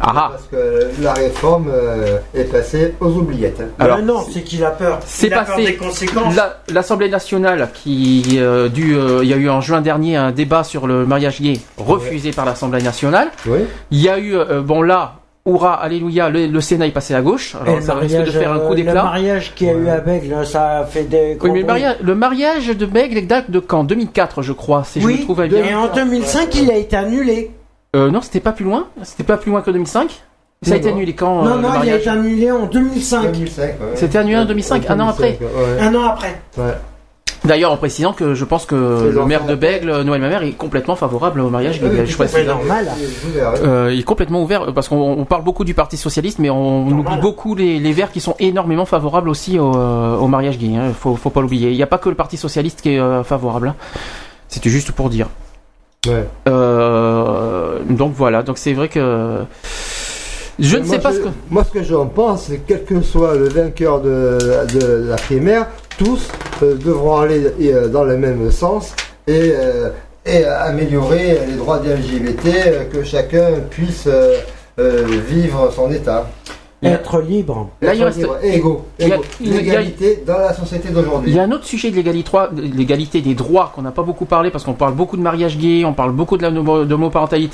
Ah 0.00 0.12
ah 0.16 0.28
Parce 0.32 0.46
que 0.50 1.02
la 1.02 1.12
réforme 1.12 1.68
euh, 1.72 2.18
est 2.34 2.44
passée 2.44 2.94
aux 3.00 3.08
oubliettes. 3.10 3.62
Alors, 3.78 4.00
non, 4.02 4.24
c'est 4.32 4.42
qu'il 4.42 4.64
a 4.64 4.70
peur. 4.70 4.98
c'est 5.04 5.28
passé. 5.30 5.64
des 5.64 5.76
conséquences. 5.76 6.34
La- 6.36 6.58
L'Assemblée 6.72 7.08
nationale, 7.08 7.68
qui 7.74 8.36
euh, 8.38 8.68
dû, 8.68 8.94
euh, 8.96 9.20
il 9.22 9.28
y 9.28 9.34
a 9.34 9.36
eu 9.36 9.48
en 9.50 9.60
juin 9.60 9.80
dernier 9.80 10.16
un 10.16 10.30
débat 10.32 10.64
sur 10.64 10.86
le 10.86 11.04
mariage 11.06 11.40
gay 11.40 11.54
refusé 11.76 12.30
par 12.30 12.44
l'Assemblée 12.44 12.82
nationale. 12.82 13.28
Oui. 13.46 13.60
Il 13.90 14.00
y 14.00 14.08
a 14.08 14.18
eu, 14.18 14.34
euh, 14.36 14.62
bon 14.62 14.80
là, 14.82 15.14
hurrah, 15.46 15.74
alléluia, 15.82 16.28
le, 16.30 16.46
le 16.46 16.60
Sénat 16.60 16.86
est 16.86 16.90
passé 16.92 17.14
à 17.14 17.20
gauche. 17.22 17.56
Alors 17.60 17.76
le 17.76 17.82
ça 17.82 17.94
risque 17.94 18.14
de 18.14 18.18
mariage, 18.20 18.38
faire 18.38 18.52
un 18.52 18.58
coup 18.60 18.70
Le 18.70 18.76
d'éclat. 18.76 19.02
mariage 19.02 19.52
qu'il 19.54 19.66
y 19.66 19.70
a 19.70 19.74
eu 19.74 19.88
à 19.88 19.98
Bègle, 20.00 20.46
ça 20.46 20.78
a 20.78 20.84
fait 20.84 21.04
des. 21.04 21.36
Oui, 21.42 21.50
mais 21.50 21.60
le 21.60 21.66
mariage, 21.66 21.96
le 22.02 22.14
mariage 22.14 22.68
de 22.68 22.86
Bègle 22.86 23.26
date 23.26 23.50
de 23.50 23.58
quand? 23.58 23.84
2004, 23.84 24.42
je 24.42 24.52
crois, 24.52 24.84
si 24.84 25.00
bruits. 25.00 25.14
je 25.16 25.18
me 25.20 25.24
trouve 25.24 25.40
Oui, 25.40 25.48
bien. 25.48 25.64
et 25.64 25.74
en 25.74 25.88
2005, 25.92 26.54
il 26.54 26.70
a 26.70 26.76
été 26.76 26.96
annulé. 26.96 27.50
Euh, 27.96 28.10
non, 28.10 28.20
c'était 28.20 28.40
pas 28.40 28.52
plus 28.52 28.64
loin. 28.64 28.86
C'était 29.02 29.24
pas 29.24 29.36
plus 29.36 29.50
loin 29.50 29.62
que 29.62 29.70
2005. 29.70 30.22
Ça 30.62 30.74
a 30.74 30.76
été 30.76 30.90
annulé 30.90 31.14
quand 31.14 31.40
euh, 31.40 31.48
non, 31.48 31.56
le 31.56 31.62
non, 31.62 31.68
il 31.82 31.90
a 31.90 31.96
été 31.96 32.08
annulé 32.08 32.50
en 32.50 32.66
2005. 32.66 33.32
2005. 33.32 33.62
ouais. 33.62 33.74
C'était 33.94 34.18
annulé 34.18 34.36
en 34.36 34.44
2005, 34.44 34.90
un 34.90 35.00
an 35.00 35.08
après. 35.08 35.38
Ouais. 35.40 35.80
Un 35.80 35.94
an 35.94 36.04
après. 36.04 36.38
Ouais. 36.58 36.74
D'ailleurs, 37.44 37.72
en 37.72 37.78
précisant 37.78 38.12
que 38.12 38.34
je 38.34 38.44
pense 38.44 38.66
que 38.66 39.10
le 39.14 39.24
maire 39.24 39.46
de 39.46 39.54
Bègle, 39.54 40.02
Noël 40.02 40.20
Mamère, 40.20 40.42
est 40.42 40.52
complètement 40.52 40.94
favorable 40.94 41.40
au 41.40 41.48
mariage 41.48 41.80
gay. 41.80 42.04
Fait. 42.04 42.44
normal. 42.44 42.88
Euh, 43.36 43.90
il 43.92 44.00
est 44.00 44.04
complètement 44.04 44.42
ouvert 44.42 44.74
parce 44.74 44.88
qu'on 44.88 44.98
on 44.98 45.24
parle 45.24 45.42
beaucoup 45.42 45.64
du 45.64 45.72
Parti 45.72 45.96
socialiste, 45.96 46.38
mais 46.38 46.50
on, 46.50 46.86
oublie 46.86 47.16
beaucoup 47.16 47.54
les, 47.54 47.78
les 47.78 47.92
Verts 47.92 48.12
qui 48.12 48.20
sont 48.20 48.36
énormément 48.38 48.84
favorables 48.84 49.30
aussi 49.30 49.58
au, 49.58 49.74
euh, 49.74 50.16
au 50.16 50.26
mariage 50.28 50.58
gay. 50.58 50.76
Hein. 50.76 50.92
Faut, 50.92 51.16
faut 51.16 51.30
pas 51.30 51.40
l'oublier. 51.40 51.70
Il 51.70 51.76
n'y 51.76 51.82
a 51.82 51.86
pas 51.86 51.98
que 51.98 52.10
le 52.10 52.14
Parti 52.14 52.36
socialiste 52.36 52.82
qui 52.82 52.90
est 52.90 53.00
euh, 53.00 53.24
favorable. 53.24 53.68
hein. 53.68 53.74
C'était 54.48 54.68
juste 54.70 54.92
pour 54.92 55.08
dire. 55.08 55.28
Ouais. 56.06 56.26
Euh, 56.48 57.09
donc 57.96 58.12
voilà. 58.16 58.42
Donc 58.42 58.58
c'est 58.58 58.72
vrai 58.72 58.88
que 58.88 59.40
je 60.58 60.76
ne 60.76 60.84
sais 60.84 60.98
pas 60.98 61.10
je- 61.12 61.16
ce 61.16 61.20
que. 61.22 61.28
Moi, 61.50 61.64
ce 61.64 61.70
que 61.78 61.82
j'en 61.82 62.06
pense, 62.06 62.44
c'est 62.44 62.58
que 62.58 62.62
quel 62.68 62.84
que 62.84 63.00
soit 63.02 63.34
le 63.34 63.48
vainqueur 63.48 64.00
de, 64.00 64.38
de 64.74 65.08
la 65.08 65.16
primaire, 65.16 65.66
tous 65.98 66.28
euh, 66.62 66.74
devront 66.74 67.18
aller 67.18 67.42
euh, 67.62 67.88
dans 67.88 68.04
le 68.04 68.16
même 68.16 68.50
sens 68.50 68.94
et, 69.26 69.52
euh, 69.54 69.88
et 70.26 70.44
améliorer 70.44 71.38
les 71.48 71.54
droits 71.56 71.78
des 71.78 71.94
LGBT, 71.94 72.88
que 72.92 73.02
chacun 73.04 73.52
puisse 73.70 74.06
vivre 75.28 75.70
son 75.74 75.90
état. 75.92 76.26
Être 76.82 77.20
libre. 77.20 77.68
Là, 77.82 77.94
il 77.94 78.02
reste- 78.02 78.26
égaux, 78.42 78.86
il 78.98 79.14
il 79.40 79.52
L'égalité 79.52 80.22
dans 80.26 80.38
la 80.38 80.54
société 80.54 80.88
Il 80.88 80.94
d'aujourd'hui. 80.94 81.32
y 81.32 81.38
a 81.38 81.42
un 81.42 81.52
autre 81.52 81.66
sujet 81.66 81.90
de 81.90 81.96
l'égalité, 81.96 82.30
l'égalité 82.56 83.20
des 83.20 83.34
droits 83.34 83.70
qu'on 83.74 83.82
n'a 83.82 83.90
pas 83.90 84.02
beaucoup 84.02 84.24
parlé 84.24 84.50
parce 84.50 84.64
qu'on 84.64 84.72
parle 84.72 84.94
beaucoup 84.94 85.18
de 85.18 85.22
mariage 85.22 85.58
gay, 85.58 85.84
on 85.84 85.92
parle 85.92 86.12
beaucoup 86.12 86.38
de 86.38 86.42
la. 86.42 86.50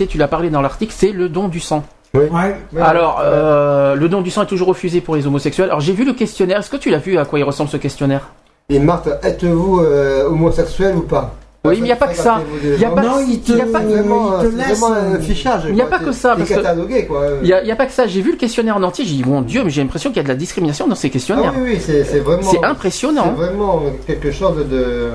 Tu 0.09 0.19
l'as 0.19 0.29
parlé 0.29 0.51
dans 0.51 0.61
l'article, 0.63 0.93
c'est 0.97 1.11
le 1.13 1.29
don 1.29 1.49
du 1.49 1.59
sang. 1.61 1.83
Ouais. 2.15 2.31
Ouais. 2.33 2.81
Alors, 2.81 3.21
euh, 3.23 3.95
le 3.97 4.09
don 4.09 4.23
du 4.23 4.31
sang 4.31 4.43
est 4.43 4.47
toujours 4.47 4.69
refusé 4.69 5.01
pour 5.01 5.17
les 5.17 5.27
homosexuels. 5.27 5.67
Alors, 5.69 5.81
j'ai 5.81 5.93
vu 5.93 6.05
le 6.05 6.13
questionnaire. 6.13 6.61
Est-ce 6.61 6.71
que 6.71 6.77
tu 6.77 6.91
l'as 6.91 6.99
vu 6.99 7.19
à 7.19 7.25
quoi 7.25 7.39
il 7.39 7.43
ressemble 7.43 7.69
ce 7.69 7.77
questionnaire? 7.77 8.29
Et 8.69 8.79
Marthe, 8.79 9.09
êtes-vous 9.23 9.81
euh, 9.81 10.25
homosexuel 10.29 10.97
ou 10.97 11.03
pas? 11.03 11.35
Oui, 11.69 11.79
mais 11.81 11.87
il 11.87 11.89
y 11.89 11.93
a 11.93 11.97
pas 11.97 12.09
que 12.09 12.17
ça. 12.17 12.41
Il 12.63 12.81
y 12.81 12.85
a 12.85 12.91
pas- 12.91 13.03
Non, 13.03 13.19
il 13.27 13.41
te, 13.41 13.53
il 13.53 13.59
y 13.59 13.61
a 13.61 13.67
pas- 13.67 13.81
C'est 13.81 13.87
vraiment, 13.87 14.41
il 14.43 14.47
te 14.49 14.51
c'est 14.63 14.69
laisse. 14.69 14.83
un 14.83 14.93
euh, 14.95 15.21
fichage. 15.21 15.63
il 15.69 15.77
y 15.77 15.83
a 15.83 15.87
pas 15.87 15.99
que 15.99 16.13
ça, 16.13 16.31
t'es 16.33 16.39
parce 16.39 16.49
que- 16.51 16.55
catalogué, 16.57 17.07
quoi. 17.07 17.27
Il 17.43 17.47
n'y 17.65 17.71
a, 17.71 17.77
pas 17.77 17.87
que 17.87 17.93
ça. 17.93 18.07
J'ai 18.07 18.21
vu 18.23 18.33
le 18.33 18.37
questionnaire 18.37 18.77
en 18.77 18.83
entier. 18.83 19.05
J'ai 19.05 19.15
dit, 19.17 19.25
mon 19.25 19.43
Dieu, 19.43 19.63
mais 19.65 19.71
j'ai 19.71 19.83
l'impression 19.83 20.11
qu'il 20.11 20.19
y 20.19 20.21
a 20.21 20.25
de 20.25 20.29
la 20.29 20.35
discrimination 20.35 20.87
dans 20.87 20.95
ces 20.95 21.09
Ah 21.09 21.11
questionnaires. 21.11 21.53
oui, 21.57 21.73
oui, 21.75 21.81
c'est 21.81 22.21
vraiment. 22.21 22.43
C'est 22.43 22.65
impressionnant. 22.65 23.35
C'est 23.37 23.43
vraiment 23.47 23.83
quelque 24.07 24.31
chose 24.33 24.67
de 24.71 25.11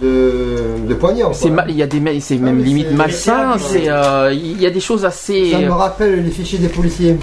de, 0.00 0.86
de 0.88 0.94
poignant. 0.94 1.32
C'est 1.32 1.50
il 1.68 1.76
y 1.76 1.82
a 1.82 1.86
des, 1.86 2.20
c'est 2.20 2.36
Ah 2.40 2.44
même 2.44 2.58
oui, 2.58 2.64
limite 2.64 2.92
malsain. 2.92 3.54
c'est 3.58 3.80
C'est, 3.84 3.88
euh, 3.90 4.32
il 4.32 4.60
y 4.60 4.66
a 4.66 4.70
des 4.70 4.80
choses 4.80 5.04
assez. 5.04 5.50
Ça 5.52 5.58
me 5.58 5.72
rappelle 5.72 6.22
les 6.24 6.30
fichiers 6.30 6.58
des 6.58 6.68
policiers. 6.68 7.16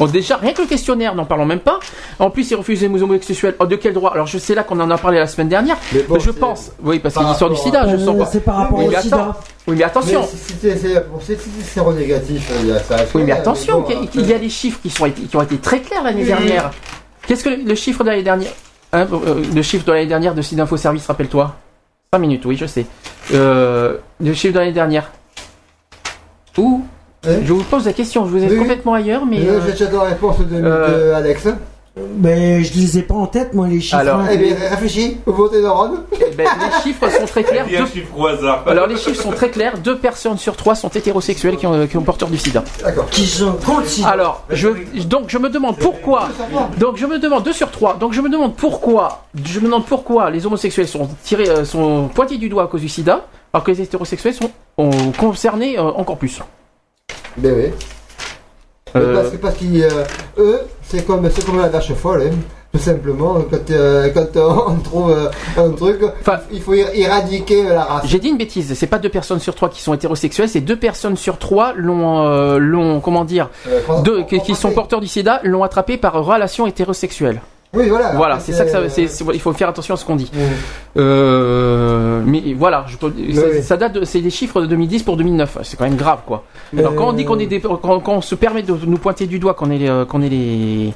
Bon, 0.00 0.06
déjà, 0.06 0.36
rien 0.38 0.52
que 0.54 0.62
le 0.62 0.66
questionnaire, 0.66 1.14
n'en 1.14 1.26
parlons 1.26 1.44
même 1.44 1.60
pas. 1.60 1.78
En 2.18 2.30
plus, 2.30 2.50
ils 2.50 2.54
refusent 2.56 2.80
les 2.80 3.02
homosexuels. 3.02 3.54
Oh, 3.60 3.66
de 3.66 3.76
quel 3.76 3.92
droit? 3.92 4.10
Alors, 4.14 4.26
je 4.26 4.38
sais 4.38 4.54
là 4.54 4.62
qu'on 4.64 4.80
en 4.80 4.90
a 4.90 4.96
parlé 4.96 5.18
la 5.18 5.26
semaine 5.26 5.48
dernière. 5.48 5.76
Mais 5.92 6.02
bon, 6.04 6.18
je 6.18 6.30
pense. 6.30 6.72
Oui, 6.82 6.98
parce 6.98 7.14
par 7.14 7.28
l'histoire 7.28 7.50
du 7.50 7.56
sida, 7.56 7.82
à- 7.82 7.88
je 7.88 7.96
sens 7.98 8.16
pas. 8.18 8.24
C'est 8.26 8.40
par 8.40 8.56
rapport 8.56 8.78
oui, 8.78 8.86
au 8.86 8.90
mais 8.90 9.02
sida. 9.02 9.36
Oui, 9.68 9.76
mais 9.76 9.84
attention. 9.84 10.22
Mais 10.22 10.26
si 10.26 10.54
si 10.54 11.36
c'est 11.36 11.62
séronégatif, 11.62 12.50
il 12.62 12.68
y 12.68 12.72
a 12.72 12.78
ça. 12.80 12.96
Oui, 13.14 13.22
mais 13.24 13.32
attention, 13.32 13.82
qu'il 13.82 14.08
qu'il 14.08 14.26
y 14.26 14.32
a 14.32 14.38
des 14.38 14.48
chiffres 14.48 14.78
qui, 14.82 14.88
sont, 14.90 15.08
qui 15.10 15.36
ont 15.36 15.42
été 15.42 15.58
très 15.58 15.80
clairs 15.80 16.02
l'année 16.02 16.24
dernière. 16.24 16.70
Qu'est-ce 17.26 17.44
que 17.44 17.50
le, 17.50 17.56
le 17.56 17.74
chiffre 17.74 18.02
de 18.02 18.08
l'année 18.08 18.22
dernière? 18.22 18.52
Hein, 18.92 19.06
euh, 19.12 19.44
Le 19.54 19.62
chiffre 19.62 19.84
de 19.84 19.92
l'année 19.92 20.06
dernière 20.06 20.34
de 20.34 20.42
Sida 20.42 20.62
Info 20.64 20.76
Service, 20.76 21.06
rappelle-toi 21.06 21.54
5 22.12 22.18
minutes, 22.18 22.44
oui, 22.46 22.56
je 22.56 22.66
sais. 22.66 22.86
Euh, 23.34 23.98
le 24.18 24.32
chiffre 24.34 24.54
de 24.54 24.58
l'année 24.58 24.72
dernière. 24.72 25.10
Où 26.58 26.82
Je 27.24 27.52
vous 27.52 27.62
pose 27.64 27.84
la 27.86 27.92
question, 27.92 28.24
je 28.26 28.30
vous 28.30 28.42
ai 28.42 28.48
Oui, 28.48 28.58
complètement 28.58 28.94
ailleurs, 28.94 29.26
mais. 29.26 29.40
Euh, 29.46 29.60
j'ai 29.66 29.72
déjà 29.86 29.90
la 29.92 30.02
réponse 30.04 30.38
de, 30.38 30.44
de 30.44 30.62
euh, 30.64 31.14
Alex. 31.16 31.48
Mais 32.18 32.62
je 32.62 32.72
les 32.78 32.98
ai 32.98 33.02
pas 33.02 33.14
en 33.16 33.26
tête, 33.26 33.52
moi, 33.52 33.66
les 33.66 33.80
chiffres. 33.80 33.96
Alors, 33.96 34.20
hein. 34.20 34.28
Eh 34.30 34.38
bien, 34.38 34.54
réfléchis, 34.70 35.18
vous 35.26 35.32
votez 35.34 35.60
Ron. 35.66 35.96
eh 36.12 36.34
ben, 36.34 36.46
les 36.46 36.82
chiffres 36.82 37.10
sont 37.10 37.26
très 37.26 37.42
clairs. 37.42 37.66
Deux- 37.66 37.84
chiffre 37.86 38.16
au 38.16 38.26
hasard. 38.26 38.62
Alors 38.66 38.86
les 38.86 38.96
chiffres 38.96 39.20
sont 39.20 39.32
très 39.32 39.50
clairs. 39.50 39.76
Deux 39.76 39.98
personnes 39.98 40.38
sur 40.38 40.56
trois 40.56 40.76
sont 40.76 40.88
hétérosexuelles 40.88 41.56
qui 41.56 41.66
ont, 41.66 41.86
qui 41.88 41.96
ont 41.98 42.02
porteur 42.02 42.28
du 42.30 42.38
sida. 42.38 42.62
D'accord. 42.82 43.06
Qui 43.10 43.26
sont. 43.26 43.56
Alors, 44.06 44.44
je, 44.50 44.68
donc 45.04 45.24
je 45.28 45.36
me 45.36 45.50
demande 45.50 45.76
pourquoi. 45.78 46.28
Donc 46.78 46.96
je 46.96 47.04
me 47.06 47.18
demande 47.18 47.42
deux 47.42 47.52
sur 47.52 47.70
trois. 47.70 47.94
Donc 47.96 48.12
je 48.14 48.20
me 48.22 48.30
demande 48.30 48.54
pourquoi. 48.54 49.24
Je 49.44 49.58
me 49.58 49.64
demande 49.66 49.84
pourquoi 49.84 50.30
les 50.30 50.46
homosexuels 50.46 50.88
sont 50.88 51.08
tirés, 51.24 51.50
euh, 51.50 51.64
sont 51.64 52.08
pointés 52.14 52.38
du 52.38 52.48
doigt 52.48 52.62
à 52.62 52.66
cause 52.68 52.80
du 52.82 52.88
SIDA, 52.88 53.26
alors 53.52 53.64
que 53.64 53.72
les 53.72 53.82
hétérosexuels 53.82 54.34
sont 54.34 54.50
concernés 55.18 55.76
euh, 55.78 55.82
encore 55.82 56.16
plus. 56.16 56.40
Ben 57.36 57.54
oui. 57.56 57.72
Euh, 58.96 59.14
Parce 59.14 59.30
que 59.30 59.36
parce 59.36 59.54
qu'ils, 59.54 59.82
euh, 59.84 60.04
eux, 60.38 60.60
c'est 60.82 61.06
comme, 61.06 61.28
c'est 61.30 61.44
comme 61.46 61.58
la 61.60 61.68
vache 61.68 61.92
folle, 61.94 62.22
hein. 62.26 62.34
tout 62.72 62.80
simplement. 62.80 63.36
Quand, 63.48 63.70
euh, 63.70 64.08
quand 64.12 64.26
on 64.36 64.76
trouve 64.80 65.10
euh, 65.12 65.28
un 65.56 65.70
truc, 65.70 66.00
Enfin- 66.20 66.40
il 66.50 66.60
faut 66.60 66.74
éradiquer 66.74 67.62
la 67.68 67.84
race. 67.84 68.06
J'ai 68.06 68.18
dit 68.18 68.28
une 68.30 68.36
bêtise. 68.36 68.74
C'est 68.74 68.88
pas 68.88 68.98
deux 68.98 69.08
personnes 69.08 69.38
sur 69.38 69.54
trois 69.54 69.68
qui 69.68 69.80
sont 69.80 69.94
hétérosexuelles, 69.94 70.48
c'est 70.48 70.60
deux 70.60 70.76
personnes 70.78 71.16
sur 71.16 71.38
trois 71.38 71.72
l'ont, 71.76 72.58
l'ont, 72.58 73.00
comment 73.00 73.24
dire, 73.24 73.48
deux 74.02 74.24
qui, 74.24 74.40
qui 74.40 74.56
sont 74.56 74.72
porteurs 74.72 75.00
du 75.00 75.06
SIDA 75.06 75.40
l'ont 75.44 75.62
attrapé 75.62 75.96
par 75.96 76.24
relation 76.24 76.66
hétérosexuelle. 76.66 77.40
Oui, 77.72 77.88
voilà. 77.88 78.12
Voilà, 78.16 78.40
c'est 78.40 78.52
ça 78.52 78.64
que 78.64 78.70
ça, 78.70 78.78
euh, 78.78 78.88
c'est, 78.88 79.06
c'est- 79.06 79.24
il 79.32 79.40
faut 79.40 79.52
faire 79.52 79.68
attention 79.68 79.94
à 79.94 79.96
ce 79.96 80.04
qu'on 80.04 80.16
dit. 80.16 80.30
Euh, 80.96 82.20
mais 82.26 82.54
voilà, 82.56 82.84
je 82.88 82.96
ça, 82.96 83.06
oui. 83.52 83.62
ça 83.62 83.76
date, 83.76 83.92
de- 83.92 84.04
c'est 84.04 84.20
des 84.20 84.30
chiffres 84.30 84.60
de 84.60 84.66
2010 84.66 85.02
pour 85.04 85.16
2009. 85.16 85.58
C'est 85.62 85.76
quand 85.76 85.84
même 85.84 85.96
grave, 85.96 86.20
quoi. 86.26 86.44
Alors 86.76 86.94
quand 86.94 87.08
on 87.08 87.12
dit 87.12 87.24
qu'on 87.24 87.38
est 87.38 87.46
des, 87.46 87.60
quand, 87.60 87.76
quand 87.76 88.08
on 88.08 88.20
se 88.20 88.34
permet 88.34 88.62
de 88.62 88.74
nous 88.86 88.98
pointer 88.98 89.26
du 89.26 89.38
doigt 89.38 89.54
qu'on 89.54 89.70
est, 89.70 89.88
euh, 89.88 90.04
qu'on 90.04 90.20
est 90.22 90.28
les, 90.28 90.92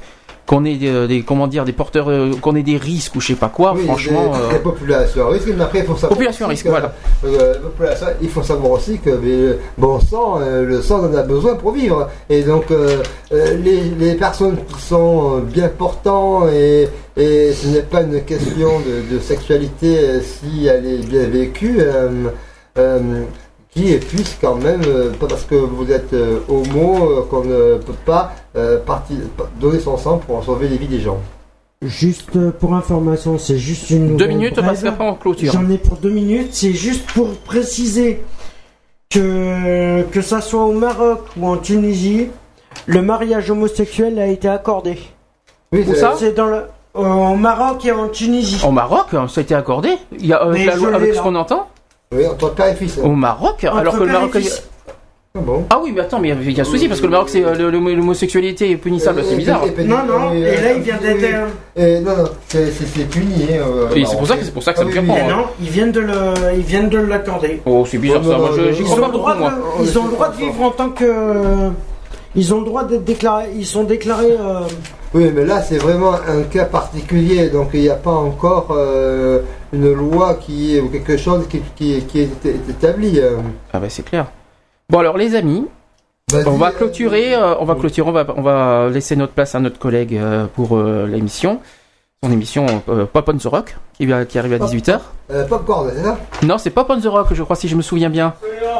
qu'on 0.47 0.65
est 0.67 0.75
des, 0.77 1.07
des- 1.09 1.23
comment 1.23 1.47
dire, 1.47 1.65
des 1.65 1.73
porteurs, 1.73 2.11
euh, 2.11 2.33
qu'on 2.41 2.55
est 2.55 2.63
des 2.63 2.77
risques 2.77 3.15
ou 3.15 3.21
je 3.21 3.29
sais 3.29 3.35
pas 3.35 3.49
quoi. 3.49 3.73
Oui, 3.75 3.85
franchement, 3.87 4.33
des, 4.37 4.41
euh, 4.43 4.53
des 4.53 4.59
populations 4.59 5.27
à 5.27 5.31
risque, 5.31 5.49
mais 5.57 5.65
après 5.65 5.79
il 5.79 5.85
faut 5.87 5.95
savoir. 5.95 6.11
Population 6.11 6.47
risque, 6.49 6.65
que, 6.65 6.69
voilà. 6.69 6.93
euh, 7.25 7.55
population- 7.61 8.07
il 8.21 8.29
faut 8.29 8.43
savoir 8.43 8.73
aussi 8.73 8.99
que 8.99 9.11
mais, 9.23 9.59
bon 9.79 9.99
sang, 10.01 10.41
euh, 10.43 10.65
le 10.67 10.83
sang 10.83 11.01
en 11.05 11.15
a 11.15 11.23
besoin 11.23 11.55
pour 11.55 11.73
vivre. 11.73 12.11
Et 12.29 12.43
donc 12.43 12.71
euh, 12.71 13.03
euh, 13.33 13.57
les, 13.57 13.81
les 13.99 14.15
personnes 14.17 14.57
qui 14.69 14.83
sont 14.83 15.37
euh, 15.37 15.41
bien 15.41 15.69
portants 15.69 16.47
et, 16.49 16.89
et 17.17 17.53
ce 17.53 17.69
n'est 17.69 17.81
pas 17.83 18.03
une 18.03 18.21
question 18.23 18.81
de, 18.81 19.15
de 19.17 19.21
sexualité 19.21 19.99
euh, 19.99 20.21
si 20.21 20.67
elle 20.67 20.85
est 20.87 21.07
bien 21.07 21.27
vécue. 21.27 21.79
Qui 23.75 23.97
puisse 23.99 24.37
quand 24.41 24.55
même, 24.55 24.83
euh, 24.87 25.11
pas 25.13 25.27
parce 25.27 25.45
que 25.45 25.55
vous 25.57 25.91
êtes 25.91 26.13
euh, 26.13 26.39
homo, 26.49 27.11
euh, 27.11 27.23
qu'on 27.29 27.43
ne 27.45 27.79
peut 27.79 27.93
pas 28.07 28.33
euh, 28.57 28.79
parti- 28.79 29.19
donner 29.61 29.81
son 29.81 29.97
sang 29.97 30.19
pour 30.19 30.45
sauver 30.45 30.69
les 30.69 30.77
vies 30.77 30.87
des 30.87 31.01
gens. 31.01 31.19
Juste 31.83 32.31
pour 32.53 32.75
information, 32.75 33.37
c'est 33.37 33.59
juste 33.59 33.91
une 33.91 34.17
deux 34.17 34.27
minutes 34.27 34.55
brève. 34.55 34.67
parce 34.67 34.83
qu'après 34.83 35.05
on 35.07 35.15
clôture. 35.17 35.53
J'en 35.53 35.69
ai 35.69 35.77
pour 35.77 35.97
deux 35.99 36.11
minutes. 36.11 36.51
C'est 36.53 36.73
juste 36.73 37.05
pour 37.13 37.29
préciser 37.39 38.23
que 39.11 40.03
que 40.11 40.23
ça 40.23 40.41
soit 40.41 40.65
au 40.65 40.73
Maroc 40.73 41.21
ou 41.37 41.47
en 41.47 41.57
Tunisie, 41.57 42.29
le 42.87 43.03
mariage 43.03 43.51
homosexuel 43.51 44.19
a 44.19 44.27
été 44.27 44.49
accordé. 44.49 44.99
Oui, 45.73 45.85
c'est- 45.87 45.97
ça 45.97 46.15
C'est 46.17 46.33
dans 46.33 46.47
le 46.47 46.63
au 46.95 47.35
Maroc 47.35 47.85
et 47.85 47.93
en 47.93 48.09
Tunisie. 48.09 48.63
Au 48.67 48.71
Maroc, 48.71 49.07
ça 49.29 49.41
a 49.41 49.43
été 49.43 49.55
accordé? 49.55 49.91
Il 50.17 50.27
y 50.27 50.33
a 50.33 50.45
la 50.45 50.77
loi- 50.77 50.95
avec 50.95 51.15
ce 51.15 51.21
qu'on 51.21 51.35
entend? 51.35 51.67
Oui, 52.15 52.27
entre 52.27 52.51
père 52.55 52.69
et 52.69 52.75
fils. 52.75 52.99
Au 53.03 53.09
Maroc, 53.11 53.65
Entre 53.65 53.77
alors 53.77 53.95
que 53.95 54.01
le 54.01 54.07
père 54.07 54.15
et 54.17 54.19
Maroc. 54.27 54.39
fils. 54.39 54.63
Ah 55.37 55.41
bon 55.43 55.65
Ah 55.69 55.81
oui, 55.83 55.91
mais 55.93 56.01
attends, 56.03 56.21
mais 56.21 56.29
il 56.29 56.53
y 56.53 56.59
a 56.59 56.63
un 56.63 56.65
souci 56.65 56.87
parce 56.87 57.01
que 57.01 57.07
le 57.07 57.11
Maroc, 57.11 57.29
c'est 57.29 57.45
euh, 57.45 57.55
le- 57.57 57.71
le- 57.71 57.95
l'homosexualité 57.97 58.71
est 58.71 58.77
punissable, 58.77 59.23
c'est 59.25 59.35
Et- 59.35 59.37
bizarre. 59.37 59.63
Non, 59.85 59.97
non, 60.07 60.33
et- 60.33 60.43
là, 60.43 60.73
il 60.77 60.83
vient 60.83 60.97
d'être. 60.97 61.17
oui. 61.19 61.83
Et 61.83 61.99
non, 62.01 62.17
non, 62.17 62.25
c'est 62.47 62.67
c'est- 62.71 62.85
c'est 62.87 63.05
puni. 63.11 63.47
hein, 63.51 63.65
euh, 63.67 63.89
Et 63.97 64.03
au 64.05 64.07
c'est 64.07 64.17
pour 64.17 64.29
ça 64.29 64.37
que- 64.37 64.45
c'est 64.45 64.53
pour 64.55 64.63
ça 64.63 64.73
que 64.73 64.79
ça 64.79 64.85
Ah 64.87 65.01
me. 65.01 65.07
Mais 65.09 65.21
hein. 65.23 65.27
non, 65.29 65.45
ils 65.61 65.71
viennent 65.71 65.91
de 65.91 65.99
le, 66.01 66.15
ils 66.57 66.63
viennent 66.63 66.89
de 66.89 66.99
l'accorder. 66.99 67.61
Oh, 67.67 67.85
c'est 67.85 67.99
bizarre 67.99 68.23
ça. 68.25 68.39
Moi, 68.39 68.51
je- 68.57 68.73
j'y 68.75 68.85
crois 68.85 68.95
Ils 68.97 69.01
pas 69.01 69.07
ont 69.07 69.07
le 69.09 69.13
beaucoup, 69.19 69.31
droit 69.31 69.35
moi. 69.35 69.51
de, 69.51 69.85
ils 69.85 69.99
ont 69.99 70.05
le 70.05 70.11
droit 70.13 70.29
de 70.29 70.37
vivre 70.37 70.63
en 70.63 70.71
tant 70.71 70.91
que, 70.91 71.05
ils 72.37 72.53
ont 72.55 72.61
le 72.61 72.65
droit 72.67 72.85
d'être 72.85 73.05
déclarés, 73.05 73.51
ils 73.57 73.67
sont 73.67 73.85
déclarés. 73.85 74.37
euh, 74.39 74.61
Oui, 75.15 75.31
mais 75.35 75.45
là, 75.45 75.63
c'est 75.63 75.79
vraiment 75.79 76.15
un 76.15 76.43
cas 76.43 76.65
particulier. 76.65 77.49
Donc, 77.51 77.71
il 77.75 77.81
n'y 77.83 77.89
a 77.89 77.95
pas 77.95 78.11
encore 78.13 78.69
euh, 78.73 79.41
une 79.73 79.93
loi 79.93 80.35
qui 80.35 80.77
est 80.77 80.81
ou 80.81 80.89
quelque 80.89 81.17
chose 81.17 81.47
qui, 81.49 81.61
qui, 81.77 82.01
qui 82.03 82.21
est 82.21 82.47
établi. 82.69 83.19
euh. 83.21 83.37
Ah 83.73 83.79
bah 83.81 83.87
c'est 83.89 84.05
clair. 84.05 84.27
Bon 84.91 84.99
alors 84.99 85.17
les 85.17 85.35
amis, 85.35 85.67
on 86.47 86.57
va 86.57 86.71
clôturer, 86.73 87.35
euh, 87.35 87.55
on 87.59 87.65
va 87.65 87.75
clôturer, 87.75 88.09
on 88.09 88.13
va, 88.13 88.27
on 88.37 88.43
va 88.43 88.89
laisser 88.91 89.17
notre 89.17 89.33
place 89.33 89.55
à 89.55 89.61
notre 89.61 89.79
collègue 89.79 90.17
euh, 90.17 90.47
pour 90.55 90.77
euh, 90.77 91.07
l'émission, 91.07 91.61
son 92.25 92.33
émission 92.33 92.67
euh, 92.89 93.05
Pop 93.05 93.29
on 93.33 93.37
the 93.37 93.45
Rock 93.47 93.77
qui, 93.99 94.11
arrive 94.39 94.53
à 94.55 94.59
18h. 94.59 94.99
euh, 95.31 95.45
Popcorn, 95.47 95.91
c'est 95.95 96.03
ça 96.03 96.19
Non, 96.43 96.59
c'est 96.59 96.71
Pop 96.71 96.87
on 96.91 97.01
the 97.01 97.07
Rock, 97.07 97.29
je 97.33 97.43
crois 97.43 97.57
si 97.57 97.69
je 97.69 97.77
me 97.77 97.83
souviens 97.83 98.11
bien. 98.11 98.35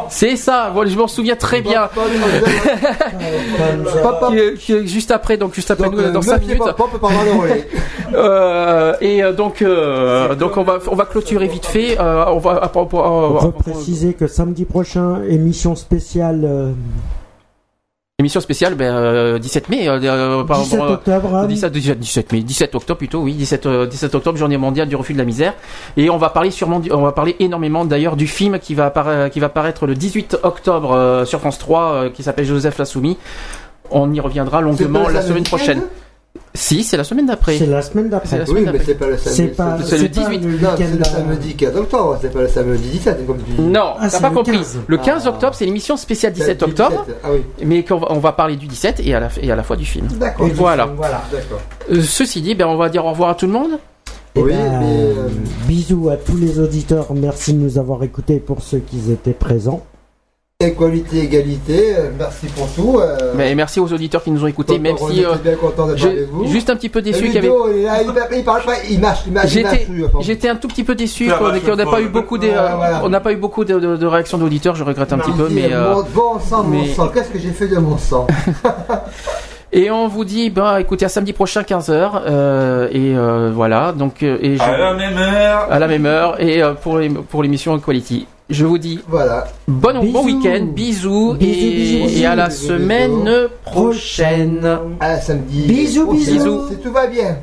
C'est 0.09 0.37
ça, 0.37 0.71
bon, 0.75 0.87
je 0.89 0.97
m'en 0.99 1.07
souviens 1.09 1.37
très 1.37 1.61
bien. 1.61 1.89
Popcorn, 1.95 2.09
comme 2.13 3.87
ça. 3.87 4.01
Pop, 4.03 4.21
pop. 4.21 4.31
Qui 4.31 4.39
est, 4.39 4.55
qui 4.55 4.73
est 4.73 4.87
juste 4.87 5.11
après, 5.11 5.37
donc 5.37 5.55
juste 5.55 5.71
après 5.71 5.85
Donc, 5.85 5.95
nous, 5.95 6.01
euh, 6.05 6.11
dans 6.13 6.23
5 6.23 6.41
monsieur 6.43 6.55
minutes. 6.55 6.75
Euh, 8.15 8.95
et 9.01 9.23
donc, 9.37 9.61
euh, 9.61 10.37
donc 10.37 10.57
on 10.57 10.63
va, 10.63 10.79
on 10.89 10.95
va 10.95 11.05
clôturer 11.05 11.49
vite 11.49 11.67
fait. 11.67 11.99
euh, 11.99 12.25
on 12.29 12.39
va, 12.39 12.71
on 12.75 12.83
va- 12.85 12.89
On 12.93 12.99
on 13.01 13.31
va- 13.31 13.47
peut 13.51 13.71
préciser 13.73 14.15
que 14.15 14.29
samedi 14.29 14.65
prochain, 14.67 15.23
émission 15.29 15.75
spéciale 15.75 16.43
euh, 16.45 16.71
émission 18.21 18.41
spéciale, 18.41 18.77
ben, 18.77 18.95
euh, 18.95 19.39
17 19.41 19.69
mai. 19.71 19.89
euh, 19.89 19.99
euh, 20.05 20.45
par- 20.45 20.61
17 20.63 20.81
euh, 20.81 20.93
octobre. 20.95 21.35
hein. 21.35 21.47
17, 21.49 21.73
17, 21.73 21.99
17 21.99 22.33
mai, 22.33 22.43
17 22.43 22.73
octobre 22.77 22.97
plutôt, 22.97 23.19
oui, 23.23 23.33
17, 23.35 23.67
euh, 23.67 23.87
17 23.87 24.15
octobre, 24.15 24.39
journée 24.39 24.57
mondiale 24.57 24.87
du 24.89 24.95
refus 24.95 25.15
de 25.15 25.19
la 25.19 25.25
misère. 25.25 25.55
Et 25.97 26.09
on 26.11 26.17
va 26.17 26.29
parler 26.31 26.53
sûrement, 26.53 26.81
on 26.93 27.03
va 27.03 27.11
parler 27.11 27.35
énormément 27.41 27.85
d'ailleurs 27.85 28.15
du 28.15 28.29
film 28.29 28.61
qui 28.61 28.77
va, 28.77 28.93
qui 29.33 29.41
va 29.41 29.49
paraître 29.49 29.87
le 29.89 29.97
18 29.97 30.39
octobre 30.45 30.93
euh, 30.93 31.25
sur 31.25 31.41
France 31.41 31.59
3, 31.59 31.83
euh, 31.83 32.09
qui 32.11 32.23
s'appelle 32.23 32.45
Joseph 32.47 32.79
l'Insoumis. 32.79 33.19
On 33.91 34.13
y 34.13 34.21
reviendra 34.21 34.61
longuement 34.61 35.09
la 35.09 35.21
semaine 35.23 35.43
prochaine. 35.43 35.83
Si, 36.57 36.85
c'est 36.85 36.97
la 36.97 37.03
semaine 37.03 37.27
d'après. 37.27 37.59
C'est 37.59 37.67
la 37.67 37.83
semaine 37.83 38.09
d'après. 38.09 38.45
Oui, 38.49 38.65
mais 38.73 38.79
c'est 38.85 38.95
pas 38.95 39.09
le 39.09 39.17
samedi. 39.19 39.37
C'est 39.37 39.57
pas, 39.57 39.77
c'est 39.85 39.99
le 39.99 40.09
pas 40.09 40.31
18. 40.31 40.39
le 40.39 40.59
Non, 40.59 40.69
c'est 40.77 40.99
le 40.99 41.05
samedi 41.05 41.55
15 41.57 41.77
octobre, 41.77 42.19
c'est 42.23 42.33
pas 42.33 42.41
le 42.43 42.49
samedi 42.49 42.89
17, 42.91 43.27
comme 43.27 43.39
tu 43.39 43.51
dis. 43.53 43.61
Non, 43.61 43.95
Ah, 43.99 44.09
t'as 44.09 44.21
pas 44.21 44.31
compris. 44.31 44.53
15. 44.59 44.79
Le 44.87 44.97
15 44.97 45.23
Ah. 45.27 45.31
octobre, 45.31 45.55
c'est 45.57 45.65
l'émission 45.65 45.97
spéciale 45.97 46.33
17 46.33 46.47
C'est 46.61 46.65
le 46.67 46.71
octobre, 46.71 47.05
17. 47.07 47.17
Ah 47.25 47.29
oui, 47.33 47.43
mais 47.67 47.83
qu'on 47.85 47.97
va, 47.99 48.07
on 48.11 48.19
va 48.21 48.31
parler 48.33 48.55
du 48.55 48.69
17 48.69 49.01
et 49.05 49.15
à 49.15 49.21
la, 49.21 49.29
et 49.43 49.51
à 49.51 49.57
la 49.57 49.65
fois 49.65 49.75
du 49.77 49.85
film. 49.85 50.07
d'accord. 50.17 50.47
Voilà. 50.53 50.85
film, 50.85 50.97
voilà. 50.97 51.23
D'accord. 51.33 51.61
Euh, 51.91 52.01
ceci 52.03 52.41
dit, 52.41 52.55
ben, 52.55 52.69
on 52.69 52.77
va 52.77 52.89
dire 52.89 53.05
au 53.05 53.11
revoir 53.11 53.31
à 53.31 53.35
tout 53.35 53.47
le 53.47 53.53
monde. 53.53 53.73
Eh 54.37 54.41
Oui, 54.43 54.53
ben, 54.53 54.79
mais, 54.81 54.97
euh, 55.01 55.29
Bisous 55.67 56.09
à 56.11 56.17
tous 56.17 56.37
les 56.37 56.61
auditeurs. 56.61 57.09
Merci 57.15 57.55
de 57.55 57.59
nous 57.59 57.79
avoir 57.79 58.05
écoutés 58.05 58.39
pour 58.39 58.63
ceux 58.63 58.79
qui 58.79 59.11
étaient 59.11 59.33
présents. 59.33 59.83
Équalité, 60.67 61.19
égalité, 61.25 61.95
euh, 61.99 62.11
merci 62.19 62.47
pour 62.47 62.69
tout. 62.73 62.99
euh, 63.01 63.33
Mais 63.37 63.55
merci 63.55 63.81
aux 63.81 63.93
auditeurs 63.93 64.23
qui 64.23 64.31
nous 64.31 64.43
ont 64.43 64.47
écoutés, 64.47 64.75
donc, 64.75 64.83
même 64.83 64.97
si 64.97 65.25
euh, 65.25 65.35
bien 65.43 65.55
content 65.57 65.89
vous. 66.33 66.47
juste 66.47 66.71
un 66.71 66.77
petit 66.77 66.89
peu 66.89 67.03
déçu 67.03 67.25
qu'il 67.25 67.35
y 67.35 67.39
avait. 67.39 67.51
Il, 68.91 69.01
mâche, 69.01 69.25
J'étais, 70.21 70.49
un 70.49 70.57
tout 70.57 70.69
petit 70.69 70.85
peu 70.85 70.95
déçu 70.95 71.29
qu'on 71.31 71.77
n'a 71.77 71.87
pas 71.87 72.01
eu 72.01 72.09
beaucoup 72.09 72.39
de, 72.39 72.47
Voilà, 72.47 72.77
voilà. 72.77 73.01
on 73.05 73.09
n'a 73.09 73.21
pas 73.21 73.33
eu 73.33 73.37
beaucoup 73.37 73.65
de, 73.65 73.79
de- 73.79 73.97
de 73.97 74.07
réactions 74.07 74.39
d'auditeurs. 74.39 74.75
Je 74.75 74.85
regrette 74.85 75.13
un 75.13 75.19
petit 75.19 75.33
peu, 75.33 75.49
mais 75.51 75.73
euh, 75.73 75.95
mon, 75.95 76.03
bon 76.03 76.41
sang, 76.41 76.65
mon 76.65 76.85
sang, 76.87 77.09
qu'est-ce 77.09 77.29
que 77.31 77.39
j'ai 77.39 77.51
fait 77.51 77.69
de 77.69 77.77
mon 77.79 77.99
sang 77.99 78.27
et 79.73 79.91
on 79.91 80.07
vous 80.09 80.25
dit, 80.25 80.51
bah 80.51 80.81
écoutez, 80.81 81.05
à 81.05 81.09
samedi 81.09 81.33
prochain 81.33 81.63
15h 81.63 82.21
et 82.93 83.15
euh, 83.17 83.51
voilà. 83.55 83.93
Donc 83.93 84.23
euh, 84.23 84.39
et 84.41 84.57
je- 84.57 84.63
À 84.63 84.77
la 84.79 84.95
même 84.95 85.17
heure. 85.19 85.67
à 85.71 85.79
la 85.79 85.89
même 85.89 86.07
heure 86.07 86.41
et 86.41 86.63
euh, 86.63 86.75
pour 86.75 87.43
l'émission 87.43 87.77
Equality. 87.77 88.27
Je 88.51 88.65
vous 88.67 88.77
dis 88.79 89.01
Voilà. 89.09 89.47
bon, 89.67 90.05
bon 90.13 90.25
week-end, 90.25 90.67
bisous, 90.67 91.35
Bisous, 91.35 91.37
et, 91.41 91.71
bisous, 91.71 92.09
et 92.21 92.27
à 92.27 92.35
la 92.35 92.49
bisous, 92.49 92.67
semaine 92.69 93.49
prochaine. 93.65 94.79
À 95.01 95.19
samedi. 95.21 95.63
Bisous, 95.63 96.05
prochain, 96.07 96.19
bisous. 96.33 96.69
Si 96.71 96.77
tout 96.77 96.93
va 96.93 97.07
bien. 97.07 97.37